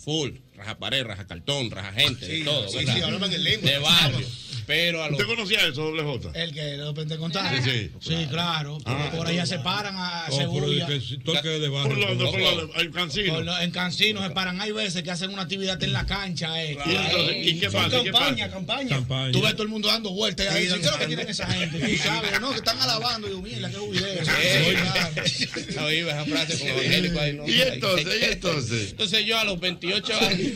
Full, 0.04 0.32
raja 0.56 0.78
pared, 0.78 1.04
raja 1.04 1.26
cartón, 1.26 1.72
raja 1.72 1.92
gente, 1.94 2.26
Sí, 2.28 2.40
de 2.40 2.46
todo. 2.46 2.68
sí, 2.70 2.78
¿verdad? 2.78 2.96
sí, 2.96 3.02
hablaban 3.02 3.34
en 3.34 3.44
lengua. 3.44 3.72
De 3.72 3.78
barrio. 3.80 4.28
Pero 4.68 5.04
a 5.04 5.10
los 5.10 5.20
¿Usted 5.20 5.34
conocía 5.36 5.60
eso, 5.68 5.84
doble 5.84 6.04
J? 6.04 6.32
El 6.34 6.54
que 6.54 6.78
los 6.78 6.94
pentecostales. 6.94 7.64
Sí, 7.64 7.92
Sí, 8.00 8.28
claro. 8.30 8.78
Ah, 8.86 9.12
por 9.16 9.28
allá 9.28 9.46
se 9.46 9.60
paran 9.60 9.96
a 9.98 10.26
Oh, 10.30 10.38
pero 10.38 10.52
Segulla. 10.52 10.86
de 10.88 10.94
que 11.00 11.06
si 11.06 11.18
toque 11.20 11.48
de 11.50 11.70
Por 11.70 11.90
barrio. 11.90 12.16
lo, 12.16 12.32
por 12.32 12.40
lo, 12.40 12.72
hay 12.76 12.90
cancino. 12.90 13.34
Por 13.36 13.44
lo- 13.46 13.60
en 13.60 13.72
Cancino 13.72 14.24
se 14.24 14.30
paran. 14.32 14.60
Hay 14.62 14.72
veces 14.72 15.04
que 15.04 15.12
hacen 15.12 15.32
una 15.32 15.44
actividad 15.44 15.82
en 15.84 15.94
la 15.94 16.06
cancha. 16.06 16.64
Eh. 16.64 16.78
Y 16.86 16.96
entonces, 16.96 17.36
¿y 17.48 17.60
qué 17.60 17.70
pasa? 17.70 17.88
¿Y 18.00 18.04
qué 18.04 18.12
campaña, 18.12 18.46
pasa? 18.46 18.50
campaña. 18.54 18.90
Campaña. 18.96 19.32
Tú 19.32 19.42
ves 19.42 19.52
todo 19.54 19.64
el 19.64 19.70
mundo 19.70 19.88
dando 19.88 20.12
vueltas 20.12 20.48
ahí. 20.54 20.68
Sí, 20.68 20.74
¿Qué 20.74 20.80
es 20.86 20.92
lo 20.92 20.98
que 20.98 21.08
tienen 21.08 21.30
esa 21.30 21.48
gente? 21.48 21.78
Tú 21.80 21.98
sabes, 22.04 22.42
¿no? 22.42 22.50
Que 22.52 22.58
están 22.58 22.82
alabando. 22.82 23.28
Y 23.28 23.32
yo, 23.32 23.42
mierda, 23.42 23.70
qué 23.70 23.78
video. 23.80 24.26
Sí, 24.26 24.76
claro. 24.76 25.86
Oí 25.88 25.98
esa 26.00 26.26
frase 26.26 26.60
con 26.60 26.68
evangélico 26.70 27.20
ahí, 27.20 27.34
¿no? 27.34 27.48
¿Y 27.48 27.62
entonces? 27.62 28.08
¿Y 28.22 28.26
entonces? 28.26 28.92
Entonces 28.92 29.26
yo 29.26 29.38
a 29.40 29.44
los 29.44 29.60
28 29.60 30.14
años. 30.22 30.52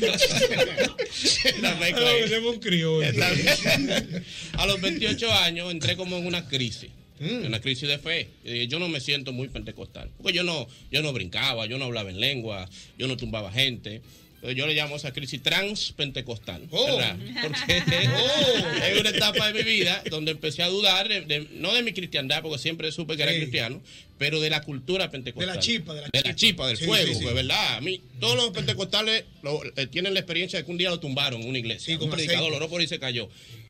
la 1.61 1.75
mezcla 1.75 2.09
un 2.47 2.59
criollo. 2.59 3.11
A 4.53 4.65
los 4.65 4.81
28 4.81 5.31
años 5.33 5.71
entré 5.71 5.95
como 5.95 6.17
en 6.17 6.25
una 6.25 6.47
crisis. 6.47 6.89
una 7.19 7.59
crisis 7.59 7.87
de 7.89 7.97
fe. 7.99 8.29
Yo 8.69 8.79
no 8.79 8.87
me 8.87 8.99
siento 9.01 9.33
muy 9.33 9.47
pentecostal. 9.49 10.09
Porque 10.17 10.33
yo 10.33 10.43
no, 10.43 10.67
yo 10.91 11.01
no 11.01 11.11
brincaba, 11.13 11.65
yo 11.65 11.77
no 11.77 11.85
hablaba 11.85 12.09
en 12.09 12.19
lengua, 12.19 12.69
yo 12.97 13.07
no 13.07 13.17
tumbaba 13.17 13.51
gente. 13.51 14.01
Yo 14.55 14.65
le 14.67 14.73
llamo 14.73 14.95
esa 14.95 15.11
crisis 15.11 15.43
transpentecostal. 15.43 16.61
¿verdad? 16.71 17.17
Porque 17.41 17.77
es 18.93 18.99
una 19.01 19.09
etapa 19.09 19.51
de 19.51 19.63
mi 19.63 19.69
vida 19.69 20.01
donde 20.09 20.31
empecé 20.31 20.63
a 20.63 20.67
dudar, 20.69 21.09
de- 21.09 21.21
de- 21.21 21.47
no 21.55 21.73
de 21.73 21.83
mi 21.83 21.91
cristiandad, 21.91 22.41
porque 22.41 22.57
siempre 22.57 22.89
supe 22.93 23.17
que 23.17 23.23
era 23.23 23.33
cristiano, 23.33 23.81
pero 24.17 24.39
de 24.39 24.49
la 24.49 24.61
cultura 24.61 25.11
pentecostal. 25.11 25.49
De 25.49 25.55
la 25.57 25.61
chispa, 25.61 25.93
de 25.93 26.01
la 26.03 26.07
De 26.13 26.21
la 26.23 26.35
chispa, 26.35 26.67
del 26.67 26.77
Sí, 26.77 26.85
fuego, 26.85 27.13
sí, 27.19 27.25
¿verdad? 27.25 27.75
A 27.75 27.81
mí, 27.81 28.01
todos 28.21 28.37
los 28.37 28.51
pentecostales 28.51 29.25
lo- 29.43 29.61
eh, 29.75 29.87
tienen 29.87 30.13
la 30.13 30.21
experiencia 30.21 30.57
de 30.59 30.63
que 30.65 30.71
un 30.71 30.77
día 30.77 30.89
lo 30.89 31.01
tumbaron 31.01 31.41
en 31.41 31.49
una 31.49 31.59
iglesia. 31.59 31.99
un 31.99 32.09
predicador 32.09 32.57
lo 32.57 32.69
por 32.69 32.81
y 32.81 32.87
se 32.87 32.97
cayó. 32.97 33.29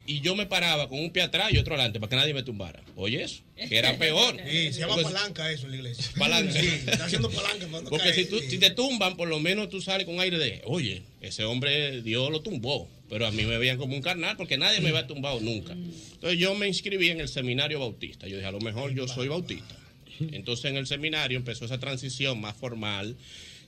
Y 0.10 0.22
yo 0.22 0.36
me 0.36 0.48
paraba 0.48 0.90
con 0.90 1.00
un 1.00 1.12
pie 1.12 1.22
atrás 1.22 1.54
y 1.54 1.58
otro 1.60 1.76
adelante 1.76 2.00
para 2.00 2.10
que 2.10 2.16
nadie 2.16 2.34
me 2.34 2.42
tumbara. 2.42 2.82
Oye, 2.96 3.22
eso, 3.24 3.42
que 3.56 3.78
era 3.78 3.96
peor. 4.00 4.36
Sí, 4.50 4.74
se 4.74 4.80
llama 4.80 4.96
Porque- 4.96 5.14
palanca 5.14 5.52
eso 5.52 5.66
en 5.66 5.72
la 5.72 5.78
iglesia. 5.78 6.06
Palanca. 6.18 6.52
Sí, 6.60 6.68
está 6.68 7.06
haciendo 7.06 7.30
palanca 7.30 7.68
no 7.68 7.84
Porque 7.90 8.14
si, 8.14 8.26
tú- 8.26 8.40
si 8.40 8.58
te 8.58 8.72
tumban, 8.72 9.16
por 9.18 9.28
lo 9.28 9.40
menos 9.40 9.70
tú 9.70 9.82
sales 9.82 10.08
con 10.08 10.20
aire 10.20 10.38
de, 10.40 10.62
oye, 10.66 11.04
ese 11.22 11.44
hombre 11.44 12.02
Dios 12.02 12.32
lo 12.32 12.42
tumbó. 12.42 12.90
Pero 13.08 13.26
a 13.28 13.32
mí 13.32 13.44
me 13.44 13.58
veían 13.58 13.78
como 13.78 13.96
un 13.96 14.02
carnal 14.02 14.36
porque 14.38 14.58
nadie 14.58 14.82
me 14.82 14.90
había 14.90 15.06
tumbado 15.08 15.40
nunca. 15.42 15.74
Entonces 15.74 16.40
yo 16.40 16.54
me 16.56 16.68
inscribí 16.68 17.10
en 17.10 17.20
el 17.22 17.28
seminario 17.28 17.80
bautista. 17.80 18.28
Yo 18.28 18.36
dije, 18.38 18.48
a 18.48 18.52
lo 18.52 18.60
mejor 18.62 18.94
yo 18.94 19.08
soy 19.08 19.28
bautista. 19.28 19.76
Entonces 20.20 20.66
en 20.66 20.78
el 20.78 20.86
seminario 20.88 21.38
empezó 21.38 21.66
esa 21.66 21.80
transición 21.80 22.42
más 22.42 22.56
formal, 22.56 23.16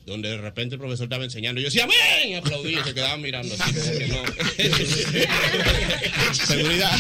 donde 0.06 0.30
de 0.30 0.38
repente 0.38 0.76
el 0.76 0.80
profesor 0.80 1.06
estaba 1.06 1.24
enseñando. 1.24 1.60
y 1.62 1.64
Yo 1.64 1.70
decía, 1.70 1.84
amén, 1.84 2.30
y 2.30 2.34
aplaudía 2.36 2.80
y 2.80 2.84
se 2.84 2.94
quedaban 2.94 3.22
mirando 3.22 3.56
así 3.58 3.74
como 3.74 3.92
que 3.98 4.08
no. 4.08 4.24
Seguridad. 6.34 6.92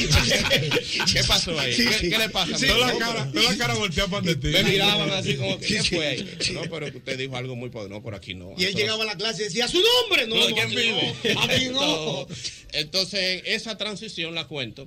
¿Qué 1.11 1.23
pasó 1.27 1.59
ahí? 1.59 1.73
Sí, 1.73 1.85
¿Qué, 1.88 1.93
sí. 1.93 2.09
qué 2.09 2.17
le 2.17 2.30
pasa? 2.30 2.57
Sí, 2.57 2.67
toda 2.67 2.88
la 2.93 2.97
cara- 2.99 3.31
toda 3.31 3.51
la 3.51 3.57
cara 3.57 3.73
volteada 3.75 4.09
para 4.09 4.23
ti. 4.35 4.47
Me 4.47 4.63
miraban 4.63 5.09
así 5.11 5.35
como 5.35 5.57
que, 5.59 5.65
¿qué 5.67 5.83
fue 5.83 6.07
ahí? 6.07 6.38
No, 6.53 6.61
pero 6.69 6.88
usted 6.88 7.17
dijo 7.17 7.35
algo 7.38 7.55
muy 7.55 7.69
poderoso. 7.69 7.95
No, 7.95 8.01
por 8.03 8.15
aquí 8.15 8.33
no. 8.35 8.53
Y 8.57 8.65
él 8.65 8.75
llegaba 8.75 9.03
a 9.03 9.07
la 9.07 9.15
clase 9.17 9.41
y 9.41 9.45
decía, 9.45 9.67
¡su 9.67 9.81
nombre! 9.81 10.27
No, 10.27 10.35
No, 10.35 10.49
no, 10.49 10.55
¿quién 10.55 10.67
aquí 10.67 10.75
vive? 10.75 11.13
no, 11.33 11.41
aquí 11.41 11.65
no. 11.69 12.27
Entonces, 12.73 13.41
esa 13.45 13.77
transición 13.77 14.35
la 14.35 14.45
cuento 14.47 14.85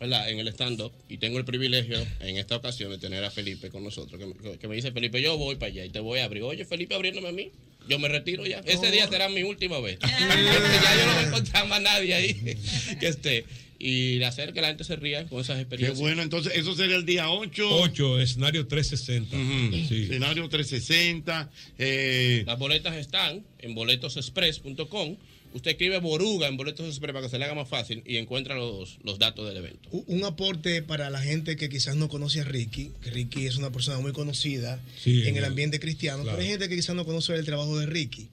¿verdad? 0.00 0.28
en 0.28 0.38
el 0.40 0.48
stand-up 0.48 0.92
y 1.08 1.18
tengo 1.18 1.38
el 1.38 1.44
privilegio 1.44 1.98
en 2.20 2.36
esta 2.36 2.56
ocasión 2.56 2.90
de 2.90 2.98
tener 2.98 3.24
a 3.24 3.30
Felipe 3.30 3.70
con 3.70 3.84
nosotros, 3.84 4.18
que 4.20 4.26
me, 4.26 4.58
que 4.58 4.68
me 4.68 4.74
dice, 4.76 4.92
Felipe, 4.92 5.20
yo 5.22 5.36
voy 5.38 5.56
para 5.56 5.72
allá 5.72 5.84
y 5.84 5.90
te 5.90 6.00
voy 6.00 6.18
a 6.20 6.24
abrir. 6.24 6.42
Oye, 6.42 6.64
Felipe, 6.64 6.94
abriéndome 6.94 7.28
a 7.28 7.32
mí. 7.32 7.50
Yo 7.88 7.98
me 7.98 8.08
retiro 8.08 8.46
ya. 8.46 8.60
Ese 8.60 8.90
día 8.90 9.06
será 9.08 9.28
mi 9.28 9.42
última 9.42 9.78
vez. 9.78 9.98
ya 10.00 10.08
yo 10.18 11.06
no 11.06 11.12
voy 11.14 11.24
a 11.24 11.26
encontrar 11.28 11.68
más 11.68 11.82
nadie 11.82 12.14
ahí 12.14 12.34
que 13.00 13.08
esté. 13.08 13.44
Y 13.78 14.22
hacer 14.22 14.54
que 14.54 14.62
la 14.62 14.68
gente 14.68 14.84
se 14.84 14.96
ría 14.96 15.26
con 15.26 15.40
esas 15.40 15.56
Qué 15.56 15.62
experiencias. 15.62 15.98
bueno, 16.00 16.22
entonces 16.22 16.54
eso 16.56 16.74
sería 16.74 16.96
el 16.96 17.04
día 17.04 17.28
8. 17.28 17.68
8, 17.70 18.20
escenario 18.20 18.66
360. 18.66 19.36
Sí. 19.88 20.04
Escenario 20.04 20.48
360. 20.48 21.50
Eh, 21.78 22.44
Las 22.46 22.58
boletas 22.58 22.96
están 22.96 23.44
en 23.58 23.74
boletosexpress.com. 23.74 25.16
Usted 25.54 25.70
escribe 25.70 25.98
Boruga 26.00 26.48
en 26.48 26.56
Boletos 26.56 26.86
Express 26.88 27.12
para 27.12 27.24
que 27.24 27.30
se 27.30 27.38
le 27.38 27.44
haga 27.44 27.54
más 27.54 27.68
fácil 27.68 28.02
y 28.04 28.16
encuentra 28.16 28.56
los, 28.56 28.98
los 29.04 29.18
datos 29.18 29.46
del 29.48 29.56
evento. 29.56 29.88
Un 30.08 30.24
aporte 30.24 30.82
para 30.82 31.08
la 31.10 31.20
gente 31.22 31.56
que 31.56 31.68
quizás 31.68 31.94
no 31.96 32.08
conoce 32.08 32.40
a 32.40 32.44
Ricky, 32.44 32.90
que 33.02 33.10
Ricky 33.10 33.46
es 33.46 33.56
una 33.56 33.70
persona 33.70 33.98
muy 34.00 34.12
conocida 34.12 34.80
Sí, 35.00 35.20
en 35.22 35.28
el 35.28 35.32
claro. 35.34 35.46
ambiente 35.48 35.78
cristiano, 35.80 36.22
Claro. 36.24 36.36
pero 36.36 36.44
hay 36.44 36.50
gente 36.52 36.68
que 36.68 36.74
quizás 36.76 36.96
no 36.96 37.04
conoce 37.04 37.34
el 37.34 37.44
trabajo 37.44 37.78
de 37.78 37.86
Ricky. 37.86 38.28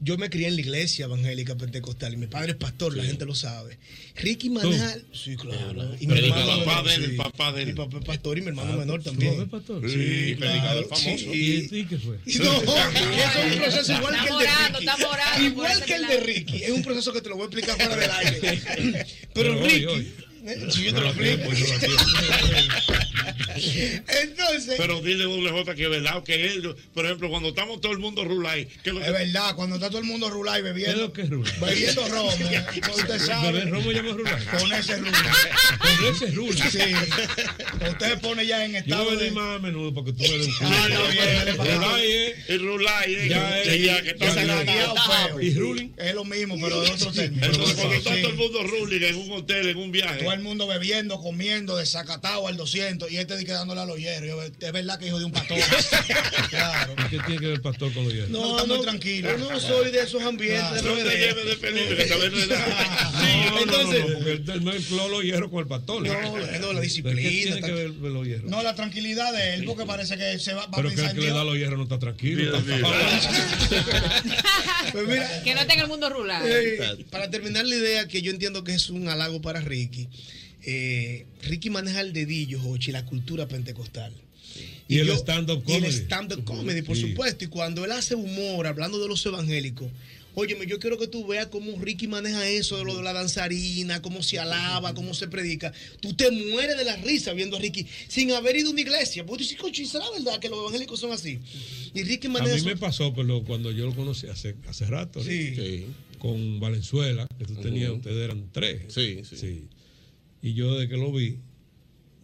Yo 0.00 0.18
me 0.18 0.28
crié 0.28 0.48
en 0.48 0.56
la 0.56 0.60
iglesia 0.60 1.06
evangélica 1.06 1.56
pentecostal 1.56 2.12
y 2.12 2.16
mi 2.18 2.26
padre 2.26 2.50
es 2.52 2.56
pastor, 2.58 2.94
la 2.96 3.04
gente 3.04 3.24
lo 3.24 3.34
sabe. 3.34 3.78
Ricky 4.16 4.50
maneja. 4.50 4.96
Sí, 5.12 5.34
claro. 5.36 5.94
Y 5.98 6.06
mi 6.06 6.18
hermano 6.18 6.52
El 6.58 6.64
papá 6.64 6.82
de 6.82 6.94
él, 6.94 7.04
sí. 7.04 7.10
el 7.12 7.16
papá 7.16 7.52
de 7.52 7.62
él. 7.62 7.68
Mi 7.68 7.72
papá 7.74 7.98
es 7.98 8.04
pastor 8.04 8.36
y 8.38 8.40
mi 8.42 8.48
hermano 8.48 8.72
Ah, 8.74 8.76
menor 8.76 9.02
¿tu 9.02 9.10
también. 9.10 9.32
papá 9.36 9.44
es 9.44 9.50
pastor? 9.50 9.90
Sí, 9.90 10.28
Sí, 10.30 10.34
claro. 10.36 10.88
famoso. 10.88 11.08
Sí. 11.16 11.68
¿Y 11.72 11.84
qué 11.86 11.98
fue? 11.98 12.18
No, 12.44 12.52
eso 12.62 13.40
es 13.40 13.52
un 13.54 13.58
proceso 13.60 13.92
igual 13.94 14.14
Está 14.14 14.26
que 14.26 14.34
el 14.34 14.38
de 14.38 14.46
Ricky. 14.68 14.84
está 14.84 14.96
morando 14.98 15.44
Igual 15.46 15.84
que 15.84 15.94
el 15.94 16.06
de. 16.06 16.20
Ricky. 16.20 16.62
Es 16.64 16.70
un 16.70 16.82
proceso 16.82 17.12
que 17.12 17.20
te 17.22 17.28
lo 17.30 17.36
voy 17.36 17.44
a 17.44 17.46
explicar 17.46 17.76
fuera 17.76 17.96
del 17.96 18.10
aire. 18.10 19.06
Pero 19.32 19.54
Pero 19.54 19.60
hoy, 19.60 19.68
Ricky. 19.70 19.84
hoy. 19.86 20.12
eh, 20.46 20.66
Si 20.70 20.84
yo 20.84 20.94
te 20.94 21.00
lo 21.00 21.08
explico. 21.08 21.50
Entonces. 24.22 24.74
Pero 24.76 25.00
dile 25.00 25.24
doble 25.24 25.50
J 25.50 25.74
que 25.74 25.84
es 25.84 25.90
verdad 25.90 26.22
que 26.22 26.44
él, 26.46 26.74
por 26.92 27.04
ejemplo, 27.04 27.28
cuando 27.30 27.48
estamos 27.50 27.80
todo 27.80 27.92
el 27.92 27.98
mundo 27.98 28.24
rulay, 28.24 28.66
que 28.82 28.92
lo 28.92 29.00
Es 29.00 29.12
verdad, 29.12 29.54
cuando 29.54 29.76
está 29.76 29.88
todo 29.88 29.98
el 29.98 30.04
mundo 30.04 30.30
rulay 30.30 30.62
¿Qué 30.62 30.68
es 30.68 30.74
bebiendo, 30.74 31.02
lo 31.02 31.12
que 31.12 31.22
es 31.22 31.30
Rula? 31.30 31.50
bebiendo 31.60 32.08
romo, 32.08 32.28
usted 32.96 33.18
sabe, 33.18 33.52
¿Beber 33.52 33.70
romo 33.70 33.92
llama 33.92 34.12
Rula? 34.12 34.38
con 34.58 34.72
ese 34.72 34.96
rula. 34.96 35.22
Con 35.78 36.14
ese 36.14 36.26
Rula. 36.32 36.70
Sí. 36.70 36.78
Usted 37.90 38.08
se 38.10 38.16
pone 38.18 38.46
ya 38.46 38.64
en 38.64 38.72
Yo 38.72 38.78
estado 38.78 39.04
voy 39.04 39.12
a 39.14 39.16
de... 39.16 39.24
venir 39.24 39.32
más 39.34 39.56
a 39.56 39.58
menudo 39.60 39.94
para 39.94 40.06
que 40.06 40.12
tú 40.12 40.22
me 40.22 40.38
des 40.38 40.46
un 40.48 40.54
Ah, 40.62 40.86
está 40.88 41.08
bien, 41.10 41.34
dale 41.36 41.54
para 41.54 41.76
acá. 41.76 41.86
Rulay 41.86 42.12
es- 42.12 42.34
El 42.50 42.60
rulay, 42.66 43.28
Ya 43.28 43.62
que- 43.62 43.74
es- 43.76 43.82
ya 43.84 44.02
que 44.02 44.10
está 44.10 44.32
feo. 44.32 45.40
¿Y 45.40 45.54
ruling? 45.54 45.92
Es 45.96 46.14
lo 46.14 46.24
mismo, 46.24 46.56
pero 46.60 46.80
de 46.80 46.90
otro 46.90 47.12
término. 47.12 47.44
Entonces, 47.46 47.74
cuando 47.76 47.94
está 47.96 48.10
todo 48.20 48.28
el 48.30 48.36
mundo 48.36 48.62
ruling 48.64 49.02
en 49.02 49.14
un 49.16 49.32
hotel, 49.32 49.68
en 49.68 49.76
un 49.76 49.92
viaje. 49.92 50.20
Todo 50.22 50.32
el 50.32 50.40
mundo 50.40 50.66
bebiendo, 50.66 51.20
comiendo, 51.20 51.76
desacatado 51.76 52.46
al 52.48 52.56
200 52.56 53.10
y 53.14 53.18
este 53.18 53.36
di 53.36 53.44
quedándole 53.44 53.80
a 53.80 53.84
los 53.86 53.96
hierros. 53.96 54.28
Yo, 54.28 54.42
Es 54.42 54.72
verdad 54.72 54.98
que 54.98 55.06
hijo 55.06 55.18
de 55.20 55.24
un 55.24 55.30
pastor. 55.32 55.56
claro. 56.50 56.94
¿Qué 57.10 57.18
tiene 57.20 57.38
que 57.40 57.46
ver 57.46 57.54
el 57.54 57.60
pastor 57.60 57.92
con 57.94 58.04
los 58.04 58.12
hierros? 58.12 58.30
No, 58.30 58.56
está 58.58 58.66
muy 58.66 58.82
tranquilo. 58.82 59.30
Yo 59.38 59.50
no 59.52 59.60
soy 59.60 59.90
de 59.92 60.00
esos 60.02 60.20
ambientes. 60.22 60.82
No 60.82 60.96
de 60.96 61.04
te 61.04 61.16
lleves 61.18 61.46
de 61.46 61.56
que 61.96 62.04
tal 62.06 62.20
vez 62.20 62.32
no 62.32 62.38
es 62.38 62.48
nada. 62.48 63.10
No, 63.44 63.50
no, 63.50 63.60
entonces- 63.60 64.00
no, 64.00 64.08
no, 64.08 64.14
porque 64.16 64.32
él 64.32 64.44
él 64.50 64.60
mezcló 64.62 65.08
los 65.08 65.22
hierros 65.22 65.50
con 65.50 65.60
el 65.60 65.66
pastor. 65.66 66.06
No, 66.06 66.58
no, 66.58 66.72
la 66.72 66.80
disciplina, 66.80 67.20
¿Qué 67.22 67.28
tiene 67.28 67.54
está- 67.56 67.66
que 67.68 67.72
ver 67.72 67.90
los 67.90 68.26
hierros? 68.26 68.50
No, 68.50 68.62
la 68.62 68.74
tranquilidad 68.74 69.32
de 69.32 69.54
él, 69.54 69.64
porque 69.64 69.84
parece 69.86 70.16
que 70.16 70.38
se 70.40 70.54
va, 70.54 70.66
va 70.66 70.72
a 70.72 70.76
Pero 70.76 70.88
que 70.90 71.00
el 71.00 71.12
que 71.14 71.20
le 71.20 71.30
da 71.30 71.44
los 71.44 71.54
hierros 71.56 71.76
no 71.76 71.84
está 71.84 71.98
tranquilo. 71.98 72.56
Está 72.56 72.74
Pues 74.92 75.08
mira, 75.08 75.42
Que 75.42 75.54
no 75.54 75.60
en 75.60 75.80
el 75.80 75.88
mundo 75.88 76.08
rural. 76.10 76.42
Eh, 76.46 77.04
para 77.10 77.30
terminar 77.30 77.64
la 77.66 77.74
idea 77.76 78.08
que 78.08 78.22
yo 78.22 78.30
entiendo 78.30 78.64
que 78.64 78.74
es 78.74 78.90
un 78.90 79.08
halago 79.08 79.40
para 79.40 79.60
Ricky, 79.60 80.08
eh, 80.66 81.26
Ricky 81.42 81.70
maneja 81.70 82.00
el 82.00 82.12
dedillo, 82.12 82.58
Jochi, 82.60 82.92
la 82.92 83.04
cultura 83.04 83.46
pentecostal. 83.48 84.12
Y 84.88 84.98
el 84.98 85.06
yo- 85.08 85.14
stand-up 85.14 85.62
y 85.66 85.72
el 85.72 85.80
comedy. 85.80 85.96
stand-up 85.96 86.44
comedy, 86.44 86.82
por 86.82 86.96
Sí. 86.96 87.02
supuesto. 87.08 87.44
Y 87.44 87.48
cuando 87.48 87.84
él 87.84 87.92
hace 87.92 88.14
humor, 88.14 88.66
hablando 88.66 89.00
de 89.00 89.08
los 89.08 89.24
evangélicos, 89.26 89.90
óyeme, 90.34 90.66
yo 90.66 90.78
quiero 90.78 90.98
que 90.98 91.06
tú 91.06 91.26
veas 91.26 91.46
cómo 91.46 91.76
Ricky 91.80 92.06
maneja 92.06 92.46
eso, 92.48 92.76
de 92.78 92.84
lo 92.84 92.96
de 92.96 93.02
la 93.02 93.12
danzarina, 93.12 94.02
cómo 94.02 94.22
se 94.22 94.38
alaba, 94.38 94.92
cómo 94.94 95.14
se 95.14 95.26
predica. 95.28 95.72
Tú 96.00 96.12
te 96.14 96.30
mueres 96.30 96.76
de 96.76 96.84
la 96.84 96.96
risa 96.96 97.32
viendo 97.32 97.56
a 97.56 97.60
Ricky 97.60 97.86
sin 98.08 98.30
haber 98.32 98.56
ido 98.56 98.68
a 98.68 98.72
una 98.72 98.80
iglesia. 98.80 99.24
Porque 99.24 99.44
tú 99.44 99.48
dices, 99.48 99.60
coche, 99.60 99.86
¿será 99.86 100.04
verdad 100.10 100.38
que 100.38 100.48
los 100.48 100.58
evangélicos 100.60 101.00
son 101.00 101.12
así? 101.12 101.38
Y 101.94 102.02
Ricky 102.02 102.26
A 102.26 102.30
maneja 102.30 102.52
mí 102.54 102.60
eso. 102.60 102.66
me 102.68 102.76
pasó, 102.76 103.12
pero 103.14 103.42
cuando 103.44 103.70
yo 103.72 103.86
lo 103.86 103.94
conocí 103.94 104.26
hace, 104.26 104.54
hace 104.68 104.84
rato. 104.86 105.22
Sí. 105.24 105.86
con 106.18 106.58
Valenzuela, 106.58 107.26
que 107.38 107.44
tú 107.44 107.54
tenías, 107.56 107.90
ustedes 107.90 108.16
eran 108.24 108.48
tres. 108.50 108.80
Sí, 108.88 109.20
sí. 109.24 109.64
Y 110.44 110.52
yo 110.52 110.74
desde 110.74 110.90
que 110.90 110.98
lo 110.98 111.10
vi, 111.10 111.40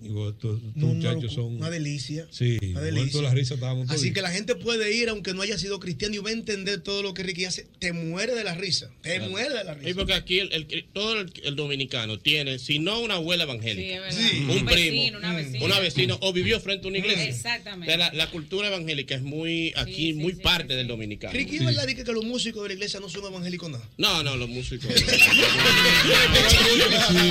digo, 0.03 0.31
estos, 0.31 0.57
estos 0.59 0.77
No, 0.77 0.89
no, 0.89 0.95
muchachos 0.95 1.33
son... 1.35 1.57
Una 1.57 1.70
delicia. 1.70 2.27
Sí, 2.31 2.59
Una 2.62 2.81
muertos 2.81 2.95
delicia. 2.95 3.20
de 3.20 3.27
la 3.27 3.35
risa. 3.35 3.57
Así 3.89 4.12
que 4.12 4.23
la 4.23 4.31
gente 4.31 4.55
puede 4.55 4.95
ir, 4.97 5.09
aunque 5.09 5.35
no 5.35 5.43
haya 5.43 5.59
sido 5.59 5.79
cristiano, 5.81 6.15
y 6.15 6.19
va 6.19 6.31
a 6.31 6.33
entender 6.33 6.81
todo 6.81 7.03
lo 7.03 7.15
que 7.15 7.23
Ricky 7.23 7.45
hace. 7.45 7.67
Te 7.79 7.93
muere 7.93 8.35
de 8.35 8.45
la 8.45 8.55
risa. 8.55 8.91
Te 9.03 9.17
Claro. 9.17 9.31
muere 9.31 9.55
de 9.55 9.65
la 9.65 9.73
Y 9.75 9.85
risa. 9.87 9.95
porque 9.97 10.15
aquí 10.15 10.39
el, 10.41 10.53
el- 10.53 10.85
todo 10.93 11.20
el, 11.20 11.33
el 11.45 11.57
dominicano 11.57 12.19
tiene, 12.19 12.59
si 12.59 12.79
no 12.79 13.01
una 13.01 13.15
abuela 13.15 13.45
evangélica, 13.45 14.11
Sí. 14.11 14.23
Sí. 14.31 14.37
un, 14.45 14.51
Un 14.51 14.65
primo, 14.67 14.67
vecino, 14.69 15.19
una 15.19 15.35
vecina. 15.35 15.65
una 15.65 15.79
vecina, 15.81 16.17
o 16.20 16.33
vivió 16.33 16.61
frente 16.61 16.87
a 16.87 16.89
una 16.89 16.99
iglesia. 16.99 17.25
Exactamente. 17.25 17.93
O 17.93 17.97
sea, 17.97 18.11
la, 18.11 18.12
la 18.15 18.31
cultura 18.31 18.69
evangélica 18.69 19.15
es 19.15 19.23
muy, 19.23 19.73
aquí, 19.77 19.93
Sí, 19.95 20.07
sí, 20.12 20.15
muy 20.15 20.33
sí, 20.35 20.41
parte 20.41 20.75
sí, 20.75 20.77
del 20.77 20.87
sí. 20.87 20.91
dominicano. 20.91 21.33
Ricky, 21.33 21.57
¿es 21.57 21.65
verdad 21.65 21.87
que 21.87 22.05
los 22.12 22.25
músicos 22.25 22.62
de 22.62 22.69
la 22.69 22.75
iglesia 22.75 23.01
no 23.01 23.09
son 23.09 23.25
evangélicos 23.27 23.70
nada? 23.70 23.89
No, 23.99 24.23
no, 24.23 24.37
los 24.37 24.49
músicos. 24.49 24.91
Sí, 24.95 25.05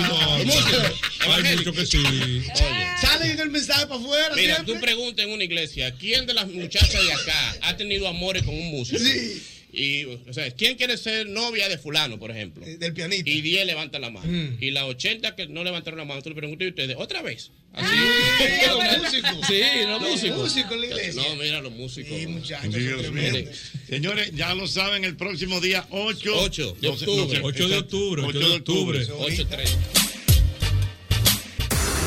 no, 0.07 0.37
Los 0.37 0.45
músicos 0.45 0.93
hay 1.27 1.55
muchos 1.57 1.75
que 1.75 1.85
sí. 1.85 1.97
Salen 3.01 3.31
en 3.31 3.39
el 3.39 3.49
mensaje 3.49 3.87
para 3.87 3.99
afuera 3.99 4.35
Mira, 4.35 4.55
siempre. 4.55 4.75
tú 4.75 4.81
preguntas 4.81 5.25
en 5.25 5.31
una 5.31 5.43
iglesia, 5.43 5.93
¿quién 5.95 6.25
de 6.25 6.33
las 6.33 6.47
muchachas 6.47 7.03
de 7.03 7.11
acá 7.13 7.55
ha 7.61 7.77
tenido 7.77 8.07
amores 8.07 8.43
con 8.43 8.53
un 8.55 8.69
músico? 8.71 8.99
Sí. 8.99 9.41
Y, 9.71 10.03
o 10.05 10.33
sea, 10.33 10.49
¿quién 10.49 10.75
quiere 10.77 10.97
ser 10.97 11.27
novia 11.27 11.69
de 11.69 11.77
fulano, 11.77 12.17
por 12.17 12.31
ejemplo? 12.31 12.65
Eh, 12.65 12.77
Del 12.77 12.91
pianista. 12.91 13.29
Y 13.29 13.41
10 13.41 13.67
levantan 13.67 14.01
la 14.01 14.09
mano. 14.09 14.25
Mm. 14.27 14.57
Y 14.59 14.71
las 14.71 14.85
80 14.85 15.35
que 15.35 15.47
no 15.47 15.63
levantaron 15.63 15.99
la 15.99 16.05
mano, 16.05 16.23
tú 16.23 16.29
le 16.29 16.35
preguntas 16.35 16.65
y 16.65 16.69
ustedes, 16.69 16.95
¿otra 16.97 17.21
vez? 17.21 17.51
Así. 17.73 17.95
los 18.67 18.97
músicos. 18.97 19.47
Sí, 19.47 19.61
los 19.85 20.01
Los 20.01 20.09
músicos. 20.11 20.37
músicos 20.39 20.71
en 20.71 20.79
la 20.81 20.85
iglesia. 20.87 21.21
No, 21.21 21.35
mira, 21.35 21.61
los 21.61 21.71
músicos. 21.71 22.17
Sí, 22.17 22.25
muchachos. 22.25 22.73
Señores, 23.87 24.31
ya 24.35 24.55
lo 24.55 24.65
saben, 24.67 25.05
el 25.05 25.15
próximo 25.15 25.61
día 25.61 25.85
8, 25.91 26.31
8 26.35 26.77
de 26.81 26.87
octubre. 26.87 27.39
8 27.43 27.67
de 27.69 27.77
octubre, 27.77 28.23
8 28.25 28.39
de 28.39 28.45
octubre. 28.55 29.07
8 29.19 29.47
3. 29.51 29.77